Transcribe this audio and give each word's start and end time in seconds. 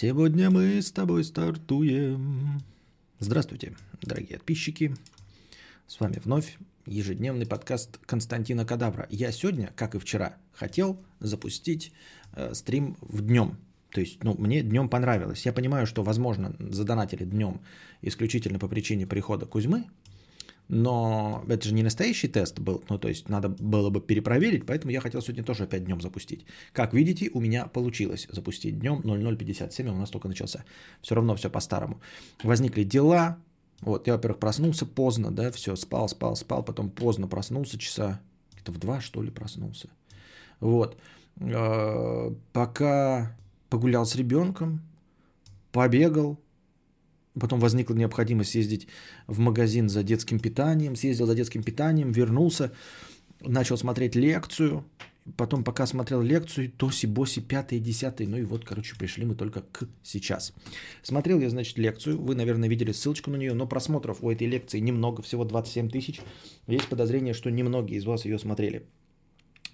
Сегодня 0.00 0.48
мы 0.48 0.80
с 0.80 0.92
тобой 0.92 1.24
стартуем. 1.24 2.62
Здравствуйте, 3.18 3.74
дорогие 4.00 4.38
подписчики. 4.38 4.94
С 5.88 5.98
вами 5.98 6.20
вновь 6.24 6.56
ежедневный 6.86 7.46
подкаст 7.46 7.98
Константина 8.06 8.64
Кадавра. 8.64 9.08
Я 9.10 9.32
сегодня, 9.32 9.72
как 9.74 9.96
и 9.96 9.98
вчера, 9.98 10.36
хотел 10.52 11.02
запустить 11.18 11.92
э, 12.34 12.54
стрим 12.54 12.96
в 13.00 13.22
днем. 13.22 13.58
То 13.90 14.00
есть, 14.00 14.22
ну, 14.22 14.36
мне 14.38 14.62
днем 14.62 14.88
понравилось. 14.88 15.44
Я 15.44 15.52
понимаю, 15.52 15.84
что, 15.84 16.04
возможно, 16.04 16.54
задонатили 16.60 17.24
днем 17.24 17.60
исключительно 18.00 18.60
по 18.60 18.68
причине 18.68 19.04
прихода 19.04 19.46
Кузьмы, 19.46 19.86
но 20.68 21.44
это 21.48 21.66
же 21.66 21.74
не 21.74 21.82
настоящий 21.82 22.28
тест 22.28 22.58
был, 22.58 22.84
ну 22.88 22.98
то 22.98 23.08
есть 23.08 23.28
надо 23.28 23.48
было 23.48 23.90
бы 23.90 24.00
перепроверить, 24.00 24.66
поэтому 24.66 24.92
я 24.92 25.00
хотел 25.00 25.22
сегодня 25.22 25.42
тоже 25.42 25.64
опять 25.64 25.84
днем 25.84 26.00
запустить. 26.00 26.44
Как 26.72 26.92
видите, 26.92 27.30
у 27.32 27.40
меня 27.40 27.66
получилось 27.66 28.28
запустить 28.30 28.78
днем 28.78 29.00
0057, 29.02 29.88
у 29.88 29.96
нас 29.96 30.10
только 30.10 30.28
начался. 30.28 30.64
Все 31.00 31.14
равно 31.14 31.34
все 31.36 31.50
по-старому. 31.50 32.00
Возникли 32.42 32.84
дела, 32.84 33.38
вот 33.80 34.06
я, 34.06 34.14
во-первых, 34.14 34.40
проснулся 34.40 34.84
поздно, 34.84 35.30
да, 35.30 35.50
все, 35.52 35.74
спал, 35.76 36.08
спал, 36.08 36.36
спал, 36.36 36.62
потом 36.62 36.90
поздно 36.90 37.28
проснулся, 37.28 37.78
часа, 37.78 38.20
это 38.60 38.70
в 38.70 38.78
два 38.78 39.00
что 39.00 39.22
ли 39.22 39.30
проснулся. 39.30 39.88
Вот, 40.60 40.98
э, 41.40 42.34
пока 42.52 43.36
погулял 43.70 44.04
с 44.04 44.16
ребенком, 44.16 44.82
побегал, 45.72 46.38
Потом 47.38 47.60
возникла 47.60 47.94
необходимость 47.94 48.50
съездить 48.50 48.88
в 49.26 49.38
магазин 49.38 49.88
за 49.88 50.02
детским 50.02 50.40
питанием. 50.40 50.96
Съездил 50.96 51.26
за 51.26 51.34
детским 51.34 51.62
питанием, 51.62 52.12
вернулся, 52.12 52.72
начал 53.40 53.76
смотреть 53.76 54.14
лекцию. 54.16 54.84
Потом, 55.36 55.62
пока 55.62 55.86
смотрел 55.86 56.22
лекцию, 56.22 56.70
тоси, 56.70 57.06
боси, 57.06 57.40
пятый, 57.40 57.80
десятый. 57.80 58.26
Ну 58.26 58.38
и 58.38 58.44
вот, 58.44 58.64
короче, 58.64 58.96
пришли 58.96 59.26
мы 59.26 59.34
только 59.34 59.60
к 59.60 59.86
сейчас. 60.02 60.54
Смотрел 61.02 61.38
я, 61.38 61.50
значит, 61.50 61.76
лекцию. 61.76 62.18
Вы, 62.18 62.34
наверное, 62.34 62.68
видели 62.68 62.92
ссылочку 62.92 63.30
на 63.30 63.36
нее, 63.36 63.52
но 63.52 63.66
просмотров 63.66 64.22
у 64.22 64.30
этой 64.30 64.46
лекции 64.46 64.78
немного, 64.78 65.22
всего 65.22 65.44
27 65.44 65.90
тысяч. 65.90 66.22
Есть 66.66 66.88
подозрение, 66.88 67.34
что 67.34 67.50
немногие 67.50 67.98
из 67.98 68.06
вас 68.06 68.24
ее 68.24 68.38
смотрели. 68.38 68.86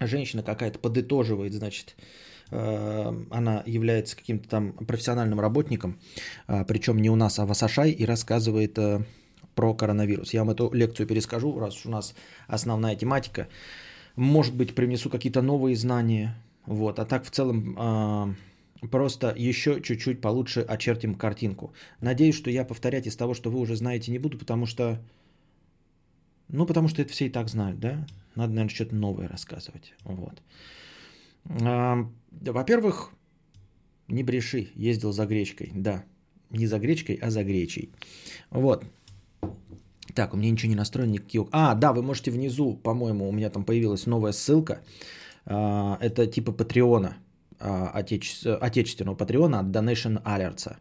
Женщина 0.01 0.43
какая-то 0.43 0.77
подытоживает, 0.77 1.53
значит, 1.53 1.95
она 2.51 3.63
является 3.65 4.15
каким-то 4.15 4.47
там 4.47 4.73
профессиональным 4.73 5.39
работником, 5.39 5.97
э, 6.47 6.63
причем 6.65 7.01
не 7.01 7.09
у 7.09 7.15
нас, 7.15 7.39
а 7.39 7.45
в 7.45 7.51
Асашай, 7.51 7.91
и 7.91 8.05
рассказывает 8.05 8.77
э, 8.77 9.03
про 9.55 9.73
коронавирус. 9.73 10.33
Я 10.33 10.43
вам 10.43 10.51
эту 10.51 10.71
лекцию 10.71 11.07
перескажу, 11.07 11.59
раз 11.59 11.85
у 11.85 11.89
нас 11.89 12.15
основная 12.47 12.95
тематика. 12.95 13.47
Может 14.15 14.55
быть, 14.55 14.75
принесу 14.75 15.09
какие-то 15.09 15.41
новые 15.41 15.75
знания. 15.75 16.35
Вот. 16.65 16.99
А 16.99 17.05
так 17.05 17.25
в 17.25 17.31
целом 17.31 18.35
просто 18.87 19.33
еще 19.35 19.81
чуть-чуть 19.81 20.21
получше 20.21 20.61
очертим 20.61 21.15
картинку. 21.15 21.73
Надеюсь, 22.01 22.35
что 22.35 22.49
я 22.49 22.65
повторять 22.65 23.07
из 23.07 23.15
того, 23.15 23.33
что 23.33 23.49
вы 23.49 23.59
уже 23.59 23.75
знаете, 23.75 24.11
не 24.11 24.19
буду, 24.19 24.37
потому 24.37 24.65
что... 24.65 24.99
Ну, 26.47 26.65
потому 26.65 26.87
что 26.87 27.01
это 27.01 27.11
все 27.11 27.25
и 27.25 27.29
так 27.29 27.49
знают, 27.49 27.79
да? 27.79 28.05
Надо, 28.35 28.53
наверное, 28.53 28.75
что-то 28.75 28.95
новое 28.95 29.27
рассказывать. 29.27 29.93
Вот. 30.03 30.41
Во-первых, 31.45 33.11
не 34.07 34.23
бреши, 34.23 34.69
ездил 34.75 35.11
за 35.11 35.25
гречкой. 35.25 35.71
Да, 35.73 36.03
не 36.49 36.67
за 36.67 36.79
гречкой, 36.79 37.15
а 37.21 37.29
за 37.31 37.43
гречей. 37.43 37.89
Вот. 38.49 38.85
Так, 40.13 40.33
у 40.33 40.37
меня 40.37 40.51
ничего 40.51 40.69
не 40.69 40.75
настроено, 40.75 41.11
никакие... 41.11 41.45
А, 41.51 41.75
да, 41.75 41.91
вы 41.91 42.01
можете 42.01 42.31
внизу, 42.31 42.75
по-моему, 42.75 43.27
у 43.27 43.31
меня 43.31 43.49
там 43.49 43.65
появилась 43.65 44.05
новая 44.05 44.31
ссылка. 44.31 44.81
А, 45.45 45.97
это 46.01 46.25
типа 46.27 46.51
Патреона, 46.51 47.17
а, 47.59 47.89
отече... 47.89 48.53
отечественного 48.53 49.15
Патреона 49.15 49.59
от 49.59 49.67
Donation 49.67 50.23
Alerts. 50.23 50.75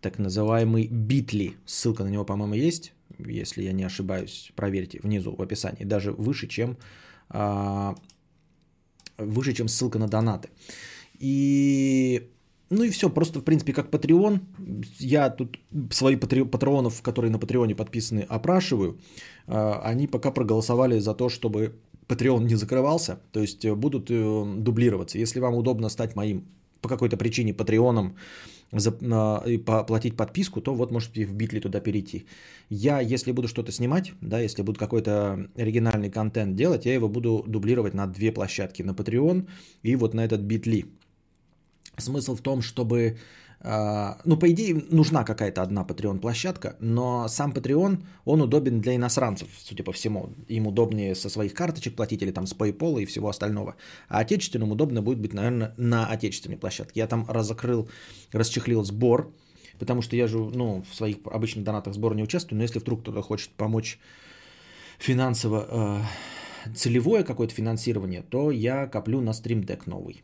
Так 0.00 0.18
называемый 0.18 0.86
Битли. 0.88 1.56
Ссылка 1.64 2.04
на 2.04 2.08
него, 2.08 2.24
по-моему, 2.24 2.54
есть. 2.54 2.92
Если 3.18 3.62
я 3.62 3.72
не 3.72 3.84
ошибаюсь, 3.84 4.52
проверьте 4.54 5.00
внизу 5.02 5.34
в 5.34 5.42
описании. 5.42 5.84
Даже 5.84 6.12
выше, 6.12 6.46
чем 6.46 6.76
а, 7.30 7.94
выше, 9.18 9.52
чем 9.52 9.68
ссылка 9.68 9.98
на 9.98 10.08
донаты. 10.08 10.48
И 11.18 12.28
ну 12.70 12.84
и 12.84 12.90
все, 12.90 13.08
просто 13.08 13.40
в 13.40 13.44
принципе 13.44 13.72
как 13.72 13.90
Patreon. 13.90 14.40
Я 14.98 15.30
тут 15.30 15.58
свои 15.90 16.16
патреонов, 16.16 17.02
которые 17.02 17.30
на 17.30 17.38
Патреоне 17.38 17.74
подписаны, 17.74 18.26
опрашиваю. 18.28 18.98
А, 19.46 19.80
они 19.84 20.06
пока 20.06 20.30
проголосовали 20.30 20.98
за 21.00 21.14
то, 21.14 21.28
чтобы 21.28 21.72
Patreon 22.08 22.44
не 22.44 22.56
закрывался, 22.56 23.20
то 23.32 23.40
есть 23.40 23.64
э, 23.64 23.74
будут 23.74 24.10
э, 24.10 24.54
дублироваться. 24.56 25.18
Если 25.18 25.40
вам 25.40 25.54
удобно 25.54 25.88
стать 25.88 26.16
моим 26.16 26.44
по 26.80 26.88
какой-то 26.88 27.16
причине 27.16 27.54
патреоном 27.54 28.16
и 28.70 29.58
платить 29.58 30.16
подписку, 30.16 30.60
то 30.60 30.74
вот 30.74 30.90
можете 30.90 31.24
в 31.24 31.32
Битли 31.32 31.60
туда 31.60 31.80
перейти. 31.80 32.26
Я, 32.68 33.00
если 33.00 33.32
буду 33.32 33.48
что-то 33.48 33.72
снимать, 33.72 34.12
да, 34.20 34.40
если 34.40 34.62
буду 34.62 34.78
какой-то 34.78 35.48
оригинальный 35.56 36.10
контент 36.10 36.54
делать, 36.56 36.84
я 36.86 36.94
его 36.94 37.08
буду 37.08 37.44
дублировать 37.46 37.94
на 37.94 38.06
две 38.06 38.30
площадки, 38.32 38.82
на 38.82 38.90
Patreon 38.90 39.48
и 39.82 39.96
вот 39.96 40.14
на 40.14 40.24
этот 40.24 40.42
Битли. 40.42 40.84
Смысл 41.96 42.36
в 42.36 42.42
том, 42.42 42.60
чтобы 42.60 42.98
а, 43.02 43.16
ну, 43.60 44.36
по 44.36 44.50
идее, 44.50 44.84
нужна 44.90 45.24
какая-то 45.24 45.62
одна 45.62 45.82
Patreon 45.82 46.20
площадка, 46.20 46.76
но 46.78 47.26
сам 47.28 47.52
Patreon, 47.52 48.04
он 48.24 48.40
удобен 48.40 48.80
для 48.80 48.94
иностранцев, 48.94 49.48
судя 49.58 49.82
по 49.82 49.92
всему. 49.92 50.30
Им 50.46 50.68
удобнее 50.68 51.14
со 51.14 51.28
своих 51.28 51.54
карточек 51.54 51.96
платить 51.96 52.22
или 52.22 52.30
там 52.30 52.46
с 52.46 52.54
PayPal 52.54 53.02
и 53.02 53.06
всего 53.06 53.28
остального. 53.28 53.74
А 54.08 54.20
отечественным 54.20 54.70
удобно 54.70 55.02
будет 55.02 55.20
быть, 55.20 55.34
наверное, 55.34 55.74
на 55.76 56.06
отечественной 56.06 56.56
площадке. 56.56 57.00
Я 57.00 57.08
там 57.08 57.26
разокрыл, 57.28 57.88
расчехлил 58.32 58.84
сбор, 58.84 59.32
потому 59.78 60.02
что 60.02 60.14
я 60.14 60.28
же, 60.28 60.38
ну, 60.38 60.84
в 60.88 60.94
своих 60.94 61.16
обычных 61.24 61.64
донатах 61.64 61.94
сбора 61.94 62.14
не 62.14 62.22
участвую, 62.22 62.58
но 62.58 62.62
если 62.62 62.78
вдруг 62.78 63.02
кто-то 63.02 63.22
хочет 63.22 63.50
помочь 63.50 63.98
финансово, 64.98 66.04
э, 66.66 66.74
целевое 66.76 67.24
какое-то 67.24 67.54
финансирование, 67.54 68.22
то 68.22 68.52
я 68.52 68.86
коплю 68.86 69.20
на 69.20 69.30
Stream 69.30 69.66
Deck 69.66 69.82
новый. 69.86 70.22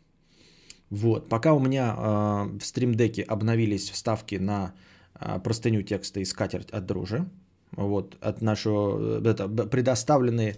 Вот. 0.95 1.29
Пока 1.29 1.55
у 1.55 1.59
меня 1.59 1.93
э, 1.97 2.59
в 2.61 2.65
стримдеке 2.65 3.23
обновились 3.23 3.91
вставки 3.91 4.37
на 4.37 4.75
э, 5.19 5.41
простыню 5.43 5.83
текста 5.83 6.21
и 6.21 6.25
скатерть 6.25 6.71
от 6.71 6.87
дружи. 6.87 7.29
Вот, 7.73 8.17
от 8.21 8.43
нашего, 8.43 9.21
это, 9.29 9.49
предоставленные 9.49 10.57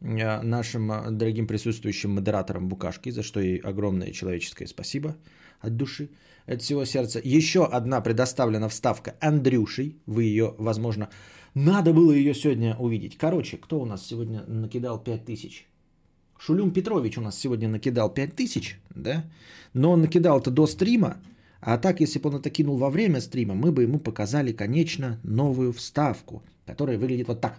э, 0.00 0.42
нашим 0.42 1.18
дорогим 1.18 1.48
присутствующим 1.48 2.12
модераторам 2.12 2.68
Букашки, 2.68 3.10
за 3.10 3.24
что 3.24 3.40
ей 3.40 3.58
огромное 3.58 4.12
человеческое 4.12 4.68
спасибо 4.68 5.16
от 5.60 5.76
души, 5.76 6.10
от 6.46 6.62
всего 6.62 6.84
сердца. 6.84 7.20
Еще 7.24 7.64
одна 7.64 8.00
предоставлена 8.00 8.68
вставка 8.68 9.16
Андрюшей, 9.20 9.96
вы 10.06 10.22
ее, 10.22 10.54
возможно, 10.58 11.08
надо 11.54 11.92
было 11.92 12.12
ее 12.12 12.34
сегодня 12.34 12.76
увидеть. 12.76 13.18
Короче, 13.18 13.56
кто 13.56 13.80
у 13.80 13.84
нас 13.84 14.06
сегодня 14.06 14.44
накидал 14.46 15.02
5000? 15.02 15.66
Шулюм 16.38 16.72
Петрович 16.72 17.18
у 17.18 17.20
нас 17.20 17.38
сегодня 17.38 17.68
накидал 17.68 18.12
5000, 18.12 18.80
да? 18.94 19.24
Но 19.74 19.92
он 19.92 20.02
накидал 20.02 20.38
это 20.38 20.50
до 20.50 20.66
стрима, 20.66 21.18
а 21.60 21.78
так, 21.78 22.00
если 22.00 22.18
бы 22.18 22.28
он 22.28 22.36
это 22.36 22.50
кинул 22.50 22.76
во 22.76 22.90
время 22.90 23.20
стрима, 23.20 23.54
мы 23.54 23.72
бы 23.72 23.84
ему 23.84 23.98
показали, 23.98 24.52
конечно, 24.52 25.18
новую 25.22 25.72
вставку, 25.72 26.42
которая 26.66 26.98
выглядит 26.98 27.28
вот 27.28 27.40
так. 27.40 27.58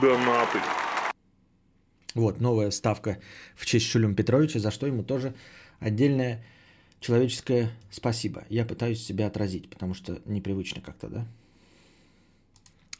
Донаты. 0.00 0.58
Вот, 2.14 2.40
новая 2.40 2.70
вставка 2.70 3.18
в 3.56 3.64
честь 3.64 3.86
Шулюм 3.86 4.14
Петровича, 4.14 4.60
за 4.60 4.70
что 4.70 4.86
ему 4.86 5.02
тоже 5.02 5.34
отдельная 5.80 6.44
человеческое 7.00 7.70
спасибо. 7.90 8.44
Я 8.48 8.64
пытаюсь 8.64 9.02
себя 9.02 9.26
отразить, 9.26 9.70
потому 9.70 9.94
что 9.94 10.20
непривычно 10.26 10.82
как-то, 10.82 11.08
да? 11.08 11.26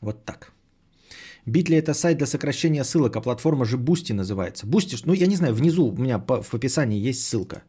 Вот 0.02 0.24
так. 0.24 0.52
Bitly 1.46 1.76
это 1.76 1.94
сайт 1.94 2.18
для 2.18 2.26
сокращения 2.26 2.84
ссылок, 2.84 3.16
а 3.16 3.20
платформа 3.20 3.64
же 3.64 3.76
Boosty 3.76 4.12
называется. 4.12 4.66
Boosty, 4.66 4.96
ну 5.06 5.14
я 5.14 5.26
не 5.26 5.36
знаю, 5.36 5.54
внизу 5.54 5.86
у 5.86 5.96
меня 5.96 6.18
в 6.18 6.54
описании 6.54 7.08
есть 7.08 7.26
ссылка. 7.26 7.62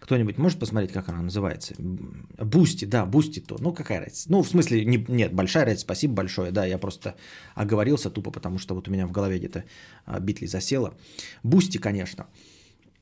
Кто-нибудь 0.00 0.38
может 0.38 0.58
посмотреть, 0.58 0.92
как 0.92 1.08
она 1.08 1.22
называется? 1.22 1.74
Boosty, 1.78 2.86
да, 2.86 3.04
Boosty 3.04 3.40
то. 3.40 3.56
Ну, 3.60 3.72
какая 3.72 4.00
разница? 4.00 4.32
Ну, 4.32 4.42
в 4.42 4.48
смысле, 4.48 4.84
не, 4.84 5.04
нет, 5.08 5.34
большая 5.34 5.64
разница, 5.64 5.82
спасибо 5.82 6.14
большое, 6.14 6.50
да, 6.50 6.64
я 6.64 6.78
просто 6.78 7.14
оговорился 7.54 8.10
тупо, 8.10 8.30
потому 8.30 8.58
что 8.58 8.74
вот 8.74 8.88
у 8.88 8.90
меня 8.90 9.06
в 9.06 9.12
голове 9.12 9.38
где-то 9.38 9.64
а, 10.06 10.18
Bitly 10.20 10.46
засела. 10.46 10.94
Boosty, 11.42 11.78
конечно. 11.78 12.26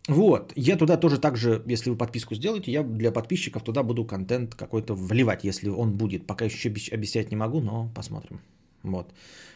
Вот, 0.09 0.53
я 0.57 0.77
туда 0.77 0.97
тоже 0.97 1.19
также, 1.19 1.63
если 1.67 1.91
вы 1.91 1.97
подписку 1.97 2.35
сделаете, 2.35 2.73
я 2.73 2.83
для 2.83 3.13
подписчиков 3.13 3.63
туда 3.63 3.83
буду 3.83 4.05
контент 4.05 4.55
какой-то 4.55 4.95
вливать, 4.95 5.45
если 5.45 5.69
он 5.69 5.97
будет. 5.97 6.27
Пока 6.27 6.47
еще 6.47 6.69
обещать 6.93 7.31
не 7.31 7.37
могу, 7.37 7.61
но 7.61 7.93
посмотрим. 7.95 8.41
Вот. 8.83 9.13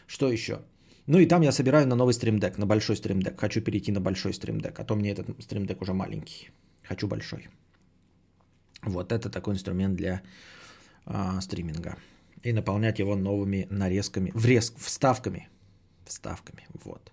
Что 0.07 0.31
еще? 0.31 0.59
Ну 1.07 1.19
и 1.19 1.25
там 1.25 1.41
я 1.41 1.51
собираю 1.51 1.87
на 1.87 1.95
новый 1.95 2.13
Stream 2.13 2.37
Deck, 2.37 2.57
на 2.57 2.65
большой 2.65 2.95
Stream 2.95 3.19
Deck. 3.19 3.39
Хочу 3.39 3.61
перейти 3.61 3.91
на 3.91 3.99
большой 3.99 4.33
Stream 4.33 4.58
Deck, 4.58 4.79
а 4.79 4.83
то 4.85 4.95
мне 4.95 5.11
этот 5.11 5.43
Stream 5.43 5.66
Deck 5.66 5.81
уже 5.81 5.93
маленький. 5.93 6.49
Хочу 6.83 7.07
большой. 7.07 7.49
Вот 8.85 9.11
это 9.11 9.29
такой 9.29 9.53
инструмент 9.53 9.95
для 9.95 10.21
а, 11.05 11.41
стриминга. 11.41 11.97
И 12.43 12.53
наполнять 12.53 12.99
его 12.99 13.15
новыми 13.15 13.67
нарезками, 13.69 14.31
врез, 14.33 14.73
вставками. 14.77 15.49
Вставками, 16.05 16.67
вот. 16.83 17.11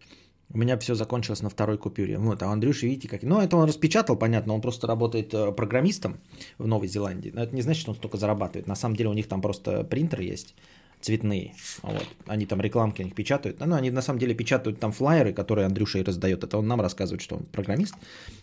У 0.53 0.59
меня 0.59 0.77
все 0.79 0.97
закончилось 0.97 1.43
на 1.43 1.49
второй 1.49 1.79
купюре. 1.79 2.19
Вот, 2.19 2.43
а 2.43 2.49
у 2.49 2.51
Андрюши, 2.51 2.87
видите, 2.87 3.09
как... 3.09 3.23
Ну, 3.23 3.41
это 3.41 3.57
он 3.57 3.69
распечатал, 3.69 4.17
понятно, 4.17 4.55
он 4.55 4.61
просто 4.61 4.89
работает 4.89 5.33
э, 5.33 5.53
программистом 5.53 6.19
в 6.59 6.67
Новой 6.67 6.89
Зеландии. 6.89 7.31
Но 7.33 7.45
это 7.45 7.55
не 7.55 7.63
значит, 7.63 7.83
что 7.83 7.93
он 7.93 7.97
столько 7.97 8.17
зарабатывает. 8.17 8.67
На 8.67 8.75
самом 8.75 8.97
деле 8.97 9.11
у 9.11 9.13
них 9.13 9.29
там 9.29 9.41
просто 9.43 9.85
принтеры 9.85 10.25
есть 10.25 10.57
цветные. 11.01 11.55
Вот. 11.83 12.07
Они 12.27 12.47
там 12.47 12.61
рекламки 12.61 13.03
них 13.03 13.15
печатают. 13.15 13.61
Ну, 13.61 13.75
они 13.75 13.91
на 13.91 14.03
самом 14.03 14.19
деле 14.19 14.35
печатают 14.35 14.79
там 14.81 14.93
флайеры, 14.93 15.33
которые 15.33 15.67
Андрюша 15.67 15.99
и 15.99 16.03
раздает. 16.03 16.45
Это 16.45 16.59
он 16.59 16.69
нам 16.69 16.81
рассказывает, 16.81 17.23
что 17.23 17.37
он 17.37 17.45
программист. 17.45 17.95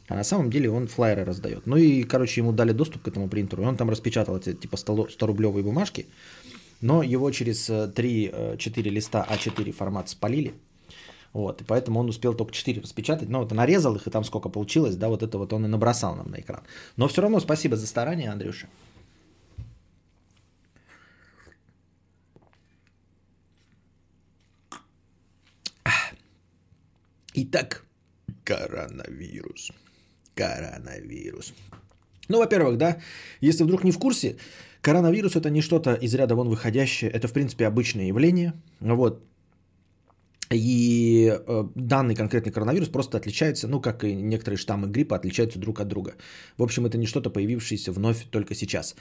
А 0.07 0.15
на 0.15 0.24
самом 0.24 0.50
деле 0.50 0.69
он 0.69 0.88
флайеры 0.88 1.24
раздает. 1.25 1.68
Ну 1.68 1.77
и, 1.77 2.04
короче, 2.04 2.42
ему 2.42 2.51
дали 2.51 2.71
доступ 2.71 3.04
к 3.04 3.07
этому 3.07 3.27
принтеру. 3.30 3.63
И 3.63 3.65
он 3.65 3.77
там 3.77 3.89
распечатал 3.89 4.38
эти 4.38 4.54
типа 4.54 4.75
100-рублевые 4.75 5.63
бумажки. 5.63 6.07
Но 6.81 7.04
его 7.04 7.31
через 7.31 7.69
3-4 7.69 8.57
э, 8.57 8.81
листа 8.89 9.25
А4 9.30 9.71
формат 9.71 10.09
спалили. 10.09 10.54
Вот, 11.33 11.62
и 11.62 11.63
поэтому 11.63 12.00
он 12.00 12.09
успел 12.09 12.33
только 12.33 12.54
4 12.54 12.81
распечатать. 12.81 13.30
Но 13.30 13.39
вот 13.39 13.51
нарезал 13.51 13.95
их, 13.95 14.07
и 14.07 14.09
там 14.09 14.24
сколько 14.24 14.50
получилось, 14.50 14.95
да, 14.95 15.09
вот 15.09 15.21
это 15.21 15.38
вот 15.38 15.54
он 15.54 15.65
и 15.65 15.68
набросал 15.68 16.15
нам 16.15 16.31
на 16.31 16.39
экран. 16.39 16.62
Но 16.95 17.07
все 17.07 17.21
равно 17.21 17.39
спасибо 17.39 17.75
за 17.75 17.86
старание, 17.86 18.31
Андрюша. 18.31 18.68
Итак, 27.39 27.84
коронавирус. 28.44 29.72
Коронавирус. 30.34 31.54
Ну, 32.30 32.39
во-первых, 32.39 32.78
да, 32.78 32.98
если 33.42 33.63
вдруг 33.63 33.84
не 33.84 33.92
в 33.92 34.00
курсе, 34.00 34.38
коронавирус 34.81 35.36
это 35.36 35.51
не 35.51 35.62
что-то 35.62 35.94
из 35.94 36.16
ряда 36.16 36.34
вон 36.34 36.50
выходящее, 36.50 37.12
это, 37.12 37.28
в 37.28 37.34
принципе, 37.34 37.68
обычное 37.68 38.07
явление. 38.07 38.54
Вот, 38.80 39.22
и 40.50 41.31
э, 41.48 41.63
данный 41.75 42.16
конкретный 42.16 42.51
коронавирус 42.51 42.89
просто 42.89 43.18
отличается, 43.18 43.68
ну, 43.68 43.81
как 43.81 44.04
и 44.04 44.16
некоторые 44.16 44.57
штаммы 44.57 44.88
гриппа, 44.88 45.16
отличаются 45.16 45.60
друг 45.60 45.80
от 45.80 45.88
друга. 45.88 46.16
В 46.57 46.63
общем, 46.63 46.86
это 46.86 46.98
не 46.98 47.06
что-то 47.06 47.30
появившееся 47.30 47.92
вновь 47.92 48.25
только 48.31 48.56
сейчас. 48.56 48.95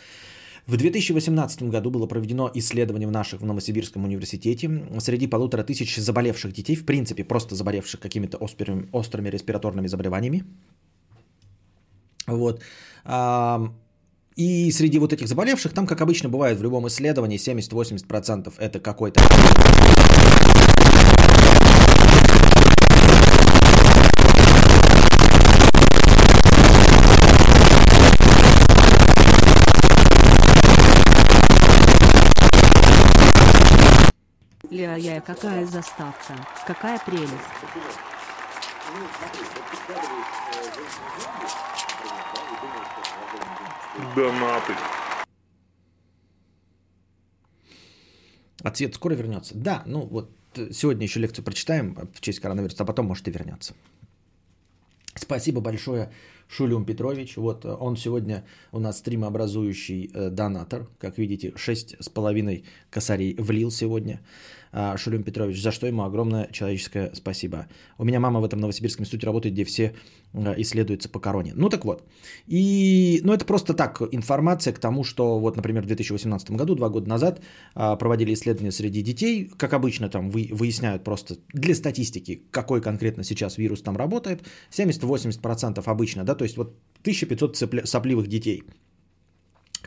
В 0.67 0.77
2018 0.77 1.63
году 1.65 1.91
было 1.91 2.07
проведено 2.07 2.51
исследование 2.55 3.07
в 3.07 3.13
наших 3.13 3.41
в 3.41 3.45
Новосибирском 3.45 4.05
университете. 4.05 4.69
Среди 4.99 5.29
полутора 5.29 5.63
тысяч 5.63 5.97
заболевших 5.97 6.53
детей, 6.53 6.75
в 6.75 6.85
принципе, 6.85 7.23
просто 7.23 7.55
заболевших 7.55 8.01
какими-то 8.01 8.37
острыми, 8.39 8.89
острыми 8.93 9.29
респираторными 9.29 9.87
заболеваниями. 9.87 10.45
Вот. 12.27 12.63
И 14.35 14.73
среди 14.73 14.99
вот 14.99 15.13
этих 15.13 15.29
заболевших, 15.29 15.73
там, 15.73 15.87
как 15.87 16.01
обычно 16.01 16.29
бывает 16.29 16.59
в 16.59 16.63
любом 16.65 16.89
исследовании, 16.89 17.39
70-80% 17.39 18.53
это 18.59 18.81
какой-то 18.81 19.21
Ля-я, 34.71 35.21
какая 35.21 35.65
заставка, 35.67 36.35
какая 36.67 36.99
прелесть. 36.99 37.33
Донаты. 44.15 44.75
А 48.63 48.71
цвет 48.71 48.95
скоро 48.95 49.15
вернется? 49.15 49.55
Да, 49.55 49.83
ну 49.87 50.01
вот 50.01 50.31
э, 50.57 50.73
сегодня 50.73 51.05
еще 51.05 51.21
лекцию 51.21 51.45
прочитаем 51.45 52.09
в 52.13 52.21
честь 52.21 52.41
коронавируса, 52.41 52.83
а 52.83 52.87
потом, 52.87 53.07
может, 53.07 53.29
и 53.29 53.31
вернется. 53.31 53.75
Спасибо 55.15 55.61
большое, 55.61 56.11
Шулюм 56.49 56.85
Петрович. 56.85 57.37
Вот 57.37 57.65
э, 57.65 57.69
он 57.69 57.97
сегодня 57.97 58.45
у 58.73 58.79
нас 58.79 58.99
стримообразующий 58.99 60.11
э, 60.13 60.31
донатор. 60.31 60.89
Как 60.99 61.19
видите, 61.19 61.49
6,5 61.51 62.65
косарей 62.91 63.35
влил 63.39 63.71
сегодня. 63.71 64.21
А, 64.79 64.97
Шулюм 64.99 65.23
Петрович, 65.23 65.63
за 65.63 65.73
что 65.73 65.87
ему 65.87 66.03
огромное 66.03 66.49
человеческое 66.53 67.11
спасибо. 67.15 67.67
У 67.97 68.05
меня 68.05 68.21
мама 68.21 68.41
в 68.41 68.45
этом 68.45 68.61
Новосибирском 68.61 69.05
институте 69.05 69.27
работает, 69.27 69.55
где 69.55 69.65
все 69.65 69.95
а, 70.35 70.55
исследуются 70.59 71.09
по 71.09 71.19
короне. 71.19 71.53
Ну 71.57 71.71
так 71.71 71.87
вот. 71.87 72.03
И, 72.47 73.21
ну 73.25 73.33
это 73.33 73.47
просто 73.47 73.73
так, 73.73 74.03
информация 74.13 74.75
к 74.75 74.79
тому, 74.79 75.03
что 75.03 75.39
вот, 75.39 75.57
например, 75.57 75.83
в 75.83 75.87
2018 75.87 76.51
году, 76.51 76.75
два 76.75 76.91
года 76.91 77.09
назад, 77.09 77.41
а, 77.75 77.97
проводили 77.97 78.35
исследования 78.35 78.71
среди 78.71 79.03
детей. 79.03 79.51
Как 79.57 79.73
обычно, 79.73 80.11
там 80.11 80.31
выясняют 80.31 81.05
просто 81.05 81.37
для 81.55 81.75
статистики, 81.75 82.43
какой 82.51 82.83
конкретно 82.83 83.25
сейчас 83.25 83.57
вирус 83.57 83.81
там 83.81 83.97
работает. 83.97 84.43
70-80% 84.73 85.83
обычно, 85.87 86.25
да, 86.25 86.35
то 86.35 86.45
есть 86.45 86.59
вот 86.59 86.77
1500 87.01 87.89
сопливых 87.89 88.27
детей– 88.27 88.63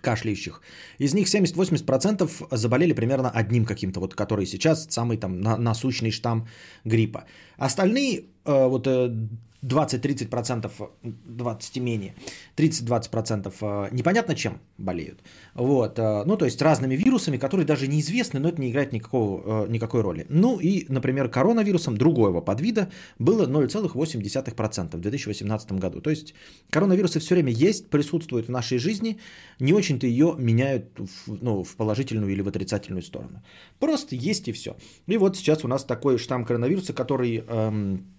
кашляющих. 0.01 0.61
Из 0.99 1.13
них 1.13 1.27
70-80% 1.27 2.47
заболели 2.51 2.93
примерно 2.93 3.29
одним 3.29 3.65
каким-то, 3.65 3.99
вот 3.99 4.15
который 4.15 4.45
сейчас 4.45 4.87
самый 4.89 5.17
там 5.17 5.41
насущный 5.41 6.11
штамм 6.11 6.47
гриппа. 6.85 7.25
Остальные, 7.57 8.23
э, 8.45 8.67
вот 8.67 8.87
э, 8.87 9.27
20-30%, 9.61 10.89
20 11.03 11.77
и 11.77 11.79
менее, 11.79 12.15
30-20% 12.55 13.53
э, 13.61 13.89
непонятно 13.91 14.35
чем 14.35 14.59
болеют. 14.77 15.19
Вот, 15.53 15.99
э, 15.99 16.23
ну, 16.25 16.37
то 16.37 16.45
есть 16.45 16.61
разными 16.61 16.95
вирусами, 16.95 17.37
которые 17.37 17.65
даже 17.65 17.87
неизвестны, 17.87 18.39
но 18.39 18.49
это 18.49 18.61
не 18.61 18.69
играет 18.69 18.93
никакого, 18.93 19.65
э, 19.65 19.69
никакой 19.69 20.01
роли. 20.01 20.25
Ну 20.29 20.59
и, 20.59 20.85
например, 20.89 21.29
коронавирусом 21.29 21.97
другого 21.97 22.41
подвида 22.41 22.89
было 23.19 23.45
0,8% 23.45 24.97
в 24.97 25.01
2018 25.01 25.71
году. 25.73 26.01
То 26.01 26.09
есть 26.09 26.33
коронавирусы 26.69 27.19
все 27.19 27.35
время 27.35 27.51
есть, 27.51 27.89
присутствуют 27.89 28.47
в 28.47 28.51
нашей 28.51 28.77
жизни, 28.77 29.19
не 29.59 29.73
очень-то 29.73 30.07
ее 30.07 30.35
меняют 30.37 30.85
в, 30.97 31.43
ну, 31.43 31.63
в 31.63 31.75
положительную 31.75 32.31
или 32.31 32.41
в 32.41 32.47
отрицательную 32.47 33.03
сторону. 33.03 33.43
Просто 33.79 34.15
есть 34.15 34.47
и 34.47 34.53
все. 34.53 34.77
И 35.07 35.17
вот 35.17 35.35
сейчас 35.35 35.65
у 35.65 35.67
нас 35.67 35.83
такой 35.83 36.17
штамм 36.17 36.45
коронавируса, 36.45 36.93
который... 36.93 37.43
Эм, 37.47 38.18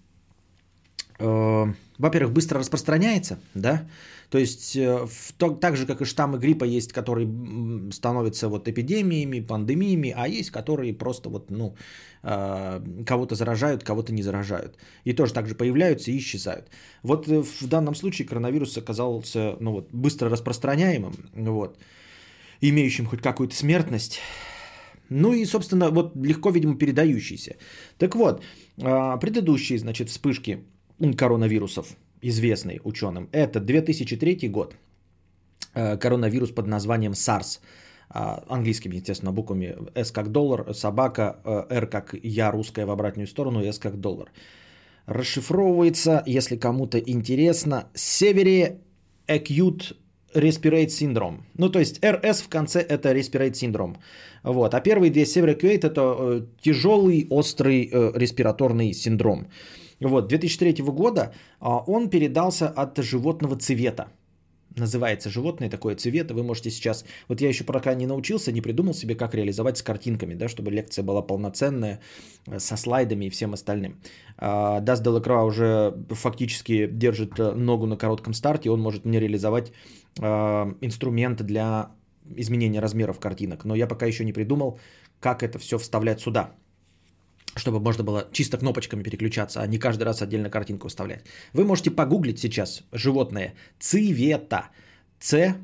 во-первых, 1.21 2.33
быстро 2.33 2.59
распространяется, 2.59 3.39
да, 3.53 3.85
то 4.31 4.37
есть 4.37 4.77
э, 4.77 5.05
в, 5.05 5.33
так 5.59 5.75
же, 5.75 5.85
как 5.85 6.01
и 6.01 6.05
штаммы 6.05 6.39
гриппа 6.39 6.63
есть, 6.63 6.93
которые 6.93 7.27
становятся 7.91 8.47
вот 8.47 8.67
эпидемиями, 8.67 9.41
пандемиями, 9.41 10.13
а 10.15 10.25
есть, 10.27 10.51
которые 10.51 10.93
просто 10.93 11.29
вот, 11.29 11.51
ну, 11.51 11.75
э, 12.23 12.81
кого-то 13.05 13.35
заражают, 13.35 13.83
кого-то 13.83 14.13
не 14.13 14.23
заражают. 14.23 14.77
И 15.03 15.13
тоже 15.13 15.33
так 15.33 15.47
же 15.47 15.55
появляются 15.55 16.11
и 16.11 16.17
исчезают. 16.17 16.69
Вот 17.03 17.27
в 17.27 17.67
данном 17.67 17.93
случае 17.93 18.25
коронавирус 18.25 18.77
оказался, 18.77 19.57
ну 19.59 19.71
вот, 19.71 19.89
быстро 19.91 20.29
распространяемым, 20.29 21.13
вот, 21.33 21.77
имеющим 22.61 23.07
хоть 23.07 23.21
какую-то 23.21 23.55
смертность, 23.55 24.19
ну 25.09 25.33
и, 25.33 25.43
собственно, 25.45 25.89
вот 25.89 26.15
легко, 26.15 26.51
видимо, 26.51 26.77
передающийся. 26.77 27.57
Так 27.97 28.15
вот, 28.15 28.41
предыдущие, 28.77 29.77
значит, 29.77 30.09
вспышки 30.09 30.63
коронавирусов, 31.13 31.95
известный 32.21 32.79
ученым. 32.83 33.29
Это 33.31 33.59
2003 33.59 34.49
год. 34.49 34.75
Э, 35.73 35.97
коронавирус 35.97 36.51
под 36.51 36.67
названием 36.67 37.13
SARS. 37.13 37.59
А, 38.13 38.43
английскими, 38.49 38.97
естественно, 38.97 39.31
буквами 39.31 39.75
S 39.95 40.11
как 40.11 40.31
доллар, 40.31 40.73
собака, 40.73 41.39
э, 41.45 41.63
R 41.69 41.87
как 41.87 42.13
я, 42.23 42.51
русская 42.51 42.85
в 42.85 42.91
обратную 42.91 43.27
сторону, 43.27 43.63
S 43.63 43.79
как 43.79 44.01
доллар. 44.01 44.31
Расшифровывается, 45.05 46.21
если 46.25 46.57
кому-то 46.57 46.97
интересно, 46.97 47.87
Севере 47.93 48.79
Acute 49.27 49.95
Respirate 50.35 50.87
Syndrome. 50.87 51.43
Ну, 51.57 51.69
то 51.69 51.79
есть 51.79 51.99
RS 51.99 52.43
в 52.43 52.49
конце 52.49 52.81
это 52.81 53.13
Respirate 53.13 53.53
Syndrome. 53.53 53.95
Вот. 54.43 54.73
А 54.73 54.81
первые 54.81 55.11
две 55.11 55.23
Severe 55.23 55.57
Acute 55.57 55.85
это 55.87 56.01
э, 56.01 56.41
тяжелый, 56.61 57.27
острый 57.29 57.89
респираторный 58.13 58.93
синдром. 58.93 59.47
Вот, 60.01 60.27
2003 60.27 60.83
года 60.83 61.33
а, 61.59 61.83
он 61.87 62.09
передался 62.09 62.67
от 62.67 62.97
животного 62.97 63.55
цвета. 63.55 64.07
Называется 64.77 65.29
животное 65.29 65.69
такое 65.69 65.95
цвета. 65.95 66.33
Вы 66.33 66.43
можете 66.43 66.71
сейчас... 66.71 67.05
Вот 67.27 67.41
я 67.41 67.49
еще 67.49 67.65
пока 67.65 67.93
не 67.93 68.07
научился, 68.07 68.51
не 68.51 68.61
придумал 68.61 68.93
себе, 68.93 69.15
как 69.15 69.35
реализовать 69.35 69.77
с 69.77 69.83
картинками, 69.83 70.33
да, 70.33 70.47
чтобы 70.47 70.71
лекция 70.71 71.03
была 71.03 71.21
полноценная, 71.21 71.99
э, 72.47 72.59
со 72.59 72.77
слайдами 72.77 73.25
и 73.25 73.29
всем 73.29 73.53
остальным. 73.53 73.99
Даст 74.37 75.03
Делакруа 75.03 75.43
уже 75.43 75.93
фактически 76.09 76.87
держит 76.87 77.39
э, 77.39 77.51
ногу 77.51 77.85
на 77.85 77.97
коротком 77.97 78.33
старте, 78.33 78.71
он 78.71 78.81
может 78.81 79.05
мне 79.05 79.19
реализовать 79.19 79.71
а, 80.19 80.73
инструменты 80.81 81.43
для 81.43 81.91
изменения 82.37 82.81
размеров 82.81 83.19
картинок. 83.19 83.65
Но 83.65 83.75
я 83.75 83.87
пока 83.87 84.05
еще 84.05 84.25
не 84.25 84.33
придумал, 84.33 84.79
как 85.19 85.43
это 85.43 85.59
все 85.59 85.77
вставлять 85.77 86.21
сюда 86.21 86.51
чтобы 87.55 87.79
можно 87.79 88.03
было 88.03 88.27
чисто 88.31 88.57
кнопочками 88.57 89.03
переключаться, 89.03 89.61
а 89.61 89.67
не 89.67 89.77
каждый 89.77 90.03
раз 90.03 90.21
отдельно 90.21 90.49
картинку 90.49 90.87
вставлять. 90.87 91.25
Вы 91.53 91.65
можете 91.65 91.91
погуглить 91.91 92.39
сейчас 92.39 92.83
животное 92.91 93.53
цвета. 93.79 94.69
Ц-И-В-Е-Т-А. 95.19 95.59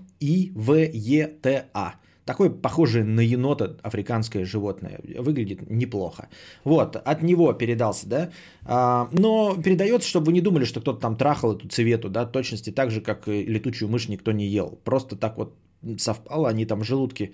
Такое 2.25 2.49
похожее 2.49 3.03
на 3.05 3.21
енота 3.21 3.77
африканское 3.83 4.45
животное. 4.45 4.99
Выглядит 5.19 5.69
неплохо. 5.69 6.27
Вот, 6.65 6.95
от 6.97 7.23
него 7.23 7.53
передался, 7.53 8.07
да. 8.07 8.29
А, 8.65 9.07
но 9.13 9.55
передается, 9.55 10.09
чтобы 10.09 10.25
вы 10.27 10.33
не 10.33 10.41
думали, 10.41 10.65
что 10.65 10.81
кто-то 10.81 10.99
там 10.99 11.15
трахал 11.15 11.55
эту 11.55 11.69
цвету, 11.69 12.09
да, 12.09 12.25
точности 12.25 12.71
так 12.71 12.91
же, 12.91 13.01
как 13.01 13.27
и 13.27 13.45
летучую 13.45 13.89
мышь 13.89 14.09
никто 14.09 14.33
не 14.33 14.45
ел. 14.45 14.77
Просто 14.83 15.15
так 15.15 15.37
вот 15.37 15.55
совпало, 15.97 16.49
они 16.49 16.65
там 16.65 16.81
в 16.81 16.83
желудке, 16.83 17.31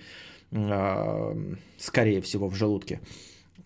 а, 0.51 1.36
скорее 1.79 2.22
всего, 2.22 2.48
в 2.48 2.55
желудке 2.55 3.00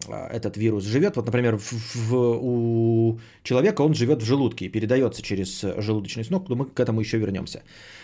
этот 0.06 0.58
вирус 0.58 0.84
живет. 0.84 1.16
Вот, 1.16 1.25
например, 1.25 1.58
в, 1.58 1.96
в, 1.96 2.16
у 2.42 3.20
человека 3.44 3.82
он 3.82 3.94
живет 3.94 4.22
в 4.22 4.25
желудке 4.25 4.66
и 4.66 4.70
передается 4.70 5.22
через 5.22 5.62
желудочный 5.62 6.24
сног, 6.24 6.50
но 6.50 6.56
мы 6.56 6.66
к 6.66 6.80
этому 6.80 7.01
еще 7.01 7.18
вернемся. 7.18 7.63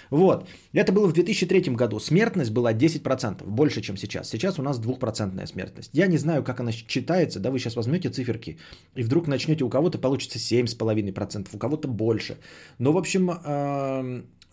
Вот. 0.09 0.47
Это 0.73 0.91
было 0.91 1.07
в 1.07 1.13
2003 1.13 1.75
году. 1.75 1.99
Смертность 1.99 2.51
была 2.51 2.73
10%, 2.73 3.43
больше, 3.45 3.81
чем 3.81 3.97
сейчас. 3.97 4.29
Сейчас 4.29 4.59
у 4.59 4.63
нас 4.63 4.79
2% 4.79 5.47
смертность. 5.47 5.89
Я 5.93 6.07
не 6.07 6.17
знаю, 6.17 6.43
как 6.43 6.59
она 6.59 6.71
считается. 6.71 7.39
Да, 7.39 7.51
вы 7.51 7.59
сейчас 7.59 7.75
возьмете 7.75 8.09
циферки 8.09 8.57
и 8.95 9.03
вдруг 9.03 9.27
начнете, 9.27 9.63
у 9.63 9.69
кого-то 9.69 9.97
получится 9.97 10.39
7,5%, 10.39 11.47
у 11.53 11.57
кого-то 11.57 11.87
больше. 11.87 12.37
Но, 12.79 12.91
в 12.91 12.97
общем, 12.97 13.31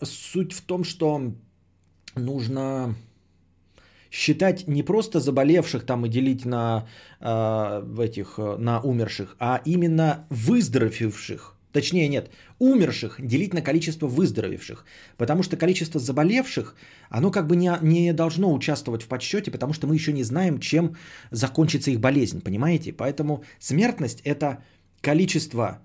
суть 0.01 0.53
в 0.53 0.61
том, 0.61 0.83
что 0.83 1.33
нужно 2.15 2.95
считать 4.11 4.67
не 4.67 4.83
просто 4.83 5.19
заболевших 5.19 5.85
там 5.85 6.05
и 6.05 6.09
делить 6.09 6.45
на 6.45 6.87
э, 7.19 8.03
этих 8.03 8.37
на 8.37 8.81
умерших, 8.81 9.35
а 9.39 9.61
именно 9.65 10.27
выздоровевших. 10.29 11.55
Точнее, 11.71 12.09
нет, 12.09 12.29
умерших 12.59 13.25
делить 13.25 13.53
на 13.53 13.61
количество 13.61 14.07
выздоровевших. 14.07 14.85
Потому 15.17 15.41
что 15.41 15.55
количество 15.55 16.01
заболевших, 16.01 16.75
оно 17.09 17.31
как 17.31 17.47
бы 17.47 17.55
не, 17.55 17.71
не 17.81 18.13
должно 18.13 18.53
участвовать 18.53 19.03
в 19.03 19.07
подсчете, 19.07 19.51
потому 19.51 19.71
что 19.71 19.87
мы 19.87 19.95
еще 19.95 20.11
не 20.11 20.23
знаем, 20.23 20.59
чем 20.59 20.97
закончится 21.31 21.91
их 21.91 22.01
болезнь, 22.01 22.41
понимаете? 22.41 22.91
Поэтому 22.91 23.45
смертность– 23.59 24.19
это 24.25 24.63
количество 24.99 25.81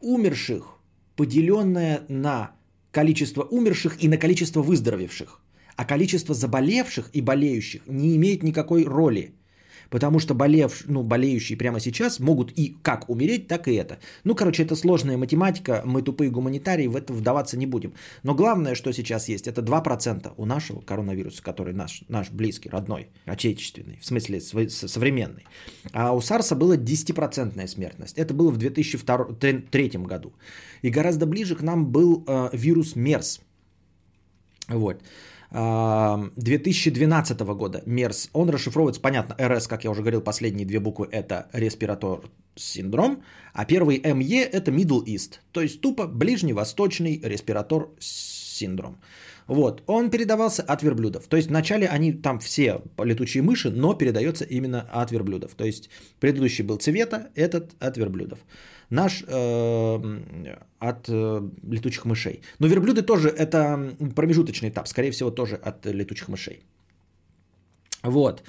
умерших, 0.00 0.78
поделенное 1.14 2.00
на 2.08 2.50
количество 2.90 3.42
умерших 3.42 4.02
и 4.02 4.08
на 4.08 4.16
количество 4.16 4.62
выздоровевших. 4.62 5.41
А 5.82 5.84
количество 5.84 6.32
заболевших 6.32 7.10
и 7.12 7.20
болеющих 7.20 7.82
не 7.88 8.14
имеет 8.14 8.44
никакой 8.44 8.84
роли. 8.84 9.32
Потому 9.90 10.20
что 10.20 10.34
болев, 10.34 10.84
ну, 10.86 11.02
болеющие 11.02 11.58
прямо 11.58 11.80
сейчас 11.80 12.20
могут 12.20 12.52
и 12.56 12.76
как 12.82 13.10
умереть, 13.10 13.48
так 13.48 13.66
и 13.66 13.74
это. 13.74 13.98
Ну, 14.24 14.36
короче, 14.36 14.62
это 14.62 14.76
сложная 14.76 15.16
математика, 15.16 15.82
мы 15.84 16.02
тупые 16.02 16.30
гуманитарии, 16.30 16.86
в 16.86 16.94
это 16.94 17.12
вдаваться 17.12 17.58
не 17.58 17.66
будем. 17.66 17.92
Но 18.22 18.34
главное, 18.34 18.76
что 18.76 18.92
сейчас 18.92 19.28
есть, 19.28 19.48
это 19.48 19.60
2% 19.60 20.32
у 20.36 20.44
нашего 20.46 20.80
коронавируса, 20.82 21.42
который 21.42 21.74
наш, 21.74 22.04
наш 22.08 22.30
близкий, 22.30 22.70
родной, 22.70 23.08
отечественный, 23.26 23.98
в 24.00 24.06
смысле 24.06 24.40
современный. 24.40 25.46
А 25.92 26.12
у 26.12 26.20
Сарса 26.20 26.54
была 26.54 26.76
10% 26.76 27.66
смертность. 27.66 28.18
Это 28.18 28.34
было 28.34 28.52
в 28.52 28.56
2003 28.56 29.90
году. 30.06 30.32
И 30.82 30.90
гораздо 30.90 31.26
ближе 31.26 31.56
к 31.56 31.62
нам 31.62 31.86
был 31.86 32.24
э, 32.28 32.50
вирус 32.52 32.94
МЕРС. 32.94 33.40
Вот. 34.68 35.02
2012 35.52 37.40
года 37.40 37.82
МЕРС, 37.86 38.30
он 38.32 38.48
расшифровывается, 38.48 39.02
понятно, 39.02 39.36
РС, 39.38 39.66
как 39.66 39.84
я 39.84 39.90
уже 39.90 40.00
говорил, 40.00 40.22
последние 40.22 40.66
две 40.66 40.80
буквы 40.80 41.08
это 41.12 41.48
респиратор 41.52 42.20
синдром, 42.56 43.22
а 43.52 43.64
первый 43.66 43.98
МЕ 43.98 44.44
это 44.44 44.70
Middle 44.70 45.04
East, 45.04 45.40
то 45.52 45.60
есть 45.60 45.80
тупо 45.80 46.06
ближневосточный 46.06 47.20
респиратор 47.22 47.88
синдром. 48.00 48.96
Вот, 49.46 49.82
он 49.86 50.10
передавался 50.10 50.62
от 50.62 50.82
верблюдов. 50.82 51.26
То 51.26 51.36
есть 51.36 51.48
вначале 51.48 51.88
они 51.88 52.12
там 52.12 52.38
все 52.38 52.80
летучие 53.04 53.42
мыши, 53.42 53.70
но 53.70 53.94
передается 53.94 54.44
именно 54.44 54.86
от 54.90 55.10
верблюдов. 55.10 55.54
То 55.56 55.64
есть 55.64 55.90
предыдущий 56.20 56.64
был 56.64 56.76
цвета, 56.76 57.30
этот 57.34 57.72
от 57.80 57.96
верблюдов 57.96 58.38
наш 58.92 59.24
э, 59.26 60.54
от 60.78 61.08
э, 61.08 61.48
летучих 61.70 62.04
мышей. 62.04 62.42
Но 62.58 62.66
верблюды 62.66 63.02
тоже 63.02 63.28
это 63.28 63.96
промежуточный 64.14 64.68
этап, 64.68 64.86
скорее 64.86 65.10
всего, 65.10 65.30
тоже 65.30 65.56
от 65.56 65.86
летучих 65.86 66.28
мышей. 66.28 66.62
Вот. 68.02 68.42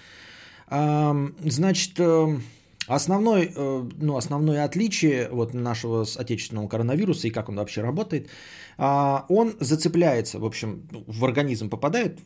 Значит, 0.70 2.00
э, 2.00 2.40
основной, 2.88 3.52
ну, 4.02 4.18
основное 4.18 4.66
отличие 4.66 5.30
вот 5.30 5.54
нашего 5.54 6.06
отечественного 6.18 6.68
коронавируса 6.68 7.28
и 7.28 7.32
как 7.32 7.50
он 7.50 7.56
вообще 7.56 7.82
работает, 7.82 8.28
э, 8.78 9.20
он 9.30 9.54
зацепляется, 9.60 10.40
в 10.40 10.46
общем, 10.46 10.88
в 11.08 11.24
организм 11.24 11.70
попадает 11.70 12.20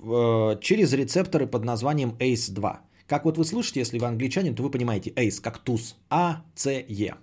через 0.62 0.94
рецепторы 0.94 1.46
под 1.46 1.66
названием 1.66 2.16
ACE2. 2.20 2.78
Как 3.08 3.26
вот 3.26 3.38
вы 3.38 3.46
слышите, 3.46 3.80
если 3.80 4.00
вы 4.00 4.08
англичанин, 4.08 4.56
то 4.56 4.64
вы 4.64 4.72
понимаете 4.72 5.12
ACE, 5.12 5.42
как 5.42 5.60
туз, 5.60 5.96
А, 6.10 6.42
С, 6.56 6.72
Е. 6.72 7.16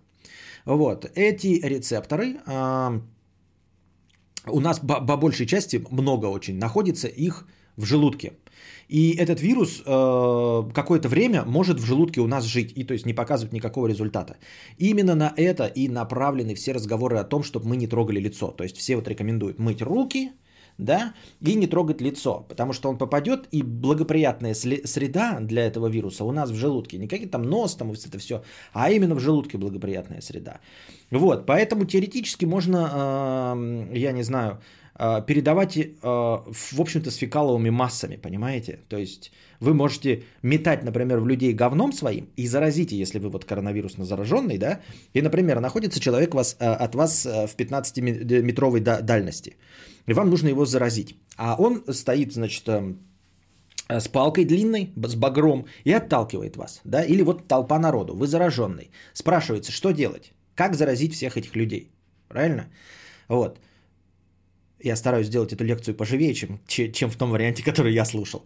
Вот, 0.65 1.11
эти 1.15 1.61
рецепторы 1.63 2.37
э, 2.47 3.01
у 4.47 4.61
нас 4.61 4.79
по, 4.79 5.07
по 5.07 5.17
большей 5.17 5.47
части 5.47 5.85
много 5.91 6.27
очень 6.27 6.59
находится 6.59 7.09
их 7.09 7.47
в 7.77 7.85
желудке. 7.85 8.33
И 8.89 9.17
этот 9.17 9.41
вирус 9.41 9.83
э, 9.85 10.63
какое-то 10.75 11.09
время 11.09 11.45
может 11.45 11.81
в 11.81 11.85
желудке 11.85 12.21
у 12.21 12.27
нас 12.27 12.45
жить 12.45 12.73
и 12.77 12.85
то 12.85 12.95
есть 12.95 13.07
не 13.07 13.15
показывать 13.15 13.53
никакого 13.53 13.89
результата. 13.89 14.37
Именно 14.79 15.15
на 15.15 15.33
это 15.37 15.67
и 15.67 15.89
направлены 15.89 16.55
все 16.55 16.73
разговоры 16.73 17.19
о 17.19 17.25
том, 17.25 17.43
чтобы 17.43 17.69
мы 17.69 17.77
не 17.77 17.87
трогали 17.87 18.21
лицо. 18.21 18.51
То 18.51 18.65
есть 18.65 18.77
все 18.77 18.97
вот 18.97 19.09
рекомендуют 19.09 19.59
мыть 19.59 19.83
руки, 19.83 20.33
да, 20.79 21.15
и 21.41 21.55
не 21.55 21.67
трогать 21.67 22.01
лицо, 22.01 22.45
потому 22.49 22.73
что 22.73 22.89
он 22.89 22.99
попадет, 22.99 23.47
и 23.53 23.63
благоприятная 23.63 24.55
среда 24.55 25.39
для 25.41 25.67
этого 25.67 25.89
вируса 25.89 26.25
у 26.25 26.33
нас 26.33 26.51
в 26.51 26.55
желудке, 26.55 26.99
не 26.99 27.09
какие 27.09 27.29
там 27.29 27.43
нос, 27.43 27.77
там 27.77 27.93
это 27.93 28.19
все, 28.19 28.43
а 28.73 28.91
именно 28.91 29.15
в 29.15 29.21
желудке 29.21 29.59
благоприятная 29.59 30.21
среда. 30.21 30.61
Вот, 31.11 31.47
поэтому 31.47 31.85
теоретически 31.85 32.45
можно, 32.45 33.57
я 33.93 34.13
не 34.13 34.23
знаю, 34.25 34.61
э, 34.97 35.23
передавать, 35.27 35.77
э, 35.77 35.91
в 36.03 36.81
общем-то, 36.81 37.11
с 37.11 37.17
фекаловыми 37.17 37.71
массами, 37.71 38.17
понимаете? 38.17 38.81
То 38.89 38.97
есть 38.97 39.33
вы 39.61 39.75
можете 39.75 40.23
метать, 40.43 40.85
например, 40.85 41.21
в 41.21 41.27
людей 41.27 41.53
говном 41.53 41.93
своим 41.93 42.29
и 42.37 42.47
заразите, 42.47 42.97
если 42.97 43.19
вы 43.19 43.29
вот 43.29 43.45
коронавирусно 43.45 44.05
зараженный, 44.05 44.59
да, 44.59 44.81
и, 45.13 45.23
например, 45.23 45.61
находится 45.61 46.01
человек 46.01 46.35
вас, 46.35 46.57
от 46.59 46.95
вас 46.95 47.25
в 47.25 47.57
15-метровой 47.57 48.81
дальности 48.81 49.57
и 50.07 50.13
вам 50.13 50.31
нужно 50.31 50.49
его 50.49 50.65
заразить. 50.65 51.17
А 51.37 51.57
он 51.59 51.85
стоит, 51.93 52.33
значит, 52.33 52.69
эм, 52.69 52.99
с 53.89 54.09
палкой 54.09 54.45
длинной, 54.45 54.93
с 54.97 55.15
багром, 55.15 55.67
и 55.85 55.93
отталкивает 55.93 56.57
вас, 56.57 56.81
да, 56.85 57.05
или 57.05 57.23
вот 57.23 57.49
толпа 57.49 57.79
народу, 57.79 58.15
вы 58.15 58.27
зараженный. 58.27 58.91
Спрашивается, 59.13 59.73
что 59.73 59.93
делать? 59.93 60.33
Как 60.55 60.75
заразить 60.75 61.15
всех 61.15 61.37
этих 61.37 61.57
людей? 61.57 61.91
Правильно? 62.29 62.67
Вот. 63.29 63.59
Я 64.83 64.97
стараюсь 64.97 65.27
сделать 65.27 65.53
эту 65.53 65.65
лекцию 65.65 65.97
поживее, 65.97 66.35
чем, 66.35 66.61
чем 66.67 67.11
в 67.11 67.17
том 67.17 67.31
варианте, 67.31 67.63
который 67.71 67.93
я 67.93 68.05
слушал. 68.05 68.45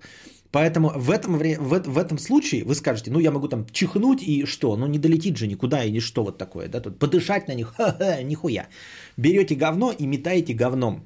Поэтому 0.51 0.93
в 0.97 1.11
этом, 1.11 1.39
в, 1.39 1.83
в 1.87 1.99
этом 1.99 2.19
случае 2.19 2.65
вы 2.65 2.75
скажете, 2.75 3.11
ну 3.11 3.21
я 3.21 3.31
могу 3.31 3.49
там 3.49 3.67
чихнуть 3.71 4.23
и 4.23 4.47
что, 4.47 4.77
ну 4.77 4.87
не 4.87 4.99
долетит 4.99 5.37
же 5.37 5.47
никуда 5.47 5.85
и 5.85 5.91
ничто 5.91 6.25
вот 6.25 6.39
такое, 6.39 6.69
да, 6.69 6.81
тут 6.81 6.99
подышать 6.99 7.49
на 7.49 7.55
них, 7.55 7.75
ха-ха, 7.77 8.23
нихуя. 8.23 8.69
Берете 9.17 9.55
говно 9.55 9.93
и 9.93 10.07
метаете 10.07 10.55
говном. 10.55 11.03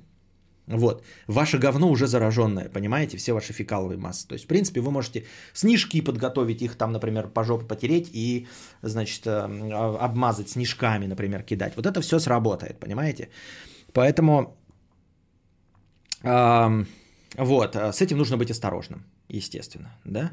Вот. 0.79 1.05
Ваше 1.27 1.59
говно 1.59 1.91
уже 1.91 2.07
зараженное, 2.07 2.69
понимаете, 2.69 3.17
все 3.17 3.33
ваши 3.33 3.53
фекаловые 3.53 3.99
массы. 3.99 4.27
То 4.27 4.35
есть, 4.35 4.45
в 4.45 4.49
принципе, 4.49 4.81
вы 4.81 4.91
можете 4.91 5.25
снежки 5.53 6.01
подготовить, 6.01 6.63
их 6.63 6.77
там, 6.77 6.93
например, 6.93 7.29
по 7.29 7.45
жопе 7.45 7.67
потереть 7.67 8.11
и, 8.13 8.47
значит, 8.83 9.27
э, 9.27 9.99
обмазать 10.01 10.49
снежками, 10.49 11.07
например, 11.07 11.43
кидать. 11.43 11.77
Вот 11.77 11.87
это 11.87 12.01
все 12.01 12.19
сработает, 12.19 12.81
понимаете? 12.81 13.29
Поэтому, 13.93 14.57
э, 16.23 16.85
вот, 17.37 17.77
с 17.77 18.01
этим 18.01 18.19
нужно 18.19 18.37
быть 18.37 18.51
осторожным, 18.51 19.05
естественно, 19.29 19.95
да? 20.05 20.31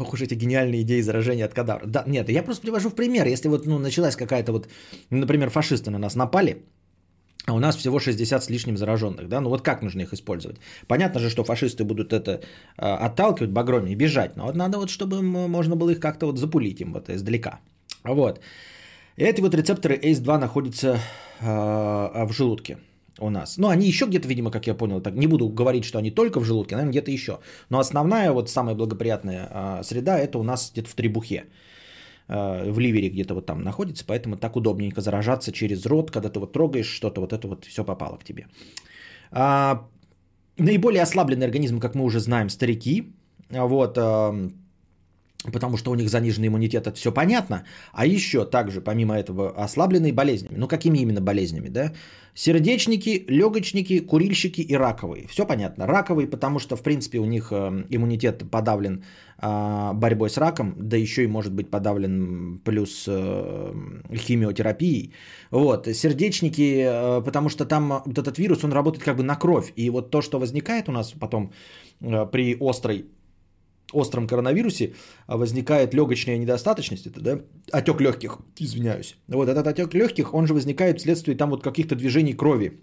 Ох 0.00 0.14
уж 0.14 0.22
эти 0.22 0.34
гениальные 0.34 0.80
идеи 0.80 1.02
заражения 1.02 1.44
от 1.44 1.52
кадавра. 1.52 1.86
Да, 1.86 2.04
нет, 2.06 2.30
я 2.30 2.42
просто 2.42 2.62
привожу 2.62 2.88
в 2.88 2.94
пример. 2.94 3.26
Если 3.26 3.48
вот 3.48 3.66
ну, 3.66 3.78
началась 3.78 4.16
какая-то 4.16 4.52
вот, 4.52 4.68
например, 5.10 5.50
фашисты 5.50 5.90
на 5.90 5.98
нас 5.98 6.16
напали, 6.16 6.56
а 7.46 7.52
у 7.52 7.58
нас 7.58 7.76
всего 7.76 8.00
60 8.00 8.42
с 8.42 8.50
лишним 8.50 8.76
зараженных, 8.76 9.28
да, 9.28 9.40
ну 9.40 9.50
вот 9.50 9.62
как 9.62 9.82
нужно 9.82 10.02
их 10.02 10.12
использовать? 10.12 10.56
Понятно 10.86 11.20
же, 11.20 11.28
что 11.28 11.44
фашисты 11.44 11.84
будут 11.84 12.12
это 12.12 12.40
а, 12.76 13.06
отталкивать 13.06 13.50
багроми 13.50 13.90
и 13.90 13.94
бежать, 13.94 14.36
но 14.36 14.46
вот 14.46 14.56
надо 14.56 14.78
вот, 14.78 14.88
чтобы 14.88 15.22
можно 15.22 15.76
было 15.76 15.90
их 15.90 16.00
как-то 16.00 16.26
вот 16.26 16.38
запулить 16.38 16.80
им 16.80 16.92
вот 16.92 17.10
издалека. 17.10 17.60
Вот. 18.04 18.40
Эти 19.16 19.42
вот 19.42 19.54
рецепторы 19.54 19.96
ACE2 19.96 20.38
находятся 20.38 20.98
а, 21.40 22.24
в 22.26 22.32
желудке 22.32 22.78
у 23.20 23.30
нас. 23.30 23.58
Ну, 23.58 23.68
они 23.68 23.86
еще 23.86 24.06
где-то, 24.06 24.28
видимо, 24.28 24.50
как 24.50 24.66
я 24.66 24.74
понял, 24.74 25.00
так 25.00 25.14
не 25.14 25.26
буду 25.26 25.48
говорить, 25.48 25.84
что 25.84 25.98
они 25.98 26.10
только 26.10 26.40
в 26.40 26.44
желудке, 26.44 26.74
наверное, 26.74 26.92
где-то 26.92 27.10
еще. 27.10 27.38
Но 27.70 27.78
основная, 27.78 28.32
вот 28.32 28.50
самая 28.50 28.74
благоприятная 28.74 29.48
э, 29.50 29.82
среда, 29.84 30.18
это 30.18 30.38
у 30.38 30.42
нас 30.42 30.70
где-то 30.72 30.88
в 30.88 30.94
требухе. 30.94 31.44
в 32.28 32.78
ливере 32.78 33.08
где-то 33.08 33.34
вот 33.34 33.46
там 33.46 33.62
находится, 33.62 34.04
поэтому 34.06 34.36
так 34.36 34.56
удобненько 34.56 35.00
заражаться 35.00 35.52
через 35.52 35.86
рот, 35.86 36.10
когда 36.10 36.28
ты 36.28 36.38
вот 36.38 36.52
трогаешь 36.52 36.86
что-то, 36.86 37.20
вот 37.20 37.32
это 37.32 37.48
вот 37.48 37.64
все 37.64 37.84
попало 37.84 38.16
к 38.18 38.24
тебе. 38.24 38.46
А, 39.32 39.88
наиболее 40.58 41.02
ослабленный 41.02 41.46
организм, 41.46 41.80
как 41.80 41.94
мы 41.94 42.04
уже 42.04 42.20
знаем, 42.20 42.48
старики, 42.48 43.12
вот, 43.50 43.98
потому 45.44 45.76
что 45.76 45.90
у 45.90 45.94
них 45.94 46.10
заниженный 46.10 46.48
иммунитет, 46.48 46.86
это 46.86 46.96
все 46.96 47.12
понятно. 47.12 47.64
А 47.92 48.06
еще 48.06 48.44
также, 48.44 48.80
помимо 48.80 49.14
этого, 49.14 49.50
ослабленные 49.64 50.12
болезнями. 50.12 50.56
Ну, 50.58 50.68
какими 50.68 50.98
именно 50.98 51.20
болезнями, 51.20 51.68
да? 51.68 51.92
Сердечники, 52.34 53.24
легочники, 53.28 54.00
курильщики 54.00 54.60
и 54.60 54.76
раковые. 54.76 55.26
Все 55.28 55.46
понятно. 55.46 55.86
Раковые, 55.86 56.28
потому 56.28 56.58
что, 56.58 56.76
в 56.76 56.82
принципе, 56.82 57.18
у 57.18 57.24
них 57.24 57.52
э, 57.52 57.84
иммунитет 57.90 58.50
подавлен 58.50 59.04
а, 59.38 59.94
борьбой 59.94 60.28
с 60.28 60.36
раком, 60.36 60.74
да 60.76 60.96
еще 60.96 61.24
и 61.24 61.26
может 61.26 61.52
быть 61.52 61.70
подавлен 61.70 62.60
плюс 62.64 63.04
э, 63.08 63.74
химиотерапией. 64.14 65.12
Вот. 65.50 65.86
Сердечники, 65.86 66.84
э, 66.84 67.22
потому 67.24 67.48
что 67.48 67.64
там 67.64 68.02
вот 68.06 68.18
этот 68.18 68.38
вирус, 68.38 68.64
он 68.64 68.72
работает 68.72 69.04
как 69.04 69.16
бы 69.16 69.22
на 69.22 69.36
кровь. 69.36 69.72
И 69.76 69.90
вот 69.90 70.10
то, 70.10 70.20
что 70.20 70.38
возникает 70.38 70.88
у 70.88 70.92
нас 70.92 71.12
потом 71.18 71.52
при 72.00 72.56
острой 72.60 73.06
остром 73.92 74.26
коронавирусе 74.26 74.94
а, 75.26 75.36
возникает 75.36 75.94
легочная 75.94 76.38
недостаточность, 76.38 77.06
это 77.06 77.20
да, 77.20 77.40
отек 77.72 78.00
легких, 78.00 78.38
извиняюсь. 78.58 79.16
Вот 79.28 79.48
этот 79.48 79.66
отек 79.66 79.94
легких, 79.94 80.34
он 80.34 80.46
же 80.46 80.54
возникает 80.54 80.98
вследствие 80.98 81.36
там 81.36 81.50
вот 81.50 81.62
каких-то 81.62 81.96
движений 81.96 82.34
крови. 82.34 82.80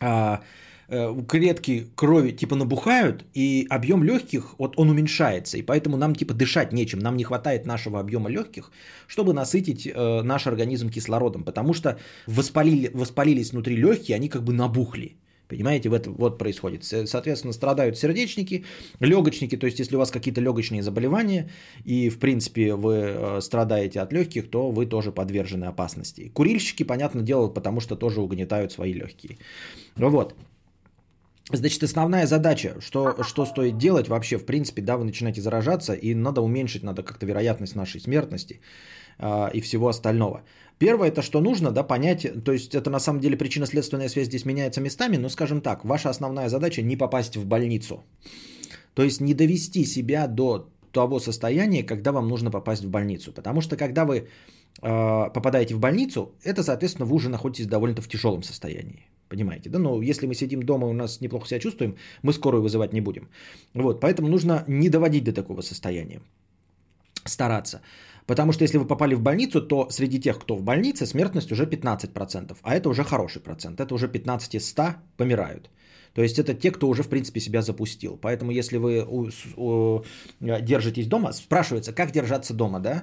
А, 0.00 0.42
э, 0.88 1.22
клетки 1.28 1.86
крови 1.94 2.32
типа 2.32 2.56
набухают, 2.56 3.24
и 3.34 3.66
объем 3.70 4.04
легких, 4.04 4.54
вот 4.58 4.74
он 4.76 4.90
уменьшается, 4.90 5.58
и 5.58 5.62
поэтому 5.62 5.96
нам 5.96 6.14
типа 6.14 6.34
дышать 6.34 6.72
нечем, 6.72 6.98
нам 6.98 7.16
не 7.16 7.24
хватает 7.24 7.66
нашего 7.66 8.00
объема 8.00 8.30
легких, 8.30 8.70
чтобы 9.06 9.32
насытить 9.32 9.86
э, 9.86 10.22
наш 10.22 10.46
организм 10.46 10.90
кислородом, 10.90 11.44
потому 11.44 11.74
что 11.74 11.98
воспалили, 12.26 12.90
воспалились 12.94 13.52
внутри 13.52 13.76
легкие, 13.76 14.16
они 14.16 14.28
как 14.28 14.42
бы 14.42 14.52
набухли. 14.52 15.16
Понимаете, 15.48 15.88
в 15.88 15.94
этом 15.94 16.14
вот 16.14 16.38
происходит. 16.38 16.84
Соответственно, 16.84 17.52
страдают 17.52 17.96
сердечники, 17.96 18.64
легочники, 19.00 19.56
то 19.56 19.66
есть 19.66 19.78
если 19.78 19.96
у 19.96 19.98
вас 19.98 20.10
какие-то 20.10 20.40
легочные 20.40 20.82
заболевания 20.82 21.50
и, 21.84 22.10
в 22.10 22.18
принципе, 22.18 22.74
вы 22.74 22.94
э, 22.94 23.40
страдаете 23.40 24.00
от 24.00 24.12
легких, 24.12 24.50
то 24.50 24.70
вы 24.70 24.86
тоже 24.86 25.12
подвержены 25.12 25.66
опасности. 25.66 26.30
Курильщики, 26.34 26.82
понятно 26.82 27.22
дело, 27.22 27.48
потому 27.48 27.80
что 27.80 27.96
тоже 27.96 28.20
угнетают 28.20 28.72
свои 28.72 28.92
легкие. 28.92 29.38
Вот. 29.96 30.34
Значит, 31.52 31.82
основная 31.84 32.26
задача, 32.26 32.74
что, 32.80 33.22
что 33.22 33.46
стоит 33.46 33.78
делать 33.78 34.08
вообще, 34.08 34.36
в 34.36 34.44
принципе, 34.44 34.82
да, 34.82 34.96
вы 34.96 35.04
начинаете 35.04 35.40
заражаться, 35.40 35.92
и 35.92 36.12
надо 36.12 36.40
уменьшить, 36.40 36.82
надо 36.82 37.04
как-то 37.04 37.24
вероятность 37.24 37.76
нашей 37.76 38.00
смертности 38.00 38.60
э, 39.18 39.50
и 39.54 39.60
всего 39.60 39.88
остального. 39.88 40.42
Первое, 40.78 41.08
это 41.08 41.22
что 41.22 41.40
нужно, 41.40 41.70
да, 41.70 41.82
понять, 41.82 42.26
то 42.44 42.52
есть 42.52 42.74
это 42.74 42.90
на 42.90 43.00
самом 43.00 43.20
деле 43.20 43.36
причинно-следственная 43.36 44.08
связь 44.08 44.26
здесь 44.26 44.44
меняется 44.44 44.80
местами, 44.80 45.16
но 45.16 45.30
скажем 45.30 45.60
так, 45.60 45.84
ваша 45.84 46.10
основная 46.10 46.48
задача 46.48 46.82
не 46.82 46.96
попасть 46.96 47.36
в 47.36 47.46
больницу. 47.46 48.04
То 48.94 49.02
есть 49.02 49.20
не 49.20 49.34
довести 49.34 49.84
себя 49.84 50.26
до 50.26 50.68
того 50.92 51.20
состояния, 51.20 51.86
когда 51.86 52.12
вам 52.12 52.28
нужно 52.28 52.50
попасть 52.50 52.84
в 52.84 52.90
больницу. 52.90 53.32
Потому 53.32 53.60
что 53.60 53.76
когда 53.76 54.04
вы 54.04 54.16
э, 54.16 55.32
попадаете 55.32 55.74
в 55.74 55.78
больницу, 55.78 56.32
это, 56.44 56.62
соответственно, 56.62 57.06
вы 57.06 57.14
уже 57.14 57.28
находитесь 57.28 57.66
довольно-то 57.66 58.02
в 58.02 58.08
тяжелом 58.08 58.42
состоянии. 58.42 59.10
Понимаете, 59.28 59.70
да? 59.70 59.78
Но 59.78 60.02
если 60.02 60.26
мы 60.26 60.34
сидим 60.34 60.62
дома 60.62 60.86
у 60.86 60.92
нас 60.92 61.20
неплохо 61.20 61.46
себя 61.48 61.60
чувствуем, 61.60 61.96
мы 62.22 62.32
скорую 62.32 62.62
вызывать 62.62 62.92
не 62.92 63.00
будем. 63.00 63.28
Вот, 63.74 64.00
поэтому 64.00 64.28
нужно 64.28 64.64
не 64.68 64.88
доводить 64.88 65.24
до 65.24 65.32
такого 65.32 65.62
состояния. 65.62 66.20
Стараться. 67.24 67.80
Потому 68.26 68.52
что 68.52 68.64
если 68.64 68.78
вы 68.78 68.86
попали 68.86 69.14
в 69.14 69.20
больницу, 69.20 69.60
то 69.60 69.88
среди 69.90 70.20
тех, 70.20 70.38
кто 70.38 70.56
в 70.56 70.62
больнице, 70.62 71.06
смертность 71.06 71.52
уже 71.52 71.64
15%. 71.64 72.56
А 72.62 72.74
это 72.74 72.88
уже 72.88 73.04
хороший 73.04 73.40
процент. 73.40 73.80
Это 73.80 73.94
уже 73.94 74.08
15 74.08 74.54
из 74.54 74.68
100 74.68 74.82
помирают. 75.16 75.70
То 76.14 76.22
есть 76.22 76.38
это 76.38 76.54
те, 76.54 76.70
кто 76.70 76.88
уже, 76.88 77.02
в 77.02 77.08
принципе, 77.08 77.40
себя 77.40 77.62
запустил. 77.62 78.18
Поэтому 78.22 78.50
если 78.50 78.78
вы 78.78 79.04
держитесь 80.40 81.06
дома, 81.06 81.32
спрашивается, 81.32 81.92
как 81.92 82.10
держаться 82.10 82.54
дома, 82.54 82.80
да? 82.80 83.02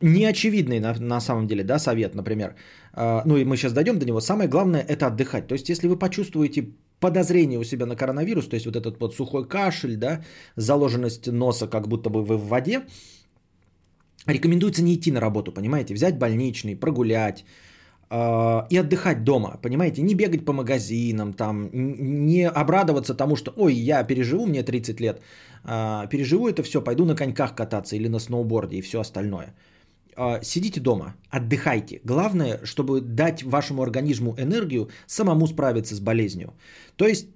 Неочевидный 0.00 0.80
на, 0.80 0.94
на 1.00 1.20
самом 1.20 1.46
деле, 1.46 1.64
да, 1.64 1.78
совет, 1.78 2.14
например. 2.14 2.54
Э, 2.94 3.22
ну 3.24 3.36
и 3.36 3.44
мы 3.44 3.56
сейчас 3.56 3.72
дойдем 3.72 3.98
до 3.98 4.06
него. 4.06 4.20
Самое 4.20 4.48
главное 4.48 4.84
это 4.88 5.06
отдыхать. 5.06 5.48
То 5.48 5.54
есть 5.54 5.68
если 5.68 5.88
вы 5.88 5.98
почувствуете 5.98 6.68
подозрение 7.00 7.58
у 7.58 7.64
себя 7.64 7.86
на 7.86 7.96
коронавирус, 7.96 8.46
то 8.46 8.54
есть 8.54 8.66
вот 8.66 8.76
этот 8.76 9.00
вот 9.00 9.14
сухой 9.14 9.48
кашель, 9.48 9.96
да, 9.96 10.22
заложенность 10.56 11.26
носа, 11.26 11.66
как 11.66 11.88
будто 11.88 12.08
бы 12.08 12.22
вы 12.22 12.36
в 12.36 12.46
воде, 12.46 12.82
рекомендуется 14.32 14.82
не 14.82 14.94
идти 14.94 15.12
на 15.12 15.20
работу, 15.20 15.52
понимаете, 15.52 15.94
взять 15.94 16.18
больничный, 16.18 16.76
прогулять 16.76 17.44
э, 18.10 18.66
и 18.70 18.76
отдыхать 18.76 19.24
дома, 19.24 19.58
понимаете, 19.62 20.02
не 20.02 20.14
бегать 20.14 20.44
по 20.44 20.52
магазинам, 20.52 21.32
там, 21.32 21.70
не 21.72 22.48
обрадоваться 22.48 23.14
тому, 23.14 23.36
что, 23.36 23.52
ой, 23.56 23.74
я 23.74 24.04
переживу, 24.04 24.46
мне 24.46 24.62
30 24.62 25.00
лет, 25.00 25.20
э, 25.64 26.08
переживу 26.10 26.48
это 26.48 26.62
все, 26.62 26.82
пойду 26.82 27.04
на 27.04 27.16
коньках 27.16 27.54
кататься 27.54 27.96
или 27.96 28.08
на 28.08 28.18
сноуборде 28.18 28.76
и 28.76 28.82
все 28.82 29.00
остальное. 29.00 29.54
Э, 30.16 30.42
сидите 30.42 30.80
дома, 30.80 31.14
отдыхайте. 31.30 32.00
Главное, 32.04 32.60
чтобы 32.64 33.00
дать 33.00 33.42
вашему 33.42 33.82
организму 33.82 34.34
энергию 34.38 34.88
самому 35.06 35.46
справиться 35.46 35.94
с 35.94 36.00
болезнью. 36.00 36.52
То 36.96 37.06
есть 37.06 37.28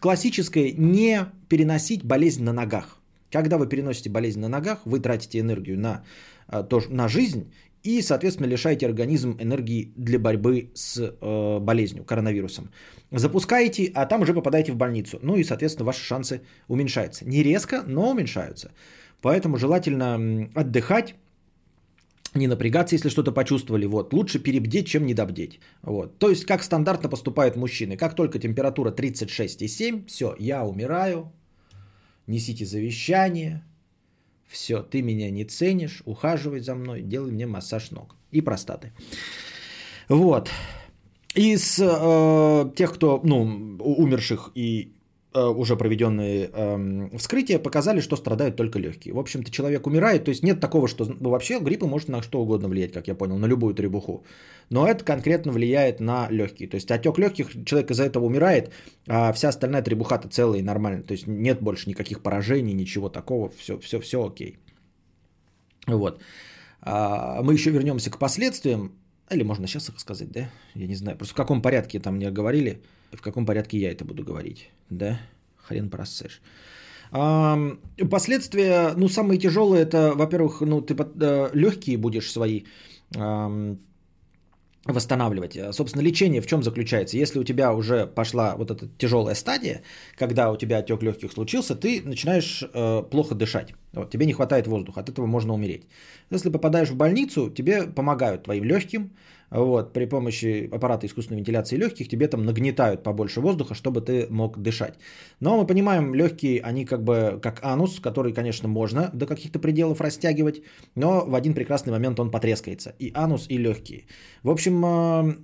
классическое 0.00 0.72
не 0.76 1.26
переносить 1.48 2.04
болезнь 2.04 2.42
на 2.44 2.52
ногах. 2.52 3.00
Когда 3.30 3.58
вы 3.58 3.68
переносите 3.68 4.10
болезнь 4.10 4.40
на 4.40 4.48
ногах, 4.48 4.78
вы 4.84 5.00
тратите 5.00 5.40
энергию 5.40 5.78
на, 5.78 6.04
на 6.48 7.08
жизнь 7.08 7.52
и, 7.84 8.00
соответственно, 8.02 8.48
лишаете 8.48 8.86
организм 8.86 9.36
энергии 9.38 9.92
для 9.96 10.18
борьбы 10.18 10.70
с 10.74 10.98
э, 10.98 11.58
болезнью, 11.60 12.04
коронавирусом. 12.04 12.70
Запускаете, 13.10 13.92
а 13.94 14.06
там 14.06 14.22
уже 14.22 14.32
попадаете 14.32 14.72
в 14.72 14.76
больницу. 14.76 15.18
Ну 15.22 15.36
и, 15.36 15.44
соответственно, 15.44 15.86
ваши 15.86 16.02
шансы 16.02 16.40
уменьшаются. 16.68 17.26
Не 17.26 17.42
резко, 17.42 17.84
но 17.86 18.10
уменьшаются. 18.10 18.72
Поэтому 19.20 19.58
желательно 19.58 20.48
отдыхать, 20.54 21.14
не 22.34 22.48
напрягаться, 22.48 22.94
если 22.96 23.10
что-то 23.10 23.32
почувствовали. 23.32 23.86
Вот. 23.86 24.12
Лучше 24.12 24.38
перебдеть, 24.38 24.86
чем 24.86 25.06
недобдеть. 25.06 25.60
Вот. 25.82 26.18
То 26.18 26.30
есть, 26.30 26.46
как 26.46 26.62
стандартно 26.62 27.10
поступают 27.10 27.56
мужчины. 27.56 27.96
Как 27.96 28.14
только 28.14 28.38
температура 28.38 28.90
36,7, 28.90 30.06
все, 30.06 30.34
я 30.38 30.64
умираю, 30.64 31.32
несите 32.26 32.64
завещание, 32.64 33.62
все, 34.54 34.82
ты 34.82 35.02
меня 35.02 35.30
не 35.30 35.44
ценишь, 35.44 36.02
ухаживай 36.04 36.60
за 36.60 36.74
мной, 36.74 37.02
делай 37.02 37.32
мне 37.32 37.46
массаж 37.46 37.90
ног 37.90 38.16
и 38.30 38.40
простаты. 38.40 38.92
Вот. 40.08 40.48
Из 41.34 41.80
э, 41.80 42.70
тех, 42.76 42.94
кто, 42.94 43.20
ну, 43.24 43.42
умерших 43.80 44.52
и 44.54 44.92
уже 45.40 45.76
проведенные 45.76 46.50
э, 46.52 47.08
вскрытия 47.18 47.58
показали, 47.58 48.00
что 48.00 48.16
страдают 48.16 48.56
только 48.56 48.78
легкие. 48.78 49.14
В 49.14 49.18
общем-то, 49.18 49.50
человек 49.50 49.86
умирает, 49.86 50.24
то 50.24 50.30
есть 50.30 50.42
нет 50.42 50.60
такого, 50.60 50.86
что 50.88 51.04
ну, 51.04 51.30
вообще 51.30 51.58
грипп 51.58 51.82
может 51.82 52.08
на 52.08 52.22
что 52.22 52.40
угодно 52.40 52.68
влиять, 52.68 52.92
как 52.92 53.08
я 53.08 53.14
понял, 53.14 53.36
на 53.38 53.46
любую 53.46 53.74
требуху. 53.74 54.24
Но 54.70 54.86
это 54.86 55.04
конкретно 55.04 55.52
влияет 55.52 56.00
на 56.00 56.28
легкие. 56.30 56.68
То 56.68 56.76
есть 56.76 56.90
отек 56.90 57.18
легких, 57.18 57.64
человек 57.64 57.90
из-за 57.90 58.04
этого 58.04 58.24
умирает, 58.24 58.72
а 59.08 59.32
вся 59.32 59.48
остальная 59.48 59.82
требуха-то 59.82 60.28
целая 60.28 60.60
и 60.60 60.62
нормальная. 60.62 61.02
То 61.02 61.12
есть 61.12 61.26
нет 61.26 61.60
больше 61.60 61.88
никаких 61.88 62.20
поражений, 62.20 62.72
ничего 62.72 63.08
такого, 63.08 63.50
все, 63.58 63.78
все, 63.80 64.00
все 64.00 64.24
окей. 64.24 64.58
Вот. 65.86 66.20
А, 66.80 67.42
мы 67.42 67.54
еще 67.54 67.70
вернемся 67.70 68.10
к 68.10 68.18
последствиям. 68.18 68.92
Или 69.30 69.42
можно 69.42 69.66
сейчас 69.66 69.88
их 69.88 69.98
сказать, 69.98 70.30
да? 70.30 70.50
Я 70.74 70.86
не 70.86 70.94
знаю. 70.94 71.16
Просто 71.16 71.34
в 71.34 71.36
каком 71.36 71.62
порядке 71.62 71.98
там 71.98 72.16
мне 72.16 72.30
говорили 72.30 72.82
в 73.16 73.22
каком 73.22 73.46
порядке 73.46 73.78
я 73.78 73.90
это 73.90 74.04
буду 74.04 74.24
говорить, 74.24 74.70
да? 74.90 75.20
Хрен 75.56 75.90
просышь. 75.90 76.40
Последствия, 78.10 78.92
ну, 78.96 79.08
самые 79.08 79.38
тяжелые, 79.38 79.82
это, 79.82 80.12
во-первых, 80.14 80.60
ну, 80.62 80.80
ты 80.80 80.96
э, 81.20 81.50
легкие 81.52 81.96
будешь 81.96 82.30
свои 82.30 82.64
восстанавливать. 84.86 85.58
Собственно, 85.72 86.02
лечение 86.02 86.40
в 86.40 86.46
чем 86.46 86.62
заключается? 86.62 87.16
Если 87.16 87.38
у 87.38 87.44
тебя 87.44 87.72
уже 87.72 88.06
пошла 88.06 88.54
вот 88.56 88.70
эта 88.70 88.86
тяжелая 88.98 89.34
стадия, 89.34 89.82
когда 90.18 90.50
у 90.50 90.56
тебя 90.56 90.78
отек 90.78 91.02
легких 91.02 91.32
случился, 91.32 91.74
ты 91.74 92.02
начинаешь 92.04 92.62
э, 92.62 93.02
плохо 93.10 93.34
дышать. 93.34 93.74
Вот, 93.92 94.10
тебе 94.10 94.26
не 94.26 94.32
хватает 94.32 94.66
воздуха, 94.66 95.00
от 95.00 95.08
этого 95.08 95.26
можно 95.26 95.54
умереть. 95.54 95.86
Если 96.30 96.50
попадаешь 96.50 96.90
в 96.90 96.96
больницу, 96.96 97.50
тебе 97.50 97.84
помогают 97.84 98.42
твоим 98.44 98.64
легким, 98.64 99.10
вот, 99.54 99.92
при 99.92 100.06
помощи 100.06 100.68
аппарата 100.72 101.06
искусственной 101.06 101.38
вентиляции 101.38 101.76
легких 101.76 102.08
тебе 102.08 102.26
там 102.26 102.44
нагнетают 102.44 103.02
побольше 103.02 103.40
воздуха, 103.40 103.74
чтобы 103.74 104.00
ты 104.00 104.26
мог 104.28 104.58
дышать. 104.58 104.94
Но 105.40 105.56
мы 105.56 105.66
понимаем, 105.66 106.14
легкие, 106.14 106.60
они 106.60 106.84
как 106.84 107.04
бы 107.04 107.38
как 107.40 107.60
анус, 107.62 108.00
который, 108.00 108.32
конечно, 108.32 108.68
можно 108.68 109.10
до 109.14 109.26
каких-то 109.26 109.60
пределов 109.60 110.00
растягивать, 110.00 110.62
но 110.96 111.24
в 111.24 111.34
один 111.34 111.54
прекрасный 111.54 111.92
момент 111.92 112.18
он 112.18 112.30
потрескается. 112.30 112.94
И 112.98 113.12
анус, 113.14 113.46
и 113.48 113.56
легкие. 113.58 114.06
В 114.42 114.50
общем, 114.50 114.84
э, 114.84 115.34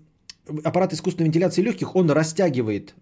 аппарат 0.65 0.93
искусственной 0.93 1.27
вентиляции 1.27 1.63
легких, 1.63 1.95
он 1.95 2.11
растягивает 2.11 2.95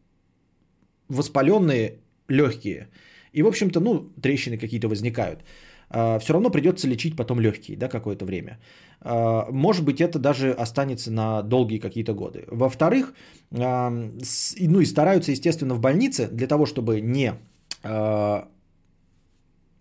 воспаленные 1.09 2.01
легкие. 2.29 2.89
И, 3.33 3.43
в 3.43 3.47
общем-то, 3.47 3.81
ну, 3.81 4.13
трещины 4.21 4.59
какие-то 4.59 4.89
возникают. 4.89 5.41
Э, 5.91 6.19
все 6.19 6.33
равно 6.33 6.51
придется 6.51 6.89
лечить 6.89 7.17
потом 7.17 7.41
легкие, 7.41 7.77
да, 7.77 7.89
какое-то 7.89 8.25
время. 8.25 8.59
Э, 9.01 9.45
может 9.51 9.85
быть, 9.85 10.01
это 10.01 10.19
даже 10.19 10.53
останется 10.53 11.11
на 11.13 11.43
долгие 11.43 11.79
какие-то 11.79 12.15
годы. 12.15 12.45
Во-вторых, 12.49 13.15
ну 13.51 14.81
и 14.81 14.85
стараются, 14.85 15.31
естественно, 15.31 15.75
в 15.75 15.81
больнице 15.81 16.29
для 16.29 16.47
того, 16.47 16.67
чтобы 16.67 17.01
не 17.01 17.35
э, 17.83 18.43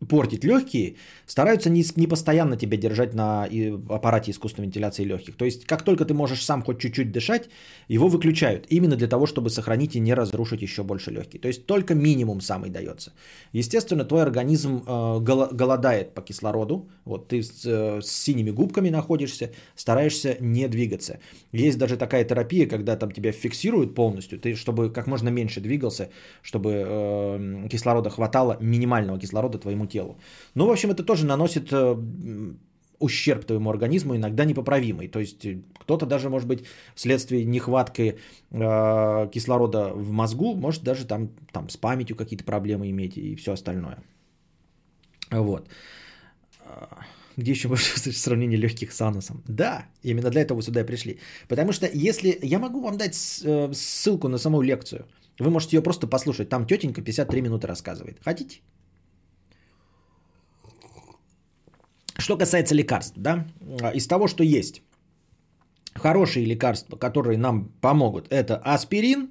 портить 0.09 0.43
легкие, 0.43 0.95
стараются 1.25 1.69
не, 1.69 1.83
не 1.95 2.07
постоянно 2.07 2.55
тебя 2.55 2.77
держать 2.77 3.13
на 3.13 3.47
аппарате 3.89 4.31
искусственной 4.31 4.67
вентиляции 4.67 5.03
легких. 5.03 5.35
То 5.35 5.45
есть, 5.45 5.65
как 5.65 5.83
только 5.83 6.05
ты 6.05 6.13
можешь 6.13 6.43
сам 6.43 6.63
хоть 6.63 6.79
чуть-чуть 6.79 7.11
дышать, 7.11 7.49
его 7.87 8.07
выключают. 8.07 8.67
Именно 8.69 8.95
для 8.95 9.07
того, 9.07 9.25
чтобы 9.25 9.49
сохранить 9.49 9.95
и 9.95 9.99
не 9.99 10.13
разрушить 10.13 10.61
еще 10.61 10.83
больше 10.83 11.11
легкие. 11.11 11.41
То 11.41 11.47
есть, 11.47 11.65
только 11.65 11.95
минимум 11.95 12.41
самый 12.41 12.69
дается. 12.69 13.13
Естественно, 13.53 14.05
твой 14.05 14.21
организм 14.21 14.83
э, 14.85 15.19
голодает 15.19 16.13
по 16.13 16.21
кислороду. 16.21 16.89
Вот 17.05 17.29
ты 17.29 17.41
с, 17.41 17.65
э, 17.65 18.01
с 18.01 18.11
синими 18.11 18.51
губками 18.51 18.89
находишься, 18.89 19.51
стараешься 19.75 20.37
не 20.39 20.67
двигаться. 20.67 21.19
Есть 21.51 21.77
даже 21.77 21.97
такая 21.97 22.23
терапия, 22.23 22.67
когда 22.67 22.95
там 22.95 23.11
тебя 23.11 23.31
фиксируют 23.31 23.95
полностью, 23.95 24.39
ты, 24.39 24.55
чтобы 24.55 24.91
как 24.91 25.07
можно 25.07 25.29
меньше 25.29 25.59
двигался, 25.59 26.09
чтобы 26.43 26.85
э, 26.85 27.67
кислорода 27.69 28.09
хватало, 28.09 28.57
минимального 28.59 29.19
кислорода 29.19 29.57
твоему 29.57 29.86
телу. 29.87 30.17
Ну, 30.55 30.67
в 30.67 30.71
общем, 30.71 30.91
это 30.91 31.03
тоже 31.03 31.25
наносит 31.25 31.69
э, 31.71 31.95
ущерб 32.99 33.45
твоему 33.45 33.69
организму, 33.69 34.15
иногда 34.15 34.45
непоправимый. 34.45 35.07
То 35.07 35.19
есть 35.19 35.45
э, 35.45 35.61
кто-то 35.79 36.05
даже, 36.05 36.29
может 36.29 36.47
быть, 36.47 36.63
вследствие 36.95 37.45
нехватки 37.45 38.17
э, 38.51 39.29
кислорода 39.31 39.93
в 39.93 40.11
мозгу, 40.11 40.55
может 40.55 40.83
даже 40.83 41.05
там, 41.05 41.29
там 41.51 41.69
с 41.69 41.77
памятью 41.77 42.15
какие-то 42.15 42.43
проблемы 42.43 42.89
иметь 42.89 43.17
и 43.17 43.35
все 43.35 43.51
остальное. 43.51 43.97
Вот. 45.31 45.69
А, 46.65 46.99
где 47.35 47.51
еще 47.51 47.67
можно 47.67 47.85
услышать 47.95 48.21
сравнение 48.21 48.57
легких 48.57 48.91
с 48.91 49.01
анусом? 49.01 49.43
Да, 49.47 49.85
именно 50.03 50.29
для 50.29 50.41
этого 50.41 50.61
сюда 50.61 50.81
и 50.81 50.85
пришли. 50.85 51.19
Потому 51.47 51.71
что 51.71 51.87
если... 51.93 52.39
Я 52.41 52.59
могу 52.59 52.81
вам 52.81 52.97
дать 52.97 53.15
э, 53.43 53.73
ссылку 53.73 54.27
на 54.27 54.37
саму 54.37 54.61
лекцию. 54.61 55.05
Вы 55.39 55.51
можете 55.51 55.77
ее 55.77 55.83
просто 55.83 56.07
послушать. 56.07 56.49
Там 56.49 56.65
тетенька 56.65 57.01
53 57.01 57.41
минуты 57.41 57.67
рассказывает. 57.67 58.17
Хотите? 58.23 58.59
Что 62.27 62.35
касается 62.35 62.75
лекарств, 62.75 63.13
да, 63.15 63.45
из 63.93 64.05
того, 64.05 64.27
что 64.27 64.43
есть, 64.43 64.81
хорошие 65.95 66.45
лекарства, 66.45 66.97
которые 66.97 67.37
нам 67.37 67.71
помогут, 67.79 68.27
это 68.29 68.57
аспирин, 68.57 69.29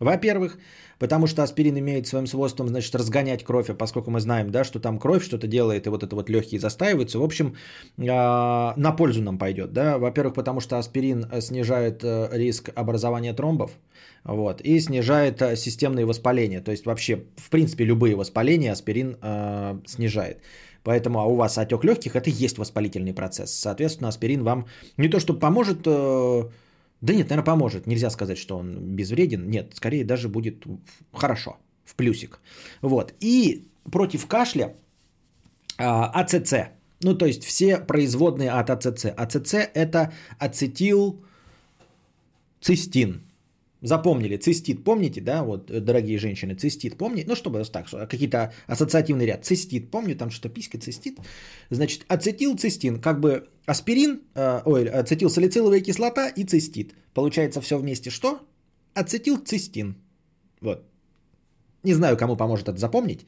во-первых, 0.00 0.58
потому 0.98 1.28
что 1.28 1.44
аспирин 1.44 1.78
имеет 1.78 2.08
своим 2.08 2.26
свойством, 2.26 2.66
значит, 2.66 2.92
разгонять 2.96 3.44
кровь, 3.44 3.70
а 3.70 3.74
поскольку 3.74 4.10
мы 4.10 4.18
знаем, 4.18 4.50
да, 4.50 4.64
что 4.64 4.80
там 4.80 4.98
кровь 4.98 5.24
что-то 5.24 5.46
делает, 5.46 5.86
и 5.86 5.90
вот 5.90 6.02
это 6.02 6.16
вот 6.16 6.30
легкие 6.30 6.60
застаиваются, 6.60 7.20
в 7.20 7.22
общем, 7.22 7.54
а, 8.08 8.74
на 8.76 8.90
пользу 8.90 9.22
нам 9.22 9.38
пойдет, 9.38 9.72
да, 9.72 9.98
во-первых, 9.98 10.34
потому 10.34 10.58
что 10.58 10.78
аспирин 10.78 11.24
э, 11.30 11.40
снижает 11.40 12.02
э, 12.02 12.28
риск 12.32 12.70
образования 12.74 13.34
тромбов, 13.34 13.70
вот, 14.24 14.60
и 14.62 14.80
снижает 14.80 15.40
э, 15.42 15.54
системные 15.54 16.06
воспаления, 16.06 16.60
то 16.60 16.72
есть 16.72 16.86
вообще, 16.86 17.22
в 17.36 17.50
принципе, 17.50 17.84
любые 17.84 18.16
воспаления 18.16 18.72
аспирин 18.72 19.16
э, 19.22 19.78
снижает. 19.86 20.38
Поэтому, 20.84 21.20
а 21.20 21.24
у 21.26 21.36
вас 21.36 21.58
отек 21.58 21.84
легких, 21.84 22.16
это 22.16 22.30
и 22.30 22.32
есть 22.32 22.58
воспалительный 22.58 23.14
процесс. 23.14 23.52
Соответственно, 23.54 24.08
аспирин 24.08 24.42
вам 24.42 24.66
не 24.96 25.08
то, 25.08 25.20
что 25.20 25.34
поможет, 25.34 25.86
э, 25.86 26.42
да 27.00 27.14
нет, 27.14 27.30
наверное, 27.30 27.44
поможет. 27.44 27.86
Нельзя 27.86 28.10
сказать, 28.10 28.38
что 28.38 28.58
он 28.58 28.96
безвреден. 28.96 29.48
Нет, 29.48 29.72
скорее 29.74 30.04
даже 30.04 30.28
будет 30.28 30.64
хорошо, 31.12 31.56
в 31.84 31.94
плюсик. 31.94 32.40
Вот. 32.80 33.14
И 33.20 33.66
против 33.90 34.26
кашля 34.26 34.74
а, 35.78 36.10
АЦЦ. 36.20 36.54
Ну, 37.02 37.14
то 37.14 37.26
есть 37.26 37.44
все 37.44 37.78
производные 37.78 38.50
от 38.50 38.70
АЦЦ. 38.70 39.06
АЦЦ 39.16 39.54
это 39.74 40.12
ацетилцистин. 40.38 41.22
Запомнили, 43.82 44.36
цистит, 44.36 44.84
помните, 44.84 45.20
да, 45.20 45.42
вот, 45.42 45.68
э, 45.68 45.80
дорогие 45.80 46.16
женщины, 46.16 46.54
цистит, 46.54 46.96
помните, 46.96 47.26
ну, 47.28 47.34
чтобы 47.34 47.64
так, 47.64 47.90
какие-то 48.08 48.52
ассоциативный 48.68 49.26
ряд, 49.26 49.44
цистит, 49.44 49.90
помню, 49.90 50.14
там 50.14 50.30
что-то 50.30 50.54
писька, 50.54 50.78
цистит, 50.78 51.18
значит, 51.68 52.04
ацетилцистин, 52.06 53.00
как 53.00 53.18
бы 53.18 53.48
аспирин, 53.66 54.20
э, 54.36 54.62
ой, 54.64 54.88
ацетилсалициловая 54.88 55.80
кислота 55.80 56.28
и 56.28 56.44
цистит, 56.44 56.94
получается 57.12 57.60
все 57.60 57.76
вместе 57.76 58.10
что? 58.10 58.38
Ацетилцистин, 58.94 59.96
вот, 60.60 60.84
не 61.82 61.94
знаю, 61.94 62.16
кому 62.16 62.36
поможет 62.36 62.68
это 62.68 62.78
запомнить, 62.78 63.26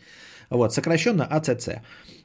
вот, 0.51 0.73
сокращенно 0.73 1.25
АЦЦ. 1.25 1.69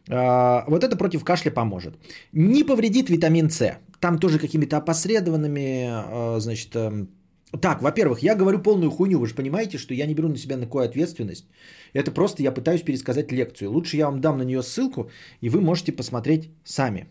А, 0.07 0.65
вот 0.67 0.83
это 0.83 0.95
против 0.97 1.23
кашля 1.23 1.51
поможет. 1.51 1.95
Не 2.31 2.63
повредит 2.63 3.09
витамин 3.09 3.49
С. 3.49 3.77
Там 3.99 4.19
тоже 4.19 4.39
какими-то 4.39 4.77
опосредованными, 4.77 5.87
а, 5.89 6.39
значит, 6.39 6.75
эм, 6.75 7.09
так, 7.57 7.81
во-первых, 7.81 8.19
я 8.19 8.35
говорю 8.35 8.59
полную 8.59 8.91
хуйню, 8.91 9.19
вы 9.19 9.27
же 9.27 9.35
понимаете, 9.35 9.77
что 9.77 9.93
я 9.93 10.05
не 10.05 10.13
беру 10.13 10.29
на 10.29 10.37
себя 10.37 10.55
никакую 10.55 10.85
ответственность. 10.85 11.45
Это 11.93 12.11
просто 12.11 12.43
я 12.43 12.51
пытаюсь 12.51 12.83
пересказать 12.83 13.31
лекцию. 13.31 13.71
Лучше 13.71 13.97
я 13.97 14.05
вам 14.05 14.21
дам 14.21 14.37
на 14.37 14.43
нее 14.43 14.61
ссылку, 14.61 15.09
и 15.41 15.49
вы 15.49 15.59
можете 15.59 15.91
посмотреть 15.91 16.49
сами. 16.63 17.07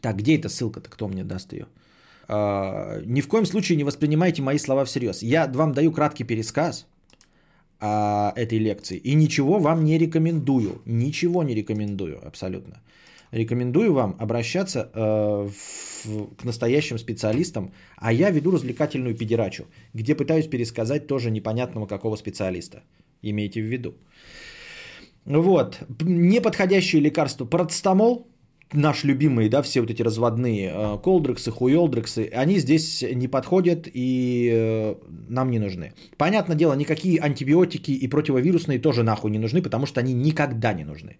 Так, 0.00 0.16
где 0.16 0.36
эта 0.36 0.48
ссылка-то, 0.48 0.90
кто 0.90 1.08
мне 1.08 1.24
даст 1.24 1.52
ее? 1.52 1.66
А, 2.28 3.00
ни 3.06 3.20
в 3.20 3.28
коем 3.28 3.46
случае 3.46 3.76
не 3.76 3.84
воспринимайте 3.84 4.42
мои 4.42 4.58
слова 4.58 4.84
всерьез. 4.84 5.22
Я 5.22 5.46
вам 5.46 5.72
даю 5.72 5.92
краткий 5.92 6.24
пересказ 6.24 6.86
а, 7.80 8.32
этой 8.36 8.58
лекции, 8.58 8.96
и 8.96 9.14
ничего 9.14 9.60
вам 9.60 9.84
не 9.84 9.96
рекомендую. 9.96 10.82
Ничего 10.86 11.44
не 11.44 11.54
рекомендую 11.54 12.18
абсолютно 12.26 12.80
рекомендую 13.34 13.92
вам 13.92 14.16
обращаться 14.18 14.90
э, 14.94 15.48
к 16.38 16.44
настоящим 16.44 16.98
специалистам, 16.98 17.72
а 17.96 18.12
я 18.12 18.30
веду 18.30 18.50
развлекательную 18.50 19.16
педерачу, 19.16 19.64
где 19.94 20.14
пытаюсь 20.14 20.46
пересказать 20.46 21.06
тоже 21.06 21.30
непонятного 21.30 21.86
какого 21.86 22.16
специалиста. 22.16 22.82
Имейте 23.22 23.60
в 23.60 23.64
виду. 23.64 23.94
Вот. 25.26 25.78
Неподходящие 26.02 27.02
лекарства. 27.02 27.46
Парацетамол, 27.46 28.26
наш 28.72 29.04
любимый, 29.04 29.48
да, 29.48 29.62
все 29.62 29.80
вот 29.80 29.90
эти 29.90 30.02
разводные 30.02 30.70
э, 30.72 30.98
колдрексы, 31.02 31.50
хуелдрексы, 31.50 32.30
они 32.34 32.58
здесь 32.58 33.02
не 33.14 33.28
подходят 33.28 33.88
и 33.94 34.50
э, 34.52 34.94
нам 35.28 35.50
не 35.50 35.58
нужны. 35.58 35.92
Понятное 36.16 36.56
дело, 36.56 36.74
никакие 36.74 37.18
антибиотики 37.20 37.92
и 37.92 38.08
противовирусные 38.08 38.78
тоже 38.78 39.02
нахуй 39.02 39.30
не 39.30 39.38
нужны, 39.38 39.62
потому 39.62 39.86
что 39.86 40.00
они 40.00 40.12
никогда 40.14 40.74
не 40.74 40.84
нужны. 40.84 41.16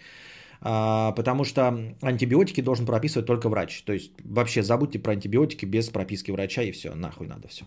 А, 0.67 1.13
потому 1.13 1.45
что 1.45 1.95
антибиотики 2.01 2.63
должен 2.63 2.87
прописывать 2.87 3.27
только 3.27 3.51
врач. 3.51 3.83
То 3.83 3.93
есть 3.93 4.13
вообще 4.25 4.63
забудьте 4.63 4.99
про 4.99 5.13
антибиотики 5.13 5.67
без 5.67 5.91
прописки 5.91 6.31
врача 6.31 6.63
и 6.63 6.73
все, 6.73 6.95
нахуй 6.95 7.27
надо 7.27 7.49
все. 7.49 7.67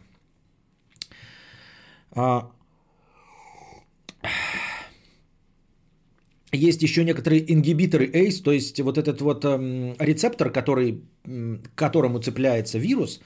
А, 6.58 6.68
есть 6.68 6.84
еще 6.84 7.04
некоторые 7.04 7.54
ингибиторы 7.54 8.06
ACE, 8.06 8.44
то 8.44 8.52
есть 8.52 8.80
вот 8.82 8.98
этот 8.98 9.22
вот 9.22 9.46
эм, 9.46 9.96
рецептор, 10.00 10.52
который, 10.52 11.02
к 11.24 11.76
которому 11.76 12.20
цепляется 12.20 12.80
вирус, 12.80 13.22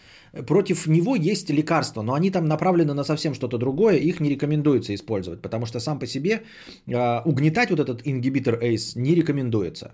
против 0.48 0.88
него 0.88 1.16
есть 1.16 1.50
лекарства, 1.50 2.04
но 2.04 2.14
они 2.14 2.32
там 2.32 2.46
направлены 2.46 2.94
на 2.94 3.04
совсем 3.04 3.34
что-то 3.34 3.58
другое, 3.58 3.98
их 3.98 4.20
не 4.20 4.30
рекомендуется 4.30 4.94
использовать, 4.94 5.42
потому 5.42 5.66
что 5.66 5.80
сам 5.80 6.00
по 6.00 6.08
себе 6.08 6.42
э, 6.88 7.22
угнетать 7.26 7.70
вот 7.70 7.80
этот 7.80 8.02
ингибитор 8.08 8.56
ACE 8.56 9.00
не 9.00 9.16
рекомендуется, 9.16 9.92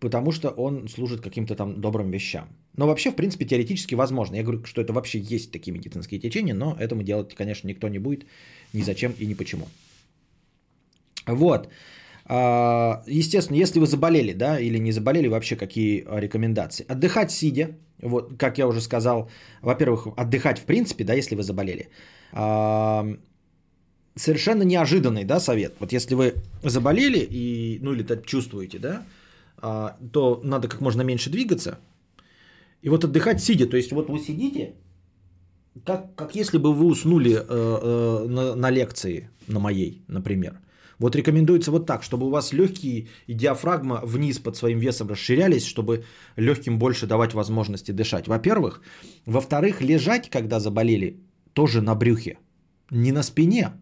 потому 0.00 0.32
что 0.32 0.50
он 0.50 0.88
служит 0.88 1.20
каким-то 1.20 1.54
там 1.54 1.80
добрым 1.80 2.10
вещам. 2.10 2.48
Но 2.76 2.86
вообще, 2.86 3.10
в 3.10 3.16
принципе, 3.16 3.44
теоретически 3.44 3.94
возможно. 3.94 4.36
Я 4.36 4.42
говорю, 4.42 4.64
что 4.64 4.80
это 4.80 4.92
вообще 4.92 5.18
есть 5.18 5.52
такие 5.52 5.72
медицинские 5.72 6.20
течения, 6.20 6.54
но 6.54 6.76
этому 6.78 7.02
делать, 7.02 7.34
конечно, 7.34 7.68
никто 7.68 7.88
не 7.88 7.98
будет 7.98 8.26
ни 8.72 8.82
зачем 8.82 9.14
и 9.20 9.26
ни 9.26 9.34
почему. 9.34 9.66
Вот. 11.26 11.68
А, 12.26 13.02
естественно, 13.06 13.58
если 13.58 13.80
вы 13.80 13.86
заболели, 13.86 14.32
да, 14.32 14.58
или 14.58 14.78
не 14.78 14.92
заболели, 14.92 15.28
вообще 15.28 15.56
какие 15.56 16.04
рекомендации? 16.20 16.86
Отдыхать 16.88 17.30
сидя, 17.30 17.76
вот, 18.00 18.38
как 18.38 18.58
я 18.58 18.66
уже 18.66 18.80
сказал, 18.80 19.28
во-первых, 19.62 20.08
отдыхать 20.16 20.58
в 20.58 20.64
принципе, 20.64 21.04
да, 21.04 21.14
если 21.14 21.36
вы 21.36 21.42
заболели. 21.42 21.88
А, 22.32 23.06
совершенно 24.16 24.62
неожиданный, 24.62 25.24
да, 25.24 25.40
совет. 25.40 25.74
Вот 25.80 25.92
если 25.92 26.14
вы 26.14 26.34
заболели 26.62 27.18
и, 27.18 27.78
ну, 27.82 27.92
или 27.92 28.06
чувствуете, 28.24 28.78
да, 28.78 29.02
а, 29.58 29.96
то 30.12 30.40
надо 30.44 30.68
как 30.68 30.80
можно 30.80 31.02
меньше 31.02 31.30
двигаться. 31.30 31.78
И 32.82 32.88
вот 32.88 33.04
отдыхать 33.04 33.42
сидя, 33.42 33.66
то 33.66 33.76
есть 33.76 33.92
вот 33.92 34.10
вы 34.10 34.18
сидите, 34.18 34.74
как, 35.84 36.14
как 36.14 36.34
если 36.34 36.58
бы 36.58 36.72
вы 36.72 36.86
уснули 36.86 37.32
э, 37.32 37.40
э, 37.48 38.26
на, 38.28 38.54
на 38.54 38.70
лекции, 38.70 39.30
на 39.48 39.58
моей, 39.58 40.02
например. 40.06 40.60
Вот 40.98 41.16
рекомендуется 41.16 41.70
вот 41.70 41.86
так, 41.86 42.02
чтобы 42.02 42.26
у 42.26 42.30
вас 42.30 42.52
легкие 42.52 43.08
и 43.26 43.34
диафрагма 43.34 44.00
вниз 44.04 44.38
под 44.38 44.56
своим 44.56 44.78
весом 44.78 45.08
расширялись, 45.08 45.66
чтобы 45.66 46.04
легким 46.36 46.78
больше 46.78 47.06
давать 47.06 47.34
возможности 47.34 47.92
дышать. 47.92 48.28
Во-первых. 48.28 48.82
Во-вторых, 49.26 49.80
лежать, 49.80 50.30
когда 50.30 50.60
заболели, 50.60 51.20
тоже 51.52 51.80
на 51.80 51.94
брюхе. 51.94 52.38
Не 52.90 53.12
на 53.12 53.22
спине, 53.22 53.72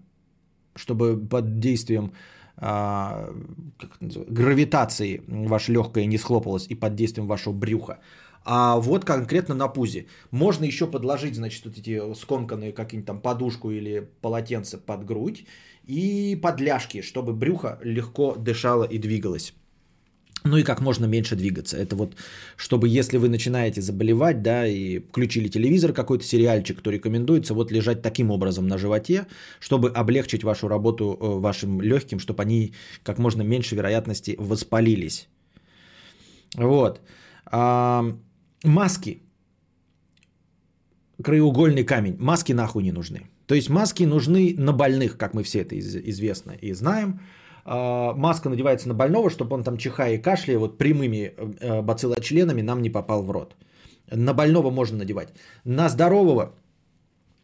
чтобы 0.77 1.29
под 1.29 1.59
действием 1.59 2.13
а, 2.57 3.29
как 3.79 3.97
гравитации 4.01 5.23
ваше 5.27 5.73
легкое 5.73 6.07
не 6.07 6.19
схлопалось 6.19 6.67
и 6.69 6.75
под 6.75 6.95
действием 6.95 7.27
вашего 7.27 7.53
брюха. 7.53 7.99
А 8.45 8.77
вот 8.77 9.05
конкретно 9.05 9.55
на 9.55 9.69
пузе. 9.69 10.07
Можно 10.31 10.65
еще 10.65 10.87
подложить, 10.87 11.37
значит, 11.37 11.65
вот 11.65 11.79
эти 11.79 12.15
скомканные 12.15 12.73
какие-нибудь 12.73 13.07
там 13.07 13.21
подушку 13.21 13.71
или 13.71 14.09
полотенце 14.21 14.79
под 14.79 15.05
грудь 15.05 15.47
и 15.87 16.39
под 16.43 16.61
ляжки, 16.61 17.03
чтобы 17.03 17.33
брюхо 17.33 17.79
легко 17.83 18.35
дышало 18.37 18.85
и 18.85 18.99
двигалось. 18.99 19.55
Ну 20.45 20.57
и 20.57 20.65
как 20.65 20.81
можно 20.81 21.07
меньше 21.07 21.37
двигаться. 21.37 21.77
Это 21.77 21.95
вот, 21.95 22.17
чтобы 22.57 22.89
если 22.89 23.19
вы 23.19 23.29
начинаете 23.29 23.81
заболевать, 23.81 24.43
да, 24.43 24.67
и 24.67 24.99
включили 24.99 25.49
телевизор, 25.49 25.93
какой-то 25.93 26.25
сериальчик, 26.25 26.81
то 26.81 26.91
рекомендуется 26.91 27.55
вот 27.55 27.71
лежать 27.71 28.03
таким 28.03 28.31
образом 28.31 28.67
на 28.67 28.79
животе, 28.79 29.27
чтобы 29.61 29.91
облегчить 29.91 30.43
вашу 30.43 30.69
работу 30.69 31.05
э, 31.05 31.41
вашим 31.41 31.81
легким, 31.81 32.19
чтобы 32.19 32.43
они 32.43 32.73
как 33.05 33.19
можно 33.19 33.43
меньше 33.43 33.77
вероятности 33.77 34.37
воспалились. 34.39 35.29
Вот. 36.57 37.01
А, 37.47 38.05
маски. 38.65 39.23
Краеугольный 41.23 41.85
камень. 41.85 42.17
Маски 42.19 42.53
нахуй 42.53 42.83
не 42.83 42.93
нужны. 42.93 43.32
То 43.53 43.57
есть 43.57 43.69
маски 43.69 44.05
нужны 44.05 44.55
на 44.59 44.73
больных, 44.73 45.19
как 45.19 45.35
мы 45.35 45.43
все 45.43 45.61
это 45.61 45.79
известно 46.11 46.53
и 46.63 46.73
знаем. 46.73 47.21
А, 47.67 48.15
маска 48.15 48.49
надевается 48.49 48.89
на 48.89 48.95
больного, 48.95 49.29
чтобы 49.29 49.55
он 49.55 49.63
там 49.63 49.77
чихая 49.77 50.15
и 50.15 50.23
кашляя 50.23 50.59
вот 50.59 50.79
прямыми 50.79 51.35
э, 51.61 51.83
бациллочленами 51.83 52.63
нам 52.63 52.81
не 52.81 52.89
попал 52.89 53.23
в 53.23 53.31
рот. 53.31 53.55
На 54.11 54.33
больного 54.33 54.71
можно 54.71 54.97
надевать. 54.97 55.35
На 55.65 55.91
здорового 55.91 56.55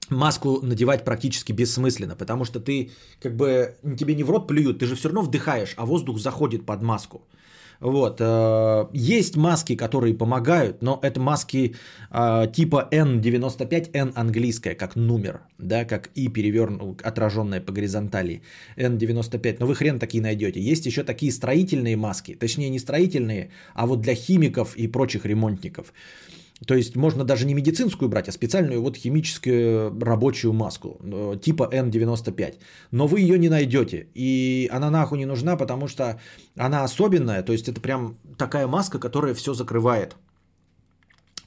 маску 0.08 0.60
надевать 0.62 1.04
практически 1.04 1.52
бессмысленно, 1.52 2.16
потому 2.16 2.46
что 2.46 2.58
ты 2.58 2.90
как 3.20 3.36
бы 3.36 3.76
тебе 3.98 4.14
не 4.14 4.24
в 4.24 4.30
рот 4.30 4.48
плюют, 4.48 4.78
ты 4.78 4.86
же 4.86 4.94
все 4.94 5.08
равно 5.08 5.20
вдыхаешь, 5.20 5.74
а 5.76 5.84
воздух 5.84 6.18
заходит 6.18 6.64
под 6.64 6.82
маску. 6.82 7.20
Вот. 7.80 8.20
Э, 8.20 8.86
есть 8.92 9.36
маски, 9.36 9.76
которые 9.76 10.14
помогают, 10.14 10.82
но 10.82 10.98
это 11.02 11.20
маски 11.20 11.74
э, 12.10 12.46
типа 12.52 12.88
N95, 12.90 13.90
N 13.92 14.12
английская, 14.16 14.74
как 14.74 14.96
номер, 14.96 15.40
да, 15.58 15.84
как 15.84 16.10
И 16.14 16.28
переверну, 16.28 16.96
отраженная 17.04 17.60
по 17.60 17.72
горизонтали, 17.72 18.42
N95, 18.76 19.56
но 19.60 19.66
вы 19.66 19.74
хрен 19.74 19.98
такие 19.98 20.22
найдете. 20.22 20.60
Есть 20.60 20.86
еще 20.86 21.04
такие 21.04 21.30
строительные 21.32 21.96
маски, 21.96 22.34
точнее 22.34 22.70
не 22.70 22.78
строительные, 22.78 23.50
а 23.74 23.86
вот 23.86 24.00
для 24.00 24.14
химиков 24.14 24.76
и 24.76 24.88
прочих 24.88 25.24
ремонтников. 25.24 25.92
То 26.66 26.74
есть 26.74 26.96
можно 26.96 27.24
даже 27.24 27.46
не 27.46 27.54
медицинскую 27.54 28.08
брать, 28.08 28.28
а 28.28 28.32
специальную 28.32 28.82
вот 28.82 28.96
химическую 28.96 29.98
рабочую 30.00 30.52
маску 30.52 30.98
э, 31.02 31.38
типа 31.40 31.70
N95. 31.72 32.54
Но 32.90 33.06
вы 33.06 33.20
ее 33.20 33.38
не 33.38 33.48
найдете. 33.48 34.08
И 34.14 34.68
она 34.72 34.90
нахуй 34.90 35.18
не 35.18 35.26
нужна, 35.26 35.56
потому 35.56 35.86
что 35.86 36.20
она 36.56 36.82
особенная. 36.82 37.42
То 37.42 37.52
есть 37.52 37.68
это 37.68 37.80
прям 37.80 38.16
такая 38.36 38.66
маска, 38.66 38.98
которая 38.98 39.34
все 39.34 39.54
закрывает 39.54 40.16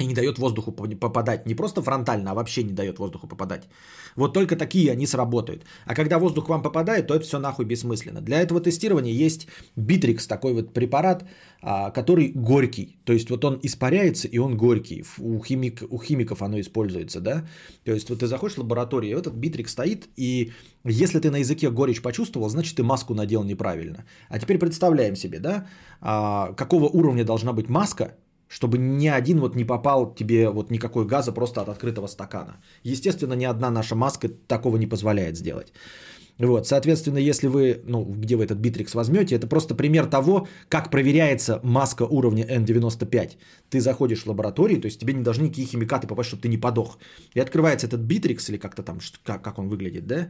и 0.02 0.08
не 0.08 0.14
дает 0.14 0.38
воздуху 0.38 0.72
попадать. 0.72 1.46
Не 1.46 1.56
просто 1.56 1.82
фронтально, 1.82 2.32
а 2.32 2.34
вообще 2.34 2.64
не 2.64 2.74
дает 2.74 3.00
воздуху 3.00 3.28
попадать. 3.28 3.64
Вот 4.16 4.34
только 4.34 4.56
такие 4.56 4.92
они 4.92 5.08
сработают. 5.08 5.66
А 5.86 5.96
когда 5.96 6.20
воздух 6.20 6.50
вам 6.50 6.62
попадает, 6.62 7.08
то 7.08 7.14
это 7.14 7.24
все 7.24 7.40
нахуй 7.40 7.66
бессмысленно. 7.66 8.22
Для 8.22 8.42
этого 8.42 8.60
тестирования 8.62 9.14
есть 9.14 9.48
Bitrex, 9.76 10.28
такой 10.28 10.54
вот 10.54 10.74
препарат, 10.74 11.26
а, 11.62 11.92
который 11.92 12.32
горький. 12.36 12.98
То 13.06 13.14
есть 13.14 13.30
вот 13.30 13.46
он 13.46 13.60
испаряется 13.64 14.28
и 14.28 14.40
он 14.40 14.58
горький. 14.58 15.04
У, 15.20 15.44
химик, 15.44 15.84
у 15.90 16.00
химиков 16.02 16.42
оно 16.42 16.60
используется, 16.60 17.22
да. 17.22 17.48
То 17.86 17.94
есть 17.94 18.10
вот 18.10 18.20
ты 18.20 18.28
заходишь 18.28 18.56
в 18.56 18.60
лабораторию, 18.60 19.18
этот 19.18 19.34
Bitrex 19.36 19.72
стоит, 19.72 20.10
и 20.18 20.52
если 20.84 21.20
ты 21.20 21.30
на 21.30 21.38
языке 21.38 21.70
горечь 21.70 22.02
почувствовал, 22.02 22.50
значит 22.50 22.76
ты 22.76 22.84
маску 22.84 23.14
надел 23.14 23.44
неправильно. 23.44 24.06
А 24.30 24.40
теперь 24.40 24.58
представляем 24.58 25.16
себе, 25.16 25.40
да, 25.40 25.68
а, 26.02 26.54
какого 26.54 26.86
уровня 26.86 27.24
должна 27.24 27.54
быть 27.54 27.70
маска, 27.70 28.16
чтобы 28.52 28.78
ни 28.78 29.08
один 29.08 29.40
вот 29.40 29.56
не 29.56 29.66
попал 29.66 30.14
тебе 30.14 30.50
вот 30.50 30.72
никакой 30.72 31.06
газа 31.06 31.32
просто 31.32 31.62
от 31.62 31.70
открытого 31.70 32.08
стакана. 32.08 32.58
Естественно, 32.84 33.36
ни 33.36 33.46
одна 33.46 33.72
наша 33.72 33.96
маска 33.96 34.28
такого 34.48 34.78
не 34.78 34.88
позволяет 34.88 35.38
сделать. 35.38 35.72
Вот, 36.38 36.68
соответственно, 36.68 37.20
если 37.20 37.48
вы, 37.48 37.82
ну, 37.86 38.04
где 38.04 38.36
вы 38.36 38.44
этот 38.44 38.58
битрикс 38.58 38.96
возьмете, 38.96 39.36
это 39.36 39.48
просто 39.48 39.76
пример 39.76 40.06
того, 40.06 40.48
как 40.70 40.92
проверяется 40.92 41.60
маска 41.64 42.04
уровня 42.04 42.44
N95. 42.44 43.38
Ты 43.70 43.80
заходишь 43.80 44.24
в 44.24 44.28
лабораторию, 44.28 44.82
то 44.82 44.88
есть 44.88 45.00
тебе 45.00 45.14
не 45.14 45.24
должны 45.24 45.44
никакие 45.44 45.68
химикаты 45.68 46.08
попасть, 46.08 46.30
чтобы 46.30 46.42
ты 46.42 46.50
не 46.50 46.58
подох. 46.58 46.98
И 47.36 47.40
открывается 47.40 47.88
этот 47.88 48.02
битрикс, 48.02 48.50
или 48.50 48.58
как-то 48.58 48.84
там, 48.84 49.00
как, 49.24 49.42
как 49.44 49.60
он 49.60 49.70
выглядит, 49.70 50.08
да, 50.08 50.30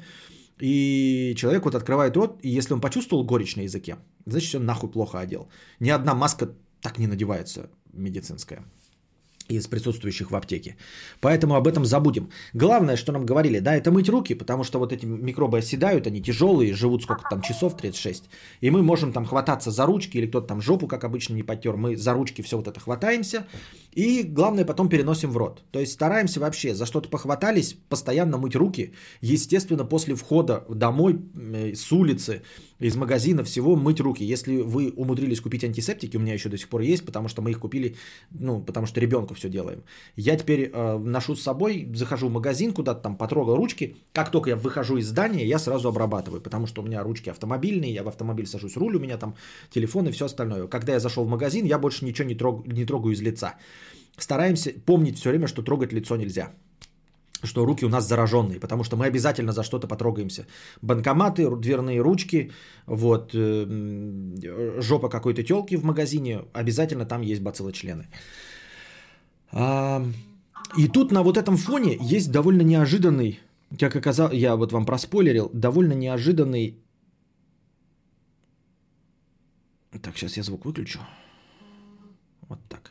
и 0.61 1.33
человек 1.35 1.65
вот 1.65 1.75
открывает 1.75 2.15
рот, 2.15 2.39
и 2.43 2.49
если 2.49 2.73
он 2.73 2.81
почувствовал 2.81 3.23
горечь 3.23 3.55
на 3.55 3.61
языке, 3.61 3.95
значит, 4.25 4.55
он 4.55 4.65
нахуй 4.65 4.91
плохо 4.91 5.19
одел. 5.19 5.49
Ни 5.79 5.89
одна 5.89 6.13
маска 6.13 6.49
так 6.81 6.97
не 6.99 7.07
надевается 7.07 7.69
медицинская 7.93 8.63
из 9.57 9.67
присутствующих 9.67 10.31
в 10.31 10.35
аптеке. 10.35 10.75
Поэтому 11.19 11.55
об 11.55 11.67
этом 11.67 11.85
забудем. 11.85 12.29
Главное, 12.53 12.95
что 12.95 13.11
нам 13.11 13.25
говорили, 13.25 13.59
да, 13.59 13.75
это 13.75 13.91
мыть 13.91 14.09
руки, 14.09 14.33
потому 14.33 14.63
что 14.63 14.79
вот 14.79 14.93
эти 14.93 15.05
микробы 15.05 15.57
оседают, 15.57 16.07
они 16.07 16.21
тяжелые, 16.21 16.73
живут 16.73 17.03
сколько 17.03 17.29
там 17.29 17.41
часов, 17.41 17.75
36. 17.75 18.29
И 18.61 18.71
мы 18.71 18.81
можем 18.81 19.11
там 19.11 19.25
хвататься 19.25 19.71
за 19.71 19.85
ручки, 19.85 20.17
или 20.17 20.27
кто-то 20.27 20.47
там 20.47 20.61
жопу, 20.61 20.87
как 20.87 21.03
обычно, 21.03 21.35
не 21.35 21.43
потер. 21.43 21.75
Мы 21.75 21.97
за 21.97 22.13
ручки 22.13 22.41
все 22.41 22.57
вот 22.57 22.67
это 22.67 22.79
хватаемся. 22.79 23.45
И 23.91 24.23
главное, 24.23 24.65
потом 24.65 24.89
переносим 24.89 25.31
в 25.31 25.37
рот. 25.37 25.63
То 25.71 25.79
есть 25.79 25.93
стараемся 25.93 26.39
вообще, 26.39 26.73
за 26.73 26.85
что-то 26.85 27.09
похватались, 27.09 27.77
постоянно 27.89 28.37
мыть 28.37 28.55
руки. 28.55 28.93
Естественно, 29.21 29.85
после 29.85 30.15
входа 30.15 30.63
домой, 30.69 31.19
э, 31.35 31.73
с 31.75 31.91
улицы, 31.91 32.41
из 32.79 32.95
магазина 32.95 33.43
всего 33.43 33.75
мыть 33.75 33.99
руки. 33.99 34.23
Если 34.23 34.57
вы 34.57 34.91
умудрились 34.95 35.41
купить 35.41 35.63
антисептики, 35.63 36.17
у 36.17 36.19
меня 36.19 36.33
еще 36.33 36.49
до 36.49 36.57
сих 36.57 36.69
пор 36.69 36.81
есть, 36.81 37.05
потому 37.05 37.27
что 37.27 37.41
мы 37.41 37.51
их 37.51 37.59
купили, 37.59 37.95
ну, 38.31 38.61
потому 38.61 38.87
что 38.87 38.99
ребенку 38.99 39.33
все 39.33 39.49
делаем. 39.49 39.83
Я 40.15 40.35
теперь 40.37 40.71
э, 40.73 40.97
ношу 40.97 41.35
с 41.35 41.41
собой, 41.41 41.87
захожу 41.93 42.29
в 42.29 42.31
магазин, 42.31 42.73
куда-то 42.73 43.01
там 43.01 43.17
потрогал 43.17 43.55
ручки. 43.55 43.97
Как 44.13 44.31
только 44.31 44.51
я 44.51 44.55
выхожу 44.55 44.97
из 44.97 45.07
здания, 45.07 45.45
я 45.45 45.59
сразу 45.59 45.89
обрабатываю, 45.89 46.41
потому 46.41 46.65
что 46.65 46.81
у 46.81 46.85
меня 46.85 47.03
ручки 47.03 47.29
автомобильные, 47.29 47.93
я 47.93 48.03
в 48.03 48.07
автомобиль 48.07 48.47
сажусь, 48.47 48.77
руль 48.77 48.95
у 48.95 48.99
меня 48.99 49.17
там, 49.17 49.35
телефон 49.69 50.07
и 50.07 50.11
все 50.11 50.25
остальное. 50.25 50.67
Когда 50.67 50.93
я 50.93 50.99
зашел 50.99 51.25
в 51.25 51.29
магазин, 51.29 51.65
я 51.65 51.77
больше 51.77 52.05
ничего 52.05 52.27
не, 52.27 52.35
трог, 52.35 52.65
не 52.67 52.85
трогаю 52.85 53.13
из 53.13 53.21
лица. 53.21 53.55
Стараемся 54.17 54.73
помнить 54.85 55.17
все 55.17 55.29
время, 55.29 55.47
что 55.47 55.63
трогать 55.63 55.93
лицо 55.93 56.15
нельзя 56.15 56.51
что 57.43 57.65
руки 57.65 57.85
у 57.85 57.89
нас 57.89 58.07
зараженные, 58.07 58.59
потому 58.59 58.83
что 58.83 58.97
мы 58.97 59.05
обязательно 59.05 59.51
за 59.51 59.63
что-то 59.63 59.87
потрогаемся. 59.87 60.45
Банкоматы, 60.81 61.49
дверные 61.55 62.01
ручки, 62.01 62.51
вот, 62.85 63.31
э, 63.33 64.79
жопа 64.79 65.09
какой-то 65.09 65.43
телки 65.43 65.77
в 65.77 65.83
магазине, 65.83 66.41
обязательно 66.53 67.05
там 67.05 67.21
есть 67.21 67.41
бациллочлены. 67.41 68.07
И 70.77 70.87
тут 70.87 71.11
на 71.11 71.23
вот 71.23 71.37
этом 71.37 71.57
фоне 71.57 71.97
есть 71.99 72.31
довольно 72.31 72.61
неожиданный, 72.61 73.39
как 73.79 73.95
оказалось, 73.95 74.35
я 74.35 74.55
вот 74.55 74.71
вам 74.71 74.85
проспойлерил, 74.85 75.49
довольно 75.53 75.93
неожиданный... 75.93 76.77
Так, 80.01 80.15
сейчас 80.17 80.37
я 80.37 80.43
звук 80.43 80.65
выключу. 80.65 80.99
Вот 82.47 82.59
так. 82.69 82.90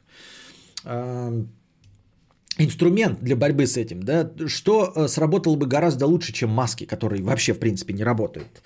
Инструмент 2.59 3.21
для 3.21 3.37
борьбы 3.37 3.67
с 3.67 3.77
этим, 3.77 4.03
да, 4.03 4.31
что 4.47 4.93
э, 4.95 5.09
сработало 5.09 5.57
бы 5.57 5.67
гораздо 5.67 6.07
лучше, 6.07 6.33
чем 6.33 6.51
маски, 6.51 6.85
которые 6.85 7.23
вообще, 7.23 7.55
в 7.55 7.59
принципе, 7.59 7.95
не 7.95 8.05
работают. 8.05 8.63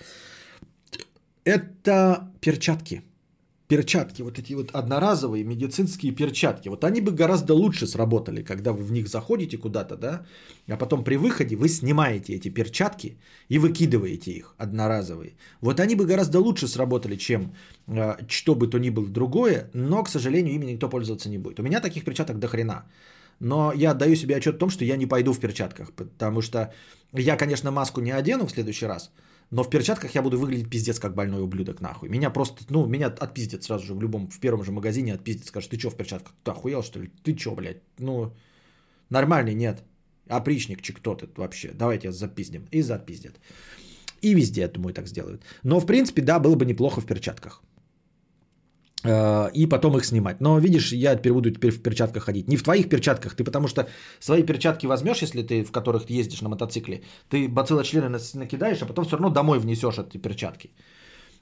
Это 1.45 2.33
перчатки– 2.41 3.03
перчатки, 3.75 4.23
вот 4.23 4.39
эти 4.39 4.55
вот 4.55 4.71
одноразовые 4.71 5.45
медицинские 5.45 6.13
перчатки, 6.13 6.69
вот 6.69 6.85
они 6.85 7.01
бы 7.01 7.11
гораздо 7.13 7.55
лучше 7.55 7.87
сработали, 7.87 8.45
когда 8.45 8.73
вы 8.73 8.85
в 8.85 8.93
них 8.93 9.09
заходите 9.09 9.59
куда-то, 9.59 9.97
да, 9.97 10.27
а 10.69 10.77
потом 10.77 11.05
при 11.05 11.17
выходе 11.17 11.57
вы 11.57 11.69
снимаете 11.69 12.35
эти 12.35 12.55
перчатки 12.55 13.17
и 13.51 13.59
выкидываете 13.59 14.31
их 14.31 14.55
одноразовые. 14.59 15.33
Вот 15.61 15.81
они 15.81 15.97
бы 15.97 16.07
гораздо 16.07 16.39
лучше 16.39 16.69
сработали, 16.69 17.17
чем 17.17 17.41
э, 17.89 18.17
что 18.29 18.55
бы 18.55 18.71
то 18.71 18.79
ни 18.79 18.91
было 18.91 19.09
другое, 19.09 19.71
но, 19.75 20.05
к 20.05 20.09
сожалению, 20.09 20.55
ими 20.55 20.67
никто 20.73 20.89
пользоваться 20.89 21.29
не 21.29 21.39
будет. 21.39 21.61
У 21.61 21.63
меня 21.63 21.81
таких 21.81 22.05
перчаток 22.05 22.39
до 22.39 22.49
хрена. 22.49 22.85
Но 23.41 23.73
я 23.73 23.91
отдаю 23.91 24.17
себе 24.17 24.37
отчет 24.37 24.55
в 24.55 24.59
том, 24.59 24.71
что 24.71 24.85
я 24.85 24.97
не 24.97 25.07
пойду 25.07 25.33
в 25.33 25.41
перчатках, 25.41 25.93
потому 25.93 26.43
что 26.43 26.73
я, 27.13 27.37
конечно, 27.37 27.71
маску 27.71 28.01
не 28.01 28.13
одену 28.13 28.47
в 28.47 28.51
следующий 28.51 28.87
раз, 28.87 29.11
но 29.51 29.63
в 29.63 29.71
перчатках 29.71 30.15
я 30.15 30.23
буду 30.23 30.39
выглядеть 30.39 30.71
пиздец 30.71 30.99
как 30.99 31.15
больной 31.15 31.43
ублюдок 31.43 31.81
нахуй. 31.81 32.09
Меня 32.09 32.31
просто, 32.31 32.65
ну, 32.69 32.87
меня 32.87 33.07
отпиздят 33.07 33.63
сразу 33.63 33.87
же 33.87 33.95
в 33.95 34.01
любом, 34.01 34.29
в 34.29 34.41
первом 34.41 34.65
же 34.65 34.73
магазине 34.73 35.15
отпиздят, 35.15 35.47
скажут, 35.47 35.71
ты 35.71 35.79
что 35.79 35.91
в 35.91 35.97
перчатках? 35.97 36.35
Ты 36.43 36.51
охуел 36.51 36.83
что 36.83 37.01
ли? 37.01 37.11
Ты 37.23 37.37
что, 37.37 37.55
блядь? 37.55 37.83
Ну, 37.99 38.33
нормальный 39.11 39.55
нет. 39.55 39.83
Опричник, 40.29 40.83
че 40.83 40.93
кто 40.93 41.15
ты 41.15 41.29
вообще? 41.37 41.73
Давайте 41.75 42.11
запиздим. 42.13 42.67
И 42.71 42.83
запиздят. 42.83 43.35
И 44.23 44.35
везде, 44.35 44.63
я 44.63 44.69
думаю, 44.69 44.95
так 44.95 45.07
сделают. 45.07 45.43
Но, 45.63 45.81
в 45.81 45.87
принципе, 45.87 46.23
да, 46.23 46.39
было 46.39 46.57
бы 46.57 46.65
неплохо 46.65 47.01
в 47.01 47.07
перчатках. 47.07 47.63
Э, 49.05 49.51
и 49.55 49.67
потом 49.67 49.97
их 49.97 50.05
снимать. 50.05 50.41
Но 50.41 50.59
видишь, 50.59 50.93
я 50.93 51.17
теперь 51.17 51.33
буду 51.33 51.51
теперь 51.51 51.71
в 51.71 51.83
перчатках 51.83 52.25
ходить. 52.25 52.49
Не 52.49 52.57
в 52.57 52.63
твоих 52.63 52.89
перчатках, 52.89 53.35
ты 53.35 53.45
потому 53.45 53.69
что 53.69 53.87
свои 54.21 54.43
перчатки 54.43 54.87
возьмешь, 54.87 55.23
если 55.23 55.43
ты 55.43 55.65
в 55.65 55.73
которых 55.73 56.11
ездишь 56.11 56.41
на 56.41 56.49
мотоцикле, 56.49 57.03
ты 57.29 57.49
бациллочлены 57.49 58.19
накидаешь, 58.35 58.83
а 58.83 58.87
потом 58.87 59.05
все 59.05 59.17
равно 59.17 59.31
домой 59.31 59.59
внесешь 59.59 59.99
эти 59.99 60.17
перчатки. 60.17 60.71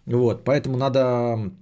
Вот, 0.07 0.45
поэтому 0.45 0.77
надо 0.77 1.53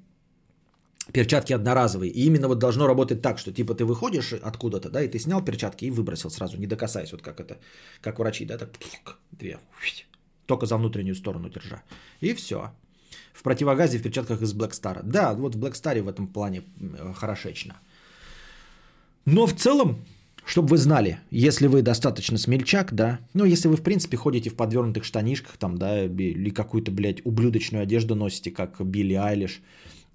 перчатки 1.12 1.52
одноразовые. 1.52 2.10
И 2.10 2.24
именно 2.24 2.48
вот 2.48 2.58
должно 2.58 2.86
работать 2.86 3.20
так, 3.20 3.38
что 3.38 3.52
типа 3.52 3.74
ты 3.74 3.84
выходишь 3.84 4.32
откуда-то, 4.32 4.88
да, 4.90 5.02
и 5.02 5.08
ты 5.08 5.18
снял 5.18 5.44
перчатки 5.44 5.84
и 5.84 5.90
выбросил 5.90 6.30
сразу, 6.30 6.56
не 6.56 6.66
докасаясь, 6.66 7.12
вот 7.12 7.22
как 7.22 7.40
это, 7.40 7.58
как 8.00 8.18
врачи, 8.18 8.46
да, 8.46 8.56
так 8.58 8.70
две, 9.32 9.58
только 10.46 10.66
за 10.66 10.76
внутреннюю 10.76 11.14
сторону 11.14 11.50
держа. 11.50 11.82
И 12.22 12.34
все. 12.34 12.70
В 13.40 13.42
противогазе 13.42 13.96
в 13.96 14.02
перчатках 14.02 14.42
из 14.42 14.52
Black 14.52 14.72
Star. 14.72 15.00
Да, 15.02 15.32
вот 15.32 15.54
в 15.54 15.58
Black 15.58 15.72
Star 15.72 16.02
в 16.02 16.08
этом 16.08 16.26
плане 16.26 16.62
хорошечно. 17.14 17.74
Но 19.24 19.46
в 19.46 19.54
целом, 19.54 20.04
чтобы 20.44 20.68
вы 20.68 20.76
знали, 20.76 21.20
если 21.30 21.66
вы 21.66 21.80
достаточно 21.80 22.36
смельчак, 22.36 22.92
да, 22.92 23.18
ну, 23.32 23.46
если 23.46 23.68
вы, 23.68 23.76
в 23.76 23.82
принципе, 23.82 24.18
ходите 24.18 24.50
в 24.50 24.56
подвернутых 24.56 25.04
штанишках, 25.04 25.56
там, 25.56 25.78
да, 25.78 26.04
или 26.04 26.50
какую-то, 26.50 26.90
блядь, 26.90 27.24
ублюдочную 27.24 27.82
одежду 27.82 28.14
носите, 28.14 28.50
как 28.50 28.78
Билли 28.78 29.14
Айлиш, 29.14 29.62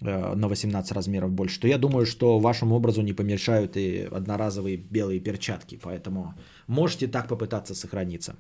э, 0.02 0.36
на 0.36 0.48
18 0.48 0.92
размеров 0.92 1.32
больше, 1.32 1.60
то 1.60 1.68
я 1.68 1.80
думаю, 1.80 2.06
что 2.06 2.38
вашему 2.38 2.76
образу 2.76 3.02
не 3.02 3.14
помешают 3.14 3.76
и 3.76 4.08
одноразовые 4.12 4.78
белые 4.78 5.20
перчатки, 5.20 5.80
поэтому 5.82 6.36
можете 6.68 7.08
так 7.08 7.28
попытаться 7.28 7.74
сохраниться. 7.74 8.36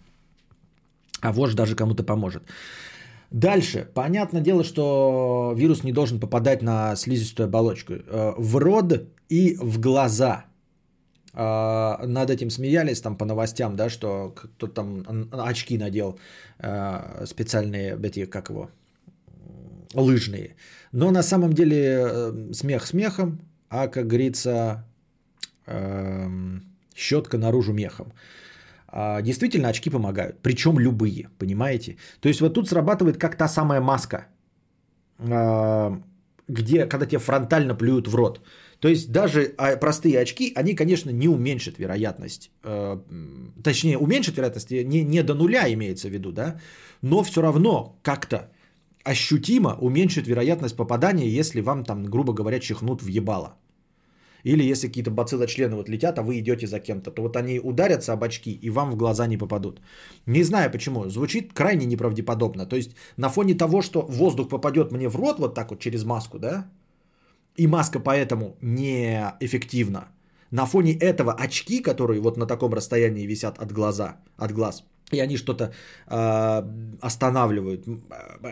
А 1.21 1.31
вождь 1.31 1.55
даже 1.55 1.75
кому-то 1.75 2.03
поможет. 2.03 2.43
Дальше. 3.31 3.87
Понятное 3.93 4.41
дело, 4.41 4.63
что 4.63 5.53
вирус 5.55 5.83
не 5.83 5.91
должен 5.91 6.19
попадать 6.19 6.61
на 6.61 6.95
слизистую 6.95 7.45
оболочку. 7.47 7.93
Э, 7.93 8.33
в 8.37 8.55
рот 8.57 8.93
и 9.29 9.57
в 9.61 9.79
глаза. 9.79 10.45
Э, 11.33 12.05
над 12.05 12.29
этим 12.29 12.49
смеялись 12.49 13.01
там 13.01 13.17
по 13.17 13.25
новостям, 13.25 13.75
да, 13.75 13.89
что 13.89 14.33
кто-то 14.35 14.73
там 14.73 15.29
очки 15.31 15.77
надел 15.77 16.19
э, 16.59 17.25
специальные, 17.25 17.97
эти, 18.03 18.25
как 18.25 18.49
его, 18.49 18.69
лыжные. 19.93 20.55
Но 20.91 21.11
на 21.11 21.23
самом 21.23 21.53
деле 21.53 22.53
смех 22.53 22.85
смехом, 22.85 23.39
а, 23.69 23.87
как 23.87 24.07
говорится, 24.07 24.85
эм, 25.65 26.63
щетка 26.95 27.37
наружу 27.37 27.73
мехом. 27.73 28.13
А, 28.97 29.21
действительно 29.21 29.67
очки 29.67 29.89
помогают, 29.89 30.41
причем 30.41 30.79
любые, 30.79 31.27
понимаете? 31.37 31.97
То 32.21 32.29
есть 32.29 32.41
вот 32.41 32.53
тут 32.53 32.69
срабатывает 32.69 33.17
как 33.17 33.35
та 33.35 33.47
самая 33.47 33.81
маска, 33.81 34.27
а, 35.19 36.01
где, 36.47 36.85
когда 36.85 37.05
тебе 37.05 37.19
фронтально 37.19 37.75
плюют 37.75 38.07
в 38.07 38.15
рот. 38.15 38.39
То 38.79 38.87
есть 38.87 39.11
даже 39.11 39.53
а, 39.57 39.75
простые 39.75 40.21
очки, 40.21 40.53
они, 40.55 40.75
конечно, 40.75 41.11
не 41.11 41.27
уменьшат 41.27 41.77
вероятность, 41.77 42.51
точнее, 43.63 43.97
уменьшат 43.97 44.37
вероятность, 44.37 44.71
не, 44.71 45.03
не 45.03 45.23
до 45.23 45.33
нуля 45.33 45.67
имеется 45.73 46.07
в 46.07 46.11
виду, 46.11 46.31
да, 46.31 46.61
но 47.01 47.23
все 47.23 47.41
равно 47.41 47.99
как-то 48.01 48.49
ощутимо 49.03 49.77
уменьшит 49.81 50.27
вероятность 50.27 50.77
попадания, 50.77 51.27
если 51.27 51.59
вам 51.59 51.83
там, 51.83 52.05
грубо 52.05 52.33
говоря, 52.33 52.59
чихнут 52.59 53.01
в 53.01 53.07
ебало. 53.07 53.55
Или 54.45 54.71
если 54.71 54.87
какие-то 54.87 55.11
бациллочлены 55.11 55.75
вот 55.75 55.89
летят, 55.89 56.19
а 56.19 56.21
вы 56.21 56.37
идете 56.39 56.67
за 56.67 56.79
кем-то, 56.79 57.11
то 57.11 57.21
вот 57.21 57.35
они 57.35 57.59
ударятся 57.59 58.13
об 58.13 58.23
очки 58.23 58.59
и 58.63 58.69
вам 58.69 58.91
в 58.91 58.95
глаза 58.95 59.27
не 59.27 59.37
попадут. 59.37 59.81
Не 60.27 60.43
знаю 60.43 60.71
почему, 60.71 61.09
звучит 61.09 61.53
крайне 61.53 61.85
неправдеподобно. 61.85 62.65
То 62.65 62.75
есть 62.75 62.95
на 63.17 63.29
фоне 63.29 63.57
того, 63.57 63.81
что 63.81 64.01
воздух 64.01 64.49
попадет 64.49 64.91
мне 64.91 65.09
в 65.09 65.15
рот 65.15 65.39
вот 65.39 65.55
так 65.55 65.71
вот 65.71 65.79
через 65.79 66.03
маску, 66.03 66.37
да, 66.39 66.67
и 67.57 67.67
маска 67.67 67.99
поэтому 67.99 68.55
неэффективна. 68.61 70.09
На 70.51 70.65
фоне 70.65 70.93
этого 70.93 71.33
очки, 71.33 71.81
которые 71.81 72.21
вот 72.21 72.37
на 72.37 72.45
таком 72.45 72.73
расстоянии 72.73 73.27
висят 73.27 73.57
от 73.57 73.71
глаза, 73.71 74.17
от 74.37 74.51
глаз, 74.51 74.83
и 75.11 75.19
они 75.19 75.37
что-то 75.37 75.63
э, 76.07 76.63
останавливают. 77.01 77.87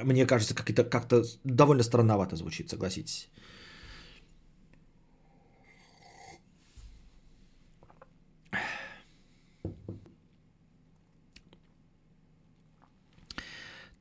Мне 0.03 0.25
кажется, 0.25 0.55
как 0.55 0.71
это 0.71 0.83
как-то 0.89 1.23
довольно 1.43 1.83
странновато 1.83 2.35
звучит, 2.35 2.69
согласитесь. 2.69 3.29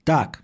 Так. 0.04 0.42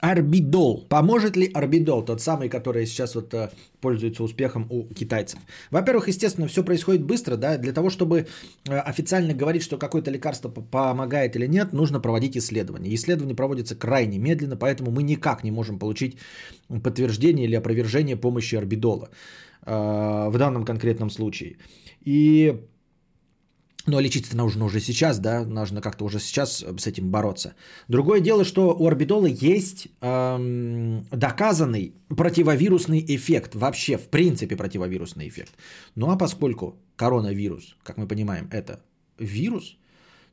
Арбидол. 0.00 0.86
Поможет 0.88 1.36
ли 1.36 1.50
арбидол, 1.52 2.02
тот 2.04 2.20
самый, 2.22 2.48
который 2.48 2.86
сейчас 2.86 3.14
вот 3.14 3.34
э, 3.34 3.50
пользуется 3.82 4.22
успехом 4.22 4.66
у 4.70 4.84
китайцев? 4.94 5.38
Во-первых, 5.70 6.08
естественно, 6.08 6.48
все 6.48 6.64
происходит 6.64 7.02
быстро, 7.02 7.36
да, 7.36 7.58
для 7.58 7.72
того, 7.74 7.90
чтобы 7.90 8.26
э, 8.68 8.78
официально 8.78 9.34
говорить, 9.34 9.62
что 9.62 9.76
какое-то 9.76 10.10
лекарство 10.10 10.48
помогает 10.48 11.36
или 11.36 11.46
нет, 11.46 11.74
нужно 11.74 12.00
проводить 12.00 12.36
исследования. 12.36 12.94
Исследования 12.94 13.34
проводятся 13.34 13.76
крайне 13.76 14.18
медленно, 14.18 14.56
поэтому 14.56 14.90
мы 14.90 15.02
никак 15.02 15.44
не 15.44 15.50
можем 15.50 15.78
получить 15.78 16.16
подтверждение 16.82 17.44
или 17.46 17.56
опровержение 17.56 18.16
помощи 18.16 18.54
арбидола 18.56 19.10
э, 19.66 20.30
в 20.30 20.38
данном 20.38 20.64
конкретном 20.64 21.10
случае. 21.10 21.58
И 22.06 22.58
но 23.86 24.00
лечиться 24.00 24.36
нужно 24.36 24.64
уже 24.64 24.80
сейчас, 24.80 25.18
да, 25.18 25.44
нужно 25.44 25.80
как-то 25.80 26.04
уже 26.04 26.18
сейчас 26.20 26.64
с 26.78 26.86
этим 26.86 27.10
бороться. 27.10 27.54
Другое 27.88 28.20
дело, 28.20 28.44
что 28.44 28.74
у 28.74 28.86
орбидола 28.86 29.26
есть 29.26 29.88
эм, 30.00 31.06
доказанный 31.10 31.94
противовирусный 32.08 33.04
эффект, 33.06 33.54
вообще 33.54 33.96
в 33.96 34.08
принципе 34.08 34.56
противовирусный 34.56 35.28
эффект. 35.28 35.52
Ну 35.94 36.10
а 36.10 36.16
поскольку 36.16 36.76
коронавирус, 36.96 37.76
как 37.82 37.96
мы 37.96 38.06
понимаем, 38.06 38.48
это 38.52 38.80
вирус, 39.18 39.76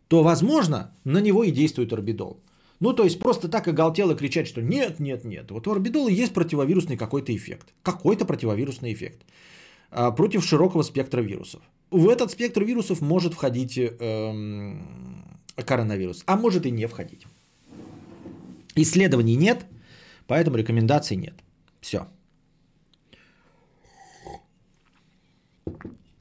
то, 0.08 0.24
возможно, 0.24 0.92
на 1.04 1.20
него 1.20 1.44
и 1.44 1.52
действует 1.52 1.94
орбидол. 1.94 2.42
Ну, 2.80 2.94
то 2.94 3.04
есть 3.04 3.20
просто 3.20 3.48
так 3.48 3.68
оголтело 3.68 4.16
кричать, 4.16 4.48
что 4.48 4.62
нет, 4.62 5.00
нет, 5.00 5.26
нет. 5.26 5.50
Вот 5.52 5.68
у 5.68 5.72
орбидола 5.72 6.10
есть 6.10 6.34
противовирусный 6.34 6.96
какой-то 6.96 7.36
эффект. 7.36 7.74
Какой-то 7.82 8.26
противовирусный 8.26 8.94
эффект. 8.94 9.26
А, 9.90 10.12
против 10.12 10.46
широкого 10.46 10.84
спектра 10.84 11.22
вирусов. 11.22 11.62
В 11.92 12.10
этот 12.10 12.32
спектр 12.32 12.64
вирусов 12.64 13.02
может 13.02 13.34
входить 13.34 13.78
эм, 13.78 15.40
коронавирус, 15.56 16.24
а 16.26 16.36
может 16.36 16.66
и 16.66 16.72
не 16.72 16.88
входить. 16.88 17.26
Исследований 18.76 19.36
нет, 19.36 19.66
поэтому 20.28 20.58
рекомендаций 20.58 21.18
нет. 21.18 21.34
Все. 21.82 22.08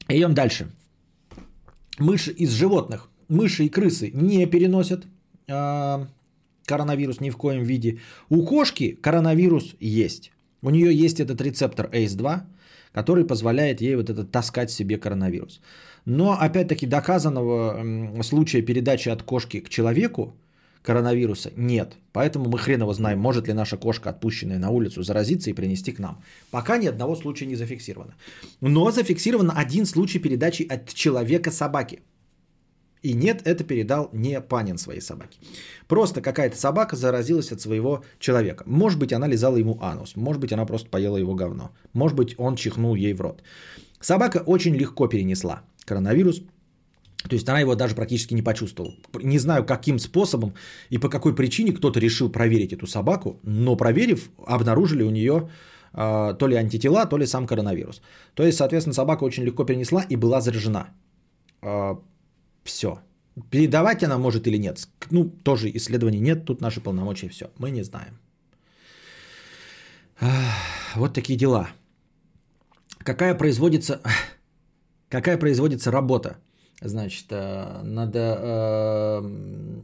Идем 0.08 0.34
дальше. 0.34 0.70
Мыши 1.98 2.30
из 2.30 2.50
животных, 2.52 3.08
мыши 3.28 3.64
и 3.64 3.68
крысы 3.68 4.10
не 4.14 4.46
переносят 4.46 5.06
э, 5.48 6.06
коронавирус 6.64 7.20
ни 7.20 7.30
в 7.30 7.36
коем 7.36 7.64
виде. 7.64 8.00
У 8.28 8.44
кошки 8.44 8.94
коронавирус 8.94 9.74
есть. 9.80 10.32
У 10.62 10.70
нее 10.70 10.94
есть 10.94 11.20
этот 11.20 11.40
рецептор 11.40 11.86
ACE2, 11.86 12.42
который 12.96 13.26
позволяет 13.26 13.82
ей 13.82 13.94
вот 13.94 14.08
это 14.08 14.24
таскать 14.24 14.70
себе 14.70 14.96
коронавирус. 14.96 15.60
Но 16.06 16.32
опять-таки 16.32 16.86
доказанного 16.86 18.22
случая 18.22 18.62
передачи 18.62 19.10
от 19.10 19.22
кошки 19.22 19.60
к 19.60 19.68
человеку 19.68 20.34
коронавируса 20.82 21.50
нет. 21.56 21.98
Поэтому 22.12 22.48
мы 22.48 22.58
хреново 22.58 22.94
знаем, 22.94 23.18
может 23.18 23.48
ли 23.48 23.52
наша 23.52 23.76
кошка, 23.76 24.08
отпущенная 24.08 24.58
на 24.58 24.70
улицу, 24.70 25.02
заразиться 25.02 25.50
и 25.50 25.52
принести 25.52 25.92
к 25.92 25.98
нам. 25.98 26.22
Пока 26.50 26.78
ни 26.78 26.86
одного 26.86 27.16
случая 27.16 27.44
не 27.46 27.56
зафиксировано. 27.56 28.14
Но 28.62 28.90
зафиксирован 28.90 29.52
один 29.54 29.84
случай 29.84 30.18
передачи 30.18 30.62
от 30.62 30.94
человека 30.94 31.50
собаки. 31.50 32.00
И 33.06 33.14
нет, 33.14 33.42
это 33.44 33.62
передал 33.64 34.08
не 34.12 34.40
Панин 34.40 34.78
своей 34.78 35.00
собаке. 35.00 35.38
Просто 35.86 36.20
какая-то 36.20 36.56
собака 36.56 36.96
заразилась 36.96 37.52
от 37.52 37.60
своего 37.60 38.02
человека. 38.18 38.64
Может 38.66 38.98
быть, 38.98 39.12
она 39.12 39.28
лизала 39.28 39.58
ему 39.58 39.78
анус. 39.80 40.16
Может 40.16 40.40
быть, 40.40 40.52
она 40.52 40.66
просто 40.66 40.90
поела 40.90 41.16
его 41.18 41.34
говно. 41.34 41.70
Может 41.92 42.16
быть, 42.16 42.34
он 42.36 42.56
чихнул 42.56 42.96
ей 42.96 43.14
в 43.14 43.20
рот. 43.20 43.42
Собака 44.00 44.42
очень 44.46 44.74
легко 44.74 45.06
перенесла 45.06 45.60
коронавирус. 45.84 46.42
То 47.28 47.36
есть 47.36 47.48
она 47.48 47.60
его 47.60 47.76
даже 47.76 47.94
практически 47.94 48.34
не 48.34 48.42
почувствовала. 48.42 48.94
Не 49.22 49.38
знаю, 49.38 49.64
каким 49.64 50.00
способом 50.00 50.54
и 50.90 50.98
по 50.98 51.08
какой 51.08 51.34
причине 51.34 51.72
кто-то 51.72 52.00
решил 52.00 52.32
проверить 52.32 52.72
эту 52.72 52.86
собаку, 52.86 53.38
но 53.44 53.76
проверив, 53.76 54.30
обнаружили 54.48 55.04
у 55.04 55.10
нее 55.10 55.48
э, 55.92 56.34
то 56.38 56.48
ли 56.48 56.56
антитела, 56.56 57.06
то 57.06 57.18
ли 57.18 57.26
сам 57.26 57.46
коронавирус. 57.46 58.02
То 58.34 58.42
есть, 58.42 58.58
соответственно, 58.58 58.94
собака 58.94 59.24
очень 59.24 59.44
легко 59.44 59.64
перенесла 59.64 60.02
и 60.10 60.16
была 60.16 60.40
заражена. 60.40 60.88
Э, 61.62 61.96
все. 62.66 63.00
Передавать 63.50 64.02
она 64.02 64.18
может 64.18 64.46
или 64.46 64.58
нет. 64.58 64.88
Ну, 65.10 65.24
тоже 65.24 65.70
исследований 65.74 66.20
нет, 66.20 66.44
тут 66.44 66.60
наши 66.60 66.80
полномочия 66.80 67.28
все. 67.28 67.50
Мы 67.58 67.70
не 67.70 67.84
знаем. 67.84 68.18
Вот 70.94 71.14
такие 71.14 71.38
дела. 71.38 71.68
Какая 72.98 73.34
производится, 73.34 74.00
какая 75.08 75.38
производится 75.38 75.90
работа, 75.90 76.38
значит, 76.80 77.26
э, 77.30 77.82
над 77.82 78.10
э, 78.14 78.20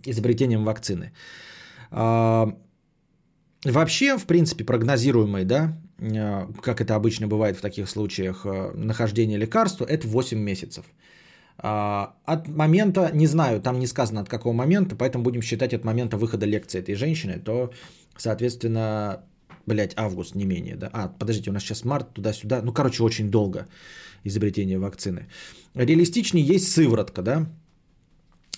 изобретением 0.06 0.64
вакцины. 0.64 1.12
Э, 1.90 2.46
вообще, 3.64 4.18
в 4.18 4.24
принципе, 4.24 4.64
прогнозируемый, 4.64 5.44
да, 5.44 5.76
как 6.62 6.80
это 6.80 6.96
обычно 6.96 7.28
бывает 7.28 7.56
в 7.56 7.60
таких 7.60 7.88
случаях, 7.88 8.44
нахождение 8.74 9.38
лекарства, 9.38 9.84
это 9.84 10.08
8 10.08 10.38
месяцев. 10.38 10.84
А, 11.62 12.16
от 12.24 12.48
момента, 12.48 13.10
не 13.14 13.26
знаю, 13.26 13.60
там 13.60 13.78
не 13.78 13.86
сказано 13.86 14.20
от 14.20 14.28
какого 14.28 14.52
момента, 14.52 14.96
поэтому 14.96 15.24
будем 15.24 15.42
считать 15.42 15.72
от 15.74 15.84
момента 15.84 16.16
выхода 16.16 16.46
лекции 16.46 16.80
этой 16.80 16.94
женщины, 16.94 17.38
то 17.38 17.70
Соответственно, 18.16 19.24
блядь, 19.66 19.94
август 19.96 20.34
не 20.34 20.44
менее, 20.44 20.76
да. 20.76 20.90
А, 20.92 21.08
подождите, 21.08 21.50
у 21.50 21.52
нас 21.52 21.62
сейчас 21.62 21.84
март, 21.84 22.12
туда-сюда. 22.14 22.62
Ну, 22.62 22.72
короче, 22.72 23.02
очень 23.02 23.30
долго 23.30 23.66
изобретение 24.24 24.78
вакцины. 24.78 25.28
Реалистичнее 25.74 26.44
есть 26.44 26.72
сыворотка, 26.72 27.22
да. 27.22 27.46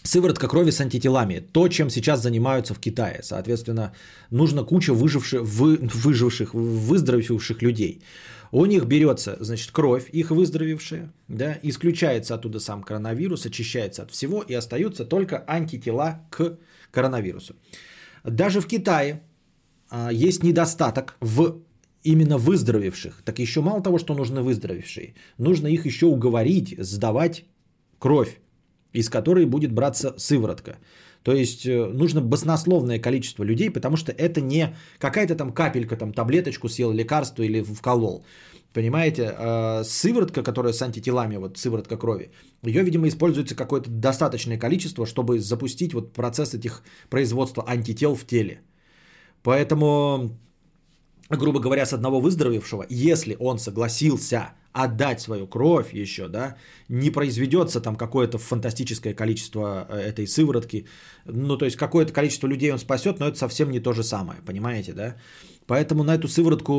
Сыворотка 0.02 0.48
крови 0.48 0.70
с 0.70 0.80
антителами. 0.80 1.40
То, 1.52 1.68
чем 1.68 1.90
сейчас 1.90 2.22
занимаются 2.22 2.74
в 2.74 2.78
Китае. 2.78 3.20
Соответственно, 3.22 3.94
нужно 4.30 4.64
куча 4.64 4.92
выживших, 4.92 5.42
вы, 5.42 5.78
выживших, 5.78 6.52
выздоровевших 6.52 7.62
людей. 7.62 8.02
У 8.54 8.66
них 8.66 8.84
берется, 8.84 9.36
значит, 9.40 9.72
кровь, 9.72 10.08
их 10.12 10.30
выздоровевшая, 10.30 11.12
да, 11.26 11.58
исключается 11.62 12.34
оттуда 12.36 12.60
сам 12.60 12.84
коронавирус, 12.84 13.46
очищается 13.46 14.02
от 14.02 14.12
всего, 14.12 14.42
и 14.42 14.54
остаются 14.54 15.04
только 15.04 15.42
антитела 15.48 16.20
к 16.30 16.56
коронавирусу. 16.92 17.56
Даже 18.22 18.60
в 18.60 18.68
Китае 18.68 19.24
а, 19.90 20.12
есть 20.12 20.44
недостаток 20.44 21.16
в 21.20 21.62
именно 22.04 22.38
выздоровевших. 22.38 23.22
Так 23.24 23.40
еще 23.40 23.60
мало 23.60 23.82
того, 23.82 23.98
что 23.98 24.14
нужны 24.14 24.40
выздоровевшие, 24.40 25.14
нужно 25.36 25.66
их 25.66 25.84
еще 25.84 26.06
уговорить 26.06 26.76
сдавать 26.78 27.44
кровь, 27.98 28.38
из 28.92 29.08
которой 29.08 29.46
будет 29.46 29.72
браться 29.72 30.14
сыворотка. 30.16 30.76
То 31.24 31.32
есть 31.32 31.66
э, 31.66 31.86
нужно 31.86 32.20
баснословное 32.20 32.98
количество 32.98 33.44
людей, 33.44 33.70
потому 33.70 33.96
что 33.96 34.12
это 34.12 34.40
не 34.40 34.76
какая-то 34.98 35.34
там 35.34 35.52
капелька, 35.52 35.96
там 35.96 36.12
таблеточку 36.12 36.68
съел 36.68 36.92
лекарство 36.92 37.42
или 37.42 37.62
вколол. 37.62 38.24
Понимаете, 38.74 39.22
э, 39.22 39.84
сыворотка, 39.84 40.42
которая 40.42 40.72
с 40.72 40.82
антителами, 40.82 41.36
вот 41.36 41.56
сыворотка 41.56 41.96
крови, 41.96 42.30
ее, 42.62 42.82
видимо, 42.82 43.08
используется 43.08 43.54
какое-то 43.54 43.90
достаточное 43.90 44.58
количество, 44.58 45.06
чтобы 45.06 45.38
запустить 45.38 45.94
вот 45.94 46.12
процесс 46.12 46.54
этих 46.54 46.82
производства 47.08 47.64
антител 47.66 48.14
в 48.14 48.26
теле. 48.26 48.60
Поэтому, 49.42 50.30
грубо 51.30 51.60
говоря, 51.60 51.86
с 51.86 51.92
одного 51.92 52.20
выздоровевшего, 52.20 52.84
если 52.88 53.36
он 53.40 53.58
согласился 53.58 54.50
отдать 54.72 55.20
свою 55.20 55.46
кровь 55.46 55.94
еще, 55.94 56.28
да, 56.28 56.56
не 56.88 57.10
произведется 57.10 57.80
там 57.80 57.96
какое-то 57.96 58.38
фантастическое 58.38 59.14
количество 59.14 59.86
э, 59.88 60.10
этой 60.10 60.26
сыворотки, 60.26 60.86
ну, 61.26 61.56
то 61.56 61.64
есть 61.64 61.76
какое-то 61.76 62.12
количество 62.12 62.48
людей 62.48 62.72
он 62.72 62.78
спасет, 62.78 63.20
но 63.20 63.28
это 63.28 63.38
совсем 63.38 63.70
не 63.70 63.80
то 63.80 63.92
же 63.92 64.02
самое, 64.02 64.40
понимаете, 64.42 64.92
да? 64.92 65.16
Поэтому 65.66 66.04
на 66.04 66.14
эту 66.14 66.28
сыворотку, 66.28 66.72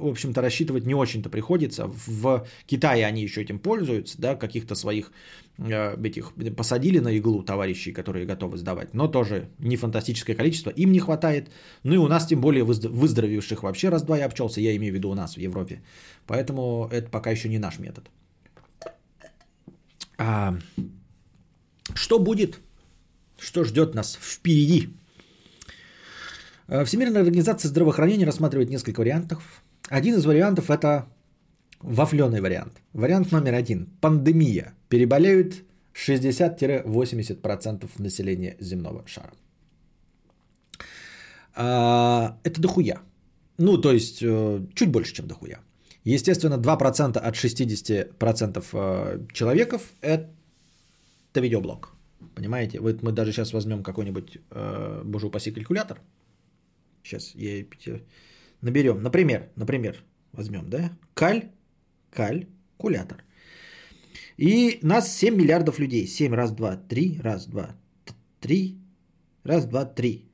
в 0.00 0.06
общем-то, 0.06 0.40
рассчитывать 0.40 0.86
не 0.86 0.94
очень-то 0.94 1.28
приходится. 1.28 1.86
В 1.86 2.46
Китае 2.66 3.04
они 3.06 3.22
еще 3.22 3.42
этим 3.42 3.58
пользуются, 3.58 4.20
да, 4.20 4.36
каких-то 4.36 4.74
своих 4.74 5.10
э, 5.58 5.96
этих 6.04 6.32
посадили 6.56 7.00
на 7.00 7.18
иглу 7.18 7.42
товарищей, 7.42 7.92
которые 7.92 8.26
готовы 8.26 8.56
сдавать, 8.56 8.94
но 8.94 9.08
тоже 9.08 9.48
не 9.58 9.76
фантастическое 9.76 10.34
количество, 10.34 10.70
им 10.70 10.92
не 10.92 11.00
хватает. 11.00 11.50
Ну 11.82 11.94
и 11.94 11.98
у 11.98 12.06
нас 12.06 12.26
тем 12.26 12.40
более 12.40 12.64
выздоровевших 12.64 13.62
вообще 13.62 13.88
раз-два 13.88 14.18
я 14.18 14.26
общался, 14.26 14.60
я 14.60 14.76
имею 14.76 14.92
в 14.92 14.96
виду 14.96 15.10
у 15.10 15.14
нас 15.14 15.34
в 15.34 15.40
Европе. 15.40 15.82
Поэтому 16.26 16.88
это 16.92 17.10
пока 17.10 17.30
еще 17.30 17.48
не 17.48 17.58
наш 17.58 17.78
метод. 17.78 18.04
А, 20.18 20.54
что 21.94 22.18
будет? 22.18 22.60
Что 23.38 23.64
ждет 23.64 23.94
нас 23.94 24.18
впереди? 24.20 24.90
Э, 26.70 26.84
Всемирная 26.84 27.22
организация 27.22 27.68
здравоохранения 27.68 28.26
рассматривает 28.26 28.70
несколько 28.70 29.00
вариантов. 29.00 29.62
Один 29.88 30.14
из 30.14 30.24
вариантов 30.24 30.70
это 30.70 31.06
вафленый 31.82 32.40
вариант. 32.40 32.80
Вариант 32.92 33.32
номер 33.32 33.54
один. 33.54 33.86
Пандемия. 34.00 34.74
Переболеют 34.88 35.64
60-80% 35.94 37.90
населения 37.98 38.56
земного 38.60 39.02
шара. 39.06 39.32
А, 41.56 42.36
это 42.44 42.60
дохуя. 42.60 43.00
Ну, 43.58 43.80
то 43.80 43.92
есть, 43.92 44.22
э, 44.22 44.60
чуть 44.74 44.90
больше, 44.90 45.14
чем 45.14 45.26
дохуя. 45.26 45.58
Естественно, 46.04 46.56
2% 46.56 47.18
от 47.18 47.34
60% 47.34 48.64
э, 48.72 49.18
человеков– 49.32 49.82
это 50.00 50.28
видеоблог. 51.34 51.88
Понимаете? 52.34 52.78
Вот 52.80 53.02
мы 53.02 53.12
даже 53.12 53.32
сейчас 53.32 53.52
возьмем 53.52 53.82
какой-нибудь, 53.82 54.38
боже 55.04 55.26
упаси, 55.26 55.50
калькулятор– 55.52 55.98
Сейчас 57.02 57.34
я 57.34 57.64
наберем. 58.62 59.02
Например, 59.02 59.48
например, 59.56 59.96
возьмем, 60.32 60.68
да? 60.70 60.90
Каль, 61.14 61.50
калькулятор. 62.10 63.24
И 64.36 64.78
нас 64.82 65.16
7 65.18 65.36
миллиардов 65.36 65.78
людей. 65.78 66.06
7, 66.06 66.34
раз, 66.34 66.52
два, 66.52 66.76
три, 66.76 67.18
раз, 67.22 67.46
два, 67.46 67.76
три, 68.40 68.78
раз, 69.44 69.66
два, 69.66 69.84
три. 69.84 70.30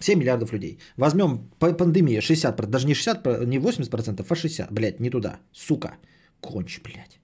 7 0.00 0.18
миллиардов 0.18 0.52
людей. 0.52 0.78
Возьмем 0.96 1.50
пандемия 1.58 2.20
60, 2.20 2.70
даже 2.70 2.86
не 2.86 2.94
60, 2.94 3.46
не 3.46 3.58
80%, 3.58 4.26
а 4.28 4.34
60. 4.34 4.72
Блядь, 4.72 5.00
не 5.00 5.10
туда. 5.10 5.40
Сука. 5.52 5.96
Кончи, 6.40 6.80
блядь. 6.82 7.18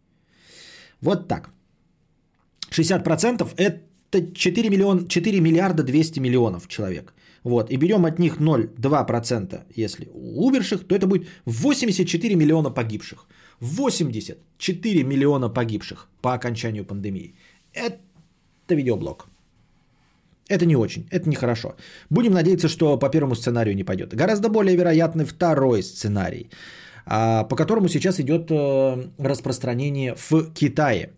Вот 1.00 1.28
так. 1.28 1.50
60% 2.70 3.54
это 3.56 4.34
4, 4.34 4.70
миллион, 4.70 5.08
4 5.08 5.40
миллиарда 5.40 5.82
200 5.82 6.20
миллионов 6.20 6.68
человек. 6.68 7.14
Вот, 7.44 7.70
и 7.70 7.76
берем 7.76 8.04
от 8.04 8.18
них 8.18 8.40
0,2%, 8.40 9.60
если 9.74 10.08
умерших, 10.14 10.86
то 10.86 10.94
это 10.94 11.06
будет 11.06 11.26
84 11.46 12.36
миллиона 12.36 12.70
погибших. 12.70 13.26
84 13.60 15.04
миллиона 15.04 15.48
погибших 15.48 16.08
по 16.20 16.34
окончанию 16.34 16.84
пандемии. 16.84 17.34
Это 17.74 17.98
видеоблог. 18.68 19.26
Это 20.48 20.66
не 20.66 20.76
очень, 20.76 21.06
это 21.10 21.28
нехорошо. 21.28 21.74
Будем 22.10 22.32
надеяться, 22.32 22.68
что 22.68 22.98
по 22.98 23.08
первому 23.08 23.34
сценарию 23.34 23.74
не 23.74 23.84
пойдет. 23.84 24.14
Гораздо 24.14 24.48
более 24.48 24.76
вероятный 24.76 25.24
второй 25.24 25.82
сценарий, 25.82 26.50
а, 27.06 27.44
по 27.44 27.56
которому 27.56 27.88
сейчас 27.88 28.20
идет 28.20 28.50
э, 28.50 29.08
распространение 29.18 30.14
в 30.14 30.52
Китае. 30.52 31.12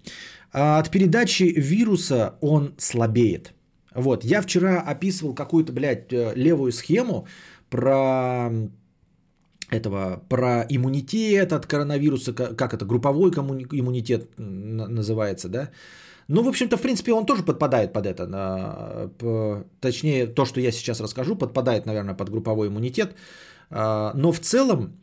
А, 0.52 0.78
от 0.78 0.90
передачи 0.90 1.54
вируса 1.56 2.34
он 2.40 2.74
слабеет. 2.78 3.54
Вот, 3.94 4.24
я 4.24 4.42
вчера 4.42 4.80
описывал 4.80 5.34
какую-то, 5.34 5.72
блядь, 5.72 6.12
э, 6.12 6.32
левую 6.34 6.72
схему 6.72 7.26
про 7.70 8.50
этого, 9.70 10.22
про 10.28 10.66
иммунитет 10.68 11.52
от 11.52 11.66
коронавируса, 11.66 12.32
как 12.32 12.74
это, 12.74 12.84
групповой 12.84 13.30
иммунитет 13.30 14.30
называется, 14.38 15.48
да? 15.48 15.70
Ну, 16.28 16.42
в 16.42 16.48
общем-то, 16.48 16.76
в 16.76 16.80
принципе, 16.80 17.12
он 17.12 17.26
тоже 17.26 17.42
подпадает 17.42 17.92
под 17.92 18.06
это. 18.06 19.10
Точнее, 19.80 20.26
то, 20.26 20.44
что 20.46 20.60
я 20.60 20.72
сейчас 20.72 21.00
расскажу, 21.00 21.36
подпадает, 21.36 21.86
наверное, 21.86 22.14
под 22.14 22.30
групповой 22.30 22.68
иммунитет. 22.68 23.14
А, 23.70 24.12
но 24.14 24.32
в 24.32 24.38
целом, 24.38 24.96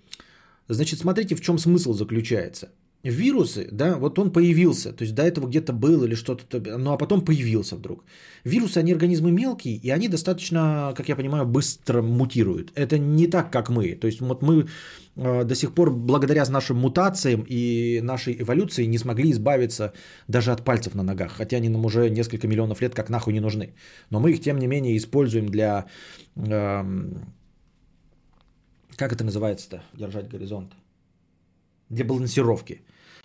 значит, 0.67 0.99
смотрите, 0.99 1.35
в 1.35 1.41
чем 1.41 1.59
смысл 1.59 1.93
заключается 1.93 2.69
вирусы, 3.03 3.67
да, 3.71 3.97
вот 3.97 4.19
он 4.19 4.31
появился, 4.31 4.93
то 4.93 5.03
есть 5.03 5.15
до 5.15 5.23
этого 5.23 5.47
где-то 5.47 5.73
был 5.73 6.03
или 6.03 6.15
что-то, 6.15 6.77
ну 6.77 6.91
а 6.91 6.97
потом 6.97 7.25
появился 7.25 7.75
вдруг. 7.75 8.03
Вирусы, 8.43 8.77
они 8.79 8.93
организмы 8.93 9.31
мелкие, 9.31 9.75
и 9.75 9.89
они 9.89 10.07
достаточно, 10.07 10.93
как 10.95 11.09
я 11.09 11.15
понимаю, 11.15 11.45
быстро 11.45 12.01
мутируют. 12.01 12.71
Это 12.75 12.97
не 12.99 13.27
так, 13.27 13.51
как 13.51 13.69
мы. 13.69 13.95
То 13.95 14.07
есть 14.07 14.21
вот 14.21 14.43
мы 14.43 14.67
э, 15.15 15.43
до 15.43 15.55
сих 15.55 15.73
пор 15.73 15.91
благодаря 15.91 16.45
нашим 16.45 16.77
мутациям 16.77 17.45
и 17.49 18.01
нашей 18.01 18.41
эволюции 18.41 18.85
не 18.85 18.97
смогли 18.97 19.31
избавиться 19.31 19.93
даже 20.27 20.51
от 20.51 20.63
пальцев 20.63 20.95
на 20.95 21.03
ногах, 21.03 21.31
хотя 21.31 21.57
они 21.57 21.69
нам 21.69 21.85
уже 21.85 22.09
несколько 22.09 22.47
миллионов 22.47 22.81
лет 22.81 22.93
как 22.93 23.09
нахуй 23.09 23.33
не 23.33 23.39
нужны. 23.39 23.73
Но 24.11 24.19
мы 24.19 24.31
их, 24.31 24.41
тем 24.41 24.59
не 24.59 24.67
менее, 24.67 24.95
используем 24.97 25.49
для... 25.49 25.85
Э, 26.35 26.83
как 28.95 29.11
это 29.13 29.23
называется-то? 29.23 29.81
Держать 29.97 30.29
горизонт 30.29 30.73
для 31.91 32.05
балансировки. 32.05 32.81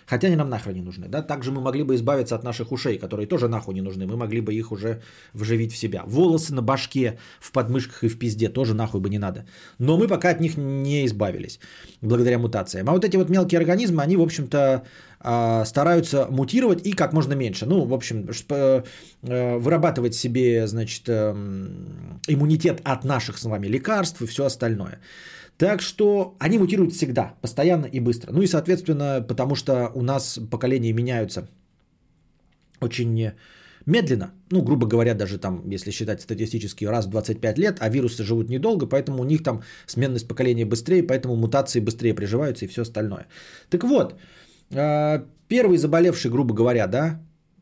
Хотя 0.09 0.27
они 0.27 0.35
нам 0.35 0.49
нахрен 0.49 0.75
не 0.75 0.81
нужны. 0.81 1.07
Да? 1.07 1.21
Также 1.21 1.51
мы 1.51 1.61
могли 1.61 1.83
бы 1.83 1.93
избавиться 1.95 2.35
от 2.35 2.43
наших 2.43 2.71
ушей, 2.71 2.97
которые 2.97 3.27
тоже 3.27 3.47
нахуй 3.47 3.73
не 3.73 3.81
нужны. 3.81 4.05
Мы 4.05 4.15
могли 4.15 4.41
бы 4.41 4.53
их 4.53 4.71
уже 4.71 5.01
вживить 5.33 5.73
в 5.73 5.77
себя. 5.77 6.03
Волосы 6.07 6.53
на 6.53 6.61
башке, 6.61 7.17
в 7.39 7.51
подмышках 7.51 8.03
и 8.03 8.07
в 8.07 8.17
пизде 8.17 8.49
тоже 8.49 8.73
нахуй 8.73 9.01
бы 9.01 9.09
не 9.09 9.19
надо. 9.19 9.45
Но 9.79 9.97
мы 9.97 10.07
пока 10.07 10.29
от 10.29 10.39
них 10.39 10.57
не 10.57 11.05
избавились. 11.05 11.59
Благодаря 12.01 12.39
мутациям. 12.39 12.89
А 12.89 12.93
вот 12.93 13.03
эти 13.03 13.17
вот 13.17 13.29
мелкие 13.29 13.59
организмы, 13.59 14.01
они, 14.01 14.17
в 14.17 14.21
общем-то, 14.21 14.83
а, 15.19 15.65
стараются 15.65 16.27
мутировать 16.29 16.85
и 16.85 16.93
как 16.93 17.13
можно 17.13 17.33
меньше. 17.33 17.65
Ну, 17.65 17.85
в 17.85 17.93
общем, 17.93 18.27
э, 18.49 18.83
вырабатывать 19.57 20.13
себе, 20.13 20.67
значит, 20.67 21.09
эм, 21.09 22.21
иммунитет 22.27 22.81
от 22.83 23.03
наших 23.03 23.37
с 23.37 23.43
вами 23.43 23.67
лекарств 23.67 24.21
и 24.21 24.25
все 24.25 24.45
остальное. 24.45 24.99
Так 25.57 25.81
что 25.81 26.35
они 26.39 26.59
мутируют 26.59 26.93
всегда, 26.93 27.33
постоянно 27.41 27.85
и 27.85 27.99
быстро. 27.99 28.31
Ну 28.31 28.41
и, 28.41 28.47
соответственно, 28.47 29.25
потому 29.27 29.55
что 29.55 29.91
у 29.95 30.01
нас 30.01 30.39
поколения 30.51 30.93
меняются 30.93 31.49
очень 32.79 33.31
медленно, 33.87 34.31
ну, 34.51 34.61
грубо 34.61 34.85
говоря, 34.85 35.15
даже 35.15 35.39
там, 35.39 35.69
если 35.69 35.91
считать 35.91 36.21
статистически, 36.21 36.85
раз 36.85 37.05
в 37.05 37.09
25 37.09 37.57
лет, 37.57 37.77
а 37.79 37.89
вирусы 37.89 38.23
живут 38.23 38.49
недолго, 38.49 38.85
поэтому 38.85 39.21
у 39.21 39.25
них 39.25 39.43
там 39.43 39.63
сменность 39.87 40.27
поколения 40.27 40.65
быстрее, 40.65 41.03
поэтому 41.03 41.35
мутации 41.35 41.79
быстрее 41.79 42.13
приживаются 42.13 42.65
и 42.65 42.67
все 42.67 42.81
остальное. 42.81 43.25
Так 43.69 43.83
вот, 43.83 44.15
а, 44.73 45.25
первый 45.47 45.77
заболевший, 45.77 46.29
грубо 46.29 46.53
говоря, 46.53 46.87
да, 46.87 47.19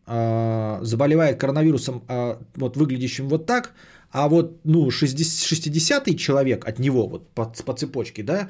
а, 0.08 0.80
заболевает 0.82 1.40
коронавирусом, 1.40 2.04
а, 2.08 2.40
вот 2.56 2.76
выглядящим 2.76 3.30
вот 3.30 3.46
так, 3.46 3.74
А 4.16 4.28
вот, 4.30 4.62
ну, 4.64 4.88
60-й 4.88 6.16
человек 6.16 6.66
от 6.66 6.80
него, 6.80 7.08
вот 7.08 7.30
по, 7.34 7.54
по 7.66 7.74
цепочке, 7.74 8.24
да, 8.24 8.48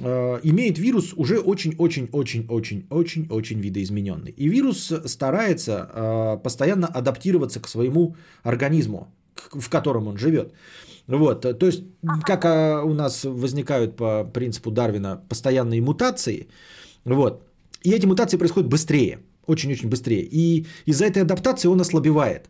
э, 0.00 0.40
имеет 0.42 0.78
вирус 0.78 1.12
уже 1.16 1.38
очень-очень-очень-очень-очень-очень 1.38 3.60
видоизмененный. 3.60 4.30
И 4.30 4.48
вирус 4.48 4.90
старается 5.04 5.90
э, 5.92 6.38
постоянно 6.42 6.86
адаптироваться 6.86 7.60
к 7.60 7.68
своему 7.68 8.16
организму, 8.42 9.14
к, 9.34 9.60
в 9.60 9.68
котором 9.68 10.08
он 10.08 10.16
живет. 10.16 10.54
Вот, 11.06 11.42
то 11.42 11.66
есть, 11.66 11.84
как 12.22 12.46
а, 12.46 12.82
у 12.82 12.94
нас 12.94 13.24
возникают 13.24 13.96
по 13.96 14.24
принципу 14.24 14.70
Дарвина 14.70 15.20
постоянные 15.28 15.82
мутации, 15.82 16.48
вот, 17.04 17.42
и 17.82 17.90
эти 17.90 18.06
мутации 18.06 18.38
происходят 18.38 18.70
быстрее, 18.70 19.18
очень-очень 19.46 19.90
быстрее. 19.90 20.22
И 20.22 20.64
из-за 20.86 21.04
этой 21.04 21.22
адаптации 21.22 21.68
он 21.68 21.80
ослабевает. 21.80 22.48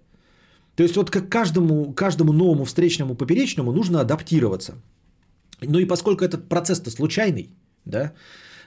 То 0.76 0.82
есть 0.82 0.96
вот 0.96 1.10
как 1.10 1.28
каждому, 1.28 1.92
каждому 1.92 2.32
новому 2.32 2.64
встречному 2.64 3.14
поперечному 3.14 3.72
нужно 3.72 4.00
адаптироваться. 4.00 4.74
Ну 5.60 5.78
и 5.78 5.84
поскольку 5.84 6.24
этот 6.24 6.48
процесс-то 6.48 6.90
случайный, 6.90 7.50
да, 7.84 8.12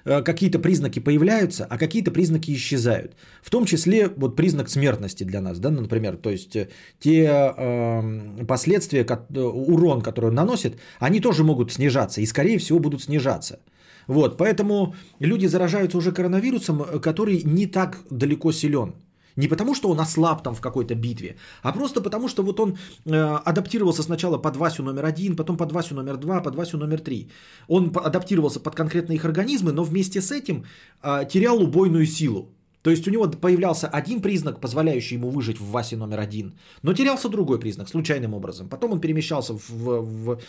э, 0.05 0.21
какие-то 0.21 0.59
признаки 0.59 0.99
появляются, 0.99 1.65
а 1.69 1.77
какие-то 1.77 2.11
признаки 2.11 2.51
исчезают. 2.51 3.15
В 3.41 3.49
том 3.49 3.65
числе 3.65 4.07
вот 4.07 4.35
признак 4.35 4.69
смертности 4.69 5.23
для 5.23 5.41
нас, 5.41 5.59
да, 5.59 5.71
например, 5.71 6.17
то 6.17 6.29
есть 6.29 6.55
э, 6.55 6.69
те 6.99 7.25
э, 7.25 8.45
последствия, 8.47 9.03
э, 9.03 9.41
урон, 9.41 10.01
который 10.01 10.25
он 10.29 10.35
наносит, 10.35 10.77
они 10.99 11.19
тоже 11.19 11.43
могут 11.43 11.71
снижаться 11.71 12.21
и, 12.21 12.25
скорее 12.25 12.59
всего, 12.59 12.79
будут 12.79 13.01
снижаться. 13.01 13.59
Вот, 14.07 14.37
поэтому 14.37 14.95
люди 15.19 15.47
заражаются 15.47 15.97
уже 15.97 16.11
коронавирусом, 16.11 17.01
который 17.01 17.41
не 17.43 17.65
так 17.65 17.97
далеко 18.11 18.51
силен. 18.51 18.93
Не 19.35 19.47
потому, 19.47 19.75
что 19.75 19.89
он 19.89 19.99
ослаб 19.99 20.43
там 20.43 20.55
в 20.55 20.61
какой-то 20.61 20.95
битве, 20.95 21.35
а 21.61 21.71
просто 21.71 22.01
потому, 22.01 22.27
что 22.27 22.43
вот 22.43 22.59
он 22.59 22.77
э, 23.05 23.39
адаптировался 23.45 24.03
сначала 24.03 24.37
под 24.37 24.55
Васю 24.55 24.83
номер 24.83 25.05
один, 25.05 25.35
потом 25.35 25.57
под 25.57 25.71
Васю 25.71 25.95
номер 25.95 26.17
два, 26.17 26.41
под 26.41 26.55
Васю 26.55 26.77
номер 26.77 26.99
три. 26.99 27.29
Он 27.67 27.91
адаптировался 27.95 28.59
под 28.59 28.75
конкретные 28.75 29.15
их 29.15 29.25
организмы, 29.25 29.71
но 29.71 29.83
вместе 29.83 30.21
с 30.21 30.31
этим 30.31 30.63
э, 31.03 31.25
терял 31.29 31.61
убойную 31.61 32.05
силу. 32.05 32.49
То 32.85 32.91
есть 32.91 33.07
у 33.07 33.11
него 33.11 33.27
появлялся 33.27 33.87
один 33.87 34.21
признак, 34.21 34.61
позволяющий 34.61 35.15
ему 35.15 35.29
выжить 35.29 35.59
в 35.59 35.71
Васе 35.71 35.97
номер 35.97 36.19
один, 36.19 36.53
но 36.83 36.93
терялся 36.93 37.29
другой 37.29 37.59
признак, 37.59 37.89
случайным 37.89 38.35
образом. 38.35 38.69
Потом 38.69 38.91
он 38.91 39.01
перемещался 39.01 39.53
в, 39.53 40.01
в, 40.05 40.39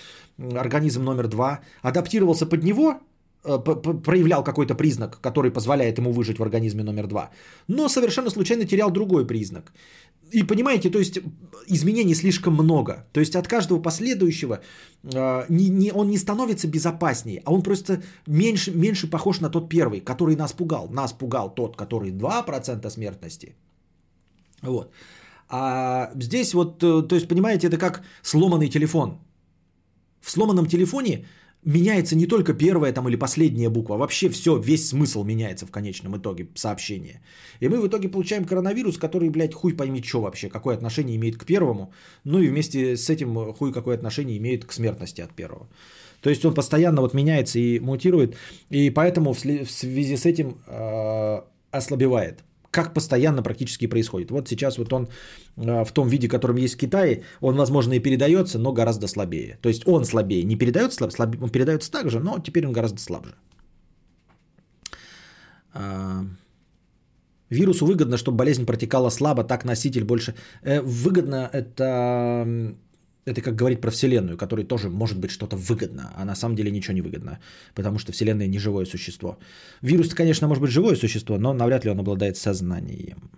организм 0.58 1.02
номер 1.04 1.28
два, 1.28 1.60
адаптировался 1.82 2.46
под 2.46 2.62
него, 2.62 3.00
проявлял 3.46 4.44
какой-то 4.44 4.74
признак, 4.74 5.20
который 5.20 5.50
позволяет 5.50 5.98
ему 5.98 6.12
выжить 6.12 6.38
в 6.38 6.42
организме 6.42 6.82
номер 6.82 7.06
два, 7.06 7.30
но 7.68 7.88
совершенно 7.88 8.30
случайно 8.30 8.64
терял 8.64 8.90
другой 8.90 9.26
признак. 9.26 9.72
И 10.32 10.42
понимаете, 10.42 10.90
то 10.90 10.98
есть 10.98 11.20
изменений 11.68 12.14
слишком 12.14 12.54
много. 12.54 13.06
То 13.12 13.20
есть 13.20 13.36
от 13.36 13.46
каждого 13.46 13.82
последующего 13.82 14.60
э, 15.04 15.46
не, 15.48 15.68
не, 15.68 15.92
он 15.92 16.10
не 16.10 16.18
становится 16.18 16.68
безопаснее, 16.68 17.42
а 17.44 17.52
он 17.52 17.62
просто 17.62 18.02
меньше, 18.26 18.72
меньше 18.72 19.10
похож 19.10 19.40
на 19.40 19.50
тот 19.50 19.68
первый, 19.68 20.00
который 20.00 20.36
нас 20.36 20.52
пугал. 20.52 20.88
Нас 20.90 21.12
пугал 21.12 21.54
тот, 21.54 21.76
который 21.76 22.10
2% 22.10 22.90
смертности. 22.90 23.54
Вот. 24.62 24.90
А 25.48 26.10
здесь 26.16 26.54
вот, 26.54 26.82
э, 26.82 27.06
то 27.08 27.14
есть, 27.14 27.28
понимаете, 27.28 27.68
это 27.68 27.78
как 27.78 28.02
сломанный 28.22 28.68
телефон. 28.68 29.18
В 30.20 30.30
сломанном 30.30 30.66
телефоне 30.66 31.24
меняется 31.66 32.16
не 32.16 32.26
только 32.26 32.54
первая 32.54 32.92
там 32.92 33.08
или 33.08 33.16
последняя 33.16 33.68
буква, 33.68 33.96
вообще 33.96 34.28
все, 34.30 34.56
весь 34.56 34.88
смысл 34.88 35.24
меняется 35.24 35.66
в 35.66 35.70
конечном 35.70 36.16
итоге 36.16 36.46
сообщения. 36.54 37.20
И 37.60 37.68
мы 37.68 37.80
в 37.80 37.88
итоге 37.88 38.08
получаем 38.08 38.44
коронавирус, 38.44 38.96
который, 38.96 39.28
блядь, 39.28 39.52
хуй 39.52 39.74
пойми 39.74 40.02
что 40.02 40.20
вообще, 40.20 40.48
какое 40.48 40.76
отношение 40.76 41.16
имеет 41.16 41.36
к 41.36 41.44
первому, 41.44 41.92
ну 42.24 42.40
и 42.40 42.48
вместе 42.48 42.96
с 42.96 43.10
этим 43.10 43.52
хуй 43.52 43.72
какое 43.72 43.96
отношение 43.96 44.38
имеет 44.38 44.64
к 44.64 44.72
смертности 44.72 45.20
от 45.20 45.34
первого. 45.34 45.68
То 46.22 46.30
есть 46.30 46.44
он 46.44 46.54
постоянно 46.54 47.02
вот 47.02 47.14
меняется 47.14 47.58
и 47.58 47.80
мутирует, 47.80 48.36
и 48.70 48.90
поэтому 48.90 49.32
в 49.32 49.38
связи 49.38 50.16
с 50.16 50.24
этим 50.24 50.58
э, 50.66 51.40
ослабевает 51.72 52.44
как 52.70 52.94
постоянно 52.94 53.42
практически 53.42 53.86
происходит. 53.86 54.30
Вот 54.30 54.48
сейчас 54.48 54.78
вот 54.78 54.92
он 54.92 55.08
э, 55.56 55.84
в 55.84 55.92
том 55.92 56.08
виде, 56.08 56.28
котором 56.28 56.56
есть 56.56 56.74
в 56.74 56.78
Китае, 56.78 57.22
он, 57.40 57.56
возможно, 57.56 57.94
и 57.94 58.00
передается, 58.00 58.58
но 58.58 58.72
гораздо 58.72 59.06
слабее. 59.06 59.58
То 59.62 59.68
есть 59.68 59.86
он 59.86 60.04
слабее, 60.04 60.44
не 60.44 60.56
передается 60.56 60.96
слаб, 60.96 61.12
слаб, 61.12 61.36
он 61.42 61.50
передается 61.50 61.90
так 61.90 62.10
же, 62.10 62.20
но 62.20 62.38
теперь 62.38 62.66
он 62.66 62.72
гораздо 62.72 63.00
слабже. 63.00 63.34
А, 65.72 66.24
вирусу 67.50 67.86
выгодно, 67.86 68.16
чтобы 68.16 68.38
болезнь 68.38 68.64
протекала 68.64 69.10
слабо, 69.10 69.44
так 69.44 69.64
носитель 69.64 70.04
больше... 70.04 70.34
Э, 70.62 70.80
выгодно 70.80 71.48
это 71.52 72.76
это 73.26 73.42
как 73.42 73.56
говорить 73.56 73.80
про 73.80 73.90
Вселенную, 73.90 74.38
которой 74.38 74.64
тоже 74.64 74.88
может 74.88 75.18
быть 75.18 75.30
что-то 75.30 75.56
выгодно, 75.56 76.12
а 76.16 76.24
на 76.24 76.36
самом 76.36 76.54
деле 76.54 76.70
ничего 76.70 76.94
не 76.94 77.02
выгодно, 77.02 77.38
потому 77.74 77.98
что 77.98 78.12
Вселенная 78.12 78.46
не 78.46 78.58
живое 78.58 78.86
существо. 78.86 79.38
Вирус, 79.82 80.14
конечно, 80.14 80.48
может 80.48 80.62
быть 80.62 80.70
живое 80.70 80.96
существо, 80.96 81.36
но 81.38 81.52
навряд 81.52 81.84
ли 81.84 81.90
он 81.90 81.98
обладает 81.98 82.36
сознанием. 82.36 83.30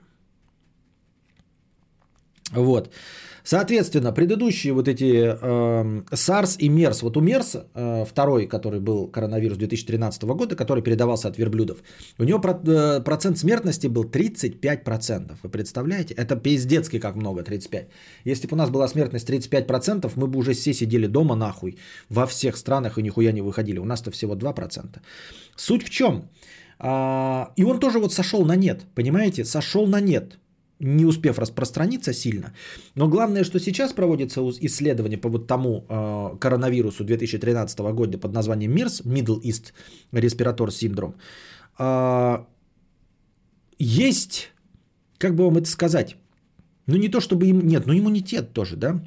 Вот. 2.52 2.92
Соответственно, 3.48 4.12
предыдущие 4.12 4.74
вот 4.74 4.88
эти 4.88 5.24
э, 5.24 6.02
SARS 6.12 6.58
и 6.58 6.68
MERS, 6.68 6.98
вот 7.02 7.16
у 7.16 7.22
MERS, 7.22 7.64
э, 7.74 8.04
второй, 8.04 8.46
который 8.46 8.78
был 8.78 9.08
коронавирус 9.08 9.56
2013 9.56 10.22
года, 10.24 10.54
который 10.54 10.82
передавался 10.82 11.28
от 11.28 11.38
верблюдов, 11.38 11.78
у 12.18 12.24
него 12.24 12.40
про, 12.40 12.52
э, 12.52 13.00
процент 13.00 13.38
смертности 13.38 13.88
был 13.88 14.04
35%. 14.04 15.38
Вы 15.42 15.48
представляете? 15.48 16.12
Это 16.12 16.36
пиздецкий 16.36 17.00
как 17.00 17.16
много, 17.16 17.40
35%. 17.40 17.86
Если 18.26 18.46
бы 18.48 18.54
у 18.54 18.58
нас 18.58 18.68
была 18.68 18.86
смертность 18.86 19.26
35%, 19.26 20.12
мы 20.16 20.26
бы 20.26 20.38
уже 20.38 20.52
все 20.52 20.74
сидели 20.74 21.06
дома 21.06 21.34
нахуй 21.34 21.78
во 22.10 22.26
всех 22.26 22.56
странах 22.58 22.98
и 22.98 23.02
нихуя 23.02 23.32
не 23.32 23.40
выходили. 23.40 23.78
У 23.78 23.84
нас-то 23.84 24.10
всего 24.10 24.34
2%. 24.34 25.00
Суть 25.56 25.84
в 25.84 25.88
чем? 25.88 26.28
А, 26.78 27.52
и 27.56 27.64
он 27.64 27.80
тоже 27.80 27.98
вот 27.98 28.12
сошел 28.12 28.44
на 28.44 28.56
нет, 28.56 28.82
понимаете? 28.94 29.44
Сошел 29.46 29.86
на 29.86 30.00
нет 30.00 30.38
не 30.80 31.04
успев 31.04 31.38
распространиться 31.38 32.12
сильно. 32.12 32.52
Но 32.94 33.08
главное, 33.08 33.44
что 33.44 33.58
сейчас 33.60 33.92
проводится 33.92 34.40
исследование 34.60 35.18
по 35.18 35.28
вот 35.28 35.46
тому 35.46 35.84
э, 35.88 36.36
коронавирусу 36.38 37.04
2013 37.04 37.78
года 37.80 38.18
под 38.18 38.32
названием 38.32 38.72
МИРС, 38.74 39.02
Middle 39.04 39.40
East 39.42 39.72
Respiratory 40.12 40.70
Syndrome, 40.70 41.14
э, 41.78 42.44
есть, 43.78 44.52
как 45.18 45.34
бы 45.34 45.44
вам 45.44 45.56
это 45.56 45.68
сказать, 45.68 46.16
ну 46.86 46.96
не 46.96 47.08
то 47.08 47.20
чтобы 47.20 47.46
им, 47.46 47.66
нет, 47.66 47.86
но 47.86 47.92
иммунитет 47.92 48.52
тоже, 48.52 48.76
да, 48.76 49.00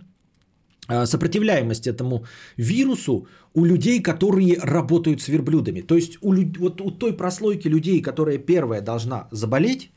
а, 0.88 1.06
сопротивляемость 1.06 1.88
этому 1.88 2.26
вирусу 2.58 3.28
у 3.54 3.66
людей, 3.66 4.02
которые 4.02 4.58
работают 4.60 5.22
с 5.22 5.28
верблюдами. 5.28 5.82
То 5.82 5.96
есть 5.96 6.18
у, 6.22 6.34
вот 6.60 6.82
у 6.82 6.92
той 6.92 7.14
прослойки 7.14 7.70
людей, 7.70 8.02
которая 8.02 8.38
первая 8.38 8.82
должна 8.82 9.28
заболеть, 9.32 9.92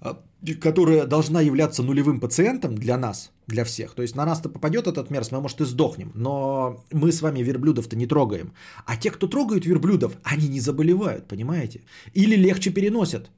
а, 0.00 0.22
которая 0.60 1.06
должна 1.06 1.40
являться 1.40 1.82
нулевым 1.82 2.20
пациентом 2.20 2.74
для 2.74 2.98
нас, 2.98 3.30
для 3.46 3.64
всех. 3.64 3.94
То 3.94 4.02
есть 4.02 4.16
на 4.16 4.26
нас-то 4.26 4.48
попадет 4.48 4.86
этот 4.86 5.10
мерз, 5.10 5.30
мы, 5.30 5.40
может, 5.40 5.60
и 5.60 5.64
сдохнем, 5.64 6.12
но 6.14 6.84
мы 6.92 7.12
с 7.12 7.22
вами 7.22 7.42
верблюдов-то 7.42 7.96
не 7.96 8.06
трогаем. 8.06 8.52
А 8.86 8.96
те, 8.96 9.10
кто 9.10 9.28
трогают 9.28 9.66
верблюдов, 9.66 10.12
они 10.24 10.48
не 10.48 10.60
заболевают, 10.60 11.28
понимаете? 11.28 11.80
Или 12.14 12.36
легче 12.36 12.70
переносят. 12.70 13.30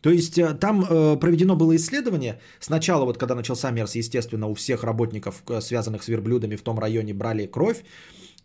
То 0.00 0.10
есть 0.10 0.38
э, 0.38 0.54
там 0.54 0.84
э, 0.84 1.16
проведено 1.16 1.56
было 1.56 1.74
исследование. 1.76 2.38
Сначала, 2.60 3.04
вот 3.04 3.16
когда 3.16 3.34
начался 3.34 3.70
мерз, 3.70 3.94
естественно, 3.94 4.48
у 4.48 4.54
всех 4.54 4.84
работников, 4.84 5.42
э, 5.48 5.60
связанных 5.62 6.02
с 6.02 6.08
верблюдами 6.08 6.56
в 6.56 6.62
том 6.62 6.78
районе, 6.78 7.14
брали 7.14 7.46
кровь 7.46 7.84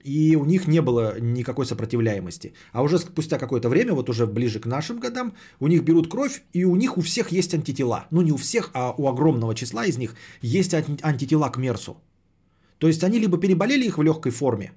и 0.04 0.36
у 0.36 0.46
них 0.46 0.68
не 0.68 0.82
было 0.82 1.20
никакой 1.20 1.66
сопротивляемости. 1.66 2.54
А 2.72 2.82
уже 2.82 3.00
спустя 3.00 3.38
какое-то 3.38 3.70
время, 3.70 3.94
вот 3.94 4.10
уже 4.10 4.26
ближе 4.26 4.60
к 4.60 4.66
нашим 4.66 5.00
годам, 5.00 5.34
у 5.60 5.68
них 5.68 5.84
берут 5.84 6.10
кровь, 6.10 6.42
и 6.54 6.66
у 6.66 6.76
них 6.76 6.98
у 6.98 7.02
всех 7.02 7.32
есть 7.32 7.54
антитела. 7.54 8.08
Ну 8.12 8.22
не 8.22 8.32
у 8.32 8.38
всех, 8.38 8.72
а 8.74 8.94
у 8.98 9.08
огромного 9.08 9.56
числа 9.56 9.86
из 9.86 9.98
них 9.98 10.16
есть 10.42 10.74
антитела 10.74 11.50
к 11.50 11.58
Мерсу. 11.58 11.98
То 12.78 12.88
есть 12.88 13.04
они 13.04 13.20
либо 13.20 13.38
переболели 13.38 13.86
их 13.86 13.98
в 13.98 14.02
легкой 14.02 14.32
форме, 14.32 14.72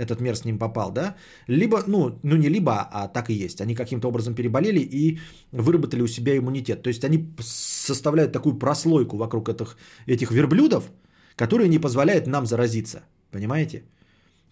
этот 0.00 0.20
Мерс 0.20 0.40
с 0.40 0.44
ним 0.44 0.58
попал, 0.58 0.92
да, 0.92 1.14
либо, 1.46 1.82
ну, 1.86 2.18
ну 2.22 2.36
не 2.36 2.48
либо, 2.48 2.72
а 2.72 3.08
так 3.08 3.30
и 3.30 3.34
есть. 3.34 3.60
Они 3.60 3.74
каким-то 3.74 4.08
образом 4.08 4.34
переболели 4.34 4.80
и 4.80 5.18
выработали 5.52 6.02
у 6.02 6.08
себя 6.08 6.36
иммунитет. 6.36 6.82
То 6.82 6.88
есть 6.88 7.04
они 7.04 7.28
составляют 7.40 8.32
такую 8.32 8.58
прослойку 8.58 9.16
вокруг 9.16 9.48
этих, 9.48 9.76
этих 10.06 10.30
верблюдов, 10.30 10.90
которая 11.36 11.68
не 11.68 11.78
позволяет 11.78 12.26
нам 12.26 12.46
заразиться. 12.46 13.02
Понимаете? 13.30 13.82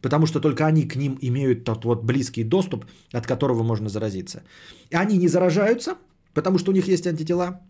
Потому 0.00 0.26
что 0.26 0.40
только 0.40 0.66
они 0.66 0.88
к 0.88 0.96
ним 0.96 1.18
имеют 1.20 1.64
тот 1.64 1.84
вот 1.84 2.04
близкий 2.04 2.44
доступ, 2.44 2.84
от 3.12 3.26
которого 3.26 3.62
можно 3.62 3.88
заразиться. 3.88 4.42
И 4.90 4.96
они 4.96 5.18
не 5.18 5.28
заражаются, 5.28 5.96
потому 6.34 6.58
что 6.58 6.70
у 6.70 6.74
них 6.74 6.88
есть 6.88 7.06
антитела. 7.06 7.60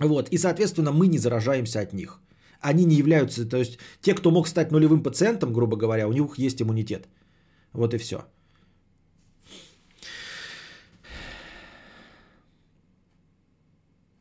Вот, 0.00 0.28
и, 0.28 0.38
соответственно, 0.38 0.92
мы 0.92 1.08
не 1.08 1.18
заражаемся 1.18 1.80
от 1.80 1.92
них. 1.92 2.20
Они 2.60 2.84
не 2.84 2.96
являются, 2.96 3.48
то 3.48 3.56
есть 3.56 3.78
те, 4.00 4.14
кто 4.14 4.30
мог 4.30 4.48
стать 4.48 4.70
нулевым 4.72 5.02
пациентом, 5.02 5.52
грубо 5.52 5.76
говоря, 5.76 6.08
у 6.08 6.12
них 6.12 6.38
есть 6.38 6.62
иммунитет. 6.62 7.08
Вот 7.72 7.94
и 7.94 7.98
все. 7.98 8.24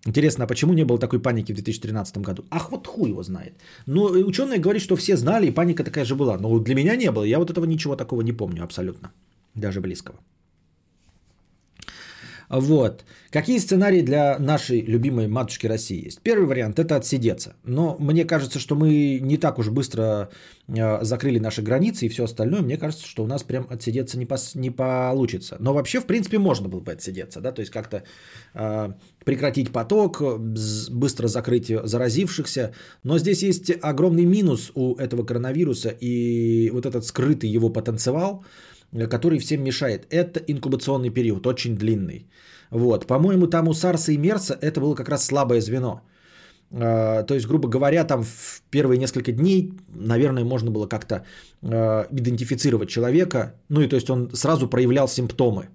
Интересно, 0.06 0.44
а 0.44 0.48
почему 0.48 0.74
не 0.74 0.84
было 0.84 1.00
такой 1.00 1.20
паники 1.20 1.54
в 1.54 1.56
2013 1.56 2.18
году? 2.18 2.44
Ах, 2.50 2.72
вот 2.72 2.88
хуй 2.88 3.10
его 3.10 3.24
знает. 3.24 3.54
Ну, 3.86 4.04
ученые 4.04 4.60
говорят, 4.60 4.84
что 4.84 4.96
все 4.96 5.16
знали, 5.16 5.48
и 5.48 5.52
паника 5.52 5.84
такая 5.84 6.06
же 6.06 6.16
была. 6.16 6.38
Но 6.38 6.60
для 6.60 6.76
меня 6.76 6.96
не 6.98 7.12
было. 7.12 7.24
Я 7.24 7.40
вот 7.40 7.50
этого 7.50 7.66
ничего 7.66 7.96
такого 7.96 8.22
не 8.22 8.34
помню 8.34 8.64
абсолютно. 8.64 9.12
Даже 9.56 9.80
близкого. 9.80 10.18
Вот. 12.54 13.04
Какие 13.32 13.58
сценарии 13.58 14.04
для 14.04 14.38
нашей 14.38 14.82
любимой 14.82 15.28
матушки 15.28 15.66
России 15.66 16.06
есть? 16.06 16.22
Первый 16.22 16.46
вариант– 16.46 16.78
это 16.80 16.96
отсидеться. 16.96 17.56
Но 17.64 17.96
мне 18.00 18.26
кажется, 18.26 18.60
что 18.60 18.76
мы 18.76 19.20
не 19.22 19.38
так 19.38 19.58
уж 19.58 19.70
быстро 19.70 20.30
э, 20.68 21.04
закрыли 21.04 21.40
наши 21.40 21.64
границы 21.64 22.06
и 22.06 22.10
все 22.10 22.26
остальное. 22.26 22.62
Мне 22.62 22.78
кажется, 22.78 23.08
что 23.08 23.24
у 23.24 23.28
нас 23.28 23.42
прям 23.42 23.66
отсидеться 23.72 24.20
не, 24.20 24.28
пос, 24.28 24.54
не 24.54 24.70
получится. 24.70 25.58
Но 25.60 25.74
вообще, 25.74 26.00
в 26.00 26.06
принципе, 26.06 26.38
можно 26.38 26.70
было 26.70 26.80
бы 26.80 26.92
отсидеться. 26.92 27.42
Да? 27.42 27.52
То 27.52 27.62
есть 27.62 27.72
как-то 27.72 28.04
э, 28.54 28.94
прекратить 29.26 29.72
поток, 29.72 30.22
быстро 30.92 31.28
закрыть 31.28 31.72
заразившихся. 31.84 32.74
Но 33.02 33.18
здесь 33.18 33.42
есть 33.42 33.72
огромный 33.82 34.26
минус 34.26 34.72
у 34.76 34.96
этого 34.98 35.24
коронавируса 35.24 35.90
и 35.90 36.70
вот 36.70 36.86
этот 36.86 37.04
скрытый 37.04 37.50
его 37.50 37.72
потенциал– 37.72 38.46
который 38.94 39.40
всем 39.40 39.64
мешает. 39.64 40.06
Это 40.10 40.40
инкубационный 40.48 41.10
период, 41.10 41.48
очень 41.48 41.76
длинный. 41.76 42.28
Вот. 42.72 43.08
По-моему, 43.08 43.48
там 43.48 43.68
у 43.68 43.74
Сарса 43.74 44.12
и 44.12 44.18
Мерса 44.18 44.58
это 44.62 44.80
было 44.80 44.96
как 44.96 45.10
раз 45.10 45.26
слабое 45.26 45.62
звено. 45.62 46.02
А, 46.72 47.24
то 47.24 47.34
есть, 47.36 47.48
грубо 47.48 47.68
говоря, 47.70 48.04
там 48.04 48.24
в 48.24 48.62
первые 48.72 48.98
несколько 48.98 49.32
дней, 49.32 49.74
наверное, 49.96 50.44
можно 50.44 50.72
было 50.72 50.88
как-то 50.88 51.26
а, 51.62 52.08
идентифицировать 52.12 52.90
человека. 52.90 53.54
Ну 53.70 53.82
и 53.82 53.88
то 53.88 53.96
есть 53.96 54.10
он 54.10 54.30
сразу 54.34 54.68
проявлял 54.68 55.08
симптомы. 55.08 55.70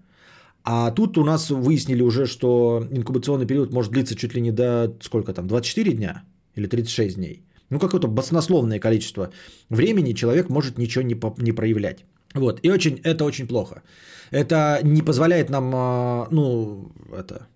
А 0.64 0.90
тут 0.90 1.16
у 1.18 1.24
нас 1.24 1.50
выяснили 1.50 2.02
уже, 2.02 2.26
что 2.26 2.86
инкубационный 2.90 3.46
период 3.46 3.72
может 3.72 3.92
длиться 3.92 4.14
чуть 4.14 4.34
ли 4.34 4.40
не 4.40 4.52
до 4.52 4.92
сколько 5.00 5.32
там, 5.32 5.46
24 5.46 5.92
дня 5.92 6.24
или 6.56 6.66
36 6.66 7.16
дней. 7.16 7.42
Ну, 7.70 7.78
какое-то 7.78 8.08
баснословное 8.08 8.80
количество 8.80 9.30
времени 9.70 10.14
человек 10.14 10.48
может 10.48 10.78
ничего 10.78 11.04
не, 11.04 11.14
по- 11.14 11.34
не 11.38 11.52
проявлять. 11.52 12.04
Вот, 12.38 12.60
и 12.62 12.70
очень, 12.70 13.00
это 13.04 13.24
очень 13.24 13.46
плохо. 13.46 13.82
Это 14.30 14.80
не 14.84 15.02
позволяет 15.02 15.50
нам, 15.50 15.72
а, 15.74 16.28
ну, 16.30 16.92
это, 17.12 17.48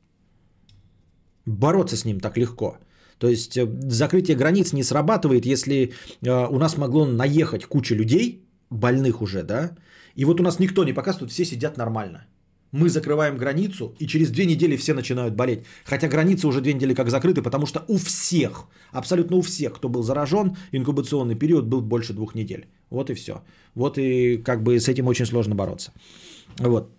бороться 1.46 1.96
с 1.96 2.04
ним 2.04 2.20
так 2.20 2.36
легко. 2.36 2.78
То 3.18 3.28
есть 3.28 3.56
э, 3.56 3.66
закрытие 3.88 4.36
границ 4.36 4.72
не 4.72 4.82
срабатывает, 4.82 5.46
если 5.46 5.92
э, 6.22 6.48
у 6.50 6.58
нас 6.58 6.76
могло 6.76 7.06
наехать 7.06 7.66
куча 7.66 7.94
людей, 7.94 8.44
больных 8.70 9.22
уже, 9.22 9.42
да, 9.42 9.70
и 10.16 10.24
вот 10.24 10.40
у 10.40 10.42
нас 10.42 10.58
никто 10.58 10.84
не 10.84 10.92
показывает, 10.92 11.30
все 11.30 11.44
сидят 11.44 11.76
нормально 11.76 12.26
мы 12.72 12.88
закрываем 12.88 13.36
границу, 13.36 13.94
и 14.00 14.06
через 14.06 14.30
две 14.30 14.46
недели 14.46 14.76
все 14.76 14.94
начинают 14.94 15.34
болеть. 15.34 15.64
Хотя 15.84 16.08
границы 16.08 16.46
уже 16.46 16.60
две 16.60 16.72
недели 16.72 16.94
как 16.94 17.10
закрыты, 17.10 17.42
потому 17.42 17.66
что 17.66 17.84
у 17.88 17.98
всех, 17.98 18.64
абсолютно 18.92 19.36
у 19.36 19.42
всех, 19.42 19.74
кто 19.74 19.88
был 19.88 20.02
заражен, 20.02 20.56
инкубационный 20.72 21.38
период 21.38 21.66
был 21.66 21.82
больше 21.82 22.12
двух 22.14 22.34
недель. 22.34 22.66
Вот 22.90 23.10
и 23.10 23.14
все. 23.14 23.42
Вот 23.74 23.98
и 23.98 24.38
как 24.38 24.62
бы 24.62 24.80
с 24.80 24.88
этим 24.88 25.06
очень 25.06 25.26
сложно 25.26 25.54
бороться. 25.54 25.92
Вот. 26.58 26.90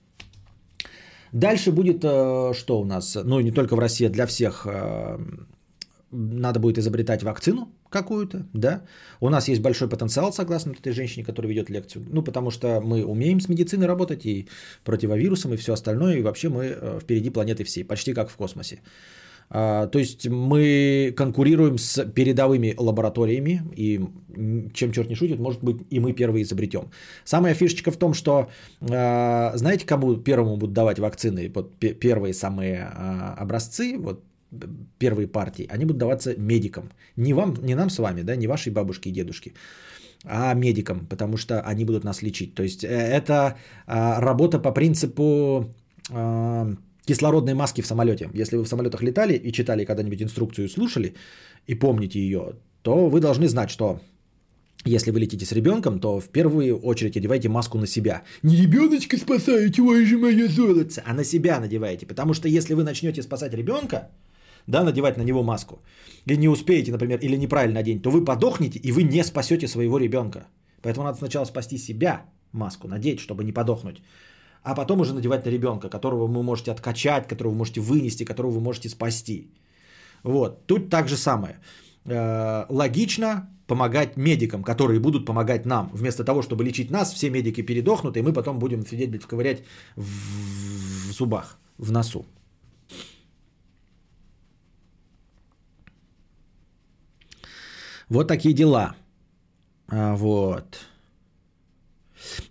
Дальше 1.32 1.72
будет 1.72 2.04
э, 2.04 2.54
что 2.54 2.80
у 2.80 2.86
нас? 2.86 3.18
Ну, 3.24 3.40
не 3.40 3.52
только 3.52 3.76
в 3.76 3.80
России, 3.80 4.06
а 4.06 4.10
для 4.10 4.28
всех 4.28 4.68
э, 4.68 5.18
надо 6.12 6.60
будет 6.60 6.78
изобретать 6.78 7.24
вакцину 7.24 7.68
какую-то, 7.94 8.46
да. 8.54 8.82
У 9.22 9.30
нас 9.30 9.48
есть 9.48 9.62
большой 9.62 9.88
потенциал, 9.88 10.34
согласно 10.34 10.72
этой 10.72 10.91
женщине, 10.91 11.24
которая 11.24 11.50
ведет 11.50 11.70
лекцию. 11.70 12.06
Ну, 12.10 12.24
потому 12.24 12.52
что 12.52 12.82
мы 12.82 13.06
умеем 13.06 13.39
с 13.39 13.48
медициной 13.48 13.88
работать 13.88 14.26
и 14.26 14.48
противовирусом, 14.84 15.54
и 15.54 15.58
все 15.58 15.74
остальное. 15.74 16.18
И 16.18 16.22
вообще 16.22 16.50
мы 16.50 16.66
э, 16.66 17.00
впереди 17.02 17.30
планеты 17.30 17.64
всей, 17.64 17.84
почти 17.84 18.14
как 18.14 18.30
в 18.30 18.36
космосе. 18.36 18.80
А, 19.50 19.88
то 19.88 20.00
есть 20.00 20.28
мы 20.28 21.14
конкурируем 21.16 21.78
с 21.78 22.04
передовыми 22.06 22.74
лабораториями, 22.78 23.62
и 23.76 24.02
чем 24.74 24.91
черт 24.91 25.10
не 25.10 25.16
шутит, 25.16 25.39
может 25.39 25.64
быть, 25.64 25.78
и 25.91 26.00
мы 26.00 26.14
первые 26.14 26.44
изобретем. 26.44 26.89
Самая 27.24 27.54
фишечка 27.54 27.91
в 27.91 27.98
том, 27.98 28.14
что 28.14 28.50
а, 28.82 29.52
знаете, 29.56 29.86
кому 29.86 30.16
первому 30.16 30.58
будут 30.58 30.74
давать 30.74 31.00
вакцины, 31.00 31.52
вот 31.54 31.76
первые 31.78 32.34
самые 32.34 32.89
а, 32.94 33.36
образцы, 33.38 33.98
вот 33.98 34.24
первые 34.99 35.28
партии, 35.28 35.68
они 35.70 35.86
будут 35.86 35.97
даваться 35.97 36.36
медикам. 36.38 36.91
Не 37.18 37.34
вам, 37.34 37.54
не 37.64 37.76
нам 37.76 37.89
с 37.89 37.99
вами, 37.99 38.22
да, 38.22 38.36
не 38.36 38.47
вашей 38.47 38.74
бабушке 38.74 39.10
и 39.10 39.14
дедушке, 39.14 39.54
а 40.26 40.54
медикам, 40.54 41.08
потому 41.10 41.38
что 41.38 41.62
они 41.62 41.86
будут 41.86 42.04
нас 42.04 42.22
лечить. 42.22 42.56
То 42.56 42.64
есть 42.64 42.84
э, 42.84 42.88
это 42.88 43.56
а, 43.88 44.22
работа 44.22 44.60
по 44.60 44.72
принципу 44.72 45.74
а, 46.12 46.74
кислородной 47.06 47.54
маски 47.54 47.82
в 47.82 47.86
самолете. 47.86 48.30
Если 48.34 48.58
вы 48.58 48.64
в 48.64 48.68
самолетах 48.68 49.01
летали 49.01 49.34
и 49.34 49.51
читали 49.51 49.86
когда-нибудь 49.86 50.22
инструкцию, 50.22 50.70
слушали 50.70 51.16
и 51.68 51.76
помните 51.76 52.20
ее, 52.20 52.54
то 52.82 53.10
вы 53.10 53.20
должны 53.20 53.47
знать, 53.47 53.70
что 53.70 53.99
если 54.86 55.12
вы 55.12 55.20
летите 55.20 55.45
с 55.45 55.51
ребенком, 55.54 55.99
то 55.99 56.20
в 56.20 56.30
первую 56.30 56.78
очередь 56.78 57.16
одевайте 57.16 57.49
маску 57.49 57.78
на 57.78 57.88
себя. 57.88 58.24
Не 58.43 58.58
ребеночка 58.58 59.18
спасаете, 59.18 59.82
ой 59.82 60.06
же 60.06 60.18
мое 60.18 60.47
золото, 60.47 61.01
а 61.06 61.14
на 61.14 61.24
себя 61.24 61.60
надевайте. 61.60 62.06
Потому 62.06 62.34
что 62.34 62.49
если 62.49 62.74
вы 62.74 62.84
начнете 62.84 63.24
спасать 63.24 63.54
ребенка, 63.54 64.10
да, 64.68 64.84
надевать 64.84 65.18
на 65.18 65.24
него 65.24 65.43
маску, 65.43 65.82
и 66.26 66.38
не 66.38 66.49
успеете, 66.49 66.91
например, 66.91 67.20
или 67.20 67.38
неправильно 67.38 67.80
одень, 67.80 68.01
то 68.01 68.11
вы 68.11 68.24
подохнете, 68.26 68.80
и 68.80 68.91
вы 68.91 69.03
не 69.03 69.24
спасете 69.24 69.68
своего 69.68 69.97
ребенка. 69.97 70.47
Поэтому 70.82 71.05
надо 71.05 71.18
сначала 71.18 71.45
спасти 71.45 71.78
себя, 71.78 72.26
маску 72.51 72.88
надеть, 72.88 73.20
чтобы 73.20 73.43
не 73.43 73.53
подохнуть, 73.53 74.01
а 74.64 74.76
потом 74.76 75.01
уже 75.01 75.14
надевать 75.14 75.45
на 75.45 75.51
ребенка, 75.51 75.89
которого 75.89 76.28
вы 76.28 76.43
можете 76.43 76.72
откачать, 76.72 77.28
которого 77.28 77.51
вы 77.51 77.57
можете 77.57 77.82
вынести, 77.82 78.26
которого 78.26 78.51
вы 78.51 78.59
можете 78.59 78.89
спасти. 78.89 79.51
Вот, 80.24 80.68
тут 80.68 80.89
так 80.89 81.07
же 81.07 81.18
самое. 81.18 81.59
Э, 82.05 82.66
логично 82.70 83.49
помогать 83.68 84.18
медикам, 84.18 84.64
которые 84.64 84.99
будут 84.99 85.26
помогать 85.26 85.66
нам. 85.66 85.89
Вместо 85.93 86.24
того, 86.24 86.41
чтобы 86.41 86.64
лечить 86.64 86.91
нас, 86.91 87.14
все 87.14 87.30
медики 87.30 87.61
передохнут, 87.61 88.18
и 88.18 88.22
мы 88.22 88.34
потом 88.34 88.59
будем 88.59 88.86
сидеть, 88.86 89.09
блядь, 89.09 89.26
ковырять 89.26 89.64
в 89.95 91.11
зубах, 91.11 91.57
в 91.78 91.91
носу. 91.91 92.26
Вот 98.14 98.28
такие 98.28 98.53
дела. 98.53 98.95
А, 99.88 100.16
вот. 100.16 100.78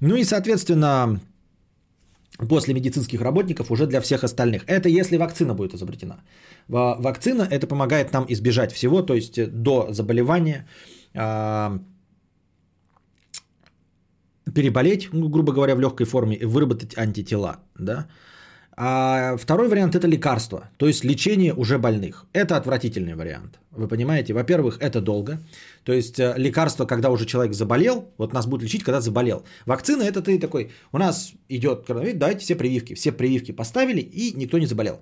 Ну 0.00 0.16
и, 0.16 0.24
соответственно, 0.24 1.20
после 2.48 2.74
медицинских 2.74 3.20
работников 3.20 3.70
уже 3.70 3.86
для 3.86 4.00
всех 4.00 4.24
остальных. 4.24 4.64
Это 4.66 4.88
если 4.88 5.18
вакцина 5.18 5.54
будет 5.54 5.74
изобретена. 5.74 6.16
Вакцина 6.68 7.42
это 7.42 7.68
помогает 7.68 8.12
нам 8.12 8.26
избежать 8.28 8.72
всего, 8.72 9.02
то 9.02 9.14
есть 9.14 9.38
до 9.62 9.92
заболевания 9.92 10.66
а, 11.14 11.78
переболеть, 14.54 15.10
грубо 15.12 15.52
говоря, 15.52 15.74
в 15.76 15.80
легкой 15.80 16.06
форме 16.06 16.36
и 16.36 16.44
выработать 16.44 16.98
антитела. 16.98 17.56
Да? 17.78 18.08
А 18.74 19.36
второй 19.36 19.68
вариант 19.68 19.94
это 19.94 20.06
лекарство, 20.06 20.70
то 20.78 20.86
есть 20.86 21.04
лечение 21.04 21.52
уже 21.52 21.78
больных. 21.78 22.24
Это 22.32 22.56
отвратительный 22.56 23.14
вариант. 23.14 23.58
Вы 23.70 23.86
понимаете, 23.86 24.32
во-первых, 24.32 24.78
это 24.80 25.02
долго. 25.02 25.38
То 25.84 25.92
есть 25.92 26.18
э, 26.18 26.34
лекарство, 26.38 26.86
когда 26.86 27.10
уже 27.10 27.26
человек 27.26 27.54
заболел, 27.54 28.08
вот 28.16 28.32
нас 28.32 28.46
будут 28.46 28.64
лечить, 28.64 28.82
когда 28.82 29.02
заболел. 29.02 29.44
Вакцина 29.66 30.02
это 30.04 30.22
ты 30.22 30.38
такой, 30.38 30.70
у 30.90 30.98
нас 30.98 31.32
идет 31.50 31.84
коронавирус, 31.86 32.18
давайте 32.18 32.40
все 32.40 32.54
прививки. 32.54 32.94
Все 32.94 33.12
прививки 33.12 33.52
поставили 33.52 34.00
и 34.00 34.32
никто 34.36 34.58
не 34.58 34.66
заболел. 34.66 35.00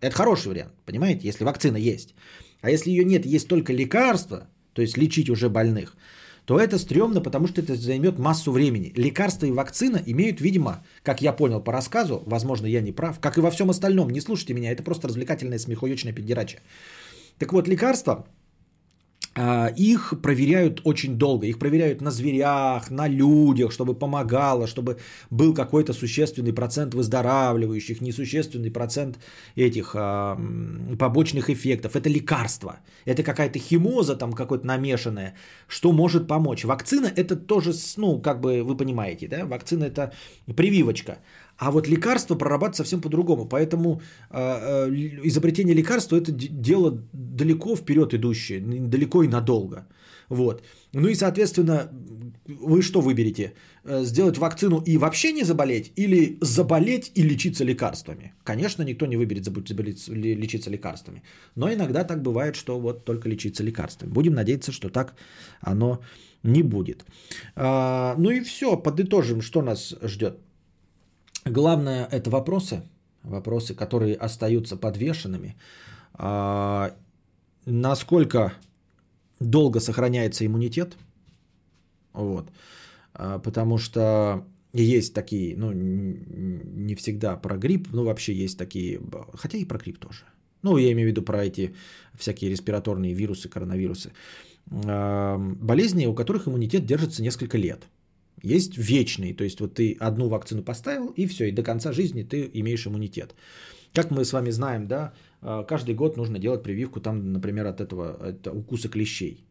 Это 0.00 0.14
хороший 0.14 0.48
вариант, 0.48 0.72
понимаете, 0.86 1.26
если 1.26 1.44
вакцина 1.44 1.76
есть. 1.76 2.14
А 2.60 2.70
если 2.70 2.90
ее 2.90 3.04
нет, 3.04 3.26
есть 3.26 3.48
только 3.48 3.72
лекарство, 3.72 4.46
то 4.72 4.82
есть 4.82 4.96
лечить 4.96 5.30
уже 5.30 5.48
больных, 5.48 5.96
то 6.44 6.60
это 6.60 6.78
стрёмно, 6.78 7.20
потому 7.20 7.48
что 7.48 7.60
это 7.60 7.74
займет 7.74 8.18
массу 8.18 8.52
времени. 8.52 8.92
Лекарства 8.96 9.46
и 9.46 9.52
вакцина 9.52 10.00
имеют, 10.04 10.40
видимо, 10.40 10.84
как 11.02 11.22
я 11.22 11.32
понял 11.32 11.60
по 11.60 11.72
рассказу, 11.72 12.22
возможно, 12.26 12.66
я 12.66 12.80
не 12.80 12.92
прав, 12.92 13.18
как 13.20 13.38
и 13.38 13.40
во 13.40 13.50
всем 13.50 13.70
остальном, 13.70 14.10
не 14.10 14.20
слушайте 14.20 14.54
меня, 14.54 14.72
это 14.72 14.82
просто 14.82 15.08
развлекательная 15.08 15.58
смехуёчная 15.58 16.12
педерача. 16.12 16.58
Так 17.38 17.52
вот, 17.52 17.68
лекарства 17.68 18.26
их 19.76 20.14
проверяют 20.22 20.80
очень 20.84 21.18
долго. 21.18 21.46
Их 21.46 21.58
проверяют 21.58 22.00
на 22.00 22.10
зверях, 22.10 22.90
на 22.90 23.08
людях, 23.08 23.72
чтобы 23.72 23.94
помогало, 23.94 24.66
чтобы 24.66 24.98
был 25.30 25.54
какой-то 25.54 25.92
существенный 25.92 26.52
процент 26.52 26.94
выздоравливающих, 26.94 28.00
несущественный 28.00 28.70
процент 28.70 29.18
этих 29.56 29.94
а, 29.94 30.38
побочных 30.98 31.50
эффектов. 31.50 31.96
Это 31.96 32.08
лекарство. 32.08 32.76
Это 33.06 33.22
какая-то 33.22 33.58
химоза 33.58 34.16
там 34.16 34.32
какой-то 34.32 34.66
намешанная, 34.66 35.34
что 35.68 35.92
может 35.92 36.28
помочь. 36.28 36.64
Вакцина 36.64 37.10
это 37.16 37.36
тоже, 37.36 37.72
ну, 37.96 38.20
как 38.20 38.40
бы 38.40 38.62
вы 38.62 38.76
понимаете, 38.76 39.28
да, 39.28 39.44
вакцина 39.46 39.84
это 39.84 40.12
прививочка. 40.56 41.18
А 41.58 41.70
вот 41.70 41.88
лекарство 41.88 42.36
прорабатывать 42.36 42.76
совсем 42.76 43.00
по-другому. 43.00 43.46
Поэтому 43.46 44.00
э, 44.30 44.90
изобретение 45.24 45.74
лекарства 45.74 46.16
это 46.16 46.32
дело 46.32 46.98
далеко 47.12 47.76
вперед 47.76 48.14
идущее, 48.14 48.60
далеко 48.60 49.22
и 49.22 49.28
надолго. 49.28 49.86
Вот. 50.28 50.62
Ну 50.92 51.08
и, 51.08 51.14
соответственно, 51.14 51.88
вы 52.46 52.82
что 52.82 53.00
выберете? 53.00 53.52
Э, 53.84 54.04
сделать 54.04 54.38
вакцину 54.38 54.82
и 54.86 54.96
вообще 54.98 55.32
не 55.32 55.44
заболеть? 55.44 55.92
Или 55.96 56.38
заболеть 56.40 57.12
и 57.14 57.22
лечиться 57.22 57.64
лекарствами? 57.64 58.32
Конечно, 58.44 58.82
никто 58.82 59.06
не 59.06 59.16
выберет 59.16 59.44
заболеть, 59.44 60.08
лечиться 60.08 60.70
лекарствами. 60.70 61.22
Но 61.56 61.72
иногда 61.72 62.04
так 62.04 62.22
бывает, 62.22 62.56
что 62.56 62.80
вот 62.80 63.04
только 63.04 63.28
лечиться 63.28 63.62
лекарствами. 63.62 64.12
Будем 64.12 64.34
надеяться, 64.34 64.72
что 64.72 64.88
так 64.88 65.14
оно 65.60 66.00
не 66.42 66.62
будет. 66.62 67.04
А, 67.56 68.14
ну 68.18 68.30
и 68.30 68.40
все, 68.40 68.76
подытожим, 68.76 69.42
что 69.42 69.62
нас 69.62 69.94
ждет. 70.02 70.38
Главное 71.44 72.06
это 72.10 72.30
вопросы, 72.30 72.82
вопросы, 73.22 73.74
которые 73.74 74.14
остаются 74.14 74.76
подвешенными. 74.76 75.56
А, 76.14 76.94
насколько 77.66 78.54
долго 79.40 79.80
сохраняется 79.80 80.46
иммунитет? 80.46 80.96
Вот. 82.12 82.50
А, 83.12 83.38
потому 83.38 83.78
что 83.78 84.44
есть 84.72 85.14
такие, 85.14 85.56
ну, 85.56 85.72
не 85.72 86.94
всегда 86.94 87.36
про 87.36 87.56
грипп, 87.56 87.88
ну, 87.92 88.04
вообще 88.04 88.32
есть 88.32 88.58
такие, 88.58 89.00
хотя 89.34 89.58
и 89.58 89.64
про 89.64 89.78
грипп 89.78 89.98
тоже. 89.98 90.24
Ну, 90.62 90.78
я 90.78 90.92
имею 90.92 91.08
в 91.08 91.10
виду 91.10 91.22
про 91.22 91.44
эти 91.44 91.74
всякие 92.14 92.50
респираторные 92.50 93.12
вирусы, 93.12 93.50
коронавирусы. 93.50 94.12
Болезни, 94.66 96.06
у 96.06 96.14
которых 96.14 96.48
иммунитет 96.48 96.86
держится 96.86 97.22
несколько 97.22 97.58
лет. 97.58 97.86
Есть 98.42 98.76
вечный, 98.76 99.32
то 99.32 99.44
есть 99.44 99.60
вот 99.60 99.74
ты 99.74 99.96
одну 100.00 100.28
вакцину 100.28 100.62
поставил, 100.62 101.08
и 101.16 101.26
все, 101.26 101.44
и 101.48 101.52
до 101.52 101.62
конца 101.62 101.92
жизни 101.92 102.22
ты 102.22 102.50
имеешь 102.54 102.86
иммунитет. 102.86 103.34
Как 103.92 104.10
мы 104.10 104.24
с 104.24 104.32
вами 104.32 104.50
знаем, 104.50 104.86
да, 104.86 105.12
а, 105.40 105.62
каждый 105.62 105.94
год 105.94 106.16
нужно 106.16 106.38
делать 106.38 106.62
прививку 106.62 107.00
там, 107.00 107.32
например, 107.32 107.66
от 107.66 107.80
этого 107.80 108.28
от 108.28 108.46
укуса 108.46 108.88
клещей. 108.88 109.44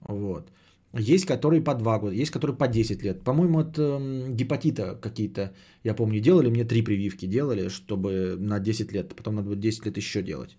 Вот. 0.00 0.50
Есть 0.98 1.26
которые 1.26 1.60
по 1.60 1.74
2 1.74 1.98
года, 1.98 2.14
есть 2.14 2.30
которые 2.30 2.56
по 2.56 2.68
10 2.68 3.02
лет. 3.02 3.22
По-моему, 3.22 3.58
от 3.58 3.78
э, 3.78 4.28
гепатита 4.30 4.94
какие-то, 4.94 5.52
я 5.84 5.94
помню, 5.94 6.20
делали, 6.20 6.48
мне 6.48 6.64
три 6.64 6.82
прививки 6.82 7.26
делали, 7.26 7.68
чтобы 7.68 8.36
на 8.38 8.60
10 8.60 8.92
лет, 8.92 9.14
потом 9.14 9.34
надо 9.34 9.48
будет 9.48 9.60
10 9.60 9.86
лет 9.86 9.96
еще 9.96 10.22
делать. 10.22 10.56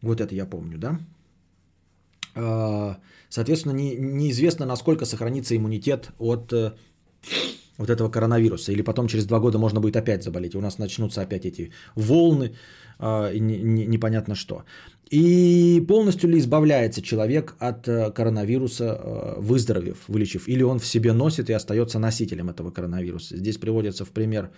Вот 0.00 0.20
это 0.20 0.34
я 0.34 0.46
помню, 0.46 0.78
да? 0.78 1.00
А, 3.34 3.40
соответственно, 3.40 3.72
не, 3.72 3.96
неизвестно, 3.96 4.66
насколько 4.66 5.06
сохранится 5.06 5.56
иммунитет 5.56 6.10
от 6.18 6.52
э, 6.52 6.72
вот 7.78 7.90
этого 7.90 8.08
коронавируса. 8.10 8.72
Или 8.72 8.82
потом 8.82 9.08
через 9.08 9.26
два 9.26 9.40
года 9.40 9.58
можно 9.58 9.80
будет 9.80 9.96
опять 9.96 10.22
заболеть. 10.22 10.54
У 10.54 10.60
нас 10.60 10.78
начнутся 10.78 11.22
опять 11.22 11.44
эти 11.44 11.70
волны, 11.96 12.54
а, 12.98 13.32
непонятно 13.32 14.34
что. 14.34 14.62
И 15.10 15.84
полностью 15.88 16.30
ли 16.30 16.38
избавляется 16.38 17.02
человек 17.02 17.54
от 17.58 17.88
э, 17.88 18.10
коронавируса, 18.12 18.84
э, 18.84 19.40
выздоровев, 19.40 19.98
вылечив, 20.08 20.48
или 20.48 20.62
он 20.62 20.78
в 20.78 20.86
себе 20.86 21.12
носит 21.12 21.50
и 21.50 21.52
остается 21.52 21.98
носителем 21.98 22.48
этого 22.48 22.70
коронавируса. 22.70 23.36
Здесь 23.36 23.58
приводится 23.58 24.04
в 24.04 24.10
пример 24.10 24.50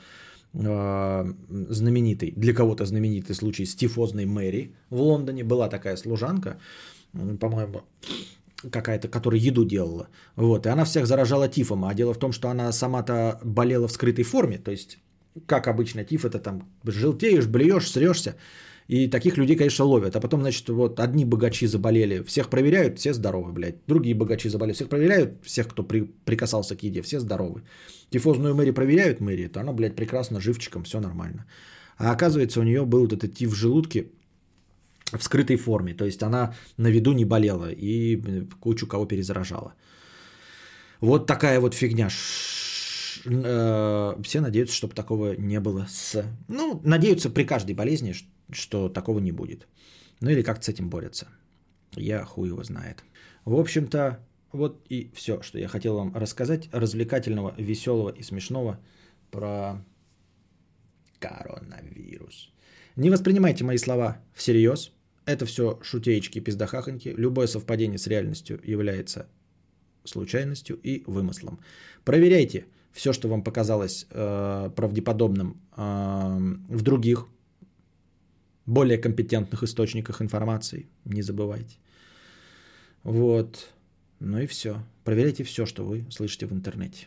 знаменитый, 0.52 2.32
для 2.36 2.54
кого-то 2.54 2.86
знаменитый 2.86 3.34
случай 3.34 3.66
с 3.66 3.74
тифозной 3.74 4.24
Мэри 4.24 4.72
в 4.90 5.00
Лондоне. 5.00 5.44
Была 5.44 5.68
такая 5.68 5.96
служанка, 5.96 6.56
по-моему, 7.40 7.82
какая-то, 8.70 9.08
которая 9.08 9.40
еду 9.40 9.64
делала. 9.64 10.08
Вот, 10.36 10.66
и 10.66 10.68
она 10.68 10.84
всех 10.84 11.06
заражала 11.06 11.48
тифом. 11.48 11.84
А 11.84 11.94
дело 11.94 12.14
в 12.14 12.18
том, 12.18 12.32
что 12.32 12.48
она 12.48 12.72
сама-то 12.72 13.40
болела 13.44 13.88
в 13.88 13.92
скрытой 13.92 14.24
форме. 14.24 14.58
То 14.58 14.70
есть, 14.70 14.98
как 15.46 15.66
обычно, 15.66 16.04
тиф 16.04 16.24
это 16.24 16.38
там 16.38 16.62
желтеешь, 16.84 17.46
блюешь, 17.46 17.90
срешься. 17.90 18.36
И 18.88 19.10
таких 19.10 19.36
людей, 19.36 19.56
конечно, 19.56 19.84
ловят. 19.84 20.16
А 20.16 20.20
потом, 20.20 20.40
значит, 20.40 20.68
вот 20.68 21.00
одни 21.00 21.24
богачи 21.24 21.66
заболели, 21.66 22.22
всех 22.22 22.48
проверяют, 22.48 22.98
все 22.98 23.12
здоровы, 23.12 23.52
блядь. 23.52 23.76
Другие 23.86 24.14
богачи 24.14 24.48
заболели, 24.48 24.74
всех 24.74 24.88
проверяют, 24.88 25.30
всех, 25.44 25.66
кто 25.66 25.82
при, 25.82 26.02
прикасался 26.24 26.76
к 26.76 26.82
еде, 26.84 27.02
все 27.02 27.18
здоровы. 27.18 27.62
Тифозную 28.10 28.54
Мэри 28.54 28.70
проверяют 28.70 29.20
Мэри, 29.20 29.48
то 29.48 29.60
она, 29.60 29.72
блядь, 29.72 29.96
прекрасно, 29.96 30.40
живчиком, 30.40 30.84
все 30.84 31.00
нормально. 31.00 31.46
А 31.98 32.12
оказывается, 32.12 32.60
у 32.60 32.62
нее 32.62 32.84
был 32.84 33.00
вот 33.00 33.12
этот 33.12 33.34
тиф 33.34 33.50
в 33.50 33.54
желудке, 33.54 34.06
в 35.12 35.22
скрытой 35.22 35.56
форме. 35.56 35.94
То 35.94 36.04
есть 36.04 36.22
она 36.22 36.54
на 36.76 36.88
виду 36.88 37.12
не 37.12 37.24
болела 37.24 37.70
и 37.70 38.46
кучу 38.60 38.86
кого 38.86 39.06
перезаражала. 39.06 39.74
Вот 41.00 41.26
такая 41.26 41.60
вот 41.60 41.74
фигня. 41.74 42.08
Э, 43.24 44.22
все 44.22 44.40
надеются, 44.40 44.76
чтобы 44.76 44.94
такого 44.94 45.34
не 45.36 45.60
было 45.60 45.86
с... 45.88 46.24
Ну, 46.48 46.80
надеются 46.84 47.30
при 47.30 47.44
каждой 47.44 47.74
болезни, 47.74 48.14
что 48.52 48.88
такого 48.88 49.20
не 49.20 49.32
будет. 49.32 49.66
Ну 50.20 50.30
или 50.30 50.42
как 50.42 50.62
с 50.62 50.68
этим 50.68 50.88
борются. 50.88 51.28
Я 51.96 52.24
хуй 52.24 52.48
его 52.48 52.62
знает. 52.64 53.04
В 53.44 53.54
общем-то, 53.54 54.18
вот 54.52 54.86
и 54.88 55.10
все, 55.14 55.42
что 55.42 55.58
я 55.58 55.68
хотел 55.68 55.96
вам 55.96 56.14
рассказать. 56.16 56.68
Развлекательного, 56.72 57.54
веселого 57.58 58.10
и 58.10 58.22
смешного 58.22 58.78
про 59.30 59.84
коронавирус. 61.18 62.50
Не 62.96 63.10
воспринимайте 63.10 63.64
мои 63.64 63.76
слова 63.76 64.18
всерьез. 64.34 64.92
Это 65.26 65.44
все 65.44 65.78
шутеечки, 65.82 66.38
пиздахахоньки. 66.38 67.08
Любое 67.08 67.48
совпадение 67.48 67.98
с 67.98 68.06
реальностью 68.06 68.60
является 68.64 69.28
случайностью 70.04 70.78
и 70.82 71.02
вымыслом. 71.06 71.58
Проверяйте 72.04 72.66
все, 72.92 73.12
что 73.12 73.28
вам 73.28 73.42
показалось 73.42 74.06
э, 74.10 74.70
правдеподобным 74.74 75.60
э, 75.76 76.38
в 76.68 76.82
других 76.82 77.26
более 78.66 78.98
компетентных 78.98 79.64
источниках 79.64 80.22
информации. 80.22 80.88
Не 81.04 81.22
забывайте. 81.22 81.76
Вот. 83.02 83.68
Ну 84.20 84.38
и 84.38 84.46
все. 84.46 84.82
Проверяйте 85.04 85.44
все, 85.44 85.66
что 85.66 85.84
вы 85.84 86.06
слышите 86.10 86.46
в 86.46 86.52
интернете. 86.52 87.06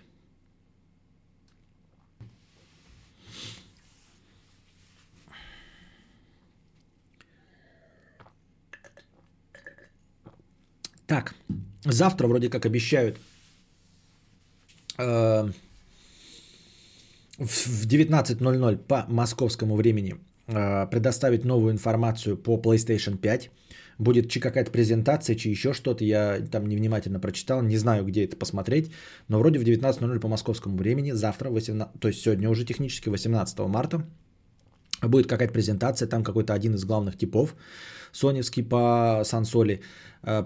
Так, 11.10 11.34
завтра 11.86 12.28
вроде 12.28 12.50
как 12.50 12.66
обещают 12.66 13.18
э, 15.00 15.52
в 17.40 17.88
19.00 17.88 18.78
по 18.78 19.06
московскому 19.08 19.76
времени 19.76 20.16
э, 20.48 20.88
предоставить 20.92 21.46
новую 21.46 21.74
информацию 21.74 22.38
по 22.38 22.58
PlayStation 22.58 23.18
5. 23.18 23.50
Будет 23.98 24.30
чи 24.30 24.40
какая-то 24.40 24.70
презентация, 24.70 25.36
чи 25.36 25.50
еще 25.50 25.74
что-то. 25.74 26.06
Я 26.06 26.42
там 26.52 26.70
невнимательно 26.70 27.20
прочитал, 27.20 27.64
не 27.64 27.78
знаю, 27.78 28.06
где 28.06 28.26
это 28.26 28.38
посмотреть. 28.38 28.92
Но 29.30 29.40
вроде 29.40 29.58
в 29.58 29.64
19.00 29.64 30.20
по 30.20 30.28
московскому 30.28 30.78
времени, 30.78 31.14
завтра, 31.14 31.50
18, 31.50 32.00
то 32.00 32.08
есть 32.08 32.22
сегодня 32.22 32.50
уже 32.52 32.66
технически 32.66 33.10
18 33.10 33.60
марта, 33.60 34.06
будет 35.08 35.28
какая-то 35.28 35.54
презентация, 35.54 36.08
там 36.08 36.24
какой-то 36.24 36.54
один 36.54 36.76
из 36.76 36.86
главных 36.86 37.18
типов 37.18 37.56
соневский 38.12 38.64
по 38.64 39.22
сансоли 39.24 39.82
э, 40.24 40.44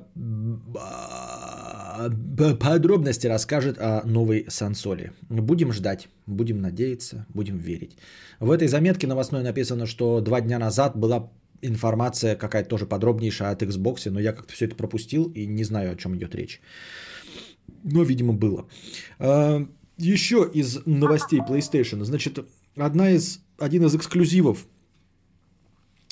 подробности 2.60 3.28
расскажет 3.28 3.78
о 3.80 4.01
новой 4.06 4.45
сансоли. 4.49 5.12
Будем 5.30 5.72
ждать, 5.72 6.10
будем 6.26 6.62
надеяться, 6.62 7.26
будем 7.34 7.58
верить. 7.58 7.97
В 8.39 8.51
этой 8.51 8.68
заметке 8.68 9.08
новостной 9.08 9.43
написано, 9.43 9.86
что 9.86 10.22
два 10.22 10.41
дня 10.41 10.60
назад 10.60 10.97
была 10.97 11.32
информация 11.62 12.36
какая-то 12.36 12.70
тоже 12.70 12.86
подробнейшая 12.86 13.51
от 13.51 13.64
Xbox, 13.64 14.10
но 14.10 14.20
я 14.20 14.34
как-то 14.34 14.54
все 14.54 14.66
это 14.66 14.76
пропустил 14.76 15.32
и 15.32 15.45
не 15.45 15.64
знаю, 15.64 15.93
о 15.93 15.95
чем 15.95 16.16
идет 16.16 16.36
речь. 16.36 16.62
Но, 17.84 18.04
видимо, 18.04 18.34
было. 18.34 18.68
Э, 19.20 19.66
еще 19.97 20.49
из 20.54 20.86
новостей 20.86 21.39
PlayStation. 21.39 22.04
Значит, 22.04 22.39
одна 22.76 23.12
из, 23.12 23.39
один 23.64 23.86
из 23.86 23.95
эксклюзивов 23.95 24.66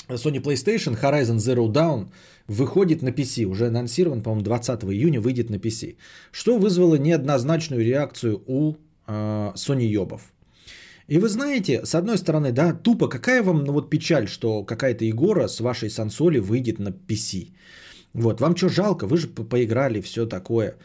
Sony 0.07 0.41
PlayStation 0.41 0.99
Horizon 0.99 1.37
Zero 1.37 1.67
Dawn 1.67 2.07
выходит 2.47 3.01
на 3.01 3.09
PC. 3.09 3.45
Уже 3.45 3.67
анонсирован, 3.67 4.21
по-моему, 4.21 4.43
20 4.43 4.83
июня 4.83 5.21
выйдет 5.21 5.49
на 5.49 5.55
PC. 5.55 5.95
Что 6.31 6.57
вызвало 6.57 6.95
неоднозначную 6.95 7.83
реакцию 7.83 8.41
у 8.47 8.75
э, 9.07 9.51
Sony 9.55 9.85
Йобов. 9.85 10.21
И 11.07 11.17
вы 11.17 11.27
знаете, 11.29 11.85
с 11.85 11.95
одной 11.95 12.17
стороны, 12.17 12.51
да, 12.51 12.73
тупо, 12.73 13.09
какая 13.09 13.43
вам 13.43 13.63
ну, 13.63 13.73
вот 13.73 13.89
печаль, 13.89 14.27
что 14.27 14.63
какая-то 14.63 15.09
игора 15.09 15.47
с 15.47 15.59
вашей 15.59 15.89
сансоли 15.89 16.39
выйдет 16.39 16.79
на 16.79 16.89
PC. 16.89 17.51
Вот, 18.13 18.41
вам 18.41 18.55
что 18.55 18.69
жалко, 18.69 19.07
вы 19.07 19.17
же 19.17 19.27
поиграли, 19.27 20.01
все 20.01 20.25
такое. 20.25 20.77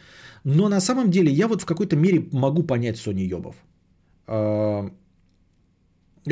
Но 0.45 0.69
на 0.69 0.81
самом 0.81 1.11
деле 1.11 1.31
я 1.31 1.49
вот 1.49 1.63
в 1.63 1.67
какой-то 1.67 1.97
мере 1.97 2.29
могу 2.33 2.63
понять 2.63 2.97
Sony 2.97 3.25
Йобов. 3.25 3.57
Э, 4.27 4.91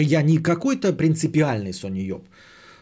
я 0.03 0.23
не 0.23 0.39
какой-то 0.39 0.93
принципиальный 0.93 1.73
Йоб. 2.07 2.29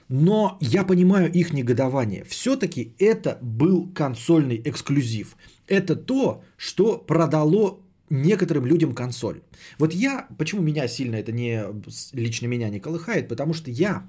Но 0.08 0.58
я 0.60 0.84
понимаю 0.84 1.32
их 1.32 1.52
негодование. 1.52 2.24
Все-таки 2.24 2.94
это 2.98 3.38
был 3.40 3.88
консольный 3.94 4.60
эксклюзив. 4.64 5.36
Это 5.68 5.96
то, 5.96 6.42
что 6.56 6.98
продало 6.98 7.78
некоторым 8.10 8.66
людям 8.66 8.94
консоль. 8.94 9.40
Вот 9.78 9.94
я, 9.94 10.26
почему 10.38 10.62
меня 10.62 10.88
сильно 10.88 11.16
это 11.16 11.32
не, 11.32 11.64
лично 12.12 12.46
меня 12.46 12.68
не 12.68 12.80
колыхает, 12.80 13.28
потому 13.28 13.54
что 13.54 13.70
я 13.70 14.02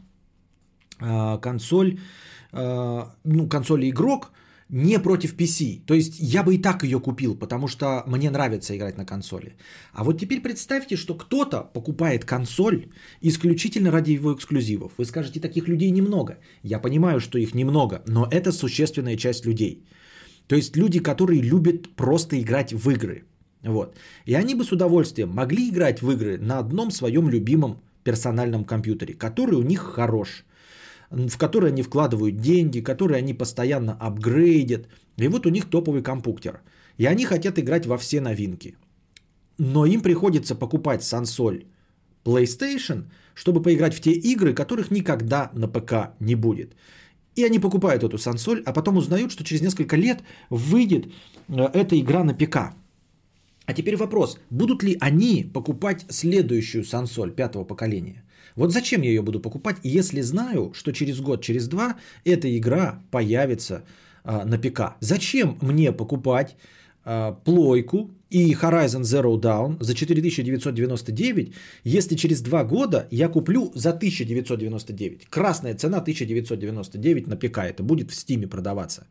э, 0.99 1.38
консоль, 1.41 1.99
э, 2.51 3.04
ну, 3.24 3.47
консоль 3.47 3.89
игрок, 3.89 4.32
не 4.74 4.99
против 4.99 5.36
PC. 5.36 5.86
То 5.86 5.93
есть 5.93 6.15
я 6.19 6.43
бы 6.43 6.55
и 6.55 6.61
так 6.61 6.84
ее 6.84 6.99
купил, 6.99 7.36
потому 7.36 7.67
что 7.67 8.03
мне 8.07 8.32
нравится 8.32 8.76
играть 8.76 8.97
на 8.97 9.05
консоли. 9.05 9.55
А 9.93 10.03
вот 10.03 10.19
теперь 10.19 10.41
представьте, 10.41 10.97
что 10.97 11.13
кто-то 11.13 11.69
покупает 11.74 12.26
консоль 12.26 12.88
исключительно 13.21 13.91
ради 13.91 14.11
его 14.13 14.34
эксклюзивов. 14.34 14.91
Вы 14.97 15.05
скажете, 15.05 15.39
таких 15.39 15.67
людей 15.67 15.91
немного. 15.91 16.38
Я 16.63 16.80
понимаю, 16.80 17.19
что 17.19 17.38
их 17.38 17.53
немного, 17.53 18.01
но 18.07 18.28
это 18.32 18.51
существенная 18.51 19.15
часть 19.15 19.45
людей. 19.45 19.86
То 20.47 20.55
есть 20.55 20.76
люди, 20.76 20.99
которые 20.99 21.41
любят 21.41 21.95
просто 21.95 22.41
играть 22.41 22.74
в 22.74 22.89
игры. 22.89 23.26
Вот. 23.63 23.95
И 24.26 24.34
они 24.34 24.55
бы 24.55 24.63
с 24.63 24.71
удовольствием 24.71 25.30
могли 25.30 25.69
играть 25.69 26.01
в 26.01 26.11
игры 26.11 26.39
на 26.39 26.57
одном 26.57 26.91
своем 26.91 27.30
любимом 27.30 27.78
персональном 28.03 28.65
компьютере, 28.65 29.13
который 29.13 29.55
у 29.55 29.63
них 29.63 29.82
хорош, 29.82 30.45
в 31.14 31.38
который 31.38 31.70
они 31.70 31.84
вкладывают 31.84 32.38
деньги, 32.38 32.84
который 32.84 33.18
они 33.18 33.34
постоянно 33.34 33.93
апгрейдят. 33.99 34.88
И 35.18 35.28
вот 35.28 35.45
у 35.45 35.49
них 35.49 35.70
топовый 35.70 36.01
компьютер. 36.01 36.61
И 36.97 37.05
они 37.05 37.26
хотят 37.26 37.59
играть 37.59 37.86
во 37.86 37.97
все 37.97 38.22
новинки. 38.22 38.76
Но 39.59 39.86
им 39.86 40.01
приходится 40.01 40.55
покупать 40.55 41.03
сансоль 41.03 41.66
PlayStation, 42.26 43.03
чтобы 43.36 43.61
поиграть 43.61 43.93
в 43.93 44.01
те 44.01 44.11
игры, 44.11 44.53
которых 44.53 44.91
никогда 44.91 45.51
на 45.53 45.68
ПК 45.68 45.93
не 46.20 46.36
будет. 46.36 46.76
И 47.36 47.43
они 47.45 47.59
покупают 47.59 48.03
эту 48.03 48.18
сансоль, 48.18 48.64
а 48.66 48.74
потом 48.74 48.97
узнают, 48.97 49.32
что 49.32 49.43
через 49.43 49.61
несколько 49.61 49.95
лет 49.95 50.24
выйдет 50.49 51.07
э, 51.47 51.70
эта 51.74 51.99
игра 51.99 52.24
на 52.24 52.34
ПК. 52.34 52.57
А 53.66 53.74
теперь 53.74 53.95
вопрос, 53.95 54.39
будут 54.49 54.84
ли 54.84 54.97
они 54.99 55.49
покупать 55.53 56.05
следующую 56.09 56.84
сансоль 56.84 57.32
пятого 57.32 57.66
поколения? 57.66 58.22
Вот 58.56 58.72
зачем 58.72 59.01
я 59.01 59.10
ее 59.10 59.22
буду 59.22 59.39
покупать, 59.39 59.78
если 59.84 60.22
знаю, 60.22 60.72
что 60.74 60.91
через 60.91 61.20
год, 61.20 61.43
через 61.43 61.68
два 61.68 61.95
эта 62.26 62.58
игра 62.58 63.01
появится 63.12 63.84
а, 64.24 64.45
на 64.45 64.58
ПК? 64.58 64.95
Зачем 64.99 65.58
мне 65.62 65.91
покупать 65.91 66.56
а, 67.06 67.34
плойку 67.34 68.12
и 68.30 68.54
Horizon 68.54 69.01
Zero 69.01 69.39
Dawn 69.39 69.78
за 69.84 69.93
4999, 69.93 71.54
если 71.84 72.16
через 72.16 72.41
два 72.41 72.64
года 72.64 73.08
я 73.12 73.30
куплю 73.30 73.72
за 73.76 73.89
1999? 73.89 75.28
Красная 75.30 75.76
цена 75.76 75.97
1999 75.97 77.28
на 77.28 77.36
ПК, 77.36 77.60
это 77.60 77.84
будет 77.84 78.12
в 78.12 78.16
Стиме 78.16 78.47
продаваться. 78.47 79.08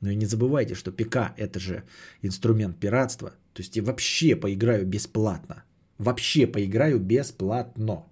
Но 0.00 0.10
и 0.10 0.16
не 0.16 0.26
забывайте, 0.26 0.74
что 0.74 0.90
ПК 0.90 1.32
это 1.36 1.60
же 1.60 1.84
инструмент 2.22 2.76
пиратства. 2.78 3.30
То 3.52 3.62
есть 3.62 3.76
я 3.76 3.82
вообще 3.82 4.34
поиграю 4.34 4.84
бесплатно. 4.84 5.62
Вообще 5.98 6.46
поиграю 6.46 6.98
бесплатно. 6.98 8.04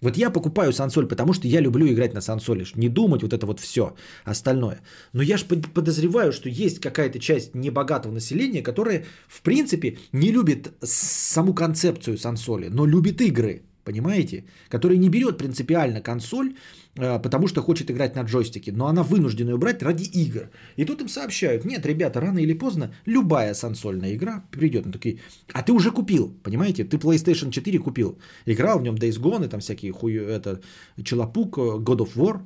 Вот 0.00 0.16
я 0.16 0.30
покупаю 0.30 0.72
сансоль, 0.72 1.06
потому 1.06 1.32
что 1.32 1.48
я 1.48 1.60
люблю 1.60 1.86
играть 1.86 2.14
на 2.14 2.20
сансоле, 2.20 2.64
не 2.74 2.88
думать 2.88 3.22
вот 3.22 3.32
это 3.32 3.46
вот 3.46 3.60
все 3.60 3.94
остальное. 4.24 4.80
Но 5.12 5.22
я 5.22 5.36
же 5.36 5.44
подозреваю, 5.44 6.32
что 6.32 6.48
есть 6.48 6.80
какая-то 6.80 7.18
часть 7.18 7.54
небогатого 7.54 8.12
населения, 8.12 8.62
которая 8.62 9.04
в 9.28 9.42
принципе 9.42 9.98
не 10.12 10.32
любит 10.32 10.72
саму 10.82 11.54
концепцию 11.54 12.18
сансоли, 12.18 12.68
но 12.68 12.86
любит 12.86 13.20
игры 13.20 13.62
понимаете? 13.84 14.44
Который 14.68 14.98
не 14.98 15.08
берет 15.08 15.38
принципиально 15.38 16.00
консоль, 16.00 16.54
потому 16.94 17.48
что 17.48 17.62
хочет 17.62 17.90
играть 17.90 18.16
на 18.16 18.22
джойстике, 18.22 18.72
но 18.72 18.86
она 18.86 19.02
вынуждена 19.02 19.50
ее 19.50 19.56
брать 19.56 19.82
ради 19.82 20.04
игр. 20.04 20.50
И 20.76 20.84
тут 20.84 21.00
им 21.00 21.08
сообщают, 21.08 21.64
нет, 21.64 21.86
ребята, 21.86 22.20
рано 22.20 22.38
или 22.38 22.52
поздно 22.52 22.92
любая 23.06 23.54
сансольная 23.54 24.14
игра 24.14 24.44
придет. 24.50 24.86
Ну, 24.86 24.92
такие, 24.92 25.18
а 25.52 25.62
ты 25.62 25.72
уже 25.72 25.90
купил, 25.90 26.34
понимаете? 26.42 26.84
Ты 26.84 26.96
PlayStation 26.96 27.50
4 27.50 27.78
купил, 27.78 28.18
играл 28.46 28.78
в 28.78 28.82
нем 28.82 28.96
Days 28.96 29.20
Gone, 29.20 29.44
и 29.44 29.48
там 29.48 29.60
всякие 29.60 29.92
хуй, 29.92 30.14
это, 30.14 30.60
Челопук, 31.02 31.58
God 31.58 31.98
of 31.98 32.16
War, 32.16 32.42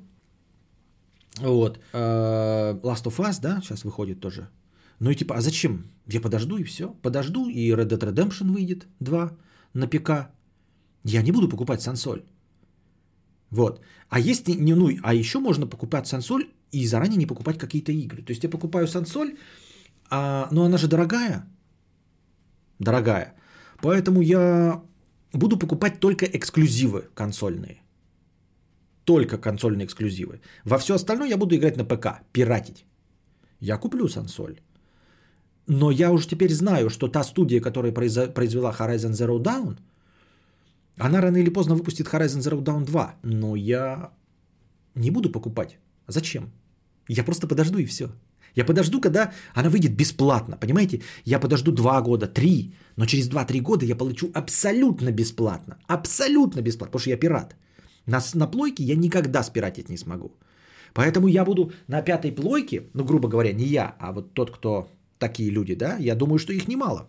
вот, 1.41 1.79
э, 1.93 2.79
Last 2.83 3.05
of 3.05 3.17
Us, 3.19 3.41
да, 3.41 3.61
сейчас 3.61 3.85
выходит 3.85 4.21
тоже. 4.21 4.49
Ну 5.01 5.11
и 5.11 5.15
типа, 5.15 5.35
а 5.37 5.41
зачем? 5.41 5.91
Я 6.07 6.21
подожду 6.21 6.59
и 6.59 6.65
все. 6.65 6.95
Подожду, 7.03 7.49
и 7.49 7.71
Red 7.73 7.89
Dead 7.89 7.99
Redemption 7.99 8.53
выйдет 8.53 8.87
2 9.01 9.37
на 9.75 9.89
ПК. 9.89 10.11
Я 11.03 11.23
не 11.23 11.33
буду 11.33 11.49
покупать 11.49 11.83
сансоль. 11.83 12.23
Вот. 13.55 13.81
А 14.09 14.19
есть 14.19 14.49
не, 14.49 14.75
ну, 14.75 14.89
а 15.03 15.15
еще 15.15 15.39
можно 15.39 15.67
покупать 15.67 16.07
сансоль 16.07 16.43
и 16.73 16.87
заранее 16.87 17.17
не 17.17 17.27
покупать 17.27 17.59
какие-то 17.59 17.93
игры. 17.93 18.23
То 18.23 18.33
есть 18.33 18.45
я 18.45 18.51
покупаю 18.51 18.87
сансоль, 18.87 19.37
а, 20.11 20.49
но 20.51 20.65
она 20.65 20.79
же 20.79 20.89
дорогая. 20.89 21.45
Дорогая. 22.81 23.35
Поэтому 23.81 24.23
я 24.23 24.83
буду 25.33 25.59
покупать 25.59 26.01
только 26.01 26.27
эксклюзивы 26.27 27.03
консольные. 27.15 27.77
Только 29.05 29.39
консольные 29.39 29.85
эксклюзивы. 29.87 30.41
Во 30.65 30.79
все 30.79 30.95
остальное 30.95 31.29
я 31.29 31.37
буду 31.37 31.55
играть 31.55 31.77
на 31.77 31.85
ПК, 31.85 32.07
пиратить. 32.33 32.85
Я 33.61 33.79
куплю 33.79 34.09
сансоль. 34.09 34.57
Но 35.69 35.91
я 35.93 36.11
уже 36.11 36.27
теперь 36.27 36.53
знаю, 36.53 36.91
что 36.91 37.09
та 37.09 37.23
студия, 37.23 37.61
которая 37.61 37.93
произвела 37.93 38.73
Horizon 38.73 39.13
Zero 39.13 39.39
Dawn– 39.39 39.77
она 40.99 41.21
рано 41.21 41.39
или 41.39 41.51
поздно 41.51 41.75
выпустит 41.75 42.07
Horizon 42.07 42.41
Zero 42.41 42.63
Dawn 42.63 42.85
2, 42.85 43.15
но 43.23 43.57
я 43.57 44.11
не 44.95 45.11
буду 45.11 45.31
покупать. 45.33 45.79
Зачем? 46.09 46.53
Я 47.09 47.25
просто 47.25 47.47
подожду 47.47 47.79
и 47.79 47.87
все. 47.87 48.09
Я 48.57 48.65
подожду, 48.65 49.01
когда 49.01 49.33
она 49.55 49.69
выйдет 49.69 49.97
бесплатно, 49.97 50.57
понимаете? 50.57 51.03
Я 51.25 51.41
подожду 51.41 51.73
2 51.73 52.03
года, 52.03 52.27
3, 52.27 52.75
но 52.97 53.07
через 53.07 53.29
2-3 53.29 53.61
года 53.61 53.85
я 53.85 53.97
получу 53.97 54.31
абсолютно 54.35 55.11
бесплатно. 55.11 55.77
Абсолютно 55.89 56.63
бесплатно, 56.63 56.93
потому 56.93 57.01
что 57.01 57.11
я 57.11 57.17
пират. 57.17 57.57
На, 58.07 58.21
на 58.35 58.47
плойке 58.47 58.85
я 58.85 58.97
никогда 58.97 59.43
спиратить 59.43 59.89
не 59.89 59.97
смогу. 59.97 60.37
Поэтому 60.93 61.27
я 61.27 61.45
буду 61.45 61.73
на 61.89 62.03
пятой 62.03 62.31
плойке, 62.31 62.83
ну, 62.95 63.05
грубо 63.05 63.29
говоря, 63.29 63.53
не 63.53 63.65
я, 63.65 63.97
а 63.99 64.13
вот 64.13 64.35
тот, 64.35 64.51
кто 64.51 64.89
такие 65.19 65.51
люди, 65.51 65.75
да, 65.75 65.97
я 65.99 66.15
думаю, 66.15 66.39
что 66.39 66.53
их 66.53 66.69
немало. 66.69 67.09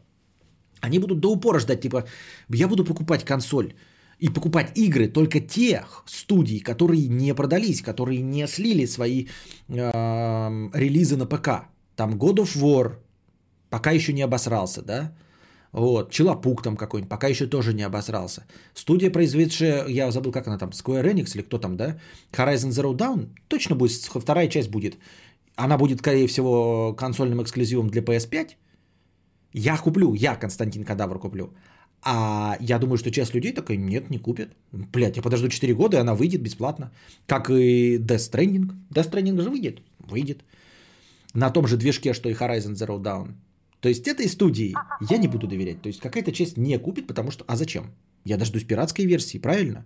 Они 0.86 1.00
будут 1.00 1.20
до 1.20 1.32
упора 1.32 1.60
ждать, 1.60 1.82
типа, 1.82 2.06
я 2.50 2.68
буду 2.68 2.86
покупать 2.86 3.26
консоль 3.26 3.74
и 4.20 4.30
покупать 4.30 4.78
игры 4.78 5.08
только 5.08 5.40
тех 5.40 6.04
студий, 6.06 6.60
которые 6.60 7.08
не 7.08 7.34
продались, 7.34 7.82
которые 7.82 8.22
не 8.22 8.48
слили 8.48 8.86
свои 8.88 9.26
э, 9.68 10.70
релизы 10.74 11.18
на 11.18 11.26
ПК. 11.26 11.50
Там 11.96 12.16
God 12.16 12.36
of 12.36 12.56
War 12.56 12.96
пока 13.70 13.92
еще 13.92 14.14
не 14.14 14.24
обосрался, 14.24 14.82
да? 14.82 15.12
Вот, 15.72 16.12
Челопук 16.12 16.62
там 16.62 16.78
какой-нибудь, 16.78 17.10
пока 17.10 17.28
еще 17.28 17.48
тоже 17.48 17.74
не 17.74 17.84
обосрался. 17.84 18.46
Студия, 18.74 19.12
произведшая, 19.12 19.88
я 19.88 20.12
забыл, 20.12 20.32
как 20.32 20.48
она 20.48 20.58
там, 20.58 20.70
Square 20.70 21.04
Enix 21.04 21.36
или 21.36 21.42
кто 21.42 21.58
там, 21.58 21.76
да? 21.76 21.98
Horizon 22.32 22.70
Zero 22.70 22.96
Dawn, 22.96 23.28
точно 23.50 23.76
будет, 23.76 23.92
вторая 23.92 24.48
часть 24.48 24.70
будет. 24.70 24.98
Она 25.58 25.78
будет, 25.78 26.00
скорее 26.00 26.28
всего, 26.28 26.94
консольным 26.94 27.42
эксклюзивом 27.42 27.90
для 27.90 28.02
PS5, 28.02 28.56
я 29.60 29.78
куплю, 29.78 30.14
я 30.14 30.36
Константин 30.36 30.84
Кадавр 30.84 31.20
куплю. 31.20 31.54
А 32.04 32.58
я 32.60 32.78
думаю, 32.80 32.98
что 32.98 33.12
часть 33.12 33.34
людей 33.34 33.54
такой, 33.54 33.78
нет, 33.78 34.10
не 34.10 34.20
купит. 34.20 34.50
Блять, 34.72 35.18
я 35.18 35.24
подожду 35.24 35.50
4 35.50 35.74
года, 35.74 35.98
и 35.98 36.02
она 36.02 36.14
выйдет 36.14 36.42
бесплатно. 36.42 36.92
Как 37.26 37.50
и 37.50 37.98
Death 37.98 38.32
Stranding. 38.32 38.72
Death 38.92 39.10
Stranding 39.10 39.42
же 39.42 39.50
выйдет. 39.50 39.82
Выйдет. 40.00 40.44
На 41.34 41.50
том 41.50 41.68
же 41.68 41.78
движке, 41.78 42.14
что 42.14 42.30
и 42.30 42.34
Horizon 42.34 42.74
Zero 42.74 43.02
Dawn. 43.02 43.34
То 43.80 43.90
есть 43.90 44.08
этой 44.08 44.28
студии 44.28 44.74
я 45.10 45.18
не 45.18 45.28
буду 45.28 45.48
доверять. 45.48 45.82
То 45.82 45.90
есть 45.90 46.00
какая-то 46.00 46.32
часть 46.32 46.58
не 46.58 46.78
купит, 46.78 47.08
потому 47.08 47.32
что... 47.32 47.44
А 47.48 47.56
зачем? 47.56 47.86
Я 48.24 48.38
дождусь 48.38 48.64
пиратской 48.64 49.06
версии, 49.06 49.40
правильно? 49.40 49.86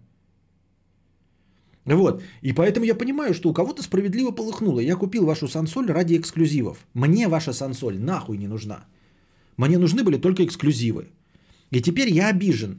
Вот. 1.85 2.23
И 2.41 2.53
поэтому 2.53 2.85
я 2.85 2.95
понимаю, 2.95 3.33
что 3.33 3.49
у 3.49 3.53
кого-то 3.53 3.81
справедливо 3.81 4.31
полыхнуло. 4.31 4.79
Я 4.79 4.95
купил 4.95 5.25
вашу 5.25 5.47
сансоль 5.47 5.87
ради 5.87 6.17
эксклюзивов. 6.17 6.85
Мне 6.93 7.27
ваша 7.27 7.53
сансоль 7.53 7.99
нахуй 7.99 8.37
не 8.37 8.47
нужна. 8.47 8.85
Мне 9.59 9.77
нужны 9.77 10.03
были 10.03 10.17
только 10.17 10.45
эксклюзивы. 10.45 11.09
И 11.71 11.81
теперь 11.81 12.09
я 12.09 12.29
обижен, 12.29 12.77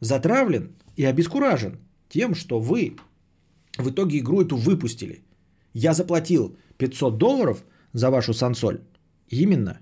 затравлен 0.00 0.72
и 0.96 1.04
обескуражен 1.04 1.78
тем, 2.08 2.34
что 2.34 2.58
вы 2.58 2.96
в 3.78 3.90
итоге 3.90 4.18
игру 4.18 4.42
эту 4.42 4.56
выпустили. 4.56 5.22
Я 5.72 5.94
заплатил 5.94 6.56
500 6.78 7.18
долларов 7.18 7.64
за 7.92 8.10
вашу 8.10 8.34
сансоль. 8.34 8.80
Именно. 9.30 9.78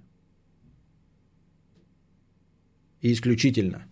И 3.01 3.13
исключительно. 3.13 3.87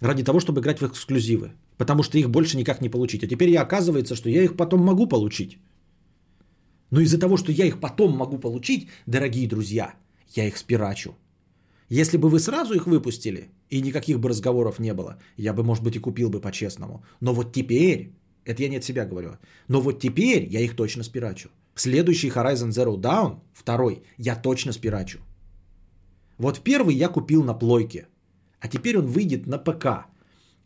Ради 0.00 0.22
того, 0.22 0.38
чтобы 0.38 0.60
играть 0.60 0.80
в 0.80 0.86
эксклюзивы. 0.86 1.50
Потому 1.76 2.04
что 2.04 2.18
их 2.18 2.30
больше 2.30 2.56
никак 2.56 2.80
не 2.80 2.88
получить. 2.88 3.24
А 3.24 3.26
теперь 3.26 3.50
я 3.50 3.62
оказывается, 3.62 4.14
что 4.14 4.30
я 4.30 4.44
их 4.44 4.56
потом 4.56 4.80
могу 4.80 5.08
получить. 5.08 5.58
Но 6.90 7.00
из-за 7.00 7.18
того, 7.18 7.36
что 7.36 7.52
я 7.52 7.66
их 7.66 7.80
потом 7.80 8.16
могу 8.16 8.38
получить, 8.38 8.88
дорогие 9.06 9.48
друзья, 9.48 9.94
я 10.34 10.46
их 10.46 10.56
спирачу. 10.56 11.16
Если 11.88 12.16
бы 12.16 12.28
вы 12.28 12.40
сразу 12.40 12.74
их 12.74 12.86
выпустили, 12.86 13.50
и 13.70 13.80
никаких 13.80 14.18
бы 14.18 14.28
разговоров 14.28 14.78
не 14.78 14.94
было, 14.94 15.18
я 15.36 15.52
бы, 15.52 15.62
может 15.62 15.84
быть, 15.84 15.96
и 15.96 16.00
купил 16.00 16.30
бы 16.30 16.40
по-честному. 16.40 17.04
Но 17.20 17.32
вот 17.32 17.52
теперь, 17.52 18.12
это 18.44 18.62
я 18.62 18.68
не 18.68 18.78
от 18.78 18.84
себя 18.84 19.04
говорю, 19.06 19.38
но 19.68 19.80
вот 19.80 20.00
теперь 20.00 20.46
я 20.48 20.60
их 20.60 20.76
точно 20.76 21.04
спирачу. 21.04 21.50
Следующий 21.74 22.30
Horizon 22.30 22.70
Zero 22.70 22.96
Dawn, 22.96 23.40
второй, 23.52 24.02
я 24.18 24.36
точно 24.36 24.72
спирачу. 24.72 25.18
Вот 26.38 26.60
первый 26.60 26.94
я 26.94 27.08
купил 27.08 27.44
на 27.44 27.54
плойке, 27.54 28.06
а 28.60 28.68
теперь 28.68 28.98
он 28.98 29.06
выйдет 29.06 29.46
на 29.46 29.58
ПК 29.58 30.06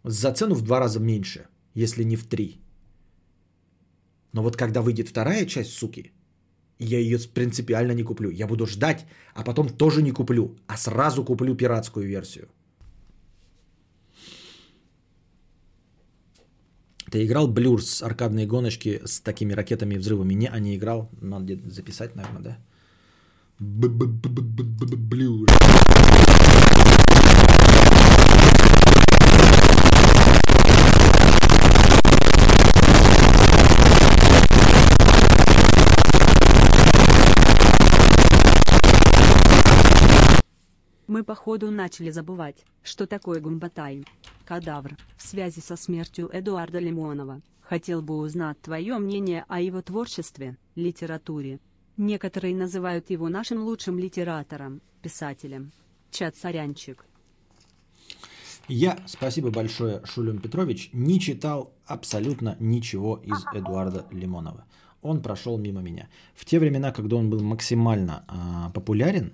за 0.04 0.32
цену 0.32 0.54
в 0.54 0.62
два 0.62 0.80
раза 0.80 1.00
меньше, 1.00 1.46
если 1.74 2.04
не 2.04 2.16
в 2.16 2.24
три. 2.24 2.60
Но 4.32 4.42
вот 4.42 4.56
когда 4.56 4.80
выйдет 4.80 5.08
вторая 5.08 5.46
часть, 5.46 5.72
суки, 5.72 6.12
я 6.78 6.98
ее 6.98 7.18
принципиально 7.34 7.92
не 7.92 8.02
куплю. 8.02 8.30
Я 8.30 8.46
буду 8.46 8.66
ждать, 8.66 9.06
а 9.34 9.42
потом 9.42 9.68
тоже 9.68 10.02
не 10.02 10.12
куплю, 10.12 10.56
а 10.66 10.76
сразу 10.76 11.24
куплю 11.24 11.54
пиратскую 11.54 12.06
версию. 12.06 12.48
Ты 17.10 17.24
играл 17.24 17.48
Блюрс, 17.48 18.02
аркадные 18.02 18.46
гоночки 18.46 19.00
с 19.04 19.20
такими 19.20 19.52
ракетами 19.52 19.94
и 19.94 19.98
взрывами? 19.98 20.34
Не, 20.34 20.48
а 20.48 20.60
не 20.60 20.76
играл. 20.76 21.10
Надо 21.20 21.58
записать, 21.68 22.14
наверное, 22.14 22.42
да? 22.42 22.58
Блюрс. 24.98 25.50
Мы 41.10 41.24
походу 41.24 41.72
начали 41.72 42.12
забывать, 42.12 42.64
что 42.84 43.04
такое 43.04 43.40
Гумбатай. 43.40 44.04
Кадавр, 44.44 44.96
в 45.16 45.26
связи 45.26 45.58
со 45.58 45.74
смертью 45.74 46.30
Эдуарда 46.32 46.78
Лимонова, 46.78 47.42
хотел 47.62 48.00
бы 48.00 48.16
узнать 48.16 48.60
твое 48.60 48.96
мнение 48.98 49.44
о 49.48 49.60
его 49.60 49.82
творчестве, 49.82 50.56
литературе. 50.76 51.58
Некоторые 51.96 52.54
называют 52.54 53.10
его 53.10 53.28
нашим 53.28 53.64
лучшим 53.64 53.98
литератором, 53.98 54.82
писателем. 55.02 55.72
Чат 56.12 56.36
Сорянчик. 56.36 57.04
Я, 58.68 58.96
спасибо 59.06 59.50
большое, 59.50 60.06
Шулем 60.06 60.38
Петрович, 60.38 60.90
не 60.92 61.18
читал 61.18 61.72
абсолютно 61.86 62.56
ничего 62.60 63.16
из 63.16 63.44
Эдуарда 63.52 64.06
Лимонова. 64.12 64.64
Он 65.02 65.22
прошел 65.22 65.58
мимо 65.58 65.80
меня. 65.80 66.08
В 66.36 66.44
те 66.44 66.60
времена, 66.60 66.92
когда 66.92 67.16
он 67.16 67.30
был 67.30 67.42
максимально 67.42 68.24
а, 68.28 68.70
популярен, 68.70 69.32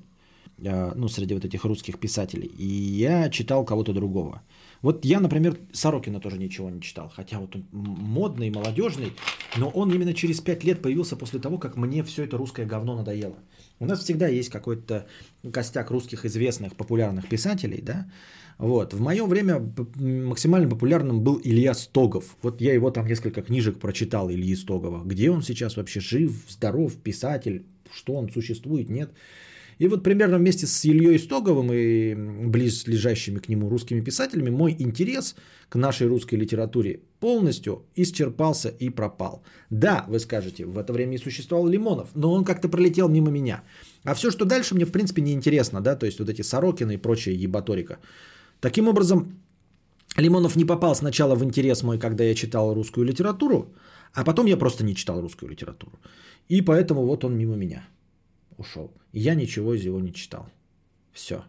ну, 0.59 1.09
среди 1.09 1.35
вот 1.35 1.45
этих 1.45 1.65
русских 1.65 1.99
писателей, 1.99 2.51
и 2.59 2.67
я 2.67 3.29
читал 3.31 3.65
кого-то 3.65 3.93
другого. 3.93 4.43
Вот 4.83 5.05
я, 5.05 5.21
например, 5.21 5.57
Сорокина 5.73 6.21
тоже 6.21 6.39
ничего 6.39 6.71
не 6.71 6.81
читал, 6.81 7.11
хотя 7.15 7.39
вот 7.39 7.57
он 7.57 7.65
модный, 7.73 8.51
молодежный, 8.51 9.13
но 9.57 9.69
он 9.69 9.91
именно 9.91 10.15
через 10.15 10.41
пять 10.41 10.65
лет 10.65 10.83
появился 10.83 11.17
после 11.17 11.41
того, 11.41 11.59
как 11.59 11.77
мне 11.77 12.03
все 12.03 12.25
это 12.25 12.37
русское 12.37 12.67
говно 12.67 12.97
надоело. 12.97 13.37
У 13.81 13.87
нас 13.87 14.01
всегда 14.01 14.29
есть 14.29 14.49
какой-то 14.49 15.07
костяк 15.53 15.91
русских 15.91 16.25
известных 16.25 16.75
популярных 16.75 17.29
писателей, 17.29 17.83
да, 17.83 18.07
вот. 18.59 18.95
В 18.95 19.01
мое 19.01 19.27
время 19.27 19.61
максимально 19.97 20.69
популярным 20.69 21.21
был 21.21 21.41
Илья 21.45 21.75
Стогов. 21.75 22.37
Вот 22.43 22.61
я 22.61 22.73
его 22.73 22.91
там 22.91 23.07
несколько 23.07 23.43
книжек 23.43 23.79
прочитал, 23.79 24.31
Ильи 24.31 24.57
Стогова. 24.57 25.03
Где 25.05 25.31
он 25.31 25.43
сейчас 25.43 25.77
вообще 25.77 26.01
жив, 26.01 26.33
здоров, 26.49 26.95
писатель, 26.95 27.67
что 27.93 28.15
он 28.15 28.31
существует, 28.31 28.89
нет. 28.89 29.11
И 29.79 29.89
вот 29.89 30.03
примерно 30.03 30.39
вместе 30.39 30.67
с 30.67 30.85
Ильей 30.85 31.19
Стоговым 31.19 31.71
и 31.73 32.15
близлежащими 32.47 33.39
к 33.39 33.49
нему 33.49 33.69
русскими 33.69 34.01
писателями 34.01 34.51
мой 34.51 34.75
интерес 34.79 35.37
к 35.69 35.77
нашей 35.77 36.07
русской 36.07 36.37
литературе 36.37 37.01
полностью 37.21 37.85
исчерпался 37.95 38.69
и 38.69 38.91
пропал. 38.91 39.43
Да, 39.71 40.07
вы 40.09 40.19
скажете, 40.19 40.65
в 40.65 40.79
это 40.79 40.93
время 40.93 41.15
и 41.15 41.19
существовал 41.19 41.67
Лимонов, 41.67 42.09
но 42.15 42.33
он 42.33 42.45
как-то 42.45 42.69
пролетел 42.69 43.09
мимо 43.09 43.31
меня. 43.31 43.63
А 44.05 44.15
все, 44.15 44.31
что 44.31 44.45
дальше, 44.45 44.75
мне 44.75 44.87
в 44.87 44.93
принципе 44.93 45.23
не 45.23 45.33
интересно, 45.33 45.81
да, 45.81 45.97
то 45.97 46.07
есть 46.07 46.19
вот 46.19 46.29
эти 46.29 46.43
Сорокины 46.43 46.95
и 46.95 47.03
прочая 47.03 47.35
ебаторика. 47.35 47.99
Таким 48.61 48.89
образом, 48.89 49.39
Лимонов 50.17 50.57
не 50.57 50.65
попал 50.65 50.95
сначала 50.95 51.35
в 51.35 51.45
интерес 51.45 51.83
мой, 51.83 51.99
когда 51.99 52.25
я 52.25 52.35
читал 52.35 52.75
русскую 52.75 53.05
литературу, 53.05 53.75
а 54.15 54.25
потом 54.25 54.47
я 54.47 54.57
просто 54.57 54.85
не 54.85 54.95
читал 54.95 55.21
русскую 55.21 55.51
литературу. 55.51 55.99
И 56.49 56.63
поэтому 56.63 57.05
вот 57.05 57.25
он 57.25 57.37
мимо 57.37 57.57
меня 57.57 57.87
ушел. 58.59 58.91
Я 59.13 59.35
ничего 59.35 59.75
из 59.75 59.85
его 59.85 60.01
не 60.01 60.13
читал. 60.13 60.47
Все. 61.13 61.45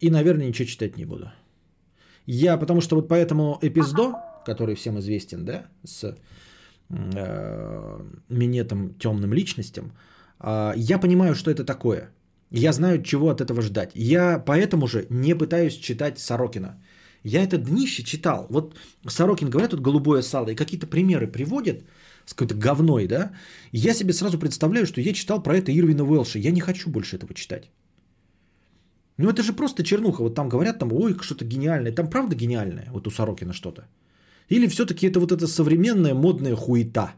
И, 0.00 0.10
наверное, 0.10 0.48
ничего 0.48 0.68
читать 0.68 0.96
не 0.96 1.04
буду. 1.04 1.30
Я, 2.26 2.58
потому 2.58 2.80
что 2.80 2.96
вот 2.96 3.08
по 3.08 3.14
этому 3.14 3.58
эпиздо, 3.62 4.14
который 4.46 4.74
всем 4.74 4.98
известен, 4.98 5.44
да, 5.44 5.66
с 5.84 6.16
э, 6.88 8.00
минетом 8.28 8.94
темным 8.94 9.32
личностям, 9.32 9.92
э, 10.40 10.72
я 10.76 10.98
понимаю, 10.98 11.34
что 11.34 11.50
это 11.50 11.64
такое. 11.64 12.10
Я 12.50 12.72
знаю, 12.72 13.02
чего 13.02 13.28
от 13.30 13.40
этого 13.40 13.62
ждать. 13.62 13.92
Я 13.94 14.38
поэтому 14.38 14.86
же 14.86 15.06
не 15.10 15.34
пытаюсь 15.34 15.76
читать 15.76 16.18
Сорокина. 16.18 16.82
Я 17.22 17.42
это 17.42 17.58
днище 17.58 18.02
читал. 18.02 18.46
Вот 18.50 18.74
Сорокин 19.06 19.50
говорят, 19.50 19.70
тут 19.70 19.80
голубое 19.80 20.22
сало, 20.22 20.48
и 20.48 20.54
какие-то 20.54 20.86
примеры 20.86 21.26
приводят 21.26 21.84
с 22.30 22.34
какой-то 22.34 22.54
говной, 22.54 23.06
да. 23.06 23.30
Я 23.72 23.94
себе 23.94 24.12
сразу 24.12 24.38
представляю, 24.38 24.86
что 24.86 25.00
я 25.00 25.12
читал 25.12 25.42
про 25.42 25.56
это 25.56 25.72
Ирвина 25.72 26.04
Уэлша. 26.04 26.38
Я 26.38 26.52
не 26.52 26.60
хочу 26.60 26.90
больше 26.90 27.16
этого 27.16 27.34
читать. 27.34 27.70
Ну 29.18 29.28
это 29.28 29.42
же 29.42 29.52
просто 29.52 29.82
чернуха. 29.82 30.22
Вот 30.22 30.34
там 30.34 30.48
говорят, 30.48 30.78
там, 30.78 30.92
ой, 30.92 31.16
что-то 31.22 31.44
гениальное. 31.44 31.92
Там 31.92 32.08
правда 32.08 32.36
гениальное, 32.36 32.88
вот 32.92 33.06
у 33.06 33.10
Сорокина 33.10 33.52
что-то. 33.52 33.82
Или 34.48 34.68
все-таки 34.68 35.08
это 35.08 35.18
вот 35.18 35.32
эта 35.32 35.46
современная 35.46 36.14
модная 36.14 36.56
хуета. 36.56 37.12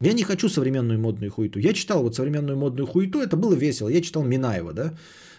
Я 0.00 0.12
не 0.14 0.22
хочу 0.22 0.48
современную 0.48 0.98
модную 0.98 1.30
хуету. 1.30 1.58
Я 1.58 1.72
читал 1.74 2.02
вот 2.02 2.14
современную 2.14 2.56
модную 2.56 2.86
хуету, 2.86 3.18
это 3.18 3.36
было 3.36 3.54
весело. 3.54 3.90
Я 3.90 4.00
читал 4.00 4.22
Минаева, 4.24 4.72
да, 4.72 4.94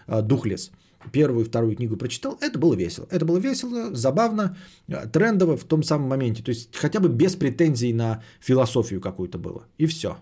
а, 0.08 0.22
Духлес. 0.22 0.72
Первую 1.12 1.46
и 1.46 1.48
вторую 1.48 1.76
книгу 1.76 1.98
прочитал, 1.98 2.38
это 2.42 2.60
было 2.60 2.76
весело. 2.76 3.08
Это 3.12 3.26
было 3.26 3.38
весело, 3.38 3.96
забавно, 3.96 4.58
а, 4.88 5.08
трендово 5.08 5.58
в 5.58 5.64
том 5.64 5.84
самом 5.84 6.10
моменте. 6.10 6.44
То 6.44 6.50
есть 6.50 6.76
хотя 6.76 7.00
бы 7.00 7.10
без 7.10 7.36
претензий 7.36 7.94
на 7.94 8.24
философию 8.40 9.02
какую-то 9.02 9.38
было. 9.38 9.66
И 9.78 9.86
все. 9.86 10.18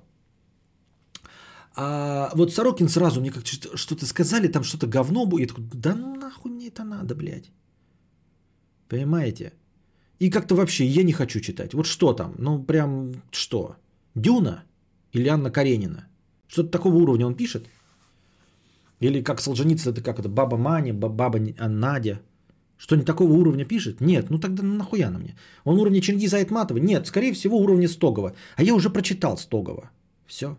А 1.76 2.30
вот 2.36 2.54
Сорокин 2.54 2.88
сразу 2.88 3.20
мне 3.20 3.32
как 3.32 3.46
что-то 3.46 4.06
сказали, 4.06 4.48
там 4.48 4.64
что-то 4.64 4.88
говно 4.88 5.26
будет. 5.26 5.54
Да 5.74 5.96
нахуй 5.96 6.52
мне 6.52 6.68
это 6.68 6.84
надо, 6.84 7.16
блядь. 7.16 7.52
Понимаете? 8.88 9.54
И 10.20 10.30
как-то 10.30 10.56
вообще 10.56 10.86
я 10.86 11.04
не 11.04 11.14
хочу 11.14 11.40
читать. 11.40 11.74
Вот 11.74 11.86
что 11.86 12.14
там? 12.14 12.36
Ну 12.38 12.64
прям 12.64 13.14
что? 13.32 13.76
Дюна 14.16 14.64
или 15.14 15.28
Анна 15.28 15.52
Каренина? 15.52 16.08
Что-то 16.48 16.70
такого 16.70 16.96
уровня 16.96 17.26
он 17.26 17.36
пишет? 17.36 17.68
Или 19.04 19.24
как 19.24 19.42
Солженицын, 19.42 19.92
это 19.92 20.02
как 20.02 20.20
это, 20.20 20.30
баба 20.30 20.58
Маня, 20.58 20.94
баба 20.94 21.40
Надя? 21.68 22.22
Что-нибудь 22.78 23.08
такого 23.08 23.34
уровня 23.34 23.66
пишет? 23.66 24.02
Нет, 24.02 24.30
ну 24.30 24.40
тогда 24.40 24.64
нахуя 24.64 25.10
на 25.10 25.20
мне? 25.20 25.36
Он 25.66 25.80
уровня 25.80 26.02
Чингиза 26.02 26.38
Айтматова? 26.38 26.80
Нет, 26.80 27.08
скорее 27.08 27.34
всего 27.34 27.58
уровня 27.58 27.88
Стогова. 27.88 28.34
А 28.56 28.64
я 28.64 28.74
уже 28.74 28.90
прочитал 28.90 29.38
Стогова. 29.38 29.92
Все. 30.26 30.58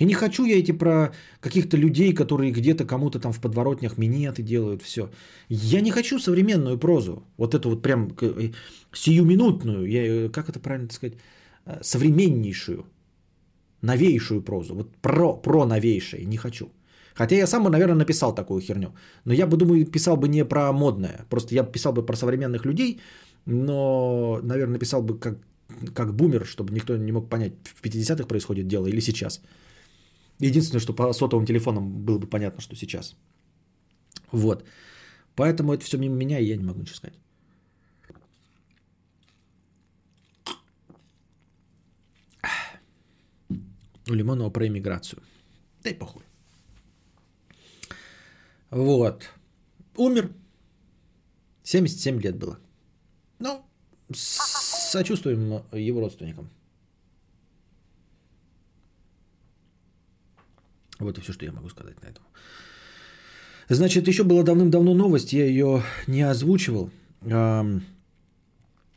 И 0.00 0.04
не 0.04 0.14
хочу 0.14 0.44
я 0.44 0.58
эти 0.58 0.72
про 0.72 1.12
каких-то 1.40 1.76
людей, 1.78 2.12
которые 2.14 2.52
где-то 2.52 2.84
кому-то 2.84 3.18
там 3.18 3.32
в 3.32 3.40
подворотнях 3.40 3.98
минеты 3.98 4.42
делают, 4.42 4.82
все. 4.82 5.08
Я 5.48 5.80
не 5.80 5.90
хочу 5.90 6.18
современную 6.18 6.78
прозу. 6.78 7.22
Вот 7.36 7.54
эту 7.54 7.70
вот 7.70 7.82
прям 7.82 8.12
э, 8.20 8.50
сиюминутную, 8.92 9.86
я, 9.86 10.26
э, 10.26 10.28
как 10.28 10.48
это 10.48 10.60
правильно 10.60 10.90
сказать, 10.90 11.14
Э, 11.66 11.78
современнейшую, 11.82 12.84
новейшую 13.84 14.42
прозу. 14.42 14.74
Вот 14.74 14.96
про, 15.02 15.42
про 15.42 15.66
новейшее 15.66 16.24
не 16.26 16.36
хочу. 16.36 16.66
Хотя 17.14 17.36
я 17.36 17.46
сам 17.46 17.62
наверное, 17.64 17.96
написал 17.96 18.34
такую 18.34 18.60
херню. 18.60 18.88
Но 19.24 19.32
я 19.34 19.46
бы, 19.46 19.56
думаю, 19.56 19.86
писал 19.86 20.16
бы 20.16 20.28
не 20.28 20.44
про 20.44 20.72
модное. 20.72 21.26
Просто 21.30 21.54
я 21.54 21.62
писал 21.64 21.92
бы 21.92 22.06
про 22.06 22.16
современных 22.16 22.64
людей, 22.66 23.00
но, 23.46 24.40
наверное, 24.42 24.72
написал 24.72 25.02
бы 25.02 25.20
как, 25.20 25.38
как 25.94 26.14
бумер, 26.14 26.44
чтобы 26.44 26.74
никто 26.74 26.96
не 26.96 27.12
мог 27.12 27.28
понять, 27.28 27.52
в 27.64 27.82
50-х 27.82 28.26
происходит 28.26 28.66
дело 28.66 28.86
или 28.86 29.00
сейчас. 29.00 29.40
Единственное, 30.40 30.80
что 30.80 30.92
по 30.92 31.12
сотовым 31.12 31.46
телефонам 31.46 32.04
было 32.04 32.18
бы 32.18 32.26
понятно, 32.26 32.60
что 32.60 32.76
сейчас. 32.76 33.16
Вот. 34.32 34.64
Поэтому 35.36 35.72
это 35.72 35.84
все 35.84 35.98
мимо 35.98 36.16
меня, 36.16 36.38
и 36.38 36.46
я 36.46 36.56
не 36.56 36.64
могу 36.64 36.80
ничего 36.80 36.96
сказать. 36.96 37.18
У 44.08 44.14
Лимонова 44.14 44.50
про 44.50 44.66
иммиграцию. 44.66 45.22
Да 45.82 45.90
и 45.90 45.94
похуй. 45.94 46.22
Вот. 48.70 49.30
Умер. 49.96 50.30
77 51.62 52.20
лет 52.20 52.36
было. 52.36 52.58
Ну, 53.38 53.64
сочувствуем 54.12 55.62
его 55.72 56.00
родственникам. 56.00 56.50
Вот 60.98 61.18
и 61.18 61.20
все, 61.20 61.32
что 61.32 61.44
я 61.44 61.52
могу 61.52 61.68
сказать 61.68 62.00
на 62.02 62.08
этом. 62.08 62.24
Значит, 63.68 64.08
еще 64.08 64.24
была 64.24 64.42
давным-давно 64.42 64.94
новость, 64.94 65.32
я 65.32 65.46
ее 65.46 65.82
не 66.06 66.22
озвучивал. 66.22 66.90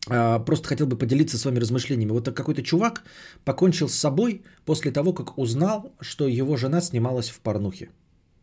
А, 0.09 0.39
просто 0.39 0.67
хотел 0.67 0.87
бы 0.87 0.97
поделиться 0.97 1.37
с 1.37 1.45
вами 1.45 1.59
размышлениями. 1.59 2.11
Вот 2.11 2.33
какой-то 2.33 2.63
чувак 2.63 3.03
покончил 3.43 3.89
с 3.89 3.95
собой 3.95 4.43
после 4.65 4.91
того, 4.91 5.13
как 5.13 5.37
узнал, 5.37 5.91
что 5.99 6.27
его 6.27 6.57
жена 6.57 6.81
снималась 6.81 7.29
в 7.29 7.39
порнухе. 7.39 7.89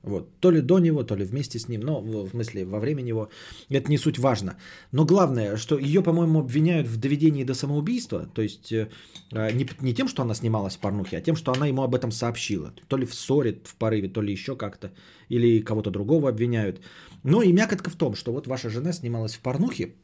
Вот. 0.04 0.28
То 0.40 0.50
ли 0.50 0.60
до 0.60 0.78
него, 0.78 1.02
то 1.02 1.16
ли 1.16 1.24
вместе 1.24 1.58
с 1.58 1.68
ним, 1.68 1.80
но 1.80 2.00
в 2.00 2.28
смысле 2.28 2.66
во 2.66 2.78
время 2.78 3.00
него. 3.00 3.30
Это 3.70 3.90
не 3.90 3.96
суть 3.96 4.18
важно. 4.18 4.56
Но 4.92 5.06
главное, 5.06 5.56
что 5.56 5.78
ее, 5.78 6.02
по-моему, 6.02 6.40
обвиняют 6.40 6.86
в 6.86 6.98
доведении 6.98 7.44
до 7.44 7.54
самоубийства. 7.54 8.26
То 8.34 8.42
есть 8.42 8.70
э, 8.70 8.90
не, 9.32 9.66
не 9.80 9.94
тем, 9.94 10.08
что 10.08 10.22
она 10.22 10.34
снималась 10.34 10.76
в 10.76 10.80
порнухе, 10.80 11.16
а 11.16 11.22
тем, 11.22 11.36
что 11.36 11.52
она 11.52 11.66
ему 11.66 11.82
об 11.82 11.94
этом 11.94 12.12
сообщила. 12.12 12.74
То 12.88 12.98
ли 12.98 13.06
в 13.06 13.14
ссоре, 13.14 13.62
в 13.64 13.76
порыве, 13.76 14.08
то 14.08 14.20
ли 14.20 14.30
еще 14.30 14.56
как-то. 14.56 14.92
Или 15.30 15.64
кого-то 15.64 15.90
другого 15.90 16.28
обвиняют. 16.28 16.82
Но 17.22 17.40
и 17.40 17.52
мякотка 17.52 17.88
в 17.88 17.96
том, 17.96 18.14
что 18.14 18.32
вот 18.32 18.46
ваша 18.46 18.68
жена 18.68 18.92
снималась 18.92 19.34
в 19.34 19.40
порнухе, 19.40 19.94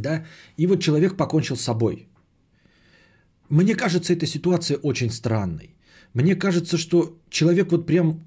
да, 0.00 0.24
и 0.56 0.66
вот 0.66 0.82
человек 0.82 1.16
покончил 1.16 1.56
с 1.56 1.62
собой. 1.62 2.08
Мне 3.48 3.74
кажется, 3.74 4.12
эта 4.12 4.26
ситуация 4.26 4.78
очень 4.78 5.10
странной. 5.10 5.74
Мне 6.14 6.36
кажется, 6.36 6.78
что 6.78 7.18
человек 7.30 7.72
вот 7.72 7.86
прям 7.86 8.20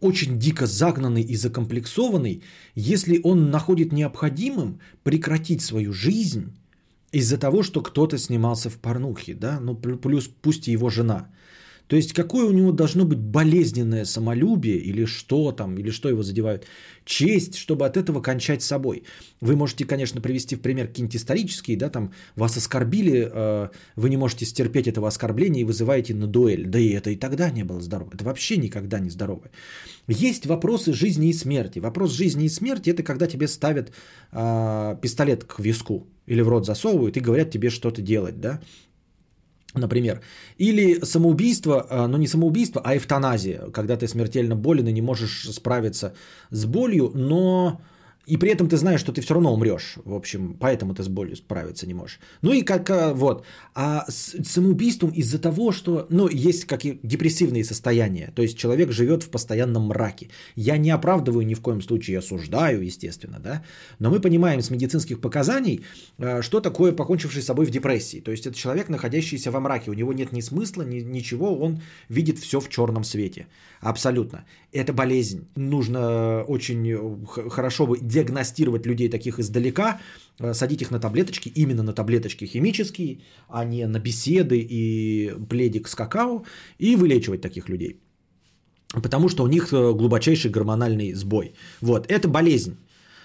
очень 0.00 0.38
дико 0.38 0.66
загнанный 0.66 1.22
и 1.22 1.36
закомплексованный, 1.36 2.42
если 2.74 3.20
он 3.22 3.50
находит 3.50 3.92
необходимым 3.92 4.80
прекратить 5.02 5.62
свою 5.62 5.92
жизнь 5.92 6.52
из-за 7.12 7.38
того, 7.38 7.62
что 7.62 7.80
кто-то 7.80 8.18
снимался 8.18 8.68
в 8.68 8.76
порнухе, 8.76 9.34
да, 9.34 9.60
ну 9.60 9.74
плюс 9.74 10.28
пусть 10.42 10.68
и 10.68 10.72
его 10.72 10.90
жена. 10.90 11.28
То 11.88 11.96
есть 11.96 12.12
какое 12.12 12.46
у 12.46 12.52
него 12.52 12.72
должно 12.72 13.04
быть 13.04 13.18
болезненное 13.18 14.04
самолюбие 14.04 14.78
или 14.78 15.04
что 15.04 15.52
там, 15.52 15.78
или 15.78 15.90
что 15.90 16.08
его 16.08 16.22
задевают, 16.22 16.66
честь, 17.04 17.56
чтобы 17.56 17.86
от 17.86 17.96
этого 17.96 18.20
кончать 18.20 18.62
собой. 18.62 19.04
Вы 19.40 19.54
можете, 19.54 19.84
конечно, 19.84 20.20
привести 20.20 20.56
в 20.56 20.60
пример 20.60 20.88
какие-нибудь 20.88 21.16
исторические, 21.16 21.76
да, 21.76 21.88
там 21.88 22.12
вас 22.34 22.56
оскорбили, 22.56 23.30
э, 23.32 23.68
вы 23.94 24.10
не 24.10 24.16
можете 24.16 24.44
стерпеть 24.44 24.88
этого 24.88 25.06
оскорбления 25.06 25.60
и 25.60 25.64
вызываете 25.64 26.14
на 26.14 26.26
дуэль. 26.26 26.66
Да 26.66 26.78
и 26.78 26.88
это 26.90 27.10
и 27.10 27.16
тогда 27.16 27.50
не 27.50 27.64
было 27.64 27.80
здорово. 27.80 28.10
Это 28.14 28.24
вообще 28.24 28.56
никогда 28.56 28.98
не 28.98 29.10
здорово. 29.10 29.50
Есть 30.08 30.46
вопросы 30.46 30.92
жизни 30.92 31.28
и 31.28 31.32
смерти. 31.32 31.78
Вопрос 31.78 32.12
жизни 32.12 32.44
и 32.44 32.48
смерти 32.48 32.90
это 32.90 33.04
когда 33.04 33.26
тебе 33.28 33.46
ставят 33.46 33.92
э, 34.32 34.96
пистолет 35.00 35.44
к 35.44 35.60
виску 35.60 36.08
или 36.26 36.40
в 36.40 36.48
рот 36.48 36.66
засовывают 36.66 37.16
и 37.16 37.20
говорят 37.20 37.50
тебе 37.50 37.70
что-то 37.70 38.02
делать, 38.02 38.40
да 38.40 38.60
например. 39.78 40.20
Или 40.58 41.04
самоубийство, 41.04 41.86
а, 41.90 42.08
но 42.08 42.18
не 42.18 42.26
самоубийство, 42.26 42.82
а 42.84 42.96
эвтаназия, 42.96 43.70
когда 43.72 43.96
ты 43.96 44.08
смертельно 44.08 44.56
болен 44.56 44.88
и 44.88 44.92
не 44.92 45.02
можешь 45.02 45.48
справиться 45.52 46.14
с 46.50 46.64
болью, 46.64 47.10
но 47.14 47.80
и 48.26 48.36
при 48.36 48.50
этом 48.50 48.68
ты 48.68 48.76
знаешь, 48.76 49.00
что 49.00 49.12
ты 49.12 49.20
все 49.20 49.34
равно 49.34 49.54
умрешь. 49.54 49.98
В 50.04 50.12
общем, 50.12 50.56
поэтому 50.58 50.94
ты 50.94 51.02
с 51.02 51.08
болью 51.08 51.36
справиться 51.36 51.86
не 51.86 51.94
можешь. 51.94 52.18
Ну 52.42 52.52
и 52.52 52.62
как 52.62 52.90
а, 52.90 53.14
вот. 53.14 53.44
А 53.74 54.04
с 54.08 54.34
самоубийством 54.44 55.10
из-за 55.10 55.38
того, 55.38 55.70
что, 55.72 56.06
ну, 56.10 56.28
есть 56.28 56.64
как 56.64 56.84
и 56.84 56.98
депрессивные 57.04 57.64
состояния. 57.64 58.32
То 58.34 58.42
есть 58.42 58.58
человек 58.58 58.90
живет 58.90 59.22
в 59.22 59.30
постоянном 59.30 59.86
мраке. 59.86 60.28
Я 60.56 60.76
не 60.76 60.90
оправдываю 60.90 61.46
ни 61.46 61.54
в 61.54 61.60
коем 61.60 61.80
случае, 61.82 62.18
осуждаю, 62.18 62.82
естественно, 62.82 63.38
да. 63.38 63.62
Но 64.00 64.10
мы 64.10 64.20
понимаем 64.20 64.60
с 64.60 64.70
медицинских 64.70 65.20
показаний, 65.20 65.84
а, 66.18 66.42
что 66.42 66.60
такое 66.60 66.92
покончивший 66.92 67.42
с 67.42 67.46
собой 67.46 67.66
в 67.66 67.70
депрессии. 67.70 68.20
То 68.20 68.32
есть 68.32 68.46
это 68.46 68.56
человек, 68.56 68.88
находящийся 68.88 69.50
во 69.52 69.60
мраке. 69.60 69.90
У 69.90 69.94
него 69.94 70.12
нет 70.12 70.32
ни 70.32 70.40
смысла, 70.40 70.82
ни, 70.82 71.00
ничего. 71.00 71.56
Он 71.56 71.80
видит 72.08 72.38
все 72.38 72.58
в 72.58 72.68
черном 72.68 73.04
свете. 73.04 73.46
Абсолютно. 73.80 74.44
Это 74.72 74.92
болезнь. 74.92 75.46
Нужно 75.54 76.42
очень 76.48 77.24
хорошо 77.50 77.86
бы 77.86 77.98
диагностировать 78.16 78.86
людей 78.86 79.10
таких 79.10 79.38
издалека, 79.38 80.00
э, 80.40 80.54
садить 80.54 80.82
их 80.82 80.90
на 80.90 81.00
таблеточки, 81.00 81.52
именно 81.54 81.82
на 81.82 81.92
таблеточки 81.92 82.46
химические, 82.46 83.18
а 83.48 83.64
не 83.64 83.86
на 83.86 83.98
беседы 83.98 84.56
и 84.58 85.32
пледик 85.48 85.88
с 85.88 85.94
какао, 85.94 86.44
и 86.80 86.96
вылечивать 86.96 87.42
таких 87.42 87.68
людей. 87.68 88.00
Потому 89.02 89.28
что 89.28 89.44
у 89.44 89.48
них 89.48 89.72
э, 89.72 89.92
глубочайший 89.92 90.50
гормональный 90.50 91.14
сбой. 91.14 91.54
Вот, 91.80 92.06
это 92.10 92.28
болезнь. 92.28 92.76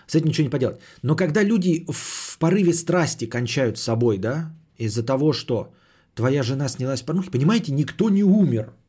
С 0.07 0.15
этим 0.15 0.27
ничего 0.27 0.43
не 0.43 0.49
поделать. 0.49 0.79
Но 1.03 1.15
когда 1.15 1.43
люди 1.43 1.85
в 1.89 2.37
порыве 2.37 2.73
страсти 2.73 3.29
кончают 3.29 3.77
с 3.77 3.83
собой, 3.83 4.17
да, 4.17 4.53
из-за 4.77 5.03
того, 5.03 5.33
что 5.33 5.73
твоя 6.15 6.43
жена 6.43 6.69
снялась 6.69 7.01
в 7.01 7.05
порнухе, 7.05 7.31
понимаете, 7.31 7.71
никто 7.71 8.09
не 8.09 8.23
умер– 8.23 8.73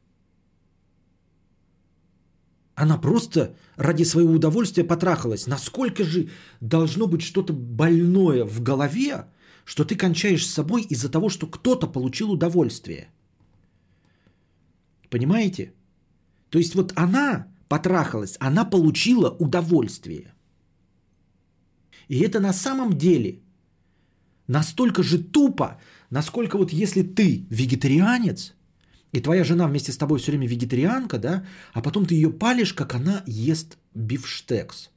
она 2.75 2.99
просто 2.99 3.55
ради 3.77 4.05
своего 4.05 4.33
удовольствия 4.33 4.85
потрахалась. 4.85 5.47
Насколько 5.47 6.05
же 6.05 6.29
должно 6.61 7.07
быть 7.07 7.23
что-то 7.23 7.53
больное 7.53 8.45
в 8.45 8.63
голове, 8.63 9.27
что 9.65 9.85
ты 9.85 9.97
кончаешь 9.97 10.47
с 10.47 10.55
собой 10.55 10.83
из-за 10.83 11.09
того, 11.11 11.29
что 11.29 11.47
кто-то 11.47 11.87
получил 11.87 12.33
удовольствие. 12.33 13.09
Понимаете? 15.11 15.75
То 16.49 16.59
есть 16.59 16.75
вот 16.75 16.93
она 16.97 17.47
потрахалась, 17.69 18.37
она 18.41 18.65
получила 18.65 19.31
удовольствие. 19.31 20.35
И 22.09 22.21
это 22.21 22.41
на 22.41 22.53
самом 22.53 22.99
деле 22.99 23.41
настолько 24.47 25.03
же 25.03 25.19
тупо, 25.19 25.79
насколько 26.11 26.59
вот 26.59 26.73
если 26.73 27.03
ты 27.03 27.47
вегетарианец– 27.51 28.55
и 29.13 29.21
твоя 29.21 29.45
жена 29.45 29.67
вместе 29.67 29.93
с 29.93 29.97
тобой 29.97 30.19
все 30.19 30.33
время 30.33 30.49
вегетарианка, 30.49 31.19
да, 31.19 31.45
а 31.75 31.83
потом 31.83 32.07
ты 32.07 32.15
ее 32.15 32.31
палишь, 32.31 32.73
как 32.73 32.95
она 32.95 33.23
ест 33.27 33.77
бифштекс. 33.95 34.91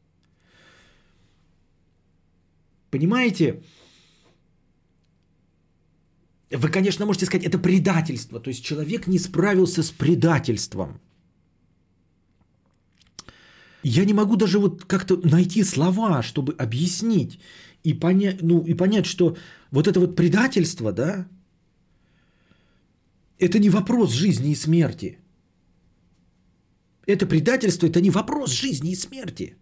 Понимаете? 2.91 3.61
Вы, 6.51 6.70
конечно, 6.70 7.05
можете 7.05 7.26
сказать, 7.26 7.45
это 7.45 7.59
предательство. 7.59 8.39
То 8.39 8.49
есть 8.49 8.63
человек 8.63 9.07
не 9.07 9.20
справился 9.20 9.84
с 9.84 9.91
предательством. 9.91 11.01
Я 13.84 14.05
не 14.05 14.13
могу 14.13 14.36
даже 14.38 14.59
вот 14.59 14.86
как-то 14.86 15.18
найти 15.24 15.63
слова, 15.63 16.24
чтобы 16.24 16.55
объяснить 16.57 17.39
и 17.84 17.93
понять, 17.93 18.41
ну, 18.41 18.63
и 18.63 18.74
понять, 18.74 19.05
что 19.05 19.36
вот 19.72 19.88
это 19.88 19.99
вот 19.99 20.16
предательство, 20.16 20.91
да, 20.91 21.28
это 23.40 23.60
не 23.60 23.70
вопрос 23.70 24.12
жизни 24.12 24.52
и 24.52 24.56
смерти. 24.56 25.20
Это 27.08 27.26
предательство, 27.26 27.88
это 27.88 28.02
не 28.02 28.10
вопрос 28.10 28.52
жизни 28.52 28.92
и 28.92 28.96
смерти. 28.96 29.56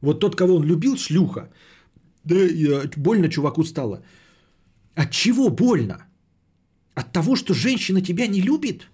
Вот 0.00 0.20
тот, 0.20 0.36
кого 0.36 0.56
он 0.56 0.64
любил, 0.64 0.96
шлюха. 0.96 1.52
Да, 2.24 2.34
больно 2.96 3.28
чуваку 3.28 3.64
стало. 3.64 4.02
От 4.94 5.10
чего 5.10 5.50
больно? 5.50 6.06
От 6.94 7.12
того, 7.12 7.36
что 7.36 7.54
женщина 7.54 8.00
тебя 8.00 8.26
не 8.26 8.40
любит? 8.40 8.90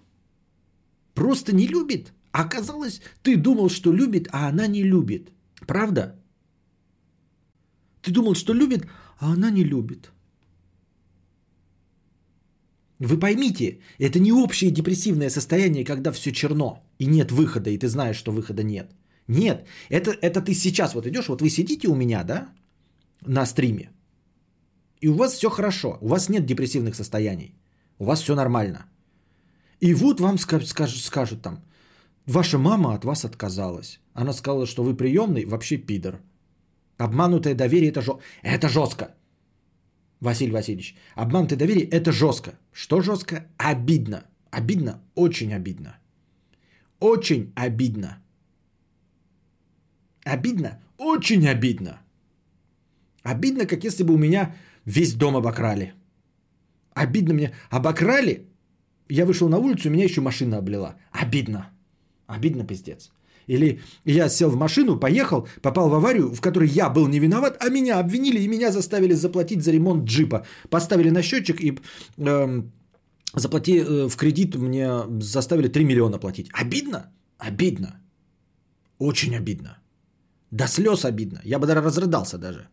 Просто 1.13 1.53
не 1.53 1.67
любит? 1.67 2.13
А 2.31 2.43
оказалось, 2.43 3.01
ты 3.23 3.37
думал, 3.37 3.69
что 3.69 3.93
любит, 3.93 4.27
а 4.31 4.49
она 4.49 4.67
не 4.67 4.83
любит. 4.83 5.31
Правда? 5.65 6.19
Ты 8.01 8.11
думал, 8.11 8.35
что 8.35 8.53
любит, 8.53 8.85
а 9.19 9.33
она 9.33 9.49
не 9.49 9.63
любит. 9.63 10.11
Вы 12.99 13.19
поймите, 13.19 13.79
это 13.99 14.19
не 14.19 14.31
общее 14.31 14.71
депрессивное 14.71 15.29
состояние, 15.29 15.85
когда 15.85 16.11
все 16.11 16.31
черно 16.31 16.83
и 16.99 17.05
нет 17.05 17.31
выхода, 17.31 17.69
и 17.69 17.77
ты 17.77 17.87
знаешь, 17.87 18.17
что 18.17 18.31
выхода 18.31 18.63
нет. 18.63 18.91
Нет, 19.27 19.65
это, 19.89 20.11
это 20.21 20.41
ты 20.41 20.53
сейчас 20.53 20.95
вот 20.95 21.05
идешь, 21.05 21.27
вот 21.27 21.41
вы 21.41 21.49
сидите 21.49 21.87
у 21.87 21.95
меня, 21.95 22.23
да, 22.23 22.49
на 23.21 23.45
стриме, 23.45 23.91
и 25.01 25.09
у 25.09 25.13
вас 25.13 25.33
все 25.33 25.49
хорошо, 25.49 25.97
у 26.01 26.07
вас 26.07 26.29
нет 26.29 26.45
депрессивных 26.45 26.95
состояний, 26.95 27.55
у 27.99 28.05
вас 28.05 28.21
все 28.21 28.35
нормально. 28.35 28.85
И 29.79 29.93
вот 29.93 30.19
вам 30.19 30.37
скажут, 30.37 30.69
скажут, 30.99 31.41
там, 31.41 31.59
ваша 32.25 32.57
мама 32.57 32.93
от 32.93 33.05
вас 33.05 33.25
отказалась. 33.25 33.99
Она 34.13 34.33
сказала, 34.33 34.65
что 34.65 34.83
вы 34.83 34.95
приемный, 34.95 35.45
вообще 35.45 35.77
пидор. 35.77 36.19
Обманутое 36.97 37.53
доверие 37.53 37.91
это, 37.91 38.01
жё... 38.01 38.19
это 38.41 38.69
жестко. 38.69 39.15
Василий 40.19 40.51
Васильевич, 40.51 40.95
обманутое 41.15 41.57
доверие– 41.57 41.85
это 41.91 42.11
жестко. 42.11 42.51
Что 42.71 43.01
жестко? 43.01 43.47
Обидно. 43.57 44.23
Обидно, 44.51 45.01
очень 45.15 45.53
обидно. 45.53 45.97
Очень 46.99 47.51
обидно. 47.55 48.17
Обидно? 50.23 50.81
Очень 50.97 51.47
обидно. 51.47 52.01
Обидно, 53.23 53.65
как 53.65 53.83
если 53.83 54.03
бы 54.03 54.13
у 54.13 54.17
меня 54.17 54.55
весь 54.85 55.13
дом 55.13 55.35
обокрали. 55.35 55.93
Обидно 56.93 57.33
мне. 57.33 57.53
Обокрали? 57.69 58.47
Я 59.09 59.25
вышел 59.25 59.49
на 59.49 59.57
улицу, 59.57 59.89
меня 59.89 60.03
еще 60.03 60.21
машина 60.21 60.57
облила. 60.57 60.95
Обидно. 61.11 61.69
Обидно, 62.25 62.65
пиздец. 62.65 63.11
Или 63.47 63.79
я 64.05 64.29
сел 64.29 64.49
в 64.49 64.57
машину, 64.57 64.99
поехал, 64.99 65.47
попал 65.61 65.89
в 65.89 65.93
аварию, 65.93 66.33
в 66.33 66.41
которой 66.41 66.69
я 66.69 66.89
был 66.89 67.07
не 67.07 67.19
виноват, 67.19 67.57
а 67.61 67.69
меня 67.69 67.99
обвинили 67.99 68.39
и 68.39 68.47
меня 68.47 68.71
заставили 68.71 69.13
заплатить 69.15 69.61
за 69.61 69.71
ремонт 69.71 70.03
джипа. 70.05 70.45
Поставили 70.69 71.09
на 71.09 71.21
счетчик 71.21 71.61
и 71.61 71.79
э, 72.17 72.63
заплати 73.33 73.79
э, 73.79 74.07
в 74.09 74.15
кредит 74.17 74.55
мне 74.55 74.89
заставили 75.21 75.69
3 75.69 75.85
миллиона 75.85 76.19
платить. 76.19 76.49
Обидно? 76.53 77.09
Обидно. 77.37 78.01
Очень 78.99 79.35
обидно. 79.35 79.77
До 80.51 80.67
слез 80.67 81.05
обидно. 81.05 81.41
Я 81.45 81.59
бы 81.59 81.67
даже 81.67 81.81
разрыдался 81.81 82.37
даже. 82.37 82.67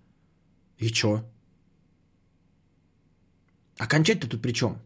И 0.78 0.88
чё? 0.88 1.22
Окончать-то 3.78 4.28
тут 4.28 4.42
при 4.42 4.52
чем? 4.52 4.76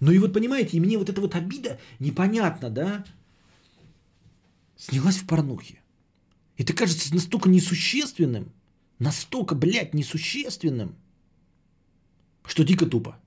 Ну 0.00 0.12
и 0.12 0.18
вот 0.18 0.32
понимаете, 0.32 0.76
и 0.76 0.80
мне 0.80 0.96
вот 0.96 1.08
эта 1.08 1.20
вот 1.20 1.34
обида 1.34 1.78
непонятно, 2.00 2.70
да? 2.70 3.04
Снялась 4.82 5.18
в 5.18 5.26
порнухе. 5.26 5.80
Это 6.56 6.72
кажется 6.72 7.14
настолько 7.14 7.48
несущественным, 7.48 8.52
настолько, 8.98 9.54
блядь, 9.54 9.94
несущественным, 9.94 10.96
что 12.44 12.64
дико 12.64 12.86
тупо. 12.86 13.20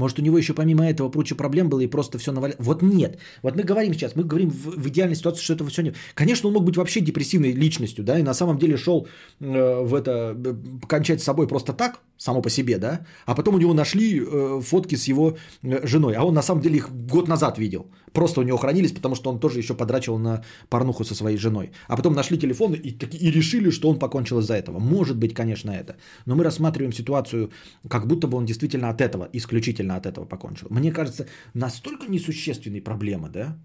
Может, 0.00 0.18
у 0.18 0.22
него 0.22 0.38
еще 0.38 0.54
помимо 0.54 0.84
этого 0.84 1.10
прочие 1.10 1.36
проблем 1.36 1.68
было 1.68 1.80
и 1.80 1.86
просто 1.86 2.18
все 2.18 2.32
навалялось. 2.32 2.66
Вот 2.66 2.82
нет. 2.82 3.18
Вот 3.42 3.56
мы 3.56 3.62
говорим 3.62 3.92
сейчас, 3.92 4.16
мы 4.16 4.24
говорим 4.24 4.50
в, 4.50 4.82
в 4.82 4.88
идеальной 4.88 5.16
ситуации, 5.16 5.44
что 5.44 5.52
этого 5.52 5.68
все 5.68 5.82
нет. 5.82 5.96
Конечно, 6.14 6.48
он 6.48 6.54
мог 6.54 6.64
быть 6.64 6.76
вообще 6.76 7.00
депрессивной 7.00 7.52
личностью, 7.52 8.04
да, 8.04 8.18
и 8.18 8.22
на 8.22 8.34
самом 8.34 8.58
деле 8.58 8.76
шел 8.76 9.06
э, 9.40 9.84
в 9.84 9.94
это, 9.94 10.10
э, 10.10 10.54
кончать 10.88 11.20
с 11.20 11.24
собой 11.24 11.46
просто 11.46 11.72
так, 11.74 12.00
само 12.16 12.42
по 12.42 12.50
себе, 12.50 12.78
да, 12.78 13.00
а 13.26 13.34
потом 13.34 13.54
у 13.54 13.58
него 13.58 13.74
нашли 13.74 14.20
э, 14.20 14.60
фотки 14.62 14.96
с 14.96 15.08
его 15.08 15.36
э, 15.62 15.86
женой, 15.86 16.14
а 16.14 16.24
он 16.24 16.34
на 16.34 16.42
самом 16.42 16.62
деле 16.62 16.76
их 16.76 16.90
год 16.90 17.28
назад 17.28 17.58
видел. 17.58 17.86
Просто 18.12 18.40
у 18.40 18.42
него 18.42 18.58
хранились, 18.58 18.92
потому 18.92 19.14
что 19.14 19.30
он 19.30 19.38
тоже 19.38 19.58
еще 19.58 19.74
подрачивал 19.74 20.18
на 20.18 20.42
порнуху 20.68 21.04
со 21.04 21.14
своей 21.14 21.36
женой. 21.36 21.70
А 21.88 21.96
потом 21.96 22.14
нашли 22.14 22.38
телефон 22.38 22.74
и, 22.74 22.90
и 22.90 23.30
решили, 23.30 23.70
что 23.70 23.88
он 23.88 23.98
покончил 23.98 24.38
из-за 24.38 24.54
этого. 24.54 24.78
Может 24.78 25.16
быть, 25.16 25.34
конечно, 25.34 25.70
это. 25.70 25.96
Но 26.26 26.34
мы 26.36 26.44
рассматриваем 26.44 26.92
ситуацию, 26.92 27.50
как 27.88 28.06
будто 28.06 28.26
бы 28.26 28.36
он 28.36 28.46
действительно 28.46 28.88
от 28.90 29.00
этого, 29.00 29.28
исключительно 29.32 29.96
от 29.96 30.06
этого 30.06 30.24
покончил. 30.24 30.66
Мне 30.70 30.92
кажется, 30.92 31.26
настолько 31.54 32.06
несущественные 32.08 32.82
проблемы, 32.82 33.28
да, 33.28 33.56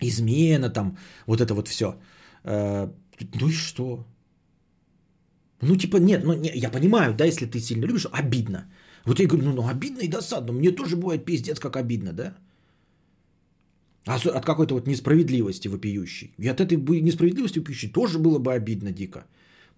измена 0.00 0.70
там, 0.70 0.96
вот 1.26 1.40
это 1.40 1.54
вот 1.54 1.68
все. 1.68 1.94
Э, 2.44 2.88
ну 3.40 3.48
и 3.48 3.52
что? 3.52 4.04
Ну, 5.60 5.76
типа, 5.76 5.98
нет, 5.98 6.24
ну, 6.24 6.32
не, 6.32 6.50
я 6.54 6.70
понимаю, 6.70 7.14
да, 7.14 7.24
если 7.24 7.46
ты 7.46 7.60
сильно 7.60 7.86
любишь, 7.86 8.06
обидно. 8.12 8.64
Вот 9.04 9.20
я 9.20 9.26
говорю, 9.26 9.44
ну, 9.44 9.52
ну, 9.54 9.68
обидно 9.68 10.00
и 10.00 10.08
досадно. 10.08 10.52
Мне 10.52 10.72
тоже 10.72 10.96
бывает 10.96 11.24
пиздец, 11.24 11.60
как 11.60 11.76
обидно, 11.76 12.12
да? 12.12 12.34
А 14.06 14.16
от 14.16 14.44
какой-то 14.44 14.74
вот 14.74 14.86
несправедливости 14.86 15.68
вопиющей. 15.68 16.34
И 16.38 16.48
от 16.48 16.60
этой 16.60 16.76
несправедливости 16.76 17.60
вопиющей 17.60 17.88
тоже 17.88 18.18
было 18.18 18.38
бы 18.38 18.52
обидно 18.52 18.90
дико. 18.92 19.26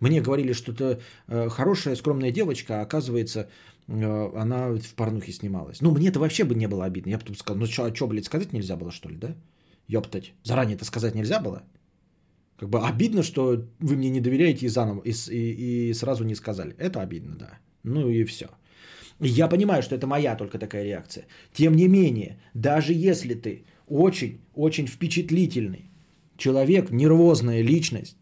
Мне 0.01 0.21
говорили, 0.21 0.53
что 0.55 0.73
это 0.73 1.01
э, 1.29 1.49
хорошая, 1.49 1.97
скромная 1.97 2.31
девочка, 2.31 2.81
а 2.81 2.83
оказывается, 2.83 3.49
э, 3.87 4.31
она 4.37 4.75
в 4.75 4.95
порнухе 4.95 5.33
снималась. 5.33 5.81
Ну, 5.83 5.91
мне 5.91 6.09
это 6.09 6.19
вообще 6.19 6.45
бы 6.45 6.55
не 6.55 6.69
было 6.69 6.85
обидно. 6.85 7.11
Я 7.11 7.17
бы 7.17 7.23
потом 7.23 7.37
сказал, 7.37 7.61
ну, 7.61 7.67
что, 7.67 7.85
а 7.85 7.95
что, 7.95 8.07
блядь, 8.07 8.25
сказать 8.25 8.53
нельзя 8.53 8.77
было, 8.77 8.91
что 8.91 9.09
ли, 9.09 9.17
да? 9.17 9.35
Ёптать. 9.89 10.33
Заранее 10.43 10.77
это 10.77 10.85
сказать 10.85 11.15
нельзя 11.15 11.41
было? 11.41 11.63
Как 12.59 12.69
бы 12.69 12.81
обидно, 12.81 13.23
что 13.23 13.65
вы 13.81 13.97
мне 13.97 14.11
не 14.11 14.21
доверяете 14.21 14.67
и 14.67 14.69
заново, 14.69 15.03
и, 15.03 15.11
и, 15.11 15.91
и 15.91 15.95
сразу 15.95 16.25
не 16.25 16.35
сказали. 16.35 16.75
Это 16.79 17.01
обидно, 17.01 17.37
да. 17.37 17.59
Ну 17.83 18.09
и 18.09 18.25
все. 18.25 18.47
Я 19.21 19.49
понимаю, 19.49 19.83
что 19.83 19.95
это 19.95 20.07
моя 20.07 20.37
только 20.37 20.59
такая 20.59 20.85
реакция. 20.85 21.27
Тем 21.53 21.77
не 21.77 21.89
менее, 21.89 22.41
даже 22.55 22.93
если 22.93 23.35
ты 23.35 23.65
очень-очень 23.89 24.86
впечатлительный 24.86 25.90
человек, 26.36 26.90
нервозная 26.90 27.62
личность, 27.62 28.16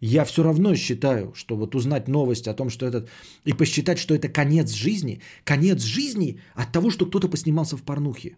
я 0.00 0.24
все 0.24 0.42
равно 0.42 0.74
считаю, 0.74 1.32
что 1.34 1.56
вот 1.56 1.74
узнать 1.74 2.08
новость 2.08 2.48
о 2.48 2.54
том, 2.54 2.68
что 2.68 2.86
этот... 2.86 3.08
И 3.46 3.54
посчитать, 3.54 3.98
что 3.98 4.14
это 4.14 4.28
конец 4.28 4.70
жизни. 4.70 5.20
Конец 5.44 5.82
жизни 5.82 6.40
от 6.54 6.72
того, 6.72 6.90
что 6.90 7.06
кто-то 7.06 7.28
поснимался 7.28 7.76
в 7.76 7.82
порнухе. 7.82 8.36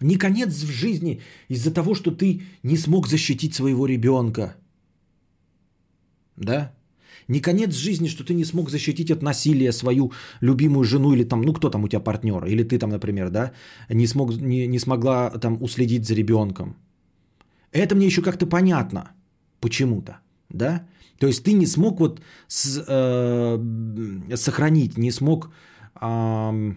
Не 0.00 0.16
конец 0.16 0.52
в 0.52 0.70
жизни 0.70 1.20
из-за 1.48 1.72
того, 1.72 1.94
что 1.94 2.10
ты 2.10 2.42
не 2.62 2.76
смог 2.76 3.06
защитить 3.06 3.54
своего 3.54 3.86
ребенка. 3.86 4.56
Да? 6.36 6.74
Не 7.28 7.40
конец 7.40 7.74
жизни, 7.74 8.08
что 8.08 8.24
ты 8.24 8.34
не 8.34 8.44
смог 8.44 8.70
защитить 8.70 9.10
от 9.10 9.22
насилия 9.22 9.72
свою 9.72 10.12
любимую 10.40 10.84
жену 10.84 11.12
или 11.12 11.24
там, 11.24 11.42
ну 11.42 11.52
кто 11.52 11.70
там 11.70 11.84
у 11.84 11.88
тебя 11.88 12.00
партнер, 12.00 12.44
или 12.44 12.62
ты 12.62 12.78
там, 12.78 12.90
например, 12.90 13.30
да, 13.30 13.52
не, 13.90 14.06
смог, 14.06 14.36
не, 14.36 14.66
не 14.66 14.78
смогла 14.78 15.30
там 15.30 15.62
уследить 15.62 16.06
за 16.06 16.14
ребенком. 16.14 16.76
Это 17.72 17.94
мне 17.94 18.06
еще 18.06 18.22
как-то 18.22 18.46
понятно 18.46 19.10
почему-то, 19.60 20.18
да? 20.50 20.86
То 21.18 21.26
есть 21.26 21.44
ты 21.44 21.54
не 21.54 21.66
смог 21.66 22.00
вот 22.00 22.20
с, 22.48 22.84
э, 22.88 24.36
сохранить, 24.36 24.98
не 24.98 25.10
смог 25.10 25.50
э, 26.00 26.74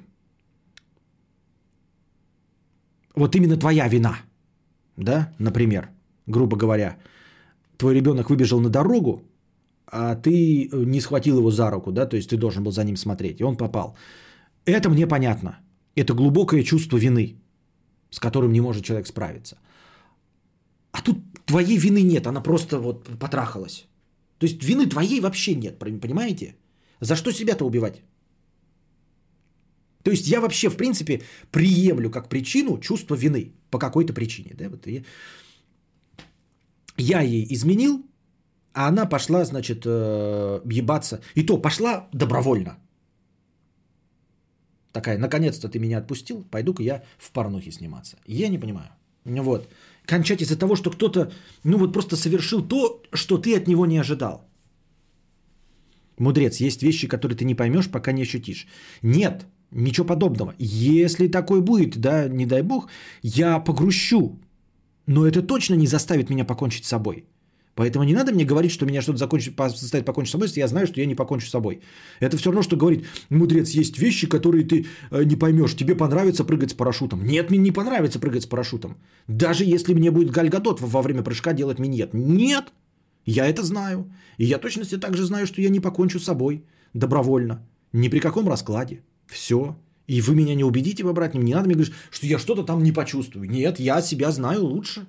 вот 3.16 3.36
именно 3.36 3.58
твоя 3.58 3.88
вина, 3.90 4.18
да, 4.96 5.34
например, 5.40 5.90
грубо 6.28 6.58
говоря, 6.58 6.98
твой 7.78 7.96
ребенок 7.96 8.30
выбежал 8.30 8.60
на 8.62 8.70
дорогу, 8.70 9.24
а 9.92 10.16
ты 10.16 10.70
э, 10.72 10.86
не 10.86 11.02
схватил 11.02 11.38
его 11.38 11.52
за 11.52 11.72
руку, 11.72 11.92
да, 11.92 12.06
то 12.06 12.18
есть 12.18 12.30
ты 12.30 12.38
должен 12.38 12.64
был 12.64 12.72
за 12.72 12.84
ним 12.84 12.98
смотреть, 12.98 13.40
и 13.40 13.44
он 13.44 13.58
попал. 13.58 13.98
Это 14.66 14.90
мне 14.90 15.08
понятно. 15.08 15.60
Это 15.96 16.14
глубокое 16.14 16.64
чувство 16.64 16.98
вины, 16.98 17.36
с 18.12 18.20
которым 18.20 18.52
не 18.52 18.62
может 18.62 18.84
человек 18.84 19.08
справиться. 19.08 19.58
А 20.92 21.02
тут 21.02 21.18
твоей 21.46 21.78
вины 21.78 22.04
нет, 22.04 22.28
она 22.28 22.42
просто 22.42 22.80
вот 22.80 23.08
потрахалась. 23.20 23.88
То 24.40 24.46
есть 24.46 24.64
вины 24.64 24.86
твоей 24.90 25.22
вообще 25.22 25.56
нет, 25.56 25.80
понимаете? 25.80 26.56
За 27.02 27.16
что 27.16 27.32
себя-то 27.32 27.66
убивать? 27.66 28.02
То 30.04 30.12
есть 30.12 30.28
я 30.28 30.40
вообще, 30.40 30.70
в 30.70 30.78
принципе, 30.78 31.22
приемлю 31.52 32.10
как 32.10 32.30
причину 32.30 32.80
чувство 32.80 33.16
вины 33.16 33.54
по 33.70 33.80
какой-то 33.80 34.14
причине. 34.14 34.54
Да? 34.58 34.70
Вот 34.70 34.88
я, 34.88 35.04
я 36.98 37.22
ей 37.22 37.46
изменил, 37.50 38.06
а 38.78 38.88
она 38.88 39.08
пошла, 39.08 39.44
значит, 39.44 39.86
э, 39.86 40.62
ебаться. 40.72 41.20
И 41.36 41.46
то 41.46 41.62
пошла 41.62 42.08
добровольно. 42.14 42.78
Такая, 44.92 45.18
наконец-то 45.18 45.68
ты 45.68 45.80
меня 45.80 45.98
отпустил, 45.98 46.44
пойду-ка 46.52 46.84
я 46.84 47.02
в 47.18 47.32
порнухе 47.32 47.72
сниматься. 47.72 48.18
Я 48.28 48.50
не 48.50 48.60
понимаю. 48.60 48.90
Вот. 49.26 49.68
Кончать 50.06 50.42
из-за 50.42 50.60
того, 50.60 50.76
что 50.76 50.92
кто-то, 50.92 51.32
ну 51.64 51.78
вот 51.78 51.94
просто 51.94 52.16
совершил 52.16 52.68
то, 52.68 53.02
что 53.14 53.38
ты 53.40 53.58
от 53.58 53.68
него 53.68 53.88
не 53.88 53.98
ожидал. 53.98 54.48
Мудрец, 56.20 56.62
есть 56.62 56.84
вещи, 56.84 57.08
которые 57.08 57.36
ты 57.36 57.46
не 57.46 57.56
поймешь, 57.56 57.90
пока 57.90 58.12
не 58.12 58.22
ощутишь. 58.22 58.68
Нет, 59.02 59.46
Ничего 59.72 60.08
подобного. 60.08 60.54
Если 60.60 61.28
такой 61.28 61.62
будет, 61.62 61.98
да, 61.98 62.30
не 62.30 62.46
дай 62.46 62.62
бог, 62.62 62.88
я 63.24 63.60
погрущу. 63.60 64.40
Но 65.08 65.26
это 65.26 65.42
точно 65.42 65.76
не 65.76 65.88
заставит 65.88 66.30
меня 66.30 66.46
покончить 66.46 66.86
с 66.86 66.90
собой. 66.90 67.26
Поэтому 67.78 68.06
не 68.06 68.14
надо 68.14 68.32
мне 68.32 68.44
говорить, 68.44 68.72
что 68.72 68.86
меня 68.86 69.02
что-то 69.02 69.20
закончит, 69.20 69.54
заставит 69.56 70.06
покончить 70.06 70.30
с 70.30 70.32
собой, 70.32 70.48
если 70.48 70.62
я 70.62 70.68
знаю, 70.68 70.88
что 70.88 71.00
я 71.00 71.06
не 71.06 71.16
покончу 71.16 71.48
с 71.48 71.52
собой. 71.52 71.80
Это 72.20 72.36
все 72.36 72.50
равно, 72.50 72.64
что 72.64 72.76
говорит, 72.76 73.06
мудрец, 73.30 73.70
есть 73.70 74.00
вещи, 74.00 74.28
которые 74.28 74.64
ты 74.64 74.88
э, 75.12 75.24
не 75.24 75.36
поймешь. 75.36 75.76
Тебе 75.76 75.96
понравится 75.96 76.44
прыгать 76.44 76.72
с 76.72 76.74
парашютом. 76.74 77.24
Нет, 77.24 77.52
мне 77.52 77.60
не 77.60 77.72
понравится 77.72 78.20
прыгать 78.20 78.44
с 78.44 78.48
парашютом. 78.48 78.98
Даже 79.28 79.64
если 79.64 79.94
мне 79.94 80.10
будет 80.10 80.32
Гальгадот 80.32 80.82
во 80.82 81.02
время 81.04 81.22
прыжка 81.22 81.54
делать 81.54 81.80
минет. 81.80 82.14
Нет, 82.14 82.74
я 83.26 83.46
это 83.46 83.62
знаю. 83.62 84.12
И 84.40 84.46
я 84.46 84.58
точности 84.58 84.98
также 84.98 85.24
знаю, 85.26 85.46
что 85.46 85.62
я 85.62 85.70
не 85.70 85.80
покончу 85.80 86.20
с 86.20 86.24
собой 86.24 86.64
добровольно. 86.96 87.60
Ни 87.94 88.10
при 88.10 88.20
каком 88.20 88.50
раскладе. 88.50 89.04
Все. 89.28 89.76
И 90.08 90.22
вы 90.22 90.34
меня 90.34 90.56
не 90.56 90.64
убедите 90.64 91.04
в 91.04 91.10
обратном. 91.10 91.44
Не 91.44 91.54
надо 91.54 91.66
мне 91.68 91.76
говорить, 91.76 91.94
что 92.10 92.26
я 92.26 92.40
что-то 92.40 92.64
там 92.64 92.82
не 92.82 92.92
почувствую. 92.92 93.48
Нет, 93.48 93.80
я 93.80 94.02
себя 94.02 94.32
знаю 94.32 94.64
лучше. 94.66 95.06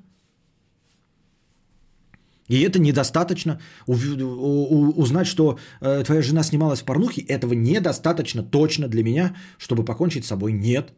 И 2.48 2.60
это 2.62 2.78
недостаточно. 2.78 3.60
Узнать, 3.86 5.26
что 5.26 5.58
э, 5.80 6.02
твоя 6.04 6.22
жена 6.22 6.42
снималась 6.42 6.80
в 6.80 6.84
порнухе, 6.84 7.22
этого 7.22 7.54
недостаточно 7.54 8.42
точно 8.42 8.88
для 8.88 9.02
меня, 9.02 9.36
чтобы 9.58 9.84
покончить 9.84 10.24
с 10.24 10.28
собой. 10.28 10.52
Нет. 10.52 10.92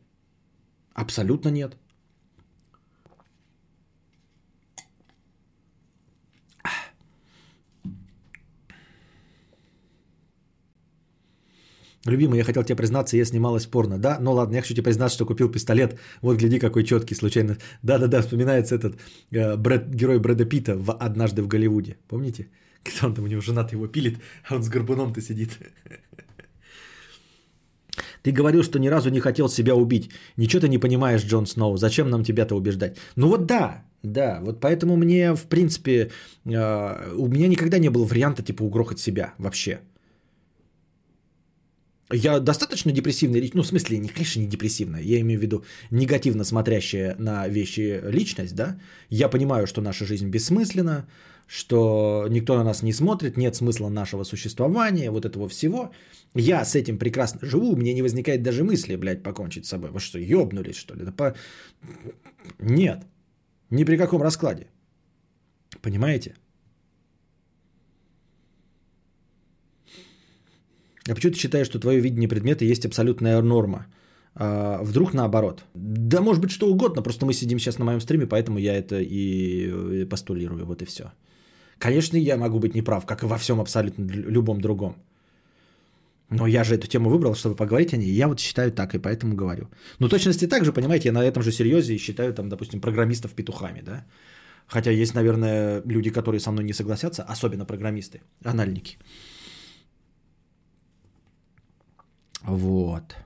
Абсолютно 0.95 1.51
нет. 1.51 1.77
Любимый, 12.07 12.39
я 12.39 12.45
хотел 12.45 12.65
тебе 12.65 12.77
признаться, 12.77 13.17
я 13.17 13.25
снималась 13.25 13.67
порно. 13.67 13.99
Да, 13.99 14.19
ну 14.21 14.33
ладно, 14.33 14.57
я 14.57 14.63
хочу 14.63 14.75
тебе 14.75 14.85
признаться, 14.85 15.17
что 15.17 15.27
купил 15.27 15.51
пистолет. 15.51 15.99
Вот 16.23 16.39
гляди, 16.39 16.59
какой 16.59 16.85
четкий, 16.85 17.15
случайно. 17.15 17.57
Да-да-да, 17.83 18.23
вспоминается 18.23 18.75
этот 18.75 18.97
э, 19.33 19.57
Брэд, 19.57 19.95
герой 19.95 20.19
Брэда 20.19 20.47
Питта 20.47 20.77
в 20.77 20.93
«Однажды 20.93 21.43
в 21.43 21.47
Голливуде». 21.47 21.97
Помните? 22.09 22.49
Когда 22.83 23.07
он 23.07 23.15
там 23.15 23.25
у 23.25 23.29
него 23.29 23.43
жена 23.43 23.69
его 23.73 23.87
пилит, 23.87 24.19
а 24.49 24.55
он 24.57 24.63
с 24.63 24.69
горбуном-то 24.69 25.21
сидит. 25.21 25.51
Ты 28.23 28.33
говорил, 28.33 28.63
что 28.63 28.79
ни 28.79 28.89
разу 28.89 29.11
не 29.11 29.21
хотел 29.21 29.49
себя 29.49 29.75
убить. 29.75 30.11
Ничего 30.37 30.61
ты 30.61 30.69
не 30.69 30.79
понимаешь, 30.79 31.25
Джон 31.25 31.47
Сноу. 31.47 31.77
Зачем 31.77 32.11
нам 32.11 32.23
тебя-то 32.23 32.55
убеждать? 32.55 32.97
Ну 33.17 33.29
вот 33.29 33.47
да, 33.47 33.83
да. 34.03 34.41
Вот 34.43 34.61
поэтому 34.61 34.97
мне, 34.97 35.35
в 35.35 35.47
принципе, 35.47 36.11
э, 36.45 37.15
у 37.17 37.29
меня 37.29 37.49
никогда 37.49 37.79
не 37.79 37.91
было 37.91 38.07
варианта 38.07 38.43
типа 38.43 38.63
угрохать 38.63 38.99
себя 38.99 39.35
вообще. 39.39 39.81
Я 42.13 42.41
достаточно 42.41 42.93
депрессивная 42.93 43.41
личность, 43.41 43.55
ну, 43.55 43.63
в 43.63 43.67
смысле, 43.67 43.99
не, 43.99 44.09
конечно, 44.09 44.41
не 44.41 44.47
депрессивная, 44.47 45.01
я 45.03 45.21
имею 45.21 45.39
в 45.39 45.43
виду 45.43 45.65
негативно 45.91 46.45
смотрящая 46.45 47.15
на 47.19 47.47
вещи 47.49 48.01
личность, 48.05 48.55
да. 48.55 48.81
Я 49.11 49.29
понимаю, 49.29 49.67
что 49.67 49.81
наша 49.81 50.05
жизнь 50.05 50.29
бессмысленна, 50.29 51.07
что 51.47 52.27
никто 52.31 52.57
на 52.57 52.65
нас 52.65 52.83
не 52.83 52.93
смотрит, 52.93 53.37
нет 53.37 53.55
смысла 53.55 53.89
нашего 53.89 54.25
существования, 54.25 55.11
вот 55.11 55.25
этого 55.25 55.49
всего. 55.49 55.91
Я 56.35 56.65
с 56.65 56.75
этим 56.75 56.99
прекрасно 56.99 57.47
живу, 57.47 57.73
у 57.73 57.77
меня 57.77 57.95
не 57.95 58.03
возникает 58.03 58.43
даже 58.43 58.65
мысли, 58.65 58.97
блядь, 58.97 59.23
покончить 59.23 59.67
с 59.67 59.69
собой. 59.69 59.91
Вы 59.91 60.01
что, 60.01 60.19
ёбнулись, 60.19 60.77
что 60.77 60.95
ли? 60.95 61.05
Да 61.05 61.13
по... 61.13 61.35
Нет, 62.59 63.05
ни 63.71 63.85
при 63.85 63.97
каком 63.97 64.23
раскладе. 64.23 64.67
Понимаете? 65.83 66.35
А 71.09 71.15
почему 71.15 71.33
ты 71.33 71.39
считаешь, 71.39 71.67
что 71.67 71.79
твое 71.79 72.01
видение 72.01 72.29
предмета 72.29 72.65
есть 72.65 72.85
абсолютная 72.85 73.41
норма? 73.43 73.87
А, 74.35 74.83
вдруг 74.83 75.15
наоборот? 75.15 75.65
Да 75.75 76.21
может 76.21 76.43
быть 76.43 76.51
что 76.51 76.69
угодно, 76.69 77.03
просто 77.03 77.27
мы 77.27 77.33
сидим 77.33 77.59
сейчас 77.59 77.79
на 77.79 77.85
моем 77.85 78.01
стриме, 78.01 78.27
поэтому 78.27 78.59
я 78.59 78.77
это 78.77 79.01
и 79.01 80.05
постулирую, 80.05 80.67
вот 80.67 80.83
и 80.83 80.85
все. 80.85 81.13
Конечно, 81.79 82.17
я 82.19 82.37
могу 82.37 82.59
быть 82.59 82.75
неправ, 82.75 83.07
как 83.07 83.23
и 83.23 83.27
во 83.27 83.39
всем 83.39 83.61
абсолютно 83.61 84.05
любом 84.11 84.61
другом. 84.61 84.97
Но 86.29 86.47
я 86.47 86.63
же 86.63 86.75
эту 86.75 86.87
тему 86.87 87.11
выбрал, 87.11 87.35
чтобы 87.35 87.57
поговорить 87.57 87.93
о 87.93 87.97
ней. 87.97 88.13
Я 88.13 88.29
вот 88.29 88.39
считаю 88.39 88.71
так, 88.71 88.95
и 88.95 88.99
поэтому 88.99 89.35
говорю. 89.35 89.69
Ну, 89.99 90.09
точности 90.09 90.47
так 90.47 90.65
же, 90.65 90.73
понимаете, 90.73 91.09
я 91.09 91.13
на 91.13 91.25
этом 91.25 91.43
же 91.43 91.51
серьезе 91.51 91.99
считаю, 91.99 92.33
там, 92.33 92.49
допустим, 92.49 92.81
программистов 92.81 93.33
петухами, 93.33 93.83
да. 93.83 94.05
Хотя 94.69 94.93
есть, 94.93 95.15
наверное, 95.15 95.83
люди, 95.85 96.11
которые 96.11 96.41
со 96.41 96.53
мной 96.53 96.65
не 96.65 96.73
согласятся, 96.73 97.25
особенно 97.25 97.65
программисты, 97.65 98.21
анальники. 98.45 98.97
Вот. 102.43 103.17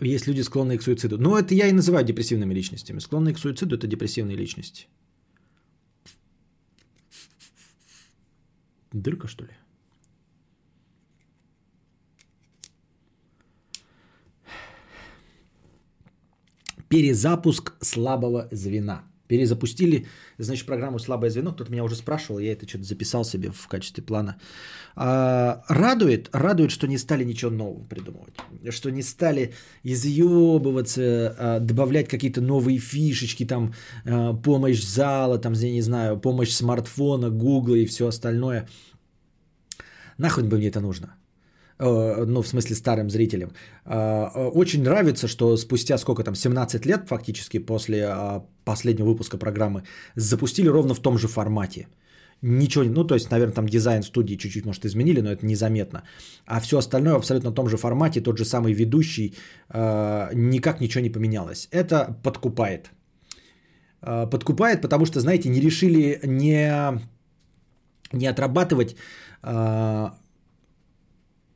Есть 0.00 0.26
люди, 0.26 0.42
склонные 0.42 0.78
к 0.78 0.82
суициду. 0.82 1.18
Ну, 1.18 1.36
это 1.36 1.54
я 1.54 1.66
и 1.66 1.72
называю 1.72 2.04
депрессивными 2.04 2.54
личностями. 2.54 3.00
Склонные 3.00 3.34
к 3.34 3.38
суициду– 3.38 3.76
это 3.76 3.86
депрессивные 3.86 4.36
личности. 4.36 4.86
Дырка, 8.92 9.28
что 9.28 9.44
ли? 9.44 9.50
Перезапуск 16.88 17.74
слабого 17.80 18.48
звена. 18.50 19.09
Перезапустили, 19.30 20.06
значит, 20.38 20.66
программу 20.66 20.98
«Слабое 20.98 21.30
звено». 21.30 21.52
Кто-то 21.52 21.70
меня 21.70 21.84
уже 21.84 21.94
спрашивал, 21.94 22.40
я 22.40 22.50
это 22.52 22.66
что-то 22.66 22.84
записал 22.84 23.24
себе 23.24 23.50
в 23.52 23.68
качестве 23.68 24.02
плана. 24.02 24.36
А, 24.96 25.62
радует, 25.68 26.28
радует, 26.32 26.70
что 26.72 26.88
не 26.88 26.98
стали 26.98 27.24
ничего 27.24 27.52
нового 27.52 27.84
придумывать. 27.84 28.34
Что 28.70 28.90
не 28.90 29.02
стали 29.02 29.54
изъебываться, 29.84 31.36
а, 31.38 31.60
добавлять 31.60 32.08
какие-то 32.08 32.40
новые 32.40 32.78
фишечки, 32.78 33.46
там, 33.46 33.72
а, 34.04 34.34
помощь 34.34 34.82
зала, 34.82 35.38
там, 35.38 35.52
я 35.52 35.70
не 35.70 35.82
знаю, 35.82 36.20
помощь 36.20 36.50
смартфона, 36.50 37.30
гугла 37.30 37.76
и 37.76 37.86
все 37.86 38.08
остальное. 38.08 38.68
Нахуй 40.18 40.42
бы 40.42 40.56
мне 40.56 40.70
это 40.70 40.80
нужно? 40.80 41.14
Э, 41.80 42.24
ну, 42.26 42.42
в 42.42 42.48
смысле, 42.48 42.76
старым 42.76 43.10
зрителям. 43.10 43.50
Э, 43.86 44.28
э, 44.34 44.50
очень 44.54 44.82
нравится, 44.82 45.28
что 45.28 45.56
спустя 45.56 45.98
сколько 45.98 46.22
там, 46.22 46.34
17 46.34 46.86
лет 46.86 47.08
фактически 47.08 47.58
после 47.58 48.14
последнего 48.64 49.06
выпуска 49.06 49.38
программы 49.38 49.82
запустили 50.16 50.68
ровно 50.68 50.94
в 50.94 51.00
том 51.00 51.18
же 51.18 51.28
формате. 51.28 51.86
Ничего, 52.42 52.84
ну, 52.84 53.04
то 53.04 53.14
есть, 53.14 53.30
наверное, 53.30 53.54
там 53.54 53.66
дизайн 53.66 54.02
студии 54.02 54.36
чуть-чуть, 54.36 54.66
может, 54.66 54.84
изменили, 54.84 55.20
но 55.20 55.30
это 55.30 55.46
незаметно. 55.46 56.02
А 56.46 56.60
все 56.60 56.76
остальное 56.78 57.14
в 57.14 57.16
абсолютно 57.16 57.52
том 57.52 57.68
же 57.68 57.76
формате, 57.76 58.20
тот 58.20 58.38
же 58.38 58.44
самый 58.44 58.72
ведущий, 58.72 59.34
никак 59.68 60.80
ничего 60.80 61.04
не 61.04 61.10
поменялось. 61.10 61.68
Это 61.70 62.16
подкупает. 62.22 62.90
Подкупает, 64.00 64.80
потому 64.80 65.04
что, 65.06 65.20
знаете, 65.20 65.50
не 65.50 65.60
решили 65.60 66.20
не, 66.24 67.02
не 68.12 68.26
отрабатывать 68.26 68.96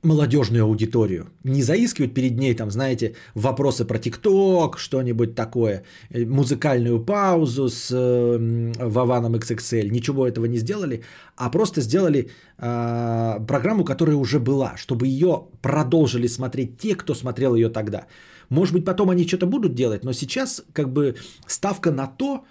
молодежную 0.05 0.65
аудиторию. 0.65 1.27
Не 1.45 1.63
заискивать 1.63 2.15
перед 2.15 2.39
ней, 2.39 2.55
там, 2.55 2.71
знаете, 2.71 3.15
вопросы 3.35 3.85
про 3.85 3.99
ТикТок, 3.99 4.79
что-нибудь 4.79 5.35
такое, 5.35 5.83
э, 6.11 6.27
музыкальную 6.27 7.05
паузу 7.05 7.69
с 7.69 7.91
э, 7.91 8.73
Вованом 8.79 9.35
XXL. 9.35 9.91
Ничего 9.91 10.27
этого 10.27 10.47
не 10.47 10.59
сделали, 10.59 11.03
а 11.37 11.51
просто 11.51 11.81
сделали 11.81 12.29
э, 12.59 13.47
программу, 13.47 13.85
которая 13.85 14.17
уже 14.17 14.39
была, 14.39 14.77
чтобы 14.77 15.07
ее 15.07 15.49
продолжили 15.63 16.29
смотреть 16.29 16.79
те, 16.79 16.95
кто 16.95 17.15
смотрел 17.15 17.55
ее 17.55 17.69
тогда. 17.69 18.07
Может 18.51 18.75
быть, 18.75 18.85
потом 18.85 19.11
они 19.11 19.27
что-то 19.27 19.47
будут 19.47 19.75
делать, 19.75 20.05
но 20.05 20.13
сейчас 20.13 20.63
как 20.73 20.93
бы 20.93 21.17
ставка 21.47 21.91
на 21.91 22.07
то, 22.07 22.45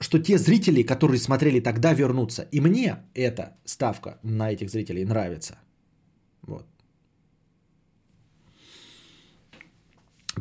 что 0.00 0.18
те 0.18 0.38
зрители, 0.38 0.82
которые 0.82 1.18
смотрели 1.18 1.60
тогда, 1.60 1.94
вернутся. 1.94 2.46
И 2.52 2.60
мне 2.60 2.96
эта 3.14 3.56
ставка 3.64 4.18
на 4.22 4.52
этих 4.52 4.70
зрителей 4.70 5.04
нравится. 5.04 5.56
Вот. 6.48 6.64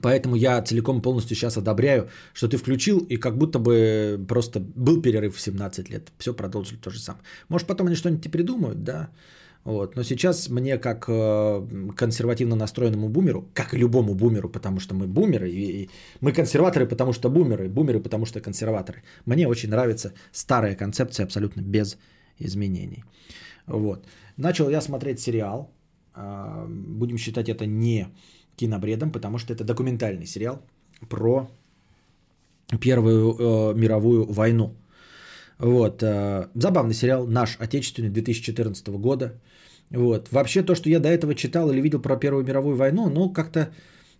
Поэтому 0.01 0.35
я 0.35 0.61
целиком 0.61 1.01
полностью 1.01 1.35
сейчас 1.35 1.57
одобряю, 1.57 2.07
что 2.33 2.47
ты 2.47 2.57
включил, 2.57 2.99
и 3.09 3.17
как 3.17 3.37
будто 3.37 3.59
бы 3.59 4.25
просто 4.27 4.59
был 4.59 5.01
перерыв 5.01 5.35
в 5.35 5.39
17 5.39 5.89
лет. 5.89 6.11
Все 6.17 6.33
продолжили 6.33 6.77
то 6.79 6.89
же 6.89 6.99
самое. 6.99 7.23
Может, 7.49 7.67
потом 7.67 7.87
они 7.87 7.95
что-нибудь 7.95 8.31
придумают, 8.31 8.83
да. 8.83 9.09
Вот. 9.65 9.95
Но 9.95 10.03
сейчас 10.03 10.49
мне, 10.49 10.77
как 10.77 11.05
э, 11.09 11.91
консервативно 11.95 12.55
настроенному 12.55 13.09
бумеру, 13.09 13.49
как 13.53 13.73
и 13.73 13.77
любому 13.77 14.15
бумеру, 14.15 14.49
потому 14.49 14.79
что 14.79 14.95
мы 14.95 15.07
бумеры, 15.07 15.49
и 15.49 15.89
мы 16.21 16.31
консерваторы, 16.31 16.87
потому 16.87 17.13
что 17.13 17.29
бумеры, 17.29 17.67
бумеры, 17.67 17.99
потому 17.99 18.25
что 18.25 18.39
консерваторы. 18.39 19.03
Мне 19.25 19.47
очень 19.47 19.69
нравится 19.69 20.13
старая 20.31 20.75
концепция 20.75 21.25
абсолютно 21.25 21.61
без 21.61 21.97
изменений. 22.39 23.03
Вот. 23.65 24.05
Начал 24.37 24.69
я 24.69 24.81
смотреть 24.81 25.19
сериал 25.19 25.69
будем 26.67 27.17
считать 27.17 27.49
это 27.49 27.65
не 27.65 28.07
кинобредом, 28.55 29.11
потому 29.11 29.37
что 29.37 29.53
это 29.53 29.63
документальный 29.63 30.25
сериал 30.25 30.61
про 31.09 31.47
Первую 32.81 33.35
э, 33.39 33.73
мировую 33.75 34.25
войну. 34.25 34.75
Вот. 35.57 36.03
Э, 36.03 36.49
забавный 36.53 36.93
сериал, 36.93 37.27
наш, 37.27 37.57
отечественный, 37.59 38.09
2014 38.09 38.87
года. 38.89 39.39
Вот. 39.89 40.27
Вообще 40.31 40.63
то, 40.63 40.75
что 40.75 40.89
я 40.89 40.99
до 40.99 41.07
этого 41.07 41.33
читал 41.33 41.71
или 41.71 41.81
видел 41.81 42.01
про 42.01 42.17
Первую 42.17 42.43
мировую 42.43 42.75
войну, 42.75 43.09
ну 43.09 43.29
как-то, 43.29 43.69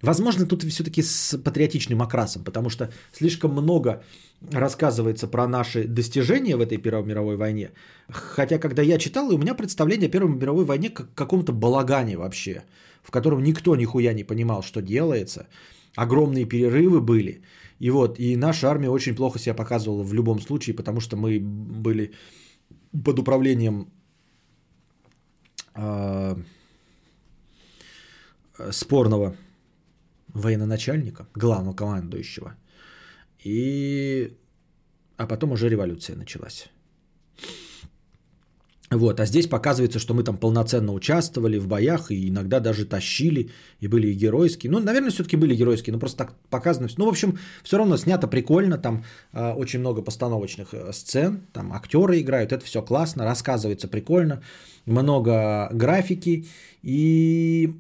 возможно, 0.02 0.46
тут 0.46 0.64
все-таки 0.64 1.02
с 1.02 1.38
патриотичным 1.38 2.02
окрасом, 2.02 2.44
потому 2.44 2.70
что 2.70 2.90
слишком 3.14 3.52
много 3.52 4.04
рассказывается 4.52 5.28
про 5.28 5.48
наши 5.48 5.88
достижения 5.88 6.56
в 6.56 6.62
этой 6.62 6.78
Первой 6.78 7.04
мировой 7.04 7.36
войне. 7.38 7.72
Хотя, 8.10 8.60
когда 8.60 8.82
я 8.82 8.98
читал, 8.98 9.34
у 9.34 9.38
меня 9.38 9.56
представление 9.56 10.08
о 10.08 10.12
Первой 10.12 10.36
мировой 10.36 10.66
войне 10.66 10.90
как 10.90 11.14
каком-то 11.16 11.54
балагане 11.54 12.18
вообще, 12.18 12.64
в 13.04 13.12
котором 13.12 13.44
никто 13.44 13.76
нихуя 13.76 14.14
не 14.14 14.24
понимал, 14.24 14.62
что 14.62 14.82
делается. 14.82 15.48
Огромные 15.96 16.46
перерывы 16.46 17.02
были. 17.02 17.42
И 17.80 17.90
вот, 17.90 18.20
и 18.20 18.36
наша 18.36 18.70
армия 18.70 18.90
очень 18.90 19.16
плохо 19.16 19.40
себя 19.40 19.56
показывала 19.56 20.04
в 20.04 20.14
любом 20.14 20.40
случае, 20.40 20.76
потому 20.76 21.00
что 21.00 21.16
мы 21.16 21.40
были 21.40 22.12
под 23.04 23.20
управлением 23.20 23.88
э, 25.76 26.36
спорного 28.72 29.36
военачальника, 30.38 31.28
главного 31.36 31.74
командующего– 31.74 32.56
и... 33.44 34.34
А 35.16 35.26
потом 35.26 35.52
уже 35.52 35.70
революция 35.70 36.16
началась. 36.16 36.70
Вот, 38.90 39.20
а 39.20 39.26
здесь 39.26 39.48
показывается, 39.48 40.00
что 40.00 40.14
мы 40.14 40.24
там 40.24 40.38
полноценно 40.38 40.94
участвовали 40.94 41.58
в 41.58 41.68
боях 41.68 42.10
и 42.10 42.30
иногда 42.30 42.62
даже 42.62 42.86
тащили 42.86 43.50
и 43.82 43.88
были 43.88 44.08
и 44.08 44.14
геройские. 44.14 44.72
Ну, 44.72 44.80
наверное, 44.80 45.10
все-таки 45.10 45.36
были 45.36 45.56
геройские, 45.56 45.94
но 45.94 46.00
просто 46.00 46.20
так 46.20 46.34
показано. 46.50 46.88
Ну, 46.98 47.06
в 47.06 47.10
общем, 47.10 47.38
все 47.64 47.78
равно 47.78 47.98
снято 47.98 48.28
прикольно, 48.28 48.78
там 48.78 49.04
э, 49.34 49.52
очень 49.54 49.80
много 49.80 50.02
постановочных 50.02 50.74
э, 50.74 50.94
сцен, 50.94 51.42
там 51.52 51.74
актеры 51.74 52.22
играют, 52.22 52.54
это 52.54 52.64
все 52.64 52.82
классно, 52.82 53.26
рассказывается 53.26 53.90
прикольно, 53.90 54.42
много 54.86 55.70
графики 55.74 56.46
и 56.82 57.76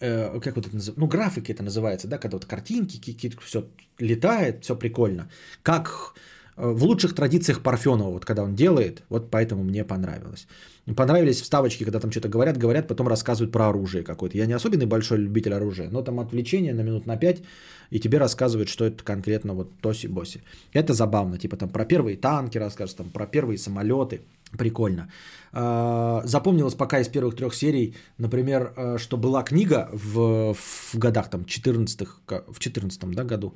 Э, 0.00 0.40
как 0.40 0.56
вот 0.56 0.66
это 0.66 0.74
называется, 0.74 1.00
ну, 1.00 1.06
графики 1.06 1.52
это 1.52 1.62
называется, 1.62 2.08
да, 2.08 2.18
когда 2.18 2.36
вот 2.36 2.46
картинки, 2.46 2.96
какие-то, 2.96 3.38
все 3.42 3.68
летает, 3.98 4.64
все 4.64 4.74
прикольно. 4.74 5.30
Как 5.62 6.14
э, 6.56 6.66
в 6.66 6.84
лучших 6.84 7.14
традициях 7.14 7.62
Парфенова, 7.62 8.10
вот 8.10 8.24
когда 8.24 8.42
он 8.42 8.54
делает, 8.54 9.02
вот 9.10 9.30
поэтому 9.30 9.62
мне 9.62 9.84
понравилось. 9.84 10.46
Понравились 10.94 11.40
вставочки, 11.40 11.84
когда 11.84 12.00
там 12.00 12.10
что-то 12.10 12.28
говорят, 12.28 12.56
говорят, 12.56 12.88
потом 12.88 13.08
рассказывают 13.08 13.52
про 13.52 13.68
оружие 13.68 14.02
какое-то. 14.02 14.38
Я 14.38 14.46
не 14.46 14.54
особенный 14.54 14.86
большой 14.86 15.18
любитель 15.18 15.54
оружия, 15.54 15.88
но 15.90 16.02
там 16.02 16.20
отвлечение 16.20 16.74
на 16.74 16.82
минут 16.82 17.06
на 17.06 17.16
пять, 17.16 17.42
и 17.90 18.00
тебе 18.00 18.18
рассказывают, 18.18 18.68
что 18.68 18.84
это 18.84 19.02
конкретно 19.04 19.54
вот 19.54 19.70
тоси-боси. 19.82 20.42
Это 20.72 20.92
забавно, 20.92 21.38
типа 21.38 21.56
там 21.56 21.68
про 21.68 21.84
первые 21.84 22.16
танки 22.16 22.58
расскажут, 22.58 22.96
там 22.96 23.10
про 23.10 23.26
первые 23.26 23.58
самолеты. 23.58 24.20
Прикольно. 24.58 25.08
А, 25.52 26.22
запомнилось 26.24 26.74
пока 26.74 26.98
из 26.98 27.08
первых 27.08 27.36
трех 27.36 27.54
серий, 27.54 27.94
например, 28.18 28.72
э, 28.76 28.98
что 28.98 29.16
была 29.16 29.44
книга 29.44 29.88
в, 29.92 30.54
в 30.54 30.98
годах 30.98 31.30
там 31.30 31.44
14 31.44 32.08
в 32.48 32.58
14 32.58 33.10
да, 33.10 33.24
году, 33.24 33.54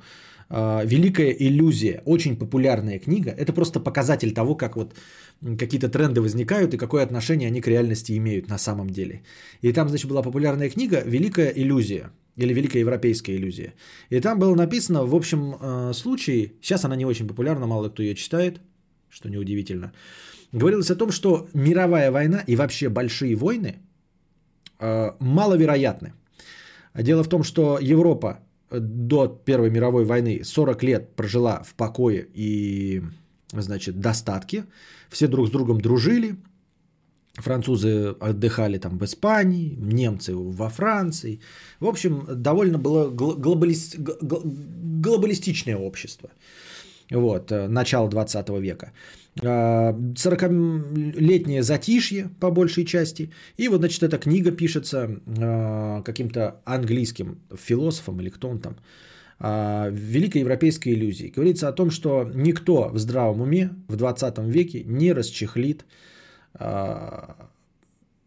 «Великая 0.49 1.31
иллюзия». 1.31 2.01
Очень 2.05 2.37
популярная 2.37 2.99
книга. 2.99 3.31
Это 3.31 3.53
просто 3.53 3.79
показатель 3.79 4.31
того, 4.31 4.55
как 4.55 4.75
вот 4.75 4.93
какие-то 5.57 5.89
тренды 5.89 6.21
возникают 6.21 6.73
и 6.73 6.77
какое 6.77 7.03
отношение 7.03 7.47
они 7.47 7.61
к 7.61 7.67
реальности 7.67 8.17
имеют 8.17 8.49
на 8.49 8.57
самом 8.57 8.89
деле. 8.89 9.21
И 9.61 9.73
там, 9.73 9.89
значит, 9.89 10.09
была 10.09 10.21
популярная 10.21 10.69
книга 10.69 11.01
«Великая 11.05 11.51
иллюзия» 11.55 12.11
или 12.37 12.53
«Великая 12.53 12.79
европейская 12.79 13.35
иллюзия». 13.35 13.73
И 14.09 14.19
там 14.19 14.39
было 14.39 14.55
написано, 14.55 15.05
в 15.05 15.15
общем 15.15 15.55
э, 15.59 15.93
случае, 15.93 16.53
сейчас 16.61 16.85
она 16.85 16.95
не 16.95 17.05
очень 17.05 17.27
популярна, 17.27 17.67
мало 17.67 17.89
кто 17.89 18.03
ее 18.03 18.15
читает, 18.15 18.59
что 19.09 19.29
неудивительно, 19.29 19.93
говорилось 20.51 20.91
о 20.91 20.95
том, 20.95 21.11
что 21.11 21.47
мировая 21.53 22.11
война 22.11 22.43
и 22.47 22.55
вообще 22.55 22.89
большие 22.89 23.35
войны 23.35 23.75
э, 24.79 25.11
маловероятны. 25.19 26.13
Дело 26.93 27.23
в 27.23 27.27
том, 27.27 27.43
что 27.43 27.77
Европа 27.81 28.39
до 28.71 29.27
Первой 29.27 29.69
мировой 29.69 30.05
войны 30.05 30.43
40 30.43 30.83
лет 30.83 31.15
прожила 31.15 31.63
в 31.63 31.73
покое 31.75 32.27
и, 32.33 33.01
значит, 33.53 33.99
достатке. 33.99 34.65
Все 35.09 35.27
друг 35.27 35.47
с 35.47 35.51
другом 35.51 35.79
дружили. 35.79 36.35
Французы 37.35 38.15
отдыхали 38.21 38.77
там 38.77 38.97
в 38.97 39.03
Испании, 39.03 39.75
немцы 39.77 40.33
во 40.35 40.69
Франции. 40.69 41.39
В 41.79 41.87
общем, 41.87 42.25
довольно 42.29 42.77
было 42.77 43.09
глобали... 43.09 43.75
глобалистичное 43.97 45.77
общество. 45.77 46.29
Вот, 47.11 47.51
э, 47.51 47.67
начало 47.67 48.09
20 48.09 48.49
века. 48.61 48.91
40-летнее 49.41 51.59
а, 51.59 51.63
затишье 51.63 52.29
по 52.39 52.51
большей 52.51 52.85
части. 52.85 53.31
И 53.57 53.67
вот, 53.67 53.79
значит, 53.79 54.03
эта 54.03 54.17
книга 54.17 54.51
пишется 54.51 55.19
а, 55.27 56.01
каким-то 56.03 56.61
английским 56.65 57.39
философом 57.55 58.21
или 58.21 58.29
кто 58.29 58.47
он 58.49 58.59
там. 58.59 58.77
А, 59.39 59.89
Великой 59.89 60.41
европейской 60.41 60.93
иллюзии. 60.93 61.33
Говорится 61.35 61.67
о 61.67 61.73
том, 61.73 61.91
что 61.91 62.31
никто 62.33 62.87
в 62.89 62.97
здравом 62.97 63.41
уме 63.41 63.69
в 63.87 63.97
20 63.97 64.39
веке 64.39 64.83
не 64.85 65.13
расчехлит 65.13 65.85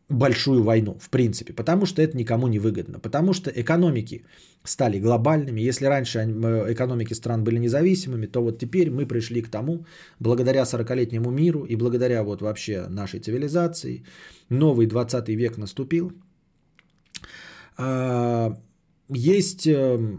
большую 0.09 0.63
войну, 0.63 0.97
в 1.01 1.11
принципе, 1.11 1.53
потому 1.53 1.87
что 1.87 2.01
это 2.01 2.17
никому 2.17 2.49
не 2.49 2.59
выгодно, 2.59 2.99
потому 2.99 3.35
что 3.35 3.51
экономики 3.51 4.25
стали 4.65 5.01
глобальными. 5.01 5.61
Если 5.61 5.87
раньше 5.87 6.19
э, 6.19 6.73
экономики 6.73 7.15
стран 7.15 7.45
были 7.45 7.59
независимыми, 7.59 8.27
то 8.27 8.41
вот 8.41 8.59
теперь 8.59 8.91
мы 8.91 9.07
пришли 9.07 9.43
к 9.43 9.51
тому, 9.51 9.85
благодаря 10.19 10.63
40-летнему 10.63 11.31
миру 11.31 11.65
и 11.65 11.77
благодаря 11.77 12.23
вот 12.23 12.41
вообще 12.41 12.87
нашей 12.89 13.21
цивилизации, 13.21 14.05
новый 14.49 14.87
20 14.87 15.29
век 15.29 15.59
наступил. 15.59 16.13
А, 17.77 18.57
есть, 19.11 19.67
э, 19.67 20.19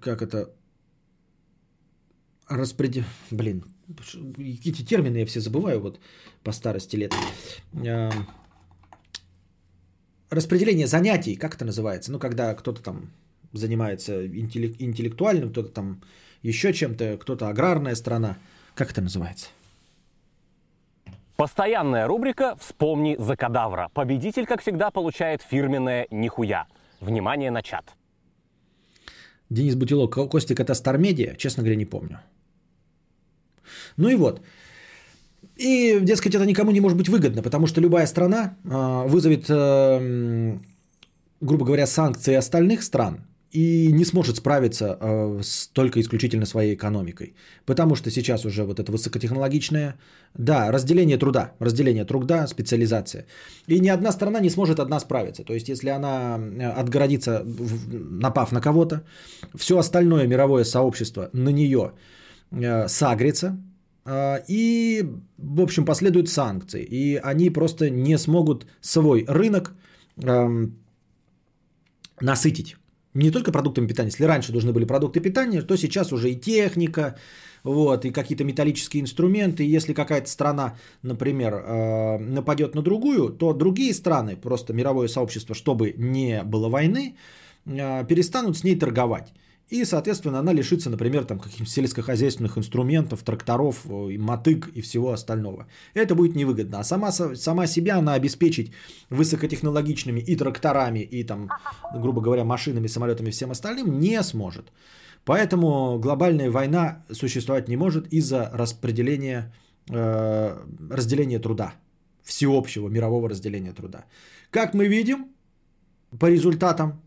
как 0.00 0.22
это, 0.22 0.50
распредел... 2.48 3.04
Блин, 3.32 3.64
какие-то 4.36 4.86
термины 4.86 5.18
я 5.18 5.26
все 5.26 5.40
забываю 5.40 5.80
вот 5.80 5.98
по 6.44 6.52
старости 6.52 6.96
лет 6.96 7.12
распределение 10.30 10.86
занятий, 10.86 11.36
как 11.36 11.54
это 11.54 11.64
называется? 11.64 12.12
Ну, 12.12 12.18
когда 12.18 12.54
кто-то 12.54 12.82
там 12.82 13.10
занимается 13.52 14.26
интеллектуальным, 14.26 15.50
кто-то 15.50 15.68
там 15.70 16.02
еще 16.42 16.72
чем-то, 16.72 17.18
кто-то 17.18 17.48
аграрная 17.48 17.94
страна. 17.94 18.36
Как 18.74 18.90
это 18.90 19.00
называется? 19.02 19.48
Постоянная 21.36 22.06
рубрика 22.06 22.56
«Вспомни 22.56 23.16
за 23.18 23.36
кадавра». 23.36 23.90
Победитель, 23.92 24.46
как 24.46 24.62
всегда, 24.62 24.90
получает 24.90 25.42
фирменное 25.42 26.06
«Нихуя». 26.10 26.66
Внимание 27.00 27.50
на 27.50 27.62
чат. 27.62 27.84
Денис 29.50 29.74
Бутилок, 29.74 30.14
Костик, 30.30 30.60
это 30.60 30.74
Стармедиа? 30.74 31.36
Честно 31.36 31.62
говоря, 31.62 31.76
не 31.76 31.84
помню. 31.84 32.20
Ну 33.96 34.08
и 34.08 34.14
вот. 34.14 34.40
И, 35.56 35.98
дескать, 36.02 36.34
это 36.34 36.44
никому 36.44 36.70
не 36.70 36.80
может 36.80 36.98
быть 36.98 37.08
выгодно, 37.08 37.42
потому 37.42 37.66
что 37.66 37.80
любая 37.80 38.06
страна 38.06 38.56
а, 38.70 39.06
вызовет, 39.06 39.46
э, 39.48 40.58
грубо 41.40 41.64
говоря, 41.64 41.86
санкции 41.86 42.34
остальных 42.34 42.82
стран 42.82 43.20
и 43.52 43.92
не 43.92 44.04
сможет 44.04 44.36
справиться 44.36 44.98
э, 45.00 45.40
с 45.42 45.68
только 45.72 45.98
исключительно 46.00 46.46
своей 46.46 46.74
экономикой. 46.74 47.34
Потому 47.64 47.96
что 47.96 48.10
сейчас 48.10 48.44
уже 48.44 48.64
вот 48.64 48.80
это 48.80 48.92
высокотехнологичное, 48.92 49.94
да, 50.34 50.72
разделение 50.72 51.16
труда, 51.16 51.52
разделение 51.60 52.04
труда, 52.04 52.46
специализация. 52.48 53.24
И 53.66 53.80
ни 53.80 53.88
одна 53.88 54.12
страна 54.12 54.40
не 54.40 54.50
сможет 54.50 54.78
одна 54.78 55.00
справиться. 55.00 55.42
То 55.42 55.54
есть, 55.54 55.68
если 55.68 55.88
она 55.88 56.38
э, 56.38 56.80
отгородится, 56.80 57.44
напав 58.20 58.52
на 58.52 58.60
кого-то, 58.60 59.04
все 59.54 59.78
остальное 59.78 60.26
мировое 60.26 60.64
сообщество 60.64 61.30
на 61.32 61.48
нее 61.48 61.92
сагрится, 62.88 63.56
и, 64.48 65.04
в 65.38 65.60
общем, 65.60 65.84
последуют 65.84 66.28
санкции. 66.28 66.84
И 66.84 67.16
они 67.16 67.50
просто 67.50 67.90
не 67.90 68.18
смогут 68.18 68.66
свой 68.80 69.24
рынок 69.28 69.74
эм, 70.22 70.78
насытить. 72.20 72.76
Не 73.14 73.30
только 73.30 73.52
продуктами 73.52 73.86
питания. 73.86 74.10
Если 74.10 74.24
раньше 74.24 74.52
должны 74.52 74.72
были 74.72 74.84
продукты 74.84 75.20
питания, 75.20 75.62
то 75.62 75.76
сейчас 75.76 76.12
уже 76.12 76.30
и 76.30 76.40
техника, 76.40 77.16
вот, 77.64 78.04
и 78.04 78.12
какие-то 78.12 78.44
металлические 78.44 79.02
инструменты. 79.02 79.76
Если 79.76 79.94
какая-то 79.94 80.28
страна, 80.28 80.76
например, 81.02 81.54
э, 81.54 82.18
нападет 82.18 82.74
на 82.74 82.82
другую, 82.82 83.30
то 83.30 83.54
другие 83.54 83.94
страны, 83.94 84.36
просто 84.36 84.74
мировое 84.74 85.08
сообщество, 85.08 85.54
чтобы 85.54 85.94
не 85.96 86.42
было 86.42 86.68
войны, 86.68 87.16
э, 87.64 88.06
перестанут 88.06 88.56
с 88.58 88.64
ней 88.64 88.78
торговать. 88.78 89.32
И, 89.68 89.84
соответственно, 89.84 90.38
она 90.38 90.52
лишится, 90.52 90.90
например, 90.90 91.24
там, 91.24 91.40
каких-то 91.40 91.66
сельскохозяйственных 91.66 92.56
инструментов, 92.56 93.22
тракторов, 93.22 93.84
э, 93.86 94.16
мотык 94.18 94.68
и 94.74 94.80
всего 94.80 95.10
остального. 95.10 95.66
Это 95.94 96.14
будет 96.14 96.36
невыгодно. 96.36 96.78
А 96.78 96.84
сама, 96.84 97.10
сама 97.12 97.66
себя 97.66 97.98
она 97.98 98.14
обеспечить 98.14 98.72
высокотехнологичными 99.10 100.20
и 100.20 100.36
тракторами, 100.36 101.00
и, 101.00 101.24
там, 101.24 101.48
грубо 101.94 102.20
говоря, 102.20 102.44
машинами, 102.44 102.86
самолетами 102.86 103.28
и 103.28 103.32
всем 103.32 103.50
остальным 103.50 103.98
не 103.98 104.22
сможет. 104.22 104.72
Поэтому 105.24 105.98
глобальная 105.98 106.50
война 106.50 107.04
существовать 107.10 107.68
не 107.68 107.76
может 107.76 108.06
из-за 108.12 108.48
распределения, 108.54 109.52
э, 109.90 110.56
разделения 110.90 111.40
труда, 111.40 111.74
всеобщего 112.22 112.88
мирового 112.88 113.28
разделения 113.28 113.72
труда. 113.72 114.04
Как 114.50 114.74
мы 114.74 114.86
видим, 114.86 115.26
по 116.20 116.30
результатам 116.30 117.02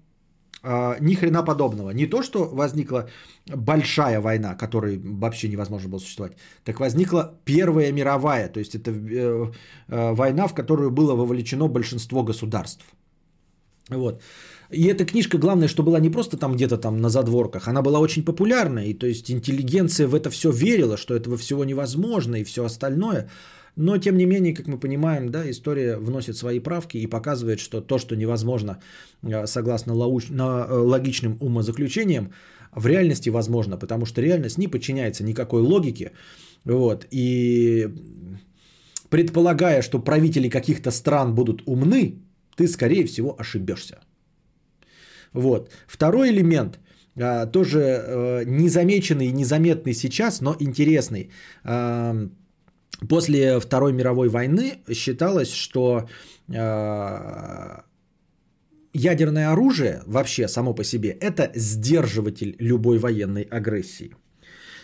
ни 0.64 1.16
хрена 1.16 1.44
подобного. 1.44 1.92
Не 1.92 2.06
то, 2.06 2.22
что 2.22 2.50
возникла 2.54 3.10
большая 3.48 4.20
война, 4.22 4.56
которой 4.56 4.98
вообще 4.98 5.48
невозможно 5.48 5.90
было 5.90 6.00
существовать, 6.00 6.34
так 6.64 6.80
возникла 6.80 7.34
Первая 7.46 7.92
мировая, 7.94 8.50
то 8.50 8.60
есть 8.60 8.76
это 8.76 8.92
э, 8.92 9.52
э, 9.88 10.14
война, 10.14 10.48
в 10.48 10.54
которую 10.54 10.92
было 10.92 11.16
вовлечено 11.16 11.68
большинство 11.68 12.24
государств. 12.24 12.86
Вот. 13.90 14.22
И 14.72 14.84
эта 14.84 15.06
книжка, 15.06 15.38
главное, 15.38 15.68
что 15.68 15.84
была 15.84 16.00
не 16.00 16.12
просто 16.12 16.38
там 16.38 16.56
где-то 16.56 16.78
там 16.78 17.02
на 17.02 17.10
задворках, 17.10 17.68
она 17.68 17.82
была 17.82 18.00
очень 18.00 18.24
популярна, 18.24 18.80
и 18.80 18.94
то 18.94 19.08
есть 19.08 19.32
интеллигенция 19.32 20.08
в 20.08 20.14
это 20.14 20.30
все 20.30 20.52
верила, 20.52 20.98
что 20.98 21.16
этого 21.16 21.38
всего 21.38 21.66
невозможно 21.66 22.36
и 22.36 22.44
все 22.44 22.64
остальное. 22.66 23.30
Но, 23.80 23.98
тем 23.98 24.18
не 24.18 24.26
менее, 24.26 24.54
как 24.54 24.68
мы 24.68 24.78
понимаем, 24.78 25.30
да, 25.30 25.50
история 25.50 25.98
вносит 25.98 26.36
свои 26.36 26.60
правки 26.60 26.98
и 26.98 27.08
показывает, 27.08 27.60
что 27.60 27.82
то, 27.82 27.98
что 27.98 28.16
невозможно 28.16 28.78
э, 29.24 29.48
согласно 29.48 29.94
лауч... 29.94 30.30
Э, 30.30 30.68
логичным 30.70 31.38
умозаключениям, 31.40 32.32
в 32.76 32.88
реальности 32.88 33.30
возможно, 33.30 33.78
потому 33.78 34.06
что 34.06 34.22
реальность 34.22 34.58
не 34.58 34.68
подчиняется 34.68 35.24
никакой 35.24 35.62
логике. 35.62 36.12
Вот, 36.66 37.08
и 37.12 37.88
предполагая, 39.10 39.82
что 39.82 40.00
правители 40.00 40.50
каких-то 40.50 40.92
стран 40.92 41.34
будут 41.34 41.62
умны, 41.66 42.16
ты, 42.58 42.68
скорее 42.68 43.06
всего, 43.06 43.36
ошибешься. 43.40 44.00
Вот. 45.32 45.70
Второй 45.88 46.32
элемент 46.32 46.80
э,– 47.16 47.52
тоже 47.54 48.44
незамеченный 48.46 49.28
и 49.28 49.32
незаметный 49.32 49.94
сейчас, 49.94 50.42
но 50.42 50.54
интересный 50.60 51.30
после 53.08 53.60
Второй 53.60 53.94
мировой 53.94 54.30
войны 54.30 54.80
считалось, 54.92 55.54
что 55.54 56.10
э, 56.48 57.82
ядерное 58.94 59.52
оружие 59.52 60.02
вообще 60.06 60.48
само 60.48 60.74
по 60.74 60.84
себе 60.84 61.10
это 61.10 61.52
сдерживатель 61.56 62.56
любой 62.60 62.98
военной 62.98 63.44
агрессии. 63.44 64.16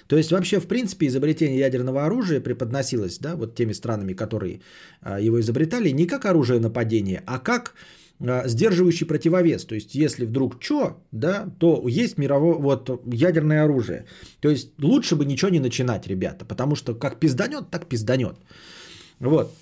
То 0.08 0.18
есть 0.18 0.32
вообще, 0.32 0.60
в 0.60 0.68
принципе, 0.68 1.08
изобретение 1.08 1.60
ядерного 1.60 2.06
оружия 2.06 2.40
преподносилось, 2.40 3.18
да, 3.18 3.36
вот 3.36 3.56
теми 3.56 3.74
странами, 3.74 4.14
которые 4.14 4.62
а, 5.02 5.20
его 5.20 5.40
изобретали, 5.40 5.90
не 5.90 6.06
как 6.06 6.26
оружие 6.26 6.60
нападения, 6.60 7.24
а 7.26 7.40
как 7.40 7.74
а, 7.74 8.05
сдерживающий 8.20 9.06
противовес. 9.06 9.66
То 9.66 9.76
есть, 9.76 9.96
если 9.96 10.26
вдруг 10.26 10.62
что, 10.62 11.04
да, 11.12 11.50
то 11.60 11.88
есть 11.88 12.18
мировое, 12.18 12.56
вот, 12.56 13.04
ядерное 13.06 13.64
оружие. 13.64 14.06
То 14.40 14.50
есть, 14.50 14.72
лучше 14.80 15.16
бы 15.16 15.26
ничего 15.26 15.52
не 15.52 15.60
начинать, 15.60 16.08
ребята, 16.08 16.46
потому 16.46 16.76
что 16.76 16.96
как 16.96 17.20
пизданет, 17.20 17.70
так 17.70 17.88
пизданет. 17.88 18.38
Вот. 19.20 19.54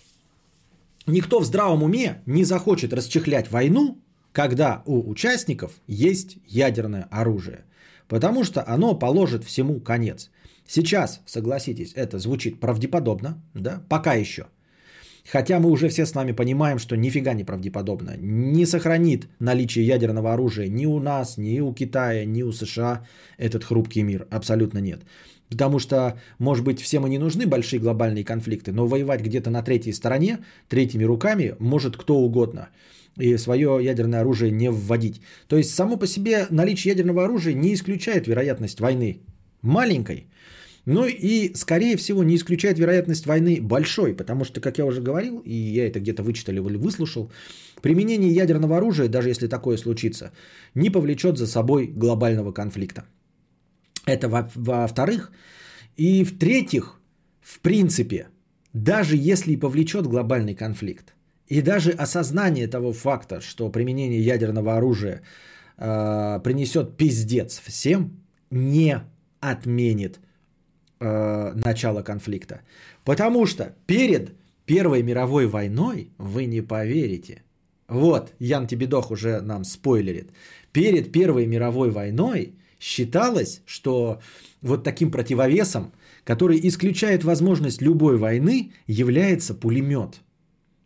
Никто 1.07 1.39
в 1.39 1.45
здравом 1.45 1.83
уме 1.83 2.21
не 2.25 2.45
захочет 2.45 2.93
расчехлять 2.93 3.51
войну, 3.51 3.97
когда 4.31 4.83
у 4.85 5.09
участников 5.09 5.73
есть 5.87 6.37
ядерное 6.47 7.07
оружие. 7.11 7.65
Потому 8.07 8.43
что 8.43 8.63
оно 8.67 8.95
положит 8.95 9.43
всему 9.43 9.79
конец. 9.79 10.29
Сейчас, 10.67 11.21
согласитесь, 11.25 11.93
это 11.95 12.19
звучит 12.19 12.59
правдеподобно, 12.59 13.41
да, 13.53 13.83
пока 13.89 14.13
еще. 14.13 14.47
Хотя 15.31 15.59
мы 15.59 15.69
уже 15.69 15.87
все 15.87 16.05
с 16.05 16.13
вами 16.13 16.33
понимаем, 16.33 16.79
что 16.79 16.97
нифига 16.97 17.33
не 17.33 17.43
правдеподобно. 17.43 18.17
Не 18.17 18.65
сохранит 18.65 19.27
наличие 19.39 19.87
ядерного 19.87 20.33
оружия 20.33 20.67
ни 20.67 20.85
у 20.85 20.99
нас, 20.99 21.37
ни 21.37 21.61
у 21.61 21.73
Китая, 21.73 22.25
ни 22.25 22.43
у 22.43 22.51
США 22.51 23.07
этот 23.37 23.63
хрупкий 23.63 24.03
мир. 24.03 24.27
Абсолютно 24.29 24.79
нет. 24.79 25.01
Потому 25.49 25.79
что, 25.79 26.19
может 26.39 26.65
быть, 26.65 26.81
всем 26.81 27.05
и 27.05 27.09
не 27.09 27.19
нужны 27.19 27.45
большие 27.45 27.79
глобальные 27.79 28.25
конфликты, 28.25 28.71
но 28.71 28.87
воевать 28.87 29.21
где-то 29.21 29.49
на 29.49 29.61
третьей 29.61 29.93
стороне, 29.93 30.39
третьими 30.67 31.03
руками 31.03 31.55
может 31.59 31.95
кто 31.95 32.15
угодно. 32.15 32.69
И 33.17 33.37
свое 33.37 33.79
ядерное 33.81 34.21
оружие 34.21 34.51
не 34.51 34.71
вводить. 34.71 35.21
То 35.47 35.57
есть 35.57 35.75
само 35.75 35.97
по 35.97 36.07
себе 36.07 36.47
наличие 36.49 36.91
ядерного 36.91 37.25
оружия 37.25 37.53
не 37.53 37.73
исключает 37.73 38.27
вероятность 38.27 38.79
войны 38.79 39.21
маленькой, 39.61 40.27
ну 40.85 41.05
и, 41.05 41.53
скорее 41.55 41.95
всего, 41.95 42.23
не 42.23 42.35
исключает 42.35 42.77
вероятность 42.77 43.25
войны 43.25 43.61
большой, 43.61 44.13
потому 44.13 44.43
что, 44.43 44.59
как 44.61 44.77
я 44.77 44.85
уже 44.85 45.01
говорил, 45.01 45.39
и 45.45 45.53
я 45.53 45.87
это 45.87 45.99
где-то 45.99 46.23
вычитал 46.23 46.55
или 46.55 46.77
выслушал, 46.77 47.31
применение 47.81 48.31
ядерного 48.31 48.77
оружия, 48.77 49.07
даже 49.07 49.29
если 49.29 49.47
такое 49.47 49.77
случится, 49.77 50.31
не 50.75 50.89
повлечет 50.89 51.37
за 51.37 51.47
собой 51.47 51.87
глобального 51.87 52.51
конфликта. 52.51 53.05
Это 54.05 54.27
во-вторых. 54.55 55.31
И 55.95 56.23
в-третьих, 56.25 56.99
в 57.41 57.59
принципе, 57.59 58.27
даже 58.73 59.15
если 59.15 59.53
и 59.53 59.59
повлечет 59.59 60.07
глобальный 60.07 60.55
конфликт, 60.55 61.13
и 61.47 61.61
даже 61.61 61.91
осознание 61.91 62.67
того 62.67 62.93
факта, 62.93 63.39
что 63.41 63.69
применение 63.69 64.19
ядерного 64.19 64.75
оружия 64.75 65.21
э, 65.77 66.39
принесет 66.43 66.97
пиздец 66.97 67.61
всем, 67.63 68.11
не 68.51 69.01
отменит 69.39 70.19
э, 71.03 71.53
начало 71.55 72.03
конфликта. 72.03 72.61
Потому 73.03 73.45
что 73.45 73.75
перед 73.85 74.31
Первой 74.65 75.03
мировой 75.03 75.47
войной, 75.47 76.09
вы 76.17 76.45
не 76.45 76.61
поверите, 76.61 77.43
вот, 77.87 78.33
Ян 78.39 78.67
Тебедох 78.67 79.11
уже 79.11 79.41
нам 79.41 79.63
спойлерит, 79.63 80.31
перед 80.71 81.11
Первой 81.11 81.45
мировой 81.45 81.91
войной 81.91 82.53
считалось, 82.79 83.61
что 83.65 84.21
вот 84.61 84.83
таким 84.83 85.11
противовесом, 85.11 85.91
который 86.23 86.59
исключает 86.67 87.23
возможность 87.23 87.81
любой 87.81 88.17
войны, 88.17 88.71
является 88.87 89.53
пулемет. 89.53 90.21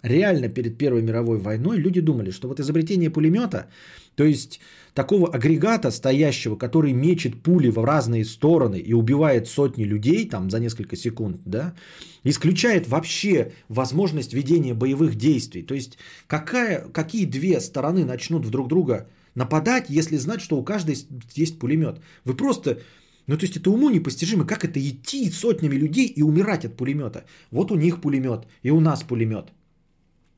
Реально 0.03 0.49
перед 0.49 0.77
Первой 0.77 1.01
мировой 1.01 1.37
войной 1.37 1.77
люди 1.77 2.01
думали, 2.01 2.31
что 2.31 2.47
вот 2.47 2.59
изобретение 2.59 3.09
пулемета, 3.09 3.67
то 4.15 4.23
есть 4.23 4.59
такого 4.97 5.27
агрегата 5.31 5.91
стоящего, 5.91 6.55
который 6.55 6.91
мечет 6.91 7.43
пули 7.43 7.69
в 7.69 7.85
разные 7.85 8.25
стороны 8.25 8.79
и 8.79 8.93
убивает 8.93 9.47
сотни 9.47 9.83
людей 9.83 10.27
там 10.27 10.49
за 10.49 10.59
несколько 10.59 10.95
секунд, 10.95 11.37
да, 11.45 11.75
исключает 12.23 12.87
вообще 12.87 13.51
возможность 13.69 14.33
ведения 14.33 14.73
боевых 14.73 15.13
действий. 15.15 15.61
То 15.61 15.75
есть 15.75 15.99
какая, 16.25 16.89
какие 16.91 17.25
две 17.25 17.61
стороны 17.61 18.05
начнут 18.05 18.43
в 18.43 18.49
друг 18.49 18.67
друга 18.69 19.07
нападать, 19.35 19.85
если 19.89 20.17
знать, 20.17 20.41
что 20.41 20.57
у 20.57 20.63
каждой 20.63 20.95
есть 21.35 21.59
пулемет. 21.59 22.01
Вы 22.25 22.35
просто, 22.35 22.79
ну 23.27 23.37
то 23.37 23.45
есть 23.45 23.57
это 23.57 23.69
уму 23.69 23.91
непостижимо, 23.91 24.45
как 24.45 24.63
это 24.63 24.79
идти 24.79 25.29
сотнями 25.29 25.75
людей 25.75 26.07
и 26.07 26.23
умирать 26.23 26.65
от 26.65 26.75
пулемета. 26.75 27.25
Вот 27.51 27.71
у 27.71 27.75
них 27.75 28.01
пулемет, 28.01 28.47
и 28.63 28.71
у 28.71 28.79
нас 28.79 29.03
пулемет. 29.03 29.53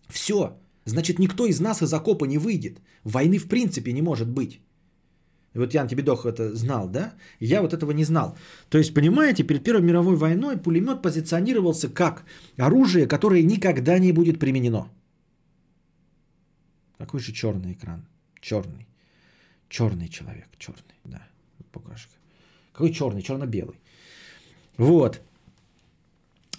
Все. 0.09 0.57
Значит, 0.85 1.19
никто 1.19 1.45
из 1.45 1.59
нас 1.59 1.81
из 1.81 1.93
окопа 1.93 2.25
не 2.25 2.37
выйдет. 2.37 2.81
Войны 3.03 3.37
в 3.37 3.47
принципе 3.47 3.93
не 3.93 4.01
может 4.01 4.27
быть. 4.27 4.59
Вот 5.53 5.73
Ян 5.73 5.87
Тебедох 5.87 6.25
это 6.25 6.55
знал, 6.55 6.87
да? 6.89 7.13
Я 7.39 7.61
вот 7.61 7.73
этого 7.73 7.91
не 7.91 8.03
знал. 8.03 8.37
То 8.69 8.77
есть, 8.77 8.93
понимаете, 8.93 9.43
перед 9.43 9.63
Первой 9.63 9.81
мировой 9.81 10.15
войной 10.15 10.57
пулемет 10.57 11.01
позиционировался 11.01 11.89
как 11.89 12.23
оружие, 12.57 13.07
которое 13.07 13.43
никогда 13.43 13.99
не 13.99 14.11
будет 14.11 14.39
применено. 14.39 14.89
Какой 16.97 17.19
же 17.19 17.31
черный 17.31 17.73
экран? 17.73 18.07
Черный. 18.41 18.87
Черный 19.69 20.09
человек, 20.09 20.47
черный, 20.57 20.99
да. 21.05 21.27
Покажи. 21.71 22.07
Какой 22.73 22.91
черный? 22.91 23.21
Черно-белый. 23.21 23.79
Вот. 24.77 25.21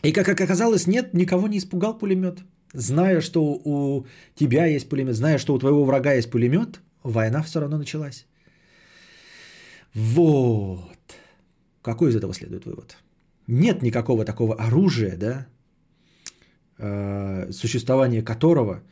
И 0.02 0.12
как 0.12 0.28
оказалось, 0.28 0.86
нет, 0.86 1.14
никого 1.14 1.48
не 1.48 1.58
испугал 1.58 1.98
пулемет. 1.98 2.40
Зная, 2.72 3.20
что 3.20 3.42
у 3.64 4.06
тебя 4.34 4.66
есть 4.66 4.88
пулемет, 4.88 5.14
зная, 5.14 5.38
что 5.38 5.54
у 5.54 5.58
твоего 5.58 5.84
врага 5.84 6.12
есть 6.12 6.30
пулемет, 6.30 6.80
война 7.02 7.42
все 7.42 7.60
равно 7.60 7.78
началась. 7.78 8.26
Вот. 9.94 11.16
Какой 11.82 12.10
из 12.10 12.16
этого 12.16 12.34
следует 12.34 12.66
вывод? 12.66 12.96
Нет 13.46 13.82
никакого 13.82 14.24
такого 14.24 14.54
оружия, 14.54 15.16
да, 15.16 15.46
э, 16.78 17.50
существование 17.52 18.22
которого 18.22 18.82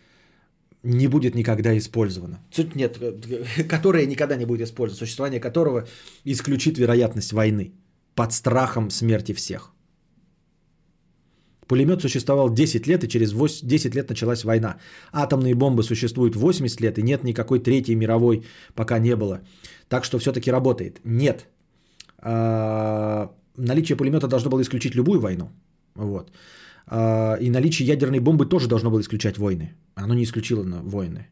не 0.82 1.06
будет 1.06 1.34
никогда 1.34 1.76
использовано. 1.76 2.40
Нет, 2.74 2.98
которое 3.68 4.06
никогда 4.06 4.36
не 4.36 4.46
будет 4.46 4.62
использовано, 4.62 4.98
существование 4.98 5.40
которого 5.40 5.86
исключит 6.24 6.78
вероятность 6.78 7.32
войны 7.32 7.72
под 8.14 8.32
страхом 8.32 8.90
смерти 8.90 9.32
всех. 9.32 9.72
Пулемет 11.68 12.00
существовал 12.00 12.50
10 12.50 12.86
лет, 12.86 13.04
и 13.04 13.08
через 13.08 13.32
10 13.62 13.94
лет 13.94 14.08
началась 14.08 14.44
война. 14.44 14.76
Атомные 15.12 15.54
бомбы 15.54 15.82
существуют 15.82 16.34
80 16.34 16.80
лет, 16.80 16.98
и 16.98 17.02
нет 17.02 17.24
никакой 17.24 17.58
третьей 17.58 17.96
мировой 17.96 18.42
пока 18.74 18.98
не 18.98 19.16
было. 19.16 19.40
Так 19.88 20.04
что 20.04 20.18
все-таки 20.18 20.50
работает. 20.50 21.00
Нет. 21.04 21.46
А, 22.18 23.30
наличие 23.56 23.96
пулемета 23.96 24.28
должно 24.28 24.50
было 24.50 24.62
исключить 24.62 24.94
любую 24.94 25.20
войну. 25.20 25.50
Вот. 25.94 26.32
А, 26.86 27.36
и 27.40 27.50
наличие 27.50 27.86
ядерной 27.86 28.20
бомбы 28.20 28.48
тоже 28.48 28.68
должно 28.68 28.90
было 28.90 29.00
исключать 29.00 29.36
войны. 29.36 29.74
Оно 29.94 30.14
не 30.14 30.24
исключило 30.24 30.64
войны. 30.84 31.26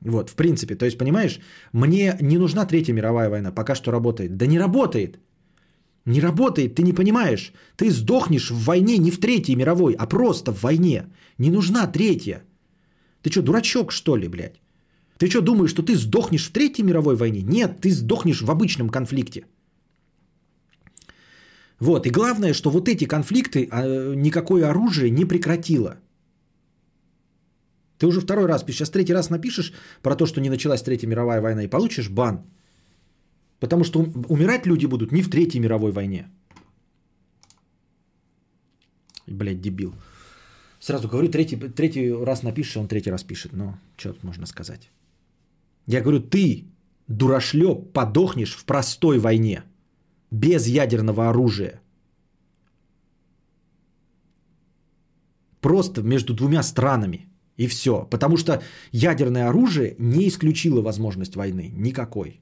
Вот, 0.00 0.30
в 0.30 0.34
принципе, 0.34 0.76
то 0.76 0.86
есть, 0.86 0.98
понимаешь, 0.98 1.40
мне 1.72 2.16
не 2.20 2.38
нужна 2.38 2.66
Третья 2.66 2.94
мировая 2.94 3.28
война, 3.28 3.52
пока 3.52 3.74
что 3.74 3.90
работает. 3.90 4.36
Да 4.36 4.46
не 4.46 4.58
работает. 4.58 5.18
Не 6.08 6.20
работает, 6.20 6.74
ты 6.74 6.82
не 6.82 6.94
понимаешь. 6.94 7.52
Ты 7.76 7.90
сдохнешь 7.90 8.50
в 8.50 8.64
войне 8.64 8.98
не 8.98 9.10
в 9.10 9.18
Третьей 9.20 9.56
мировой, 9.56 9.94
а 9.98 10.06
просто 10.06 10.52
в 10.52 10.62
войне. 10.62 11.02
Не 11.38 11.50
нужна 11.50 11.86
третья. 11.86 12.42
Ты 13.22 13.30
что, 13.30 13.42
дурачок, 13.42 13.92
что 13.92 14.16
ли, 14.16 14.28
блядь? 14.28 14.60
Ты 15.18 15.28
что, 15.28 15.42
думаешь, 15.42 15.70
что 15.70 15.82
ты 15.82 15.96
сдохнешь 15.96 16.48
в 16.48 16.52
Третьей 16.52 16.84
мировой 16.84 17.14
войне? 17.14 17.42
Нет, 17.42 17.80
ты 17.82 17.90
сдохнешь 17.90 18.40
в 18.40 18.50
обычном 18.50 18.88
конфликте. 18.88 19.44
Вот, 21.78 22.06
и 22.06 22.10
главное, 22.10 22.54
что 22.54 22.70
вот 22.70 22.88
эти 22.88 23.04
конфликты 23.04 23.68
а, 23.70 24.14
никакое 24.14 24.70
оружие 24.70 25.10
не 25.10 25.26
прекратило. 25.26 25.98
Ты 27.98 28.06
уже 28.06 28.20
второй 28.20 28.46
раз 28.46 28.64
сейчас 28.66 28.90
третий 28.90 29.14
раз 29.14 29.28
напишешь 29.28 29.72
про 30.02 30.16
то, 30.16 30.26
что 30.26 30.40
не 30.40 30.48
началась 30.48 30.82
Третья 30.82 31.06
мировая 31.06 31.42
война 31.42 31.64
и 31.64 31.68
получишь 31.68 32.08
бан. 32.08 32.44
Потому 33.60 33.84
что 33.84 34.00
умирать 34.28 34.66
люди 34.66 34.86
будут 34.86 35.12
не 35.12 35.22
в 35.22 35.30
Третьей 35.30 35.60
мировой 35.60 35.92
войне. 35.92 36.28
Блять, 39.26 39.60
дебил. 39.60 39.94
Сразу 40.80 41.08
говорю, 41.08 41.28
третий, 41.28 41.56
третий 41.56 42.12
раз 42.12 42.42
напишешь, 42.42 42.76
он 42.76 42.88
третий 42.88 43.10
раз 43.10 43.24
пишет. 43.24 43.52
Но 43.52 43.78
что 43.96 44.12
тут 44.12 44.24
можно 44.24 44.46
сказать? 44.46 44.90
Я 45.86 46.00
говорю, 46.00 46.20
ты, 46.20 46.64
дурашлеп, 47.08 47.92
подохнешь 47.92 48.56
в 48.56 48.64
простой 48.64 49.18
войне. 49.18 49.62
Без 50.30 50.66
ядерного 50.66 51.28
оружия. 51.28 51.80
Просто 55.60 56.02
между 56.02 56.34
двумя 56.34 56.62
странами. 56.62 57.28
И 57.56 57.66
все. 57.66 58.06
Потому 58.10 58.36
что 58.36 58.62
ядерное 58.92 59.48
оружие 59.48 59.96
не 59.98 60.28
исключило 60.28 60.80
возможность 60.80 61.34
войны. 61.34 61.72
Никакой. 61.76 62.40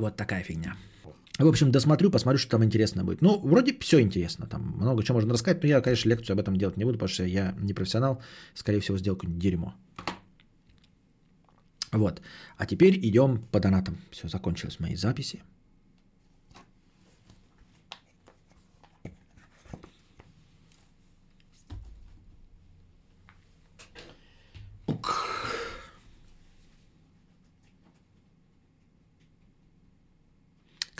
Вот 0.00 0.16
такая 0.16 0.42
фигня. 0.42 0.76
В 1.38 1.46
общем, 1.46 1.70
досмотрю, 1.70 2.10
посмотрю, 2.10 2.38
что 2.38 2.50
там 2.50 2.64
интересно 2.64 3.04
будет. 3.04 3.22
Ну, 3.22 3.38
вроде 3.38 3.78
все 3.80 4.00
интересно, 4.00 4.46
там 4.46 4.62
много 4.76 5.02
чего 5.02 5.16
можно 5.16 5.32
рассказать, 5.32 5.62
но 5.62 5.68
я, 5.68 5.80
конечно, 5.80 6.08
лекцию 6.08 6.34
об 6.34 6.40
этом 6.40 6.56
делать 6.56 6.76
не 6.76 6.84
буду, 6.84 6.98
потому 6.98 7.08
что 7.08 7.24
я 7.24 7.54
не 7.60 7.74
профессионал, 7.74 8.22
скорее 8.54 8.80
всего, 8.80 8.96
какое-нибудь 8.96 9.38
дерьмо. 9.38 9.74
Вот. 11.92 12.22
А 12.56 12.66
теперь 12.66 12.98
идем 13.02 13.38
по 13.52 13.60
донатам. 13.60 13.98
Все, 14.10 14.28
закончились 14.28 14.80
мои 14.80 14.96
записи. 14.96 15.42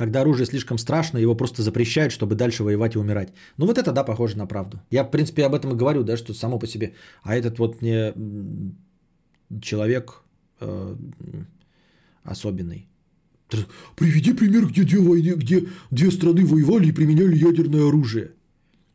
Когда 0.01 0.23
оружие 0.23 0.47
слишком 0.47 0.79
страшно, 0.79 1.19
его 1.19 1.37
просто 1.37 1.63
запрещают, 1.63 2.11
чтобы 2.11 2.35
дальше 2.35 2.65
воевать 2.65 2.95
и 2.95 2.99
умирать. 2.99 3.35
Ну 3.59 3.67
вот 3.67 3.77
это, 3.77 3.93
да, 3.93 4.03
похоже 4.03 4.39
на 4.39 4.47
правду. 4.47 4.79
Я, 4.91 5.05
в 5.05 5.11
принципе, 5.11 5.45
об 5.45 5.55
этом 5.55 5.73
и 5.73 5.77
говорю, 5.77 6.05
да, 6.05 6.17
что 6.17 6.33
само 6.33 6.59
по 6.59 6.67
себе. 6.67 6.95
А 7.23 7.37
этот 7.37 7.59
вот 7.59 7.83
не 7.83 8.15
человек 9.61 10.23
э, 10.61 10.97
особенный. 12.25 12.89
Приведи 13.95 14.33
пример, 14.33 14.67
где 14.67 14.85
две, 14.85 15.01
войны, 15.01 15.35
где 15.37 15.69
две 15.91 16.11
страны 16.11 16.47
воевали 16.47 16.87
и 16.87 16.93
применяли 16.93 17.37
ядерное 17.37 17.87
оружие. 17.89 18.31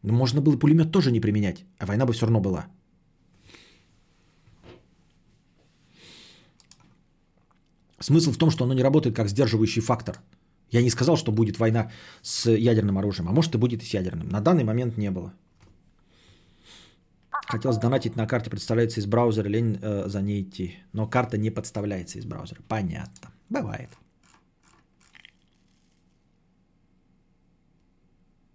Но 0.02 0.12
ну, 0.12 0.18
можно 0.18 0.42
было 0.42 0.58
пулемет 0.58 0.92
тоже 0.92 1.12
не 1.12 1.20
применять, 1.20 1.66
а 1.78 1.86
война 1.86 2.06
бы 2.08 2.14
все 2.14 2.26
равно 2.26 2.40
была. 2.40 2.66
Смысл 8.00 8.32
в 8.32 8.38
том, 8.38 8.50
что 8.50 8.64
оно 8.64 8.74
не 8.74 8.84
работает 8.84 9.16
как 9.16 9.30
сдерживающий 9.30 9.84
фактор– 9.84 10.20
я 10.72 10.82
не 10.82 10.90
сказал, 10.90 11.18
что 11.18 11.32
будет 11.32 11.60
война 11.60 11.92
с 12.22 12.50
ядерным 12.50 12.98
оружием, 12.98 13.30
а 13.30 13.32
может 13.32 13.56
и 13.56 13.58
будет 13.58 13.84
и 13.84 13.86
с 13.86 13.94
ядерным. 13.94 14.30
На 14.30 14.42
данный 14.42 14.64
момент 14.64 14.98
не 14.98 15.12
было. 15.12 15.34
Хотел 17.48 17.74
сдонатить 17.74 18.16
на 18.16 18.28
карте, 18.28 18.50
представляется 18.50 19.00
из 19.00 19.06
браузера, 19.06 19.48
лень 19.48 19.78
э, 19.82 20.08
за 20.08 20.22
ней 20.22 20.42
идти. 20.42 20.80
Но 20.94 21.08
карта 21.08 21.38
не 21.38 21.52
подставляется 21.52 22.18
из 22.18 22.26
браузера. 22.26 22.62
Понятно. 22.68 23.32
Бывает. 23.50 23.90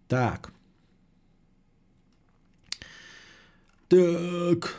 Так. 0.09 0.53
Так. 3.89 4.75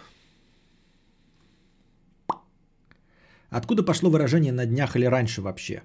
Откуда 3.50 3.84
пошло 3.84 4.10
выражение 4.10 4.52
на 4.52 4.66
днях 4.66 4.96
или 4.96 5.06
раньше 5.06 5.42
вообще? 5.42 5.84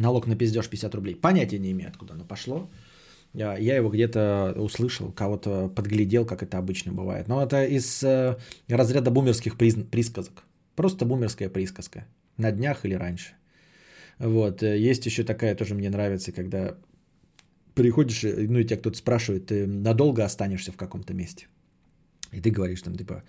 Налог 0.00 0.26
на 0.26 0.36
пиздеж 0.36 0.68
50 0.68 0.94
рублей. 0.94 1.14
Понятия 1.14 1.58
не 1.58 1.70
имею, 1.70 1.90
откуда 1.90 2.14
оно 2.14 2.24
пошло. 2.24 2.68
Я 3.32 3.76
его 3.76 3.90
где-то 3.90 4.54
услышал, 4.56 5.12
кого-то 5.12 5.68
подглядел, 5.68 6.26
как 6.26 6.42
это 6.42 6.58
обычно 6.58 6.92
бывает. 6.92 7.28
Но 7.28 7.40
это 7.40 7.64
из 7.64 8.02
э, 8.02 8.36
разряда 8.68 9.10
бумерских 9.10 9.56
присказок. 9.56 10.42
Просто 10.74 11.04
бумерская 11.04 11.48
присказка. 11.48 12.04
На 12.38 12.50
днях 12.50 12.84
или 12.84 12.94
раньше. 12.94 13.34
Вот. 14.18 14.62
Э, 14.62 14.76
есть 14.90 15.06
еще 15.06 15.22
такая, 15.22 15.54
тоже 15.54 15.74
мне 15.74 15.90
нравится, 15.90 16.32
когда 16.32 16.74
приходишь, 17.74 18.24
э, 18.24 18.46
ну 18.48 18.58
и 18.58 18.64
тебя 18.64 18.78
кто-то 18.78 18.96
спрашивает, 18.96 19.46
ты 19.46 19.66
надолго 19.66 20.24
останешься 20.24 20.72
в 20.72 20.76
каком-то 20.76 21.14
месте. 21.14 21.46
И 22.32 22.40
ты 22.40 22.50
говоришь 22.50 22.82
там 22.82 22.96
типа, 22.96 23.22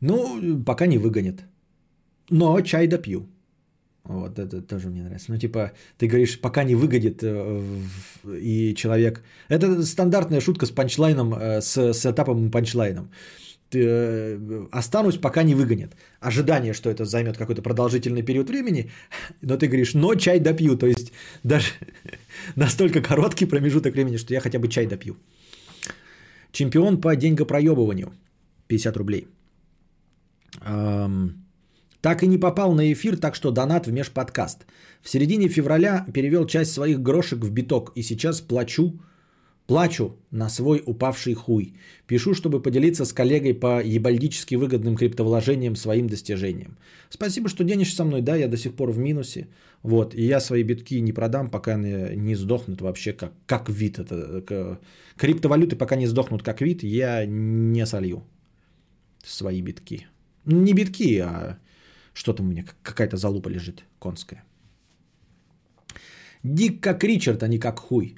ну, 0.00 0.64
пока 0.64 0.86
не 0.86 0.98
выгонят. 0.98 1.44
Но 2.30 2.60
чай 2.60 2.88
допью. 2.88 3.28
Вот 4.08 4.38
это 4.38 4.62
тоже 4.62 4.88
мне 4.88 5.02
нравится. 5.02 5.32
Ну, 5.32 5.38
типа, 5.38 5.72
ты 5.98 6.08
говоришь, 6.08 6.40
пока 6.40 6.64
не 6.64 6.74
выгодит, 6.74 7.22
э, 7.22 7.62
и 8.40 8.74
человек... 8.74 9.22
Это 9.50 9.84
стандартная 9.84 10.40
шутка 10.40 10.66
с 10.66 10.70
панчлайном, 10.70 11.34
э, 11.34 11.60
с, 11.60 11.76
с 11.76 12.06
этапом 12.06 12.46
и 12.46 12.50
панчлайном. 12.50 13.10
Ты, 13.68 13.84
э, 13.84 14.66
останусь, 14.72 15.18
пока 15.18 15.42
не 15.42 15.54
выгонят. 15.54 15.94
Ожидание, 16.20 16.72
что 16.72 16.88
это 16.88 17.04
займет 17.04 17.36
какой-то 17.36 17.60
продолжительный 17.60 18.22
период 18.22 18.48
времени, 18.48 18.90
но 19.42 19.58
ты 19.58 19.66
говоришь, 19.66 19.94
но 19.94 20.14
чай 20.14 20.40
допью. 20.40 20.78
То 20.78 20.86
есть 20.86 21.12
даже 21.44 21.66
настолько 22.56 23.02
короткий 23.02 23.44
промежуток 23.44 23.92
времени, 23.92 24.16
что 24.16 24.32
я 24.32 24.40
хотя 24.40 24.58
бы 24.58 24.68
чай 24.68 24.86
допью. 24.86 25.16
Чемпион 26.52 26.98
по 27.00 27.14
деньгопроебыванию. 27.14 28.12
50 28.68 28.96
рублей. 28.96 29.28
Um, 30.64 31.32
так 32.00 32.22
и 32.22 32.26
не 32.26 32.38
попал 32.38 32.74
на 32.74 32.92
эфир, 32.92 33.16
так 33.16 33.34
что 33.34 33.50
донат 33.50 33.86
в 33.86 33.92
межподкаст. 33.92 34.66
В 35.02 35.08
середине 35.08 35.48
февраля 35.48 36.06
перевел 36.12 36.46
часть 36.46 36.72
своих 36.72 37.00
грошек 37.02 37.44
в 37.44 37.50
биток 37.50 37.92
и 37.96 38.02
сейчас 38.02 38.40
плачу, 38.40 39.00
плачу 39.66 40.16
на 40.30 40.48
свой 40.48 40.82
упавший 40.86 41.34
хуй. 41.34 41.74
Пишу, 42.06 42.34
чтобы 42.34 42.62
поделиться 42.62 43.04
с 43.04 43.12
коллегой 43.12 43.54
по 43.54 43.82
ебальдически 43.82 44.56
выгодным 44.56 44.96
криптовложениям 44.96 45.76
своим 45.76 46.06
достижением. 46.06 46.78
Спасибо, 47.10 47.48
что 47.48 47.64
денешь 47.64 47.94
со 47.94 48.04
мной, 48.04 48.22
да, 48.22 48.36
я 48.36 48.48
до 48.48 48.56
сих 48.56 48.74
пор 48.74 48.90
в 48.90 48.98
минусе. 48.98 49.48
Вот, 49.82 50.14
и 50.14 50.26
я 50.26 50.40
свои 50.40 50.62
битки 50.64 51.00
не 51.00 51.12
продам, 51.12 51.50
пока 51.50 51.76
не, 51.76 52.16
не 52.16 52.34
сдохнут 52.34 52.80
вообще 52.80 53.12
как, 53.12 53.32
как 53.46 53.68
вид. 53.68 53.98
Это, 53.98 54.78
криптовалюты 55.16 55.76
пока 55.76 55.96
не 55.96 56.06
сдохнут 56.06 56.42
как 56.42 56.60
вид, 56.60 56.82
я 56.82 57.26
не 57.26 57.86
солью 57.86 58.22
свои 59.24 59.62
битки. 59.62 60.06
Не 60.46 60.72
битки, 60.72 61.18
а 61.18 61.58
что 62.18 62.32
там 62.32 62.46
у 62.46 62.50
меня? 62.50 62.64
Какая-то 62.82 63.16
залупа 63.16 63.48
лежит 63.48 63.84
конская. 64.00 64.42
Дик 66.42 66.82
как 66.82 67.04
Ричард, 67.04 67.42
а 67.42 67.48
не 67.48 67.58
как 67.58 67.78
хуй. 67.78 68.16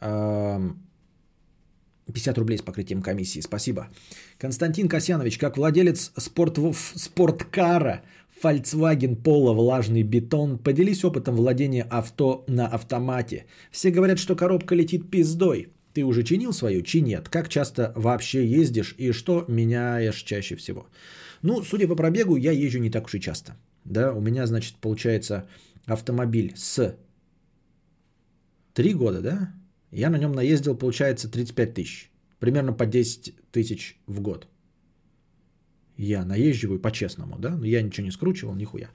50 0.00 2.38
рублей 2.38 2.58
с 2.58 2.62
покрытием 2.62 3.02
комиссии. 3.02 3.40
Спасибо. 3.40 3.88
Константин 4.38 4.88
Касьянович, 4.88 5.38
как 5.38 5.56
владелец 5.56 6.12
спорт... 6.18 6.58
спорткара 6.96 8.02
Volkswagen 8.42 9.22
Polo 9.22 9.54
влажный 9.54 10.02
бетон, 10.02 10.58
поделись 10.58 11.04
опытом 11.04 11.36
владения 11.36 11.86
авто 11.90 12.44
на 12.48 12.66
автомате. 12.66 13.46
Все 13.70 13.90
говорят, 13.90 14.18
что 14.18 14.36
коробка 14.36 14.74
летит 14.74 15.10
пиздой. 15.10 15.68
Ты 15.94 16.04
уже 16.04 16.22
чинил 16.22 16.52
свою, 16.52 16.82
чи 16.82 17.00
нет? 17.00 17.28
Как 17.28 17.48
часто 17.48 17.92
вообще 17.96 18.44
ездишь 18.44 18.94
и 18.98 19.12
что 19.12 19.44
меняешь 19.48 20.22
чаще 20.22 20.56
всего? 20.56 20.86
Ну, 21.42 21.62
судя 21.62 21.88
по 21.88 21.96
пробегу, 21.96 22.36
я 22.36 22.52
езжу 22.52 22.78
не 22.78 22.90
так 22.90 23.04
уж 23.06 23.14
и 23.14 23.20
часто. 23.20 23.56
Да, 23.84 24.12
у 24.12 24.20
меня, 24.20 24.46
значит, 24.46 24.76
получается 24.76 25.48
автомобиль 25.86 26.52
с 26.56 26.96
3 28.74 28.94
года, 28.94 29.20
да? 29.20 29.52
Я 29.90 30.10
на 30.10 30.18
нем 30.18 30.32
наездил, 30.32 30.76
получается, 30.76 31.28
35 31.28 31.74
тысяч. 31.74 32.10
Примерно 32.38 32.72
по 32.72 32.86
10 32.86 33.34
тысяч 33.50 33.96
в 34.06 34.20
год. 34.20 34.46
Я 35.96 36.24
наезживаю 36.24 36.80
по-честному, 36.80 37.38
да? 37.38 37.56
Но 37.56 37.66
я 37.66 37.82
ничего 37.82 38.06
не 38.06 38.12
скручивал, 38.12 38.54
нихуя. 38.54 38.88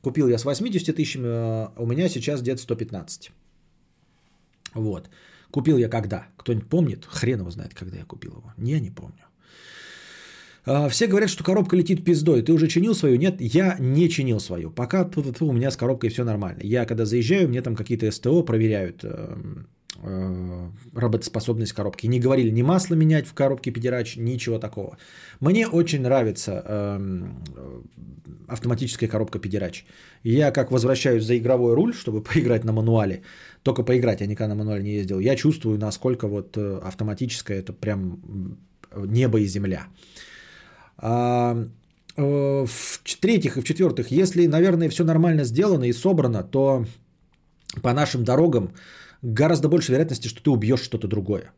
Купил 0.00 0.28
я 0.28 0.38
с 0.38 0.44
80 0.44 0.96
тысячами, 0.96 1.26
а 1.26 1.72
у 1.78 1.86
меня 1.86 2.08
сейчас 2.08 2.42
где-то 2.42 2.62
115. 2.62 3.30
Вот. 4.74 5.08
Купил 5.50 5.78
я 5.78 5.88
когда? 5.88 6.26
Кто-нибудь 6.36 6.68
помнит? 6.68 7.04
Хрен 7.04 7.40
его 7.40 7.50
знает, 7.50 7.74
когда 7.74 7.98
я 7.98 8.04
купил 8.04 8.32
его. 8.32 8.52
Не, 8.56 8.80
не 8.80 8.90
помню. 8.90 9.24
А, 10.66 10.88
все 10.88 11.06
говорят, 11.06 11.30
что 11.30 11.44
коробка 11.44 11.76
летит 11.76 12.04
пиздой. 12.04 12.42
Ты 12.42 12.52
уже 12.52 12.68
чинил 12.68 12.94
свою? 12.94 13.16
Нет, 13.16 13.36
я 13.40 13.76
не 13.78 14.08
чинил 14.08 14.40
свою. 14.40 14.70
Пока 14.70 15.08
у 15.40 15.52
меня 15.52 15.70
с 15.70 15.76
коробкой 15.76 16.10
все 16.10 16.24
нормально. 16.24 16.60
Я 16.62 16.86
когда 16.86 17.04
заезжаю, 17.04 17.48
мне 17.48 17.62
там 17.62 17.76
какие-то 17.76 18.10
СТО 18.10 18.42
проверяют 18.42 19.04
эм, 19.04 19.66
э, 20.02 20.68
работоспособность 20.94 21.74
коробки. 21.74 22.06
Не 22.06 22.18
говорили 22.18 22.50
ни 22.50 22.62
масло 22.62 22.94
менять 22.94 23.26
в 23.26 23.34
коробке 23.34 23.72
Педерач, 23.72 24.16
ничего 24.16 24.58
такого. 24.58 24.96
Мне 25.40 25.68
очень 25.68 26.00
нравится 26.00 26.62
э, 26.66 27.22
автоматическая 28.48 29.08
коробка 29.08 29.38
Педерач. 29.38 29.84
Я 30.22 30.50
как 30.50 30.70
возвращаюсь 30.70 31.24
за 31.24 31.36
игровой 31.36 31.74
руль, 31.74 31.92
чтобы 31.92 32.22
поиграть 32.32 32.64
на 32.64 32.72
мануале, 32.72 33.20
только 33.62 33.82
поиграть, 33.82 34.22
я 34.22 34.26
никогда 34.26 34.54
на 34.54 34.64
мануале 34.64 34.82
не 34.82 34.94
ездил, 34.94 35.20
я 35.20 35.36
чувствую, 35.36 35.78
насколько 35.78 36.26
вот 36.26 36.56
э, 36.56 36.80
автоматическая 36.82 37.58
это 37.58 37.74
прям 37.74 38.56
небо 38.96 39.40
и 39.40 39.46
земля. 39.46 39.80
А, 39.80 39.86
э, 39.86 40.33
в-третьих 42.16 43.56
и 43.56 43.60
в-четвертых, 43.60 44.10
если, 44.10 44.46
наверное, 44.46 44.88
все 44.88 45.04
нормально 45.04 45.44
сделано 45.44 45.84
и 45.84 45.92
собрано, 45.92 46.42
то 46.42 46.86
по 47.82 47.92
нашим 47.92 48.24
дорогам 48.24 48.72
гораздо 49.22 49.68
больше 49.68 49.92
вероятности, 49.92 50.28
что 50.28 50.42
ты 50.42 50.50
убьешь 50.50 50.82
что-то 50.82 51.08
другое. 51.08 51.52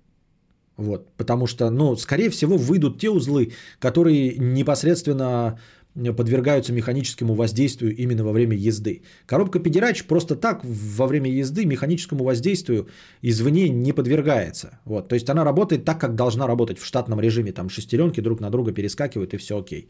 Вот, 0.76 1.08
потому 1.16 1.46
что, 1.46 1.70
ну, 1.70 1.96
скорее 1.96 2.28
всего, 2.30 2.56
выйдут 2.58 2.98
те 3.00 3.08
узлы, 3.08 3.52
которые 3.78 4.36
непосредственно 4.38 5.58
подвергаются 5.96 6.72
механическому 6.72 7.34
воздействию 7.34 7.94
именно 7.96 8.24
во 8.24 8.32
время 8.32 8.56
езды. 8.56 9.02
Коробка 9.26 9.58
Педерач 9.58 10.04
просто 10.04 10.36
так 10.36 10.60
во 10.64 11.06
время 11.06 11.30
езды 11.30 11.64
механическому 11.64 12.24
воздействию 12.24 12.86
извне 13.22 13.68
не 13.68 13.92
подвергается. 13.92 14.78
Вот. 14.84 15.08
То 15.08 15.14
есть 15.14 15.30
она 15.30 15.44
работает 15.44 15.84
так, 15.84 15.98
как 15.98 16.14
должна 16.14 16.46
работать 16.46 16.78
в 16.78 16.84
штатном 16.84 17.20
режиме. 17.20 17.52
Там 17.52 17.68
шестеренки 17.68 18.20
друг 18.20 18.40
на 18.40 18.50
друга 18.50 18.72
перескакивают 18.72 19.34
и 19.34 19.38
все 19.38 19.58
окей. 19.58 19.88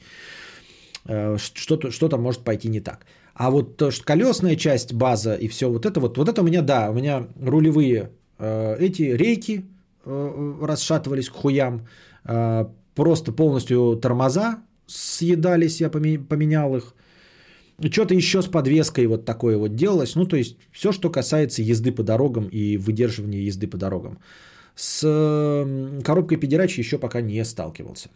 Э, 1.08 1.36
что-то, 1.38 1.90
что-то 1.90 2.18
может 2.18 2.44
пойти 2.44 2.68
не 2.68 2.80
так. 2.80 3.06
А 3.34 3.50
вот 3.50 3.76
то, 3.76 3.90
что 3.90 4.04
колесная 4.04 4.56
часть, 4.56 4.92
база 4.92 5.34
и 5.34 5.48
все 5.48 5.68
вот 5.68 5.86
это 5.86 6.00
вот, 6.00 6.18
вот 6.18 6.28
это 6.28 6.40
у 6.40 6.44
меня, 6.44 6.62
да, 6.62 6.90
у 6.90 6.94
меня 6.94 7.26
рулевые 7.40 8.10
э, 8.38 8.76
эти 8.78 9.02
рейки 9.02 9.64
э, 10.04 10.54
расшатывались 10.62 11.28
к 11.28 11.34
хуям, 11.34 11.86
просто 12.94 13.30
полностью 13.30 13.96
тормоза 14.02 14.58
съедались, 14.86 15.80
я 15.80 15.90
поменял 15.90 16.76
их. 16.76 16.94
Что-то 17.90 18.14
еще 18.14 18.40
с 18.42 18.46
подвеской 18.46 19.06
вот 19.06 19.24
такое 19.24 19.58
вот 19.58 19.76
делалось. 19.76 20.14
Ну, 20.16 20.26
то 20.26 20.36
есть 20.36 20.56
все, 20.72 20.92
что 20.92 21.10
касается 21.10 21.62
езды 21.62 21.92
по 21.92 22.02
дорогам 22.02 22.48
и 22.48 22.76
выдерживания 22.78 23.42
езды 23.42 23.66
по 23.66 23.76
дорогам. 23.76 24.18
С 24.74 25.02
коробкой 26.04 26.38
педерач 26.38 26.78
еще 26.78 26.98
пока 26.98 27.20
не 27.20 27.44
сталкивался. 27.44 28.08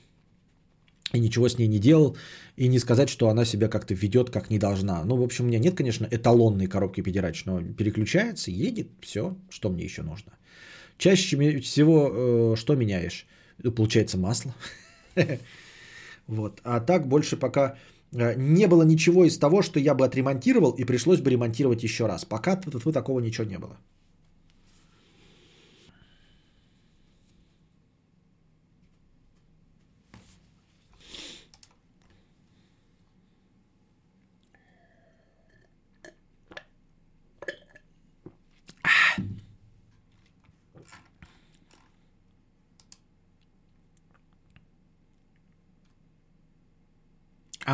И 1.12 1.20
ничего 1.20 1.48
с 1.48 1.58
ней 1.58 1.68
не 1.68 1.78
делал. 1.78 2.16
И 2.56 2.68
не 2.68 2.78
сказать, 2.78 3.08
что 3.08 3.28
она 3.28 3.44
себя 3.44 3.68
как-то 3.68 3.94
ведет, 3.94 4.30
как 4.30 4.50
не 4.50 4.58
должна. 4.58 5.04
Ну, 5.04 5.16
в 5.16 5.22
общем, 5.22 5.44
у 5.44 5.48
меня 5.48 5.58
нет, 5.58 5.76
конечно, 5.76 6.06
эталонной 6.10 6.66
коробки 6.66 7.02
педерач, 7.02 7.44
но 7.46 7.62
переключается, 7.62 8.50
едет, 8.50 8.88
все, 9.00 9.36
что 9.50 9.70
мне 9.70 9.84
еще 9.84 10.02
нужно. 10.02 10.32
Чаще 10.98 11.60
всего 11.60 12.10
э, 12.12 12.56
что 12.56 12.76
меняешь? 12.76 13.26
Получается 13.76 14.18
масло. 14.18 14.54
Вот. 16.30 16.60
А 16.64 16.80
так 16.80 17.08
больше 17.08 17.36
пока 17.36 17.74
э, 18.12 18.34
не 18.36 18.68
было 18.68 18.84
ничего 18.84 19.24
из 19.24 19.38
того, 19.38 19.62
что 19.62 19.80
я 19.80 19.94
бы 19.94 20.04
отремонтировал 20.04 20.70
и 20.78 20.84
пришлось 20.84 21.20
бы 21.20 21.30
ремонтировать 21.30 21.82
еще 21.82 22.06
раз. 22.06 22.24
Пока 22.24 22.56
такого 22.92 23.20
ничего 23.20 23.46
не 23.46 23.58
было. 23.58 23.76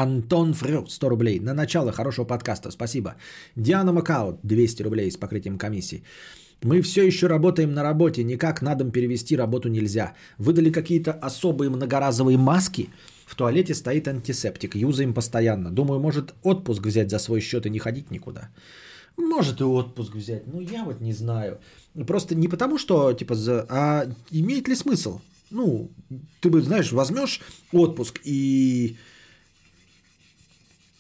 Антон 0.03 0.53
Фрю, 0.53 0.87
100 0.87 1.09
рублей. 1.09 1.41
На 1.41 1.55
начало 1.55 1.91
хорошего 1.91 2.27
подкаста, 2.27 2.71
спасибо. 2.71 3.15
Диана 3.57 3.93
Макао, 3.93 4.39
200 4.43 4.83
рублей 4.83 5.11
с 5.11 5.17
покрытием 5.17 5.57
комиссии. 5.57 6.03
Мы 6.63 6.83
все 6.83 7.07
еще 7.07 7.29
работаем 7.29 7.73
на 7.73 7.83
работе, 7.83 8.25
никак 8.25 8.63
на 8.63 8.75
дом 8.75 8.91
перевести 8.91 9.37
работу 9.37 9.69
нельзя. 9.71 10.13
Выдали 10.39 10.71
какие-то 10.71 11.13
особые 11.13 11.71
многоразовые 11.71 12.37
маски. 12.37 12.91
В 13.27 13.35
туалете 13.35 13.75
стоит 13.75 14.07
антисептик, 14.09 14.77
юзаем 14.77 15.15
постоянно. 15.15 15.71
Думаю, 15.71 16.01
может 16.01 16.35
отпуск 16.43 16.87
взять 16.87 17.11
за 17.11 17.19
свой 17.19 17.41
счет 17.41 17.65
и 17.65 17.71
не 17.71 17.79
ходить 17.79 18.11
никуда. 18.11 18.51
Может 19.17 19.61
и 19.61 19.65
отпуск 19.65 20.15
взять, 20.15 20.47
но 20.47 20.61
я 20.61 20.85
вот 20.85 21.01
не 21.01 21.15
знаю. 21.15 21.59
Просто 22.07 22.35
не 22.35 22.49
потому, 22.49 22.77
что, 22.79 23.15
типа, 23.15 23.35
за... 23.35 23.67
а 23.71 24.07
имеет 24.31 24.69
ли 24.69 24.75
смысл? 24.75 25.21
Ну, 25.51 25.91
ты 26.41 26.51
бы, 26.51 26.61
знаешь, 26.61 26.93
возьмешь 26.93 27.41
отпуск 27.73 28.21
и 28.25 28.97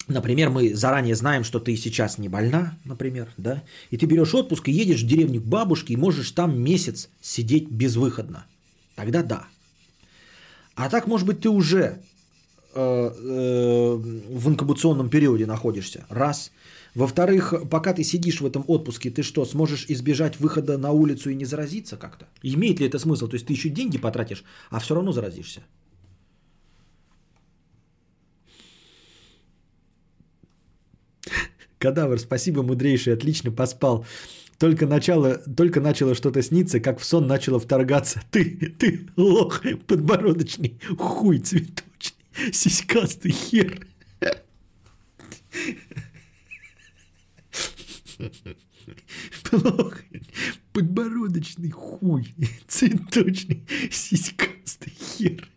Например, 0.08 0.50
мы 0.50 0.74
заранее 0.74 1.16
знаем, 1.16 1.42
что 1.42 1.58
ты 1.58 1.76
сейчас 1.76 2.18
не 2.18 2.28
больна, 2.28 2.78
например, 2.84 3.28
да, 3.36 3.64
и 3.90 3.96
ты 3.96 4.06
берешь 4.06 4.34
отпуск 4.34 4.68
и 4.68 4.72
едешь 4.72 5.02
в 5.02 5.06
деревню 5.06 5.40
к 5.40 5.44
бабушке 5.44 5.94
и 5.94 5.96
можешь 5.96 6.30
там 6.30 6.60
месяц 6.60 7.08
сидеть 7.20 7.68
безвыходно. 7.68 8.46
Тогда 8.94 9.22
да. 9.22 9.46
А 10.76 10.88
так, 10.90 11.08
может 11.08 11.26
быть, 11.26 11.40
ты 11.40 11.48
уже 11.48 11.98
э, 12.74 12.78
э, 12.78 13.94
в 13.94 14.48
инкубационном 14.48 15.08
периоде 15.08 15.46
находишься. 15.46 16.06
Раз. 16.08 16.52
Во-вторых, 16.94 17.54
пока 17.68 17.92
ты 17.92 18.04
сидишь 18.04 18.40
в 18.40 18.46
этом 18.46 18.64
отпуске, 18.68 19.10
ты 19.10 19.22
что, 19.22 19.44
сможешь 19.44 19.86
избежать 19.88 20.38
выхода 20.38 20.78
на 20.78 20.92
улицу 20.92 21.30
и 21.30 21.34
не 21.34 21.44
заразиться 21.44 21.96
как-то? 21.96 22.26
Имеет 22.42 22.78
ли 22.78 22.86
это 22.86 22.98
смысл? 22.98 23.26
То 23.26 23.34
есть 23.34 23.46
ты 23.46 23.52
еще 23.52 23.70
деньги 23.70 23.98
потратишь, 23.98 24.44
а 24.70 24.78
все 24.78 24.94
равно 24.94 25.12
заразишься. 25.12 25.62
Кадавр, 31.86 32.18
спасибо, 32.18 32.64
мудрейший, 32.64 33.14
отлично 33.14 33.52
поспал. 33.52 34.04
Только, 34.58 34.88
начало, 34.88 35.36
только 35.36 35.80
начало 35.80 36.16
что-то 36.16 36.42
сниться, 36.42 36.80
как 36.80 36.98
в 36.98 37.04
сон 37.04 37.28
начало 37.28 37.60
вторгаться. 37.60 38.24
Ты, 38.32 38.74
ты 38.76 39.08
лох 39.14 39.62
подбородочный, 39.86 40.80
хуй 40.98 41.38
цветочный, 41.38 42.24
сиськастый 42.52 43.30
хер. 43.30 43.86
Плохо. 49.48 50.02
Подбородочный 50.72 51.70
хуй, 51.70 52.34
цветочный, 52.66 53.64
сиськастый 53.92 54.92
хер. 54.92 55.48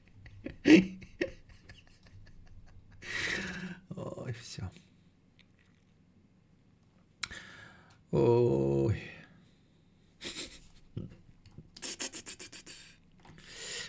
Ой, 3.96 4.36
все. 4.44 4.70
Ой. 8.12 8.96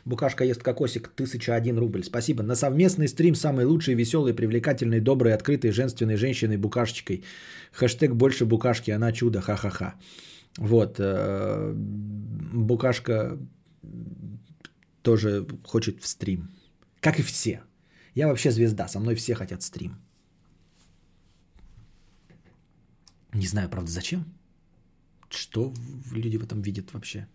Букашка 0.04 0.44
ест 0.44 0.62
кокосик, 0.62 1.10
1001 1.14 1.78
рубль. 1.78 2.02
Спасибо. 2.02 2.42
На 2.42 2.54
совместный 2.54 3.08
стрим 3.08 3.34
самой 3.34 3.64
лучшей, 3.64 3.94
веселой, 3.94 4.34
привлекательной, 4.34 5.00
доброй, 5.00 5.34
открытой, 5.34 5.70
женственной 5.70 6.16
женщиной 6.16 6.56
букашечкой. 6.56 7.22
Хэштег 7.72 8.14
больше 8.14 8.44
букашки, 8.44 8.90
она 8.90 9.12
чудо, 9.12 9.40
ха-ха-ха. 9.40 9.94
Вот. 10.58 10.96
Э, 10.98 11.72
букашка 12.52 13.38
тоже 15.02 15.46
хочет 15.64 16.00
в 16.02 16.06
стрим. 16.06 16.50
Как 17.00 17.18
и 17.18 17.22
все. 17.22 17.60
Я 18.14 18.28
вообще 18.28 18.50
звезда, 18.50 18.88
со 18.88 19.00
мной 19.00 19.14
все 19.14 19.34
хотят 19.34 19.62
стрим. 19.62 19.92
Не 23.34 23.46
знаю, 23.46 23.68
правда, 23.68 23.90
зачем. 23.90 24.24
Что 25.30 25.72
люди 26.12 26.36
в 26.36 26.42
этом 26.42 26.62
видят 26.62 26.92
вообще? 26.92 27.26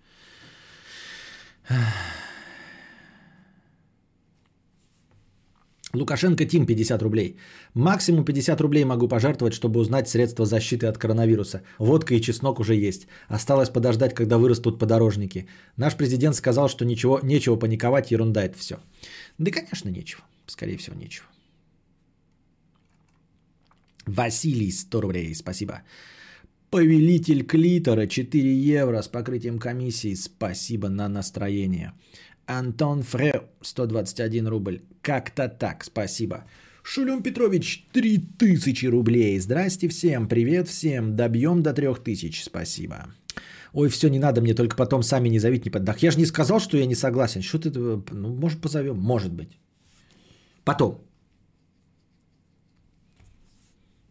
Лукашенко 5.96 6.46
Тим 6.46 6.66
50 6.66 7.02
рублей. 7.02 7.38
Максимум 7.74 8.26
50 8.26 8.62
рублей 8.62 8.84
могу 8.84 9.08
пожертвовать, 9.08 9.54
чтобы 9.54 9.80
узнать 9.80 10.10
средства 10.10 10.46
защиты 10.46 10.88
от 10.88 10.98
коронавируса. 10.98 11.62
Водка 11.80 12.16
и 12.16 12.22
чеснок 12.22 12.60
уже 12.60 12.76
есть. 12.76 13.08
Осталось 13.30 13.70
подождать, 13.70 14.14
когда 14.14 14.38
вырастут 14.38 14.80
подорожники. 14.80 15.48
Наш 15.78 15.96
президент 15.96 16.36
сказал, 16.36 16.68
что 16.68 16.86
ничего, 16.86 17.20
нечего 17.24 17.56
паниковать, 17.56 18.12
ерунда 18.12 18.44
это 18.44 18.58
все. 18.58 18.76
Да, 19.38 19.52
конечно, 19.52 19.90
нечего. 19.90 20.24
Скорее 20.48 20.78
всего, 20.78 20.96
нечего. 20.98 21.28
Василий, 24.08 24.72
100 24.72 25.02
рублей, 25.02 25.36
спасибо. 25.36 25.82
Повелитель 26.70 27.46
клитора, 27.46 28.08
4 28.08 28.54
евро 28.54 29.02
с 29.02 29.08
покрытием 29.08 29.60
комиссии, 29.60 30.16
спасибо 30.16 30.90
на 30.90 31.10
настроение. 31.10 31.94
Антон 32.48 33.02
Фре, 33.04 33.42
121 33.62 34.48
рубль. 34.48 34.82
Как-то 35.02 35.48
так, 35.48 35.84
спасибо. 35.84 36.46
Шулем 36.84 37.24
Петрович, 37.24 37.88
3000 37.94 38.86
рублей. 38.88 39.40
Здрасте 39.40 39.88
всем, 39.88 40.28
привет 40.28 40.68
всем. 40.68 41.16
Добьем 41.16 41.64
до 41.64 41.74
3000, 41.74 42.44
спасибо. 42.44 42.96
Ой, 43.74 43.90
все, 43.90 44.10
не 44.10 44.20
надо, 44.20 44.42
мне 44.42 44.54
только 44.54 44.76
потом 44.76 45.04
сами 45.04 45.30
не 45.30 45.40
зовите, 45.40 45.64
не 45.66 45.72
поддах. 45.72 46.04
Я 46.04 46.12
же 46.12 46.20
не 46.20 46.26
сказал, 46.26 46.60
что 46.60 46.78
я 46.78 46.86
не 46.86 46.96
согласен. 46.96 47.42
Что 47.42 47.60
ты, 47.60 47.72
ну, 48.14 48.36
может, 48.36 48.62
позовем? 48.62 48.98
Может 48.98 49.34
быть. 49.34 49.58
Потом. 50.64 51.05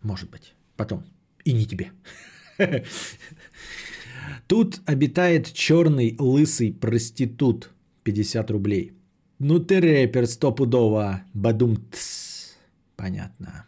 Может 0.05 0.31
быть. 0.31 0.55
Потом. 0.77 1.03
И 1.45 1.53
не 1.53 1.67
тебе. 1.67 1.91
Тут 4.47 4.81
обитает 4.87 5.53
черный 5.53 6.17
лысый 6.21 6.73
проститут. 6.73 7.71
50 8.05 8.51
рублей. 8.51 8.93
Ну 9.39 9.59
ты 9.59 9.81
рэпер 9.81 10.27
стопудово. 10.27 11.23
Бадум 11.35 11.75
-тс. 11.75 12.53
Понятно. 12.97 13.67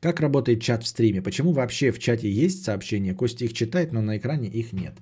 Как 0.00 0.20
работает 0.20 0.62
чат 0.62 0.84
в 0.84 0.86
стриме? 0.86 1.22
Почему 1.22 1.52
вообще 1.52 1.92
в 1.92 1.98
чате 1.98 2.30
есть 2.30 2.64
сообщения? 2.64 3.14
Костя 3.14 3.44
их 3.44 3.52
читает, 3.52 3.92
но 3.92 4.00
на 4.00 4.16
экране 4.16 4.48
их 4.48 4.72
нет. 4.72 4.94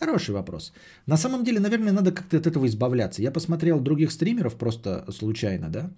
Хороший 0.00 0.34
вопрос. 0.34 0.72
На 1.06 1.16
самом 1.16 1.44
деле, 1.44 1.60
наверное, 1.60 1.92
надо 1.92 2.12
как-то 2.12 2.36
от 2.36 2.46
этого 2.46 2.66
избавляться. 2.66 3.22
Я 3.22 3.30
посмотрел 3.30 3.80
других 3.80 4.10
стримеров 4.10 4.56
просто 4.56 5.04
случайно, 5.12 5.68
да. 5.68 5.90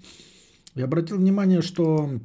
Я 0.75 0.85
обратил 0.85 1.19
внимание, 1.19 1.63
что... 1.63 2.21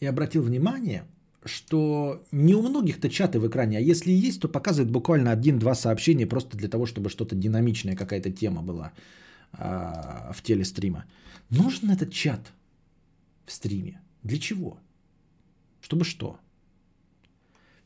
Я 0.00 0.10
обратил 0.10 0.42
внимание, 0.42 1.04
что 1.44 2.22
не 2.32 2.54
у 2.54 2.62
многих-то 2.62 3.08
чаты 3.08 3.38
в 3.38 3.46
экране, 3.46 3.78
а 3.78 3.80
если 3.80 4.12
есть, 4.12 4.40
то 4.40 4.48
показывает 4.48 4.90
буквально 4.90 5.30
один-два 5.30 5.74
сообщения 5.74 6.26
просто 6.26 6.56
для 6.56 6.68
того, 6.68 6.86
чтобы 6.86 7.10
что-то 7.10 7.34
динамичная 7.34 7.96
какая-то 7.96 8.30
тема 8.30 8.62
была 8.62 8.92
а, 9.52 10.32
в 10.32 10.42
теле 10.42 10.64
стрима. 10.64 11.04
Нужен 11.50 11.90
этот 11.90 12.12
чат 12.12 12.52
в 13.46 13.52
стриме? 13.52 14.00
Для 14.22 14.38
чего? 14.38 14.78
Чтобы 15.80 16.04
что? 16.04 16.38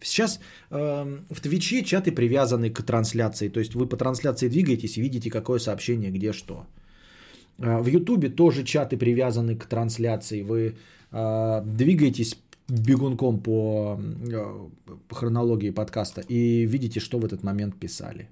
Сейчас 0.01 0.39
э, 0.71 1.19
в 1.31 1.41
Твиче 1.41 1.83
чаты 1.83 2.13
привязаны 2.13 2.71
к 2.71 2.83
трансляции, 2.83 3.49
то 3.49 3.61
есть 3.61 3.75
вы 3.75 3.89
по 3.89 3.97
трансляции 3.97 4.49
двигаетесь 4.49 4.99
и 4.99 5.01
видите, 5.01 5.31
какое 5.31 5.59
сообщение, 5.59 6.11
где 6.11 6.33
что. 6.33 6.67
А, 7.59 7.83
в 7.83 7.87
Ютубе 7.87 8.29
тоже 8.29 8.65
чаты 8.65 8.97
привязаны 8.97 9.57
к 9.57 9.67
трансляции. 9.67 10.43
Вы 10.43 10.77
э, 11.11 11.63
двигаетесь 11.65 12.37
бегунком 12.69 13.41
по, 13.41 14.01
э, 14.01 14.69
по 15.09 15.15
хронологии 15.15 15.71
подкаста 15.71 16.21
и 16.23 16.67
видите, 16.67 17.01
что 17.01 17.19
в 17.19 17.25
этот 17.25 17.43
момент 17.43 17.79
писали. 17.79 18.29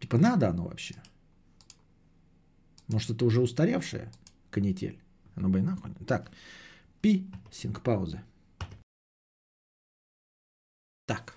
Типа 0.00 0.18
надо 0.18 0.48
оно 0.48 0.64
вообще? 0.64 0.94
Может, 2.88 3.10
это 3.10 3.24
уже 3.24 3.40
устаревшая 3.40 4.10
канитель? 4.50 4.98
Оно 5.36 5.48
бы 5.48 5.60
и 5.60 5.62
нахуй. 5.62 5.92
Так, 6.06 6.30
пи, 7.00 7.24
синк 7.50 7.82
паузы. 7.82 8.20
Так. 11.06 11.36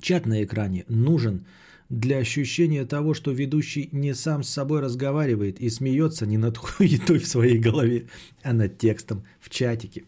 Чат 0.00 0.26
на 0.26 0.42
экране 0.42 0.84
нужен 0.88 1.44
для 1.90 2.18
ощущения 2.18 2.84
того, 2.86 3.14
что 3.14 3.32
ведущий 3.32 3.88
не 3.90 4.14
сам 4.14 4.44
с 4.44 4.48
собой 4.48 4.80
разговаривает 4.80 5.60
и 5.60 5.68
смеется 5.68 6.24
не 6.24 6.38
над 6.38 6.56
хуетой 6.56 7.18
в 7.18 7.26
своей 7.26 7.58
голове, 7.58 8.08
а 8.42 8.52
над 8.52 8.78
текстом 8.78 9.24
в 9.40 9.50
чатике. 9.50 10.04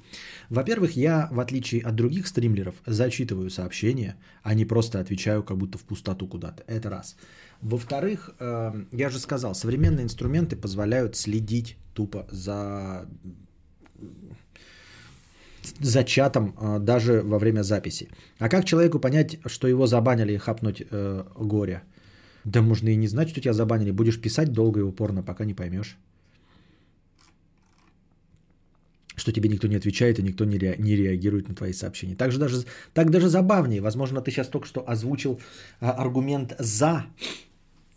Во-первых, 0.49 0.93
я, 0.93 1.29
в 1.33 1.41
отличие 1.41 1.83
от 1.83 1.97
других 1.97 2.29
стримлеров, 2.29 2.77
зачитываю 2.87 3.51
сообщения, 3.51 4.17
а 4.43 4.55
не 4.55 4.65
просто 4.65 5.01
отвечаю 5.01 5.43
как 5.43 5.59
будто 5.59 5.77
в 5.77 5.83
пустоту 5.83 6.29
куда-то. 6.29 6.63
Это 6.69 6.89
раз. 6.89 7.17
Во-вторых, 7.61 8.31
эм, 8.39 8.89
я 8.93 9.11
же 9.11 9.19
сказал, 9.19 9.55
современные 9.55 10.05
инструменты 10.05 10.57
позволяют 10.57 11.17
следить 11.17 11.77
тупо 11.95 12.27
за 12.31 13.09
за 15.81 16.05
чатом 16.05 16.55
а, 16.57 16.79
даже 16.79 17.23
во 17.23 17.39
время 17.39 17.63
записи. 17.63 18.09
А 18.39 18.49
как 18.49 18.65
человеку 18.65 18.99
понять, 18.99 19.39
что 19.47 19.69
его 19.69 19.87
забанили 19.87 20.37
хапнуть 20.37 20.83
э, 20.91 21.25
горе? 21.37 21.83
Да 22.45 22.63
можно 22.63 22.89
и 22.89 22.97
не 22.97 23.09
знать, 23.09 23.29
что 23.29 23.41
тебя 23.41 23.53
забанили. 23.53 23.93
Будешь 23.93 24.21
писать 24.21 24.53
долго 24.53 24.81
и 24.81 24.83
упорно, 24.83 25.23
пока 25.23 25.45
не 25.45 25.55
поймешь. 25.55 25.97
Что 29.15 29.33
тебе 29.33 29.49
никто 29.49 29.69
не 29.69 29.77
отвечает 29.77 30.19
и 30.19 30.23
никто 30.23 30.45
не, 30.45 30.59
ре, 30.59 30.77
не 30.79 30.97
реагирует 30.97 31.49
на 31.49 31.55
твои 31.55 31.73
сообщения. 31.73 32.17
Так, 32.17 32.33
же 32.33 32.39
даже, 32.39 32.65
так 32.95 33.11
даже 33.11 33.29
забавнее. 33.29 33.81
Возможно, 33.81 34.21
ты 34.21 34.31
сейчас 34.31 34.49
только 34.49 34.67
что 34.67 34.89
озвучил 34.89 35.41
а, 35.81 35.93
аргумент 35.93 36.57
за 36.59 37.05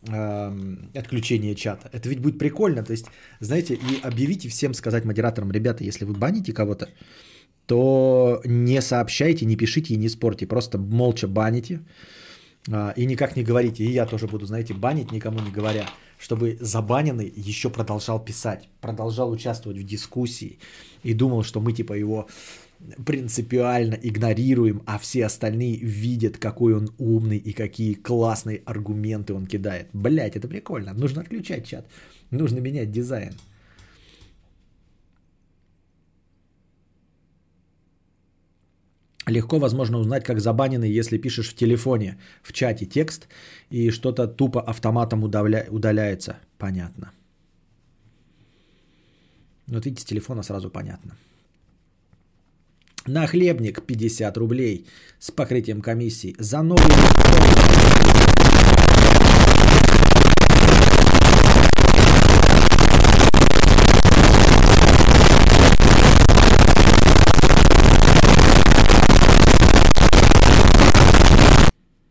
э, 0.07 0.75
отключение 0.93 1.55
чата. 1.55 1.89
Это 1.93 2.09
ведь 2.09 2.19
будет 2.19 2.37
прикольно. 2.37 2.83
То 2.83 2.91
есть, 2.91 3.05
знаете, 3.39 3.73
и 3.73 4.01
объявите 4.03 4.49
всем 4.49 4.73
сказать 4.73 5.05
модераторам, 5.05 5.51
ребята, 5.51 5.83
если 5.83 6.05
вы 6.05 6.13
баните 6.13 6.53
кого-то, 6.53 6.89
то 7.67 8.41
не 8.45 8.81
сообщайте, 8.81 9.45
не 9.45 9.55
пишите 9.55 9.93
и 9.93 9.97
не 9.97 10.09
спорьте. 10.09 10.45
Просто 10.45 10.77
молча 10.77 11.27
баните 11.27 11.81
а, 12.71 12.91
и 12.95 13.05
никак 13.05 13.35
не 13.35 13.43
говорите. 13.43 13.83
И 13.83 13.91
я 13.91 14.05
тоже 14.05 14.27
буду, 14.27 14.45
знаете, 14.45 14.73
банить, 14.73 15.11
никому 15.11 15.39
не 15.39 15.51
говоря, 15.51 15.87
чтобы 16.19 16.57
забаненный 16.59 17.31
еще 17.35 17.69
продолжал 17.69 18.23
писать, 18.23 18.69
продолжал 18.81 19.31
участвовать 19.31 19.79
в 19.79 19.83
дискуссии 19.83 20.59
и 21.03 21.13
думал, 21.13 21.43
что 21.43 21.59
мы 21.59 21.73
типа 21.73 21.93
его 21.93 22.27
принципиально 23.05 23.95
игнорируем, 23.95 24.81
а 24.85 24.97
все 24.97 25.25
остальные 25.25 25.77
видят, 25.77 26.37
какой 26.37 26.75
он 26.75 26.89
умный 26.97 27.37
и 27.37 27.53
какие 27.53 27.93
классные 27.93 28.61
аргументы 28.65 29.33
он 29.33 29.47
кидает. 29.47 29.87
Блять, 29.93 30.35
это 30.35 30.47
прикольно. 30.47 30.93
Нужно 30.93 31.21
отключать 31.21 31.65
чат. 31.65 31.87
Нужно 32.31 32.59
менять 32.59 32.91
дизайн. 32.91 33.33
Легко 39.27 39.57
возможно 39.59 39.97
узнать, 39.97 40.23
как 40.23 40.39
забаненный, 40.39 40.91
если 40.91 41.17
пишешь 41.17 41.49
в 41.49 41.55
телефоне, 41.55 42.17
в 42.43 42.53
чате 42.53 42.85
текст, 42.85 43.27
и 43.71 43.89
что-то 43.89 44.27
тупо 44.27 44.61
автоматом 44.61 45.23
удаля... 45.23 45.65
удаляется. 45.69 46.37
Понятно. 46.57 47.11
Вот 49.67 49.85
видите, 49.85 50.03
с 50.03 50.05
телефона 50.05 50.43
сразу 50.43 50.69
понятно. 50.69 51.15
На 53.07 53.27
хлебник 53.27 53.83
50 53.83 54.37
рублей 54.37 54.85
с 55.19 55.31
покрытием 55.31 55.81
комиссии 55.81 56.35
за 56.39 56.61
новый 56.61 56.83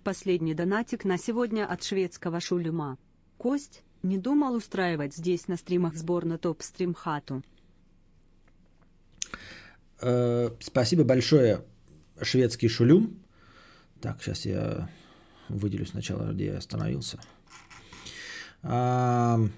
Последний 0.04 0.52
донатик 0.52 1.06
на 1.06 1.16
сегодня 1.16 1.64
от 1.66 1.82
шведского 1.82 2.38
шулюма. 2.38 2.98
Кость, 3.38 3.82
не 4.02 4.18
думал 4.18 4.54
устраивать 4.54 5.14
здесь 5.14 5.48
на 5.48 5.56
стримах 5.56 5.94
сбор 5.94 6.26
на 6.26 6.36
топ 6.36 6.60
стрим 6.62 6.92
хату. 6.92 7.42
Э, 10.02 10.50
спасибо 10.60 11.04
большое, 11.04 11.64
шведский 12.20 12.68
шулюм. 12.68 13.18
Так, 14.02 14.22
сейчас 14.22 14.44
я 14.44 14.90
выделю 15.48 15.86
сначала, 15.86 16.32
где 16.32 16.46
я 16.46 16.58
остановился. 16.58 17.18
Но 18.62 19.48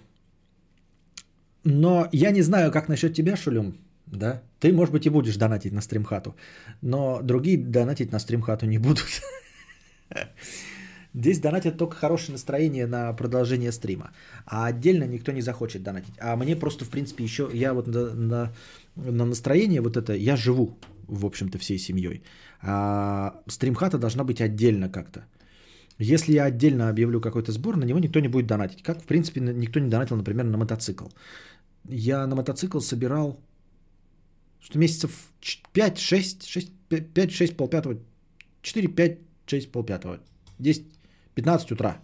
я 2.12 2.30
не 2.30 2.42
знаю, 2.42 2.70
как 2.70 2.88
насчет 2.88 3.14
тебя, 3.14 3.36
Шулюм, 3.36 3.78
да? 4.06 4.42
Ты, 4.60 4.72
может 4.72 4.92
быть, 4.92 5.06
и 5.06 5.10
будешь 5.10 5.36
донатить 5.36 5.72
на 5.72 5.80
стримхату, 5.80 6.36
но 6.82 7.20
другие 7.22 7.58
донатить 7.58 8.12
на 8.12 8.20
стримхату 8.20 8.66
не 8.66 8.78
будут. 8.78 9.08
Здесь 11.14 11.40
донатят 11.40 11.78
только 11.78 11.96
хорошее 11.96 12.32
настроение 12.32 12.86
на 12.86 13.12
продолжение 13.12 13.72
стрима. 13.72 14.10
А 14.44 14.66
отдельно 14.66 15.04
никто 15.04 15.32
не 15.32 15.40
захочет 15.40 15.82
донатить. 15.82 16.14
А 16.20 16.36
мне 16.36 16.56
просто, 16.56 16.84
в 16.84 16.90
принципе, 16.90 17.24
еще 17.24 17.48
я 17.54 17.72
вот 17.72 17.86
на, 17.86 18.14
на, 18.14 18.52
на 18.96 19.24
настроение 19.24 19.80
вот 19.80 19.96
это, 19.96 20.12
я 20.12 20.36
живу, 20.36 20.78
в 21.08 21.24
общем-то, 21.24 21.58
всей 21.58 21.78
семьей. 21.78 22.22
А 22.60 23.40
стримхата 23.48 23.98
должна 23.98 24.24
быть 24.24 24.40
отдельно 24.40 24.90
как-то. 24.90 25.24
Если 25.98 26.34
я 26.34 26.44
отдельно 26.44 26.90
объявлю 26.90 27.20
какой-то 27.20 27.52
сбор, 27.52 27.76
на 27.76 27.84
него 27.84 27.98
никто 27.98 28.20
не 28.20 28.28
будет 28.28 28.46
донатить. 28.46 28.82
Как, 28.82 29.02
в 29.02 29.06
принципе, 29.06 29.40
никто 29.40 29.80
не 29.80 29.88
донатил, 29.88 30.16
например, 30.16 30.44
на 30.44 30.58
мотоцикл. 30.58 31.06
Я 31.88 32.26
на 32.26 32.36
мотоцикл 32.36 32.80
собирал 32.80 33.40
что 34.66 34.80
месяцев 34.80 35.12
5, 35.72 35.98
6, 35.98 36.48
6 36.48 36.72
5, 38.88 39.18
6, 39.46 39.72
полпятого, 39.72 40.18
4, 40.18 40.22
5, 40.58 40.74
6, 40.74 40.82
полпятого, 40.82 40.86
10, 40.86 40.86
15 41.34 41.72
утра. 41.72 42.00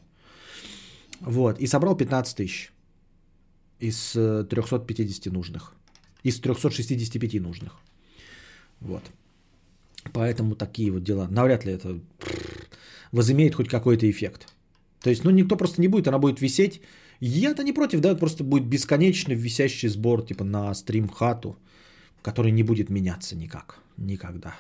Вот, 1.21 1.61
и 1.61 1.67
собрал 1.67 1.97
15 1.97 2.37
тысяч 2.37 2.73
из 3.81 4.13
350 4.13 5.27
э, 5.27 5.31
нужных. 5.31 5.75
Из 6.25 6.41
365 6.41 7.41
нужных. 7.41 7.73
Вот. 8.81 9.03
Поэтому 10.13 10.55
такие 10.55 10.91
вот 10.91 11.03
дела. 11.03 11.29
Навряд 11.31 11.65
ли 11.65 11.73
это 11.73 12.01
возымеет 13.13 13.55
хоть 13.55 13.69
какой-то 13.69 14.11
эффект. 14.11 14.49
То 15.01 15.11
есть, 15.11 15.25
ну, 15.25 15.31
никто 15.31 15.57
просто 15.57 15.81
не 15.81 15.89
будет, 15.89 16.09
она 16.09 16.19
будет 16.19 16.41
висеть. 16.41 16.81
Я-то 17.21 17.63
не 17.63 17.73
против, 17.73 18.01
да, 18.01 18.15
просто 18.17 18.45
будет 18.45 18.67
бесконечно 18.67 19.33
висящий 19.33 19.89
сбор, 19.89 20.23
типа 20.23 20.45
на 20.45 20.75
стрим 20.75 21.09
хату, 21.09 21.57
который 22.23 22.53
не 22.53 22.63
будет 22.63 22.91
меняться 22.91 23.37
никак. 23.37 23.79
Никогда. 23.97 24.55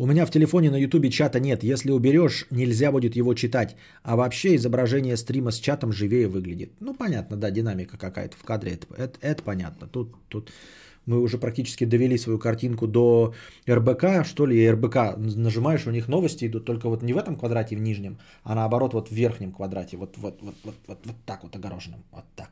У 0.00 0.06
меня 0.06 0.24
в 0.24 0.30
телефоне 0.30 0.70
на 0.70 0.76
ютубе 0.76 1.10
чата 1.10 1.40
нет. 1.40 1.62
Если 1.62 1.90
уберешь, 1.90 2.46
нельзя 2.50 2.90
будет 2.90 3.16
его 3.16 3.34
читать. 3.34 3.76
А 4.02 4.16
вообще 4.16 4.56
изображение 4.56 5.14
стрима 5.18 5.50
с 5.50 5.58
чатом 5.58 5.92
живее 5.92 6.26
выглядит. 6.26 6.72
Ну, 6.80 6.94
понятно, 6.94 7.36
да, 7.36 7.50
динамика 7.50 7.98
какая-то 7.98 8.34
в 8.34 8.42
кадре. 8.42 8.72
Это, 8.72 8.86
это, 8.96 9.18
это 9.20 9.42
понятно. 9.42 9.86
Тут, 9.88 10.14
тут 10.28 10.50
мы 11.04 11.20
уже 11.20 11.36
практически 11.36 11.84
довели 11.84 12.16
свою 12.16 12.38
картинку 12.38 12.86
до 12.86 13.34
РБК, 13.68 14.24
что 14.24 14.46
ли, 14.46 14.70
РБК 14.70 15.18
нажимаешь, 15.18 15.86
у 15.86 15.90
них 15.90 16.08
новости 16.08 16.46
идут 16.46 16.64
только 16.64 16.88
вот 16.88 17.02
не 17.02 17.12
в 17.12 17.18
этом 17.18 17.36
квадрате 17.36 17.76
в 17.76 17.80
нижнем, 17.80 18.16
а 18.42 18.54
наоборот 18.54 18.94
вот 18.94 19.08
в 19.08 19.12
верхнем 19.12 19.52
квадрате, 19.52 19.98
вот, 19.98 20.16
вот, 20.16 20.40
вот, 20.40 20.54
вот, 20.64 20.74
вот, 20.86 20.98
вот 21.04 21.16
так 21.26 21.42
вот 21.42 21.54
огороженном, 21.56 22.02
вот 22.10 22.24
так, 22.36 22.50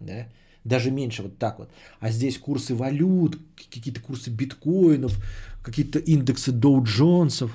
да, 0.00 0.26
даже 0.64 0.90
меньше 0.90 1.22
вот 1.22 1.38
так 1.38 1.58
вот. 1.58 1.70
А 2.00 2.10
здесь 2.10 2.38
курсы 2.38 2.74
валют, 2.74 3.38
какие-то 3.56 4.00
курсы 4.00 4.30
биткоинов, 4.30 5.18
какие-то 5.62 5.98
индексы 5.98 6.52
Доу 6.52 6.82
Джонсов. 6.82 7.50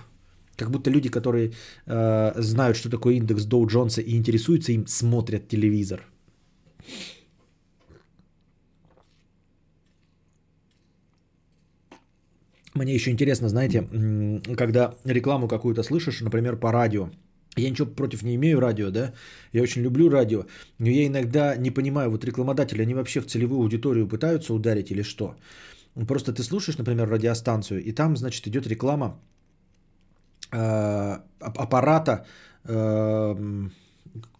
Как 0.55 0.69
будто 0.71 0.89
люди, 0.89 1.09
которые 1.09 1.51
э, 1.85 2.41
знают, 2.41 2.77
что 2.77 2.89
такое 2.89 3.15
индекс 3.15 3.45
Доу 3.45 3.65
Джонса 3.65 4.01
и 4.01 4.15
интересуются 4.15 4.71
им, 4.71 4.87
смотрят 4.87 5.47
телевизор. 5.47 6.05
Мне 12.75 12.93
еще 12.93 13.11
интересно, 13.11 13.49
знаете, 13.49 13.81
когда 14.55 14.93
рекламу 15.03 15.47
какую-то 15.47 15.83
слышишь, 15.83 16.21
например, 16.21 16.55
по 16.55 16.71
радио, 16.71 17.09
я 17.55 17.69
ничего 17.69 17.87
против 17.87 18.23
не 18.23 18.35
имею 18.35 18.59
радио, 18.59 18.91
да, 18.91 19.13
я 19.53 19.61
очень 19.61 19.81
люблю 19.81 20.09
радио, 20.09 20.45
но 20.79 20.87
я 20.87 21.07
иногда 21.07 21.55
не 21.55 21.71
понимаю, 21.71 22.09
вот 22.09 22.23
рекламодатели, 22.25 22.81
они 22.81 22.93
вообще 22.93 23.21
в 23.21 23.25
целевую 23.25 23.61
аудиторию 23.61 24.07
пытаются 24.07 24.53
ударить 24.53 24.91
или 24.91 25.03
что? 25.03 25.35
Просто 26.07 26.33
ты 26.33 26.43
слушаешь, 26.43 26.77
например, 26.77 27.09
радиостанцию, 27.09 27.83
и 27.83 27.91
там, 27.91 28.17
значит, 28.17 28.47
идет 28.47 28.67
реклама 28.67 29.19
э, 30.51 31.17
аппарата 31.39 32.25
э, 32.65 33.35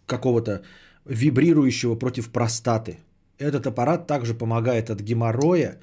какого-то 0.06 0.62
вибрирующего 1.04 1.96
против 1.96 2.30
простаты. 2.30 2.98
Этот 3.38 3.66
аппарат 3.66 4.06
также 4.06 4.34
помогает 4.34 4.90
от 4.90 5.00
геморроя. 5.00 5.80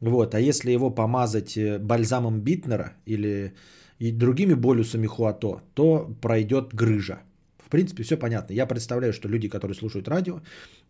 Вот, 0.00 0.34
а 0.34 0.40
если 0.40 0.70
его 0.70 0.90
помазать 0.90 1.56
э, 1.56 1.78
бальзамом 1.78 2.40
Битнера 2.40 2.92
или 3.06 3.54
и 3.98 4.12
другими 4.12 4.54
болюсами 4.54 5.06
Хуато, 5.06 5.60
то 5.74 6.14
пройдет 6.20 6.74
грыжа. 6.74 7.18
В 7.58 7.68
принципе, 7.68 8.02
все 8.04 8.16
понятно. 8.16 8.54
Я 8.54 8.66
представляю, 8.66 9.12
что 9.12 9.28
люди, 9.28 9.48
которые 9.48 9.74
слушают 9.74 10.08
радио, 10.08 10.40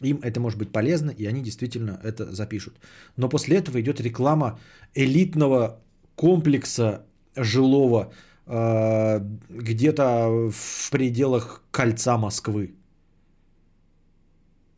им 0.02 0.18
это 0.22 0.40
может 0.40 0.58
быть 0.58 0.72
полезно, 0.72 1.10
и 1.10 1.24
они 1.26 1.42
действительно 1.42 1.98
это 2.02 2.32
запишут. 2.32 2.74
Но 3.16 3.28
после 3.28 3.56
этого 3.56 3.80
идет 3.80 4.00
реклама 4.00 4.58
элитного 4.94 5.80
комплекса 6.16 7.06
жилого 7.34 8.12
э, 8.46 9.20
где-то 9.48 10.50
в 10.52 10.90
пределах 10.90 11.62
кольца 11.70 12.18
Москвы. 12.18 12.74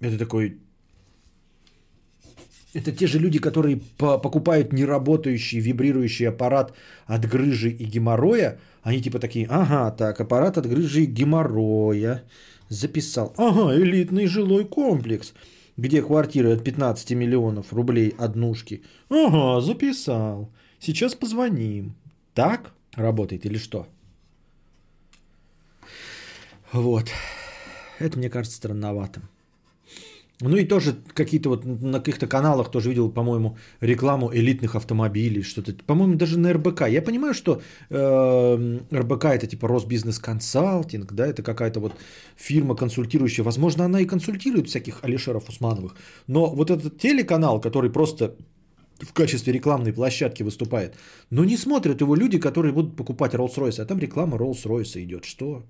Это 0.00 0.18
такой... 0.18 0.58
Это 2.78 2.92
те 2.92 3.08
же 3.08 3.18
люди, 3.18 3.40
которые 3.40 3.80
покупают 3.96 4.72
неработающий 4.72 5.58
вибрирующий 5.58 6.28
аппарат 6.28 6.74
от 7.06 7.26
грыжи 7.26 7.70
и 7.70 7.84
геморроя. 7.84 8.60
Они 8.82 9.02
типа 9.02 9.18
такие, 9.18 9.48
ага, 9.50 9.90
так, 9.90 10.20
аппарат 10.20 10.58
от 10.58 10.66
грыжи 10.66 11.02
и 11.02 11.06
геморроя. 11.06 12.22
Записал. 12.68 13.34
Ага, 13.36 13.74
элитный 13.74 14.26
жилой 14.26 14.64
комплекс, 14.64 15.34
где 15.76 16.02
квартира 16.02 16.52
от 16.52 16.62
15 16.62 17.10
миллионов 17.12 17.72
рублей 17.72 18.14
однушки. 18.16 18.82
Ага, 19.08 19.60
записал. 19.60 20.48
Сейчас 20.78 21.16
позвоним. 21.16 21.96
Так 22.32 22.72
работает 22.94 23.44
или 23.44 23.58
что? 23.58 23.88
Вот. 26.70 27.10
Это 27.98 28.16
мне 28.16 28.30
кажется 28.30 28.56
странноватым. 28.56 29.24
Ну 30.40 30.56
и 30.56 30.64
тоже 30.64 30.94
какие-то 31.14 31.48
вот 31.48 31.64
на 31.64 31.98
каких-то 31.98 32.28
каналах 32.28 32.70
тоже 32.70 32.90
видел, 32.90 33.10
по-моему, 33.10 33.58
рекламу 33.80 34.32
элитных 34.32 34.76
автомобилей, 34.76 35.42
что-то. 35.42 35.74
По-моему, 35.84 36.14
даже 36.14 36.38
на 36.38 36.52
РБК. 36.52 36.88
Я 36.88 37.02
понимаю, 37.02 37.34
что 37.34 37.60
э, 37.90 38.78
РБК 38.92 39.24
это 39.24 39.48
типа 39.48 39.66
Росбизнес 39.66 40.20
Консалтинг, 40.20 41.12
да, 41.12 41.26
это 41.26 41.42
какая-то 41.42 41.80
вот 41.80 41.94
фирма 42.36 42.76
консультирующая. 42.76 43.44
Возможно, 43.44 43.84
она 43.84 44.00
и 44.00 44.06
консультирует 44.06 44.68
всяких 44.68 45.02
Алишеров 45.02 45.48
Усмановых. 45.48 45.96
Но 46.28 46.46
вот 46.46 46.70
этот 46.70 47.00
телеканал, 47.00 47.60
который 47.60 47.90
просто 47.90 48.36
в 49.00 49.12
качестве 49.12 49.52
рекламной 49.52 49.92
площадки 49.92 50.44
выступает, 50.44 50.96
но 51.30 51.44
не 51.44 51.56
смотрят 51.56 52.00
его 52.00 52.14
люди, 52.14 52.38
которые 52.38 52.72
будут 52.72 52.96
покупать 52.96 53.34
Rolls-Royce, 53.34 53.82
а 53.82 53.86
там 53.86 53.98
реклама 53.98 54.36
Rolls-Royce 54.36 55.02
идет. 55.02 55.24
Что? 55.24 55.64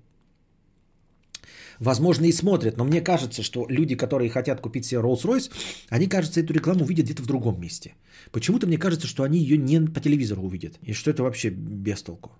Возможно, 1.79 2.25
и 2.25 2.31
смотрят, 2.31 2.77
но 2.77 2.85
мне 2.85 3.01
кажется, 3.01 3.43
что 3.43 3.65
люди, 3.69 3.95
которые 3.95 4.29
хотят 4.29 4.61
купить 4.61 4.85
себе 4.85 5.01
Rolls-Royce, 5.01 5.51
они, 5.89 6.07
кажется, 6.07 6.39
эту 6.39 6.53
рекламу 6.53 6.83
увидят 6.83 7.05
где-то 7.05 7.23
в 7.23 7.27
другом 7.27 7.59
месте. 7.59 7.95
Почему-то 8.31 8.67
мне 8.67 8.77
кажется, 8.77 9.07
что 9.07 9.23
они 9.23 9.39
ее 9.39 9.57
не 9.57 9.79
по 9.93 9.99
телевизору 9.99 10.41
увидят, 10.43 10.79
и 10.83 10.93
что 10.93 11.11
это 11.11 11.23
вообще 11.23 11.49
без 11.49 12.01
толку. 12.03 12.31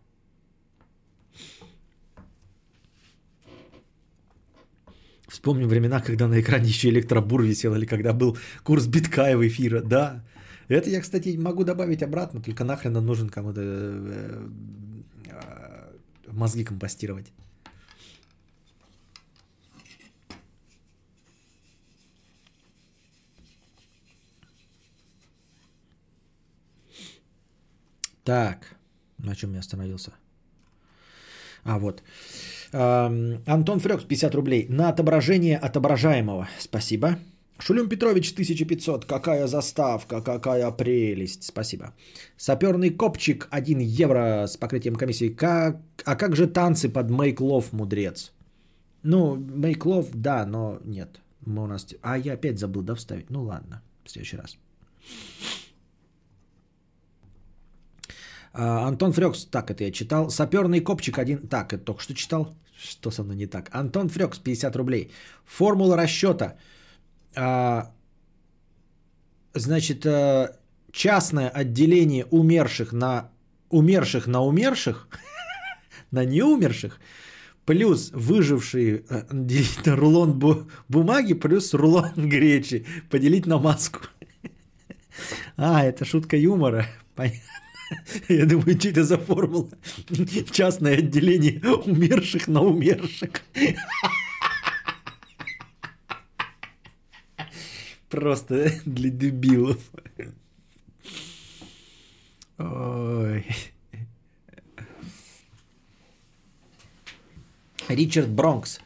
Вспомним 5.27 5.67
времена, 5.67 6.01
когда 6.01 6.27
на 6.27 6.41
экране 6.41 6.67
еще 6.67 6.89
электробур 6.89 7.43
висел, 7.43 7.75
или 7.75 7.85
когда 7.85 8.13
был 8.13 8.37
курс 8.63 8.87
биткаева 8.87 9.47
эфира. 9.47 9.81
Да, 9.81 10.23
это 10.67 10.89
я, 10.89 11.01
кстати, 11.01 11.37
могу 11.37 11.63
добавить 11.63 12.03
обратно, 12.03 12.41
только 12.41 12.63
нахрен 12.63 12.97
он 12.97 13.05
нужен 13.05 13.29
кому-то 13.29 13.61
э, 13.61 14.47
э, 15.27 16.31
мозги 16.31 16.63
компостировать. 16.63 17.27
Так, 28.29 28.57
на 29.17 29.35
чем 29.35 29.53
я 29.53 29.59
остановился? 29.59 30.11
А, 31.63 31.79
вот. 31.79 32.03
Антон 32.71 33.79
Фрекс, 33.79 34.03
50 34.03 34.35
рублей. 34.35 34.67
На 34.69 34.89
отображение 34.89 35.57
отображаемого. 35.57 36.47
Спасибо. 36.59 37.17
Шулюм 37.57 37.89
Петрович, 37.89 38.31
1500. 38.33 39.05
Какая 39.05 39.47
заставка, 39.47 40.21
какая 40.21 40.69
прелесть. 40.69 41.43
Спасибо. 41.43 41.95
Саперный 42.37 42.91
копчик, 42.91 43.47
1 43.49 43.79
евро 43.79 44.45
с 44.45 44.57
покрытием 44.57 44.95
комиссии. 44.95 45.29
Как... 45.29 45.77
А 46.05 46.15
как 46.15 46.35
же 46.35 46.45
танцы 46.45 46.87
под 46.87 47.09
Make 47.09 47.37
Love, 47.37 47.65
мудрец? 47.71 48.31
Ну, 49.01 49.37
Make 49.37 49.85
Love, 49.85 50.11
да, 50.13 50.45
но 50.45 50.79
нет. 50.85 51.19
Мы 51.47 51.63
у 51.63 51.67
нас... 51.67 51.87
А, 52.03 52.15
я 52.15 52.33
опять 52.33 52.59
забыл, 52.59 52.83
да, 52.83 52.93
вставить? 52.93 53.31
Ну, 53.31 53.41
ладно, 53.41 53.81
в 54.05 54.11
следующий 54.11 54.37
раз. 54.37 54.57
А, 58.53 58.87
Антон 58.87 59.13
Фрекс, 59.13 59.45
так 59.45 59.71
это 59.71 59.83
я 59.83 59.91
читал. 59.91 60.29
Саперный 60.29 60.81
копчик 60.81 61.17
один. 61.17 61.47
Так, 61.47 61.73
это 61.73 61.83
только 61.83 62.01
что 62.01 62.13
читал. 62.13 62.55
Что 62.77 63.11
со 63.11 63.23
мной 63.23 63.35
не 63.35 63.47
так? 63.47 63.69
Антон 63.71 64.09
Фрекс, 64.09 64.39
50 64.39 64.75
рублей. 64.75 65.11
Формула 65.45 65.97
расчета. 65.97 66.57
А, 67.35 67.91
значит, 69.53 70.05
а, 70.05 70.55
частное 70.91 71.49
отделение 71.49 72.25
умерших 72.31 72.93
на 72.93 73.29
умерших 73.69 74.27
на 74.27 74.41
умерших, 74.41 75.07
на 76.11 76.25
неумерших, 76.25 76.99
плюс 77.65 78.11
выжившие 78.13 79.03
а, 79.09 79.25
делить 79.31 79.85
на 79.85 79.95
рулон 79.95 80.39
бумаги, 80.89 81.33
плюс 81.33 81.73
рулон 81.73 82.11
гречи, 82.15 82.85
поделить 83.09 83.45
на 83.45 83.57
маску. 83.57 83.99
А, 85.57 85.83
это 85.83 86.05
шутка 86.05 86.37
юмора. 86.37 86.85
Понятно. 87.15 87.41
Я 88.29 88.45
думаю, 88.45 88.79
что 88.79 88.89
это 88.89 89.03
за 89.03 89.17
формула? 89.17 89.69
Частное 90.51 90.97
отделение 90.97 91.59
умерших 91.61 92.47
на 92.47 92.61
умерших. 92.61 93.31
Просто 98.09 98.71
для 98.85 99.09
дебилов. 99.09 99.77
Ой. 102.57 103.45
Ричард 107.87 108.29
Бронкс. 108.29 108.79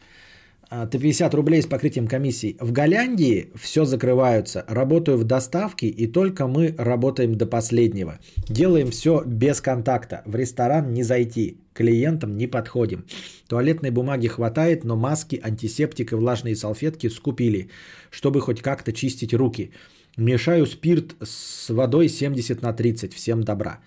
Ты 0.90 0.98
50 0.98 1.34
рублей 1.34 1.62
с 1.62 1.66
покрытием 1.66 2.08
комиссии. 2.08 2.56
В 2.58 2.72
Голландии 2.72 3.50
все 3.54 3.84
закрываются. 3.84 4.64
Работаю 4.66 5.18
в 5.18 5.24
доставке, 5.24 5.86
и 5.86 6.06
только 6.06 6.46
мы 6.48 6.74
работаем 6.76 7.36
до 7.36 7.46
последнего. 7.46 8.18
Делаем 8.48 8.90
все 8.90 9.22
без 9.24 9.60
контакта. 9.60 10.22
В 10.26 10.34
ресторан 10.34 10.92
не 10.92 11.04
зайти. 11.04 11.58
Клиентам 11.74 12.36
не 12.36 12.48
подходим. 12.48 13.04
Туалетной 13.48 13.90
бумаги 13.90 14.26
хватает, 14.26 14.84
но 14.84 14.96
маски, 14.96 15.40
антисептик 15.42 16.12
и 16.12 16.16
влажные 16.16 16.56
салфетки 16.56 17.08
скупили, 17.08 17.68
чтобы 18.10 18.40
хоть 18.40 18.60
как-то 18.60 18.92
чистить 18.92 19.34
руки. 19.34 19.70
Мешаю 20.16 20.66
спирт 20.66 21.14
с 21.22 21.70
водой 21.70 22.08
70 22.08 22.62
на 22.62 22.72
30. 22.72 23.14
Всем 23.14 23.42
добра. 23.42 23.78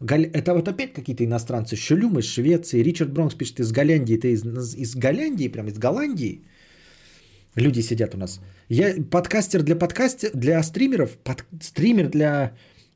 Это 0.00 0.54
вот 0.54 0.68
опять 0.68 0.92
какие-то 0.92 1.24
иностранцы. 1.24 1.76
Шелюм 1.76 2.18
из 2.18 2.24
Швеции. 2.24 2.82
Ричард 2.82 3.12
Бронкс 3.12 3.34
пишет 3.34 3.60
из 3.60 3.72
Голландии. 3.72 4.16
Ты 4.16 4.32
из, 4.32 4.44
из 4.74 4.94
Голландии, 4.94 5.48
прям 5.48 5.68
из 5.68 5.78
Голландии. 5.78 6.42
Люди 7.56 7.80
сидят 7.82 8.14
у 8.14 8.18
нас. 8.18 8.40
Я 8.68 8.94
подкастер 9.10 9.62
для 9.62 9.76
подкастер, 9.76 10.30
для 10.34 10.62
стримеров, 10.62 11.16
под, 11.24 11.44
стример 11.62 12.10
для 12.10 12.52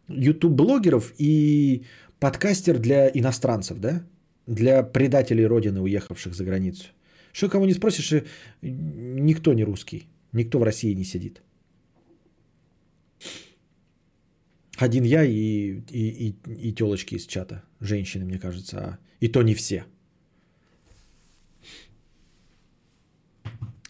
YouTube-блогеров 0.08 1.14
и 1.18 1.82
подкастер 2.18 2.78
для 2.78 3.08
иностранцев, 3.08 3.78
да? 3.78 4.02
Для 4.46 4.82
предателей 4.82 5.46
Родины, 5.46 5.80
уехавших 5.80 6.34
за 6.34 6.44
границу. 6.44 6.84
Что 7.32 7.48
кого 7.48 7.66
не 7.66 7.74
спросишь, 7.74 8.22
никто 8.62 9.54
не 9.54 9.64
русский. 9.64 10.08
Никто 10.32 10.58
в 10.58 10.62
России 10.62 10.94
не 10.94 11.04
сидит. 11.04 11.42
Один 14.80 15.04
я 15.04 15.24
и, 15.24 15.82
и, 15.90 16.28
и, 16.28 16.34
и 16.68 16.72
телочки 16.72 17.16
из 17.16 17.26
чата. 17.26 17.62
Женщины, 17.80 18.24
мне 18.24 18.38
кажется. 18.38 18.78
А 18.78 18.98
и 19.20 19.28
то 19.28 19.42
не 19.42 19.54
все. 19.54 19.84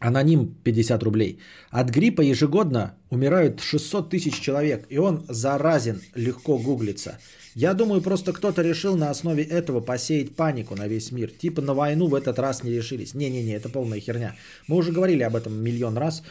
Аноним 0.00 0.54
50 0.64 1.02
рублей. 1.02 1.38
От 1.70 1.90
гриппа 1.90 2.22
ежегодно 2.22 2.94
умирают 3.10 3.60
600 3.60 4.10
тысяч 4.10 4.40
человек, 4.40 4.86
и 4.90 4.98
он 4.98 5.24
заразен, 5.28 6.00
легко 6.16 6.58
гуглится. 6.58 7.18
Я 7.54 7.74
думаю, 7.74 8.00
просто 8.00 8.32
кто-то 8.32 8.62
решил 8.62 8.96
на 8.96 9.10
основе 9.10 9.44
этого 9.44 9.80
посеять 9.80 10.34
панику 10.34 10.74
на 10.74 10.88
весь 10.88 11.12
мир. 11.12 11.30
Типа 11.30 11.62
на 11.62 11.74
войну 11.74 12.08
в 12.08 12.14
этот 12.14 12.38
раз 12.38 12.64
не 12.64 12.72
решились. 12.72 13.14
Не-не-не, 13.14 13.54
это 13.54 13.68
полная 13.68 14.00
херня. 14.00 14.34
Мы 14.68 14.76
уже 14.76 14.90
говорили 14.90 15.22
об 15.22 15.36
этом 15.36 15.52
миллион 15.52 15.98
раз. 15.98 16.22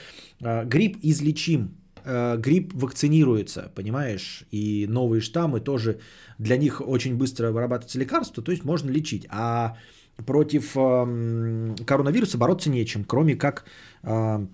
А, 0.41 0.65
грипп 0.65 0.97
излечим. 1.01 1.77
Э, 2.09 2.37
грипп 2.37 2.73
вакцинируется, 2.73 3.71
понимаешь, 3.75 4.43
и 4.51 4.87
новые 4.89 5.21
штаммы 5.21 5.59
тоже 5.59 5.99
для 6.37 6.57
них 6.57 6.81
очень 6.81 7.15
быстро 7.15 7.51
вырабатываются 7.51 7.99
лекарства, 7.99 8.43
то 8.43 8.51
есть 8.51 8.65
можно 8.65 8.91
лечить. 8.91 9.27
А 9.29 9.77
против 10.25 10.75
э, 10.75 11.75
коронавируса 11.85 12.37
бороться 12.37 12.69
нечем, 12.69 13.03
кроме 13.03 13.35
как, 13.35 13.65
э, 14.03 14.45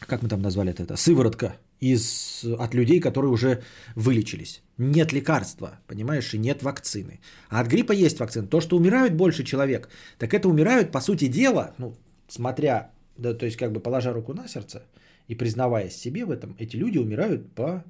как 0.00 0.22
мы 0.22 0.28
там 0.28 0.42
назвали 0.42 0.70
это, 0.70 0.82
это 0.82 0.96
сыворотка 0.96 1.56
из, 1.80 2.44
от 2.58 2.74
людей, 2.74 3.00
которые 3.00 3.30
уже 3.30 3.62
вылечились. 3.94 4.62
Нет 4.78 5.12
лекарства, 5.12 5.78
понимаешь, 5.86 6.34
и 6.34 6.38
нет 6.38 6.62
вакцины. 6.62 7.20
А 7.48 7.60
от 7.60 7.68
гриппа 7.68 7.92
есть 7.92 8.20
вакцина. 8.20 8.46
То, 8.46 8.60
что 8.60 8.76
умирают 8.76 9.14
больше 9.14 9.44
человек, 9.44 9.88
так 10.18 10.34
это 10.34 10.48
умирают, 10.48 10.92
по 10.92 11.00
сути 11.00 11.28
дела, 11.28 11.74
ну, 11.78 11.94
смотря, 12.28 12.90
да, 13.16 13.34
то 13.34 13.46
есть 13.46 13.56
как 13.56 13.72
бы 13.72 13.80
положа 13.80 14.12
руку 14.12 14.34
на 14.34 14.48
сердце 14.48 14.82
и 15.28 15.34
признаваясь 15.34 15.96
себе 15.96 16.24
в 16.24 16.30
этом, 16.30 16.54
эти 16.58 16.76
люди 16.76 16.98
умирают 16.98 17.52
по... 17.52 17.84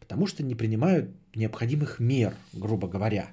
потому 0.00 0.26
что 0.26 0.42
не 0.42 0.54
принимают 0.54 1.10
необходимых 1.34 2.00
мер, 2.00 2.34
грубо 2.52 2.88
говоря. 2.88 3.30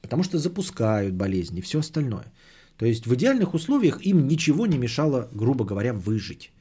Потому 0.00 0.22
что 0.22 0.38
запускают 0.38 1.14
болезни 1.14 1.58
и 1.58 1.62
все 1.62 1.80
остальное. 1.80 2.32
То 2.76 2.86
есть 2.86 3.06
в 3.06 3.14
идеальных 3.14 3.54
условиях 3.54 4.04
им 4.06 4.28
ничего 4.28 4.66
не 4.66 4.78
мешало, 4.78 5.28
грубо 5.32 5.64
говоря, 5.64 5.92
выжить. 5.92 6.52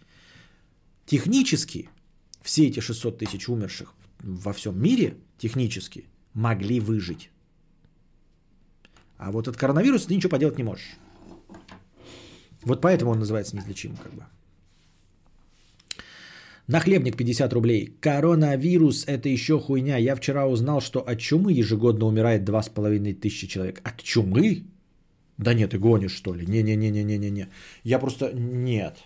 Технически 1.06 1.90
все 2.42 2.68
эти 2.68 2.80
600 2.80 3.20
тысяч 3.20 3.48
умерших 3.48 3.94
во 4.20 4.54
всем 4.54 4.82
мире 4.82 5.18
технически 5.38 6.06
могли 6.34 6.80
выжить. 6.80 7.30
А 9.18 9.32
вот 9.32 9.48
от 9.48 9.58
коронавируса 9.58 10.08
ты 10.08 10.16
ничего 10.16 10.32
поделать 10.32 10.58
не 10.58 10.64
можешь. 10.64 10.98
Вот 12.64 12.82
поэтому 12.82 13.12
он 13.12 13.20
называется 13.20 13.56
неизлечимым 13.56 13.98
как 13.98 14.14
бы. 14.14 14.26
Нахлебник 16.68 17.16
50 17.16 17.54
рублей. 17.54 17.94
Коронавирус– 18.02 19.06
это 19.08 19.30
еще 19.30 19.58
хуйня. 19.60 19.98
Я 19.98 20.16
вчера 20.16 20.48
узнал, 20.48 20.82
что 20.82 21.00
от 21.00 21.20
чумы 21.20 21.54
ежегодно 21.54 22.06
умирает 22.06 22.48
2,5 22.48 23.14
тысячи 23.14 23.48
человек. 23.48 23.80
От 23.84 24.04
чумы? 24.04 24.64
Да 25.38 25.54
нет, 25.54 25.72
ты 25.72 25.80
гонишь, 25.80 26.16
что 26.16 26.34
ли? 26.36 26.46
Не-не-не-не-не-не. 26.46 27.48
Я 27.84 28.00
просто... 28.00 28.32
Нет. 28.34 28.98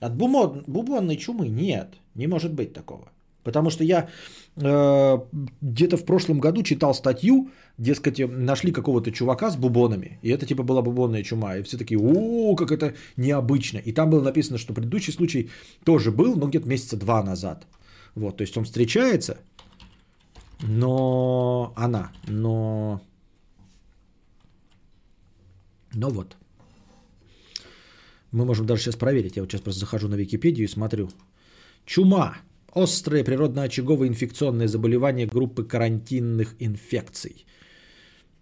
От 0.00 0.16
бубонной 0.16 1.16
чумы 1.16 1.48
нет. 1.48 1.94
Не 2.14 2.26
может 2.26 2.52
быть 2.52 2.72
такого. 2.72 3.12
Потому 3.44 3.70
что 3.70 3.84
я 3.84 4.08
где-то 4.56 5.96
в 5.96 6.04
прошлом 6.04 6.40
году 6.40 6.62
читал 6.62 6.94
статью, 6.94 7.50
дескать, 7.78 8.18
нашли 8.18 8.72
какого-то 8.72 9.12
чувака 9.12 9.50
с 9.50 9.56
бубонами, 9.56 10.18
и 10.22 10.30
это 10.30 10.46
типа 10.46 10.62
была 10.62 10.82
бубонная 10.82 11.22
чума. 11.22 11.56
И 11.56 11.62
все 11.62 11.76
такие, 11.76 11.98
о, 11.98 12.56
как 12.56 12.70
это 12.70 12.94
необычно. 13.16 13.78
И 13.78 13.92
там 13.92 14.10
было 14.10 14.22
написано, 14.22 14.58
что 14.58 14.74
предыдущий 14.74 15.12
случай 15.12 15.50
тоже 15.84 16.10
был, 16.10 16.36
но 16.36 16.48
где-то 16.48 16.68
месяца 16.68 16.96
два 16.96 17.22
назад. 17.22 17.66
Вот, 18.14 18.38
то 18.38 18.42
есть 18.42 18.56
он 18.56 18.64
встречается, 18.64 19.38
но 20.62 21.72
она, 21.76 22.12
но... 22.28 23.00
Но 25.94 26.10
вот. 26.10 26.36
Мы 28.32 28.44
можем 28.44 28.66
даже 28.66 28.82
сейчас 28.82 28.96
проверить. 28.96 29.36
Я 29.36 29.42
вот 29.42 29.50
сейчас 29.50 29.62
просто 29.62 29.80
захожу 29.80 30.08
на 30.08 30.14
Википедию 30.14 30.64
и 30.64 30.68
смотрю. 30.68 31.08
Чума 31.86 32.36
острое 32.76 33.24
природно-очаговое 33.24 34.08
инфекционное 34.08 34.68
заболевание 34.68 35.26
группы 35.26 35.64
карантинных 35.64 36.54
инфекций. 36.58 37.46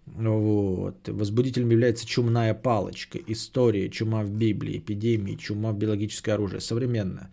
Вот. 0.05 1.07
Возбудителем 1.07 1.71
является 1.71 2.05
чумная 2.05 2.53
палочка, 2.53 3.17
история, 3.27 3.89
чума 3.89 4.23
в 4.23 4.29
Библии, 4.29 4.77
эпидемии, 4.77 5.35
чума 5.37 5.71
в 5.71 5.77
биологическое 5.77 6.35
оружие. 6.35 6.59
Современно. 6.59 7.29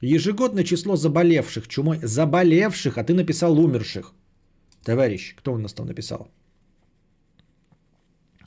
Ежегодное 0.00 0.64
число 0.64 0.96
заболевших 0.96 1.66
чумой, 1.66 1.98
заболевших, 2.02 2.98
а 2.98 3.04
ты 3.04 3.14
написал 3.14 3.58
умерших. 3.58 4.12
Товарищ, 4.84 5.34
кто 5.36 5.54
у 5.54 5.58
нас 5.58 5.72
там 5.72 5.86
написал? 5.86 6.28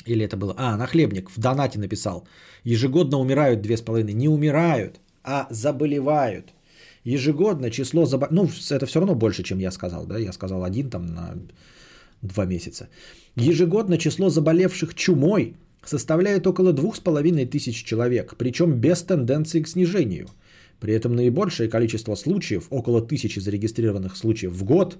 Или 0.05 0.23
это 0.23 0.37
было? 0.37 0.53
А, 0.57 0.77
нахлебник 0.77 1.31
в 1.31 1.39
донате 1.39 1.79
написал. 1.79 2.27
Ежегодно 2.63 3.17
умирают 3.17 3.61
две 3.61 3.75
с 3.75 3.81
половиной. 3.81 4.13
Не 4.13 4.29
умирают, 4.29 4.99
а 5.23 5.47
заболевают. 5.49 6.53
Ежегодно 7.07 7.71
число 7.71 8.05
заболевших, 8.05 8.35
ну 8.69 8.75
это 8.75 8.85
все 8.85 8.99
равно 8.99 9.15
больше, 9.15 9.43
чем 9.43 9.59
я 9.59 9.71
сказал, 9.71 10.05
да, 10.05 10.17
я 10.19 10.33
сказал 10.33 10.63
один 10.65 10.89
там 10.89 11.05
на 11.05 11.35
два 12.21 12.45
месяца. 12.45 12.89
Ежегодно 13.37 13.97
число 13.97 14.29
заболевших 14.29 14.93
чумой 14.93 15.55
составляет 15.85 16.47
около 16.47 16.73
двух 16.73 16.97
с 16.97 16.99
половиной 16.99 17.45
тысяч 17.45 17.85
человек, 17.85 18.35
причем 18.37 18.73
без 18.73 19.03
тенденции 19.03 19.61
к 19.61 19.69
снижению. 19.69 20.27
При 20.81 20.93
этом 20.93 21.15
наибольшее 21.15 21.69
количество 21.69 22.15
случаев, 22.15 22.67
около 22.71 23.01
тысячи 23.01 23.39
зарегистрированных 23.39 24.17
случаев 24.17 24.51
в 24.51 24.65
год, 24.65 24.97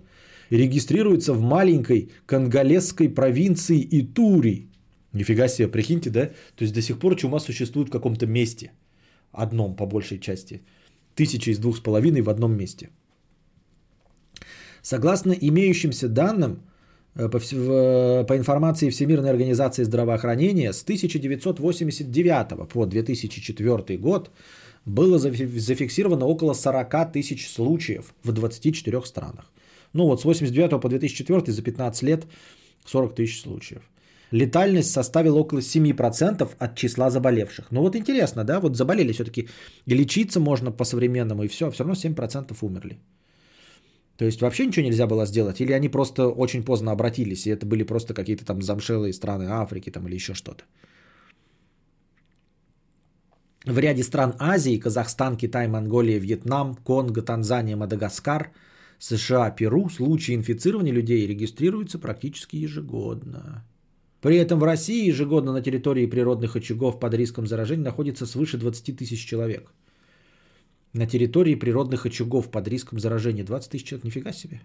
регистрируется 0.50 1.34
в 1.34 1.42
маленькой 1.42 2.10
конголезской 2.26 3.10
провинции 3.10 3.86
Итури. 3.92 4.70
Нифига 5.12 5.50
себе, 5.50 5.68
прикиньте, 5.68 6.10
да? 6.10 6.28
То 6.56 6.64
есть 6.64 6.74
до 6.74 6.82
сих 6.82 7.00
пор 7.00 7.18
чума 7.18 7.40
существует 7.40 7.90
в 7.90 7.92
каком-то 7.92 8.26
месте. 8.28 8.72
Одном, 9.34 9.76
по 9.76 9.86
большей 9.86 10.20
части. 10.20 10.62
Тысяча 11.18 11.52
из 11.52 11.58
двух 11.58 11.78
с 11.78 11.80
половиной 11.80 12.22
в 12.22 12.30
одном 12.30 12.56
месте. 12.56 12.90
Согласно 14.84 15.32
имеющимся 15.32 16.08
данным, 16.08 16.62
э, 17.16 17.28
по, 17.30 17.40
по 17.40 18.38
информации 18.38 18.92
Всемирной 18.92 19.32
организации 19.32 19.84
здравоохранения, 19.84 20.72
с 20.72 20.84
1989 20.84 22.70
по 22.70 22.86
2004 22.86 23.98
год 23.98 24.30
было 24.86 25.18
зафиксировано 25.18 26.26
около 26.26 26.54
40 26.54 27.12
тысяч 27.12 27.50
случаев 27.50 28.14
в 28.24 28.32
24 28.32 29.02
странах. 29.06 29.52
Ну 29.94 30.06
вот 30.06 30.22
с 30.22 30.26
89 30.26 30.80
по 30.80 30.88
2004 30.88 31.52
за 31.52 31.62
15 31.64 32.04
лет 32.04 32.28
40 32.86 33.16
тысяч 33.16 33.42
случаев 33.42 33.82
летальность 34.32 34.92
составила 34.92 35.40
около 35.40 35.60
7% 35.60 36.56
от 36.60 36.76
числа 36.76 37.10
заболевших. 37.10 37.72
Ну 37.72 37.82
вот 37.82 37.96
интересно, 37.96 38.44
да, 38.44 38.60
вот 38.60 38.76
заболели 38.76 39.14
все-таки, 39.14 39.48
и 39.86 39.96
лечиться 39.96 40.40
можно 40.40 40.72
по-современному, 40.72 41.44
и 41.44 41.48
все, 41.48 41.72
все 41.72 41.84
равно 41.84 41.94
7% 41.94 42.58
умерли. 42.62 43.00
То 44.18 44.26
есть 44.26 44.42
вообще 44.42 44.66
ничего 44.66 44.86
нельзя 44.86 45.08
было 45.08 45.26
сделать, 45.26 45.62
или 45.62 45.74
они 45.74 45.90
просто 45.90 46.28
очень 46.28 46.64
поздно 46.64 46.92
обратились, 46.92 47.46
и 47.46 47.52
это 47.52 47.66
были 47.66 47.84
просто 47.84 48.14
какие-то 48.14 48.46
там 48.46 48.62
замшелые 48.62 49.14
страны 49.14 49.46
Африки 49.50 49.92
там 49.92 50.08
или 50.08 50.16
еще 50.16 50.34
что-то. 50.34 50.64
В 53.66 53.78
ряде 53.80 54.04
стран 54.04 54.34
Азии, 54.40 54.80
Казахстан, 54.80 55.36
Китай, 55.36 55.68
Монголия, 55.68 56.20
Вьетнам, 56.20 56.76
Конго, 56.76 57.22
Танзания, 57.22 57.76
Мадагаскар, 57.76 58.52
США, 58.98 59.52
Перу, 59.52 59.90
случаи 59.90 60.36
инфицирования 60.36 60.94
людей 60.94 61.28
регистрируются 61.28 62.00
практически 62.00 62.56
ежегодно. 62.56 63.66
При 64.28 64.36
этом 64.36 64.60
в 64.60 64.66
России 64.66 65.08
ежегодно 65.08 65.54
на 65.54 65.62
территории 65.62 66.06
природных 66.06 66.58
очагов 66.58 67.00
под 67.00 67.14
риском 67.14 67.48
заражения 67.48 67.86
находится 67.86 68.26
свыше 68.26 68.58
20 68.58 68.98
тысяч 68.98 69.26
человек. 69.26 69.72
На 70.92 71.08
территории 71.08 71.56
природных 71.56 72.06
очагов 72.06 72.52
под 72.52 72.68
риском 72.68 73.00
заражения 73.00 73.46
20 73.46 73.72
тысяч 73.72 73.86
человек, 73.86 74.04
нифига 74.04 74.34
себе. 74.34 74.62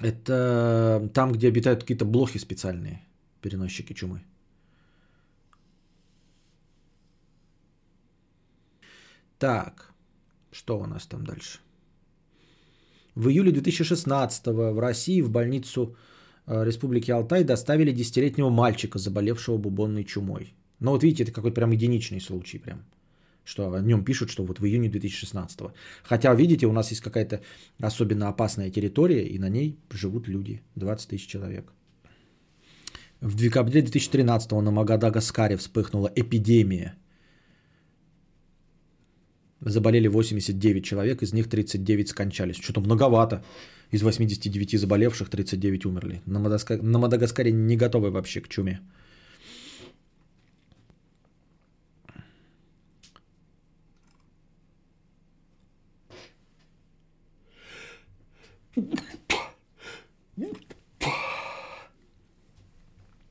Это 0.00 1.08
там, 1.14 1.30
где 1.30 1.46
обитают 1.46 1.82
какие-то 1.82 2.04
блохи 2.04 2.38
специальные, 2.38 3.06
переносчики 3.40 3.92
чумы. 3.92 4.24
Так, 9.38 9.92
что 10.50 10.80
у 10.80 10.86
нас 10.86 11.06
там 11.06 11.24
дальше? 11.24 11.60
В 13.18 13.30
июле 13.30 13.50
2016 13.50 14.46
в 14.46 14.78
России 14.78 15.22
в 15.22 15.28
больницу 15.28 15.96
э, 16.46 16.64
Республики 16.64 17.10
Алтай 17.10 17.42
доставили 17.42 17.90
десятилетнего 17.90 18.48
мальчика, 18.48 19.00
заболевшего 19.00 19.58
бубонной 19.58 20.04
чумой. 20.04 20.54
Но 20.78 20.92
вот 20.92 21.02
видите, 21.02 21.24
это 21.24 21.32
какой-то 21.32 21.56
прям 21.56 21.72
единичный 21.72 22.20
случай 22.20 22.58
прям. 22.58 22.84
Что 23.44 23.74
о 23.74 23.80
нем 23.80 24.04
пишут, 24.04 24.30
что 24.30 24.44
вот 24.44 24.60
в 24.60 24.64
июне 24.64 24.88
2016. 24.88 25.60
Хотя, 26.04 26.32
видите, 26.32 26.66
у 26.66 26.72
нас 26.72 26.90
есть 26.90 27.02
какая-то 27.02 27.40
особенно 27.82 28.28
опасная 28.28 28.70
территория, 28.70 29.26
и 29.26 29.38
на 29.40 29.48
ней 29.48 29.80
живут 29.90 30.28
люди. 30.28 30.62
20 30.76 31.08
тысяч 31.08 31.26
человек. 31.26 31.72
В 33.20 33.34
декабре 33.34 33.82
2013 33.82 34.52
на 34.52 34.70
Магадагаскаре 34.70 35.56
вспыхнула 35.56 36.12
эпидемия– 36.14 36.94
заболели 39.60 40.08
89 40.08 40.84
человек, 40.84 41.22
из 41.22 41.32
них 41.32 41.48
39 41.48 42.08
скончались. 42.08 42.56
Что-то 42.56 42.80
многовато. 42.80 43.42
Из 43.90 44.02
89 44.02 44.78
заболевших 44.78 45.30
39 45.30 45.86
умерли. 45.86 46.20
На, 46.26 46.38
Мадагаскаре, 46.38 46.82
на 46.82 46.98
Мадагаскаре 46.98 47.52
не 47.52 47.76
готовы 47.76 48.10
вообще 48.10 48.40
к 48.40 48.48
чуме. 48.48 48.80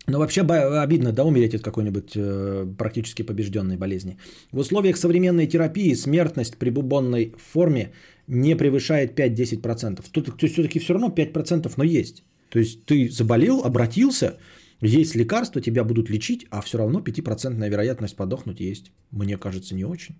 Но 0.09 0.19
вообще 0.19 0.41
обидно, 0.41 1.11
да, 1.11 1.23
умереть 1.23 1.55
от 1.55 1.61
какой-нибудь 1.61 2.11
э, 2.15 2.65
практически 2.77 3.23
побежденной 3.23 3.75
болезни. 3.77 4.17
В 4.53 4.59
условиях 4.59 4.97
современной 4.97 5.47
терапии 5.47 5.93
смертность 5.95 6.57
при 6.57 6.69
бубонной 6.69 7.33
форме 7.53 7.91
не 8.27 8.55
превышает 8.55 9.19
5-10%. 9.19 10.05
Тут, 10.11 10.41
все-таки 10.41 10.79
все 10.79 10.93
равно 10.93 11.09
5%, 11.09 11.73
но 11.77 11.83
есть. 11.83 12.23
То 12.49 12.59
есть 12.59 12.85
ты 12.85 13.09
заболел, 13.09 13.63
обратился, 13.65 14.37
есть 14.81 15.15
лекарства, 15.15 15.61
тебя 15.61 15.83
будут 15.83 16.09
лечить, 16.09 16.47
а 16.51 16.61
все 16.61 16.77
равно 16.77 17.01
5% 17.01 17.69
вероятность 17.69 18.15
подохнуть 18.15 18.61
есть. 18.61 18.91
Мне 19.11 19.37
кажется, 19.37 19.75
не 19.75 19.83
очень. 19.85 20.15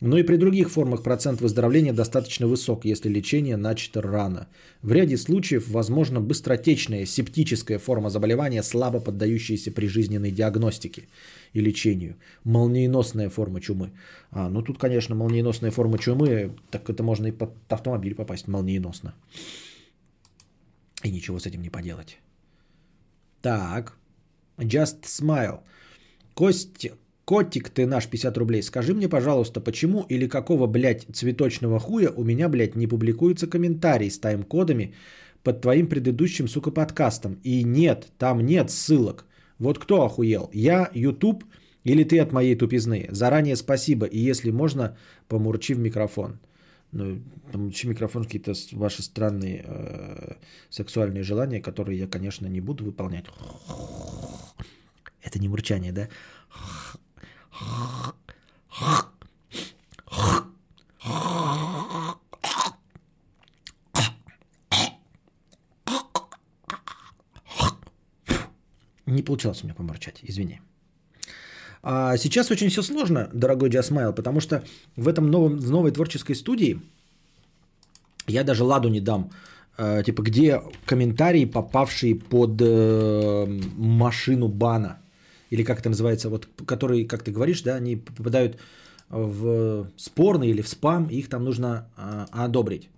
Но 0.00 0.18
и 0.18 0.22
при 0.22 0.36
других 0.36 0.70
формах 0.70 1.02
процент 1.02 1.40
выздоровления 1.40 1.92
достаточно 1.92 2.46
высок, 2.46 2.84
если 2.84 3.08
лечение 3.08 3.56
начато 3.56 4.02
рано. 4.02 4.48
В 4.82 4.92
ряде 4.92 5.16
случаев 5.16 5.68
возможно 5.68 6.20
быстротечная 6.20 7.06
септическая 7.06 7.78
форма 7.78 8.10
заболевания, 8.10 8.62
слабо 8.62 9.00
поддающаяся 9.00 9.70
прижизненной 9.70 10.30
диагностике 10.30 11.08
и 11.52 11.60
лечению. 11.60 12.16
Молниеносная 12.44 13.30
форма 13.30 13.60
чумы. 13.60 13.92
А, 14.30 14.48
ну 14.48 14.62
тут, 14.62 14.78
конечно, 14.78 15.14
молниеносная 15.14 15.70
форма 15.70 15.98
чумы, 15.98 16.56
так 16.70 16.90
это 16.90 17.02
можно 17.02 17.28
и 17.28 17.32
под 17.32 17.50
автомобиль 17.68 18.14
попасть 18.14 18.48
молниеносно. 18.48 19.14
И 21.02 21.10
ничего 21.10 21.38
с 21.38 21.46
этим 21.46 21.62
не 21.62 21.70
поделать. 21.70 22.18
Так. 23.42 23.96
Just 24.58 25.02
Smile. 25.04 25.60
Кость, 26.34 26.90
котик 27.24 27.70
ты 27.70 27.86
наш 27.86 28.06
50 28.06 28.36
рублей. 28.38 28.62
Скажи 28.62 28.94
мне, 28.94 29.08
пожалуйста, 29.08 29.60
почему 29.60 30.04
или 30.08 30.28
какого, 30.28 30.66
блядь, 30.66 31.06
цветочного 31.12 31.78
хуя 31.80 32.10
у 32.16 32.24
меня, 32.24 32.48
блядь, 32.48 32.76
не 32.76 32.86
публикуются 32.86 33.46
комментарии 33.46 34.08
с 34.08 34.18
тайм-кодами 34.18 34.94
под 35.42 35.60
твоим 35.60 35.86
предыдущим, 35.86 36.48
сука, 36.48 36.70
подкастом? 36.70 37.38
И 37.42 37.64
нет, 37.64 38.08
там 38.18 38.40
нет 38.40 38.70
ссылок. 38.70 39.24
Вот 39.58 39.78
кто 39.78 40.04
охуел? 40.04 40.50
Я, 40.52 40.90
YouTube 40.94 41.44
или 41.84 42.04
ты 42.04 42.18
от 42.18 42.32
моей 42.32 42.56
тупизны? 42.56 43.08
Заранее 43.10 43.56
спасибо. 43.56 44.06
И 44.06 44.18
если 44.18 44.50
можно, 44.50 44.96
помурчи 45.28 45.74
в 45.74 45.78
микрофон. 45.78 46.38
Ну, 46.92 47.20
помурчи 47.52 47.86
в 47.86 47.90
микрофон 47.90 48.24
какие-то 48.24 48.52
ваши 48.72 49.02
странные 49.02 49.64
э, 49.66 50.34
сексуальные 50.70 51.22
желания, 51.22 51.60
которые 51.60 51.98
я, 51.98 52.06
конечно, 52.06 52.46
не 52.46 52.60
буду 52.60 52.84
выполнять. 52.84 53.24
Это 55.22 55.38
не 55.38 55.48
мурчание, 55.48 55.92
да? 55.92 56.08
Не 69.06 69.22
получалось 69.22 69.62
у 69.62 69.66
меня 69.66 69.74
поморчать, 69.74 70.20
извини. 70.22 70.60
А 71.82 72.16
сейчас 72.16 72.50
очень 72.50 72.68
все 72.68 72.82
сложно, 72.82 73.28
дорогой 73.32 73.68
Джасмайл, 73.68 74.12
потому 74.14 74.40
что 74.40 74.64
в 74.96 75.06
этом 75.06 75.30
новом, 75.30 75.58
в 75.58 75.70
новой 75.70 75.92
творческой 75.92 76.34
студии 76.34 76.80
я 78.26 78.42
даже 78.42 78.64
ладу 78.64 78.88
не 78.88 79.00
дам. 79.00 79.30
Э, 79.76 80.02
типа, 80.04 80.22
где 80.22 80.62
комментарии, 80.86 81.44
попавшие 81.44 82.14
под 82.14 82.60
э, 82.60 83.60
машину 83.76 84.48
бана. 84.48 84.98
Или 85.54 85.64
как 85.64 85.78
это 85.78 85.88
называется, 85.88 86.28
вот, 86.28 86.48
которые, 86.66 87.06
как 87.06 87.22
ты 87.22 87.30
говоришь, 87.30 87.62
да, 87.62 87.76
они 87.76 87.96
попадают 87.96 88.58
в 89.08 89.88
спорный 89.96 90.50
или 90.50 90.62
в 90.62 90.68
спам, 90.68 91.06
их 91.06 91.28
там 91.28 91.44
нужно 91.44 91.86
э, 91.96 92.26
одобрить. 92.44 92.88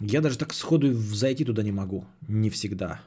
Я 0.00 0.20
даже 0.20 0.38
так 0.38 0.52
сходу 0.52 0.92
зайти 0.92 1.44
туда 1.44 1.62
не 1.62 1.72
могу. 1.72 2.04
Не 2.28 2.50
всегда. 2.50 3.00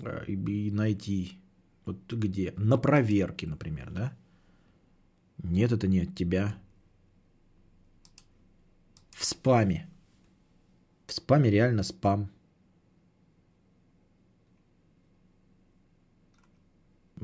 Э, 0.00 0.24
и 0.26 0.70
найти. 0.70 1.38
Вот 1.84 2.12
где? 2.12 2.54
На 2.56 2.78
проверке, 2.78 3.46
например, 3.46 3.90
да? 3.90 4.12
Нет, 5.42 5.72
это 5.72 5.86
не 5.88 6.04
от 6.04 6.14
тебя. 6.14 6.56
В 9.10 9.24
спаме. 9.26 9.86
В 11.06 11.12
спаме 11.12 11.50
реально 11.50 11.82
спам. 11.82 12.30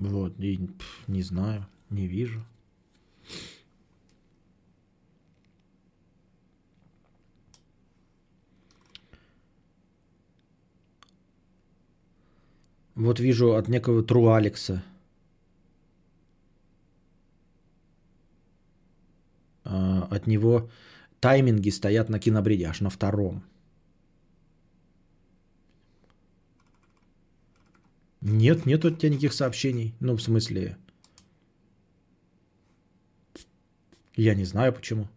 Вот, 0.02 0.34
и 0.40 0.58
не 1.06 1.22
знаю, 1.22 1.64
не 1.88 2.08
вижу. 2.08 2.44
Вот 12.96 13.20
вижу 13.20 13.54
от 13.54 13.68
некого 13.68 14.02
Тру 14.02 14.30
Алекса. 14.30 14.82
А, 19.64 20.08
От 20.10 20.26
него 20.26 20.68
тайминги 21.20 21.70
стоят 21.70 22.08
на 22.08 22.18
кинобреде, 22.18 22.66
аж 22.66 22.80
на 22.80 22.90
втором. 22.90 23.44
Нет, 28.22 28.66
нет 28.66 28.84
от 28.84 28.98
тебя 28.98 29.10
никаких 29.10 29.32
сообщений. 29.32 29.94
Ну, 30.00 30.16
в 30.16 30.22
смысле... 30.22 30.76
Я 34.14 34.34
не 34.34 34.44
знаю 34.44 34.72
почему. 34.72 35.08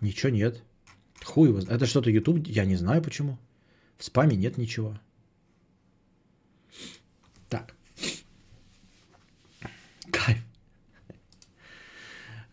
Ничего 0.00 0.30
нет. 0.30 0.62
Хуй 1.22 1.48
его. 1.48 1.60
Это 1.60 1.86
что-то 1.86 2.10
YouTube? 2.10 2.46
Я 2.46 2.64
не 2.64 2.74
знаю 2.76 3.02
почему. 3.02 3.38
В 3.98 4.04
спаме 4.04 4.36
нет 4.36 4.58
ничего. 4.58 4.98
Так. 7.48 7.74
Кайф. 10.10 10.38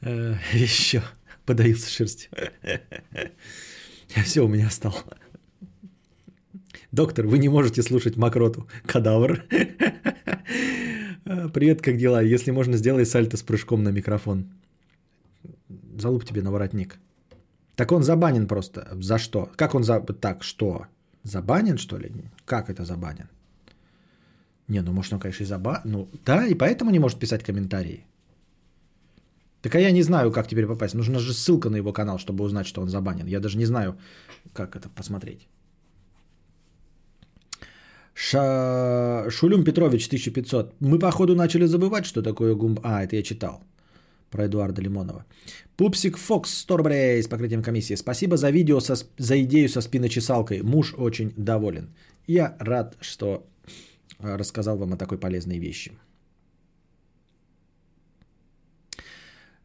Э, 0.01 0.35
Еще 0.53 1.01
подавился 1.45 1.89
шерстью. 1.89 2.29
Все, 4.23 4.45
у 4.45 4.47
меня 4.47 4.69
стало. 4.69 5.03
Доктор, 6.91 7.25
вы 7.25 7.37
не 7.37 7.49
можете 7.49 7.83
слушать 7.83 8.17
мокроту. 8.17 8.67
Кадавр. 8.85 9.45
Привет, 11.53 11.81
как 11.81 11.97
дела? 11.97 12.21
Если 12.21 12.51
можно, 12.51 12.77
сделай 12.77 13.05
сальто 13.05 13.37
с 13.37 13.43
прыжком 13.43 13.83
на 13.83 13.91
микрофон. 13.91 14.45
Залуп 15.97 16.25
тебе 16.25 16.41
на 16.41 16.51
воротник. 16.51 16.99
Так 17.75 17.93
он 17.93 18.03
забанен 18.03 18.45
просто. 18.45 18.87
За 18.91 19.17
что? 19.17 19.49
Как 19.55 19.73
он 19.73 19.83
за... 19.83 20.01
Так, 20.01 20.43
что? 20.43 20.87
Забанен, 21.23 21.77
что 21.77 21.97
ли? 21.97 22.11
Как 22.45 22.69
это 22.69 22.83
забанен? 22.83 23.29
Не, 24.67 24.81
ну 24.81 24.91
может 24.91 25.13
он, 25.13 25.19
конечно, 25.19 25.43
и 25.43 25.47
забанен. 25.47 25.81
Ну, 25.85 26.09
да, 26.25 26.45
и 26.45 26.55
поэтому 26.55 26.91
не 26.91 26.99
может 26.99 27.19
писать 27.19 27.43
комментарии. 27.43 28.05
Так 29.61 29.75
а 29.75 29.79
я 29.79 29.91
не 29.91 30.03
знаю, 30.03 30.31
как 30.31 30.47
теперь 30.47 30.67
попасть. 30.67 30.95
Нужна 30.95 31.19
же 31.19 31.33
ссылка 31.33 31.69
на 31.69 31.77
его 31.77 31.93
канал, 31.93 32.17
чтобы 32.17 32.43
узнать, 32.43 32.67
что 32.67 32.81
он 32.81 32.89
забанен. 32.89 33.27
Я 33.27 33.39
даже 33.39 33.57
не 33.57 33.65
знаю, 33.65 33.97
как 34.53 34.75
это 34.75 34.89
посмотреть. 34.89 35.47
Ша... 38.13 39.29
Шулюм 39.29 39.63
Петрович, 39.63 40.07
1500. 40.07 40.75
Мы, 40.79 40.99
походу, 40.99 41.35
начали 41.35 41.65
забывать, 41.65 42.05
что 42.05 42.21
такое 42.21 42.55
гумб... 42.55 42.79
А, 42.83 43.03
это 43.03 43.15
я 43.15 43.23
читал. 43.23 43.63
Про 44.29 44.45
Эдуарда 44.45 44.81
Лимонова. 44.81 45.25
Пупсик 45.75 46.17
Фокс, 46.17 46.53
100 46.59 46.77
рублей 46.77 47.21
с 47.21 47.27
покрытием 47.27 47.63
комиссии. 47.63 47.95
Спасибо 47.95 48.37
за 48.37 48.51
видео, 48.51 48.79
со... 48.79 48.95
за 49.17 49.41
идею 49.43 49.69
со 49.69 49.81
спиночесалкой. 49.81 50.61
Муж 50.61 50.93
очень 50.97 51.33
доволен. 51.37 51.89
Я 52.27 52.55
рад, 52.59 52.95
что 53.01 53.45
а, 54.19 54.37
рассказал 54.37 54.77
вам 54.77 54.93
о 54.93 54.97
такой 54.97 55.17
полезной 55.17 55.59
вещи. 55.59 55.91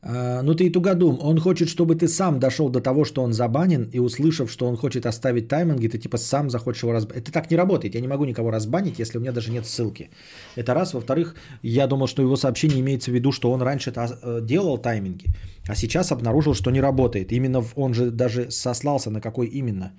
Ну 0.08 0.54
ты 0.54 0.66
и 0.66 0.70
тугодум. 0.70 1.18
Он 1.20 1.40
хочет, 1.40 1.68
чтобы 1.68 1.96
ты 1.96 2.06
сам 2.06 2.38
дошел 2.38 2.68
до 2.68 2.80
того, 2.80 3.04
что 3.04 3.22
он 3.22 3.32
забанен, 3.32 3.90
и 3.92 3.98
услышав, 3.98 4.50
что 4.50 4.66
он 4.66 4.76
хочет 4.76 5.04
оставить 5.04 5.48
тайминги, 5.48 5.88
ты 5.88 5.98
типа 5.98 6.16
сам 6.16 6.48
захочешь 6.48 6.84
его 6.84 6.92
разбанить. 6.92 7.22
Это 7.22 7.32
так 7.32 7.50
не 7.50 7.56
работает. 7.56 7.94
Я 7.94 8.00
не 8.00 8.08
могу 8.08 8.24
никого 8.24 8.52
разбанить, 8.52 9.00
если 9.00 9.18
у 9.18 9.20
меня 9.20 9.32
даже 9.32 9.50
нет 9.50 9.66
ссылки. 9.66 10.10
Это 10.56 10.74
раз. 10.74 10.94
Во-вторых, 10.94 11.34
я 11.62 11.88
думал, 11.88 12.06
что 12.06 12.22
его 12.22 12.36
сообщение 12.36 12.78
имеется 12.80 13.10
в 13.10 13.14
виду, 13.14 13.32
что 13.32 13.50
он 13.50 13.62
раньше 13.62 13.92
э, 13.96 14.40
делал 14.42 14.78
тайминги, 14.78 15.26
а 15.68 15.74
сейчас 15.74 16.12
обнаружил, 16.12 16.54
что 16.54 16.70
не 16.70 16.80
работает. 16.80 17.32
Именно 17.32 17.64
он 17.74 17.94
же 17.94 18.10
даже 18.10 18.50
сослался 18.50 19.10
на 19.10 19.20
какой 19.20 19.48
именно 19.48 19.92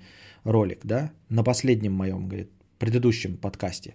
ролик, 0.44 0.78
да? 0.84 1.10
На 1.28 1.44
последнем 1.44 1.92
моем, 1.92 2.28
говорит, 2.28 2.50
предыдущем 2.78 3.36
подкасте. 3.36 3.94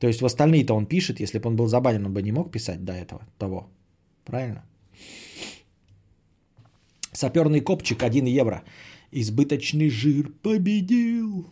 То 0.00 0.08
есть 0.08 0.20
в 0.20 0.26
остальные-то 0.26 0.74
он 0.74 0.86
пишет, 0.86 1.20
если 1.20 1.38
бы 1.38 1.48
он 1.48 1.56
был 1.56 1.66
забанен, 1.66 2.06
он 2.06 2.12
бы 2.12 2.22
не 2.22 2.32
мог 2.32 2.50
писать 2.50 2.84
до 2.84 2.92
этого, 2.92 3.20
того. 3.38 3.68
Правильно? 4.24 4.64
Саперный 7.18 7.60
копчик 7.60 8.04
1 8.04 8.26
евро. 8.26 8.62
Избыточный 9.10 9.90
жир 9.90 10.30
победил. 10.40 11.50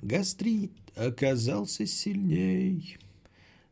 Гастрит 0.00 0.72
оказался 0.96 1.86
сильней. 1.86 2.96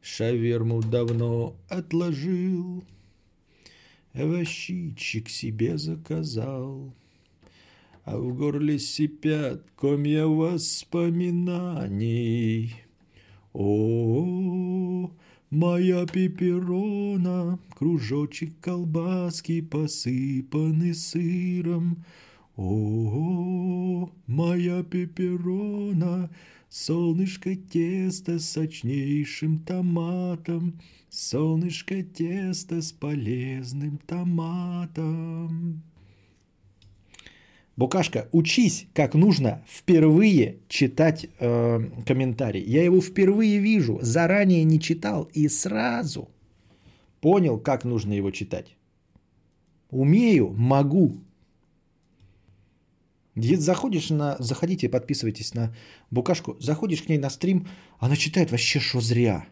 Шаверму 0.03 0.83
давно 0.83 1.57
отложил. 1.71 2.85
Овощичек 4.13 5.31
себе 5.31 5.79
заказал. 5.79 6.93
А 8.05 8.19
в 8.19 8.37
горле 8.37 8.79
сипят 8.79 9.65
комья 9.75 10.27
воспоминаний. 10.27 12.75
О, 13.55 15.11
моя 15.53 16.07
пеперона, 16.07 17.59
кружочек 17.77 18.59
колбаски, 18.61 19.61
посыпанный 19.61 20.95
сыром. 20.95 22.05
О, 22.57 24.11
моя 24.27 24.83
пеперона, 24.83 26.31
солнышко 26.71 27.55
теста 27.55 28.39
с 28.39 28.49
сочнейшим 28.49 29.59
томатом, 29.59 30.81
солнышко 31.11 32.03
теста 32.03 32.81
с 32.81 32.91
полезным 32.93 33.99
томатом. 34.07 35.83
Букашка, 37.83 38.29
учись, 38.31 38.87
как 38.95 39.15
нужно 39.15 39.65
впервые 39.69 40.59
читать 40.69 41.27
э, 41.41 41.81
комментарий. 42.07 42.63
Я 42.63 42.85
его 42.85 43.01
впервые 43.01 43.59
вижу, 43.59 43.99
заранее 44.03 44.63
не 44.63 44.79
читал 44.79 45.29
и 45.35 45.49
сразу 45.49 46.29
понял, 47.21 47.59
как 47.59 47.85
нужно 47.85 48.13
его 48.13 48.31
читать. 48.31 48.77
Умею, 49.91 50.55
могу. 50.57 51.25
Заходишь 53.35 54.11
на... 54.11 54.37
Заходите, 54.39 54.89
подписывайтесь 54.89 55.53
на 55.53 55.75
Букашку. 56.13 56.57
Заходишь 56.61 57.03
к 57.03 57.09
ней 57.09 57.19
на 57.19 57.31
стрим, 57.31 57.67
она 57.99 58.15
читает 58.15 58.53
вообще 58.53 58.79
что 58.79 59.01
зря. 59.01 59.45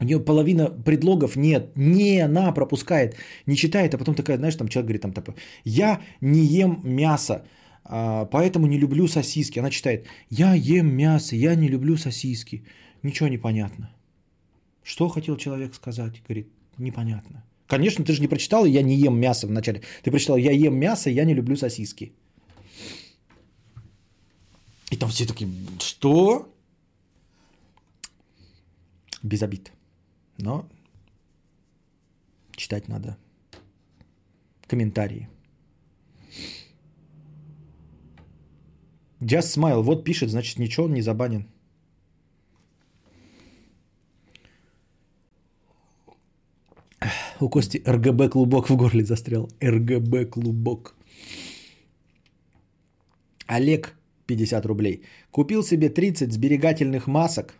У 0.00 0.04
нее 0.04 0.18
половина 0.18 0.70
предлогов 0.84 1.36
нет, 1.36 1.76
не, 1.76 2.24
она 2.24 2.52
пропускает, 2.52 3.16
не 3.46 3.56
читает, 3.56 3.94
а 3.94 3.98
потом 3.98 4.14
такая, 4.14 4.38
знаешь, 4.38 4.56
там 4.56 4.68
человек 4.68 4.86
говорит, 4.86 5.02
там, 5.02 5.12
типа, 5.12 5.34
я 5.64 6.00
не 6.22 6.40
ем 6.40 6.80
мясо, 6.84 7.44
а, 7.84 8.24
поэтому 8.24 8.66
не 8.66 8.78
люблю 8.78 9.08
сосиски. 9.08 9.58
Она 9.58 9.70
читает, 9.70 10.06
я 10.30 10.54
ем 10.54 10.86
мясо, 10.86 11.36
я 11.36 11.54
не 11.54 11.68
люблю 11.68 11.96
сосиски. 11.96 12.64
Ничего 13.02 13.28
не 13.28 13.38
понятно. 13.38 13.90
Что 14.82 15.08
хотел 15.08 15.36
человек 15.36 15.74
сказать? 15.74 16.22
Говорит, 16.22 16.48
непонятно. 16.78 17.44
Конечно, 17.66 18.04
ты 18.04 18.12
же 18.12 18.22
не 18.22 18.28
прочитал, 18.28 18.64
я 18.64 18.82
не 18.82 18.96
ем 18.96 19.18
мясо 19.18 19.46
вначале. 19.46 19.82
Ты 20.02 20.10
прочитал, 20.10 20.38
я 20.38 20.52
ем 20.52 20.74
мясо, 20.78 21.10
я 21.10 21.24
не 21.24 21.34
люблю 21.34 21.56
сосиски. 21.56 22.12
И 24.90 24.96
там 24.96 25.10
все 25.10 25.26
такие, 25.26 25.50
что? 25.78 26.48
Без 29.22 29.42
обид. 29.42 29.70
Но 30.42 30.68
читать 32.56 32.88
надо. 32.88 33.16
Комментарии. 34.66 35.28
Just 39.20 39.56
Smile. 39.56 39.82
Вот 39.82 40.04
пишет, 40.04 40.30
значит, 40.30 40.58
ничего 40.58 40.86
он 40.86 40.94
не 40.94 41.02
забанен. 41.02 41.46
У 47.40 47.48
Кости 47.48 47.82
РГБ 47.86 48.30
клубок 48.30 48.68
в 48.68 48.76
горле 48.76 49.04
застрял. 49.04 49.48
РГБ 49.62 50.26
клубок. 50.30 50.94
Олег, 53.46 53.96
50 54.26 54.66
рублей. 54.66 55.02
Купил 55.30 55.62
себе 55.62 55.88
30 55.88 56.32
сберегательных 56.32 57.06
масок 57.06 57.59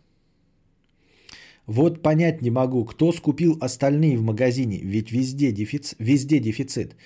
вот 1.70 2.02
понять 2.02 2.42
не 2.42 2.50
могу, 2.50 2.84
кто 2.84 3.12
скупил 3.12 3.56
остальные 3.60 4.18
в 4.18 4.22
магазине, 4.22 4.80
ведь 4.82 5.12
везде 5.12 5.52
дефицит. 5.52 5.94
Везде 6.00 6.40
дефицит. 6.40 6.96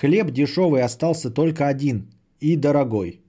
Хлеб 0.00 0.30
дешевый 0.30 0.82
остался 0.82 1.30
только 1.30 1.68
один 1.68 2.06
и 2.40 2.56
дорогой. 2.56 3.20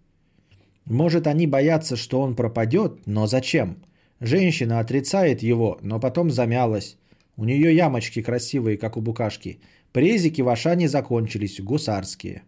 Может, 0.85 1.27
они 1.27 1.45
боятся, 1.45 1.97
что 1.97 2.22
он 2.22 2.35
пропадет, 2.35 3.05
но 3.05 3.27
зачем? 3.27 3.84
Женщина 4.22 4.80
отрицает 4.80 5.43
его, 5.43 5.77
но 5.81 5.99
потом 5.99 6.31
замялась. 6.31 6.97
У 7.35 7.43
нее 7.43 7.76
ямочки 7.76 8.22
красивые, 8.22 8.77
как 8.77 8.95
у 8.95 9.01
букашки. 9.01 9.59
Презики 9.91 10.41
в 10.41 10.47
Ашане 10.47 10.88
закончились, 10.88 11.59
гусарские. 11.59 12.43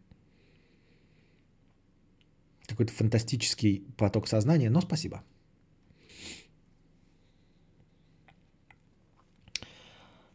Какой-то 2.68 2.94
фантастический 2.94 3.84
поток 3.98 4.30
сознания, 4.30 4.70
но 4.70 4.80
спасибо. 4.80 5.24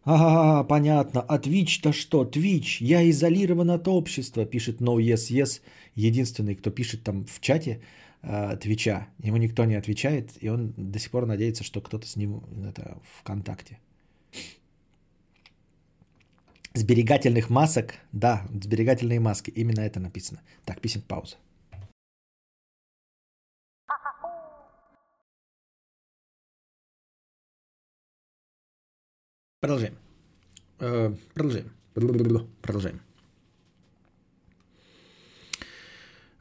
Ага, 0.05 0.65
понятно. 0.65 1.23
А 1.23 1.39
Twitch-то 1.39 1.93
что? 1.93 2.25
Twitch, 2.25 2.79
я 2.81 3.09
изолирован 3.11 3.71
от 3.71 3.89
общества, 3.89 4.45
пишет 4.45 4.81
No 4.81 4.97
Yes 4.97 5.31
Yes. 5.31 5.63
Единственный, 5.95 6.55
кто 6.55 6.71
пишет 6.71 7.03
там 7.03 7.25
в 7.25 7.41
чате 7.41 7.81
э, 8.23 8.57
Твича. 8.61 9.09
Ему 9.23 9.39
никто 9.39 9.65
не 9.65 9.77
отвечает, 9.77 10.33
и 10.43 10.51
он 10.51 10.75
до 10.77 10.99
сих 10.99 11.11
пор 11.11 11.27
надеется, 11.27 11.65
что 11.65 11.81
кто-то 11.81 12.07
с 12.07 12.17
ним 12.17 12.43
это, 12.69 12.99
в 13.03 13.23
контакте. 13.23 13.79
Сберегательных 16.75 17.51
масок, 17.51 17.95
да, 18.13 18.43
сберегательные 18.63 19.21
маски, 19.21 19.53
именно 19.57 19.81
это 19.81 20.01
написано. 20.01 20.41
Так, 20.65 20.81
писем 20.81 21.03
пауза. 21.03 21.37
Продолжаем. 29.65 29.95
Э, 30.79 31.15
продолжаем. 31.33 31.71
Продолжаем. 32.63 33.01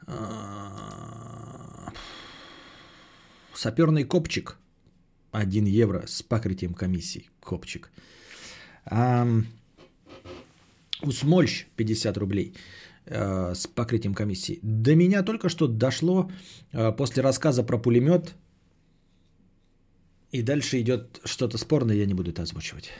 А, 0.06 1.90
саперный 3.54 4.04
копчик. 4.04 4.58
1 5.32 5.64
евро 5.64 6.06
с 6.06 6.22
покрытием 6.22 6.74
комиссии. 6.74 7.30
Копчик. 7.40 7.90
Усмольщ 11.02 11.66
50 11.76 12.18
рублей 12.18 12.54
э, 13.06 13.54
с 13.54 13.66
покрытием 13.66 14.14
комиссии. 14.14 14.58
До 14.62 14.94
меня 14.94 15.22
только 15.22 15.48
что 15.48 15.66
дошло 15.66 16.30
э, 16.72 16.92
после 16.92 17.22
рассказа 17.22 17.62
про 17.62 17.78
пулемет. 17.78 18.34
И 20.30 20.42
дальше 20.42 20.78
идет 20.82 21.20
что-то 21.24 21.56
спорное, 21.56 21.96
я 21.96 22.06
не 22.06 22.12
буду 22.12 22.30
это 22.30 22.42
озвучивать. 22.42 22.90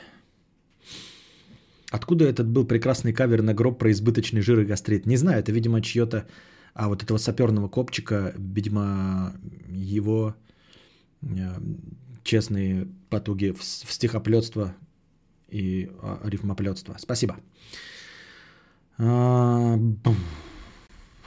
Откуда 1.95 2.25
этот 2.25 2.49
был 2.49 2.67
прекрасный 2.67 3.13
кавер 3.13 3.43
на 3.43 3.55
гроб 3.55 3.79
про 3.79 3.93
избыточный 3.93 4.41
жир 4.41 4.59
и 4.59 4.65
гастрит? 4.65 5.07
Не 5.07 5.17
знаю, 5.17 5.39
это, 5.39 5.53
видимо, 5.53 5.81
чье-то... 5.81 6.27
А 6.75 6.89
вот 6.89 7.05
этого 7.05 7.19
саперного 7.19 7.69
копчика, 7.69 8.35
видимо, 8.37 9.33
его 9.69 10.35
э, 11.23 11.61
честные 12.25 12.89
потуги 13.11 13.53
в, 13.53 13.63
стихоплетство 13.63 14.75
и 15.49 15.89
а, 16.03 16.19
рифмоплетство. 16.25 16.97
Спасибо. 16.99 17.37
А, 18.99 19.79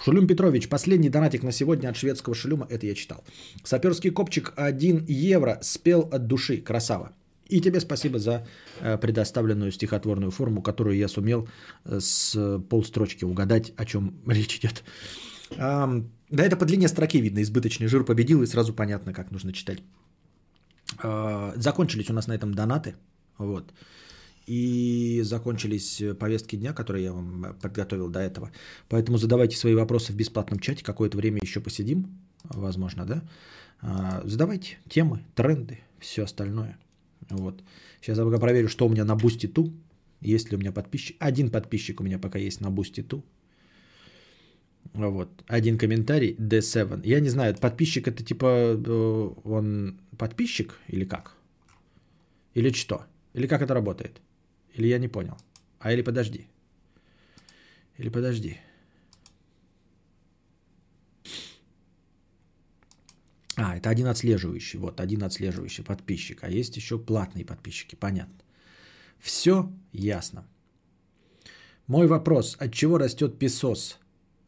Шулюм 0.03 0.27
Петрович, 0.27 0.67
последний 0.67 1.09
донатик 1.09 1.43
на 1.43 1.53
сегодня 1.53 1.87
от 1.87 1.95
шведского 1.95 2.35
шулюма, 2.35 2.67
это 2.69 2.85
я 2.85 2.93
читал. 2.93 3.23
Саперский 3.63 4.11
копчик 4.11 4.51
1 4.57 5.05
евро, 5.07 5.59
спел 5.61 6.09
от 6.11 6.27
души, 6.27 6.57
красава. 6.57 7.13
И 7.49 7.61
тебе 7.61 7.79
спасибо 7.79 8.19
за 8.19 8.45
э, 8.81 8.97
предоставленную 8.97 9.71
стихотворную 9.71 10.31
форму, 10.31 10.61
которую 10.61 10.97
я 10.97 11.07
сумел 11.07 11.47
э, 11.85 11.99
с 11.99 12.59
полстрочки 12.69 13.25
угадать, 13.25 13.73
о 13.77 13.85
чем 13.85 14.13
речь 14.27 14.57
идет. 14.57 14.83
Да, 16.29 16.43
это 16.43 16.57
по 16.57 16.65
длине 16.65 16.87
строки 16.89 17.21
видно, 17.21 17.41
избыточный 17.41 17.87
жир 17.87 18.03
победил, 18.03 18.41
и 18.41 18.47
сразу 18.47 18.73
понятно, 18.73 19.13
как 19.13 19.31
нужно 19.31 19.53
читать. 19.53 19.79
А, 20.99 21.53
закончились 21.55 22.09
у 22.09 22.13
нас 22.13 22.27
на 22.27 22.33
этом 22.33 22.53
донаты. 22.53 22.95
Вот. 23.37 23.73
И 24.45 25.21
закончились 25.23 26.01
повестки 26.19 26.55
дня, 26.55 26.73
которые 26.73 27.05
я 27.05 27.13
вам 27.13 27.55
подготовил 27.61 28.09
до 28.09 28.19
этого. 28.19 28.51
Поэтому 28.89 29.17
задавайте 29.17 29.57
свои 29.57 29.75
вопросы 29.75 30.13
в 30.13 30.15
бесплатном 30.15 30.59
чате. 30.59 30.83
Какое-то 30.83 31.17
время 31.17 31.39
еще 31.41 31.59
посидим, 31.59 32.07
возможно, 32.43 33.05
да? 33.05 33.21
А, 33.81 34.21
задавайте 34.25 34.77
темы, 34.89 35.23
тренды, 35.35 35.79
все 35.99 36.23
остальное. 36.23 36.77
Вот. 37.29 37.63
Сейчас 38.01 38.17
я 38.17 38.25
пока 38.25 38.39
проверю, 38.39 38.67
что 38.67 38.85
у 38.85 38.89
меня 38.89 39.05
на 39.05 39.15
Boosty 39.15 39.47
Ту. 39.47 39.71
Есть 40.21 40.51
ли 40.51 40.57
у 40.57 40.59
меня 40.59 40.71
подписчик? 40.71 41.15
Один 41.19 41.49
подписчик 41.49 42.01
у 42.01 42.03
меня 42.03 42.19
пока 42.19 42.39
есть 42.39 42.61
на 42.61 42.67
Boosty 42.67 43.03
Ту. 43.03 43.23
Вот. 44.93 45.29
Один 45.47 45.77
комментарий 45.77 46.35
D7. 46.39 47.01
Я 47.05 47.19
не 47.19 47.29
знаю, 47.29 47.55
подписчик 47.55 48.07
это 48.07 48.23
типа 48.23 48.45
э, 48.45 49.29
он 49.43 49.99
подписчик 50.17 50.79
или 50.87 51.05
как? 51.05 51.35
Или 52.55 52.71
что? 52.71 53.05
Или 53.33 53.47
как 53.47 53.61
это 53.61 53.73
работает? 53.73 54.21
Или 54.77 54.87
я 54.87 54.99
не 54.99 55.07
понял? 55.07 55.37
А 55.79 55.91
или 55.91 56.01
подожди. 56.01 56.47
Или 57.99 58.09
подожди. 58.09 58.57
А, 63.57 63.75
это 63.75 63.89
один 63.89 64.07
отслеживающий. 64.07 64.77
Вот, 64.77 65.01
один 65.01 65.23
отслеживающий 65.23 65.83
подписчик. 65.83 66.43
А 66.43 66.49
есть 66.49 66.77
еще 66.77 66.99
платные 66.99 67.43
подписчики. 67.43 67.95
Понятно. 67.95 68.35
Все 69.19 69.71
ясно. 69.91 70.45
Мой 71.87 72.05
вопрос. 72.07 72.55
От 72.59 72.71
чего 72.71 72.99
растет 72.99 73.39
песос? 73.39 73.97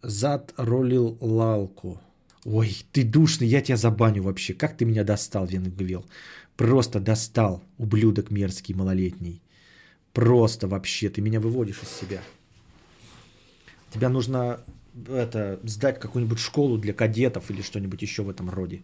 Зад 0.03 0.53
рулил 0.57 1.17
лалку. 1.21 1.99
Ой, 2.45 2.77
ты 2.91 3.03
душный, 3.03 3.47
я 3.47 3.61
тебя 3.61 3.77
забаню 3.77 4.23
вообще. 4.23 4.53
Как 4.53 4.77
ты 4.77 4.85
меня 4.85 5.03
достал, 5.03 5.47
Венгвел? 5.47 6.05
Просто 6.55 6.99
достал, 6.99 7.63
ублюдок 7.77 8.29
мерзкий, 8.29 8.75
малолетний. 8.75 9.41
Просто 10.13 10.67
вообще, 10.67 11.09
ты 11.09 11.21
меня 11.21 11.39
выводишь 11.39 11.81
из 11.81 11.89
себя. 11.89 12.21
Тебя 13.91 14.09
нужно 14.09 14.63
это, 15.07 15.59
сдать 15.63 15.99
какую-нибудь 15.99 16.39
школу 16.39 16.77
для 16.77 16.93
кадетов 16.93 17.51
или 17.51 17.61
что-нибудь 17.61 18.01
еще 18.01 18.23
в 18.23 18.29
этом 18.29 18.49
роде. 18.49 18.83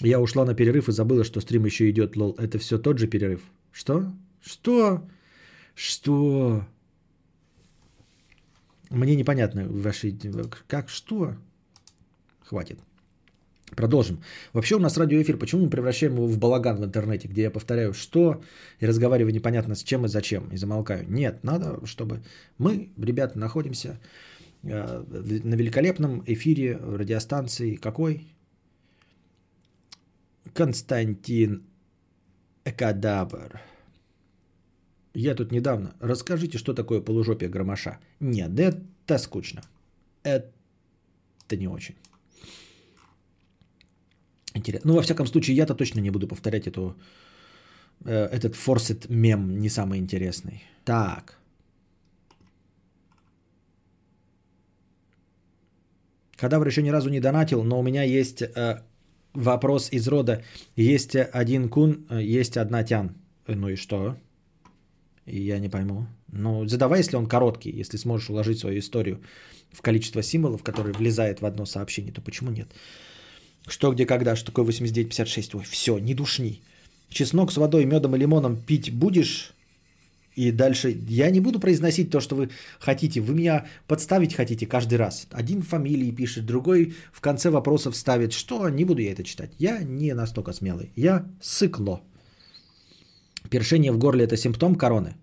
Я 0.00 0.20
ушла 0.20 0.44
на 0.44 0.54
перерыв 0.54 0.88
и 0.88 0.92
забыла, 0.92 1.24
что 1.24 1.40
стрим 1.40 1.64
еще 1.66 1.90
идет, 1.90 2.16
лол. 2.16 2.34
Это 2.38 2.58
все 2.58 2.78
тот 2.78 2.98
же 2.98 3.08
перерыв. 3.08 3.42
Что? 3.72 4.12
Что? 4.40 5.02
Что? 5.74 6.64
Мне 8.90 9.16
непонятно 9.16 9.66
ваши... 9.68 10.16
Как? 10.68 10.88
Что? 10.88 11.34
Хватит. 12.44 12.78
Продолжим. 13.76 14.22
Вообще 14.52 14.76
у 14.76 14.78
нас 14.78 14.96
радиоэфир, 14.96 15.36
почему 15.36 15.64
мы 15.64 15.70
превращаем 15.70 16.14
его 16.14 16.26
в 16.26 16.38
балаган 16.38 16.80
в 16.80 16.84
интернете, 16.84 17.28
где 17.28 17.42
я 17.42 17.50
повторяю 17.50 17.92
«что» 17.92 18.42
и 18.80 18.86
разговариваю 18.86 19.34
непонятно 19.34 19.74
с 19.74 19.82
чем 19.82 20.04
и 20.06 20.08
зачем, 20.08 20.48
и 20.50 20.56
замолкаю. 20.56 21.04
Нет, 21.08 21.44
надо, 21.44 21.84
чтобы 21.86 22.22
мы, 22.58 22.90
ребята, 22.96 23.38
находимся 23.38 24.00
э, 24.62 25.04
на 25.44 25.54
великолепном 25.54 26.22
эфире 26.26 26.76
радиостанции 26.76 27.76
какой? 27.76 28.26
Константин 30.54 31.62
Экадабр. 32.64 33.60
Я 35.14 35.34
тут 35.34 35.52
недавно. 35.52 35.94
Расскажите, 36.00 36.58
что 36.58 36.74
такое 36.74 37.00
полужопие 37.00 37.50
громоша. 37.50 37.98
Нет, 38.20 38.54
да 38.54 38.64
это 38.64 39.18
скучно. 39.18 39.62
Это 40.22 40.52
не 41.50 41.68
очень. 41.68 41.96
Интересно. 44.58 44.90
Ну, 44.90 44.96
во 44.96 45.02
всяком 45.02 45.26
случае, 45.26 45.56
я-то 45.56 45.74
точно 45.74 46.00
не 46.00 46.10
буду 46.10 46.28
повторять 46.28 46.66
эту, 46.66 46.94
э, 48.04 48.28
этот 48.32 48.56
форсет 48.56 49.08
мем, 49.08 49.60
не 49.60 49.68
самый 49.68 49.98
интересный. 49.98 50.62
Так. 50.84 51.38
Кадавр 56.40 56.66
еще 56.66 56.82
ни 56.82 56.90
разу 56.90 57.10
не 57.10 57.20
донатил, 57.20 57.64
но 57.64 57.80
у 57.80 57.82
меня 57.82 58.02
есть 58.02 58.42
э, 58.42 58.82
вопрос 59.34 59.92
из 59.92 60.08
рода. 60.08 60.42
Есть 60.76 61.16
один 61.16 61.68
кун, 61.68 62.06
э, 62.10 62.40
есть 62.40 62.56
одна 62.56 62.84
тян. 62.84 63.10
Ну 63.46 63.68
и 63.68 63.76
что? 63.76 64.16
Я 65.26 65.58
не 65.58 65.68
пойму. 65.68 66.06
Ну, 66.32 66.66
задавай, 66.66 67.00
если 67.00 67.16
он 67.16 67.26
короткий, 67.26 67.80
если 67.80 67.98
сможешь 67.98 68.30
уложить 68.30 68.58
свою 68.58 68.78
историю 68.78 69.20
в 69.72 69.82
количество 69.82 70.22
символов, 70.22 70.62
которые 70.62 70.94
влезает 70.94 71.40
в 71.40 71.46
одно 71.46 71.66
сообщение, 71.66 72.12
то 72.12 72.20
почему 72.20 72.50
нет? 72.50 72.68
Что, 73.66 73.92
где, 73.92 74.06
когда, 74.06 74.36
что 74.36 74.46
такое 74.46 74.64
8956? 74.64 75.54
Ой, 75.54 75.64
все, 75.64 75.98
не 75.98 76.14
душни. 76.14 76.62
Чеснок 77.10 77.52
с 77.52 77.56
водой, 77.56 77.84
медом 77.84 78.16
и 78.16 78.18
лимоном 78.18 78.56
пить 78.56 78.92
будешь? 78.92 79.54
И 80.38 80.52
дальше 80.52 80.96
я 81.08 81.30
не 81.30 81.40
буду 81.40 81.58
произносить 81.58 82.10
то, 82.10 82.20
что 82.20 82.36
вы 82.36 82.50
хотите. 82.78 83.20
Вы 83.20 83.34
меня 83.34 83.66
подставить 83.88 84.34
хотите 84.34 84.66
каждый 84.66 84.94
раз. 84.98 85.26
Один 85.32 85.62
фамилии 85.62 86.14
пишет, 86.14 86.46
другой 86.46 86.94
в 87.12 87.20
конце 87.20 87.50
вопросов 87.50 87.96
ставит. 87.96 88.32
Что? 88.32 88.68
Не 88.68 88.84
буду 88.84 89.02
я 89.02 89.12
это 89.12 89.24
читать. 89.24 89.50
Я 89.58 89.82
не 89.82 90.14
настолько 90.14 90.52
смелый. 90.52 90.92
Я 90.96 91.26
сыкло. 91.40 92.02
Першение 93.50 93.90
в 93.92 93.98
горле– 93.98 94.24
это 94.26 94.36
симптом 94.36 94.76
короны? 94.76 95.16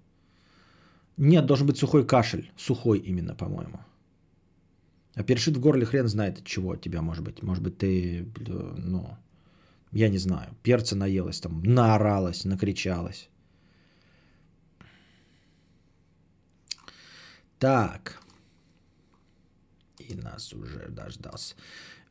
Нет, 1.18 1.46
должен 1.46 1.68
быть 1.68 1.78
сухой 1.78 2.06
кашель. 2.06 2.52
Сухой 2.58 3.00
именно, 3.00 3.36
по-моему. 3.36 3.80
А 5.16 5.24
першит 5.24 5.58
в 5.58 5.60
горле 5.60 5.86
хрен 5.86 6.08
знает 6.08 6.40
от 6.40 6.46
чего 6.46 6.72
от 6.72 6.82
тебя 6.82 7.02
может 7.02 7.24
быть. 7.24 7.42
Может 7.42 7.64
быть 7.64 7.78
ты, 7.78 8.28
ну, 8.78 9.18
я 9.92 10.10
не 10.10 10.18
знаю, 10.18 10.56
перца 10.62 10.96
наелась 10.96 11.40
там, 11.40 11.64
наоралась, 11.64 12.46
накричалась. 12.46 13.30
Так. 17.60 18.20
И 20.00 20.16
нас 20.16 20.54
уже 20.54 20.90
дождался. 20.90 21.56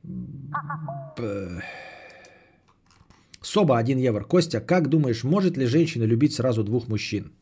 Б... 0.02 1.62
Соба 3.42 3.78
1 3.78 3.98
евро. 3.98 4.24
Костя, 4.24 4.60
как 4.60 4.88
думаешь, 4.88 5.24
может 5.24 5.56
ли 5.58 5.66
женщина 5.66 6.04
любить 6.04 6.32
сразу 6.32 6.64
двух 6.64 6.88
мужчин? 6.88 7.32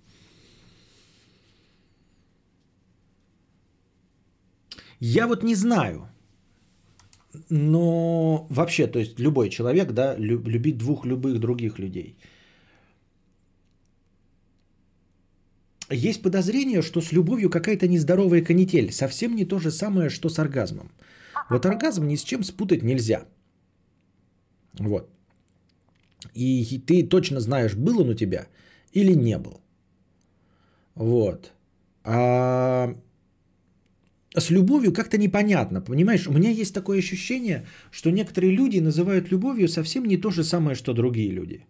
Я 5.05 5.27
вот 5.27 5.43
не 5.43 5.57
знаю. 5.57 6.09
Но 7.51 8.47
вообще, 8.51 8.87
то 8.87 8.99
есть 8.99 9.19
любой 9.19 9.51
человек, 9.51 9.93
да, 9.93 10.15
любит 10.17 10.79
двух 10.79 11.05
любых 11.05 11.41
других 11.41 11.79
людей. 11.79 12.17
Есть 15.91 16.23
подозрение, 16.23 16.83
что 16.83 17.01
с 17.01 17.13
любовью 17.13 17.51
какая-то 17.51 17.89
нездоровая 17.89 18.45
канитель. 18.45 18.93
Совсем 18.93 19.35
не 19.35 19.45
то 19.45 19.59
же 19.59 19.71
самое, 19.71 20.09
что 20.09 20.29
с 20.29 20.39
оргазмом. 20.39 20.93
Вот 21.51 21.67
оргазм 21.67 22.07
ни 22.07 22.17
с 22.17 22.23
чем 22.23 22.45
спутать 22.45 22.83
нельзя. 22.83 23.25
Вот. 24.79 25.11
И 26.35 26.79
ты 26.87 27.09
точно 27.09 27.41
знаешь, 27.41 27.75
был 27.75 28.01
он 28.01 28.11
у 28.11 28.15
тебя 28.15 28.47
или 28.93 29.15
не 29.15 29.39
был. 29.39 29.61
Вот. 30.95 31.53
А 32.05 32.95
с 34.37 34.51
любовью 34.51 34.93
как-то 34.93 35.19
непонятно, 35.19 35.81
понимаешь? 35.81 36.27
У 36.27 36.33
меня 36.33 36.51
есть 36.51 36.75
такое 36.75 36.99
ощущение, 36.99 37.67
что 37.91 38.11
некоторые 38.11 38.53
люди 38.53 38.81
называют 38.81 39.31
любовью 39.31 39.69
совсем 39.69 40.05
не 40.05 40.17
то 40.17 40.31
же 40.31 40.45
самое, 40.45 40.75
что 40.75 40.95
другие 40.95 41.31
люди. 41.31 41.67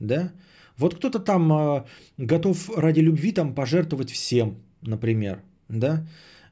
Да? 0.00 0.32
Вот 0.76 0.94
кто-то 0.94 1.18
там 1.18 1.52
э, 1.52 1.84
готов 2.18 2.70
ради 2.76 3.00
любви 3.00 3.32
там 3.32 3.54
пожертвовать 3.54 4.10
всем, 4.10 4.56
например, 4.82 5.42
да? 5.68 6.06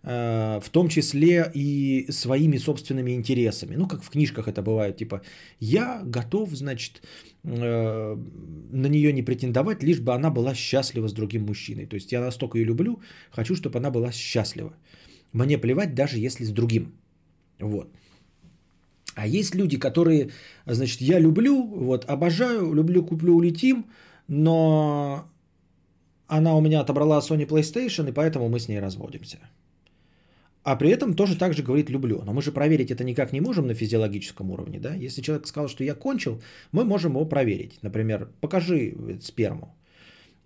Э, 0.04 0.60
в 0.60 0.70
том 0.70 0.88
числе 0.88 1.50
и 1.54 2.06
своими 2.10 2.58
собственными 2.58 3.12
интересами. 3.12 3.76
Ну, 3.76 3.86
как 3.86 4.02
в 4.02 4.10
книжках 4.10 4.48
это 4.48 4.62
бывает, 4.62 4.96
типа, 4.96 5.22
я 5.60 6.02
готов, 6.04 6.50
значит, 6.50 7.02
э, 7.44 8.16
на 8.72 8.88
нее 8.88 9.12
не 9.12 9.22
претендовать, 9.22 9.82
лишь 9.82 10.00
бы 10.00 10.12
она 10.12 10.30
была 10.30 10.54
счастлива 10.54 11.08
с 11.08 11.12
другим 11.12 11.46
мужчиной. 11.46 11.86
То 11.86 11.96
есть 11.96 12.12
я 12.12 12.20
настолько 12.20 12.58
ее 12.58 12.64
люблю, 12.64 13.00
хочу, 13.30 13.54
чтобы 13.54 13.78
она 13.78 13.90
была 13.90 14.10
счастлива. 14.12 14.72
Мне 15.32 15.58
плевать, 15.58 15.94
даже 15.94 16.18
если 16.18 16.44
с 16.44 16.50
другим. 16.50 16.92
Вот. 17.58 17.88
А 19.14 19.26
есть 19.26 19.54
люди, 19.54 19.78
которые, 19.78 20.30
значит, 20.66 21.00
я 21.00 21.20
люблю, 21.20 21.62
вот, 21.62 22.04
обожаю, 22.04 22.72
люблю, 22.72 23.04
куплю, 23.04 23.34
улетим, 23.34 23.84
но 24.28 25.28
она 26.26 26.56
у 26.56 26.60
меня 26.60 26.80
отобрала 26.80 27.20
Sony 27.20 27.46
PlayStation, 27.46 28.08
и 28.08 28.12
поэтому 28.12 28.48
мы 28.48 28.58
с 28.58 28.68
ней 28.68 28.80
разводимся. 28.80 29.38
А 30.64 30.76
при 30.76 30.90
этом 30.90 31.14
тоже 31.14 31.36
так 31.36 31.54
же 31.54 31.62
говорит 31.62 31.90
«люблю». 31.90 32.22
Но 32.24 32.32
мы 32.32 32.40
же 32.40 32.52
проверить 32.52 32.90
это 32.92 33.04
никак 33.04 33.32
не 33.32 33.40
можем 33.40 33.66
на 33.66 33.74
физиологическом 33.74 34.50
уровне. 34.50 34.78
Да? 34.78 34.94
Если 34.94 35.20
человек 35.20 35.46
сказал, 35.46 35.68
что 35.68 35.82
я 35.84 35.94
кончил, 35.94 36.40
мы 36.70 36.84
можем 36.84 37.12
его 37.12 37.26
проверить. 37.26 37.78
Например, 37.82 38.28
покажи 38.40 38.94
сперму. 39.20 39.74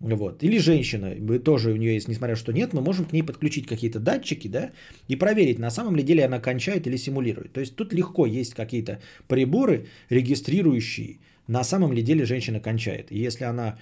Вот. 0.00 0.42
Или 0.42 0.58
женщина, 0.58 1.14
мы 1.18 1.38
тоже 1.38 1.72
у 1.72 1.76
нее 1.76 1.94
есть, 1.94 2.08
несмотря 2.08 2.36
что 2.36 2.52
нет, 2.52 2.74
мы 2.74 2.82
можем 2.82 3.06
к 3.06 3.12
ней 3.12 3.22
подключить 3.22 3.66
какие-то 3.66 3.98
датчики, 3.98 4.48
да, 4.48 4.72
и 5.08 5.16
проверить, 5.16 5.58
на 5.58 5.70
самом 5.70 5.96
ли 5.96 6.02
деле 6.02 6.24
она 6.24 6.38
кончает 6.38 6.86
или 6.86 6.96
симулирует. 6.96 7.52
То 7.52 7.60
есть 7.60 7.76
тут 7.76 7.94
легко 7.94 8.26
есть 8.26 8.54
какие-то 8.54 9.00
приборы, 9.26 9.86
регистрирующие, 10.10 11.18
на 11.48 11.64
самом 11.64 11.92
ли 11.92 12.02
деле 12.02 12.26
женщина 12.26 12.60
кончает. 12.60 13.10
И 13.10 13.18
если 13.18 13.44
она 13.44 13.78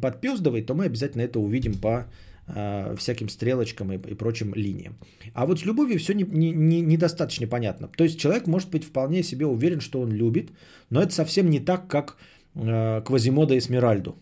подпездывает, 0.00 0.66
то 0.66 0.74
мы 0.74 0.84
обязательно 0.84 1.22
это 1.22 1.40
увидим 1.40 1.74
по 1.74 2.06
э, 2.46 2.94
всяким 2.96 3.28
стрелочкам 3.28 3.92
и, 3.92 3.96
и 3.96 4.14
прочим 4.14 4.54
линиям. 4.54 4.96
А 5.34 5.44
вот 5.44 5.58
с 5.58 5.64
любовью 5.64 5.98
все 5.98 6.14
недостаточно 6.14 6.38
не, 6.38 6.52
не, 6.52 6.80
недостаточно 6.82 7.46
понятно. 7.48 7.88
То 7.96 8.04
есть 8.04 8.20
человек 8.20 8.46
может 8.46 8.70
быть 8.70 8.84
вполне 8.84 9.24
себе 9.24 9.46
уверен, 9.46 9.80
что 9.80 10.00
он 10.00 10.12
любит, 10.12 10.50
но 10.90 11.02
это 11.02 11.12
совсем 11.12 11.50
не 11.50 11.58
так, 11.58 11.88
как 11.88 12.16
э, 12.54 13.02
Квазимода 13.04 13.54
и 13.54 13.60
Смиральду 13.60 14.16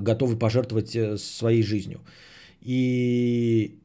готовы 0.00 0.38
пожертвовать 0.38 0.94
э, 0.96 1.16
своей 1.18 1.62
жизнью. 1.62 2.00
И 2.60 3.78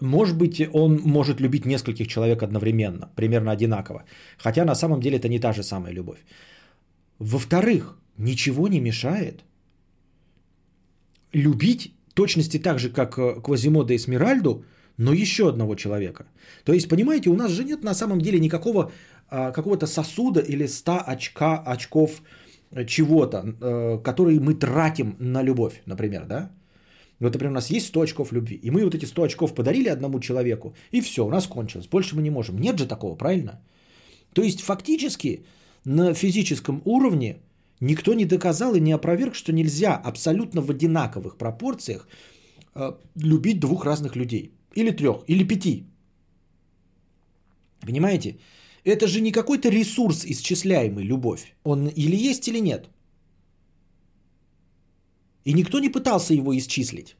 может 0.00 0.36
быть, 0.36 0.60
он 0.72 1.00
может 1.04 1.40
любить 1.40 1.66
нескольких 1.66 2.06
человек 2.06 2.42
одновременно, 2.42 3.10
примерно 3.16 3.52
одинаково. 3.52 4.04
Хотя 4.38 4.64
на 4.64 4.74
самом 4.74 5.00
деле 5.00 5.16
это 5.16 5.28
не 5.28 5.38
та 5.38 5.52
же 5.52 5.62
самая 5.62 5.92
любовь. 5.92 6.18
Во-вторых, 7.18 7.98
ничего 8.18 8.68
не 8.68 8.80
мешает 8.80 9.44
любить 11.32 11.94
точности 12.14 12.58
так 12.58 12.78
же, 12.78 12.90
как 12.90 13.18
э, 13.18 13.40
Квазимода 13.42 13.94
и 13.94 13.98
Смиральду, 13.98 14.64
но 14.98 15.12
еще 15.12 15.48
одного 15.48 15.74
человека. 15.74 16.26
То 16.64 16.72
есть, 16.72 16.88
понимаете, 16.88 17.30
у 17.30 17.36
нас 17.36 17.50
же 17.50 17.64
нет 17.64 17.84
на 17.84 17.94
самом 17.94 18.20
деле 18.20 18.40
никакого 18.40 18.90
а, 19.28 19.50
какого-то 19.50 19.86
сосуда 19.86 20.40
или 20.40 20.66
100 20.66 21.02
очка, 21.06 21.62
очков 21.66 22.22
чего-то, 22.86 23.38
э, 23.38 23.98
которые 24.02 24.40
мы 24.40 24.54
тратим 24.54 25.16
на 25.18 25.42
любовь, 25.42 25.82
например, 25.86 26.26
да? 26.26 26.50
Вот, 27.20 27.32
например, 27.32 27.50
у 27.50 27.54
нас 27.54 27.70
есть 27.70 27.86
100 27.86 28.00
очков 28.00 28.32
любви, 28.32 28.60
и 28.62 28.70
мы 28.70 28.84
вот 28.84 28.94
эти 28.94 29.06
100 29.06 29.22
очков 29.22 29.54
подарили 29.54 29.88
одному 29.88 30.20
человеку, 30.20 30.74
и 30.92 31.00
все, 31.00 31.24
у 31.24 31.30
нас 31.30 31.46
кончилось. 31.46 31.88
Больше 31.88 32.16
мы 32.16 32.22
не 32.22 32.30
можем. 32.30 32.58
Нет 32.58 32.78
же 32.78 32.86
такого, 32.86 33.16
правильно? 33.16 33.60
То 34.32 34.42
есть 34.42 34.60
фактически 34.60 35.46
на 35.84 36.14
физическом 36.14 36.82
уровне 36.84 37.36
никто 37.80 38.14
не 38.14 38.26
доказал 38.26 38.74
и 38.74 38.80
не 38.80 38.92
опроверг, 38.92 39.34
что 39.34 39.52
нельзя 39.52 39.96
абсолютно 39.96 40.60
в 40.60 40.70
одинаковых 40.70 41.36
пропорциях 41.38 42.06
э, 42.74 42.92
любить 43.22 43.60
двух 43.60 43.84
разных 43.84 44.16
людей. 44.16 44.52
Или 44.74 44.90
трех, 44.90 45.24
или 45.26 45.44
пяти. 45.44 45.86
Понимаете? 47.80 48.36
Это 48.86 49.08
же 49.08 49.20
не 49.20 49.32
какой-то 49.32 49.68
ресурс 49.68 50.24
исчисляемый, 50.24 51.04
любовь. 51.04 51.54
Он 51.64 51.88
или 51.88 52.30
есть, 52.30 52.48
или 52.48 52.60
нет. 52.60 52.88
И 55.44 55.52
никто 55.52 55.80
не 55.80 55.88
пытался 55.88 56.34
его 56.34 56.52
исчислить. 56.52 57.16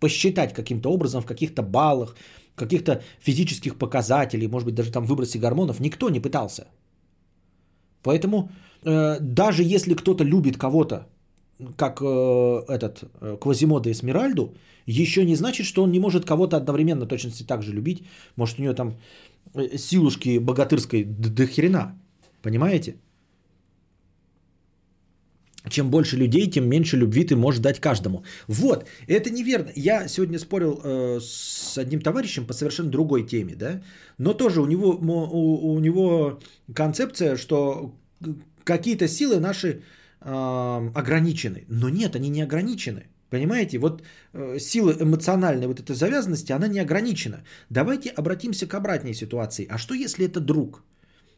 Посчитать 0.00 0.54
каким-то 0.54 0.90
образом 0.90 1.22
в 1.22 1.26
каких-то 1.26 1.62
баллах, 1.62 2.16
каких-то 2.54 3.02
физических 3.20 3.76
показателей, 3.76 4.48
может 4.48 4.66
быть, 4.66 4.74
даже 4.74 4.90
там 4.90 5.04
выбросе 5.04 5.38
гормонов. 5.38 5.80
Никто 5.80 6.08
не 6.10 6.20
пытался. 6.20 6.66
Поэтому 8.02 8.48
э, 8.84 9.18
даже 9.20 9.62
если 9.62 9.94
кто-то 9.94 10.24
любит 10.24 10.56
кого-то, 10.56 11.06
как 11.76 12.00
э, 12.00 12.64
этот 12.68 13.04
э, 13.20 13.36
Квазимода 13.38 13.90
Эсмеральду, 13.90 14.54
еще 14.86 15.24
не 15.26 15.36
значит, 15.36 15.66
что 15.66 15.82
он 15.82 15.90
не 15.90 16.00
может 16.00 16.24
кого-то 16.24 16.56
одновременно 16.56 17.06
точности 17.06 17.42
так 17.42 17.62
же 17.62 17.72
любить. 17.72 18.02
Может, 18.36 18.58
у 18.58 18.62
него 18.62 18.74
там 18.74 18.94
силушки 19.54 20.38
богатырской 20.38 21.04
до 21.04 21.46
хрена. 21.46 21.98
Понимаете? 22.42 22.96
Чем 25.68 25.90
больше 25.90 26.16
людей, 26.16 26.50
тем 26.50 26.68
меньше 26.68 26.96
любви 26.96 27.24
ты 27.24 27.34
можешь 27.34 27.60
дать 27.60 27.80
каждому. 27.80 28.24
Вот, 28.48 28.86
это 29.08 29.30
неверно. 29.30 29.72
Я 29.74 30.08
сегодня 30.08 30.38
спорил 30.38 30.80
э, 30.84 31.18
с 31.20 31.78
одним 31.78 32.00
товарищем 32.00 32.46
по 32.46 32.54
совершенно 32.54 32.90
другой 32.90 33.26
теме, 33.26 33.54
да, 33.56 33.82
но 34.18 34.32
тоже 34.34 34.60
у 34.60 34.66
него, 34.66 34.90
у, 34.90 35.74
у 35.74 35.80
него 35.80 36.38
концепция, 36.72 37.36
что 37.36 37.94
какие-то 38.64 39.08
силы 39.08 39.40
наши 39.40 39.82
э, 40.20 40.90
ограничены. 40.94 41.64
Но 41.68 41.88
нет, 41.88 42.14
они 42.14 42.28
не 42.28 42.42
ограничены. 42.42 43.08
Понимаете, 43.30 43.78
вот 43.78 44.02
э, 44.32 44.58
сила 44.58 44.92
эмоциональной 45.00 45.66
вот 45.66 45.80
этой 45.80 45.94
завязанности, 45.94 46.52
она 46.52 46.68
не 46.68 46.80
ограничена. 46.80 47.42
Давайте 47.70 48.10
обратимся 48.10 48.66
к 48.66 48.74
обратной 48.74 49.14
ситуации. 49.14 49.66
А 49.70 49.78
что 49.78 49.94
если 49.94 50.26
это 50.26 50.40
друг? 50.40 50.82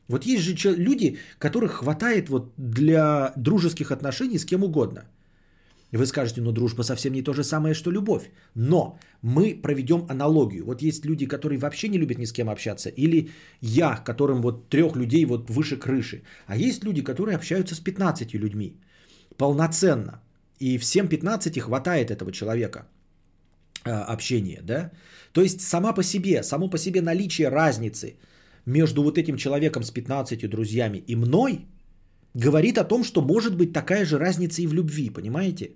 Вот 0.09 0.27
есть 0.27 0.43
же 0.43 0.75
люди, 0.77 1.19
которых 1.39 1.73
хватает 1.73 2.29
вот 2.29 2.53
для 2.57 3.33
дружеских 3.37 3.91
отношений 3.91 4.39
с 4.39 4.45
кем 4.45 4.65
угодно. 4.65 5.03
Вы 5.93 6.05
скажете, 6.05 6.43
ну 6.43 6.53
дружба 6.53 6.83
совсем 6.83 7.13
не 7.13 7.23
то 7.23 7.33
же 7.33 7.43
самое, 7.43 7.75
что 7.75 7.91
любовь. 7.91 8.31
Но 8.55 8.99
мы 9.23 9.55
проведем 9.63 10.07
аналогию. 10.11 10.65
Вот 10.65 10.83
есть 10.83 11.07
люди, 11.07 11.27
которые 11.27 11.59
вообще 11.59 11.89
не 11.89 11.99
любят 11.99 12.19
ни 12.19 12.27
с 12.27 12.33
кем 12.33 12.49
общаться. 12.49 12.91
Или 12.91 13.31
я, 13.63 13.97
которым 13.97 14.43
вот 14.43 14.69
трех 14.69 14.97
людей 14.97 15.25
вот 15.25 15.51
выше 15.51 15.79
крыши. 15.79 16.23
А 16.47 16.57
есть 16.57 16.85
люди, 16.85 17.03
которые 17.03 17.37
общаются 17.37 17.75
с 17.75 17.81
15 17.81 18.35
людьми. 18.35 18.77
Полноценно. 19.39 20.21
И 20.61 20.79
всем 20.79 21.09
15 21.09 21.61
хватает 21.61 22.11
этого 22.11 22.33
человека 22.33 22.87
э, 23.85 23.91
общения, 23.91 24.61
да? 24.63 24.91
То 25.33 25.43
есть 25.43 25.61
сама 25.61 25.93
по 25.93 26.03
себе, 26.03 26.43
само 26.43 26.71
по 26.71 26.79
себе 26.79 27.03
наличие 27.03 27.49
разницы– 27.49 28.17
между 28.69 29.03
вот 29.03 29.19
этим 29.19 29.37
человеком 29.37 29.83
с 29.83 29.91
15 29.91 30.51
друзьями 30.51 31.03
и 31.07 31.17
мной 31.17 31.67
говорит 32.35 32.79
о 32.79 32.85
том, 32.85 33.03
что 33.05 33.23
может 33.23 33.57
быть 33.57 33.73
такая 33.73 34.05
же 34.05 34.19
разница 34.19 34.63
и 34.63 34.67
в 34.67 34.75
любви, 34.75 35.11
понимаете? 35.11 35.71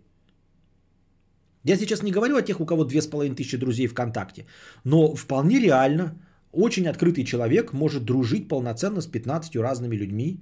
Я 1.65 1.77
сейчас 1.77 2.03
не 2.03 2.13
говорю 2.13 2.37
о 2.37 2.43
тех, 2.43 2.61
у 2.61 2.67
кого 2.67 2.85
2500 2.85 3.61
друзей 3.61 3.87
ВКонтакте, 3.87 4.45
но 4.85 5.15
вполне 5.15 5.61
реально 5.61 6.15
очень 6.53 6.87
открытый 6.89 7.25
человек 7.25 7.73
может 7.73 8.05
дружить 8.05 8.49
полноценно 8.49 9.01
с 9.01 9.07
15 9.07 9.57
разными 9.57 9.97
людьми, 9.97 10.41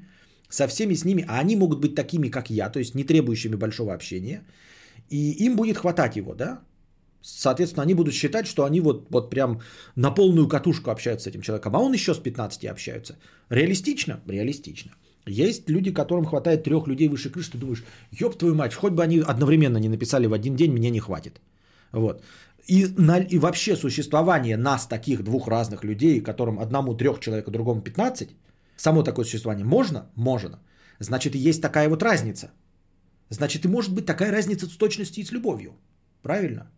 со 0.51 0.67
всеми 0.67 0.95
с 0.95 1.05
ними, 1.05 1.25
а 1.29 1.41
они 1.41 1.57
могут 1.57 1.81
быть 1.81 1.95
такими, 1.95 2.29
как 2.29 2.51
я, 2.51 2.71
то 2.71 2.79
есть 2.79 2.95
не 2.95 3.05
требующими 3.05 3.57
большого 3.57 3.95
общения, 3.95 4.43
и 5.09 5.45
им 5.45 5.57
будет 5.57 5.79
хватать 5.79 6.17
его, 6.17 6.35
да? 6.35 6.61
Соответственно, 7.23 7.83
они 7.83 7.95
будут 7.95 8.15
считать, 8.15 8.47
что 8.47 8.65
они 8.65 8.81
вот, 8.81 9.07
вот 9.11 9.31
прям 9.31 9.61
на 9.97 10.11
полную 10.11 10.49
катушку 10.49 10.91
общаются 10.91 11.25
с 11.25 11.33
этим 11.33 11.43
человеком, 11.43 11.77
а 11.77 11.79
он 11.79 11.93
еще 11.93 12.15
с 12.15 12.19
15 12.19 12.65
общаются. 12.65 13.15
Реалистично? 13.51 14.21
Реалистично. 14.27 14.91
Есть 15.27 15.69
люди, 15.69 15.93
которым 15.93 16.25
хватает 16.25 16.65
трех 16.65 16.87
людей 16.87 17.09
выше 17.09 17.31
крыши, 17.31 17.53
ты 17.53 17.59
думаешь, 17.59 17.85
ёб 18.11 18.39
твою 18.39 18.55
мать, 18.55 18.75
хоть 18.75 18.93
бы 18.93 19.03
они 19.03 19.21
одновременно 19.21 19.79
не 19.79 19.89
написали 19.89 20.27
в 20.27 20.33
один 20.33 20.57
день, 20.57 20.73
мне 20.73 20.91
не 20.91 21.01
хватит. 21.01 21.41
Вот. 21.93 22.23
И, 22.67 22.87
на, 22.97 23.19
и 23.19 23.39
вообще 23.39 23.77
существование 23.77 24.57
нас, 24.57 24.87
таких 24.87 25.23
двух 25.23 25.49
разных 25.49 25.85
людей, 25.85 26.23
которым 26.23 26.59
одному 26.59 26.95
трех 26.95 27.21
человек, 27.21 27.49
а 27.49 27.51
другому 27.51 27.83
15, 27.83 28.31
само 28.81 29.03
такое 29.03 29.25
существование 29.25 29.65
можно? 29.65 30.11
Можно. 30.17 30.59
Значит, 30.99 31.35
и 31.35 31.49
есть 31.49 31.63
такая 31.63 31.89
вот 31.89 32.03
разница. 32.03 32.51
Значит, 33.31 33.65
и 33.65 33.69
может 33.69 33.95
быть 33.95 34.07
такая 34.07 34.33
разница 34.33 34.67
с 34.67 34.77
точностью 34.77 35.23
и 35.23 35.27
с 35.27 35.33
любовью. 35.33 35.73
Правильно? 36.23 36.71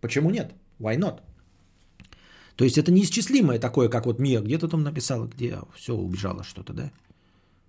Почему 0.00 0.30
нет? 0.30 0.52
Why 0.80 0.98
not? 0.98 1.20
То 2.56 2.64
есть 2.64 2.76
это 2.76 2.92
неисчислимое 2.92 3.58
такое, 3.58 3.88
как 3.88 4.06
вот 4.06 4.18
Мия 4.18 4.40
где-то 4.40 4.68
там 4.68 4.82
написала, 4.82 5.26
где 5.26 5.58
все 5.74 5.94
убежало 5.94 6.44
что-то, 6.44 6.72
да? 6.72 6.90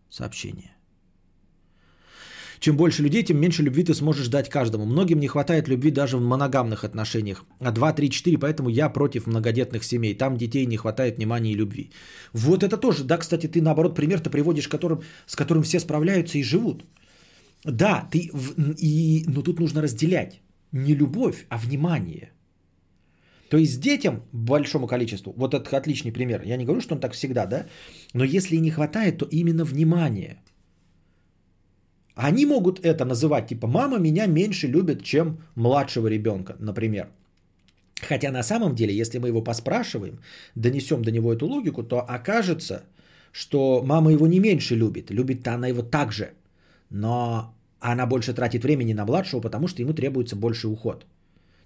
Сообщение. 0.09 0.72
Чем 2.63 2.77
больше 2.77 3.03
людей, 3.03 3.23
тем 3.23 3.41
меньше 3.41 3.63
любви 3.63 3.83
ты 3.83 3.93
сможешь 3.93 4.29
дать 4.29 4.49
каждому. 4.49 4.85
Многим 4.85 5.19
не 5.19 5.27
хватает 5.27 5.67
любви 5.67 5.91
даже 5.91 6.17
в 6.17 6.21
моногамных 6.21 6.85
отношениях. 6.85 7.43
А 7.59 7.71
2, 7.71 7.93
3, 7.93 8.09
4, 8.09 8.37
поэтому 8.37 8.69
я 8.69 8.93
против 8.93 9.27
многодетных 9.27 9.83
семей. 9.83 10.17
Там 10.17 10.37
детей 10.37 10.65
не 10.65 10.77
хватает 10.77 11.17
внимания 11.17 11.51
и 11.51 11.57
любви. 11.57 11.91
Вот 12.33 12.63
это 12.63 12.77
тоже, 12.77 13.03
да, 13.03 13.17
кстати, 13.17 13.47
ты 13.47 13.61
наоборот 13.61 13.95
пример-то 13.95 14.29
приводишь, 14.29 14.69
которым, 14.69 15.01
с 15.27 15.35
которым 15.35 15.63
все 15.63 15.79
справляются 15.79 16.37
и 16.37 16.43
живут. 16.43 16.85
Да, 17.65 18.07
ты, 18.11 18.31
и, 18.77 19.25
но 19.27 19.41
тут 19.41 19.59
нужно 19.59 19.81
разделять 19.81 20.39
не 20.71 20.95
любовь, 20.95 21.45
а 21.49 21.57
внимание. 21.57 22.31
То 23.49 23.57
есть 23.57 23.81
детям, 23.81 24.21
большому 24.31 24.87
количеству, 24.87 25.33
вот 25.35 25.53
это 25.53 25.77
отличный 25.77 26.13
пример, 26.13 26.43
я 26.45 26.55
не 26.55 26.63
говорю, 26.63 26.81
что 26.81 26.95
он 26.95 27.01
так 27.01 27.13
всегда, 27.13 27.45
да, 27.45 27.65
но 28.13 28.23
если 28.23 28.55
не 28.55 28.71
хватает, 28.71 29.17
то 29.17 29.27
именно 29.31 29.65
внимание. 29.65 30.37
Они 32.15 32.45
могут 32.45 32.79
это 32.85 33.05
называть, 33.05 33.47
типа, 33.47 33.67
мама 33.67 33.97
меня 33.97 34.27
меньше 34.27 34.67
любит, 34.67 35.03
чем 35.03 35.37
младшего 35.55 36.07
ребенка, 36.07 36.55
например. 36.59 37.07
Хотя 38.07 38.31
на 38.31 38.43
самом 38.43 38.75
деле, 38.75 38.93
если 38.93 39.19
мы 39.19 39.29
его 39.29 39.41
поспрашиваем, 39.43 40.19
донесем 40.55 41.01
до 41.01 41.11
него 41.11 41.33
эту 41.33 41.47
логику, 41.47 41.83
то 41.83 42.01
окажется, 42.01 42.83
что 43.31 43.81
мама 43.83 44.11
его 44.11 44.27
не 44.27 44.39
меньше 44.39 44.75
любит, 44.75 45.09
любит-то 45.11 45.53
она 45.53 45.67
его 45.67 45.81
так 45.81 46.11
же, 46.11 46.33
но 46.89 47.55
она 47.79 48.05
больше 48.05 48.33
тратит 48.33 48.63
времени 48.63 48.93
на 48.93 49.05
младшего, 49.05 49.41
потому 49.41 49.67
что 49.67 49.81
ему 49.81 49.93
требуется 49.93 50.35
больше 50.35 50.67
уход. 50.67 51.05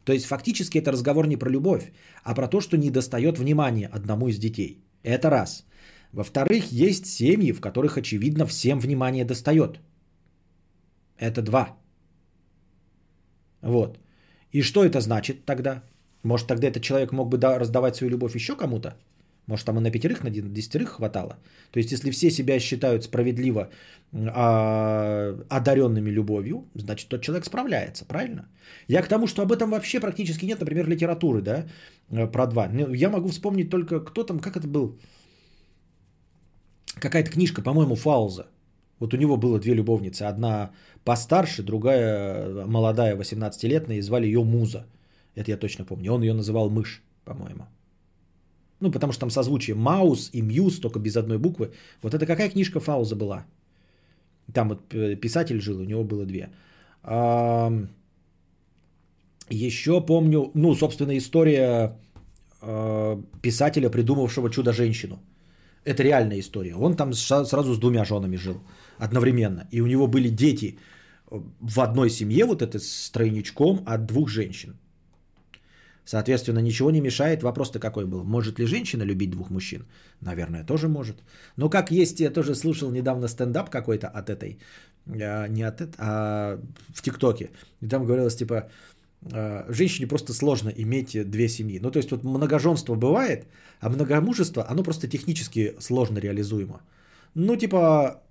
То 0.03 0.13
есть 0.13 0.25
фактически 0.25 0.77
это 0.77 0.91
разговор 0.91 1.27
не 1.27 1.37
про 1.37 1.49
любовь, 1.49 1.91
а 2.23 2.33
про 2.33 2.47
то, 2.47 2.61
что 2.61 2.77
не 2.77 2.89
достает 2.89 3.37
внимания 3.37 3.87
одному 3.87 4.29
из 4.29 4.39
детей. 4.39 4.81
Это 5.03 5.29
раз. 5.29 5.65
Во-вторых, 6.13 6.71
есть 6.71 7.05
семьи, 7.05 7.51
в 7.51 7.59
которых 7.59 7.97
очевидно 7.97 8.45
всем 8.45 8.79
внимание 8.79 9.25
достает. 9.25 9.79
Это 11.19 11.41
два. 11.41 11.77
Вот. 13.61 13.99
И 14.51 14.61
что 14.61 14.83
это 14.83 15.01
значит 15.01 15.45
тогда? 15.45 15.83
Может, 16.23 16.47
тогда 16.47 16.67
этот 16.67 16.83
человек 16.83 17.11
мог 17.11 17.29
бы 17.29 17.37
раздавать 17.37 17.95
свою 17.95 18.11
любовь 18.11 18.35
еще 18.35 18.55
кому-то? 18.55 18.95
Может, 19.47 19.65
там 19.65 19.77
и 19.77 19.81
на 19.81 19.91
пятерых, 19.91 20.23
на 20.23 20.29
десятерых 20.29 20.89
хватало. 20.89 21.37
То 21.71 21.79
есть, 21.79 21.91
если 21.91 22.11
все 22.11 22.29
себя 22.31 22.59
считают 22.59 23.03
справедливо 23.03 23.69
а, 24.13 25.39
одаренными 25.49 26.09
любовью, 26.09 26.65
значит, 26.75 27.09
тот 27.09 27.21
человек 27.21 27.45
справляется, 27.45 28.05
правильно? 28.05 28.49
Я 28.89 29.01
к 29.01 29.07
тому, 29.07 29.27
что 29.27 29.41
об 29.41 29.51
этом 29.51 29.69
вообще 29.69 30.01
практически 30.01 30.45
нет, 30.45 30.59
например, 30.59 30.87
литературы, 30.87 31.41
да, 31.41 31.65
э, 32.11 32.27
про 32.27 32.47
два. 32.47 32.67
Ну, 32.67 32.93
я 32.93 33.09
могу 33.09 33.29
вспомнить 33.29 33.69
только, 33.69 34.01
кто 34.01 34.23
там, 34.23 34.39
как 34.39 34.57
это 34.57 34.67
был? 34.67 34.99
Какая-то 36.99 37.31
книжка, 37.31 37.61
по-моему, 37.61 37.95
Фауза. 37.95 38.47
Вот 38.99 39.13
у 39.13 39.17
него 39.17 39.37
было 39.37 39.59
две 39.59 39.73
любовницы. 39.73 40.23
Одна 40.23 40.71
постарше, 41.03 41.63
другая 41.63 42.65
молодая, 42.65 43.15
18-летняя, 43.15 43.97
и 43.97 44.01
звали 44.01 44.25
ее 44.25 44.43
Муза. 44.43 44.85
Это 45.35 45.51
я 45.51 45.57
точно 45.57 45.85
помню. 45.85 46.13
Он 46.13 46.21
ее 46.21 46.33
называл 46.33 46.69
Мышь, 46.69 47.01
по-моему. 47.25 47.67
Ну, 48.79 48.91
потому 48.91 49.11
что 49.11 49.19
там 49.19 49.29
созвучие 49.29 49.75
Маус 49.75 50.29
и 50.33 50.41
Мьюз, 50.41 50.79
только 50.79 50.99
без 50.99 51.15
одной 51.15 51.37
буквы. 51.37 51.71
Вот 52.01 52.13
это 52.13 52.25
какая 52.25 52.49
книжка 52.49 52.79
Фауза 52.79 53.15
была? 53.15 53.45
Там 54.53 54.69
вот 54.69 54.93
э, 54.93 55.15
писатель 55.15 55.59
жил, 55.59 55.79
у 55.79 55.83
него 55.83 56.03
было 56.03 56.25
две. 56.25 56.49
Еще 59.49 60.05
помню, 60.05 60.51
ну, 60.53 60.75
собственно, 60.75 61.17
история 61.17 61.97
э, 62.61 63.23
писателя, 63.41 63.89
придумавшего 63.89 64.49
чудо-женщину. 64.49 65.19
Это 65.85 66.03
реальная 66.03 66.39
история. 66.39 66.75
Он 66.75 66.95
там 66.95 67.13
сразу 67.13 67.73
с 67.73 67.79
двумя 67.79 68.05
женами 68.05 68.37
жил 68.37 68.61
одновременно. 68.97 69.67
И 69.71 69.81
у 69.81 69.87
него 69.87 70.07
были 70.07 70.29
дети 70.29 70.77
в 71.29 71.79
одной 71.79 72.09
семье 72.09 72.45
вот 72.45 72.61
это 72.61 72.79
с 72.79 73.09
тройничком 73.11 73.83
от 73.85 74.05
двух 74.05 74.29
женщин. 74.29 74.75
Соответственно, 76.07 76.59
ничего 76.59 76.89
не 76.91 77.01
мешает. 77.01 77.43
Вопрос-то 77.43 77.79
какой 77.79 78.05
был? 78.05 78.23
Может 78.23 78.59
ли 78.59 78.65
женщина 78.65 79.03
любить 79.03 79.31
двух 79.31 79.49
мужчин? 79.49 79.85
Наверное, 80.21 80.63
тоже 80.63 80.87
может. 80.87 81.17
Но 81.57 81.69
как 81.69 81.91
есть, 81.91 82.19
я 82.19 82.29
тоже 82.29 82.55
слушал 82.55 82.91
недавно 82.91 83.27
стендап 83.27 83.69
какой-то 83.69 84.07
от 84.07 84.29
этой, 84.29 84.57
а, 85.05 85.47
не 85.47 85.63
от 85.67 85.81
этой, 85.81 85.95
а 85.97 86.59
в 86.95 87.01
ТикТоке. 87.01 87.49
И 87.81 87.87
там 87.89 88.05
говорилось 88.05 88.37
типа, 88.37 88.69
а, 89.33 89.65
женщине 89.67 90.07
просто 90.07 90.33
сложно 90.33 90.69
иметь 90.69 91.29
две 91.29 91.49
семьи. 91.49 91.79
Ну, 91.81 91.91
то 91.91 91.99
есть 91.99 92.11
вот 92.11 92.23
многоженство 92.23 92.95
бывает, 92.95 93.45
а 93.81 93.89
многомужество, 93.89 94.65
оно 94.69 94.83
просто 94.83 95.09
технически 95.09 95.75
сложно 95.79 96.19
реализуемо. 96.19 96.79
Ну, 97.35 97.57
типа, 97.57 98.21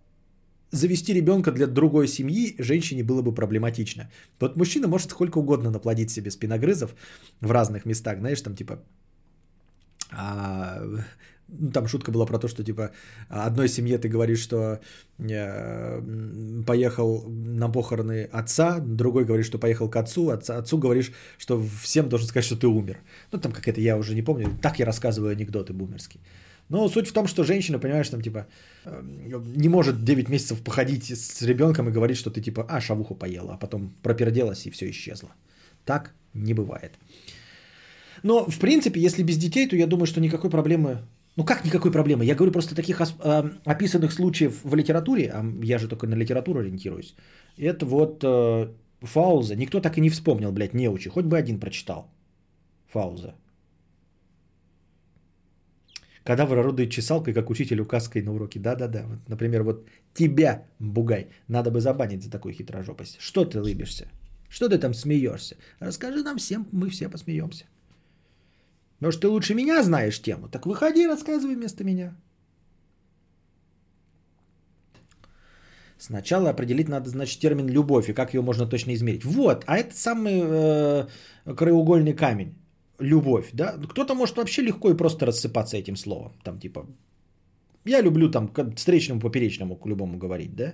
завести 0.71 1.15
ребенка 1.15 1.53
для 1.53 1.67
другой 1.67 2.09
семьи 2.09 2.55
женщине 2.59 3.05
было 3.05 3.23
бы 3.23 3.35
проблематично. 3.35 4.11
Вот 4.41 4.57
мужчина 4.57 4.89
может 4.89 5.11
сколько 5.11 5.39
угодно 5.39 5.71
наплодить 5.71 6.11
себе 6.11 6.31
спиногрызов 6.31 6.95
в 7.41 7.51
разных 7.51 7.87
местах, 7.87 8.19
знаешь, 8.19 8.41
там 8.41 8.55
типа... 8.55 8.83
А, 10.13 10.83
ну, 11.49 11.71
там 11.71 11.87
шутка 11.87 12.11
была 12.11 12.27
про 12.27 12.39
то, 12.39 12.49
что 12.49 12.65
типа 12.65 12.91
одной 13.29 13.69
семье 13.69 13.99
ты 13.99 14.09
говоришь, 14.09 14.41
что 14.41 14.81
э, 15.19 16.03
поехал 16.67 17.25
на 17.29 17.69
похороны 17.69 18.29
отца, 18.33 18.81
другой 18.81 19.25
говорит, 19.25 19.47
что 19.47 19.59
поехал 19.59 19.89
к 19.89 19.97
отцу, 19.97 20.31
отца, 20.31 20.59
отцу 20.59 20.79
говоришь, 20.79 21.13
что 21.39 21.63
всем 21.83 22.09
должен 22.09 22.29
сказать, 22.29 22.47
что 22.47 22.57
ты 22.57 22.67
умер. 22.67 22.99
Ну 23.33 23.39
там 23.39 23.53
какая-то, 23.53 23.81
я 23.81 23.97
уже 23.97 24.15
не 24.15 24.23
помню, 24.23 24.59
так 24.61 24.79
я 24.79 24.87
рассказываю 24.87 25.33
анекдоты 25.33 25.73
бумерские. 25.73 26.21
Но 26.69 26.89
суть 26.89 27.09
в 27.09 27.13
том, 27.13 27.27
что 27.27 27.45
женщина, 27.45 27.79
понимаешь, 27.79 28.09
там 28.09 28.21
типа 28.21 28.47
э, 28.85 29.03
не 29.57 29.69
может 29.69 30.05
9 30.05 30.29
месяцев 30.29 30.63
походить 30.63 31.05
с 31.05 31.43
ребенком 31.43 31.89
и 31.89 31.93
говорить, 31.93 32.17
что 32.17 32.31
ты 32.31 32.41
типа, 32.41 32.67
а, 32.69 32.81
шавуху 32.81 33.15
поела, 33.15 33.55
а 33.55 33.59
потом 33.59 33.95
проперделась 34.03 34.67
и 34.67 34.71
все 34.71 34.91
исчезло. 34.91 35.29
Так 35.85 36.15
не 36.35 36.55
бывает. 36.55 36.99
Но, 38.23 38.47
в 38.51 38.59
принципе, 38.59 39.01
если 39.01 39.23
без 39.23 39.37
детей, 39.37 39.69
то 39.69 39.77
я 39.77 39.87
думаю, 39.87 40.07
что 40.07 40.21
никакой 40.21 40.51
проблемы... 40.51 40.99
Ну 41.37 41.45
как 41.45 41.65
никакой 41.65 41.93
проблемы? 41.93 42.25
Я 42.25 42.35
говорю 42.35 42.53
просто 42.53 42.75
таких 42.75 43.01
э, 43.01 43.51
описанных 43.65 44.13
случаев 44.13 44.61
в 44.65 44.75
литературе, 44.75 45.31
а 45.33 45.45
я 45.63 45.79
же 45.79 45.89
только 45.89 46.07
на 46.07 46.15
литературу 46.15 46.61
ориентируюсь. 46.61 47.15
Это 47.59 47.85
вот 47.85 48.25
э, 48.25 48.69
Фауза. 49.03 49.55
Никто 49.55 49.81
так 49.81 49.99
и 49.99 50.01
не 50.01 50.09
вспомнил, 50.09 50.51
блядь, 50.53 50.75
неучи. 50.75 51.11
Хоть 51.11 51.27
бы 51.27 51.37
один 51.39 51.61
прочитал. 51.61 52.11
Фауза. 52.89 53.35
Кадавр 56.27 56.59
орудует 56.59 56.91
чесалкой, 56.91 57.35
как 57.35 57.51
учитель 57.51 57.81
указкой 57.81 58.23
на 58.23 58.33
уроке. 58.33 58.59
Да-да-да. 58.59 59.05
Вот, 59.07 59.19
например, 59.29 59.63
вот 59.63 59.87
тебя, 60.13 60.65
бугай, 60.81 61.29
надо 61.49 61.71
бы 61.71 61.81
забанить 61.81 62.23
за 62.25 62.31
такую 62.31 62.53
хитрожопость. 62.53 63.17
Что 63.21 63.45
ты 63.45 63.61
лыбишься? 63.61 64.09
Что 64.49 64.69
ты 64.69 64.79
там 64.79 64.95
смеешься? 64.95 65.57
Расскажи 65.81 66.25
нам 66.25 66.39
всем, 66.39 66.67
мы 66.73 66.91
все 66.91 67.09
посмеемся. 67.09 67.65
Может, 69.01 69.21
ты 69.21 69.29
лучше 69.29 69.55
меня 69.55 69.83
знаешь 69.83 70.21
тему? 70.21 70.49
Так 70.49 70.67
выходи, 70.67 71.07
рассказывай 71.07 71.55
вместо 71.55 71.85
меня. 71.85 72.17
Сначала 75.99 76.51
определить 76.51 76.89
надо, 76.89 77.09
значит, 77.09 77.41
термин 77.41 77.69
любовь 77.69 78.09
и 78.09 78.15
как 78.15 78.35
ее 78.35 78.43
можно 78.43 78.67
точно 78.67 78.95
измерить. 78.95 79.25
Вот, 79.25 79.65
а 79.67 79.79
это 79.79 79.95
самый 79.95 80.43
э, 80.43 81.07
краеугольный 81.57 82.15
камень 82.15 82.55
любовь, 82.99 83.51
да, 83.53 83.77
кто-то 83.89 84.15
может 84.15 84.37
вообще 84.37 84.63
легко 84.63 84.91
и 84.91 84.97
просто 84.97 85.27
рассыпаться 85.27 85.77
этим 85.77 85.97
словом, 85.97 86.33
там 86.43 86.59
типа, 86.59 86.87
я 87.85 88.03
люблю 88.03 88.31
там 88.31 88.49
к 88.49 88.77
встречному, 88.77 89.21
поперечному 89.21 89.77
к 89.77 89.87
любому 89.87 90.19
говорить, 90.19 90.55
да, 90.57 90.73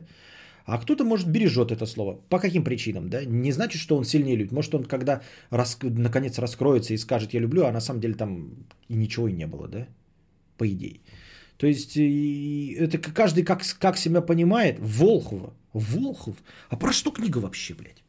а 0.64 0.78
кто-то, 0.78 1.04
может, 1.04 1.28
бережет 1.28 1.70
это 1.70 1.86
слово. 1.86 2.20
По 2.28 2.38
каким 2.38 2.64
причинам, 2.64 3.08
да? 3.08 3.24
Не 3.24 3.52
значит, 3.52 3.80
что 3.80 3.96
он 3.96 4.04
сильнее 4.04 4.36
любит. 4.36 4.52
Может, 4.52 4.74
он 4.74 4.84
когда 4.84 5.20
рас... 5.50 5.78
наконец 5.82 6.38
раскроется 6.38 6.94
и 6.94 6.98
скажет 6.98 7.34
«я 7.34 7.40
люблю», 7.40 7.64
а 7.64 7.72
на 7.72 7.80
самом 7.80 8.00
деле 8.00 8.14
там 8.14 8.50
и 8.88 8.94
ничего 8.94 9.28
и 9.28 9.32
не 9.32 9.46
было, 9.46 9.68
да? 9.68 9.88
По 10.58 10.64
идее. 10.68 11.00
То 11.56 11.66
есть, 11.66 11.96
это 11.96 12.98
каждый 12.98 13.44
как, 13.44 13.62
как 13.78 13.96
себя 13.98 14.20
понимает. 14.22 14.78
Волхова. 14.78 15.52
Волхов? 15.72 16.36
А 16.68 16.76
про 16.76 16.92
что 16.92 17.10
книга 17.10 17.38
вообще, 17.38 17.74
блядь? 17.74 18.02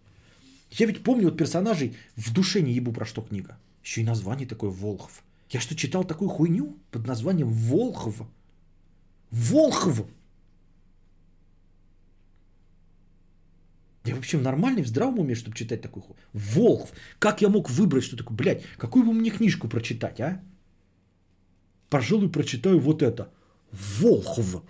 Я 0.72 0.86
ведь 0.86 1.04
помню 1.04 1.26
вот 1.26 1.38
персонажей, 1.38 1.96
в 2.16 2.34
душе 2.34 2.62
не 2.62 2.74
ебу 2.74 2.92
про 2.92 3.06
что 3.06 3.22
книга. 3.22 3.58
Еще 3.84 4.02
и 4.02 4.06
название 4.06 4.48
такое 4.48 4.70
Волхов. 4.70 5.24
Я 5.50 5.60
что, 5.60 5.76
читал 5.76 6.04
такую 6.04 6.30
хуйню 6.30 6.78
под 6.90 7.06
названием 7.06 7.52
Волхов? 7.52 8.22
Волхов! 9.30 10.08
Я 14.06 14.16
вообще 14.16 14.38
нормальный, 14.38 14.84
в 14.84 14.88
здравом 14.88 15.20
уме, 15.20 15.36
чтобы 15.36 15.56
читать 15.56 15.82
такую 15.82 16.04
хуйню? 16.04 16.22
Волхов. 16.34 16.92
Как 17.20 17.42
я 17.42 17.50
мог 17.50 17.70
выбрать, 17.70 18.04
что 18.04 18.18
такое? 18.18 18.38
Блядь, 18.38 18.64
какую 18.78 19.06
бы 19.06 19.14
мне 19.14 19.30
книжку 19.30 19.68
прочитать, 19.68 20.20
а? 20.20 20.42
Пожалуй, 21.90 22.30
прочитаю 22.30 22.80
вот 22.80 23.04
это. 23.04 23.32
Волхов. 23.72 24.64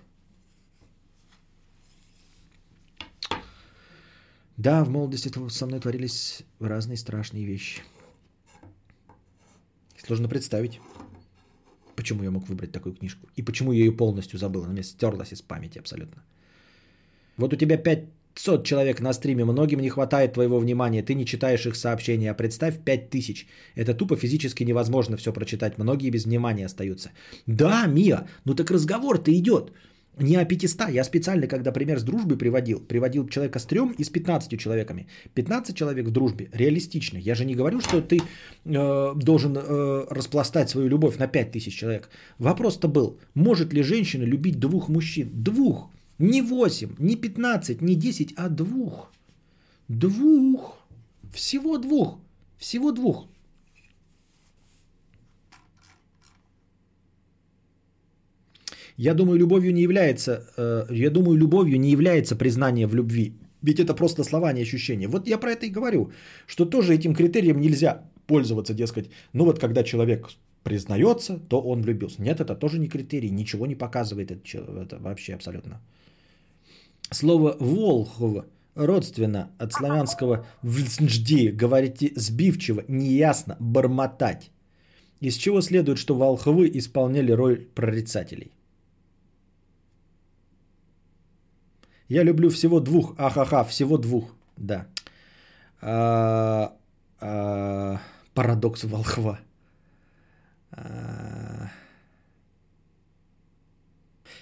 Да, 4.56 4.84
в 4.84 4.90
молодости 4.90 5.32
со 5.50 5.66
мной 5.66 5.80
творились 5.80 6.42
разные 6.60 6.96
страшные 6.96 7.44
вещи. 7.44 7.82
Сложно 10.06 10.28
представить, 10.28 10.80
почему 11.96 12.22
я 12.24 12.30
мог 12.30 12.48
выбрать 12.48 12.72
такую 12.72 12.94
книжку. 12.94 13.26
И 13.36 13.42
почему 13.42 13.72
я 13.72 13.78
ее 13.78 13.92
полностью 13.92 14.38
забыл. 14.38 14.64
Она 14.64 14.72
мне 14.72 14.82
стерлась 14.82 15.32
из 15.32 15.42
памяти 15.42 15.78
абсолютно. 15.78 16.22
Вот 17.38 17.52
у 17.52 17.56
тебя 17.56 17.78
500 17.78 18.64
человек 18.64 19.00
на 19.00 19.12
стриме, 19.12 19.44
многим 19.44 19.80
не 19.80 19.88
хватает 19.88 20.34
твоего 20.34 20.58
внимания, 20.58 21.02
ты 21.02 21.14
не 21.14 21.24
читаешь 21.24 21.66
их 21.66 21.76
сообщения, 21.76 22.30
а 22.30 22.34
представь 22.34 22.78
5000. 22.84 23.46
Это 23.76 23.94
тупо 23.94 24.16
физически 24.16 24.64
невозможно 24.64 25.16
все 25.16 25.32
прочитать, 25.32 25.78
многие 25.78 26.10
без 26.10 26.26
внимания 26.26 26.66
остаются. 26.66 27.10
Да, 27.46 27.86
Мия, 27.86 28.28
ну 28.44 28.54
так 28.54 28.70
разговор-то 28.70 29.32
идет. 29.32 29.72
Не 30.18 30.36
о 30.36 30.44
500. 30.44 30.90
Я 30.90 31.04
специально, 31.04 31.46
когда 31.46 31.72
пример 31.72 31.98
с 31.98 32.02
дружбой 32.02 32.36
приводил, 32.36 32.80
приводил 32.80 33.28
человека 33.28 33.58
с 33.58 33.64
трем 33.64 33.94
и 33.98 34.04
с 34.04 34.10
15 34.10 34.58
человеками. 34.60 35.06
15 35.34 35.76
человек 35.76 36.06
в 36.06 36.10
дружбе 36.10 36.48
реалистично. 36.52 37.18
Я 37.18 37.34
же 37.34 37.44
не 37.44 37.54
говорю, 37.54 37.80
что 37.80 38.00
ты 38.00 38.20
э, 38.64 39.12
должен 39.16 39.56
э, 39.56 40.06
распластать 40.10 40.70
свою 40.70 40.88
любовь 40.88 41.18
на 41.18 41.26
5000 41.26 41.74
человек. 41.74 42.10
Вопрос-то 42.38 42.88
был, 42.88 43.18
может 43.34 43.72
ли 43.72 43.82
женщина 43.82 44.22
любить 44.22 44.60
двух 44.60 44.88
мужчин? 44.88 45.30
Двух. 45.32 45.90
Не 46.18 46.42
8, 46.42 46.94
не 46.98 47.16
15, 47.16 47.82
не 47.82 47.96
10, 47.96 48.34
а 48.36 48.48
двух. 48.48 49.10
Двух. 49.88 50.78
Всего 51.32 51.78
двух. 51.78 52.18
Всего 52.56 52.92
двух. 52.92 53.26
Я 58.96 59.14
думаю, 59.14 59.38
любовью 59.38 59.72
не 59.72 59.82
является, 59.82 60.46
э, 60.56 60.86
я 60.90 61.10
думаю, 61.10 61.36
любовью 61.36 61.80
не 61.80 61.90
является 61.90 62.36
признание 62.36 62.86
в 62.86 62.94
любви. 62.94 63.34
Ведь 63.62 63.80
это 63.80 63.94
просто 63.94 64.24
слова, 64.24 64.52
не 64.52 64.62
ощущения. 64.62 65.08
Вот 65.08 65.26
я 65.26 65.38
про 65.38 65.50
это 65.50 65.66
и 65.66 65.70
говорю, 65.70 66.10
что 66.46 66.64
тоже 66.66 66.94
этим 66.94 67.14
критерием 67.14 67.60
нельзя 67.60 68.02
пользоваться, 68.26 68.74
дескать, 68.74 69.10
ну 69.32 69.44
вот 69.44 69.58
когда 69.58 69.82
человек 69.82 70.28
признается, 70.62 71.38
то 71.48 71.60
он 71.60 71.82
влюбился. 71.82 72.22
Нет, 72.22 72.40
это 72.40 72.54
тоже 72.54 72.78
не 72.78 72.88
критерий, 72.88 73.30
ничего 73.30 73.66
не 73.66 73.74
показывает 73.74 74.30
это, 74.30 74.58
это 74.82 74.98
вообще 74.98 75.34
абсолютно. 75.34 75.80
Слово 77.10 77.56
«волхов» 77.60 78.44
родственно 78.74 79.50
от 79.58 79.72
славянского 79.72 80.46
«взжди», 80.62 81.50
говорите 81.50 82.12
сбивчиво, 82.16 82.84
неясно, 82.88 83.56
бормотать. 83.60 84.50
Из 85.20 85.36
чего 85.36 85.60
следует, 85.60 85.98
что 85.98 86.14
волхвы 86.14 86.70
исполняли 86.74 87.32
роль 87.32 87.66
прорицателей. 87.74 88.53
Я 92.08 92.24
люблю 92.24 92.50
всего 92.50 92.80
двух. 92.80 93.14
Ахаха, 93.18 93.64
всего 93.64 93.98
двух. 93.98 94.34
Да. 94.56 94.86
А, 95.80 96.76
а, 97.20 98.00
парадокс 98.34 98.84
волхва. 98.84 99.40
А... 100.70 101.70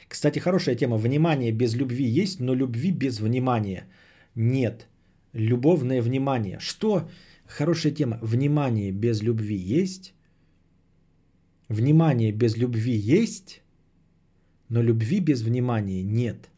Кстати, 0.09 0.39
хорошая 0.39 0.77
тема. 0.77 0.97
Внимание 0.97 1.53
без 1.53 1.75
любви 1.75 2.05
есть, 2.05 2.41
но 2.41 2.55
любви 2.55 2.91
без 2.91 3.21
внимания 3.21 3.87
нет. 4.35 4.89
Любовное 5.33 6.03
внимание. 6.03 6.59
Что? 6.59 7.09
Хорошая 7.47 7.93
тема. 7.93 8.19
Внимание 8.23 8.93
без 8.93 9.23
любви 9.23 9.57
есть. 9.57 10.15
Внимание 11.69 12.33
без 12.33 12.57
любви 12.57 12.93
есть, 12.93 13.63
но 14.69 14.83
любви 14.83 15.21
без 15.21 15.43
внимания 15.43 16.03
нет. 16.03 16.52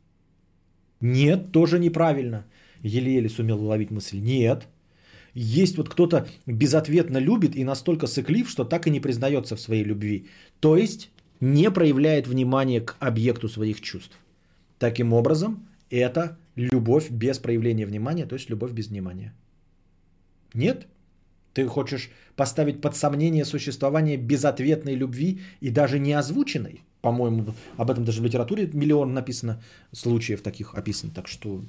Нет, 1.04 1.52
тоже 1.52 1.78
неправильно. 1.78 2.46
Еле-еле 2.82 3.28
сумел 3.28 3.62
уловить 3.62 3.90
мысль. 3.90 4.20
Нет. 4.20 4.66
Есть 5.34 5.76
вот 5.76 5.90
кто-то 5.90 6.26
безответно 6.46 7.18
любит 7.18 7.56
и 7.56 7.64
настолько 7.64 8.06
сыклив, 8.06 8.48
что 8.48 8.64
так 8.64 8.86
и 8.86 8.90
не 8.90 9.00
признается 9.00 9.54
в 9.54 9.60
своей 9.60 9.84
любви. 9.84 10.28
То 10.60 10.78
есть 10.78 11.10
не 11.40 11.70
проявляет 11.70 12.26
внимания 12.26 12.80
к 12.80 12.96
объекту 13.00 13.48
своих 13.48 13.82
чувств. 13.82 14.16
Таким 14.78 15.12
образом, 15.12 15.68
это 15.90 16.38
любовь 16.56 17.10
без 17.10 17.38
проявления 17.38 17.84
внимания, 17.84 18.24
то 18.24 18.34
есть 18.34 18.48
любовь 18.48 18.72
без 18.72 18.88
внимания? 18.88 19.34
Нет? 20.54 20.86
Ты 21.52 21.66
хочешь 21.66 22.10
поставить 22.34 22.80
под 22.80 22.96
сомнение 22.96 23.44
существование 23.44 24.16
безответной 24.16 24.94
любви 24.94 25.40
и 25.60 25.68
даже 25.68 25.98
не 25.98 26.14
озвученной? 26.14 26.80
По-моему, 27.04 27.54
об 27.76 27.90
этом 27.90 28.04
даже 28.06 28.22
в 28.22 28.24
литературе 28.24 28.70
миллион 28.72 29.12
написано, 29.12 29.62
случаев 29.92 30.40
таких 30.40 30.74
описано. 30.74 31.12
Так 31.12 31.28
что 31.28 31.60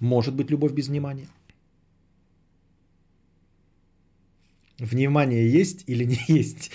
может 0.00 0.34
быть 0.34 0.50
любовь 0.50 0.72
без 0.72 0.88
внимания. 0.88 1.28
Внимание 4.78 5.50
есть 5.50 5.84
или 5.86 6.04
не 6.04 6.18
есть? 6.28 6.70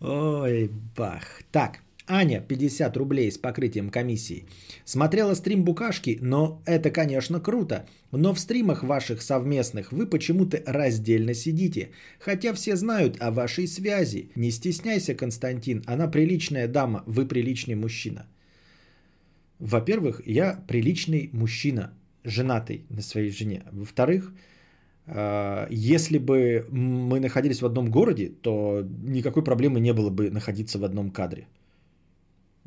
Ой, 0.00 0.70
бах. 0.96 1.42
Так, 1.50 1.80
Аня, 2.08 2.40
50 2.40 2.96
рублей 2.96 3.30
с 3.30 3.36
покрытием 3.36 3.90
комиссии. 3.90 4.46
Смотрела 4.86 5.34
стрим 5.34 5.64
Букашки, 5.64 6.18
но 6.22 6.62
это, 6.64 6.90
конечно, 6.90 7.40
круто. 7.40 7.86
Но 8.12 8.34
в 8.34 8.40
стримах 8.40 8.82
ваших 8.82 9.22
совместных 9.22 9.90
вы 9.90 10.06
почему-то 10.06 10.62
раздельно 10.66 11.34
сидите. 11.34 11.90
Хотя 12.20 12.52
все 12.52 12.76
знают 12.76 13.16
о 13.20 13.30
вашей 13.30 13.66
связи. 13.66 14.30
Не 14.36 14.50
стесняйся, 14.50 15.14
Константин. 15.14 15.82
Она 15.86 16.10
приличная 16.10 16.68
дама, 16.68 17.02
вы 17.06 17.26
приличный 17.26 17.74
мужчина. 17.74 18.26
Во-первых, 19.58 20.20
я 20.26 20.64
приличный 20.68 21.30
мужчина, 21.32 21.92
женатый 22.24 22.84
на 22.90 23.02
своей 23.02 23.30
жене. 23.30 23.62
Во-вторых, 23.72 24.32
а, 25.06 25.66
если 25.70 26.18
бы 26.18 26.66
мы 26.70 27.20
находились 27.20 27.62
в 27.62 27.66
одном 27.66 27.90
городе, 27.90 28.28
то 28.42 28.82
никакой 29.04 29.42
проблемы 29.42 29.80
не 29.80 29.92
было 29.92 30.10
бы 30.10 30.30
находиться 30.30 30.78
в 30.78 30.84
одном 30.84 31.10
кадре. 31.10 31.46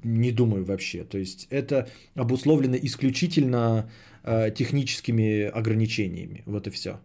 Не 0.04 0.32
думаю 0.32 0.66
вообще. 0.66 1.04
То 1.04 1.18
есть 1.18 1.48
это 1.52 1.88
обусловлено 2.16 2.78
исключительно 2.82 3.90
э, 3.90 4.15
техническими 4.52 5.44
ограничениями. 5.44 6.44
Вот 6.46 6.68
и 6.68 6.72
все. 6.72 7.00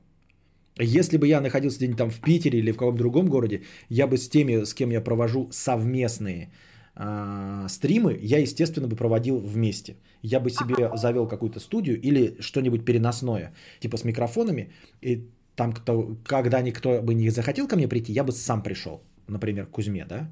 Если 0.79 1.19
бы 1.19 1.27
я 1.27 1.41
находился 1.41 1.79
где-нибудь 1.79 1.99
там 1.99 2.11
в 2.11 2.21
Питере 2.21 2.59
или 2.59 2.73
в 2.73 2.77
каком-то 2.77 2.99
другом 2.99 3.27
городе, 3.27 3.63
я 3.89 4.07
бы 4.07 4.17
с 4.17 4.29
теми, 4.29 4.65
с 4.65 4.75
кем 4.75 4.91
я 4.91 5.01
провожу 5.01 5.49
совместные 5.53 6.51
э, 6.97 7.67
стримы, 7.69 8.19
я, 8.23 8.39
естественно, 8.39 8.89
бы 8.89 8.97
проводил 8.97 9.39
вместе. 9.39 9.97
Я 10.23 10.41
бы 10.41 10.51
себе 10.51 10.91
завел 10.95 11.29
какую-то 11.29 11.61
студию 11.61 12.01
или 12.01 12.37
что-нибудь 12.41 12.85
переносное, 12.85 13.53
типа 13.81 13.97
с 13.97 14.05
микрофонами, 14.05 14.73
и 15.03 15.27
там, 15.55 15.73
кто, 15.73 16.17
когда 16.25 16.63
никто 16.63 17.03
бы 17.03 17.15
не 17.15 17.31
захотел 17.31 17.69
ко 17.69 17.77
мне 17.77 17.89
прийти, 17.89 18.13
я 18.13 18.25
бы 18.25 18.33
сам 18.33 18.63
пришел, 18.63 19.03
например, 19.29 19.67
к 19.67 19.71
Кузьме, 19.71 20.07
да, 20.07 20.31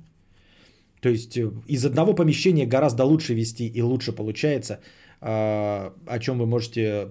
то 1.00 1.08
есть 1.08 1.36
э, 1.36 1.50
из 1.66 1.84
одного 1.84 2.14
помещения 2.14 2.66
гораздо 2.66 3.04
лучше 3.04 3.34
вести 3.34 3.66
и 3.66 3.82
лучше 3.82 4.12
получается, 4.12 4.80
о 5.20 6.18
чем 6.20 6.38
вы 6.38 6.46
можете... 6.46 7.08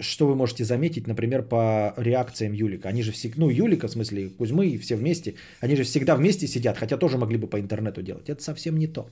Что 0.00 0.26
вы 0.26 0.34
можете 0.34 0.64
заметить, 0.64 1.06
например, 1.06 1.42
по 1.42 1.94
реакциям 1.96 2.54
Юлика? 2.54 2.88
Они 2.88 3.02
же 3.02 3.12
всегда, 3.12 3.40
ну, 3.40 3.50
Юлика, 3.50 3.86
в 3.86 3.90
смысле, 3.90 4.30
Кузьмы 4.30 4.66
и 4.66 4.78
все 4.78 4.96
вместе, 4.96 5.34
они 5.60 5.76
же 5.76 5.84
всегда 5.84 6.16
вместе 6.16 6.48
сидят, 6.48 6.76
хотя 6.76 6.96
тоже 6.96 7.18
могли 7.18 7.36
бы 7.36 7.46
по 7.46 7.60
интернету 7.60 8.02
делать. 8.02 8.28
Это 8.28 8.42
совсем 8.42 8.76
не 8.78 8.88
то. 8.88 9.06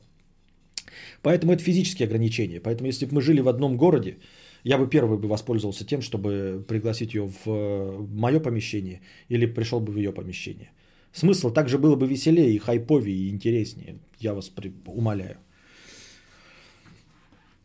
Поэтому 1.23 1.52
это 1.52 1.62
физические 1.62 2.07
ограничения. 2.07 2.60
Поэтому 2.60 2.89
если 2.89 3.07
бы 3.07 3.15
мы 3.15 3.23
жили 3.23 3.41
в 3.41 3.49
одном 3.49 3.77
городе, 3.77 4.17
я 4.65 4.78
бы 4.78 4.89
первый 4.89 5.19
бы 5.19 5.28
воспользовался 5.28 5.86
тем, 5.86 6.02
чтобы 6.02 6.65
пригласить 6.67 7.15
ее 7.15 7.27
в 7.27 7.47
э, 7.47 8.07
мое 8.10 8.41
помещение 8.41 9.01
или 9.28 9.47
пришел 9.47 9.81
бы 9.81 9.93
в 9.93 9.97
ее 9.97 10.12
помещение. 10.12 10.70
Смысл 11.13 11.51
также 11.51 11.79
было 11.79 11.97
бы 11.97 12.07
веселее 12.07 12.55
и 12.55 12.59
хайповее 12.59 13.17
и 13.17 13.31
интереснее, 13.31 13.99
я 14.19 14.35
вас 14.35 14.53
умоляю. 14.87 15.39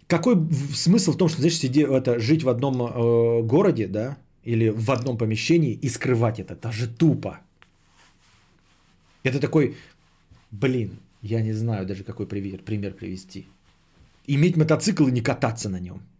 Какой 0.07 0.35
смысл 0.73 1.11
в 1.11 1.17
том, 1.17 1.29
что, 1.29 1.39
знаешь, 1.39 1.57
сиди, 1.57 1.81
это, 1.81 2.19
жить 2.19 2.43
в 2.43 2.49
одном 2.49 2.81
э, 2.81 3.41
городе, 3.43 3.87
да, 3.87 4.17
или 4.43 4.69
в 4.69 4.91
одном 4.91 5.17
помещении 5.17 5.73
и 5.73 5.89
скрывать 5.89 6.39
это? 6.39 6.53
Это 6.53 6.71
же 6.71 6.87
тупо. 6.87 7.39
Это 9.23 9.39
такой, 9.39 9.75
блин, 10.51 10.99
я 11.21 11.41
не 11.41 11.53
знаю 11.53 11.85
даже 11.85 12.03
какой 12.03 12.27
пример, 12.27 12.61
пример 12.61 12.93
привести. 12.93 13.45
Иметь 14.27 14.57
мотоцикл 14.57 15.07
и 15.07 15.11
не 15.11 15.21
кататься 15.21 15.69
на 15.69 15.79
нем– 15.79 16.01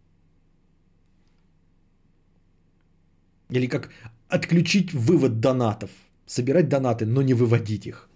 Или 3.50 3.66
как 3.66 3.90
отключить 4.28 4.92
вывод 4.92 5.40
донатов. 5.40 5.90
Собирать 6.26 6.68
донаты, 6.68 7.06
но 7.06 7.22
не 7.22 7.34
выводить 7.34 7.86
их. 7.86 8.08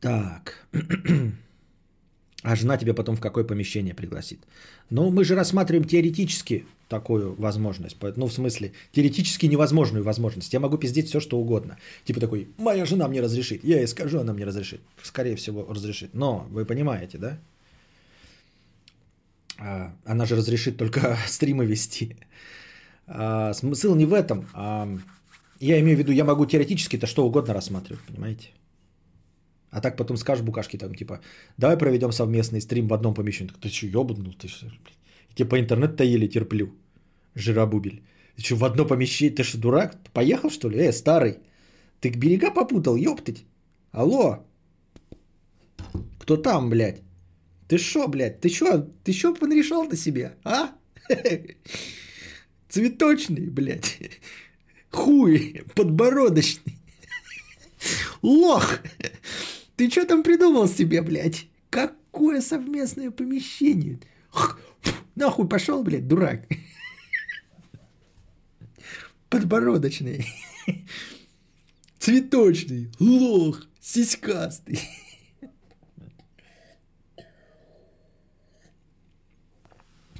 Так. 0.00 0.66
А 2.42 2.56
жена 2.56 2.76
тебя 2.76 2.92
потом 2.92 3.16
в 3.16 3.20
какое 3.20 3.44
помещение 3.44 3.94
пригласит? 3.94 4.40
Ну, 4.90 5.10
мы 5.10 5.24
же 5.24 5.36
рассматриваем 5.36 5.84
теоретически 5.84 6.66
такую 6.88 7.34
возможность. 7.40 7.96
Ну, 8.16 8.26
в 8.26 8.32
смысле, 8.32 8.72
теоретически 8.92 9.46
невозможную 9.46 10.04
возможность. 10.04 10.52
Я 10.52 10.60
могу 10.60 10.76
пиздеть 10.76 11.08
все, 11.08 11.20
что 11.20 11.38
угодно. 11.38 11.78
Типа 12.04 12.20
такой, 12.20 12.48
моя 12.58 12.84
жена 12.84 13.06
мне 13.08 13.20
разрешит. 13.20 13.62
Я 13.64 13.78
ей 13.78 13.86
скажу, 13.86 14.18
она 14.18 14.32
мне 14.32 14.44
разрешит. 14.44 14.80
Скорее 15.02 15.36
всего, 15.36 15.66
разрешит. 15.72 16.14
Но 16.14 16.46
вы 16.50 16.64
понимаете, 16.64 17.18
да? 17.18 17.38
А, 19.58 19.92
она 20.04 20.26
же 20.26 20.34
разрешит 20.34 20.76
только 20.76 21.16
стримы 21.28 21.64
вести. 21.64 22.16
А, 23.06 23.52
смысл 23.54 23.94
не 23.94 24.04
в 24.04 24.12
этом. 24.12 24.48
А, 24.52 24.88
я 25.60 25.78
имею 25.78 25.96
в 25.96 26.00
виду, 26.00 26.10
я 26.10 26.24
могу 26.24 26.44
теоретически-то 26.44 27.06
что 27.06 27.24
угодно 27.24 27.54
рассматривать, 27.54 28.02
понимаете? 28.02 28.48
А 29.72 29.80
так 29.80 29.96
потом 29.96 30.16
скажешь 30.16 30.44
букашки 30.44 30.78
там, 30.78 30.94
типа, 30.94 31.20
давай 31.56 31.78
проведем 31.78 32.12
совместный 32.12 32.60
стрим 32.60 32.88
в 32.88 32.92
одном 32.92 33.14
помещении. 33.14 33.52
Ты 33.60 33.68
что, 33.70 33.86
ебанул? 33.86 34.34
Ты 34.34 34.48
что, 34.48 34.66
тебе 35.34 35.48
по 35.48 35.58
интернету-то 35.58 36.04
еле 36.04 36.28
терплю, 36.28 36.74
жиробубель. 37.34 38.02
Ты 38.36 38.42
что, 38.42 38.56
в 38.56 38.64
одно 38.64 38.84
помещение? 38.84 39.34
Ты 39.34 39.44
что, 39.44 39.58
дурак? 39.58 39.96
Поехал, 40.12 40.50
что 40.50 40.68
ли? 40.68 40.78
Э, 40.78 40.92
старый. 40.92 41.38
Ты 42.00 42.10
к 42.10 42.16
берега 42.18 42.50
попутал, 42.50 42.96
ёптать. 42.96 43.44
Алло. 43.92 44.44
Кто 46.18 46.36
там, 46.36 46.68
блядь? 46.68 47.00
Ты 47.66 47.78
шо, 47.78 48.08
блядь? 48.08 48.40
Ты 48.40 48.50
шо, 48.50 48.86
ты 49.04 49.12
шо 49.14 49.34
понарешал 49.34 49.84
на 49.88 49.96
себе, 49.96 50.36
а? 50.44 50.68
Цветочный, 52.68 53.48
блядь. 53.48 53.98
Хуй 54.90 55.62
подбородочный. 55.74 56.76
Лох. 58.22 58.80
Ты 59.82 59.90
что 59.90 60.06
там 60.06 60.22
придумал 60.22 60.68
себе, 60.68 61.02
блядь? 61.02 61.48
Какое 61.68 62.40
совместное 62.40 63.10
помещение? 63.10 63.98
Нахуй 65.16 65.48
пошел, 65.48 65.82
блядь, 65.82 66.06
дурак. 66.06 66.46
Подбородочный. 69.28 70.24
Цветочный. 71.98 72.92
Лох. 73.00 73.66
Сиськастый. 73.80 74.78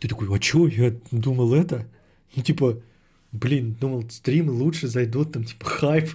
Ты 0.00 0.08
такой, 0.08 0.26
а 0.34 0.40
чё, 0.40 0.66
я 0.66 0.92
думал 1.12 1.54
это? 1.54 1.88
Ну, 2.34 2.42
типа, 2.42 2.82
блин, 3.30 3.74
думал, 3.74 4.10
стримы 4.10 4.50
лучше 4.50 4.88
зайдут, 4.88 5.34
там, 5.34 5.44
типа, 5.44 5.64
хайп. 5.66 6.10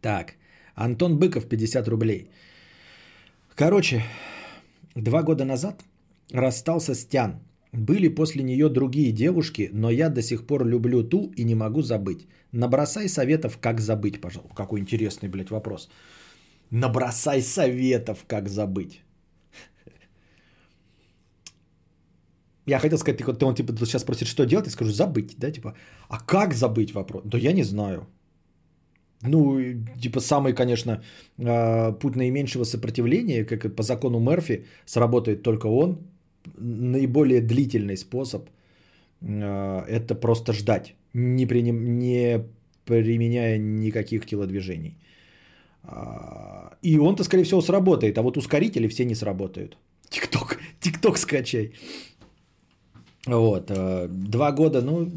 Так, 0.00 0.34
Антон 0.74 1.18
Быков, 1.18 1.48
50 1.48 1.88
рублей. 1.88 2.30
Короче, 3.54 4.02
два 4.94 5.22
года 5.22 5.44
назад 5.44 5.84
расстался 6.32 6.94
с 6.94 7.06
Тян. 7.06 7.40
Были 7.72 8.08
после 8.08 8.42
нее 8.42 8.68
другие 8.68 9.12
девушки, 9.12 9.70
но 9.72 9.90
я 9.90 10.08
до 10.08 10.22
сих 10.22 10.46
пор 10.46 10.64
люблю 10.64 11.04
ту 11.04 11.32
и 11.36 11.44
не 11.44 11.54
могу 11.54 11.82
забыть. 11.82 12.26
Набросай 12.52 13.08
советов, 13.08 13.58
как 13.60 13.80
забыть, 13.80 14.20
пожалуйста. 14.20 14.54
Какой 14.54 14.80
интересный, 14.80 15.28
блядь, 15.28 15.50
вопрос. 15.50 15.88
Набросай 16.70 17.42
советов, 17.42 18.24
как 18.26 18.48
забыть. 18.48 19.02
Я 22.66 22.78
хотел 22.78 22.98
сказать, 22.98 23.18
ты, 23.18 23.44
он 23.46 23.54
типа 23.54 23.72
сейчас 23.86 24.02
спросит, 24.02 24.28
что 24.28 24.46
делать, 24.46 24.66
я 24.66 24.72
скажу 24.72 24.90
забыть, 24.90 25.36
да, 25.38 25.50
типа, 25.50 25.74
а 26.08 26.20
как 26.20 26.54
забыть 26.54 26.92
вопрос? 26.92 27.22
Да 27.24 27.38
я 27.38 27.52
не 27.52 27.64
знаю. 27.64 28.06
Ну, 29.22 29.60
типа 30.00 30.20
самый, 30.20 30.54
конечно, 30.54 31.02
а, 31.38 31.92
путь 31.92 32.16
наименьшего 32.16 32.64
сопротивления, 32.64 33.44
как 33.44 33.76
по 33.76 33.82
закону 33.82 34.18
Мерфи, 34.18 34.64
сработает 34.86 35.42
только 35.42 35.66
он. 35.66 35.98
Наиболее 36.56 37.42
длительный 37.42 37.96
способ 37.96 38.48
э, 39.20 39.84
это 39.88 40.14
просто 40.14 40.54
ждать, 40.54 40.94
не, 41.12 41.46
приним, 41.46 41.98
не 41.98 42.44
применяя 42.86 43.58
никаких 43.58 44.24
телодвижений. 44.24 44.96
А, 45.82 46.78
и 46.80 46.98
он-то, 46.98 47.24
скорее 47.24 47.44
всего, 47.44 47.60
сработает, 47.60 48.16
а 48.16 48.22
вот 48.22 48.38
ускорители 48.38 48.88
все 48.88 49.04
не 49.04 49.14
сработают. 49.14 49.76
Тикток, 50.08 50.58
тикток 50.80 51.18
скачай. 51.18 51.74
Вот, 53.26 53.70
два 54.08 54.52
года, 54.52 54.80
ну, 54.80 55.10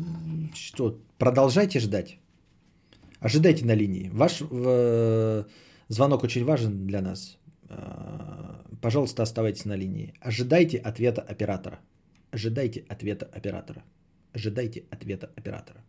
что, 0.53 0.99
продолжайте 1.17 1.79
ждать. 1.79 2.17
Ожидайте 3.23 3.65
на 3.65 3.75
линии. 3.75 4.09
Ваш 4.13 4.41
э, 4.41 5.43
звонок 5.87 6.23
очень 6.23 6.43
важен 6.43 6.87
для 6.87 7.01
нас. 7.01 7.37
Э, 7.69 7.77
пожалуйста, 8.81 9.23
оставайтесь 9.23 9.65
на 9.65 9.77
линии. 9.77 10.13
Ожидайте 10.19 10.77
ответа 10.77 11.21
оператора. 11.21 11.79
Ожидайте 12.31 12.83
ответа 12.89 13.25
оператора. 13.37 13.83
Ожидайте 14.33 14.83
ответа 14.91 15.29
оператора. 15.37 15.79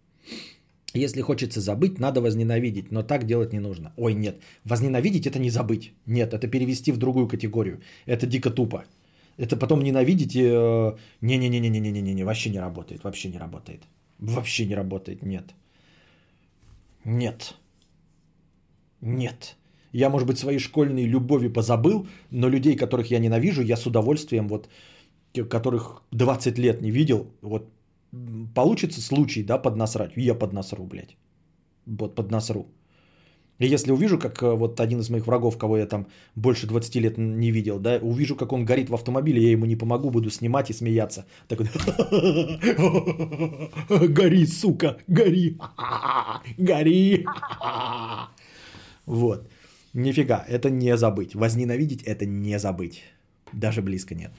Если 0.94 1.22
хочется 1.22 1.60
забыть, 1.60 1.98
надо 1.98 2.20
возненавидеть, 2.20 2.92
но 2.92 3.02
так 3.02 3.26
делать 3.26 3.52
не 3.52 3.60
нужно. 3.60 3.92
Ой, 3.96 4.14
нет, 4.14 4.36
возненавидеть 4.64 5.26
это 5.26 5.40
не 5.40 5.50
забыть. 5.50 5.92
Нет, 6.06 6.32
это 6.32 6.46
перевести 6.46 6.92
в 6.92 6.98
другую 6.98 7.26
категорию. 7.26 7.80
Это 8.06 8.26
дико 8.26 8.50
тупо. 8.50 8.84
Это 9.38 9.56
потом 9.56 9.82
ненавидеть 9.82 10.36
и... 10.36 10.44
Э, 10.44 10.92
не-не-не-не-не-не-не, 11.20 12.24
вообще 12.24 12.50
не 12.50 12.60
работает, 12.60 13.02
вообще 13.02 13.28
не 13.28 13.38
работает. 13.38 13.82
Вообще 14.20 14.66
не 14.66 14.76
работает, 14.76 15.22
нет. 15.22 15.54
Нет. 17.04 17.54
Нет. 19.00 19.56
Я, 19.92 20.10
может 20.10 20.26
быть, 20.26 20.38
свои 20.38 20.58
школьные 20.58 21.06
любови 21.06 21.48
позабыл, 21.48 22.06
но 22.30 22.48
людей, 22.48 22.76
которых 22.76 23.10
я 23.10 23.18
ненавижу, 23.20 23.62
я 23.62 23.76
с 23.76 23.86
удовольствием, 23.86 24.48
вот, 24.48 24.68
которых 25.48 26.02
20 26.12 26.58
лет 26.58 26.82
не 26.82 26.90
видел, 26.90 27.26
вот, 27.42 27.68
получится 28.54 29.00
случай, 29.00 29.44
да, 29.44 29.58
поднасрать, 29.58 30.12
я 30.16 30.34
поднасру, 30.34 30.84
блядь. 30.84 31.16
Вот, 31.86 32.14
поднасру. 32.14 32.66
И 33.60 33.66
если 33.66 33.92
увижу, 33.92 34.18
как 34.18 34.42
э, 34.42 34.52
вот 34.52 34.80
один 34.80 35.00
из 35.00 35.10
моих 35.10 35.26
врагов, 35.26 35.58
кого 35.58 35.76
я 35.78 35.86
там 35.86 36.06
больше 36.34 36.66
20 36.66 36.96
лет 36.96 37.18
не 37.18 37.52
видел, 37.52 37.78
да, 37.78 37.98
увижу, 38.02 38.34
как 38.36 38.52
он 38.52 38.64
горит 38.64 38.90
в 38.90 38.94
автомобиле, 38.94 39.42
я 39.42 39.52
ему 39.52 39.66
не 39.66 39.76
помогу, 39.76 40.10
буду 40.10 40.30
снимать 40.30 40.70
и 40.70 40.72
смеяться. 40.72 41.24
Так 41.48 41.60
вот, 41.60 41.68
гори, 44.08 44.46
сука, 44.46 44.96
гори, 45.08 45.58
гори. 46.58 47.26
Вот. 49.06 49.48
Нифига, 49.92 50.44
это 50.48 50.70
не 50.70 50.96
забыть. 50.96 51.34
Возненавидеть 51.34 52.02
это 52.04 52.26
не 52.26 52.58
забыть. 52.58 53.02
Даже 53.52 53.82
близко 53.82 54.14
нет. 54.14 54.32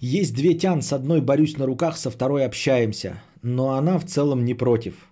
Есть 0.00 0.34
две 0.34 0.54
тян, 0.54 0.82
с 0.82 0.92
одной 0.92 1.20
борюсь 1.20 1.56
на 1.56 1.66
руках, 1.66 1.96
со 1.96 2.10
второй 2.10 2.44
общаемся. 2.44 3.22
Но 3.42 3.70
она 3.70 3.98
в 3.98 4.04
целом 4.04 4.44
не 4.44 4.54
против 4.54 5.07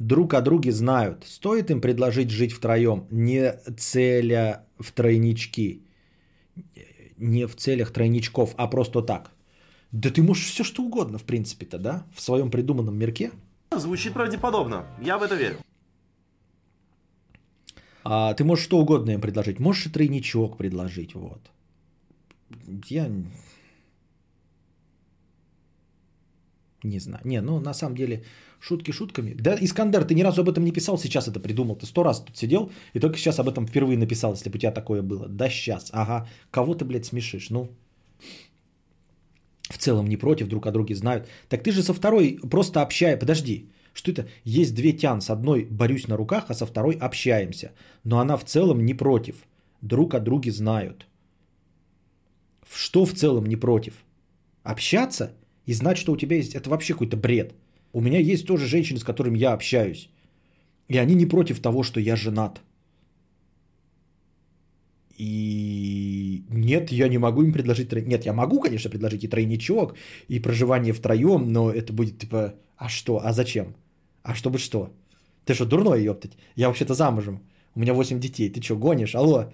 друг 0.00 0.34
о 0.34 0.40
друге 0.40 0.72
знают. 0.72 1.24
Стоит 1.24 1.70
им 1.70 1.80
предложить 1.80 2.30
жить 2.30 2.52
втроем, 2.52 3.06
не 3.10 3.52
целя 3.76 4.64
в 4.78 4.90
тройнички, 4.90 5.82
не 7.16 7.46
в 7.46 7.54
целях 7.54 7.92
тройничков, 7.92 8.54
а 8.56 8.66
просто 8.66 9.02
так. 9.02 9.30
Да 9.92 10.10
ты 10.10 10.22
можешь 10.22 10.46
все 10.46 10.64
что 10.64 10.82
угодно, 10.82 11.18
в 11.18 11.24
принципе-то, 11.24 11.78
да? 11.78 12.06
В 12.14 12.20
своем 12.20 12.50
придуманном 12.50 12.96
мирке. 12.96 13.30
Звучит 13.76 14.14
правдеподобно. 14.14 14.86
Я 15.02 15.18
в 15.18 15.22
это 15.22 15.34
верю. 15.34 15.58
А, 18.02 18.34
ты 18.34 18.44
можешь 18.44 18.64
что 18.64 18.78
угодно 18.78 19.10
им 19.10 19.20
предложить. 19.20 19.60
Можешь 19.60 19.86
и 19.86 19.90
тройничок 19.90 20.56
предложить, 20.56 21.14
вот. 21.14 21.50
Я 22.88 23.10
не 26.82 27.00
знаю. 27.00 27.22
Не, 27.24 27.40
ну 27.42 27.60
на 27.60 27.74
самом 27.74 27.96
деле 27.96 28.24
Шутки 28.60 28.92
шутками. 28.92 29.32
Да, 29.32 29.56
Искандер, 29.58 30.04
ты 30.04 30.14
ни 30.14 30.22
разу 30.22 30.42
об 30.42 30.48
этом 30.48 30.64
не 30.64 30.72
писал, 30.72 30.98
сейчас 30.98 31.28
это 31.28 31.40
придумал. 31.40 31.76
Ты 31.76 31.86
сто 31.86 32.02
раз 32.02 32.20
тут 32.20 32.36
сидел 32.36 32.70
и 32.92 33.00
только 33.00 33.18
сейчас 33.18 33.38
об 33.38 33.48
этом 33.48 33.66
впервые 33.66 33.98
написал, 33.98 34.32
если 34.32 34.50
бы 34.50 34.56
у 34.56 34.58
тебя 34.58 34.72
такое 34.72 35.02
было. 35.02 35.28
Да 35.28 35.48
сейчас, 35.48 35.90
ага. 35.92 36.28
Кого 36.50 36.74
ты, 36.74 36.84
блядь, 36.84 37.06
смешишь? 37.06 37.50
Ну, 37.50 37.70
в 39.70 39.78
целом 39.78 40.06
не 40.08 40.18
против, 40.18 40.48
друг 40.48 40.66
о 40.66 40.72
друге 40.72 40.94
знают. 40.94 41.26
Так 41.48 41.62
ты 41.62 41.72
же 41.72 41.82
со 41.82 41.94
второй 41.94 42.38
просто 42.50 42.82
общай. 42.82 43.16
Подожди, 43.16 43.70
что 43.94 44.10
это? 44.10 44.28
Есть 44.44 44.74
две 44.74 44.92
тян. 44.92 45.20
С 45.20 45.30
одной 45.30 45.66
борюсь 45.70 46.08
на 46.08 46.16
руках, 46.16 46.44
а 46.48 46.54
со 46.54 46.66
второй 46.66 46.94
общаемся. 46.94 47.72
Но 48.04 48.18
она 48.18 48.36
в 48.36 48.44
целом 48.44 48.84
не 48.84 48.94
против. 48.94 49.36
Друг 49.80 50.14
о 50.14 50.20
друге 50.20 50.52
знают. 50.52 51.06
Что 52.72 53.06
в 53.06 53.14
целом 53.14 53.46
не 53.46 53.56
против? 53.56 53.94
Общаться 54.62 55.32
и 55.66 55.72
знать, 55.72 55.96
что 55.96 56.12
у 56.12 56.16
тебя 56.16 56.36
есть... 56.36 56.54
Это 56.54 56.68
вообще 56.68 56.92
какой-то 56.92 57.16
бред. 57.16 57.54
У 57.92 58.00
меня 58.00 58.18
есть 58.18 58.46
тоже 58.46 58.66
женщины, 58.66 58.98
с 58.98 59.04
которыми 59.04 59.38
я 59.38 59.52
общаюсь. 59.52 60.08
И 60.88 60.98
они 60.98 61.14
не 61.14 61.26
против 61.26 61.60
того, 61.60 61.82
что 61.82 62.00
я 62.00 62.16
женат. 62.16 62.60
И 65.18 66.44
нет, 66.48 66.92
я 66.92 67.08
не 67.08 67.18
могу 67.18 67.42
им 67.42 67.52
предложить... 67.52 67.92
Нет, 67.92 68.26
я 68.26 68.32
могу, 68.32 68.60
конечно, 68.60 68.90
предложить 68.90 69.24
и 69.24 69.28
тройничок, 69.28 69.94
и 70.28 70.40
проживание 70.40 70.92
втроем, 70.92 71.52
но 71.52 71.70
это 71.70 71.92
будет 71.92 72.18
типа, 72.18 72.54
а 72.76 72.88
что, 72.88 73.20
а 73.24 73.32
зачем? 73.32 73.74
А 74.22 74.34
чтобы 74.34 74.58
что? 74.58 74.90
Ты 75.44 75.54
что, 75.54 75.66
дурной, 75.66 76.02
ёптать? 76.02 76.32
Я 76.56 76.68
вообще-то 76.68 76.94
замужем. 76.94 77.40
У 77.74 77.80
меня 77.80 77.92
8 77.92 78.18
детей. 78.20 78.50
Ты 78.50 78.62
что, 78.62 78.76
гонишь? 78.76 79.14
Алло. 79.14 79.52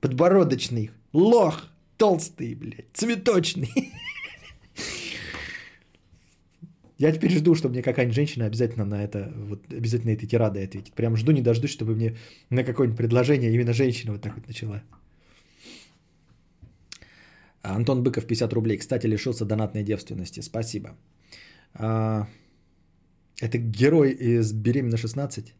Подбородочный. 0.00 0.90
Лох. 1.12 1.68
Толстый, 1.96 2.54
блядь. 2.54 2.92
Цветочный. 2.92 3.70
Я 6.98 7.12
теперь 7.12 7.30
жду, 7.30 7.54
чтобы 7.54 7.74
мне 7.74 7.82
какая-нибудь 7.82 8.16
женщина 8.16 8.46
обязательно 8.46 8.84
на 8.84 9.04
это, 9.04 9.32
вот 9.36 9.72
обязательно 9.72 10.10
этой 10.10 10.26
тирадой 10.26 10.64
ответит. 10.64 10.94
Прям 10.94 11.16
жду, 11.16 11.32
не 11.32 11.42
дождусь, 11.42 11.70
чтобы 11.70 11.94
мне 11.94 12.16
на 12.50 12.64
какое-нибудь 12.64 12.98
предложение 12.98 13.54
именно 13.54 13.72
женщина 13.72 14.12
вот 14.12 14.22
так 14.22 14.34
вот 14.34 14.48
начала. 14.48 14.82
Антон 17.62 18.02
Быков, 18.02 18.26
50 18.26 18.52
рублей. 18.52 18.78
Кстати, 18.78 19.06
лишился 19.06 19.44
донатной 19.44 19.84
девственности. 19.84 20.40
Спасибо. 20.40 20.96
А, 21.74 22.26
это 23.40 23.58
герой 23.58 24.10
из 24.10 24.52
«Беременна 24.52 24.96
16». 24.96 25.52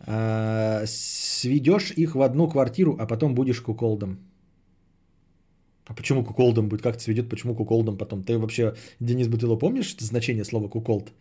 А, 0.00 0.84
сведешь 0.86 1.92
их 1.96 2.14
в 2.14 2.20
одну 2.20 2.48
квартиру, 2.48 2.96
а 3.00 3.06
потом 3.06 3.34
будешь 3.34 3.62
куколдом. 3.62 4.18
А 5.86 5.94
почему 5.94 6.24
куколдом 6.24 6.68
будет? 6.68 6.82
Как 6.82 6.96
это 6.96 7.02
сведет? 7.02 7.28
Почему 7.28 7.54
куколдом 7.54 7.96
потом? 7.96 8.22
Ты 8.24 8.38
вообще, 8.38 8.74
Денис 9.00 9.28
Бутыло, 9.28 9.56
помнишь 9.56 9.96
значение 9.98 10.44
слова 10.44 10.68
куколд? 10.68 11.12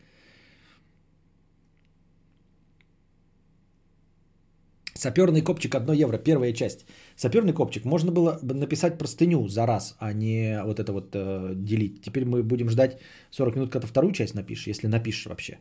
Саперный 4.97 5.41
копчик 5.41 5.75
1 5.75 5.93
евро, 5.93 6.17
первая 6.17 6.53
часть. 6.53 6.85
Саперный 7.15 7.53
копчик 7.53 7.85
можно 7.85 8.11
было 8.11 8.39
написать 8.41 8.97
простыню 8.97 9.47
за 9.47 9.67
раз, 9.67 9.95
а 9.99 10.13
не 10.13 10.63
вот 10.65 10.79
это 10.79 10.93
вот 10.93 11.13
э, 11.13 11.53
делить. 11.55 12.01
Теперь 12.01 12.25
мы 12.25 12.41
будем 12.41 12.69
ждать 12.69 12.97
40 13.31 13.55
минут, 13.55 13.71
когда 13.71 13.87
вторую 13.87 14.13
часть 14.13 14.33
напишешь, 14.33 14.67
если 14.67 14.87
напишешь 14.87 15.25
вообще. 15.27 15.59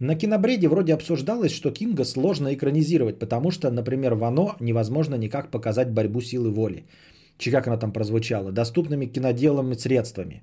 На 0.00 0.16
кинобреде 0.16 0.68
вроде 0.68 0.92
обсуждалось, 0.92 1.52
что 1.52 1.70
Кинга 1.70 2.04
сложно 2.04 2.52
экранизировать, 2.52 3.18
потому 3.18 3.50
что, 3.50 3.70
например, 3.70 4.16
в 4.16 4.24
«Оно» 4.24 4.56
невозможно 4.60 5.14
никак 5.14 5.50
показать 5.50 5.90
борьбу 5.90 6.20
силы 6.20 6.50
воли 6.50 6.84
чи 7.38 7.50
как 7.50 7.66
она 7.66 7.76
там 7.76 7.92
прозвучала, 7.92 8.52
доступными 8.52 9.06
киноделами 9.06 9.74
средствами, 9.74 10.42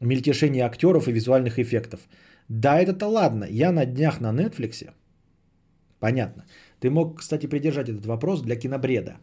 мельтешение 0.00 0.64
актеров 0.64 1.08
и 1.08 1.12
визуальных 1.12 1.58
эффектов. 1.58 2.00
Да, 2.48 2.80
это-то 2.80 3.06
ладно. 3.06 3.46
Я 3.50 3.72
на 3.72 3.84
днях 3.86 4.20
на 4.20 4.32
Netflix. 4.32 4.90
Понятно. 6.00 6.44
Ты 6.80 6.90
мог, 6.90 7.18
кстати, 7.20 7.46
придержать 7.46 7.88
этот 7.88 8.06
вопрос 8.06 8.42
для 8.42 8.56
кинобреда. 8.56 9.18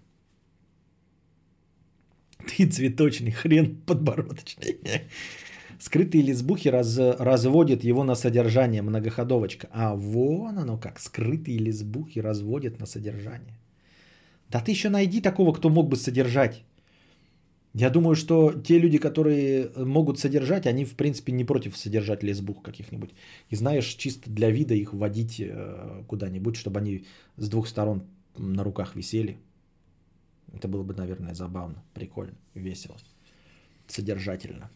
Ты 2.58 2.68
цветочный 2.68 3.32
хрен 3.32 3.82
подбородочный. 3.86 4.77
Скрытые 5.80 6.24
лесбухи 6.24 6.69
раз, 6.69 6.98
разводят 6.98 7.84
его 7.84 8.03
на 8.03 8.16
содержание, 8.16 8.82
многоходовочка. 8.82 9.68
А 9.72 9.95
вон 9.95 10.58
оно 10.58 10.77
как, 10.77 11.00
скрытые 11.00 11.60
лесбухи 11.60 12.19
разводят 12.19 12.80
на 12.80 12.86
содержание. 12.86 13.60
Да 14.50 14.61
ты 14.61 14.72
еще 14.72 14.90
найди 14.90 15.22
такого, 15.22 15.53
кто 15.53 15.69
мог 15.69 15.90
бы 15.90 15.98
содержать. 15.98 16.64
Я 17.80 17.91
думаю, 17.91 18.15
что 18.15 18.53
те 18.53 18.80
люди, 18.80 18.97
которые 18.97 19.69
могут 19.77 20.17
содержать, 20.17 20.65
они, 20.65 20.83
в 20.83 20.95
принципе, 20.95 21.31
не 21.31 21.45
против 21.45 21.77
содержать 21.77 22.23
лесбух 22.23 22.64
каких-нибудь. 22.64 23.11
И 23.51 23.56
знаешь, 23.56 23.85
чисто 23.85 24.31
для 24.31 24.49
вида 24.49 24.73
их 24.73 24.93
водить 24.93 25.39
э, 25.39 26.03
куда-нибудь, 26.07 26.56
чтобы 26.56 26.80
они 26.80 27.06
с 27.38 27.49
двух 27.49 27.67
сторон 27.67 28.01
на 28.35 28.64
руках 28.64 28.95
висели. 28.95 29.38
Это 30.53 30.67
было 30.67 30.81
бы, 30.81 30.95
наверное, 30.95 31.35
забавно, 31.35 31.83
прикольно, 31.93 32.33
весело, 32.56 32.97
содержательно. 33.88 34.72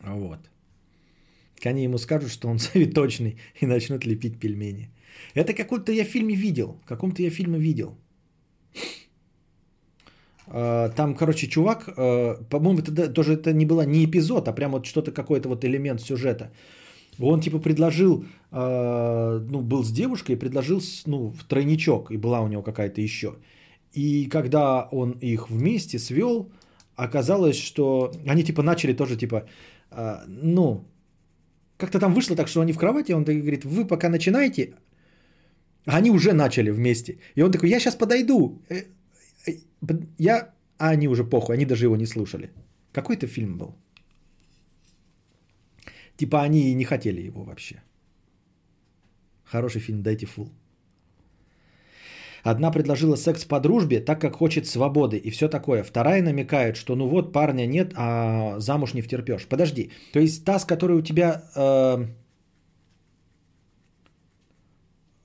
Вот. 0.00 0.38
Они 1.62 1.82
ему 1.84 1.98
скажут, 1.98 2.30
что 2.30 2.48
он 2.48 2.58
цветочный, 2.58 3.36
и 3.60 3.66
начнут 3.66 4.06
лепить 4.06 4.40
пельмени. 4.40 4.88
Это 5.34 5.52
какой-то 5.52 5.92
я 5.92 6.04
в 6.04 6.08
фильме 6.08 6.34
видел. 6.34 6.80
В 6.84 6.86
каком-то 6.86 7.22
я 7.22 7.28
фильме 7.28 7.58
видел. 7.58 7.98
Э, 10.52 10.90
там, 10.94 11.14
короче, 11.14 11.46
чувак, 11.46 11.88
э, 11.96 12.36
по-моему, 12.50 12.80
это 12.80 13.08
тоже 13.08 13.32
это 13.34 13.52
не 13.52 13.66
было 13.66 13.86
не 13.86 14.04
эпизод, 14.04 14.48
а 14.48 14.52
прям 14.52 14.72
вот 14.72 14.86
что-то, 14.86 15.10
какой-то 15.12 15.48
вот 15.48 15.64
элемент 15.64 16.00
сюжета. 16.00 16.50
Он 17.20 17.40
типа 17.40 17.58
предложил, 17.58 18.24
э, 18.52 19.46
ну, 19.50 19.60
был 19.60 19.82
с 19.82 19.90
девушкой, 19.90 20.36
предложил, 20.36 20.80
ну, 21.06 21.30
в 21.30 21.44
тройничок, 21.44 22.10
и 22.10 22.18
была 22.18 22.40
у 22.40 22.48
него 22.48 22.62
какая-то 22.62 23.00
еще. 23.00 23.36
И 23.94 24.28
когда 24.28 24.88
он 24.92 25.12
их 25.22 25.50
вместе 25.50 25.98
свел, 25.98 26.50
оказалось, 26.96 27.56
что 27.56 28.12
они 28.28 28.42
типа 28.42 28.62
начали 28.62 28.94
тоже 28.94 29.16
типа, 29.16 29.44
ну, 30.26 30.84
как-то 31.76 31.98
там 31.98 32.14
вышло 32.14 32.36
так, 32.36 32.48
что 32.48 32.60
они 32.60 32.72
в 32.72 32.78
кровати, 32.78 33.12
он 33.12 33.24
такой 33.24 33.40
говорит, 33.40 33.64
вы 33.64 33.86
пока 33.86 34.08
начинайте, 34.08 34.74
а 35.84 35.98
они 35.98 36.10
уже 36.10 36.32
начали 36.32 36.70
вместе. 36.70 37.18
И 37.36 37.42
он 37.42 37.52
такой, 37.52 37.68
я 37.68 37.80
сейчас 37.80 37.96
подойду. 37.96 38.62
Э, 39.46 39.52
Я... 40.18 40.52
А 40.78 40.90
они 40.90 41.08
уже 41.08 41.24
похуй, 41.24 41.54
они 41.54 41.64
даже 41.64 41.84
его 41.84 41.96
не 41.96 42.06
слушали. 42.06 42.50
Какой 42.92 43.16
это 43.16 43.26
фильм 43.26 43.56
был? 43.58 43.74
Типа 46.16 46.42
они 46.42 46.70
и 46.70 46.74
не 46.74 46.84
хотели 46.84 47.26
его 47.26 47.44
вообще. 47.44 47.82
Хороший 49.44 49.80
фильм, 49.80 50.02
дайте 50.02 50.26
фул. 50.26 50.50
Одна 52.44 52.72
предложила 52.72 53.16
секс 53.16 53.44
по 53.44 53.60
дружбе, 53.60 54.00
так 54.00 54.20
как 54.20 54.36
хочет 54.36 54.66
свободы 54.66 55.16
и 55.16 55.30
все 55.30 55.48
такое. 55.48 55.84
Вторая 55.84 56.22
намекает, 56.22 56.76
что 56.76 56.96
ну 56.96 57.08
вот 57.08 57.32
парня 57.32 57.66
нет, 57.66 57.92
а 57.96 58.58
замуж 58.58 58.94
не 58.94 59.02
втерпешь. 59.02 59.46
Подожди, 59.46 59.90
то 60.12 60.20
есть 60.20 60.44
та, 60.44 60.58
с 60.58 60.64
которой 60.64 60.98
у 60.98 61.02
тебя 61.02 61.44
э, 61.54 62.06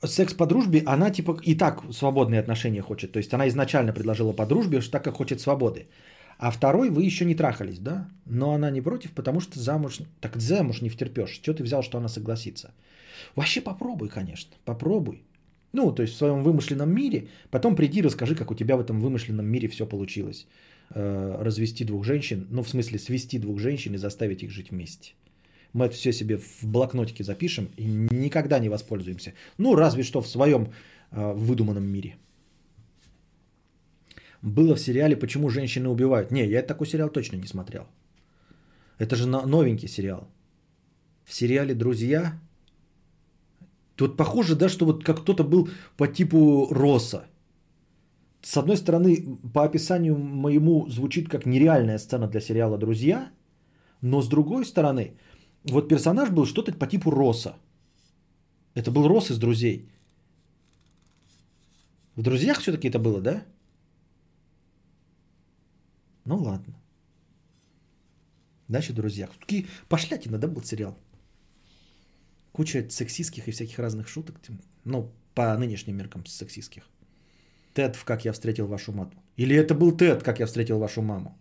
секс 0.03 0.34
по 0.34 0.45
дружбе, 0.45 0.84
она 0.85 1.11
типа 1.11 1.40
и 1.43 1.56
так 1.56 1.84
свободные 1.92 2.40
отношения 2.40 2.82
хочет. 2.82 3.11
То 3.11 3.19
есть 3.19 3.34
она 3.34 3.48
изначально 3.48 3.93
предложила 3.93 4.34
по 4.34 4.45
дружбе, 4.45 4.82
так 4.82 5.03
как 5.03 5.16
хочет 5.16 5.40
свободы. 5.42 5.88
А 6.38 6.51
второй 6.51 6.90
вы 6.90 7.03
еще 7.03 7.26
не 7.26 7.35
трахались, 7.35 7.80
да? 7.80 8.08
Но 8.26 8.53
она 8.53 8.69
не 8.69 8.82
против, 8.82 9.11
потому 9.11 9.40
что 9.40 9.59
замуж... 9.59 10.00
Так 10.22 10.38
замуж 10.38 10.82
не 10.82 10.90
втерпешь. 10.90 11.42
Что 11.42 11.53
ты 11.53 11.64
взял, 11.64 11.82
что 11.82 11.98
она 11.98 12.09
согласится? 12.09 12.72
Вообще 13.35 13.61
попробуй, 13.61 14.09
конечно. 14.09 14.56
Попробуй. 14.66 15.24
Ну, 15.74 15.92
то 15.92 16.03
есть 16.03 16.14
в 16.14 16.17
своем 16.17 16.43
вымышленном 16.43 16.90
мире. 16.90 17.27
Потом 17.50 17.76
приди, 17.76 18.01
расскажи, 18.01 18.35
как 18.35 18.51
у 18.51 18.56
тебя 18.56 18.77
в 18.77 18.80
этом 18.80 19.00
вымышленном 19.00 19.45
мире 19.45 19.67
все 19.67 19.88
получилось. 19.88 20.48
Э, 20.93 21.42
развести 21.42 21.85
двух 21.85 22.06
женщин. 22.06 22.48
Ну, 22.51 22.61
в 22.61 22.69
смысле, 22.69 23.00
свести 23.00 23.40
двух 23.40 23.59
женщин 23.59 23.95
и 23.95 23.98
заставить 23.98 24.43
их 24.43 24.51
жить 24.51 24.69
вместе. 24.72 25.14
Мы 25.74 25.86
это 25.86 25.96
все 25.96 26.14
себе 26.14 26.38
в 26.38 26.64
блокнотике 26.64 27.24
запишем 27.24 27.70
и 27.78 27.86
никогда 27.86 28.60
не 28.60 28.70
воспользуемся. 28.70 29.34
Ну, 29.58 29.76
разве 29.76 30.04
что 30.04 30.22
в 30.22 30.28
своем 30.28 30.72
э, 31.12 31.34
выдуманном 31.34 31.84
мире. 31.84 32.18
Было 34.42 34.76
в 34.76 34.80
сериале 34.80 35.16
«Почему 35.16 35.50
женщины 35.50 35.90
убивают». 35.90 36.32
Не, 36.32 36.48
я 36.48 36.62
такой 36.62 36.88
сериал 36.88 37.10
точно 37.10 37.38
не 37.38 37.48
смотрел. 37.48 37.88
Это 39.00 39.16
же 39.16 39.28
но- 39.28 39.46
новенький 39.46 39.88
сериал. 39.88 40.28
В 41.26 41.34
сериале 41.34 41.74
«Друзья» 41.74 42.40
Тут 43.98 44.16
похоже, 44.16 44.56
да, 44.56 44.70
что 44.70 44.86
вот 44.86 45.04
как 45.04 45.22
кто-то 45.22 45.44
был 45.44 45.70
по 45.98 46.08
типу 46.08 46.68
Росса. 46.72 47.26
С 48.44 48.56
одной 48.56 48.78
стороны, 48.78 49.40
по 49.54 49.64
описанию 49.64 50.16
моему 50.16 50.88
звучит 50.88 51.30
как 51.30 51.46
нереальная 51.46 51.98
сцена 51.98 52.28
для 52.28 52.40
сериала 52.40 52.78
«Друзья», 52.78 53.32
но 54.02 54.22
с 54.22 54.28
другой 54.28 54.66
стороны, 54.66 55.18
вот 55.72 55.90
персонаж 55.90 56.30
был 56.30 56.46
что-то 56.46 56.74
по 56.74 56.88
типу 56.88 57.12
Росса. 57.12 57.56
Это 58.74 58.92
был 58.92 59.08
Росс 59.08 59.32
из 59.32 59.38
«Друзей». 59.38 59.90
В 62.16 62.22
«Друзьях» 62.22 62.60
все-таки 62.60 62.90
это 62.90 63.00
было, 63.00 63.22
да? 63.22 63.44
Ну 66.26 66.38
ладно. 66.38 66.76
Дальше 68.68 68.94
«Друзьях». 68.94 69.30
Такие 69.40 69.68
пошлятина, 69.88 70.38
да, 70.38 70.48
был 70.48 70.64
сериал? 70.64 70.98
Куча 72.52 72.90
сексистских 72.90 73.48
и 73.48 73.52
всяких 73.52 73.80
разных 73.80 74.08
шуток. 74.10 74.36
Ну, 74.84 75.12
по 75.36 75.58
нынешним 75.58 75.96
меркам 75.98 76.26
сексистских. 76.26 76.84
Тед 77.74 77.96
в 77.96 78.04
«Как 78.04 78.26
я 78.26 78.34
встретил 78.34 78.68
вашу 78.68 78.92
маму». 78.92 79.12
Или 79.36 79.56
это 79.56 79.76
был 79.76 79.96
Тед, 79.96 80.24
как 80.24 80.40
я 80.40 80.48
встретил 80.48 80.80
вашу 80.80 81.02
маму? 81.02 81.38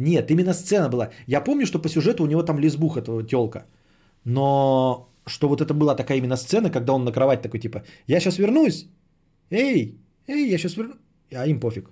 Нет, 0.00 0.30
именно 0.30 0.54
сцена 0.54 0.88
была. 0.88 1.10
Я 1.26 1.44
помню, 1.44 1.66
что 1.66 1.78
по 1.78 1.88
сюжету 1.88 2.22
у 2.22 2.26
него 2.26 2.42
там 2.42 2.58
лесбуха, 2.58 3.00
этого 3.00 3.22
телка. 3.22 3.66
Но 4.24 5.10
что 5.26 5.48
вот 5.48 5.60
это 5.60 5.74
была 5.74 5.94
такая 5.94 6.18
именно 6.18 6.36
сцена, 6.36 6.70
когда 6.70 6.92
он 6.92 7.04
на 7.04 7.12
кровать 7.12 7.42
такой 7.42 7.60
типа, 7.60 7.82
я 8.06 8.20
сейчас 8.20 8.38
вернусь. 8.38 8.86
Эй, 9.50 9.98
эй, 10.26 10.50
я 10.50 10.58
сейчас 10.58 10.76
вернусь. 10.76 10.96
А 11.32 11.46
им 11.46 11.60
пофиг. 11.60 11.90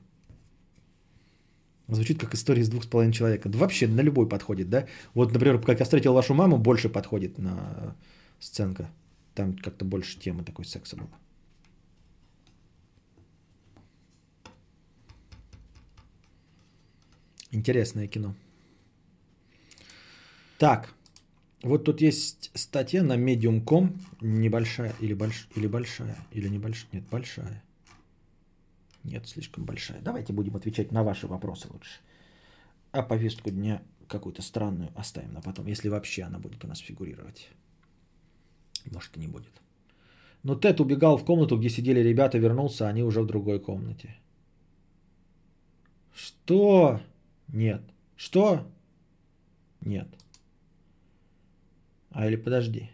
Звучит 1.88 2.18
как 2.18 2.34
история 2.34 2.62
из 2.62 2.68
двух 2.70 2.84
с 2.84 2.86
половиной 2.86 3.12
человека. 3.12 3.48
Да 3.48 3.58
вообще 3.58 3.86
на 3.86 4.02
любой 4.02 4.26
подходит, 4.26 4.70
да? 4.70 4.86
Вот, 5.14 5.32
например, 5.32 5.60
как 5.60 5.78
я 5.78 5.84
встретил 5.84 6.14
вашу 6.14 6.34
маму, 6.34 6.56
больше 6.58 6.88
подходит 6.88 7.38
на 7.38 7.94
сценка. 8.40 8.90
Там 9.34 9.52
как-то 9.52 9.84
больше 9.84 10.18
темы 10.18 10.44
такой 10.44 10.64
секса 10.64 10.96
было. 10.96 11.10
Интересное 17.50 18.06
кино. 18.06 18.34
Так, 20.58 20.92
вот 21.62 21.84
тут 21.84 22.00
есть 22.00 22.50
статья 22.54 23.02
на 23.02 23.16
Medium.com, 23.16 23.98
небольшая 24.20 24.94
или, 25.00 25.14
больш... 25.14 25.48
или 25.54 25.66
большая, 25.66 26.16
или 26.32 26.48
небольшая, 26.48 26.88
нет, 26.92 27.04
большая. 27.10 27.62
Нет, 29.04 29.26
слишком 29.26 29.64
большая. 29.64 30.00
Давайте 30.00 30.32
будем 30.32 30.56
отвечать 30.56 30.92
на 30.92 31.02
ваши 31.02 31.26
вопросы 31.26 31.68
лучше. 31.70 32.00
А 32.92 33.02
повестку 33.02 33.50
дня 33.50 33.82
какую-то 34.08 34.42
странную 34.42 34.90
оставим 34.94 35.32
на 35.32 35.40
потом, 35.40 35.66
если 35.66 35.88
вообще 35.88 36.24
она 36.24 36.38
будет 36.38 36.64
у 36.64 36.68
нас 36.68 36.78
фигурировать. 36.78 37.48
Может 38.90 39.16
и 39.16 39.20
не 39.20 39.28
будет. 39.28 39.52
Но 40.42 40.54
Тед 40.54 40.80
убегал 40.80 41.16
в 41.16 41.24
комнату, 41.24 41.58
где 41.58 41.68
сидели 41.68 42.00
ребята, 42.00 42.38
вернулся, 42.38 42.86
а 42.86 42.90
они 42.90 43.02
уже 43.02 43.22
в 43.22 43.26
другой 43.26 43.60
комнате. 43.60 44.16
Что? 46.14 47.00
Нет. 47.48 47.82
Что? 48.16 48.70
Нет. 49.80 50.08
А 52.10 52.26
или 52.26 52.36
подожди. 52.36 52.90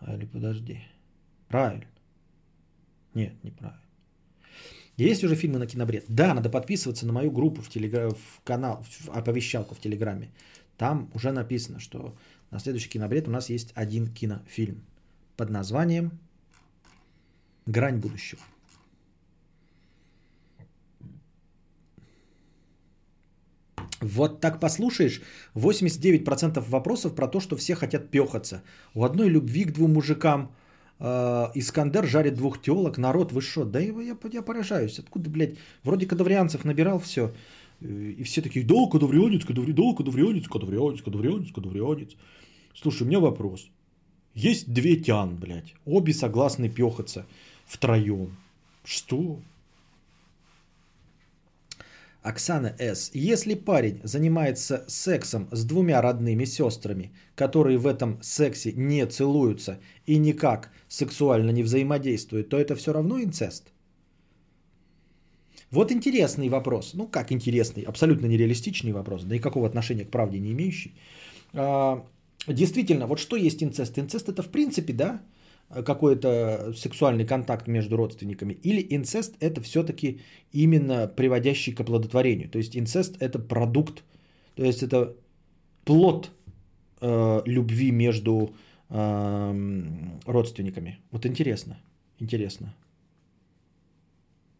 А 0.00 0.14
или 0.14 0.26
подожди. 0.26 0.80
Правильно. 1.48 1.86
Нет, 3.14 3.34
неправильно. 3.42 3.80
Есть 4.96 5.24
уже 5.24 5.34
фильмы 5.34 5.58
на 5.58 5.66
кинобред? 5.66 6.04
Да, 6.08 6.34
надо 6.34 6.50
подписываться 6.50 7.06
на 7.06 7.12
мою 7.12 7.30
группу 7.30 7.62
в, 7.62 7.68
телегра... 7.70 8.10
в 8.10 8.40
канал, 8.44 8.84
в 8.84 9.10
оповещалку 9.10 9.74
в 9.74 9.80
Телеграме. 9.80 10.30
Там 10.76 11.10
уже 11.14 11.32
написано, 11.32 11.80
что 11.80 12.16
на 12.50 12.58
следующий 12.58 12.88
кинобред 12.88 13.28
у 13.28 13.30
нас 13.30 13.48
есть 13.48 13.72
один 13.74 14.06
кинофильм 14.06 14.84
под 15.36 15.50
названием 15.50 16.18
«Грань 17.66 17.98
будущего». 17.98 18.42
Вот 24.00 24.40
так 24.40 24.60
послушаешь, 24.60 25.20
89% 25.54 26.60
вопросов 26.70 27.14
про 27.14 27.28
то, 27.28 27.40
что 27.40 27.56
все 27.56 27.74
хотят 27.74 28.10
пехаться. 28.10 28.62
У 28.94 29.04
одной 29.04 29.28
любви 29.28 29.64
к 29.64 29.72
двум 29.72 29.92
мужикам 29.92 30.50
э, 30.98 31.48
Искандер 31.54 32.06
жарит 32.06 32.34
двух 32.34 32.62
телок, 32.62 32.96
народ, 32.96 33.32
вы 33.32 33.42
что? 33.42 33.64
Да 33.64 33.78
я, 33.78 33.92
я, 34.00 34.16
я 34.32 34.42
поражаюсь. 34.42 34.98
Откуда, 34.98 35.28
блядь, 35.28 35.56
вроде 35.84 36.06
кадаврианцев 36.06 36.64
набирал 36.64 36.98
все. 36.98 37.32
И 37.80 38.22
все 38.24 38.42
такие, 38.42 38.64
да, 38.64 38.74
кадаврианец, 38.90 39.44
кадаври, 39.44 39.72
да, 39.72 39.94
кадаврианец, 39.96 40.46
кадаврианец, 40.46 41.00
кадаврианец, 41.02 41.52
кадаврианец. 41.52 42.16
Слушай, 42.74 43.02
у 43.02 43.06
меня 43.06 43.20
вопрос. 43.20 43.68
Есть 44.34 44.72
две 44.72 44.96
тян, 44.96 45.36
блядь. 45.36 45.74
Обе 45.84 46.14
согласны 46.14 46.68
пехаться 46.68 47.26
втроем. 47.66 48.36
Что? 48.84 49.40
Оксана 52.22 52.74
С. 52.78 53.10
Если 53.14 53.54
парень 53.54 54.00
занимается 54.04 54.84
сексом 54.88 55.48
с 55.52 55.64
двумя 55.64 56.02
родными 56.02 56.44
сестрами, 56.44 57.12
которые 57.34 57.78
в 57.78 57.86
этом 57.86 58.18
сексе 58.22 58.72
не 58.72 59.06
целуются 59.06 59.78
и 60.06 60.18
никак 60.18 60.70
сексуально 60.88 61.50
не 61.50 61.62
взаимодействуют, 61.62 62.48
то 62.48 62.58
это 62.58 62.76
все 62.76 62.92
равно 62.92 63.22
инцест? 63.22 63.72
Вот 65.70 65.92
интересный 65.92 66.48
вопрос. 66.48 66.94
Ну, 66.94 67.06
как 67.06 67.32
интересный? 67.32 67.84
Абсолютно 67.84 68.26
нереалистичный 68.26 68.92
вопрос, 68.92 69.22
да 69.22 69.34
никакого 69.34 69.66
отношения 69.66 70.04
к 70.04 70.10
правде 70.10 70.40
не 70.40 70.50
имеющий. 70.52 70.94
А, 71.54 72.04
действительно, 72.46 73.06
вот 73.06 73.18
что 73.18 73.36
есть 73.36 73.62
инцест? 73.62 73.98
Инцест 73.98 74.28
это 74.28 74.42
в 74.42 74.48
принципе, 74.48 74.92
да, 74.92 75.22
какой-то 75.70 76.72
сексуальный 76.74 77.26
контакт 77.26 77.68
между 77.68 77.96
родственниками, 77.96 78.54
или 78.64 78.86
инцест 78.96 79.36
это 79.40 79.60
все-таки 79.60 80.20
именно 80.52 81.06
приводящий 81.06 81.74
к 81.74 81.80
оплодотворению. 81.80 82.48
То 82.48 82.58
есть 82.58 82.76
инцест 82.76 83.16
это 83.20 83.38
продукт, 83.38 84.04
то 84.56 84.64
есть 84.64 84.82
это 84.82 85.14
плод 85.84 86.30
э, 87.00 87.42
любви 87.46 87.92
между 87.92 88.54
э, 88.88 89.82
родственниками. 90.26 90.98
Вот 91.12 91.26
интересно, 91.26 91.80
интересно. 92.18 92.74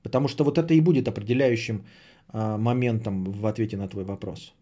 Потому 0.03 0.29
что 0.29 0.45
вот 0.45 0.59
это 0.59 0.75
и 0.75 0.81
будет 0.81 1.09
определяющим 1.09 1.85
а, 2.33 2.57
моментом 2.57 3.25
в 3.25 3.47
ответе 3.47 3.77
на 3.77 3.89
твой 3.89 4.05
вопрос. 4.05 4.55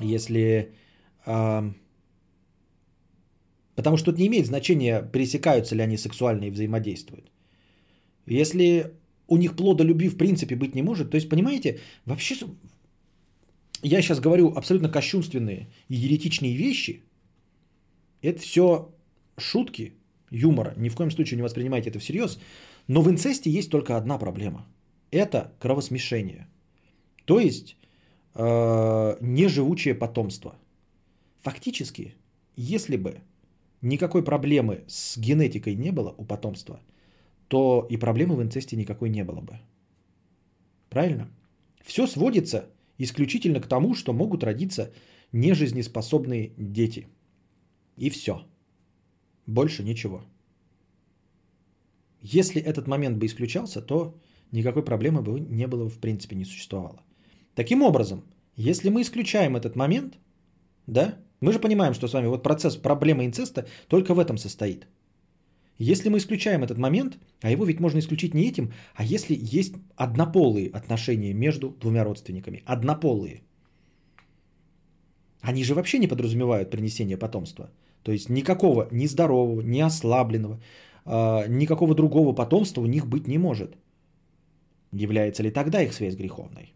Если... 0.00 0.72
А, 1.26 1.72
потому 3.80 3.96
что 3.96 4.10
тут 4.10 4.18
не 4.18 4.26
имеет 4.26 4.46
значения, 4.46 5.02
пересекаются 5.12 5.74
ли 5.74 5.82
они 5.82 5.96
сексуально 5.96 6.44
и 6.44 6.50
взаимодействуют. 6.50 7.30
Если 8.26 8.92
у 9.26 9.38
них 9.38 9.56
плода 9.56 9.84
любви 9.84 10.08
в 10.08 10.18
принципе 10.18 10.54
быть 10.54 10.74
не 10.74 10.82
может, 10.82 11.10
то 11.10 11.16
есть, 11.16 11.30
понимаете, 11.30 11.78
вообще 12.04 12.34
я 13.82 14.02
сейчас 14.02 14.20
говорю 14.20 14.52
абсолютно 14.54 14.90
кощунственные 14.90 15.66
и 15.88 15.94
еретичные 15.94 16.54
вещи. 16.54 17.02
Это 18.20 18.38
все 18.38 18.94
шутки, 19.38 19.94
юмора. 20.30 20.74
Ни 20.76 20.90
в 20.90 20.94
коем 20.94 21.10
случае 21.10 21.36
не 21.36 21.42
воспринимайте 21.42 21.88
это 21.88 21.98
всерьез. 21.98 22.38
Но 22.86 23.00
в 23.00 23.08
инцесте 23.08 23.50
есть 23.50 23.70
только 23.70 23.96
одна 23.96 24.18
проблема. 24.18 24.66
Это 25.10 25.54
кровосмешение. 25.58 26.46
То 27.24 27.40
есть 27.40 27.76
э, 28.34 29.16
неживучее 29.22 29.94
потомство. 29.94 30.54
Фактически, 31.42 32.14
если 32.56 32.96
бы 32.98 33.22
никакой 33.82 34.24
проблемы 34.24 34.84
с 34.86 35.18
генетикой 35.18 35.74
не 35.74 35.92
было 35.92 36.14
у 36.18 36.24
потомства, 36.24 36.80
то 37.48 37.86
и 37.90 37.96
проблемы 37.96 38.36
в 38.36 38.42
инцесте 38.42 38.76
никакой 38.76 39.10
не 39.10 39.24
было 39.24 39.40
бы. 39.40 39.60
Правильно? 40.88 41.28
Все 41.82 42.06
сводится 42.06 42.64
исключительно 42.98 43.60
к 43.60 43.66
тому, 43.66 43.94
что 43.94 44.12
могут 44.12 44.44
родиться 44.44 44.92
нежизнеспособные 45.32 46.52
дети. 46.56 47.06
И 47.96 48.10
все. 48.10 48.42
Больше 49.46 49.82
ничего. 49.82 50.24
Если 52.20 52.60
этот 52.60 52.86
момент 52.86 53.18
бы 53.18 53.26
исключался, 53.26 53.80
то 53.80 54.14
никакой 54.52 54.84
проблемы 54.84 55.22
бы 55.22 55.40
не 55.40 55.66
было, 55.66 55.88
в 55.88 55.98
принципе, 55.98 56.36
не 56.36 56.44
существовало. 56.44 57.02
Таким 57.54 57.82
образом, 57.82 58.22
если 58.56 58.90
мы 58.90 59.02
исключаем 59.02 59.56
этот 59.56 59.76
момент, 59.76 60.18
да, 60.86 61.18
мы 61.40 61.52
же 61.52 61.58
понимаем, 61.58 61.94
что 61.94 62.08
с 62.08 62.12
вами 62.12 62.26
вот 62.26 62.42
процесс 62.42 62.76
проблемы 62.76 63.24
инцеста 63.24 63.66
только 63.88 64.14
в 64.14 64.18
этом 64.18 64.38
состоит– 64.38 64.86
если 65.82 66.10
мы 66.10 66.18
исключаем 66.18 66.62
этот 66.62 66.78
момент, 66.78 67.18
а 67.40 67.50
его 67.50 67.64
ведь 67.64 67.80
можно 67.80 68.00
исключить 68.00 68.34
не 68.34 68.48
этим, 68.48 68.70
а 68.94 69.02
если 69.02 69.34
есть 69.58 69.74
однополые 69.96 70.68
отношения 70.68 71.32
между 71.32 71.70
двумя 71.70 72.04
родственниками, 72.04 72.62
однополые. 72.66 73.40
Они 75.40 75.64
же 75.64 75.74
вообще 75.74 75.98
не 75.98 76.06
подразумевают 76.06 76.70
принесение 76.70 77.16
потомства. 77.16 77.70
То 78.02 78.12
есть 78.12 78.28
никакого 78.28 78.88
ни 78.92 79.06
здорового, 79.06 79.62
ни 79.62 79.80
ослабленного, 79.80 80.60
э, 81.06 81.48
никакого 81.48 81.94
другого 81.94 82.34
потомства 82.34 82.82
у 82.82 82.86
них 82.86 83.06
быть 83.06 83.26
не 83.26 83.38
может. 83.38 83.78
Является 84.92 85.42
ли 85.42 85.50
тогда 85.50 85.80
их 85.82 85.94
связь 85.94 86.14
греховной? 86.14 86.74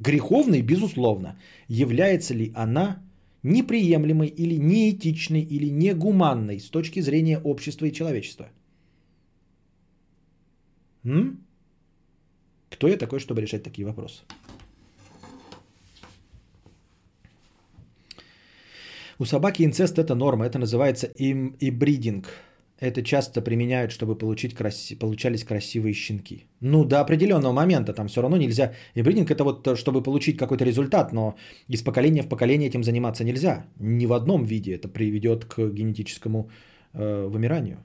Греховной, 0.00 0.62
безусловно. 0.62 1.38
Является 1.68 2.34
ли 2.34 2.52
она 2.56 3.00
неприемлемой 3.44 4.28
или 4.28 4.56
неэтичной 4.56 5.42
или 5.42 5.70
негуманной 5.70 6.58
с 6.58 6.70
точки 6.70 7.00
зрения 7.00 7.38
общества 7.38 7.86
и 7.86 7.92
человечества? 7.92 8.48
М? 11.04 11.38
Кто 12.70 12.88
я 12.88 12.96
такой, 12.96 13.20
чтобы 13.20 13.42
решать 13.42 13.62
такие 13.62 13.86
вопросы? 13.86 14.24
У 19.18 19.24
собаки 19.24 19.62
инцест 19.62 19.98
это 19.98 20.14
норма, 20.14 20.46
это 20.46 20.58
называется 20.58 21.06
им 21.06 21.56
и 21.60 21.70
бридинг 21.70 22.26
это 22.84 23.02
часто 23.02 23.40
применяют, 23.40 23.90
чтобы 23.90 24.18
получить 24.18 24.54
краси... 24.54 24.94
получались 24.94 25.44
красивые 25.44 25.94
щенки. 25.94 26.46
Ну, 26.60 26.84
до 26.84 27.00
определенного 27.00 27.52
момента 27.52 27.92
там 27.92 28.08
все 28.08 28.22
равно 28.22 28.36
нельзя. 28.36 28.72
И 28.96 29.02
бридинг 29.02 29.30
это 29.30 29.44
вот, 29.44 29.78
чтобы 29.78 30.02
получить 30.02 30.36
какой-то 30.36 30.64
результат, 30.64 31.12
но 31.12 31.34
из 31.72 31.82
поколения 31.82 32.22
в 32.22 32.28
поколение 32.28 32.68
этим 32.68 32.84
заниматься 32.84 33.24
нельзя. 33.24 33.64
Ни 33.80 34.06
в 34.06 34.12
одном 34.12 34.44
виде 34.44 34.74
это 34.74 34.88
приведет 34.88 35.44
к 35.44 35.70
генетическому 35.72 36.50
э, 36.92 37.28
вымиранию. 37.28 37.78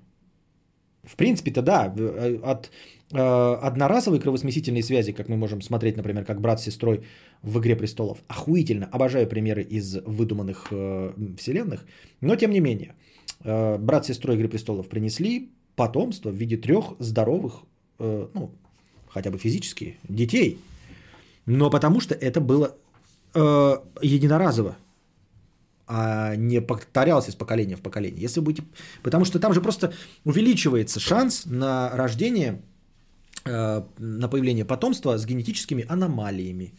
В 1.04 1.16
принципе-то 1.16 1.62
да, 1.62 1.94
э, 1.98 2.40
от 2.44 2.70
э, 3.14 3.58
одноразовой 3.68 4.20
кровосмесительной 4.20 4.84
связи, 4.84 5.14
как 5.14 5.30
мы 5.30 5.38
можем 5.38 5.62
смотреть, 5.62 5.98
например, 5.98 6.26
как 6.26 6.42
брат 6.42 6.60
с 6.60 6.64
сестрой 6.64 7.02
в 7.42 7.60
«Игре 7.60 7.76
престолов», 7.76 8.18
охуительно, 8.28 8.90
обожаю 8.92 9.28
примеры 9.28 9.64
из 9.64 9.98
выдуманных 10.06 10.68
э, 10.72 11.14
вселенных, 11.38 11.86
но 12.22 12.36
тем 12.36 12.52
не 12.52 12.60
менее– 12.60 12.96
Э, 13.19 13.19
брат 13.44 14.06
с 14.06 14.08
сестрой 14.08 14.36
Игры 14.36 14.50
престолов 14.50 14.90
принесли 14.90 15.52
потомство 15.76 16.30
в 16.30 16.36
виде 16.36 16.58
трех 16.58 16.94
здоровых, 17.00 17.64
э, 18.00 18.28
ну, 18.34 18.52
хотя 19.08 19.32
бы 19.32 19.38
физически, 19.38 19.98
детей. 20.04 20.60
Но 21.46 21.70
потому 21.70 22.02
что 22.02 22.16
это 22.16 22.42
было 22.42 22.76
э, 23.34 23.78
единоразово, 24.02 24.76
а 25.88 26.36
не 26.36 26.62
повторялось 26.62 27.30
из 27.30 27.36
поколения 27.36 27.78
в 27.78 27.82
поколение. 27.82 28.22
Если 28.22 28.42
будете... 28.42 28.64
Потому 29.04 29.26
что 29.26 29.40
там 29.40 29.54
же 29.54 29.62
просто 29.62 29.94
увеличивается 30.26 31.00
шанс 31.00 31.46
на 31.46 31.90
рождение, 31.96 32.62
на 33.46 34.28
появление 34.30 34.66
потомства 34.66 35.18
с 35.18 35.26
генетическими 35.26 35.86
аномалиями, 35.90 36.74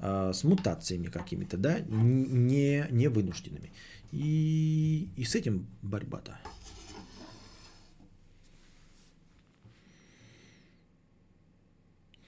с 0.00 0.44
мутациями 0.44 1.08
какими-то, 1.08 1.58
да, 1.58 1.80
не, 1.88 2.86
не 2.90 3.08
вынужденными. 3.08 3.70
И, 4.12 5.08
и 5.16 5.24
с 5.24 5.34
этим 5.34 5.66
борьба-то. 5.82 6.38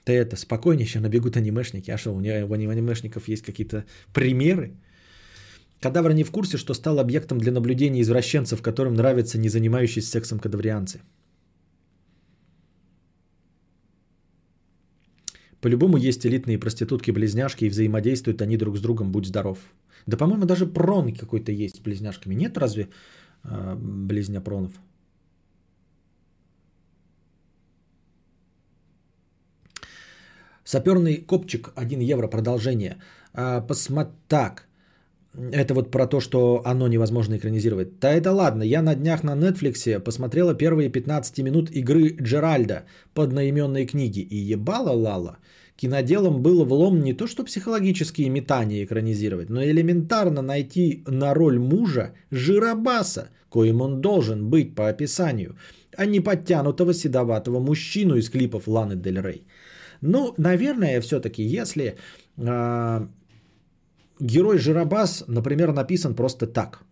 Ты 0.05 0.13
это, 0.13 0.35
спокойнее, 0.35 0.85
набегут 0.99 1.37
анимешники. 1.37 1.91
А 1.91 1.97
что, 1.97 2.13
у 2.13 2.19
него 2.19 2.47
у 2.47 2.69
анимешников 2.69 3.27
есть 3.27 3.43
какие-то 3.43 3.85
примеры? 4.13 4.75
Кадавр 5.81 6.13
не 6.13 6.23
в 6.23 6.31
курсе, 6.31 6.57
что 6.57 6.73
стал 6.73 6.99
объектом 6.99 7.37
для 7.37 7.51
наблюдения 7.51 8.01
извращенцев, 8.01 8.61
которым 8.61 8.93
нравятся 8.93 9.37
не 9.37 9.49
занимающиеся 9.49 10.11
сексом 10.11 10.39
кадаврианцы. 10.39 11.01
По-любому 15.59 15.97
есть 15.97 16.25
элитные 16.25 16.57
проститутки-близняшки, 16.57 17.65
и 17.65 17.69
взаимодействуют 17.69 18.41
они 18.41 18.57
друг 18.57 18.77
с 18.77 18.81
другом, 18.81 19.11
будь 19.11 19.25
здоров. 19.25 19.59
Да, 20.07 20.17
по-моему, 20.17 20.45
даже 20.45 20.65
прон 20.65 21.13
какой-то 21.13 21.51
есть 21.51 21.75
с 21.75 21.79
близняшками. 21.79 22.35
Нет 22.35 22.57
разве 22.57 22.89
э, 23.43 23.75
близняпронов? 23.75 24.71
Саперный 30.63 31.17
копчик 31.17 31.71
1 31.75 31.99
евро 31.99 32.27
продолжение. 32.27 32.97
А, 33.33 33.61
посмотри, 33.61 34.13
так. 34.27 34.67
Это 35.51 35.73
вот 35.73 35.91
про 35.91 36.07
то, 36.07 36.19
что 36.19 36.61
оно 36.65 36.87
невозможно 36.87 37.37
экранизировать. 37.37 37.99
Да 37.99 38.11
это 38.11 38.31
ладно, 38.31 38.63
я 38.63 38.81
на 38.81 38.95
днях 38.95 39.23
на 39.23 39.35
Netflix 39.35 39.99
посмотрела 39.99 40.53
первые 40.53 40.89
15 40.89 41.39
минут 41.39 41.71
игры 41.71 42.15
Джеральда 42.21 42.83
под 43.13 43.29
одноименной 43.29 43.87
книги 43.87 44.19
и 44.19 44.53
ебала 44.53 44.91
Лала– 44.91 45.37
киноделам 45.75 46.41
было 46.41 46.65
влом 46.65 47.01
не 47.01 47.13
то 47.13 47.27
что 47.27 47.43
психологические 47.43 48.29
метания 48.29 48.83
экранизировать, 48.83 49.49
но 49.49 49.63
элементарно 49.63 50.41
найти 50.41 51.03
на 51.07 51.33
роль 51.33 51.59
мужа 51.59 52.13
жиробаса, 52.31 53.29
коим 53.49 53.81
он 53.81 54.01
должен 54.01 54.49
быть 54.49 54.75
по 54.75 54.89
описанию, 54.89 55.55
а 55.97 56.05
не 56.05 56.19
подтянутого 56.19 56.93
седоватого 56.93 57.59
мужчину 57.59 58.15
из 58.15 58.29
клипов 58.29 58.67
Ланы 58.67 58.95
Дель 58.95 59.21
Рей. 59.21 59.45
Ну, 60.01 60.33
наверное, 60.37 61.01
все-таки, 61.01 61.43
если 61.43 61.95
э, 62.37 63.07
герой 64.19 64.57
Жиробас, 64.57 65.23
например, 65.27 65.71
написан 65.71 66.15
просто 66.15 66.47
так. 66.47 66.83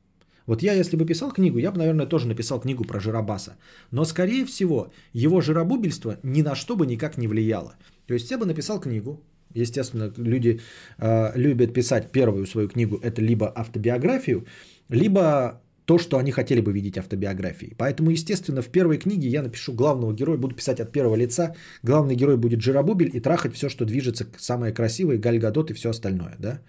Вот 0.46 0.64
я, 0.64 0.74
если 0.74 0.98
бы 0.98 1.06
писал 1.06 1.32
книгу, 1.32 1.60
я 1.60 1.72
бы, 1.72 1.78
наверное, 1.78 2.06
тоже 2.06 2.28
написал 2.28 2.60
книгу 2.60 2.84
про 2.84 3.00
Жиробаса. 3.00 3.58
Но, 3.92 4.06
скорее 4.06 4.46
всего, 4.46 4.92
его 5.14 5.42
жиробубельство 5.42 6.18
ни 6.24 6.42
на 6.42 6.56
что 6.56 6.76
бы 6.76 6.86
никак 6.86 7.18
не 7.18 7.28
влияло. 7.28 7.76
То 8.08 8.14
есть 8.14 8.32
я 8.32 8.38
бы 8.38 8.46
написал 8.46 8.80
книгу. 8.80 9.22
Естественно, 9.54 10.14
люди 10.18 10.62
э, 10.98 11.32
любят 11.36 11.74
писать 11.74 12.12
первую 12.12 12.46
свою 12.46 12.70
книгу, 12.70 12.98
это 13.04 13.22
либо 13.22 13.52
автобиографию, 13.54 14.46
либо 14.90 15.62
то, 15.86 15.98
что 15.98 16.18
они 16.18 16.32
хотели 16.32 16.62
бы 16.62 16.72
видеть 16.72 16.98
автобиографией. 16.98 17.76
Поэтому, 17.78 18.12
естественно, 18.12 18.62
в 18.62 18.70
первой 18.70 18.98
книге 18.98 19.28
я 19.28 19.42
напишу 19.42 19.74
главного 19.74 20.14
героя, 20.14 20.38
буду 20.38 20.56
писать 20.56 20.80
от 20.80 20.92
первого 20.92 21.16
лица. 21.18 21.54
Главный 21.84 22.16
герой 22.16 22.38
будет 22.38 22.62
Жиробубель 22.62 23.10
и 23.14 23.20
трахать 23.20 23.56
все, 23.56 23.68
что 23.68 23.86
движется, 23.86 24.26
самое 24.38 24.74
красивое, 24.74 25.18
Галь 25.18 25.40
Гадот 25.40 25.72
и 25.72 25.74
все 25.74 25.90
остальное. 25.90 26.36
Да? 26.40 26.62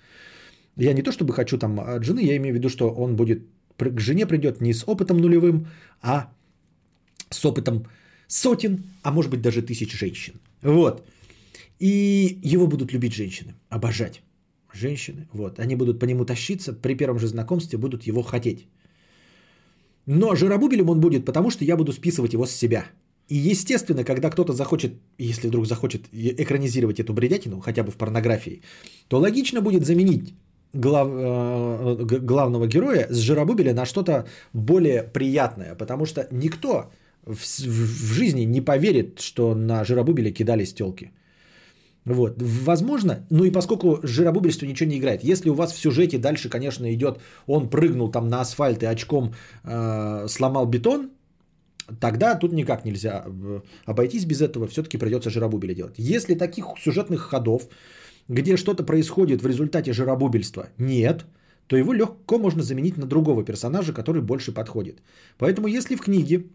Я 0.77 0.93
не 0.93 1.02
то 1.02 1.12
чтобы 1.12 1.35
хочу 1.35 1.59
там 1.59 1.78
от 1.78 2.05
жены, 2.05 2.20
я 2.25 2.36
имею 2.36 2.55
в 2.55 2.59
виду, 2.59 2.69
что 2.69 2.91
он 2.91 3.15
будет 3.17 3.43
к 3.78 4.01
жене 4.01 4.27
придет 4.27 4.61
не 4.61 4.73
с 4.73 4.85
опытом 4.89 5.19
нулевым, 5.19 5.67
а 6.01 6.33
с 7.31 7.44
опытом 7.44 7.86
сотен, 8.28 8.85
а 9.02 9.11
может 9.11 9.31
быть 9.31 9.43
даже 9.43 9.62
тысяч 9.62 9.99
женщин. 9.99 10.35
Вот. 10.62 11.07
И 11.83 12.39
его 12.55 12.69
будут 12.69 12.93
любить 12.93 13.12
женщины, 13.12 13.55
обожать 13.69 14.23
женщины. 14.73 15.27
Вот. 15.33 15.59
Они 15.59 15.77
будут 15.77 15.99
по 15.99 16.05
нему 16.07 16.25
тащиться, 16.25 16.73
при 16.73 16.94
первом 16.94 17.19
же 17.19 17.27
знакомстве 17.27 17.77
будут 17.78 18.07
его 18.07 18.23
хотеть. 18.23 18.67
Но 20.07 20.36
жиробубелем 20.36 20.91
он 20.91 21.01
будет, 21.01 21.25
потому 21.25 21.51
что 21.51 21.65
я 21.65 21.77
буду 21.77 21.93
списывать 21.93 22.35
его 22.35 22.47
с 22.47 22.52
себя. 22.52 22.85
И 23.28 23.36
естественно, 23.51 24.05
когда 24.05 24.31
кто-то 24.31 24.52
захочет, 24.52 24.93
если 25.19 25.49
вдруг 25.49 25.67
захочет 25.67 26.02
экранизировать 26.12 27.01
эту 27.01 27.12
бредятину, 27.12 27.61
хотя 27.61 27.83
бы 27.83 27.91
в 27.91 27.97
порнографии, 27.97 28.62
то 29.09 29.19
логично 29.19 29.61
будет 29.61 29.85
заменить 29.85 30.35
глав, 30.73 31.09
э, 31.11 32.19
главного 32.20 32.67
героя 32.69 33.09
с 33.11 33.17
жиробубеля 33.17 33.75
на 33.75 33.86
что-то 33.86 34.27
более 34.52 35.02
приятное, 35.02 35.75
потому 35.75 36.07
что 36.07 36.28
никто 36.31 36.93
в, 37.27 37.35
в 37.35 38.12
жизни 38.15 38.44
не 38.44 38.61
поверит, 38.61 39.19
что 39.20 39.55
на 39.55 39.85
жиробубеле 39.85 40.31
кидались 40.31 40.75
телки. 40.75 41.11
Вот, 42.05 42.35
возможно, 42.39 43.25
ну 43.31 43.45
и 43.45 43.53
поскольку 43.53 44.01
жиробубельство 44.03 44.67
ничего 44.67 44.91
не 44.91 44.99
играет, 44.99 45.23
если 45.23 45.51
у 45.51 45.55
вас 45.55 45.73
в 45.73 45.79
сюжете 45.79 46.19
дальше, 46.19 46.49
конечно, 46.49 46.93
идет, 46.93 47.21
он 47.47 47.69
прыгнул 47.71 48.11
там 48.11 48.29
на 48.29 48.41
асфальт 48.41 48.83
и 48.83 48.87
очком 48.87 49.35
э, 49.63 50.27
сломал 50.29 50.67
бетон, 50.67 51.11
тогда 52.01 52.35
тут 52.35 52.53
никак 52.53 52.85
нельзя 52.85 53.25
э, 53.27 53.61
обойтись 53.87 54.25
без 54.25 54.41
этого, 54.41 54.67
все-таки 54.67 54.99
придется 54.99 55.31
жиробубеля 55.31 55.75
делать. 55.75 55.95
Если 55.97 56.35
таких 56.35 56.65
сюжетных 56.79 57.21
ходов, 57.21 57.69
где 58.29 58.57
что-то 58.57 58.83
происходит 58.83 59.41
в 59.41 59.47
результате 59.47 59.93
жиробубельства, 59.93 60.71
нет, 60.79 61.25
то 61.69 61.77
его 61.77 61.93
легко 61.93 62.39
можно 62.39 62.63
заменить 62.63 62.97
на 62.97 63.07
другого 63.07 63.45
персонажа, 63.45 63.93
который 63.93 64.23
больше 64.23 64.53
подходит. 64.53 65.03
Поэтому 65.39 65.69
если 65.69 65.95
в 65.95 66.01
книге 66.01 66.47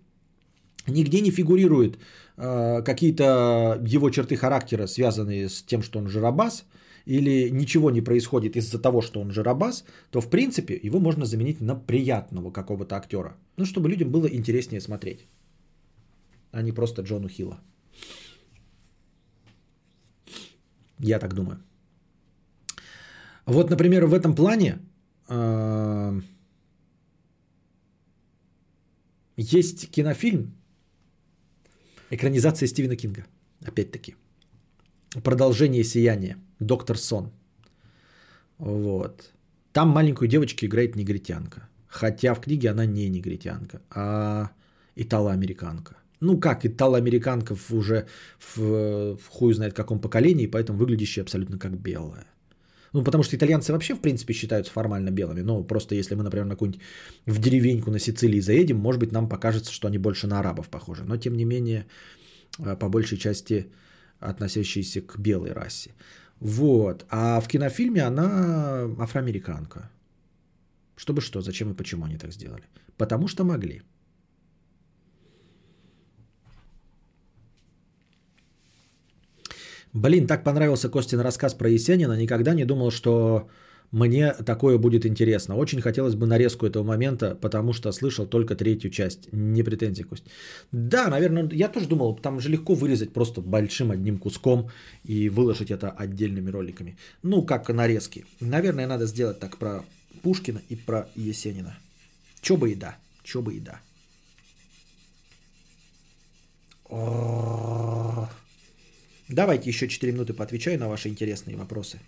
нигде 0.88 1.22
не 1.22 1.32
фигурируют 1.32 1.98
э, 2.38 2.82
какие-то 2.84 3.80
его 3.86 4.10
черты 4.10 4.36
характера, 4.36 4.88
связанные 4.88 5.50
с 5.50 5.64
тем, 5.64 5.82
что 5.82 6.00
он 6.00 6.08
жиробас, 6.08 6.66
или 7.06 7.50
ничего 7.50 7.90
не 7.92 8.02
происходит 8.02 8.56
из-за 8.56 8.80
того, 8.80 9.02
что 9.02 9.22
он 9.22 9.32
жиробас, 9.32 9.86
то 10.12 10.22
в 10.22 10.30
принципе 10.30 10.80
его 10.84 11.00
можно 11.00 11.26
заменить 11.26 11.62
на 11.62 11.76
приятного 11.76 12.52
какого-то 12.52 12.96
актера. 12.96 13.38
Ну, 13.58 13.66
чтобы 13.66 13.90
людям 13.90 14.12
было 14.12 14.28
интереснее 14.28 14.82
смотреть, 14.82 15.26
а 16.52 16.62
не 16.62 16.74
просто 16.74 17.02
Джону 17.02 17.30
Хилла. 17.30 17.60
Я 21.00 21.20
так 21.20 21.34
думаю. 21.34 21.60
Вот, 23.46 23.70
например, 23.70 24.06
в 24.06 24.14
этом 24.14 24.36
плане 24.36 24.80
э, 25.30 26.22
есть 29.38 29.90
кинофильм, 29.92 30.57
экранизация 32.10 32.68
Стивена 32.68 32.96
Кинга, 32.96 33.26
опять-таки. 33.66 34.16
Продолжение 35.24 35.84
сияния. 35.84 36.38
Доктор 36.60 36.98
Сон. 36.98 37.32
Вот. 38.58 39.32
Там 39.74 39.90
маленькую 39.90 40.28
девочку 40.28 40.66
играет 40.66 40.96
негритянка. 40.96 41.70
Хотя 41.88 42.34
в 42.34 42.42
книге 42.42 42.72
она 42.72 42.86
не 42.86 43.10
негритянка, 43.10 43.82
а 43.90 44.52
итало-американка. 44.96 45.96
Ну 46.20 46.40
как, 46.40 46.66
итало-американка 46.66 47.56
уже 47.70 48.08
в, 48.40 49.18
в 49.18 49.28
хуй 49.30 49.54
знает 49.54 49.74
каком 49.74 50.00
поколении, 50.00 50.48
поэтому 50.48 50.80
выглядящая 50.80 51.24
абсолютно 51.24 51.58
как 51.60 51.78
белая. 51.78 52.26
Ну, 52.98 53.04
потому 53.04 53.24
что 53.24 53.36
итальянцы 53.36 53.72
вообще, 53.72 53.94
в 53.94 54.00
принципе, 54.00 54.34
считаются 54.34 54.72
формально 54.72 55.12
белыми. 55.12 55.42
Но 55.42 55.64
просто 55.64 55.96
если 55.96 56.16
мы, 56.16 56.24
например, 56.24 56.46
на 56.46 56.56
какую-нибудь 56.56 56.82
в 57.28 57.40
деревеньку 57.40 57.92
на 57.92 58.00
Сицилии 58.00 58.42
заедем, 58.42 58.78
может 58.78 59.00
быть, 59.00 59.12
нам 59.12 59.30
покажется, 59.30 59.72
что 59.72 59.88
они 59.88 60.00
больше 60.00 60.28
на 60.28 60.40
арабов 60.40 60.68
похожи. 60.70 61.04
Но, 61.04 61.18
тем 61.18 61.38
не 61.38 61.46
менее, 61.46 61.86
э, 62.60 62.76
по 62.76 62.90
большей 62.90 63.18
части 63.20 63.68
относящиеся 64.20 65.02
к 65.02 65.20
белой 65.20 65.54
расе. 65.54 65.92
Вот. 66.40 67.06
А 67.10 67.40
в 67.40 67.48
кинофильме 67.48 68.02
она 68.02 68.90
афроамериканка. 69.00 69.92
Чтобы 70.96 71.22
что, 71.22 71.42
зачем 71.42 71.72
и 71.72 71.76
почему 71.76 72.06
они 72.06 72.18
так 72.18 72.32
сделали? 72.32 72.64
Потому 72.98 73.28
что 73.28 73.44
могли. 73.44 73.84
Блин, 79.98 80.28
так 80.28 80.44
понравился 80.44 80.90
Костин 80.90 81.22
рассказ 81.22 81.56
про 81.56 81.70
Есенина. 81.70 82.14
Никогда 82.14 82.54
не 82.54 82.66
думал, 82.66 82.92
что 82.92 83.50
мне 83.92 84.32
такое 84.34 84.78
будет 84.78 85.08
интересно. 85.08 85.56
Очень 85.56 85.82
хотелось 85.82 86.14
бы 86.14 86.28
нарезку 86.28 86.68
этого 86.68 86.84
момента, 86.84 87.36
потому 87.42 87.74
что 87.74 87.92
слышал 87.92 88.28
только 88.28 88.56
третью 88.56 88.92
часть. 88.92 89.34
Не 89.34 89.64
претензии, 89.64 90.04
Кость. 90.04 90.26
Да, 90.72 91.08
наверное, 91.08 91.50
я 91.52 91.68
тоже 91.68 91.88
думал, 91.88 92.16
там 92.16 92.40
же 92.40 92.50
легко 92.50 92.76
вырезать 92.76 93.12
просто 93.12 93.42
большим 93.42 93.90
одним 93.90 94.20
куском 94.20 94.70
и 95.04 95.30
выложить 95.30 95.72
это 95.72 95.90
отдельными 95.90 96.52
роликами. 96.52 96.96
Ну, 97.24 97.42
как 97.44 97.68
нарезки. 97.70 98.26
Наверное, 98.40 98.86
надо 98.86 99.08
сделать 99.08 99.40
так 99.40 99.58
про 99.58 99.84
Пушкина 100.22 100.62
и 100.70 100.76
про 100.76 101.08
Есенина. 101.16 101.76
Чё 102.42 102.56
бы 102.56 102.70
и 102.70 102.76
да. 102.76 102.98
Чё 103.24 103.42
бы 103.42 103.56
и 103.56 103.60
да. 103.60 103.82
Давайте 109.30 109.70
еще 109.70 109.88
4 109.88 110.14
минуты 110.14 110.34
поотвечаю 110.34 110.80
на 110.80 110.88
ваши 110.88 111.10
интересные 111.10 111.58
вопросы 111.58 112.00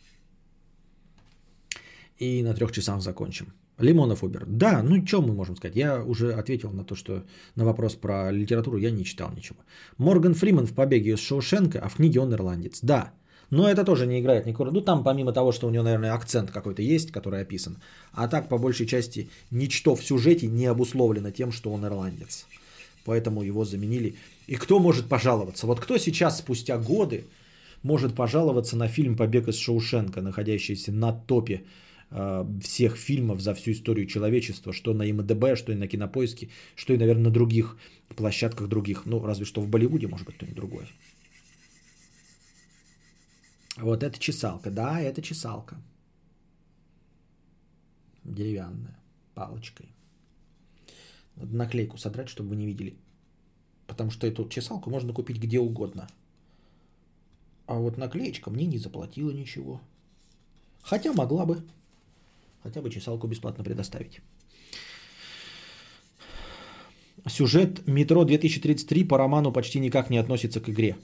и 2.17 2.43
на 2.43 2.53
трех 2.53 2.72
часах 2.72 3.01
закончим. 3.01 3.53
Лимонов 3.77 4.23
Убер. 4.23 4.45
Да, 4.45 4.83
ну 4.83 5.06
что 5.06 5.22
мы 5.22 5.33
можем 5.33 5.56
сказать? 5.56 5.77
Я 5.77 6.03
уже 6.03 6.33
ответил 6.33 6.72
на 6.72 6.83
то, 6.83 6.95
что 6.95 7.23
на 7.56 7.65
вопрос 7.65 7.95
про 7.95 8.30
литературу 8.30 8.77
я 8.77 8.91
не 8.91 9.06
читал 9.06 9.31
ничего. 9.33 9.59
Морган 9.98 10.33
Фриман 10.33 10.67
в 10.67 10.73
«Побеге 10.73 11.11
из 11.11 11.19
Шоушенка», 11.19 11.80
а 11.80 11.88
в 11.88 11.95
книге 11.95 12.19
он 12.19 12.33
ирландец. 12.33 12.80
Да, 12.81 13.14
но 13.49 13.69
это 13.69 13.85
тоже 13.85 14.06
не 14.06 14.19
играет 14.19 14.45
никакой 14.45 14.72
Ну 14.72 14.81
там 14.81 15.03
помимо 15.03 15.31
того, 15.31 15.51
что 15.51 15.67
у 15.67 15.69
него, 15.69 15.83
наверное, 15.83 16.14
акцент 16.14 16.51
какой-то 16.51 16.81
есть, 16.81 17.11
который 17.11 17.41
описан. 17.41 17.77
А 18.11 18.27
так, 18.27 18.49
по 18.49 18.57
большей 18.57 18.85
части, 18.85 19.30
ничто 19.49 19.95
в 19.95 20.03
сюжете 20.03 20.48
не 20.48 20.65
обусловлено 20.65 21.31
тем, 21.31 21.51
что 21.51 21.72
он 21.72 21.85
ирландец. 21.85 22.45
Поэтому 23.06 23.43
его 23.43 23.64
заменили. 23.64 24.15
И 24.49 24.55
кто 24.55 24.79
может 24.79 25.07
пожаловаться? 25.07 25.67
Вот 25.67 25.79
кто 25.79 25.97
сейчас, 25.97 26.37
спустя 26.37 26.77
годы, 26.77 27.23
может 27.83 28.15
пожаловаться 28.15 28.77
на 28.77 28.87
фильм 28.87 29.15
«Побег 29.15 29.47
из 29.47 29.57
Шоушенка», 29.57 30.21
находящийся 30.21 30.91
на 30.91 31.13
топе 31.13 31.61
Э, 32.11 32.43
всех 32.61 32.97
фильмов 32.97 33.41
за 33.41 33.53
всю 33.53 33.71
историю 33.71 34.07
человечества, 34.07 34.73
что 34.73 34.93
на 34.93 35.03
МДБ, 35.03 35.55
что 35.55 35.71
и 35.71 35.75
на 35.75 35.87
Кинопоиске, 35.87 36.49
что 36.75 36.93
и, 36.93 36.97
наверное, 36.97 37.25
на 37.25 37.31
других 37.31 37.77
площадках 38.15 38.67
других. 38.67 39.05
Ну, 39.05 39.23
разве 39.23 39.45
что 39.45 39.61
в 39.61 39.67
Болливуде, 39.67 40.07
может 40.07 40.25
быть, 40.25 40.35
кто-нибудь 40.35 40.55
другой. 40.55 40.85
Вот 43.77 44.03
это 44.03 44.17
чесалка. 44.19 44.71
Да, 44.71 44.99
это 44.99 45.21
чесалка. 45.21 45.77
Деревянная, 48.23 48.99
палочкой. 49.35 49.85
Надо 51.35 51.55
наклейку 51.55 51.97
содрать, 51.97 52.29
чтобы 52.29 52.49
вы 52.49 52.55
не 52.55 52.65
видели. 52.65 52.95
Потому 53.90 54.11
что 54.11 54.27
эту 54.27 54.48
чесалку 54.48 54.92
можно 54.92 55.14
купить 55.14 55.40
где 55.40 55.59
угодно. 55.59 56.08
А 57.66 57.74
вот 57.74 57.98
наклеечка 57.98 58.51
мне 58.51 58.68
не 58.68 58.77
заплатила 58.77 59.32
ничего. 59.32 59.82
Хотя 60.84 61.11
могла 61.11 61.45
бы. 61.45 61.64
Хотя 62.61 62.82
бы 62.82 62.92
чесалку 62.92 63.27
бесплатно 63.27 63.64
предоставить. 63.64 64.22
Сюжет 67.27 67.88
«Метро 67.88 68.24
2033» 68.26 69.08
по 69.08 69.18
роману 69.18 69.51
почти 69.51 69.80
никак 69.80 70.11
не 70.11 70.19
относится 70.19 70.61
к 70.61 70.69
игре. 70.69 70.95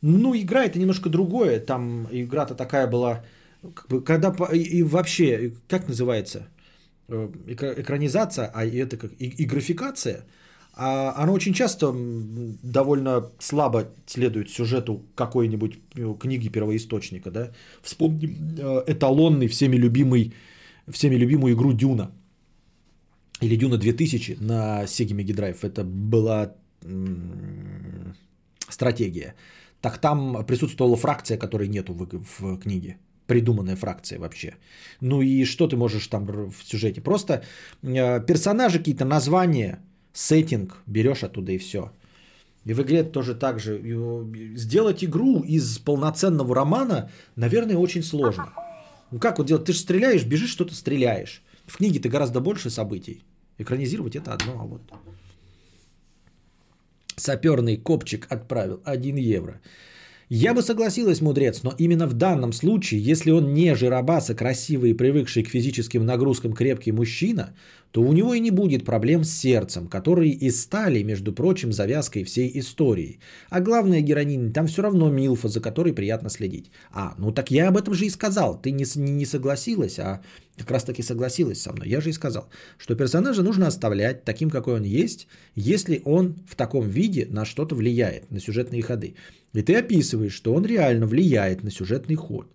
Ну, 0.00 0.34
игра 0.36 0.64
это 0.64 0.78
немножко 0.78 1.08
другое. 1.08 1.58
Там 1.58 2.06
игра-то 2.10 2.54
такая 2.54 2.86
была, 2.86 3.24
как 3.74 3.88
бы, 3.88 4.00
когда 4.00 4.32
и 4.52 4.82
вообще, 4.82 5.54
как 5.66 5.88
называется, 5.88 6.48
э, 7.08 7.30
экранизация, 7.46 8.46
а 8.54 8.64
это 8.64 8.96
как 8.96 9.10
и, 9.18 9.26
и 9.26 9.44
графикация, 9.44 10.24
а 10.78 11.12
она 11.22 11.32
очень 11.32 11.54
часто 11.54 11.92
довольно 12.62 13.30
слабо 13.38 13.88
следует 14.06 14.50
сюжету 14.50 15.02
какой-нибудь 15.14 15.78
э, 15.96 16.14
книги 16.20 16.48
первоисточника, 16.48 17.30
да. 17.30 17.50
Вспомним 17.82 18.30
э, 18.58 18.84
эталонный, 18.86 19.48
всеми 19.48 19.76
любимый 19.76 20.32
всеми 20.90 21.16
любимую 21.16 21.54
игру 21.54 21.72
Дюна. 21.72 22.10
Или 23.42 23.56
Дюна 23.56 23.78
2000 23.78 24.38
на 24.40 24.84
Sega 24.84 25.14
Mega 25.14 25.34
Drive. 25.34 25.58
Это 25.62 25.84
была 25.84 26.54
стратегия. 28.68 29.34
Так 29.80 29.98
там 29.98 30.44
присутствовала 30.46 30.96
фракция, 30.96 31.38
которой 31.38 31.68
нету 31.68 31.92
в, 31.92 32.06
в 32.38 32.58
книге. 32.58 32.96
Придуманная 33.26 33.76
фракция 33.76 34.18
вообще. 34.18 34.56
Ну 35.00 35.22
и 35.22 35.44
что 35.44 35.68
ты 35.68 35.76
можешь 35.76 36.06
там 36.06 36.26
в 36.26 36.64
сюжете? 36.64 37.00
Просто 37.00 37.42
э, 37.82 38.26
персонажи, 38.26 38.78
какие-то 38.78 39.04
названия, 39.04 39.78
сеттинг 40.18 40.82
берешь 40.86 41.22
оттуда 41.22 41.52
и 41.52 41.58
все. 41.58 41.92
И 42.64 42.74
в 42.74 42.82
игре 42.82 43.04
тоже 43.04 43.34
так 43.34 43.60
же. 43.60 43.80
Сделать 44.56 45.04
игру 45.04 45.40
из 45.40 45.78
полноценного 45.78 46.54
романа, 46.54 47.10
наверное, 47.36 47.76
очень 47.76 48.02
сложно. 48.02 48.52
Ну 49.10 49.18
как 49.18 49.38
вот 49.38 49.46
делать? 49.46 49.64
Ты 49.64 49.72
же 49.72 49.78
стреляешь, 49.78 50.24
бежишь, 50.24 50.50
что-то 50.50 50.74
стреляешь. 50.74 51.42
В 51.66 51.76
книге 51.76 52.00
ты 52.00 52.08
гораздо 52.08 52.40
больше 52.40 52.70
событий. 52.70 53.22
Экранизировать 53.58 54.16
это 54.16 54.34
одно, 54.34 54.52
а 54.60 54.64
вот. 54.64 54.82
Саперный 57.16 57.76
копчик 57.76 58.26
отправил 58.30 58.80
1 58.84 59.16
евро. 59.16 59.60
Я 60.30 60.52
бы 60.52 60.62
согласилась, 60.62 61.22
мудрец, 61.22 61.62
но 61.62 61.72
именно 61.78 62.06
в 62.06 62.12
данном 62.12 62.52
случае, 62.52 63.00
если 63.00 63.30
он 63.30 63.54
не 63.54 63.74
жиробаса, 63.74 64.34
красивый 64.34 64.90
и 64.90 64.94
привыкший 64.94 65.42
к 65.42 65.48
физическим 65.48 66.04
нагрузкам 66.04 66.52
крепкий 66.52 66.92
мужчина, 66.92 67.54
то 67.90 68.02
у 68.02 68.12
него 68.12 68.34
и 68.34 68.40
не 68.40 68.50
будет 68.50 68.84
проблем 68.84 69.24
с 69.24 69.30
сердцем, 69.30 69.88
которые 69.88 70.32
и 70.32 70.50
стали, 70.50 71.02
между 71.02 71.32
прочим, 71.32 71.72
завязкой 71.72 72.24
всей 72.24 72.50
истории. 72.58 73.18
А 73.48 73.60
главное, 73.60 74.02
героиня, 74.02 74.52
там 74.52 74.66
все 74.66 74.82
равно 74.82 75.10
Милфа, 75.10 75.48
за 75.48 75.60
которой 75.60 75.94
приятно 75.94 76.28
следить. 76.28 76.70
А, 76.92 77.14
ну 77.18 77.32
так 77.32 77.50
я 77.50 77.68
об 77.68 77.76
этом 77.76 77.94
же 77.94 78.04
и 78.04 78.10
сказал. 78.10 78.60
Ты 78.60 78.72
не, 78.72 78.84
не, 78.96 79.12
не 79.12 79.26
согласилась, 79.26 79.98
а 79.98 80.20
как 80.58 80.70
раз 80.70 80.84
таки 80.84 81.02
согласилась 81.02 81.62
со 81.62 81.72
мной. 81.72 81.88
Я 81.88 82.00
же 82.00 82.10
и 82.10 82.12
сказал, 82.12 82.50
что 82.76 82.94
персонажа 82.94 83.42
нужно 83.42 83.66
оставлять 83.66 84.24
таким, 84.24 84.50
какой 84.50 84.74
он 84.74 84.84
есть, 84.84 85.26
если 85.54 86.02
он 86.04 86.34
в 86.46 86.56
таком 86.56 86.88
виде 86.88 87.26
на 87.30 87.44
что-то 87.44 87.74
влияет, 87.74 88.30
на 88.30 88.40
сюжетные 88.40 88.82
ходы. 88.82 89.14
И 89.54 89.62
ты 89.62 89.76
описываешь, 89.76 90.34
что 90.34 90.52
он 90.52 90.66
реально 90.66 91.06
влияет 91.06 91.64
на 91.64 91.70
сюжетный 91.70 92.16
ход. 92.16 92.46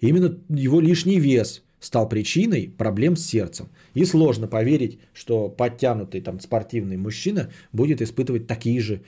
Именно 0.00 0.38
его 0.48 0.80
лишний 0.80 1.20
вес 1.20 1.62
стал 1.80 2.08
причиной 2.08 2.68
проблем 2.78 3.16
с 3.16 3.26
сердцем. 3.26 3.68
И 3.94 4.04
сложно 4.04 4.46
поверить, 4.46 4.98
что 5.12 5.48
подтянутый 5.48 6.20
там 6.20 6.40
спортивный 6.40 6.96
мужчина 6.96 7.50
будет 7.72 8.00
испытывать 8.02 8.46
такие 8.46 8.80
же 8.80 9.00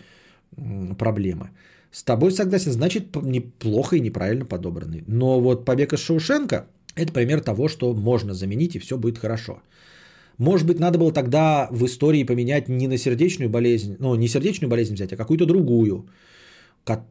проблемы. 0.99 1.51
С 1.91 2.03
тобой 2.03 2.33
согласен, 2.33 2.73
значит 2.73 3.15
неплохо 3.23 3.97
и 3.97 4.01
неправильно 4.01 4.47
подобранный. 4.47 5.05
Но 5.07 5.41
вот 5.41 5.65
побег 5.65 5.93
из 5.93 6.01
Шоушенка– 6.01 6.67
это 6.97 7.13
пример 7.13 7.41
того, 7.41 7.69
что 7.69 7.95
можно 7.95 8.35
заменить 8.35 8.75
и 8.75 8.79
все 8.79 8.97
будет 8.97 9.19
хорошо. 9.19 9.63
Может 10.39 10.67
быть, 10.67 10.81
надо 10.81 10.99
было 10.99 11.13
тогда 11.13 11.69
в 11.71 11.85
истории 11.85 12.25
поменять 12.25 12.69
не 12.69 12.89
на 12.89 12.97
сердечную 12.97 13.51
болезнь, 13.51 13.97
ну, 14.01 14.15
не 14.15 14.29
сердечную 14.29 14.71
болезнь 14.71 14.95
взять, 14.95 15.13
а 15.13 15.17
какую-то 15.17 15.47
другую– 15.47 16.07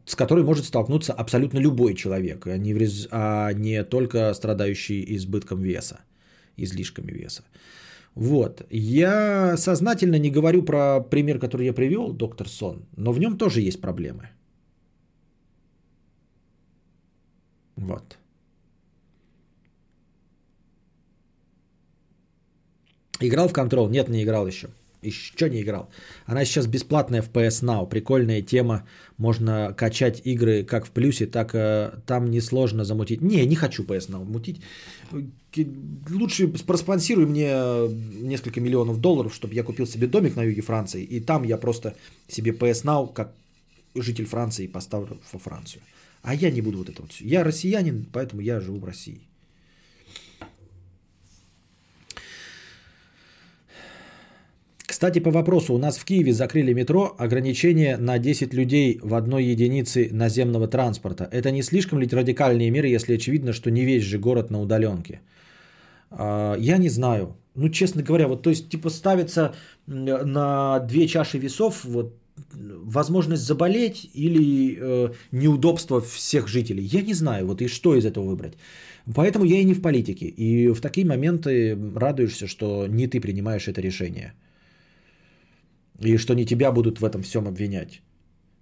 с 0.05 0.15
которой 0.15 0.43
может 0.43 0.65
столкнуться 0.65 1.13
абсолютно 1.13 1.59
любой 1.59 1.93
человек, 1.93 2.47
а 2.47 2.57
не, 2.57 2.73
рез... 2.73 3.07
а 3.11 3.53
не 3.53 3.83
только 3.83 4.33
страдающий 4.33 5.15
избытком 5.15 5.61
веса, 5.61 5.99
излишками 6.57 7.11
веса. 7.11 7.43
Вот. 8.15 8.61
Я 8.69 9.55
сознательно 9.57 10.19
не 10.19 10.29
говорю 10.29 10.63
про 10.63 10.99
пример, 11.01 11.39
который 11.39 11.65
я 11.67 11.73
привел, 11.73 12.11
доктор 12.11 12.49
Сон, 12.49 12.85
но 12.97 13.13
в 13.13 13.19
нем 13.19 13.37
тоже 13.37 13.61
есть 13.61 13.81
проблемы. 13.81 14.29
Вот. 17.77 18.17
Играл 23.21 23.47
в 23.47 23.53
контрол? 23.53 23.89
Нет, 23.89 24.09
не 24.09 24.23
играл 24.23 24.47
еще. 24.47 24.67
Еще 25.01 25.49
не 25.49 25.61
играл. 25.61 25.89
Она 26.27 26.45
сейчас 26.45 26.67
бесплатная 26.67 27.23
в 27.23 27.31
PS 27.31 27.63
Now. 27.63 27.89
Прикольная 27.89 28.43
тема. 28.43 28.87
Можно 29.17 29.73
качать 29.73 30.21
игры 30.25 30.63
как 30.63 30.85
в 30.85 30.91
плюсе, 30.91 31.25
так 31.25 31.55
и 31.55 31.91
там 32.05 32.29
несложно 32.29 32.85
замутить. 32.85 33.21
Не, 33.21 33.45
не 33.45 33.55
хочу 33.55 33.83
PS 33.83 34.09
Now 34.09 34.23
мутить. 34.23 34.61
Лучше 36.09 36.47
проспонсируй 36.47 37.25
мне 37.25 37.51
несколько 38.21 38.61
миллионов 38.61 39.01
долларов, 39.01 39.33
чтобы 39.33 39.55
я 39.55 39.63
купил 39.63 39.87
себе 39.87 40.07
домик 40.07 40.35
на 40.35 40.43
юге 40.43 40.61
Франции. 40.61 41.03
И 41.03 41.19
там 41.19 41.43
я 41.43 41.57
просто 41.57 41.95
себе 42.27 42.51
PS 42.51 42.83
Now, 42.83 43.11
как 43.11 43.33
житель 43.95 44.25
Франции, 44.25 44.67
поставлю 44.67 45.19
во 45.33 45.39
Францию. 45.39 45.81
А 46.21 46.35
я 46.35 46.51
не 46.51 46.61
буду 46.61 46.77
вот 46.77 46.89
это 46.89 47.01
вот. 47.01 47.13
Я 47.13 47.43
россиянин, 47.43 48.05
поэтому 48.13 48.41
я 48.41 48.59
живу 48.59 48.77
в 48.77 48.85
России. 48.85 49.21
Кстати, 55.01 55.17
по 55.19 55.31
вопросу, 55.31 55.73
у 55.73 55.79
нас 55.79 55.97
в 55.97 56.05
Киеве 56.05 56.31
закрыли 56.31 56.73
метро, 56.73 57.15
ограничение 57.17 57.97
на 57.97 58.19
10 58.19 58.53
людей 58.53 58.99
в 59.01 59.15
одной 59.15 59.45
единице 59.45 60.09
наземного 60.11 60.67
транспорта. 60.67 61.27
Это 61.31 61.49
не 61.49 61.63
слишком 61.63 61.99
ли 61.99 62.07
радикальные 62.07 62.69
меры, 62.69 62.87
если 62.87 63.15
очевидно, 63.15 63.51
что 63.51 63.71
не 63.71 63.83
весь 63.83 64.03
же 64.03 64.19
город 64.19 64.51
на 64.51 64.61
удаленке? 64.61 65.21
А, 66.11 66.55
я 66.59 66.77
не 66.77 66.89
знаю. 66.89 67.35
Ну, 67.55 67.69
честно 67.69 68.03
говоря, 68.03 68.27
вот 68.27 68.43
то 68.43 68.51
есть 68.51 68.69
типа 68.69 68.89
ставится 68.89 69.55
на 69.87 70.79
две 70.79 71.07
чаши 71.07 71.39
весов 71.39 71.83
вот 71.83 72.13
возможность 72.85 73.41
заболеть 73.41 74.07
или 74.13 74.77
э, 74.79 75.13
неудобство 75.31 75.99
всех 75.99 76.47
жителей. 76.47 76.83
Я 76.83 77.01
не 77.01 77.13
знаю, 77.13 77.47
вот 77.47 77.61
и 77.61 77.67
что 77.67 77.95
из 77.95 78.05
этого 78.05 78.25
выбрать. 78.25 78.53
Поэтому 79.15 79.45
я 79.45 79.61
и 79.61 79.65
не 79.65 79.73
в 79.73 79.81
политике. 79.81 80.27
И 80.27 80.67
в 80.67 80.79
такие 80.79 81.07
моменты 81.07 81.75
радуешься, 81.95 82.45
что 82.45 82.85
не 82.87 83.07
ты 83.07 83.19
принимаешь 83.19 83.67
это 83.67 83.81
решение. 83.81 84.33
И 86.03 86.17
что 86.17 86.33
не 86.33 86.45
тебя 86.45 86.71
будут 86.71 86.99
в 86.99 87.05
этом 87.05 87.21
всем 87.21 87.47
обвинять. 87.47 88.01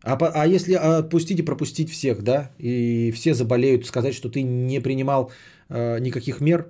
А, 0.03 0.15
а 0.15 0.47
если 0.47 0.73
отпустить 0.73 1.39
и 1.39 1.45
пропустить 1.45 1.89
всех, 1.89 2.21
да, 2.21 2.51
и 2.59 3.11
все 3.11 3.33
заболеют, 3.33 3.85
сказать, 3.85 4.13
что 4.13 4.29
ты 4.29 4.43
не 4.43 4.81
принимал 4.81 5.31
э, 5.69 5.99
никаких 5.99 6.41
мер, 6.41 6.67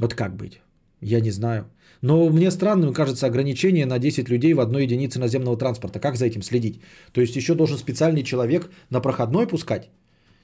вот 0.00 0.14
как 0.14 0.36
быть? 0.36 0.60
Я 1.00 1.20
не 1.20 1.30
знаю. 1.30 1.64
Но 2.00 2.30
мне 2.30 2.50
странным 2.50 2.92
кажется 2.92 3.26
ограничение 3.26 3.86
на 3.86 3.98
10 3.98 4.28
людей 4.28 4.54
в 4.54 4.60
одной 4.60 4.84
единице 4.84 5.18
наземного 5.18 5.56
транспорта. 5.56 6.00
Как 6.00 6.16
за 6.16 6.26
этим 6.26 6.42
следить? 6.42 6.80
То 7.12 7.20
есть 7.20 7.36
еще 7.36 7.54
должен 7.54 7.78
специальный 7.78 8.22
человек 8.22 8.70
на 8.90 9.00
проходной 9.00 9.46
пускать, 9.46 9.90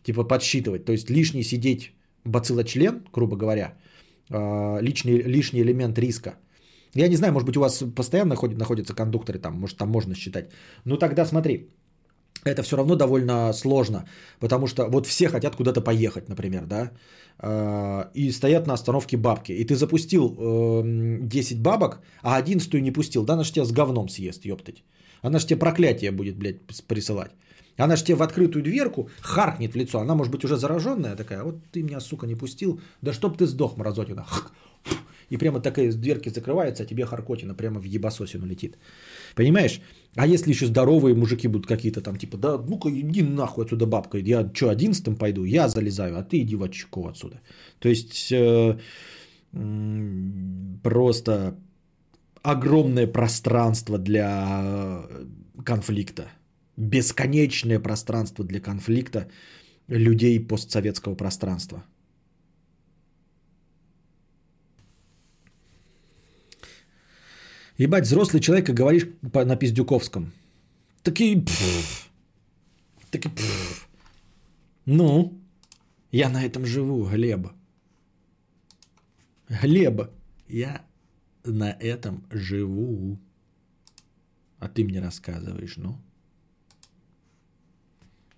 типа 0.02 0.24
подсчитывать, 0.24 0.84
то 0.84 0.92
есть 0.92 1.10
лишний 1.10 1.42
сидеть 1.42 1.92
бациллочлен, 2.24 3.02
грубо 3.12 3.36
говоря, 3.36 3.74
э, 4.30 4.82
лишний, 4.82 5.22
лишний 5.22 5.62
элемент 5.62 5.98
риска– 5.98 6.34
я 6.94 7.08
не 7.08 7.16
знаю, 7.16 7.32
может 7.32 7.46
быть, 7.46 7.56
у 7.56 7.60
вас 7.60 7.84
постоянно 7.94 8.36
ходят, 8.36 8.58
находятся 8.58 8.94
кондукторы, 8.94 9.38
там, 9.38 9.54
может, 9.60 9.76
там 9.76 9.88
можно 9.88 10.14
считать. 10.14 10.50
Ну 10.84 10.96
тогда 10.96 11.24
смотри, 11.24 11.68
это 12.44 12.62
все 12.62 12.76
равно 12.76 12.96
довольно 12.96 13.52
сложно, 13.52 14.04
потому 14.40 14.66
что 14.66 14.88
вот 14.88 15.06
все 15.06 15.28
хотят 15.28 15.56
куда-то 15.56 15.80
поехать, 15.80 16.28
например, 16.28 16.66
да, 16.66 16.90
а, 17.38 18.10
и 18.14 18.32
стоят 18.32 18.66
на 18.66 18.74
остановке 18.74 19.16
бабки, 19.16 19.52
и 19.52 19.64
ты 19.64 19.76
запустил 19.76 20.28
10 21.22 21.52
эм, 21.52 21.62
бабок, 21.62 22.00
а 22.22 22.36
11 22.36 22.74
не 22.74 22.92
пустил, 22.92 23.24
да, 23.24 23.34
она 23.34 23.44
же 23.44 23.52
тебя 23.52 23.64
с 23.64 23.72
говном 23.72 24.08
съест, 24.08 24.44
ёптать. 24.44 24.82
Она 25.22 25.38
же 25.38 25.46
тебе 25.46 25.58
проклятие 25.58 26.12
будет, 26.12 26.36
блядь, 26.36 26.62
присылать. 26.88 27.32
Она 27.76 27.96
же 27.96 28.04
тебе 28.04 28.16
в 28.16 28.22
открытую 28.22 28.62
дверку 28.62 29.08
харкнет 29.20 29.72
в 29.72 29.76
лицо. 29.76 30.00
Она 30.00 30.14
может 30.14 30.32
быть 30.32 30.44
уже 30.44 30.56
зараженная 30.56 31.16
такая. 31.16 31.42
Вот 31.42 31.56
ты 31.72 31.82
меня, 31.82 32.00
сука, 32.00 32.26
не 32.26 32.34
пустил. 32.34 32.80
Да 33.02 33.12
чтоб 33.12 33.36
ты 33.36 33.46
сдох, 33.46 33.76
мразотина 33.76 34.26
и 35.30 35.36
прямо 35.36 35.60
такая 35.60 35.92
дверки 35.92 36.28
закрывается, 36.28 36.82
а 36.82 36.86
тебе 36.86 37.04
Харкотина 37.06 37.54
прямо 37.54 37.80
в 37.80 37.84
ебасосину 37.84 38.46
летит. 38.46 38.78
Понимаешь? 39.36 39.80
А 40.16 40.26
если 40.26 40.50
еще 40.50 40.66
здоровые 40.66 41.14
мужики 41.14 41.48
будут 41.48 41.66
какие-то 41.66 42.00
там, 42.00 42.16
типа, 42.16 42.36
да 42.36 42.58
ну-ка 42.58 42.88
иди 42.90 43.22
нахуй 43.22 43.64
отсюда, 43.64 43.86
бабка, 43.86 44.18
я 44.18 44.50
что, 44.52 44.68
одиннадцатым 44.68 45.16
пойду, 45.16 45.44
я 45.44 45.68
залезаю, 45.68 46.18
а 46.18 46.22
ты 46.22 46.40
иди 46.40 46.56
в 46.56 46.62
очко 46.62 47.08
отсюда. 47.08 47.40
То 47.78 47.88
есть 47.88 48.32
э, 48.32 48.78
просто 50.82 51.54
огромное 52.42 53.06
пространство 53.06 53.98
для 53.98 55.06
конфликта, 55.64 56.24
бесконечное 56.76 57.78
пространство 57.78 58.44
для 58.44 58.60
конфликта 58.60 59.28
людей 59.88 60.40
постсоветского 60.40 61.14
пространства. 61.14 61.84
Ебать, 67.80 68.04
взрослый 68.04 68.42
человек, 68.42 68.66
как 68.66 68.76
говоришь 68.76 69.08
на 69.22 69.56
пиздюковском. 69.56 70.32
Такие... 71.02 71.42
Такие... 73.10 73.32
Ну, 74.84 75.32
я 76.12 76.28
на 76.28 76.44
этом 76.44 76.66
живу, 76.66 77.08
Глеба. 77.08 77.54
Глеба, 79.48 80.10
я 80.46 80.84
на 81.42 81.70
этом 81.70 82.22
живу. 82.30 83.18
А 84.58 84.68
ты 84.68 84.84
мне 84.84 85.00
рассказываешь, 85.00 85.78
ну? 85.78 85.96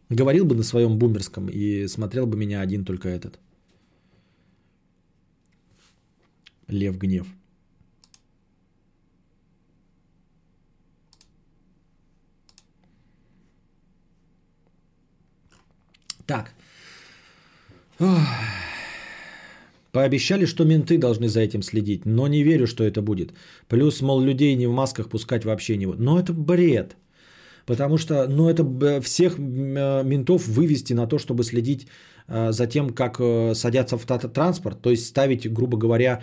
Говорил 0.09 0.45
бы 0.45 0.55
на 0.55 0.63
своем 0.63 0.99
бумерском 0.99 1.49
и 1.49 1.89
смотрел 1.89 2.29
бы 2.29 2.37
меня 2.37 2.61
один 2.61 2.85
только 2.85 3.09
этот. 3.09 3.41
Лев 6.69 6.97
Гнев. 6.97 7.27
Так. 16.27 16.53
Пообещали, 19.93 20.47
что 20.47 20.65
менты 20.65 20.99
должны 20.99 21.29
за 21.29 21.41
этим 21.41 21.63
следить, 21.63 22.07
но 22.07 22.27
не 22.27 22.43
верю, 22.43 22.67
что 22.67 22.83
это 22.83 23.03
будет. 23.03 23.35
Плюс, 23.69 24.01
мол, 24.01 24.23
людей 24.23 24.57
не 24.57 24.67
в 24.67 24.73
масках 24.73 25.09
пускать 25.09 25.45
вообще 25.45 25.77
не. 25.77 25.87
Но 25.87 26.19
это 26.19 26.33
бред. 26.33 26.97
Потому 27.67 27.99
что, 27.99 28.27
ну, 28.29 28.49
это 28.49 28.65
всех 29.03 29.39
э, 29.39 30.03
ментов 30.05 30.49
вывести 30.49 30.95
на 30.95 31.07
то, 31.07 31.19
чтобы 31.19 31.45
следить 31.45 31.87
э, 32.27 32.53
за 32.53 32.67
тем, 32.67 32.91
как 32.91 33.21
э, 33.21 33.55
садятся 33.55 33.99
в 33.99 34.07
транспорт, 34.07 34.81
то 34.83 34.91
есть 34.91 35.07
ставить, 35.07 35.53
грубо 35.53 35.77
говоря, 35.77 36.23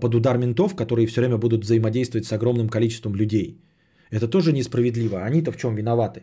под 0.00 0.14
удар 0.14 0.38
ментов, 0.38 0.74
которые 0.76 1.06
все 1.06 1.20
время 1.20 1.38
будут 1.38 1.64
взаимодействовать 1.64 2.24
с 2.24 2.32
огромным 2.32 2.68
количеством 2.68 3.14
людей. 3.14 3.60
Это 4.10 4.28
тоже 4.28 4.52
несправедливо. 4.52 5.24
Они-то 5.24 5.50
в 5.50 5.56
чем 5.56 5.74
виноваты? 5.74 6.22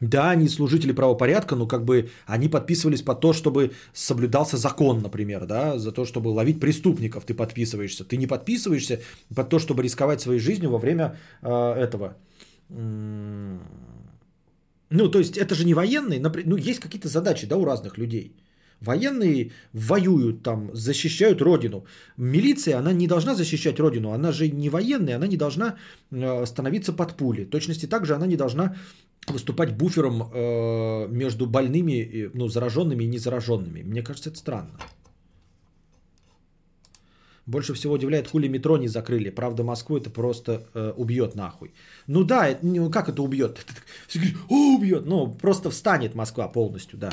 Да, 0.00 0.30
они 0.30 0.48
служители 0.48 0.92
правопорядка, 0.92 1.56
но 1.56 1.66
как 1.66 1.84
бы 1.84 2.08
они 2.26 2.48
подписывались 2.48 3.02
под 3.02 3.20
то, 3.20 3.32
чтобы 3.34 3.72
соблюдался 3.92 4.56
закон, 4.56 5.02
например, 5.02 5.46
да, 5.46 5.78
за 5.78 5.92
то, 5.92 6.06
чтобы 6.06 6.28
ловить 6.28 6.60
преступников 6.60 7.24
ты 7.24 7.34
подписываешься. 7.34 8.04
Ты 8.04 8.16
не 8.16 8.26
подписываешься 8.26 9.00
под 9.34 9.48
то, 9.50 9.58
чтобы 9.58 9.82
рисковать 9.82 10.20
своей 10.20 10.40
жизнью 10.40 10.70
во 10.70 10.78
время 10.78 11.18
э, 11.42 11.74
этого. 11.76 12.16
Ну, 14.90 15.08
то 15.08 15.18
есть 15.18 15.36
это 15.36 15.54
же 15.54 15.64
не 15.64 15.74
военные, 15.74 16.20
ну, 16.46 16.56
есть 16.56 16.80
какие-то 16.80 17.08
задачи, 17.08 17.46
да, 17.46 17.56
у 17.56 17.64
разных 17.64 17.98
людей. 17.98 18.36
Военные 18.80 19.50
воюют 19.74 20.42
там, 20.42 20.70
защищают 20.72 21.42
родину. 21.42 21.84
Милиция, 22.16 22.78
она 22.78 22.92
не 22.92 23.06
должна 23.06 23.34
защищать 23.34 23.78
родину, 23.78 24.12
она 24.12 24.32
же 24.32 24.48
не 24.50 24.70
военная, 24.70 25.16
она 25.16 25.26
не 25.26 25.36
должна 25.36 25.76
э, 26.10 26.46
становиться 26.46 26.94
под 26.94 27.16
пули. 27.16 27.44
В 27.44 27.50
точности 27.50 27.86
также 27.86 28.14
она 28.14 28.26
не 28.26 28.36
должна 28.36 28.74
выступать 29.26 29.76
буфером 29.76 30.30
э, 30.32 31.08
между 31.08 31.46
больными, 31.46 32.30
ну, 32.34 32.48
зараженными 32.48 33.04
и 33.04 33.06
незараженными. 33.06 33.82
Мне 33.82 34.02
кажется, 34.02 34.30
это 34.30 34.38
странно. 34.38 34.78
Больше 37.46 37.74
всего 37.74 37.94
удивляет, 37.94 38.28
хули 38.28 38.48
метро 38.48 38.76
не 38.76 38.88
закрыли. 38.88 39.30
Правда, 39.30 39.64
Москву 39.64 39.96
это 39.96 40.10
просто 40.10 40.52
э, 40.74 40.92
убьет 40.96 41.34
нахуй. 41.34 41.72
Ну 42.06 42.24
да, 42.24 42.46
это, 42.46 42.64
ну, 42.64 42.90
как 42.90 43.08
это 43.08 43.22
убьет? 43.22 43.66
Все 44.06 44.20
говорят, 44.20 44.38
убьет. 44.48 45.06
Ну, 45.06 45.34
просто 45.34 45.70
встанет 45.70 46.14
Москва 46.14 46.48
полностью, 46.48 46.98
да. 46.98 47.10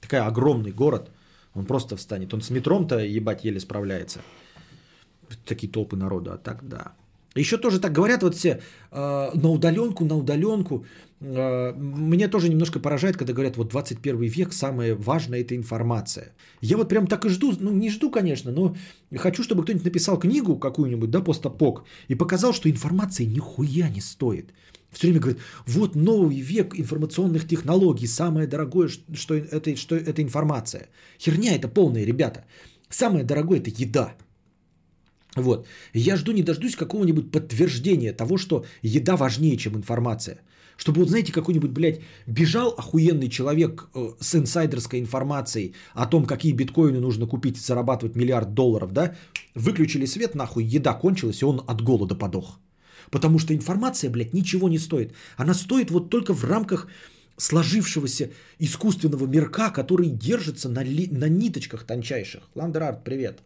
Такая 0.00 0.26
огромный 0.26 0.72
город. 0.72 1.10
Он 1.54 1.64
просто 1.64 1.96
встанет. 1.96 2.34
Он 2.34 2.42
с 2.42 2.50
метром-то, 2.50 2.98
ебать, 2.98 3.44
еле 3.44 3.60
справляется. 3.60 4.20
Такие 5.46 5.72
толпы 5.72 5.96
народа, 5.96 6.34
а 6.34 6.38
так 6.38 6.68
да. 6.68 6.92
Еще 7.34 7.56
тоже 7.58 7.80
так 7.80 7.92
говорят 7.92 8.22
вот 8.22 8.34
все, 8.34 8.60
э, 8.90 9.30
на 9.34 9.48
удаленку, 9.48 10.04
на 10.04 10.16
удаленку. 10.16 10.84
Э, 11.20 11.72
мне 11.74 12.28
тоже 12.28 12.48
немножко 12.48 12.80
поражает, 12.80 13.16
когда 13.16 13.32
говорят, 13.32 13.56
вот 13.56 13.68
21 13.68 14.20
век, 14.20 14.52
самое 14.52 14.94
важное 14.94 15.40
это 15.40 15.56
информация. 15.56 16.34
Я 16.60 16.76
вот 16.76 16.88
прям 16.88 17.06
так 17.06 17.24
и 17.24 17.28
жду, 17.28 17.52
ну 17.60 17.72
не 17.72 17.90
жду, 17.90 18.10
конечно, 18.10 18.52
но 18.52 18.76
хочу, 19.16 19.42
чтобы 19.42 19.62
кто-нибудь 19.62 19.84
написал 19.84 20.18
книгу 20.18 20.58
какую-нибудь, 20.58 21.10
да, 21.10 21.20
постапок, 21.20 21.84
и 22.08 22.14
показал, 22.14 22.52
что 22.52 22.70
информация 22.70 23.26
нихуя 23.26 23.88
не 23.88 24.00
стоит. 24.00 24.52
Все 24.92 25.08
время 25.08 25.20
говорят, 25.20 25.40
вот 25.66 25.96
новый 25.96 26.40
век 26.40 26.74
информационных 26.78 27.46
технологий, 27.46 28.06
самое 28.06 28.46
дорогое, 28.46 28.88
что 29.14 29.34
это, 29.34 29.76
что 29.76 29.96
это 29.96 30.22
информация. 30.22 30.88
Херня 31.18 31.54
это 31.54 31.68
полная, 31.68 32.06
ребята. 32.06 32.44
Самое 32.88 33.24
дорогое 33.24 33.58
это 33.58 33.70
еда. 33.70 34.14
Вот. 35.34 35.66
Я 35.92 36.16
жду 36.16 36.32
не 36.32 36.42
дождусь 36.42 36.76
какого-нибудь 36.76 37.30
подтверждения 37.30 38.12
того, 38.12 38.38
что 38.38 38.64
еда 38.82 39.16
важнее, 39.16 39.56
чем 39.56 39.76
информация. 39.76 40.40
Чтобы, 40.76 41.00
вот 41.00 41.08
знаете, 41.08 41.32
какой-нибудь, 41.32 41.70
блядь, 41.70 42.00
бежал 42.26 42.74
охуенный 42.76 43.28
человек 43.28 43.88
э, 43.94 44.12
с 44.20 44.34
инсайдерской 44.34 45.00
информацией 45.00 45.74
о 45.94 46.06
том, 46.06 46.26
какие 46.26 46.52
биткоины 46.52 47.00
нужно 47.00 47.26
купить 47.26 47.56
и 47.56 47.60
зарабатывать 47.60 48.16
миллиард 48.16 48.54
долларов, 48.54 48.92
да? 48.92 49.14
Выключили 49.54 50.06
свет, 50.06 50.34
нахуй, 50.34 50.64
еда 50.64 50.94
кончилась, 50.94 51.42
и 51.42 51.44
он 51.44 51.62
от 51.66 51.82
голода 51.82 52.14
подох. 52.14 52.60
Потому 53.10 53.38
что 53.38 53.54
информация, 53.54 54.10
блядь, 54.10 54.34
ничего 54.34 54.68
не 54.68 54.78
стоит. 54.78 55.12
Она 55.36 55.54
стоит 55.54 55.90
вот 55.90 56.10
только 56.10 56.34
в 56.34 56.44
рамках 56.44 56.88
сложившегося 57.38 58.30
искусственного 58.58 59.26
мирка, 59.26 59.70
который 59.70 60.08
держится 60.10 60.68
на, 60.68 60.82
ли, 60.82 61.08
на 61.10 61.28
ниточках 61.28 61.84
тончайших. 61.84 62.42
Ландерард, 62.54 63.04
привет. 63.04 63.42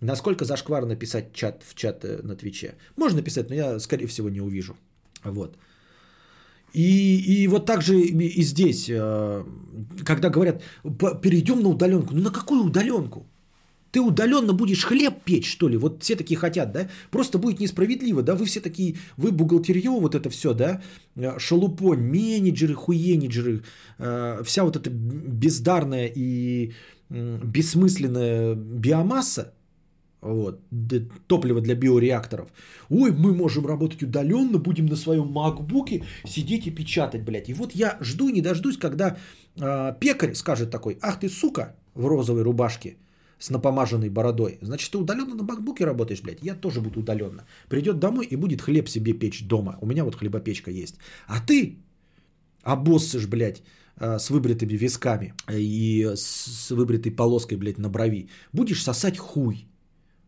Насколько 0.00 0.44
зашкварно 0.44 0.96
писать 0.96 1.32
чат 1.32 1.62
в 1.66 1.74
чат 1.74 2.04
э, 2.04 2.20
на 2.22 2.36
Твиче? 2.36 2.74
Можно 2.96 3.22
писать, 3.22 3.48
но 3.48 3.54
я, 3.54 3.78
скорее 3.80 4.06
всего, 4.06 4.28
не 4.28 4.40
увижу. 4.40 4.76
Вот. 5.24 5.56
И, 6.72 7.42
и 7.42 7.48
вот 7.48 7.66
так 7.66 7.82
же 7.82 7.98
и 8.00 8.42
здесь, 8.42 8.86
э, 8.88 9.44
когда 10.04 10.28
говорят, 10.30 10.62
перейдем 11.22 11.62
на 11.62 11.68
удаленку. 11.68 12.14
Ну 12.14 12.22
на 12.22 12.30
какую 12.30 12.64
удаленку? 12.64 13.26
Ты 13.92 14.00
удаленно 14.00 14.52
будешь 14.52 14.84
хлеб 14.84 15.14
печь, 15.24 15.50
что 15.50 15.68
ли? 15.68 15.78
Вот 15.78 16.02
все 16.02 16.16
такие 16.16 16.36
хотят, 16.36 16.72
да? 16.72 16.88
Просто 17.10 17.38
будет 17.38 17.60
несправедливо, 17.60 18.22
да? 18.22 18.34
Вы 18.34 18.44
все 18.44 18.60
такие, 18.60 18.96
вы 19.16 19.32
бухгалтерье, 19.32 19.90
вот 19.90 20.14
это 20.14 20.28
все, 20.28 20.52
да? 20.52 20.82
Э, 21.14 21.38
шалупонь, 21.38 22.00
менеджеры, 22.00 22.74
хуенеджеры, 22.74 23.62
вся 24.44 24.64
вот 24.64 24.76
эта 24.76 24.90
бездарная 24.90 26.12
и 26.14 26.72
бессмысленная 27.08 28.54
биомасса, 28.54 29.54
вот, 30.26 30.60
топливо 31.26 31.60
для 31.60 31.74
биореакторов. 31.74 32.48
Ой, 32.90 33.10
мы 33.12 33.34
можем 33.34 33.66
работать 33.66 34.02
удаленно, 34.02 34.58
будем 34.58 34.86
на 34.86 34.96
своем 34.96 35.32
макбуке 35.32 36.04
сидеть 36.24 36.66
и 36.66 36.74
печатать, 36.74 37.24
блядь. 37.24 37.48
И 37.48 37.54
вот 37.54 37.72
я 37.74 37.98
жду 38.00 38.28
не 38.28 38.42
дождусь, 38.42 38.78
когда 38.78 39.16
э, 39.56 39.94
пекарь 40.00 40.34
скажет 40.34 40.70
такой, 40.70 40.98
ах 41.02 41.20
ты 41.20 41.28
сука 41.28 41.76
в 41.94 42.06
розовой 42.06 42.42
рубашке 42.42 42.96
с 43.38 43.50
напомаженной 43.50 44.08
бородой. 44.08 44.58
Значит, 44.62 44.90
ты 44.90 44.98
удаленно 44.98 45.34
на 45.34 45.42
макбуке 45.42 45.84
работаешь, 45.84 46.22
блядь. 46.22 46.42
Я 46.42 46.54
тоже 46.54 46.80
буду 46.80 47.00
удаленно. 47.00 47.44
Придет 47.68 47.98
домой 47.98 48.26
и 48.30 48.36
будет 48.36 48.62
хлеб 48.62 48.88
себе 48.88 49.12
печь 49.12 49.46
дома. 49.46 49.78
У 49.80 49.86
меня 49.86 50.04
вот 50.04 50.16
хлебопечка 50.16 50.70
есть. 50.70 50.96
А 51.26 51.40
ты 51.40 51.78
обоссышь, 52.62 53.26
блядь, 53.26 53.62
э, 54.00 54.18
с 54.18 54.30
выбритыми 54.30 54.76
висками 54.76 55.34
и 55.50 56.12
с 56.14 56.70
выбритой 56.70 57.12
полоской, 57.12 57.56
блядь, 57.56 57.78
на 57.78 57.88
брови. 57.88 58.28
Будешь 58.52 58.82
сосать 58.82 59.18
хуй 59.18 59.66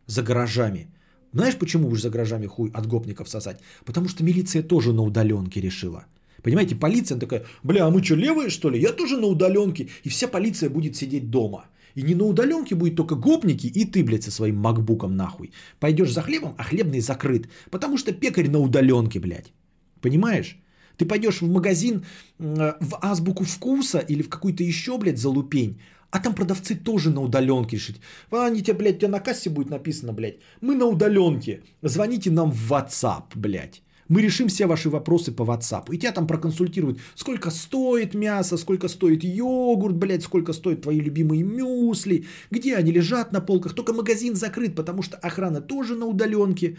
за 0.09 0.23
гаражами. 0.23 0.89
Знаешь, 1.33 1.57
почему 1.59 1.89
будешь 1.89 2.03
за 2.03 2.11
гаражами 2.11 2.47
хуй 2.47 2.71
от 2.75 2.87
гопников 2.87 3.29
сосать? 3.29 3.61
Потому 3.85 4.09
что 4.09 4.25
милиция 4.25 4.63
тоже 4.63 4.93
на 4.93 5.03
удаленке 5.03 5.61
решила. 5.61 6.07
Понимаете, 6.43 6.75
полиция 6.75 7.19
такая, 7.19 7.45
бля, 7.63 7.87
а 7.87 7.91
мы 7.91 8.03
что, 8.03 8.17
левые 8.17 8.51
что 8.51 8.71
ли? 8.71 8.81
Я 8.81 8.93
тоже 8.93 9.17
на 9.17 9.27
удаленке. 9.27 9.89
И 10.05 10.09
вся 10.09 10.29
полиция 10.29 10.71
будет 10.71 10.97
сидеть 10.97 11.31
дома. 11.31 11.67
И 11.95 12.03
не 12.03 12.15
на 12.15 12.25
удаленке 12.25 12.75
будет 12.75 12.97
только 12.97 13.15
гопники 13.15 13.67
и 13.67 13.85
ты, 13.85 14.05
блядь, 14.05 14.25
со 14.25 14.31
своим 14.31 14.57
макбуком 14.57 15.17
нахуй. 15.17 15.51
Пойдешь 15.81 16.13
за 16.13 16.23
хлебом, 16.23 16.55
а 16.59 16.63
хлебный 16.63 17.01
закрыт. 17.01 17.49
Потому 17.71 17.99
что 17.99 18.13
пекарь 18.13 18.49
на 18.49 18.59
удаленке, 18.59 19.21
блядь. 19.21 19.53
Понимаешь? 20.01 20.57
Ты 20.97 21.07
пойдешь 21.07 21.41
в 21.41 21.51
магазин 21.51 22.05
в 22.39 22.99
азбуку 23.01 23.45
вкуса 23.45 23.99
или 23.99 24.23
в 24.23 24.29
какую-то 24.29 24.65
еще, 24.65 24.99
блядь, 24.99 25.19
залупень, 25.19 25.81
а 26.11 26.21
там 26.21 26.35
продавцы 26.35 26.75
тоже 26.75 27.11
на 27.11 27.21
удаленке 27.21 27.77
решить. 27.77 28.01
Они 28.31 28.63
тебе, 28.63 28.77
блядь, 28.77 28.99
тебе 28.99 29.09
на 29.09 29.21
кассе 29.21 29.51
будет 29.51 29.71
написано, 29.71 30.13
блядь. 30.13 30.39
Мы 30.61 30.75
на 30.75 30.87
удаленке. 30.87 31.63
Звоните 31.83 32.31
нам 32.31 32.51
в 32.51 32.73
WhatsApp, 32.73 33.25
блядь. 33.35 33.83
Мы 34.09 34.23
решим 34.23 34.49
все 34.49 34.67
ваши 34.67 34.89
вопросы 34.89 35.33
по 35.33 35.43
WhatsApp. 35.43 35.93
И 35.93 35.99
тебя 35.99 36.13
там 36.13 36.27
проконсультируют, 36.27 36.99
сколько 37.15 37.51
стоит 37.51 38.15
мясо, 38.15 38.57
сколько 38.57 38.89
стоит 38.89 39.23
йогурт, 39.23 39.97
блядь, 39.97 40.23
сколько 40.23 40.55
стоят 40.55 40.81
твои 40.81 40.99
любимые 41.01 41.43
мюсли, 41.43 42.25
где 42.51 42.77
они 42.77 42.91
лежат 42.91 43.33
на 43.33 43.41
полках. 43.41 43.75
Только 43.75 43.93
магазин 43.93 44.35
закрыт, 44.35 44.75
потому 44.75 45.03
что 45.03 45.19
охрана 45.19 45.61
тоже 45.61 45.95
на 45.95 46.07
удаленке 46.07 46.79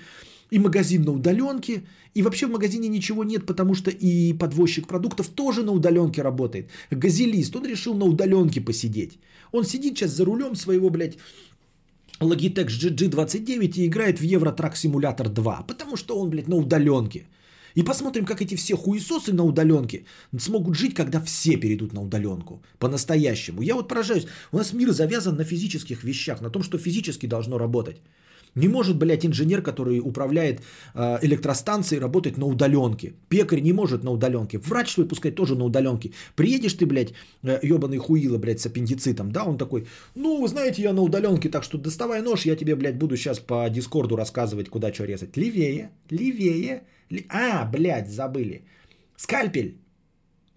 и 0.52 0.60
магазин 0.60 1.04
на 1.04 1.12
удаленке, 1.12 1.84
и 2.16 2.24
вообще 2.24 2.48
в 2.48 2.52
магазине 2.52 2.90
ничего 2.90 3.24
нет, 3.24 3.46
потому 3.46 3.76
что 3.76 3.92
и 3.92 4.34
подвозчик 4.34 4.88
продуктов 4.88 5.28
тоже 5.28 5.64
на 5.64 5.72
удаленке 5.72 6.22
работает. 6.22 6.70
Газелист, 6.92 7.56
он 7.56 7.66
решил 7.66 7.94
на 7.94 8.06
удаленке 8.06 8.62
посидеть. 8.62 9.20
Он 9.52 9.64
сидит 9.64 9.98
сейчас 9.98 10.12
за 10.12 10.26
рулем 10.26 10.56
своего, 10.56 10.90
блядь, 10.90 11.18
Logitech 12.20 12.68
GG29 12.68 13.78
и 13.78 13.86
играет 13.86 14.20
в 14.20 14.24
Truck 14.24 14.74
Simulator 14.74 15.30
2, 15.30 15.66
потому 15.68 15.96
что 15.98 16.20
он, 16.20 16.30
блядь, 16.30 16.48
на 16.48 16.56
удаленке. 16.56 17.28
И 17.76 17.84
посмотрим, 17.84 18.26
как 18.26 18.42
эти 18.42 18.56
все 18.56 18.76
хуесосы 18.76 19.32
на 19.32 19.44
удаленке 19.44 20.06
смогут 20.38 20.76
жить, 20.76 20.94
когда 20.94 21.22
все 21.22 21.58
перейдут 21.58 21.94
на 21.94 22.02
удаленку. 22.02 22.62
По-настоящему. 22.80 23.62
Я 23.62 23.76
вот 23.76 23.88
поражаюсь. 23.88 24.26
У 24.52 24.58
нас 24.58 24.74
мир 24.74 24.92
завязан 24.92 25.38
на 25.38 25.44
физических 25.44 26.04
вещах, 26.04 26.42
на 26.42 26.50
том, 26.50 26.64
что 26.64 26.78
физически 26.78 27.28
должно 27.28 27.58
работать. 27.58 28.02
Не 28.56 28.68
может, 28.68 28.98
блядь, 28.98 29.26
инженер, 29.26 29.62
который 29.62 30.00
управляет 30.00 30.62
э, 30.96 31.20
электростанцией, 31.22 32.02
работать 32.02 32.38
на 32.38 32.46
удаленке. 32.46 33.14
Пекарь 33.30 33.62
не 33.62 33.74
может 33.74 34.04
на 34.04 34.12
удаленке. 34.12 34.58
Врач 34.58 34.90
свой 34.90 35.08
пускай 35.08 35.32
тоже 35.32 35.56
на 35.56 35.66
удаленке. 35.66 36.12
Приедешь 36.36 36.74
ты, 36.74 36.86
блядь, 36.86 37.14
э, 37.44 37.60
ебаный 37.64 37.98
хуила, 37.98 38.38
блядь, 38.38 38.60
с 38.60 38.66
аппендицитом, 38.66 39.32
да, 39.32 39.44
он 39.44 39.58
такой, 39.58 39.86
ну, 40.16 40.42
вы 40.42 40.48
знаете, 40.48 40.82
я 40.82 40.94
на 40.94 41.02
удаленке, 41.02 41.50
так 41.50 41.64
что 41.64 41.78
доставай 41.78 42.22
нож, 42.22 42.46
я 42.46 42.56
тебе, 42.56 42.76
блядь, 42.76 42.98
буду 42.98 43.18
сейчас 43.18 43.40
по 43.40 43.70
дискорду 43.70 44.16
рассказывать, 44.16 44.70
куда 44.70 44.94
что 44.94 45.06
резать. 45.06 45.38
Левее, 45.38 45.92
левее. 46.10 46.84
Ли... 47.10 47.26
А, 47.30 47.66
блядь, 47.66 48.10
забыли. 48.10 48.64
Скальпель. 49.16 49.78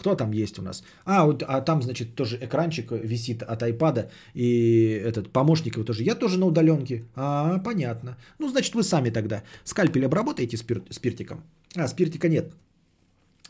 Кто 0.03 0.17
там 0.17 0.33
есть 0.33 0.59
у 0.59 0.63
нас? 0.63 0.83
А, 1.05 1.25
вот, 1.25 1.45
а 1.47 1.61
там, 1.61 1.83
значит, 1.83 2.17
тоже 2.17 2.37
экранчик 2.37 2.91
висит 2.91 3.43
от 3.43 3.63
айпада 3.63 4.11
и 4.35 5.01
этот 5.07 5.33
помощник 5.33 5.77
его 5.77 5.85
тоже. 5.85 6.03
Я 6.03 6.17
тоже 6.17 6.39
на 6.39 6.47
удаленке. 6.47 7.05
А, 7.15 7.59
понятно. 7.59 8.17
Ну, 8.39 8.49
значит, 8.49 8.75
вы 8.75 8.83
сами 8.83 9.11
тогда 9.11 9.43
скальпель 9.65 10.05
обработаете 10.05 10.57
спир- 10.57 10.83
спиртиком. 10.91 11.45
А, 11.77 11.87
спиртика 11.87 12.29
нет. 12.29 12.53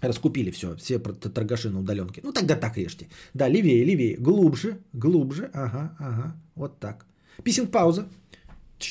Раскупили 0.03 0.51
все, 0.51 0.77
все 0.77 0.99
торгаши 0.99 1.71
на 1.71 1.79
удаленке. 1.79 2.21
Ну, 2.25 2.33
тогда 2.33 2.55
так 2.55 2.77
режьте. 2.77 3.07
Да, 3.35 3.49
левее, 3.49 3.85
левее. 3.87 4.17
Глубже, 4.19 4.77
глубже. 4.93 5.51
Ага, 5.55 5.97
ага. 5.99 6.37
Вот 6.55 6.79
так. 6.81 7.07
Писинг 7.43 7.71
пауза. 7.71 8.05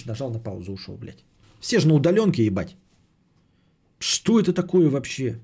Нажал 0.06 0.32
на 0.32 0.40
паузу, 0.40 0.74
ушел, 0.74 0.98
блядь. 0.98 1.24
Все 1.60 1.80
же 1.80 1.88
на 1.88 1.94
удаленке, 1.94 2.44
ебать. 2.44 2.76
Что 4.00 4.40
это 4.40 4.52
такое 4.52 4.90
вообще? 4.90 5.38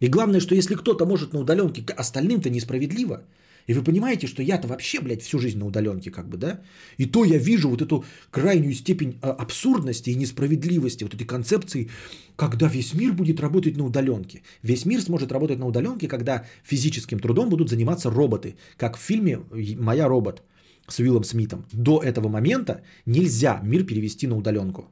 И 0.00 0.08
главное, 0.08 0.40
что 0.40 0.54
если 0.54 0.74
кто-то 0.74 1.06
может 1.06 1.32
на 1.32 1.40
удаленке, 1.40 1.84
остальным-то 1.96 2.50
несправедливо. 2.50 3.22
И 3.66 3.74
вы 3.74 3.84
понимаете, 3.84 4.26
что 4.26 4.42
я-то 4.42 4.66
вообще, 4.66 5.00
блядь, 5.00 5.22
всю 5.22 5.38
жизнь 5.38 5.58
на 5.58 5.66
удаленке, 5.66 6.10
как 6.10 6.28
бы, 6.28 6.38
да? 6.38 6.60
И 6.98 7.06
то 7.06 7.24
я 7.24 7.38
вижу 7.38 7.68
вот 7.68 7.82
эту 7.82 8.04
крайнюю 8.30 8.74
степень 8.74 9.18
а, 9.22 9.30
абсурдности 9.30 10.10
и 10.10 10.16
несправедливости, 10.16 11.04
вот 11.04 11.14
этой 11.14 11.26
концепции, 11.26 11.88
когда 12.36 12.68
весь 12.68 12.94
мир 12.94 13.12
будет 13.12 13.40
работать 13.40 13.76
на 13.76 13.84
удаленке. 13.84 14.42
Весь 14.62 14.86
мир 14.86 15.02
сможет 15.02 15.32
работать 15.32 15.58
на 15.58 15.66
удаленке, 15.66 16.08
когда 16.08 16.44
физическим 16.64 17.20
трудом 17.20 17.48
будут 17.48 17.68
заниматься 17.68 18.10
роботы, 18.10 18.56
как 18.76 18.96
в 18.96 19.00
фильме 19.00 19.38
«Моя 19.78 20.08
робот» 20.08 20.42
с 20.88 20.98
Уиллом 20.98 21.24
Смитом. 21.24 21.64
До 21.72 22.02
этого 22.02 22.28
момента 22.28 22.80
нельзя 23.06 23.60
мир 23.62 23.84
перевести 23.84 24.26
на 24.26 24.36
удаленку. 24.36 24.88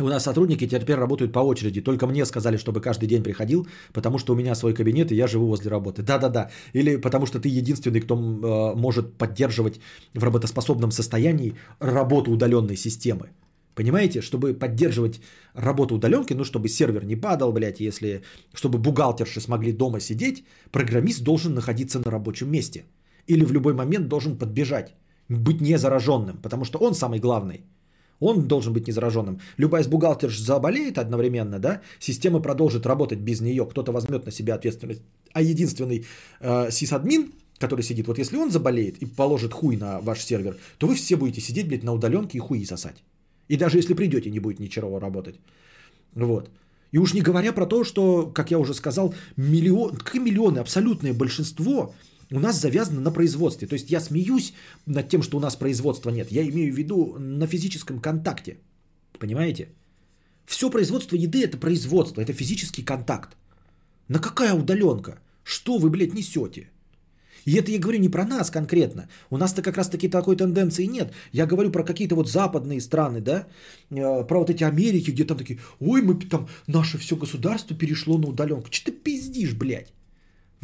У 0.00 0.08
нас 0.08 0.24
сотрудники 0.24 0.66
теперь 0.66 0.96
работают 0.96 1.32
по 1.32 1.38
очереди. 1.38 1.80
Только 1.80 2.06
мне 2.08 2.24
сказали, 2.26 2.56
чтобы 2.56 2.80
каждый 2.80 3.06
день 3.06 3.22
приходил, 3.22 3.68
потому 3.92 4.18
что 4.18 4.32
у 4.32 4.36
меня 4.36 4.54
свой 4.56 4.74
кабинет, 4.74 5.12
и 5.12 5.14
я 5.14 5.28
живу 5.28 5.46
возле 5.46 5.70
работы. 5.70 6.02
Да-да-да. 6.02 6.50
Или 6.72 6.96
потому 6.96 7.26
что 7.26 7.38
ты 7.38 7.48
единственный, 7.48 8.00
кто 8.00 8.14
э, 8.14 8.74
может 8.76 9.16
поддерживать 9.16 9.80
в 10.14 10.24
работоспособном 10.24 10.90
состоянии 10.90 11.54
работу 11.78 12.32
удаленной 12.32 12.76
системы. 12.76 13.30
Понимаете, 13.76 14.20
чтобы 14.20 14.54
поддерживать 14.54 15.20
работу 15.54 15.94
удаленки, 15.94 16.32
ну, 16.34 16.42
чтобы 16.44 16.68
сервер 16.68 17.04
не 17.04 17.16
падал, 17.16 17.52
блядь, 17.52 17.80
если, 17.80 18.22
чтобы 18.52 18.78
бухгалтерши 18.78 19.40
смогли 19.40 19.72
дома 19.72 20.00
сидеть, 20.00 20.44
программист 20.72 21.22
должен 21.22 21.54
находиться 21.54 22.00
на 22.04 22.10
рабочем 22.10 22.50
месте. 22.50 22.84
Или 23.28 23.44
в 23.44 23.52
любой 23.52 23.74
момент 23.74 24.08
должен 24.08 24.38
подбежать, 24.38 24.94
быть 25.28 25.60
не 25.60 25.78
зараженным, 25.78 26.38
потому 26.42 26.64
что 26.64 26.78
он 26.78 26.94
самый 26.94 27.20
главный– 27.20 27.60
он 28.20 28.46
должен 28.46 28.72
быть 28.72 28.86
незараженным. 28.86 29.40
Любая 29.56 29.82
из 29.82 29.88
бухгалтерш 29.88 30.38
заболеет 30.38 30.98
одновременно, 30.98 31.58
да, 31.58 31.80
система 31.98 32.40
продолжит 32.40 32.86
работать 32.86 33.18
без 33.18 33.40
нее, 33.40 33.66
кто-то 33.66 33.92
возьмет 33.92 34.26
на 34.26 34.32
себя 34.32 34.54
ответственность. 34.54 35.02
А 35.32 35.42
единственный 35.42 36.04
э, 36.40 36.70
сисадмин, 36.70 37.32
который 37.58 37.82
сидит, 37.82 38.06
вот 38.06 38.18
если 38.18 38.36
он 38.36 38.50
заболеет 38.50 38.98
и 38.98 39.06
положит 39.06 39.52
хуй 39.52 39.76
на 39.76 40.00
ваш 40.00 40.20
сервер, 40.20 40.56
то 40.78 40.86
вы 40.86 40.94
все 40.94 41.16
будете 41.16 41.40
сидеть, 41.40 41.68
блядь, 41.68 41.84
на 41.84 41.92
удаленке 41.92 42.38
и 42.38 42.40
хуи 42.40 42.64
сосать. 42.64 43.02
И 43.48 43.56
даже 43.56 43.78
если 43.78 43.94
придете, 43.94 44.30
не 44.30 44.40
будет 44.40 44.60
ничего 44.60 44.98
работать. 44.98 45.36
Вот. 46.14 46.50
И 46.92 46.98
уж 46.98 47.12
не 47.12 47.22
говоря 47.22 47.52
про 47.52 47.66
то, 47.66 47.84
что, 47.84 48.30
как 48.32 48.50
я 48.50 48.58
уже 48.58 48.72
сказал, 48.72 49.14
миллион, 49.36 49.96
какие 49.96 50.22
миллионы, 50.22 50.60
абсолютное 50.60 51.12
большинство 51.12 51.92
у 52.30 52.40
нас 52.40 52.60
завязано 52.60 53.00
на 53.00 53.10
производстве. 53.10 53.68
То 53.68 53.74
есть 53.74 53.90
я 53.90 54.00
смеюсь 54.00 54.54
над 54.86 55.08
тем, 55.08 55.22
что 55.22 55.36
у 55.36 55.40
нас 55.40 55.56
производства 55.56 56.10
нет. 56.10 56.32
Я 56.32 56.42
имею 56.42 56.72
в 56.72 56.76
виду 56.76 57.16
на 57.18 57.46
физическом 57.46 58.00
контакте. 58.00 58.58
Понимаете? 59.18 59.68
Все 60.46 60.70
производство 60.70 61.16
еды 61.16 61.42
это 61.44 61.56
производство, 61.56 62.20
это 62.20 62.32
физический 62.32 62.84
контакт. 62.84 63.36
На 64.08 64.18
какая 64.18 64.54
удаленка? 64.54 65.18
Что 65.44 65.78
вы, 65.78 65.90
блядь, 65.90 66.14
несете? 66.14 66.68
И 67.46 67.56
это 67.56 67.70
я 67.70 67.78
говорю 67.78 67.98
не 67.98 68.08
про 68.08 68.24
нас 68.24 68.50
конкретно. 68.50 69.08
У 69.30 69.36
нас-то 69.36 69.62
как 69.62 69.76
раз 69.76 69.88
таки 69.88 70.08
такой 70.08 70.36
тенденции 70.36 70.86
нет. 70.86 71.12
Я 71.32 71.46
говорю 71.46 71.70
про 71.70 71.84
какие-то 71.84 72.14
вот 72.14 72.28
западные 72.28 72.80
страны, 72.80 73.20
да, 73.20 73.46
э, 73.90 74.24
про 74.26 74.38
вот 74.38 74.50
эти 74.50 74.64
Америки, 74.64 75.10
где 75.10 75.24
там 75.24 75.36
такие, 75.36 75.58
ой, 75.80 76.02
мы 76.02 76.14
там, 76.14 76.48
наше 76.66 76.98
все 76.98 77.16
государство 77.16 77.76
перешло 77.76 78.18
на 78.18 78.28
удаленку. 78.28 78.70
Че 78.70 78.84
ты 78.84 78.92
пиздишь, 78.92 79.54
блядь? 79.54 79.92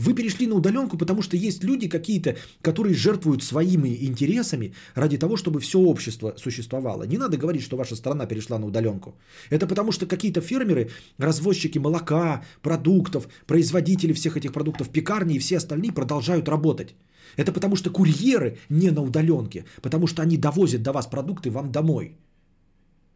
Вы 0.00 0.14
перешли 0.14 0.46
на 0.46 0.54
удаленку, 0.54 0.96
потому 0.96 1.22
что 1.22 1.36
есть 1.36 1.64
люди 1.64 1.88
какие-то, 1.88 2.34
которые 2.62 2.94
жертвуют 2.94 3.42
своими 3.42 3.88
интересами 4.08 4.72
ради 4.94 5.18
того, 5.18 5.36
чтобы 5.36 5.60
все 5.60 5.78
общество 5.78 6.34
существовало. 6.36 7.06
Не 7.06 7.18
надо 7.18 7.36
говорить, 7.36 7.62
что 7.62 7.76
ваша 7.76 7.96
страна 7.96 8.26
перешла 8.26 8.58
на 8.58 8.66
удаленку. 8.66 9.14
Это 9.50 9.66
потому 9.66 9.92
что 9.92 10.06
какие-то 10.06 10.40
фермеры, 10.40 10.88
развозчики 11.18 11.78
молока, 11.78 12.42
продуктов, 12.62 13.28
производители 13.46 14.14
всех 14.14 14.36
этих 14.36 14.52
продуктов, 14.52 14.88
пекарни 14.88 15.34
и 15.34 15.38
все 15.38 15.58
остальные 15.58 15.92
продолжают 15.92 16.48
работать. 16.48 16.94
Это 17.36 17.52
потому 17.52 17.76
что 17.76 17.90
курьеры 17.90 18.56
не 18.70 18.90
на 18.90 19.02
удаленке, 19.02 19.64
потому 19.82 20.06
что 20.06 20.22
они 20.22 20.38
довозят 20.38 20.82
до 20.82 20.92
вас 20.92 21.06
продукты 21.06 21.50
вам 21.50 21.70
домой. 21.70 22.16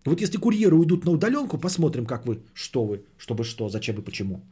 Вот 0.04 0.20
если 0.20 0.36
курьеры 0.36 0.76
уйдут 0.76 1.06
на 1.06 1.12
удаленку, 1.12 1.56
посмотрим, 1.56 2.04
как 2.04 2.26
вы, 2.26 2.42
что 2.52 2.84
вы, 2.84 3.04
чтобы 3.16 3.44
что, 3.44 3.68
зачем 3.70 3.96
и 3.96 4.04
почему. 4.04 4.42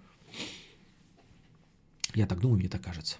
Я 2.14 2.26
так 2.26 2.40
думаю, 2.40 2.58
мне 2.58 2.68
так 2.68 2.82
кажется. 2.82 3.16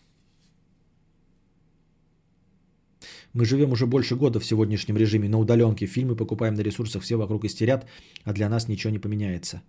Мы 3.34 3.44
живем 3.44 3.72
уже 3.72 3.86
больше 3.86 4.16
года 4.16 4.40
в 4.40 4.44
сегодняшнем 4.44 4.96
режиме 4.96 5.28
на 5.28 5.38
удаленке. 5.38 5.86
Фильмы 5.86 6.16
покупаем 6.16 6.54
на 6.54 6.62
ресурсах, 6.62 7.02
все 7.02 7.16
вокруг 7.16 7.44
истерят, 7.44 7.86
а 8.24 8.32
для 8.32 8.48
нас 8.48 8.68
ничего 8.68 8.92
не 8.92 8.98
поменяется. 8.98 9.62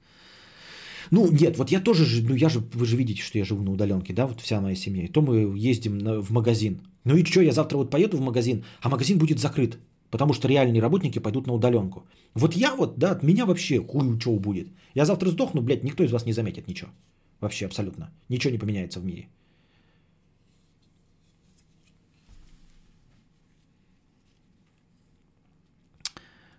Ну, 1.12 1.32
нет, 1.32 1.58
вот 1.58 1.72
я 1.72 1.80
тоже, 1.80 2.06
ну 2.24 2.36
я 2.36 2.50
же, 2.50 2.60
вы 2.60 2.86
же 2.86 2.98
видите, 2.98 3.22
что 3.22 3.38
я 3.38 3.46
живу 3.46 3.64
на 3.64 3.72
удаленке, 3.72 4.14
да, 4.14 4.26
вот 4.28 4.42
вся 4.42 4.62
моя 4.62 4.76
семья. 4.76 5.04
И 5.06 5.08
то 5.08 5.22
мы 5.22 5.70
ездим 5.70 5.98
на, 5.98 6.22
в 6.22 6.32
магазин. 6.32 6.82
Ну 7.04 7.16
и 7.18 7.24
что, 7.24 7.42
я 7.42 7.52
завтра 7.52 7.78
вот 7.78 7.92
поеду 7.92 8.18
в 8.18 8.22
магазин, 8.22 8.64
а 8.82 8.90
магазин 8.90 9.18
будет 9.18 9.40
закрыт, 9.40 9.78
потому 10.12 10.34
что 10.34 10.48
реальные 10.48 10.82
работники 10.82 11.20
пойдут 11.20 11.48
на 11.48 11.54
удаленку. 11.54 12.04
Вот 12.34 12.56
я 12.56 12.76
вот, 12.76 12.98
да, 12.98 13.12
от 13.12 13.24
меня 13.24 13.46
вообще 13.46 13.80
хуй 13.80 14.20
что 14.20 14.40
будет. 14.40 14.68
Я 14.96 15.06
завтра 15.06 15.30
сдохну, 15.30 15.62
блядь, 15.62 15.84
никто 15.84 16.04
из 16.04 16.12
вас 16.12 16.26
не 16.26 16.34
заметит 16.34 16.68
ничего. 16.68 16.90
Вообще 17.44 17.66
абсолютно. 17.66 18.10
Ничего 18.30 18.52
не 18.52 18.58
поменяется 18.58 19.00
в 19.00 19.06
мире. 19.06 19.28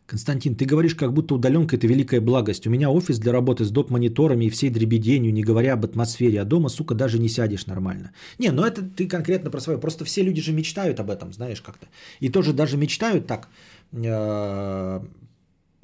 Константин, 0.07 0.55
ты 0.55 0.67
говоришь, 0.67 0.95
как 0.95 1.13
будто 1.15 1.35
удаленка 1.35 1.77
это 1.77 1.87
великая 1.87 2.21
благость. 2.21 2.67
У 2.67 2.71
меня 2.71 2.91
офис 2.91 3.19
для 3.19 3.33
работы 3.33 3.65
с 3.65 3.71
доп-мониторами 3.71 4.45
и 4.45 4.51
всей 4.51 4.69
дребеденью, 4.71 5.33
не 5.33 5.43
говоря 5.43 5.73
об 5.73 5.85
атмосфере. 5.85 6.43
А 6.43 6.45
дома, 6.45 6.69
сука, 6.69 6.95
даже 6.95 7.19
не 7.19 7.29
сядешь 7.29 7.67
нормально. 7.67 8.13
Не, 8.39 8.53
ну 8.53 8.63
это 8.63 8.83
ты 8.83 9.09
конкретно 9.09 9.51
про 9.51 9.61
свое. 9.61 9.81
Просто 9.81 10.05
все 10.05 10.23
люди 10.23 10.43
же 10.43 10.53
мечтают 10.53 11.01
об 11.01 11.09
этом, 11.09 11.33
знаешь, 11.33 11.63
как-то. 11.63 11.87
И 12.21 12.29
тоже 12.29 12.53
даже 12.53 12.77
мечтают 12.77 13.27
так, 13.27 13.49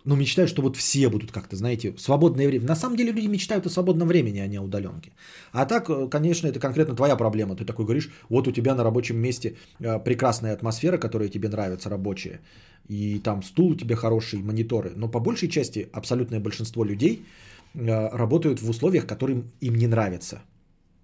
ну, 0.04 0.16
мечтают, 0.16 0.50
что 0.50 0.62
вот 0.62 0.76
все 0.76 1.08
будут 1.08 1.32
как-то, 1.32 1.56
знаете, 1.56 1.94
свободное 1.98 2.46
время. 2.48 2.66
На 2.66 2.76
самом 2.76 2.96
деле 2.96 3.12
люди 3.12 3.26
мечтают 3.26 3.66
о 3.66 3.70
свободном 3.70 4.08
времени, 4.08 4.40
а 4.40 4.46
не 4.46 4.58
о 4.58 4.62
удаленке. 4.62 5.12
А 5.52 5.66
так, 5.66 5.90
э, 5.90 6.08
конечно, 6.08 6.48
это 6.48 6.60
конкретно 6.60 6.94
твоя 6.94 7.16
проблема. 7.16 7.56
Ты 7.56 7.64
такой 7.64 7.84
говоришь, 7.84 8.10
вот 8.28 8.48
у 8.48 8.52
тебя 8.52 8.74
на 8.74 8.84
рабочем 8.84 9.18
месте 9.18 9.56
э, 9.80 9.98
прекрасная 10.04 10.52
атмосфера, 10.54 10.98
которая 10.98 11.28
тебе 11.28 11.48
нравится, 11.48 11.90
рабочая. 11.90 12.40
И 12.88 13.18
там 13.18 13.42
стул 13.42 13.70
у 13.70 13.74
тебя 13.74 13.96
хороший, 13.96 14.42
мониторы. 14.42 14.92
Но 14.96 15.08
по 15.08 15.20
большей 15.20 15.48
части 15.48 15.88
абсолютное 15.92 16.40
большинство 16.40 16.84
людей 16.84 17.24
э, 17.74 18.08
работают 18.16 18.62
в 18.62 18.70
условиях, 18.70 19.06
которым 19.06 19.44
им 19.60 19.74
не 19.74 19.86
нравятся. 19.86 20.42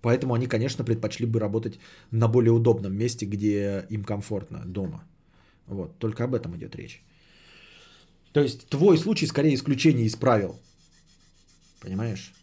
Поэтому 0.02 0.34
они, 0.34 0.46
конечно, 0.46 0.84
предпочли 0.84 1.26
бы 1.26 1.40
работать 1.40 1.78
на 2.12 2.28
более 2.28 2.52
удобном 2.52 2.96
месте, 2.96 3.26
где 3.26 3.84
им 3.90 4.04
комфортно, 4.04 4.62
дома. 4.64 5.04
Вот, 5.66 5.98
только 5.98 6.24
об 6.24 6.34
этом 6.34 6.56
идет 6.56 6.76
речь. 6.76 7.02
То 8.36 8.42
есть 8.42 8.68
твой 8.68 8.98
случай 8.98 9.26
скорее 9.26 9.54
исключение 9.54 10.04
из 10.04 10.14
правил. 10.14 10.56
Понимаешь? 11.80 12.34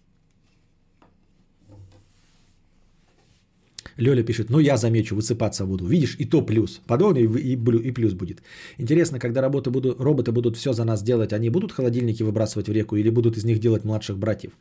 Лёля 3.97 4.23
пишет, 4.23 4.49
ну 4.49 4.59
я 4.59 4.77
замечу, 4.77 5.15
высыпаться 5.15 5.65
буду. 5.65 5.85
Видишь, 5.85 6.15
и 6.19 6.25
то 6.25 6.41
плюс. 6.41 6.81
Подобно 6.88 7.19
и, 7.19 7.27
и, 7.27 7.53
и 7.53 7.91
плюс 7.91 8.13
будет. 8.13 8.41
Интересно, 8.80 9.19
когда 9.19 9.41
работы 9.41 9.69
буду, 9.69 9.95
роботы 9.99 10.31
будут 10.31 10.57
все 10.57 10.73
за 10.73 10.83
нас 10.83 11.03
делать, 11.03 11.31
они 11.31 11.49
будут 11.49 11.72
холодильники 11.72 12.23
выбрасывать 12.23 12.67
в 12.67 12.72
реку 12.72 12.95
или 12.95 13.11
будут 13.11 13.38
из 13.38 13.45
них 13.45 13.59
делать 13.59 13.85
младших 13.85 14.17
братьев? 14.17 14.51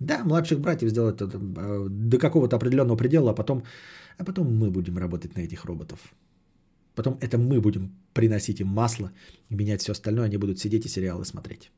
Да, 0.00 0.24
младших 0.24 0.58
братьев 0.58 0.90
сделать 0.90 1.20
э, 1.20 1.86
до 1.90 2.18
какого-то 2.18 2.56
определенного 2.56 2.96
предела, 2.96 3.32
а 3.32 3.34
потом, 3.34 3.62
а 4.16 4.24
потом 4.24 4.56
мы 4.56 4.70
будем 4.70 4.96
работать 4.96 5.36
на 5.36 5.42
этих 5.42 5.66
роботов. 5.66 5.98
Потом 6.98 7.16
это 7.20 7.38
мы 7.38 7.60
будем 7.60 7.92
приносить 8.12 8.60
им 8.60 8.66
масло, 8.66 9.12
менять 9.50 9.80
все 9.80 9.92
остальное, 9.92 10.26
они 10.26 10.36
будут 10.36 10.58
сидеть 10.58 10.84
и 10.84 10.88
сериалы 10.88 11.24
смотреть. 11.24 11.70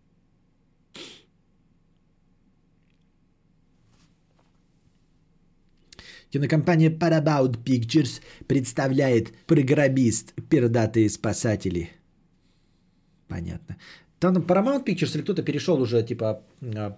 Кинокомпания 6.31 6.91
Paramount 6.91 7.63
Pictures 7.65 8.23
представляет 8.47 9.33
«Программист. 9.47 10.33
Пердатые 10.49 11.11
спасатели». 11.11 11.91
Понятно. 13.29 13.77
Там 14.21 14.37
Paramount 14.37 14.87
Pictures 14.87 15.15
или 15.15 15.23
кто-то 15.23 15.43
перешел 15.43 15.83
уже, 15.83 16.03
типа, 16.03 16.43
а, 16.63 16.97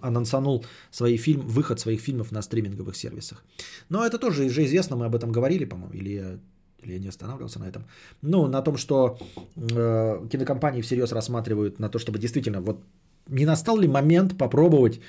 анонсанул 0.00 0.64
свои 0.92 1.16
фильм, 1.16 1.40
выход 1.40 1.80
своих 1.80 2.00
фильмов 2.00 2.30
на 2.30 2.42
стриминговых 2.42 2.94
сервисах. 2.94 3.44
Но 3.88 4.06
это 4.06 4.18
тоже 4.18 4.44
уже 4.44 4.64
известно, 4.64 4.96
мы 4.96 5.06
об 5.06 5.16
этом 5.16 5.32
говорили, 5.32 5.64
по-моему, 5.64 5.92
или 5.92 6.38
или 6.84 6.94
я 6.94 7.00
не 7.00 7.08
останавливался 7.08 7.58
на 7.58 7.64
этом. 7.64 7.84
Ну, 8.22 8.46
на 8.46 8.62
том, 8.62 8.76
что 8.76 9.18
э, 9.56 10.28
кинокомпании 10.30 10.82
всерьез 10.82 11.12
рассматривают 11.12 11.78
на 11.78 11.88
то, 11.88 11.98
чтобы 11.98 12.18
действительно 12.18 12.60
вот 12.60 12.84
не 13.28 13.46
настал 13.46 13.78
ли 13.78 13.88
момент 13.88 14.36
попробовать 14.36 15.00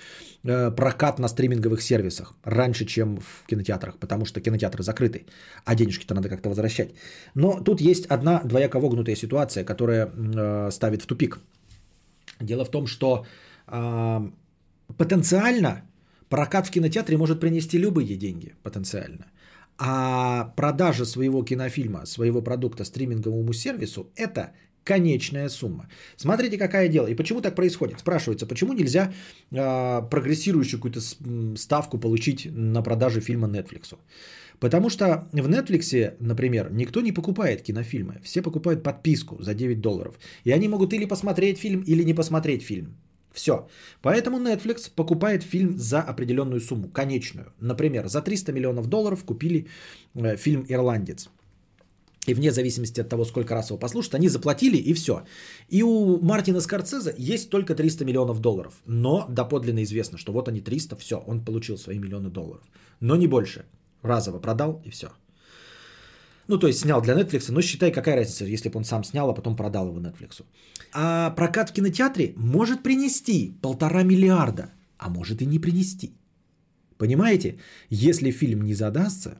э, 0.44 0.72
прокат 0.72 1.20
на 1.20 1.28
стриминговых 1.28 1.82
сервисах 1.82 2.34
раньше, 2.46 2.86
чем 2.86 3.18
в 3.18 3.46
кинотеатрах, 3.48 3.98
потому 3.98 4.26
что 4.26 4.42
кинотеатры 4.42 4.84
закрыты, 4.84 5.26
а 5.66 5.76
денежки-то 5.76 6.14
надо 6.16 6.30
как-то 6.30 6.50
возвращать. 6.50 6.90
Но 7.36 7.62
тут 7.64 7.82
есть 7.82 8.06
одна 8.06 8.42
двояко 8.46 8.80
вогнутая 8.80 9.16
ситуация, 9.16 9.66
которая 9.66 10.08
э, 10.08 10.72
ставит 10.72 11.02
в 11.02 11.08
тупик. 11.08 11.40
Дело 12.40 12.66
в 12.66 12.72
том, 12.72 12.88
что 12.88 13.26
э, 13.68 14.30
потенциально 14.98 15.82
Прокат 16.30 16.68
в 16.68 16.72
кинотеатре 16.72 17.18
может 17.18 17.40
принести 17.40 17.78
любые 17.78 18.18
деньги 18.18 18.56
потенциально. 18.64 19.26
А 19.78 20.54
продажа 20.56 21.06
своего 21.06 21.44
кинофильма, 21.44 22.06
своего 22.06 22.42
продукта 22.42 22.86
стриминговому 22.86 23.54
сервису– 23.54 24.10
это 24.16 24.54
конечная 24.86 25.50
сумма. 25.50 25.90
Смотрите, 26.16 26.58
какая 26.58 26.88
дело. 26.88 27.08
И 27.08 27.16
почему 27.16 27.42
так 27.42 27.56
происходит? 27.56 28.00
Спрашивается, 28.00 28.46
почему 28.46 28.74
нельзя 28.74 29.12
э, 29.52 30.02
прогрессирующую 30.10 30.80
какую-то 30.80 31.02
ставку 31.58 31.98
получить 31.98 32.48
на 32.52 32.84
продаже 32.84 33.20
фильма 33.20 33.48
Netflix? 33.48 33.98
Потому 34.60 34.90
что 34.90 35.28
в 35.34 35.50
Netflix, 35.50 36.14
например, 36.20 36.72
никто 36.72 37.02
не 37.02 37.12
покупает 37.12 37.62
кинофильмы. 37.64 38.22
Все 38.24 38.42
покупают 38.42 38.84
подписку 38.84 39.42
за 39.42 39.54
9 39.54 39.82
долларов. 39.82 40.16
И 40.46 40.52
они 40.52 40.70
могут 40.70 40.94
или 40.94 41.06
посмотреть 41.06 41.60
фильм, 41.60 41.82
или 41.82 42.04
не 42.04 42.14
посмотреть 42.14 42.64
фильм. 42.64 42.96
Все. 43.36 43.68
Поэтому 44.02 44.38
Netflix 44.38 44.90
покупает 44.96 45.44
фильм 45.44 45.78
за 45.78 46.02
определенную 46.02 46.62
сумму, 46.62 46.90
конечную. 46.90 47.46
Например, 47.60 48.08
за 48.08 48.22
300 48.22 48.54
миллионов 48.54 48.88
долларов 48.88 49.26
купили 49.26 49.68
э, 50.16 50.38
фильм 50.38 50.66
«Ирландец». 50.70 51.30
И 52.28 52.34
вне 52.34 52.52
зависимости 52.52 53.02
от 53.02 53.10
того, 53.10 53.26
сколько 53.26 53.54
раз 53.54 53.70
его 53.70 53.80
послушают, 53.80 54.16
они 54.16 54.30
заплатили 54.30 54.78
и 54.78 54.94
все. 54.94 55.26
И 55.70 55.84
у 55.84 56.20
Мартина 56.22 56.62
Скорцеза 56.62 57.14
есть 57.18 57.50
только 57.50 57.76
300 57.76 58.06
миллионов 58.06 58.40
долларов. 58.40 58.74
Но 58.88 59.28
доподлинно 59.30 59.84
известно, 59.84 60.18
что 60.18 60.32
вот 60.32 60.48
они 60.48 60.62
300, 60.62 60.96
все, 60.96 61.16
он 61.28 61.46
получил 61.46 61.78
свои 61.78 62.00
миллионы 62.00 62.30
долларов. 62.30 62.64
Но 63.02 63.16
не 63.16 63.28
больше. 63.28 63.66
Разово 64.02 64.40
продал 64.40 64.82
и 64.86 64.90
все. 64.90 65.10
Ну, 66.48 66.60
то 66.60 66.68
есть 66.68 66.80
снял 66.80 67.02
для 67.02 67.14
Netflix, 67.14 67.52
но 67.52 67.62
считай, 67.62 67.92
какая 67.92 68.16
разница, 68.16 68.46
если 68.46 68.70
бы 68.70 68.78
он 68.78 68.84
сам 68.84 69.04
снял, 69.04 69.30
а 69.30 69.34
потом 69.34 69.56
продал 69.56 69.88
его 69.88 70.00
Netflix. 70.00 70.44
А 70.94 71.32
прокат 71.32 71.70
в 71.70 71.74
кинотеатре 71.74 72.34
может 72.38 72.84
принести 72.84 73.54
полтора 73.62 74.04
миллиарда, 74.04 74.70
а 74.98 75.10
может 75.10 75.42
и 75.42 75.46
не 75.46 75.60
принести. 75.60 76.14
Понимаете? 76.98 77.58
Если 77.90 78.32
фильм 78.32 78.62
не 78.62 78.76
задастся, 78.76 79.40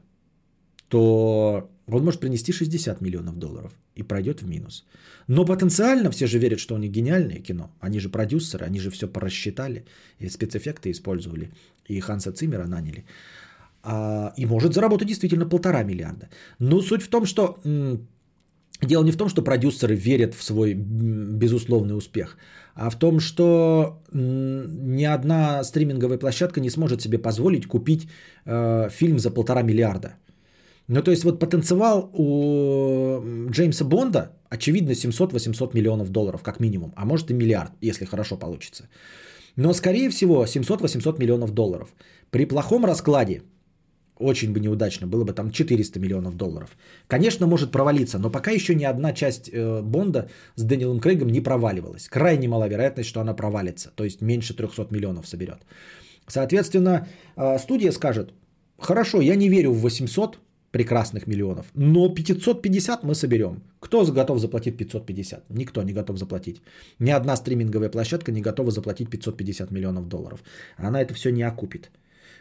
то 0.88 1.70
он 1.86 2.04
может 2.04 2.20
принести 2.20 2.52
60 2.52 3.00
миллионов 3.00 3.38
долларов 3.38 3.72
и 3.94 4.02
пройдет 4.02 4.42
в 4.42 4.48
минус. 4.48 4.84
Но 5.28 5.44
потенциально 5.44 6.10
все 6.10 6.26
же 6.26 6.38
верят, 6.38 6.58
что 6.58 6.74
у 6.74 6.78
них 6.78 6.90
гениальное 6.90 7.40
кино. 7.40 7.70
Они 7.80 8.00
же 8.00 8.08
продюсеры, 8.08 8.66
они 8.66 8.80
же 8.80 8.90
все 8.90 9.08
просчитали, 9.08 9.84
и 10.18 10.28
спецэффекты 10.28 10.90
использовали, 10.90 11.50
и 11.88 12.00
Ханса 12.00 12.32
Циммера 12.32 12.66
наняли. 12.66 13.04
А, 13.88 14.32
и 14.36 14.46
может 14.46 14.74
заработать 14.74 15.08
действительно 15.08 15.48
полтора 15.48 15.84
миллиарда. 15.84 16.28
Но 16.58 16.82
суть 16.82 17.02
в 17.02 17.08
том, 17.08 17.24
что 17.24 17.58
дело 18.82 19.04
не 19.04 19.12
в 19.12 19.16
том, 19.16 19.28
что 19.28 19.42
продюсеры 19.42 19.94
верят 19.94 20.34
в 20.34 20.42
свой 20.42 20.74
безусловный 20.74 21.96
успех, 21.96 22.36
а 22.74 22.90
в 22.90 22.98
том, 22.98 23.20
что 23.20 24.02
ни 24.12 25.04
одна 25.04 25.62
стриминговая 25.64 26.18
площадка 26.18 26.60
не 26.60 26.70
сможет 26.70 27.00
себе 27.00 27.18
позволить 27.18 27.66
купить 27.66 28.08
э, 28.44 28.90
фильм 28.90 29.18
за 29.18 29.30
полтора 29.30 29.62
миллиарда. 29.62 30.16
Ну, 30.88 31.02
то 31.02 31.10
есть 31.12 31.24
вот 31.24 31.38
потенциал 31.38 32.10
у 32.12 33.22
Джеймса 33.50 33.84
Бонда, 33.84 34.32
очевидно, 34.50 34.92
700-800 34.92 35.74
миллионов 35.74 36.10
долларов, 36.10 36.42
как 36.42 36.60
минимум, 36.60 36.92
а 36.96 37.04
может 37.04 37.30
и 37.30 37.34
миллиард, 37.34 37.70
если 37.80 38.04
хорошо 38.04 38.36
получится. 38.36 38.88
Но, 39.56 39.72
скорее 39.72 40.10
всего, 40.10 40.44
700-800 40.44 41.18
миллионов 41.18 41.52
долларов. 41.52 41.94
При 42.30 42.46
плохом 42.46 42.84
раскладе 42.84 43.42
очень 44.18 44.52
бы 44.52 44.60
неудачно, 44.60 45.06
было 45.06 45.24
бы 45.24 45.32
там 45.32 45.50
400 45.50 46.00
миллионов 46.00 46.36
долларов. 46.36 46.76
Конечно, 47.08 47.46
может 47.46 47.70
провалиться, 47.70 48.18
но 48.18 48.30
пока 48.30 48.50
еще 48.50 48.74
ни 48.74 48.84
одна 48.84 49.12
часть 49.12 49.50
э, 49.52 49.82
Бонда 49.82 50.28
с 50.56 50.62
Дэниелом 50.62 51.00
Крейгом 51.00 51.28
не 51.28 51.40
проваливалась. 51.40 52.08
Крайне 52.08 52.48
мала 52.48 52.68
вероятность, 52.68 53.08
что 53.08 53.20
она 53.20 53.34
провалится, 53.34 53.90
то 53.94 54.04
есть 54.04 54.22
меньше 54.22 54.54
300 54.54 54.88
миллионов 54.90 55.26
соберет. 55.26 55.58
Соответственно, 56.26 57.06
э, 57.36 57.58
студия 57.58 57.92
скажет, 57.92 58.32
хорошо, 58.78 59.20
я 59.20 59.36
не 59.36 59.48
верю 59.48 59.72
в 59.72 59.80
800 59.80 60.38
прекрасных 60.72 61.26
миллионов, 61.26 61.66
но 61.74 62.08
550 62.08 63.04
мы 63.04 63.14
соберем. 63.14 63.62
Кто 63.80 64.04
готов 64.04 64.38
заплатить 64.38 64.76
550? 64.76 65.50
Никто 65.50 65.82
не 65.82 65.92
готов 65.92 66.18
заплатить. 66.18 66.60
Ни 66.98 67.10
одна 67.10 67.36
стриминговая 67.36 67.88
площадка 67.88 68.32
не 68.32 68.42
готова 68.42 68.70
заплатить 68.70 69.08
550 69.08 69.70
миллионов 69.70 70.08
долларов. 70.08 70.42
Она 70.76 71.00
это 71.00 71.14
все 71.14 71.30
не 71.30 71.42
окупит. 71.42 71.90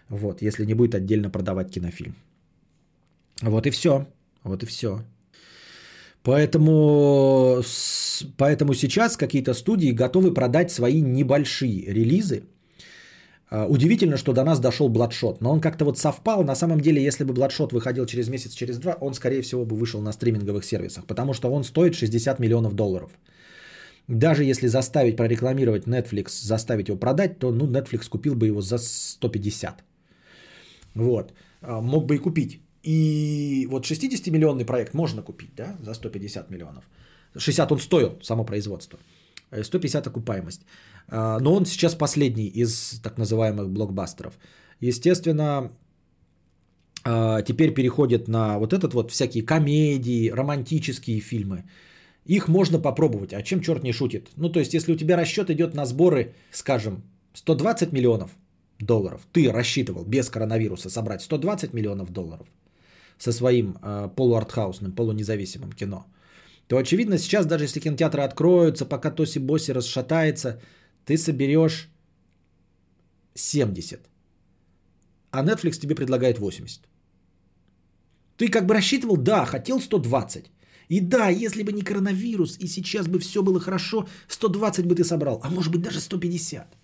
Вот, 0.09 0.41
если 0.41 0.65
не 0.65 0.73
будет 0.73 0.95
отдельно 0.95 1.29
продавать 1.29 1.71
кинофильм. 1.71 2.15
Вот 3.41 3.65
и 3.67 3.71
все. 3.71 4.05
Вот 4.43 4.63
и 4.63 4.65
все. 4.65 5.01
Поэтому, 6.23 7.61
поэтому 8.37 8.73
сейчас 8.73 9.17
какие-то 9.17 9.53
студии 9.53 9.91
готовы 9.91 10.33
продать 10.33 10.71
свои 10.71 11.01
небольшие 11.01 11.93
релизы. 11.93 12.43
А, 13.51 13.67
удивительно, 13.67 14.17
что 14.17 14.33
до 14.33 14.43
нас 14.43 14.59
дошел 14.59 14.89
Bloodshot, 14.89 15.37
но 15.39 15.51
он 15.51 15.61
как-то 15.61 15.85
вот 15.85 15.99
совпал. 15.99 16.43
На 16.43 16.55
самом 16.55 16.81
деле, 16.81 17.03
если 17.03 17.25
бы 17.25 17.33
Bloodshot 17.33 17.73
выходил 17.73 18.05
через 18.05 18.29
месяц, 18.29 18.53
через 18.53 18.79
два, 18.79 18.97
он, 19.01 19.13
скорее 19.13 19.41
всего, 19.41 19.65
бы 19.65 19.75
вышел 19.75 20.01
на 20.01 20.11
стриминговых 20.11 20.65
сервисах, 20.65 21.05
потому 21.05 21.33
что 21.33 21.51
он 21.51 21.63
стоит 21.63 21.93
60 21.93 22.39
миллионов 22.39 22.73
долларов. 22.73 23.11
Даже 24.07 24.43
если 24.43 24.67
заставить 24.67 25.17
прорекламировать 25.17 25.87
Netflix, 25.87 26.41
заставить 26.41 26.87
его 26.89 26.97
продать, 26.97 27.37
то 27.39 27.51
ну, 27.51 27.67
Netflix 27.67 28.09
купил 28.09 28.35
бы 28.35 28.47
его 28.47 28.61
за 28.61 28.77
150. 28.79 29.83
Вот. 30.95 31.33
А, 31.61 31.81
мог 31.81 32.05
бы 32.05 32.15
и 32.15 32.19
купить. 32.19 32.61
И 32.83 33.67
вот 33.69 33.85
60-миллионный 33.85 34.65
проект 34.65 34.93
можно 34.93 35.21
купить, 35.21 35.55
да, 35.55 35.75
за 35.81 35.93
150 35.93 36.51
миллионов. 36.51 36.83
60 37.37 37.71
он 37.71 37.79
стоил, 37.79 38.17
само 38.21 38.45
производство. 38.45 38.99
150 39.61 40.07
э, 40.07 40.09
окупаемость. 40.09 40.61
А, 41.07 41.39
но 41.39 41.55
он 41.55 41.65
сейчас 41.65 41.95
последний 41.95 42.47
из 42.47 42.99
так 43.03 43.17
называемых 43.17 43.69
блокбастеров. 43.69 44.33
Естественно, 44.81 45.71
а, 47.03 47.41
теперь 47.41 47.73
переходит 47.73 48.27
на 48.27 48.57
вот 48.59 48.73
этот 48.73 48.93
вот 48.93 49.11
всякие 49.11 49.45
комедии, 49.45 50.31
романтические 50.31 51.19
фильмы. 51.19 51.63
Их 52.25 52.47
можно 52.47 52.79
попробовать, 52.79 53.33
а 53.33 53.43
чем 53.43 53.61
черт 53.61 53.83
не 53.83 53.93
шутит? 53.93 54.29
Ну, 54.37 54.49
то 54.49 54.59
есть, 54.59 54.73
если 54.73 54.93
у 54.93 54.97
тебя 54.97 55.15
расчет 55.17 55.49
идет 55.49 55.75
на 55.75 55.85
сборы, 55.85 56.33
скажем, 56.51 57.03
120 57.33 57.91
миллионов, 57.91 58.31
долларов 58.79 59.21
ты 59.31 59.51
рассчитывал 59.51 60.03
без 60.03 60.29
коронавируса 60.29 60.89
собрать 60.89 61.21
120 61.21 61.73
миллионов 61.73 62.11
долларов 62.11 62.47
со 63.17 63.31
своим 63.31 63.77
э, 63.81 64.09
полуартхаусным, 64.15 64.91
полунезависимым 64.91 65.71
кино, 65.71 66.05
то 66.67 66.77
очевидно 66.77 67.17
сейчас 67.17 67.45
даже 67.45 67.65
если 67.65 67.79
кинотеатры 67.79 68.23
откроются, 68.23 68.85
пока 68.85 69.11
Тоси 69.11 69.39
Боси 69.39 69.71
расшатается, 69.71 70.59
ты 71.05 71.17
соберешь 71.17 71.89
70. 73.35 73.99
А 75.31 75.43
Netflix 75.43 75.79
тебе 75.79 75.95
предлагает 75.95 76.39
80. 76.39 76.81
Ты 78.37 78.49
как 78.49 78.65
бы 78.65 78.73
рассчитывал, 78.73 79.17
да, 79.17 79.45
хотел 79.45 79.79
120. 79.79 80.51
И 80.89 80.99
да, 80.99 81.29
если 81.29 81.63
бы 81.63 81.71
не 81.71 81.81
коронавирус, 81.81 82.57
и 82.59 82.67
сейчас 82.67 83.07
бы 83.07 83.19
все 83.19 83.41
было 83.41 83.59
хорошо, 83.59 84.07
120 84.27 84.85
бы 84.85 84.95
ты 84.95 85.03
собрал, 85.03 85.39
а 85.43 85.49
может 85.49 85.71
быть 85.71 85.81
даже 85.81 85.99
150. 85.99 86.77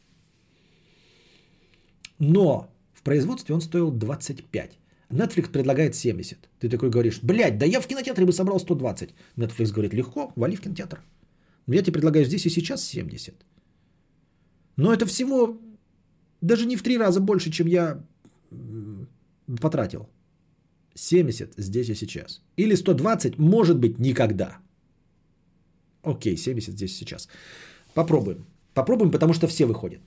Но 2.22 2.70
в 2.94 3.02
производстве 3.02 3.56
он 3.56 3.62
стоил 3.62 3.92
25. 3.92 4.78
Netflix 5.10 5.50
предлагает 5.52 5.96
70. 5.96 6.38
Ты 6.60 6.70
такой 6.70 6.90
говоришь, 6.90 7.20
блядь, 7.24 7.58
да 7.58 7.66
я 7.66 7.82
в 7.82 7.88
кинотеатре 7.88 8.26
бы 8.26 8.32
собрал 8.32 8.60
120. 8.60 9.10
Netflix 9.38 9.72
говорит, 9.72 9.94
легко, 9.94 10.32
вали 10.36 10.56
в 10.56 10.62
кинотеатр. 10.62 11.02
Я 11.68 11.82
тебе 11.82 11.94
предлагаю 11.94 12.26
здесь 12.26 12.46
и 12.46 12.50
сейчас 12.50 12.84
70. 12.86 13.34
Но 14.78 14.94
это 14.94 15.06
всего 15.08 15.58
даже 16.42 16.66
не 16.66 16.78
в 16.78 16.84
три 16.84 17.00
раза 17.00 17.20
больше, 17.20 17.50
чем 17.50 17.68
я 17.68 18.04
потратил. 19.60 20.08
70 20.94 21.56
здесь 21.58 21.90
и 21.90 21.96
сейчас. 21.96 22.42
Или 22.58 22.76
120, 22.76 23.40
может 23.40 23.80
быть, 23.80 24.00
никогда. 24.00 24.58
Окей, 26.04 26.38
70 26.38 26.74
здесь 26.74 26.92
и 26.92 27.00
сейчас. 27.00 27.28
Попробуем. 27.96 28.46
Попробуем, 28.74 29.12
потому 29.12 29.34
что 29.34 29.48
все 29.48 29.66
выходят. 29.66 30.02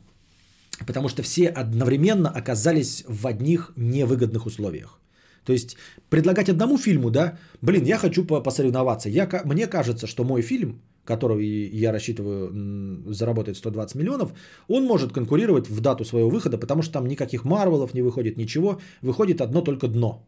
Потому 0.86 1.08
что 1.08 1.22
все 1.22 1.48
одновременно 1.48 2.28
оказались 2.28 3.04
в 3.08 3.26
одних 3.26 3.72
невыгодных 3.76 4.46
условиях. 4.46 5.00
То 5.44 5.52
есть 5.52 5.76
предлагать 6.08 6.48
одному 6.48 6.78
фильму, 6.78 7.10
да, 7.10 7.38
блин, 7.62 7.84
я 7.84 7.98
хочу 7.98 8.24
посоревноваться. 8.24 9.08
Я, 9.08 9.28
мне 9.44 9.66
кажется, 9.66 10.06
что 10.06 10.24
мой 10.24 10.42
фильм, 10.42 10.80
который 11.04 11.46
я 11.46 11.92
рассчитываю 11.92 13.12
заработать 13.12 13.56
120 13.56 13.96
миллионов, 13.96 14.32
он 14.68 14.84
может 14.84 15.12
конкурировать 15.12 15.68
в 15.68 15.80
дату 15.80 16.04
своего 16.04 16.30
выхода, 16.30 16.58
потому 16.58 16.82
что 16.82 16.92
там 16.92 17.06
никаких 17.06 17.44
Марвелов 17.44 17.94
не 17.94 18.02
выходит, 18.02 18.36
ничего. 18.36 18.80
Выходит 19.02 19.40
одно 19.40 19.60
только 19.60 19.88
дно. 19.88 20.26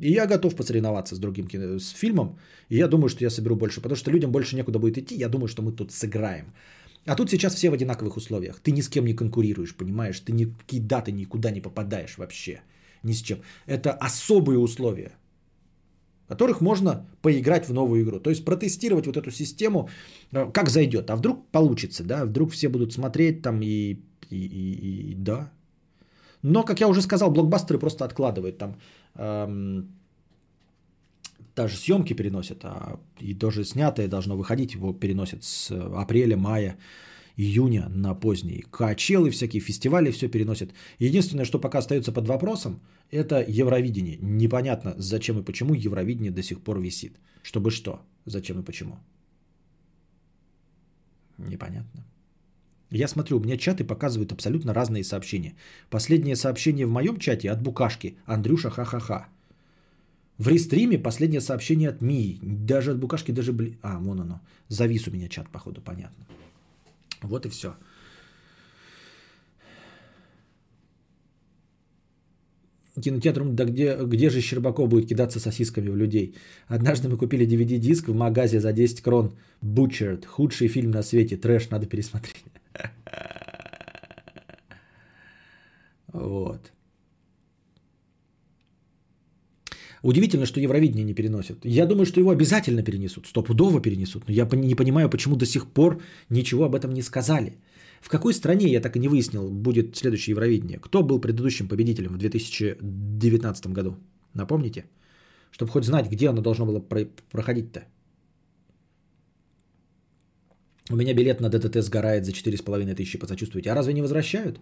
И 0.00 0.12
я 0.12 0.26
готов 0.26 0.54
посоревноваться 0.54 1.14
с 1.14 1.18
другим 1.18 1.46
кино, 1.46 1.78
с 1.78 1.88
фильмом. 1.88 2.38
И 2.68 2.76
я 2.76 2.88
думаю, 2.88 3.08
что 3.08 3.24
я 3.24 3.30
соберу 3.30 3.56
больше, 3.56 3.80
потому 3.80 3.96
что 3.96 4.10
людям 4.10 4.30
больше 4.30 4.54
некуда 4.54 4.78
будет 4.78 4.98
идти. 4.98 5.16
Я 5.16 5.28
думаю, 5.28 5.48
что 5.48 5.62
мы 5.62 5.72
тут 5.72 5.92
сыграем. 5.92 6.52
А 7.06 7.14
тут 7.14 7.30
сейчас 7.30 7.54
все 7.54 7.70
в 7.70 7.74
одинаковых 7.74 8.16
условиях. 8.16 8.60
Ты 8.60 8.72
ни 8.72 8.82
с 8.82 8.88
кем 8.88 9.04
не 9.04 9.14
конкурируешь, 9.14 9.74
понимаешь? 9.74 10.20
Ты 10.20 10.32
никакие 10.32 10.82
даты 10.82 11.12
никуда 11.12 11.50
не 11.50 11.60
попадаешь 11.60 12.18
вообще. 12.18 12.60
Ни 13.02 13.12
с 13.12 13.22
чем. 13.22 13.38
Это 13.66 13.92
особые 13.92 14.58
условия, 14.58 15.12
которых 16.28 16.60
можно 16.60 17.06
поиграть 17.22 17.68
в 17.68 17.72
новую 17.72 18.02
игру. 18.02 18.20
То 18.20 18.30
есть 18.30 18.44
протестировать 18.44 19.06
вот 19.06 19.16
эту 19.16 19.30
систему, 19.30 19.88
э, 20.32 20.52
как 20.52 20.68
зайдет. 20.68 21.10
А 21.10 21.16
вдруг 21.16 21.50
получится, 21.50 22.04
да? 22.04 22.24
Вдруг 22.24 22.52
все 22.52 22.68
будут 22.68 22.92
смотреть 22.92 23.42
там 23.42 23.62
и, 23.62 23.96
и, 24.30 24.36
и, 24.36 25.12
и 25.12 25.14
да. 25.14 25.50
Но, 26.42 26.62
как 26.62 26.80
я 26.80 26.88
уже 26.88 27.02
сказал, 27.02 27.30
блокбастеры 27.30 27.78
просто 27.78 28.04
откладывают 28.04 28.58
там. 28.58 28.76
Эм, 29.14 29.88
даже 31.58 31.76
съемки 31.76 32.14
переносят, 32.14 32.64
а 32.64 33.00
и 33.20 33.34
тоже 33.34 33.64
снятое 33.64 34.08
должно 34.08 34.36
выходить, 34.36 34.74
его 34.74 34.92
переносят 34.92 35.44
с 35.44 35.70
апреля, 36.02 36.36
мая, 36.36 36.76
июня 37.36 37.88
на 37.88 38.14
поздний. 38.14 38.64
Качелы 38.70 39.30
всякие, 39.30 39.60
фестивали 39.60 40.12
все 40.12 40.28
переносят. 40.28 40.70
Единственное, 41.00 41.44
что 41.44 41.60
пока 41.60 41.78
остается 41.78 42.12
под 42.12 42.28
вопросом, 42.28 42.80
это 43.10 43.44
Евровидение. 43.48 44.18
Непонятно, 44.20 44.94
зачем 44.98 45.38
и 45.38 45.44
почему 45.44 45.74
Евровидение 45.74 46.30
до 46.30 46.42
сих 46.42 46.60
пор 46.60 46.80
висит. 46.80 47.12
Чтобы 47.42 47.70
что? 47.70 48.00
Зачем 48.26 48.60
и 48.60 48.64
почему? 48.64 48.96
Непонятно. 51.38 52.04
Я 52.90 53.08
смотрю, 53.08 53.36
у 53.36 53.40
меня 53.40 53.56
чаты 53.56 53.84
показывают 53.84 54.32
абсолютно 54.32 54.74
разные 54.74 55.04
сообщения. 55.04 55.54
Последнее 55.90 56.36
сообщение 56.36 56.86
в 56.86 56.90
моем 56.90 57.18
чате 57.18 57.50
от 57.50 57.62
Букашки. 57.62 58.16
Андрюша 58.26 58.70
ха-ха-ха. 58.70 59.28
В 60.38 60.46
рестриме 60.48 60.98
последнее 60.98 61.40
сообщение 61.40 61.88
от 61.88 62.00
Мии. 62.00 62.38
Даже 62.42 62.92
от 62.92 62.98
Букашки, 62.98 63.32
даже... 63.32 63.52
Бли... 63.52 63.76
А, 63.82 63.98
вон 63.98 64.20
оно. 64.20 64.40
Завис 64.68 65.08
у 65.08 65.10
меня 65.10 65.28
чат, 65.28 65.48
походу, 65.48 65.80
понятно. 65.80 66.26
Вот 67.22 67.44
и 67.46 67.48
все. 67.48 67.74
Кинотеатр, 73.02 73.44
да 73.44 73.64
где, 73.64 73.96
где 74.04 74.30
же 74.30 74.40
Щербаков 74.40 74.88
будет 74.88 75.08
кидаться 75.08 75.40
сосисками 75.40 75.88
в 75.88 75.96
людей? 75.96 76.34
Однажды 76.68 77.08
мы 77.08 77.16
купили 77.16 77.46
DVD-диск 77.46 78.08
в 78.08 78.14
магазе 78.14 78.60
за 78.60 78.72
10 78.72 79.00
крон. 79.00 79.32
Butchered. 79.60 80.24
Худший 80.24 80.68
фильм 80.68 80.92
на 80.92 81.02
свете. 81.02 81.36
Трэш, 81.36 81.70
надо 81.70 81.86
пересмотреть. 81.86 82.44
Вот. 86.10 86.72
Удивительно, 90.08 90.46
что 90.46 90.60
Евровидение 90.60 91.04
не 91.04 91.14
переносят. 91.14 91.58
Я 91.64 91.86
думаю, 91.86 92.06
что 92.06 92.20
его 92.20 92.30
обязательно 92.30 92.82
перенесут, 92.82 93.26
стопудово 93.26 93.80
перенесут. 93.82 94.22
Но 94.28 94.32
я 94.32 94.48
не 94.52 94.74
понимаю, 94.74 95.10
почему 95.10 95.36
до 95.36 95.44
сих 95.44 95.66
пор 95.66 96.00
ничего 96.30 96.64
об 96.64 96.74
этом 96.74 96.94
не 96.94 97.02
сказали. 97.02 97.58
В 98.00 98.08
какой 98.08 98.32
стране, 98.32 98.66
я 98.68 98.80
так 98.80 98.96
и 98.96 98.98
не 98.98 99.08
выяснил, 99.08 99.50
будет 99.50 99.96
следующее 99.96 100.32
Евровидение? 100.32 100.78
Кто 100.78 101.02
был 101.02 101.20
предыдущим 101.20 101.68
победителем 101.68 102.12
в 102.12 102.16
2019 102.16 103.66
году? 103.66 103.96
Напомните? 104.34 104.84
Чтобы 105.50 105.72
хоть 105.72 105.84
знать, 105.84 106.10
где 106.10 106.28
оно 106.28 106.40
должно 106.40 106.64
было 106.64 106.80
проходить-то. 107.32 107.80
У 110.90 110.96
меня 110.96 111.12
билет 111.12 111.40
на 111.40 111.50
ДТТ 111.50 111.82
сгорает 111.82 112.24
за 112.24 112.32
4,5 112.32 112.94
тысячи, 112.94 113.18
посочувствуйте. 113.18 113.70
А 113.70 113.74
разве 113.74 113.92
не 113.92 114.02
возвращают? 114.02 114.58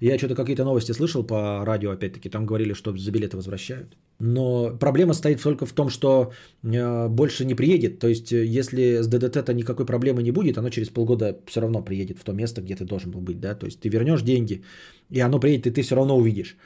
Я 0.00 0.18
что-то 0.18 0.34
какие-то 0.34 0.64
новости 0.64 0.92
слышал 0.92 1.24
по 1.24 1.64
радио, 1.64 1.90
опять-таки, 1.90 2.28
там 2.28 2.46
говорили, 2.46 2.74
что 2.74 2.96
за 2.96 3.10
билеты 3.10 3.36
возвращают. 3.36 3.96
Но 4.18 4.76
проблема 4.78 5.14
стоит 5.14 5.42
только 5.42 5.66
в 5.66 5.72
том, 5.72 5.88
что 5.88 6.32
э, 6.62 7.08
больше 7.08 7.44
не 7.44 7.54
приедет. 7.54 7.98
То 7.98 8.08
есть, 8.08 8.32
э, 8.32 8.44
если 8.44 9.02
с 9.02 9.06
ДДТ-то 9.06 9.52
никакой 9.54 9.86
проблемы 9.86 10.22
не 10.22 10.32
будет, 10.32 10.58
оно 10.58 10.70
через 10.70 10.88
полгода 10.88 11.38
все 11.46 11.60
равно 11.60 11.82
приедет 11.82 12.18
в 12.18 12.24
то 12.24 12.32
место, 12.32 12.60
где 12.60 12.76
ты 12.76 12.84
должен 12.84 13.10
был 13.10 13.20
быть. 13.20 13.40
Да? 13.40 13.54
То 13.54 13.66
есть, 13.66 13.80
ты 13.80 13.88
вернешь 13.88 14.22
деньги, 14.22 14.62
и 15.10 15.20
оно 15.20 15.40
приедет, 15.40 15.66
и 15.66 15.70
ты 15.70 15.82
все 15.82 15.96
равно 15.96 16.16
увидишь. 16.16 16.56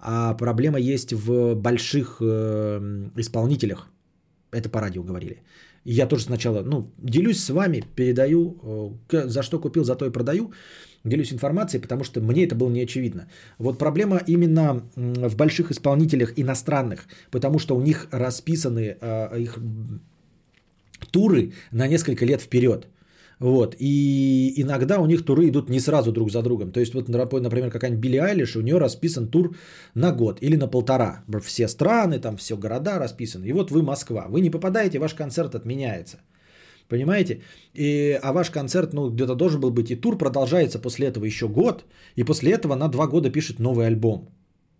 А 0.00 0.34
проблема 0.34 0.78
есть 0.78 1.12
в 1.12 1.54
больших 1.54 2.18
э, 2.20 3.10
исполнителях. 3.16 3.88
Это 4.50 4.70
по 4.70 4.80
радио 4.80 5.02
говорили. 5.02 5.42
Я 5.84 6.06
тоже 6.06 6.24
сначала, 6.24 6.62
ну, 6.62 6.90
делюсь 6.98 7.40
с 7.42 7.50
вами, 7.50 7.82
передаю, 7.96 8.98
за 9.10 9.42
что 9.42 9.58
купил, 9.58 9.84
за 9.84 9.94
то 9.94 10.06
и 10.06 10.10
продаю 10.10 10.52
делюсь 11.04 11.32
информацией, 11.32 11.82
потому 11.82 12.04
что 12.04 12.20
мне 12.20 12.44
это 12.44 12.54
было 12.54 12.70
не 12.70 12.82
очевидно. 12.82 13.28
Вот 13.58 13.78
проблема 13.78 14.20
именно 14.26 14.82
в 14.96 15.36
больших 15.36 15.70
исполнителях 15.70 16.32
иностранных, 16.36 17.06
потому 17.30 17.58
что 17.58 17.76
у 17.76 17.80
них 17.80 18.08
расписаны 18.10 18.96
э, 19.00 19.40
их 19.40 19.58
туры 21.10 21.52
на 21.72 21.88
несколько 21.88 22.24
лет 22.24 22.40
вперед. 22.42 22.86
Вот. 23.40 23.76
И 23.78 24.52
иногда 24.56 24.98
у 24.98 25.06
них 25.06 25.24
туры 25.24 25.48
идут 25.48 25.68
не 25.70 25.80
сразу 25.80 26.12
друг 26.12 26.30
за 26.30 26.42
другом. 26.42 26.72
То 26.72 26.80
есть, 26.80 26.94
вот, 26.94 27.08
например, 27.08 27.70
какая-нибудь 27.70 28.00
Билли 28.00 28.16
Айлиш, 28.16 28.56
у 28.56 28.62
нее 28.62 28.78
расписан 28.78 29.28
тур 29.28 29.56
на 29.94 30.12
год 30.12 30.38
или 30.42 30.56
на 30.56 30.66
полтора. 30.66 31.22
Все 31.42 31.68
страны, 31.68 32.18
там 32.18 32.36
все 32.36 32.56
города 32.56 32.98
расписаны. 32.98 33.46
И 33.46 33.52
вот 33.52 33.70
вы 33.70 33.82
Москва. 33.82 34.26
Вы 34.28 34.40
не 34.40 34.50
попадаете, 34.50 34.98
ваш 34.98 35.14
концерт 35.14 35.54
отменяется. 35.54 36.18
Понимаете? 36.88 37.42
И, 37.74 38.18
а 38.22 38.32
ваш 38.32 38.50
концерт, 38.50 38.94
ну, 38.94 39.10
где-то 39.10 39.34
должен 39.34 39.60
был 39.60 39.70
быть, 39.70 39.90
и 39.90 39.96
тур 39.96 40.18
продолжается 40.18 40.78
после 40.78 41.06
этого 41.06 41.26
еще 41.26 41.48
год, 41.48 41.84
и 42.16 42.24
после 42.24 42.52
этого 42.52 42.74
она 42.74 42.88
два 42.88 43.06
года 43.06 43.30
пишет 43.30 43.58
новый 43.58 43.86
альбом. 43.86 44.28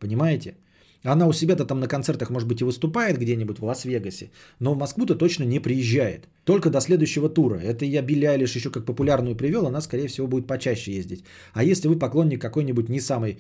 Понимаете? 0.01 0.57
Она 1.05 1.27
у 1.27 1.33
себя-то 1.33 1.65
там 1.65 1.81
на 1.81 1.89
концертах, 1.89 2.31
может 2.31 2.49
быть, 2.49 2.61
и 2.61 2.65
выступает 2.65 3.19
где-нибудь 3.19 3.59
в 3.59 3.65
Лас-Вегасе, 3.65 4.31
но 4.59 4.75
в 4.75 4.79
Москву-то 4.79 5.15
точно 5.15 5.45
не 5.45 5.61
приезжает. 5.61 6.29
Только 6.45 6.71
до 6.71 6.81
следующего 6.81 7.29
тура. 7.29 7.59
Это 7.59 7.85
я 7.85 8.03
Билли 8.03 8.27
Айлиш 8.27 8.57
еще 8.57 8.71
как 8.71 8.85
популярную 8.85 9.37
привел, 9.37 9.67
она, 9.67 9.81
скорее 9.81 10.09
всего, 10.09 10.27
будет 10.27 10.47
почаще 10.47 10.93
ездить. 10.93 11.25
А 11.53 11.63
если 11.63 11.89
вы 11.89 11.99
поклонник 11.99 12.41
какой-нибудь 12.41 12.89
не 12.89 13.01
самой 13.01 13.39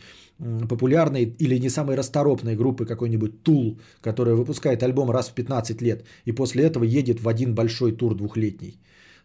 популярной 0.68 1.24
или 1.24 1.58
не 1.58 1.68
самой 1.68 1.96
расторопной 1.96 2.54
группы 2.54 2.86
какой-нибудь 2.86 3.42
Тул, 3.42 3.80
которая 4.00 4.36
выпускает 4.36 4.82
альбом 4.82 5.10
раз 5.10 5.28
в 5.28 5.34
15 5.34 5.82
лет 5.82 6.04
и 6.26 6.32
после 6.32 6.64
этого 6.64 6.84
едет 6.84 7.20
в 7.20 7.28
один 7.28 7.54
большой 7.54 7.92
тур 7.92 8.14
двухлетний, 8.14 8.78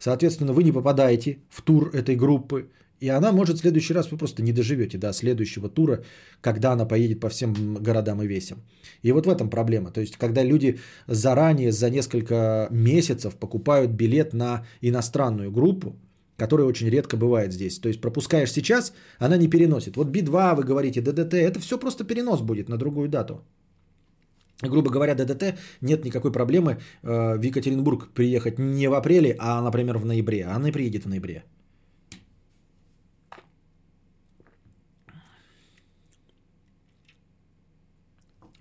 Соответственно, 0.03 0.51
вы 0.51 0.63
не 0.63 0.73
попадаете 0.73 1.37
в 1.49 1.61
тур 1.61 1.89
этой 1.93 2.17
группы, 2.17 2.67
и 3.03 3.09
она 3.09 3.31
может 3.31 3.57
в 3.57 3.59
следующий 3.59 3.93
раз, 3.93 4.11
вы 4.11 4.17
просто 4.17 4.43
не 4.43 4.53
доживете 4.53 4.97
до 4.97 5.13
следующего 5.13 5.69
тура, 5.69 6.03
когда 6.41 6.71
она 6.71 6.85
поедет 6.85 7.19
по 7.19 7.27
всем 7.27 7.53
городам 7.83 8.21
и 8.21 8.27
весям. 8.27 8.57
И 9.03 9.11
вот 9.11 9.25
в 9.25 9.29
этом 9.29 9.49
проблема. 9.49 9.91
То 9.91 10.01
есть, 10.01 10.15
когда 10.17 10.43
люди 10.43 10.79
заранее, 11.07 11.71
за 11.71 11.89
несколько 11.89 12.67
месяцев 12.71 13.35
покупают 13.35 13.91
билет 13.91 14.33
на 14.33 14.65
иностранную 14.81 15.51
группу, 15.51 15.95
которая 16.37 16.67
очень 16.67 16.89
редко 16.89 17.17
бывает 17.17 17.51
здесь. 17.51 17.79
То 17.79 17.89
есть, 17.89 18.01
пропускаешь 18.01 18.51
сейчас, 18.51 18.93
она 19.19 19.37
не 19.37 19.49
переносит. 19.49 19.97
Вот 19.97 20.07
Би-2, 20.07 20.55
вы 20.55 20.63
говорите, 20.63 21.01
ДДТ, 21.01 21.33
это 21.33 21.59
все 21.59 21.77
просто 21.77 22.05
перенос 22.05 22.41
будет 22.41 22.69
на 22.69 22.77
другую 22.77 23.09
дату. 23.09 23.41
Грубо 24.61 24.89
говоря, 24.89 25.15
ДДТ 25.15 25.57
нет 25.81 26.05
никакой 26.05 26.31
проблемы 26.31 26.77
э, 27.03 27.37
в 27.37 27.41
Екатеринбург 27.41 28.13
приехать 28.13 28.59
не 28.59 28.87
в 28.87 28.93
апреле, 28.93 29.35
а, 29.39 29.61
например, 29.61 29.97
в 29.97 30.05
ноябре. 30.05 30.45
Она 30.45 30.71
приедет 30.71 31.03
в 31.03 31.09
ноябре. 31.09 31.43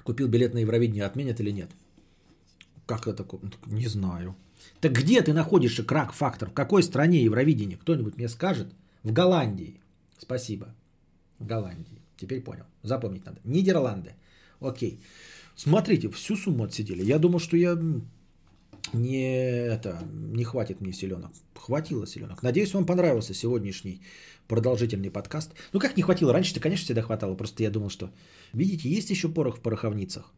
Купил 0.04 0.28
билет 0.28 0.54
на 0.54 0.58
Евровидение, 0.58 1.04
отменят 1.04 1.40
или 1.40 1.50
нет? 1.52 1.70
Как 2.86 3.06
это? 3.06 3.24
Не 3.66 3.86
знаю. 3.86 4.34
Так 4.80 4.92
где 4.92 5.22
ты 5.22 5.32
находишь 5.32 5.80
крак 5.86 6.12
фактор? 6.12 6.50
В 6.50 6.54
какой 6.54 6.82
стране 6.82 7.22
Евровидение? 7.22 7.78
Кто-нибудь 7.78 8.16
мне 8.16 8.28
скажет? 8.28 8.68
В 9.02 9.12
Голландии. 9.12 9.80
Спасибо. 10.18 10.74
В 11.38 11.46
Голландии. 11.46 12.02
Теперь 12.16 12.40
понял. 12.40 12.64
Запомнить 12.82 13.24
надо. 13.24 13.40
Нидерланды. 13.44 14.14
Окей. 14.60 15.00
Смотрите, 15.56 16.08
всю 16.10 16.36
сумму 16.36 16.64
отсидели. 16.64 17.04
Я 17.04 17.18
думал, 17.18 17.38
что 17.38 17.56
я 17.56 17.78
не, 18.92 19.66
это, 19.66 20.02
не 20.12 20.44
хватит 20.44 20.80
мне 20.80 20.92
селенок. 20.92 21.32
Хватило 21.54 22.06
селенок. 22.06 22.42
Надеюсь, 22.42 22.74
вам 22.74 22.86
понравился 22.86 23.34
сегодняшний 23.34 24.00
продолжительный 24.52 25.10
подкаст. 25.10 25.54
Ну 25.72 25.80
как 25.80 25.96
не 25.96 26.02
хватило? 26.02 26.32
Раньше-то, 26.32 26.60
конечно, 26.60 26.84
всегда 26.84 27.02
хватало. 27.02 27.36
Просто 27.36 27.62
я 27.62 27.70
думал, 27.70 27.88
что... 27.88 28.10
Видите, 28.52 28.96
есть 28.96 29.10
еще 29.10 29.28
порох 29.28 29.56
в 29.56 29.62
пороховницах. 29.62 30.30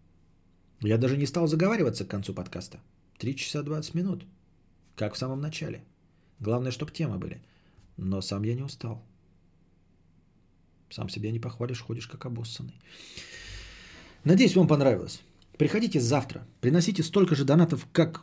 Я 0.83 0.99
даже 0.99 1.17
не 1.17 1.27
стал 1.27 1.49
заговариваться 1.49 2.05
к 2.05 2.11
концу 2.11 2.33
подкаста. 2.35 2.79
3 3.19 3.35
часа 3.35 3.63
20 3.63 3.95
минут. 3.95 4.25
Как 4.95 5.15
в 5.15 5.19
самом 5.19 5.41
начале. 5.41 5.83
Главное, 6.39 6.71
чтобы 6.71 6.93
темы 6.93 7.19
были. 7.19 7.43
Но 7.97 8.23
сам 8.23 8.45
я 8.45 8.55
не 8.55 8.63
устал. 8.63 9.03
Сам 10.91 11.09
себя 11.09 11.33
не 11.33 11.41
похвалишь, 11.41 11.83
ходишь 11.83 12.07
как 12.07 12.25
обоссанный. 12.25 12.81
Надеюсь, 14.25 14.55
вам 14.55 14.69
понравилось. 14.69 15.23
Приходите 15.59 15.99
завтра. 15.99 16.47
Приносите 16.61 17.03
столько 17.03 17.35
же 17.35 17.45
донатов, 17.45 17.89
как 17.93 18.23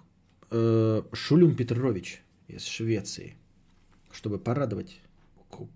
э, 0.52 1.02
Шулюм 1.14 1.56
Петрович 1.56 2.24
из 2.48 2.66
Швеции, 2.66 3.36
чтобы 4.14 4.40
порадовать 4.40 5.02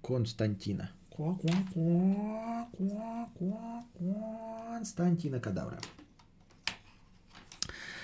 Константина. 0.01 0.91
Константина 4.77 5.39
Кадавра. 5.39 5.79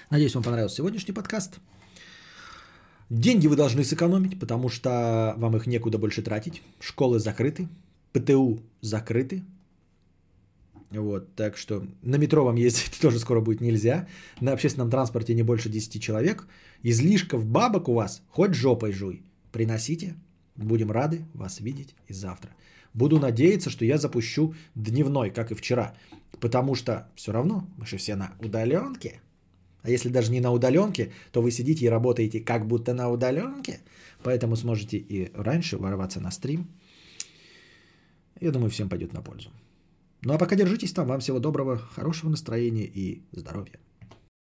Надеюсь, 0.09 0.35
вам 0.35 0.43
понравился 0.43 0.77
сегодняшний 0.77 1.13
подкаст. 1.13 1.59
Деньги 3.09 3.47
вы 3.47 3.55
должны 3.55 3.83
сэкономить, 3.83 4.39
потому 4.39 4.69
что 4.69 5.33
вам 5.37 5.57
их 5.57 5.67
некуда 5.67 5.97
больше 5.97 6.21
тратить. 6.21 6.61
Школы 6.79 7.19
закрыты, 7.19 7.67
ПТУ 8.13 8.59
закрыты. 8.81 9.43
Вот, 10.91 11.33
так 11.35 11.57
что 11.57 11.85
на 12.01 12.17
метро 12.17 12.43
вам 12.43 12.55
ездить 12.55 12.99
тоже 13.01 13.19
скоро 13.19 13.41
будет 13.41 13.61
нельзя. 13.61 14.07
На 14.41 14.51
общественном 14.53 14.89
транспорте 14.89 15.33
не 15.33 15.43
больше 15.43 15.69
10 15.69 16.01
человек. 16.01 16.47
Излишков 16.83 17.45
бабок 17.45 17.89
у 17.89 17.93
вас 17.93 18.21
хоть 18.29 18.53
жопой 18.53 18.91
жуй. 18.91 19.23
Приносите, 19.51 20.15
Будем 20.61 20.91
рады 20.91 21.25
вас 21.33 21.59
видеть 21.59 21.95
и 22.07 22.13
завтра. 22.13 22.51
Буду 22.93 23.19
надеяться, 23.19 23.69
что 23.69 23.85
я 23.85 23.97
запущу 23.97 24.53
дневной, 24.75 25.29
как 25.29 25.51
и 25.51 25.55
вчера. 25.55 25.93
Потому 26.39 26.75
что 26.75 27.07
все 27.15 27.31
равно 27.31 27.67
мы 27.77 27.85
же 27.85 27.97
все 27.97 28.15
на 28.15 28.33
удаленке. 28.39 29.21
А 29.83 29.89
если 29.89 30.09
даже 30.09 30.31
не 30.31 30.41
на 30.41 30.51
удаленке, 30.51 31.11
то 31.31 31.41
вы 31.41 31.51
сидите 31.51 31.85
и 31.85 31.89
работаете 31.89 32.39
как 32.39 32.67
будто 32.67 32.93
на 32.93 33.09
удаленке. 33.09 33.79
Поэтому 34.23 34.55
сможете 34.55 34.97
и 34.97 35.31
раньше 35.33 35.77
ворваться 35.77 36.19
на 36.19 36.31
стрим. 36.31 36.67
Я 38.39 38.51
думаю, 38.51 38.69
всем 38.69 38.89
пойдет 38.89 39.13
на 39.13 39.21
пользу. 39.21 39.49
Ну 40.23 40.33
а 40.33 40.37
пока 40.37 40.55
держитесь 40.55 40.93
там. 40.93 41.07
Вам 41.07 41.19
всего 41.19 41.39
доброго, 41.39 41.77
хорошего 41.77 42.29
настроения 42.29 42.85
и 42.85 43.21
здоровья. 43.31 43.79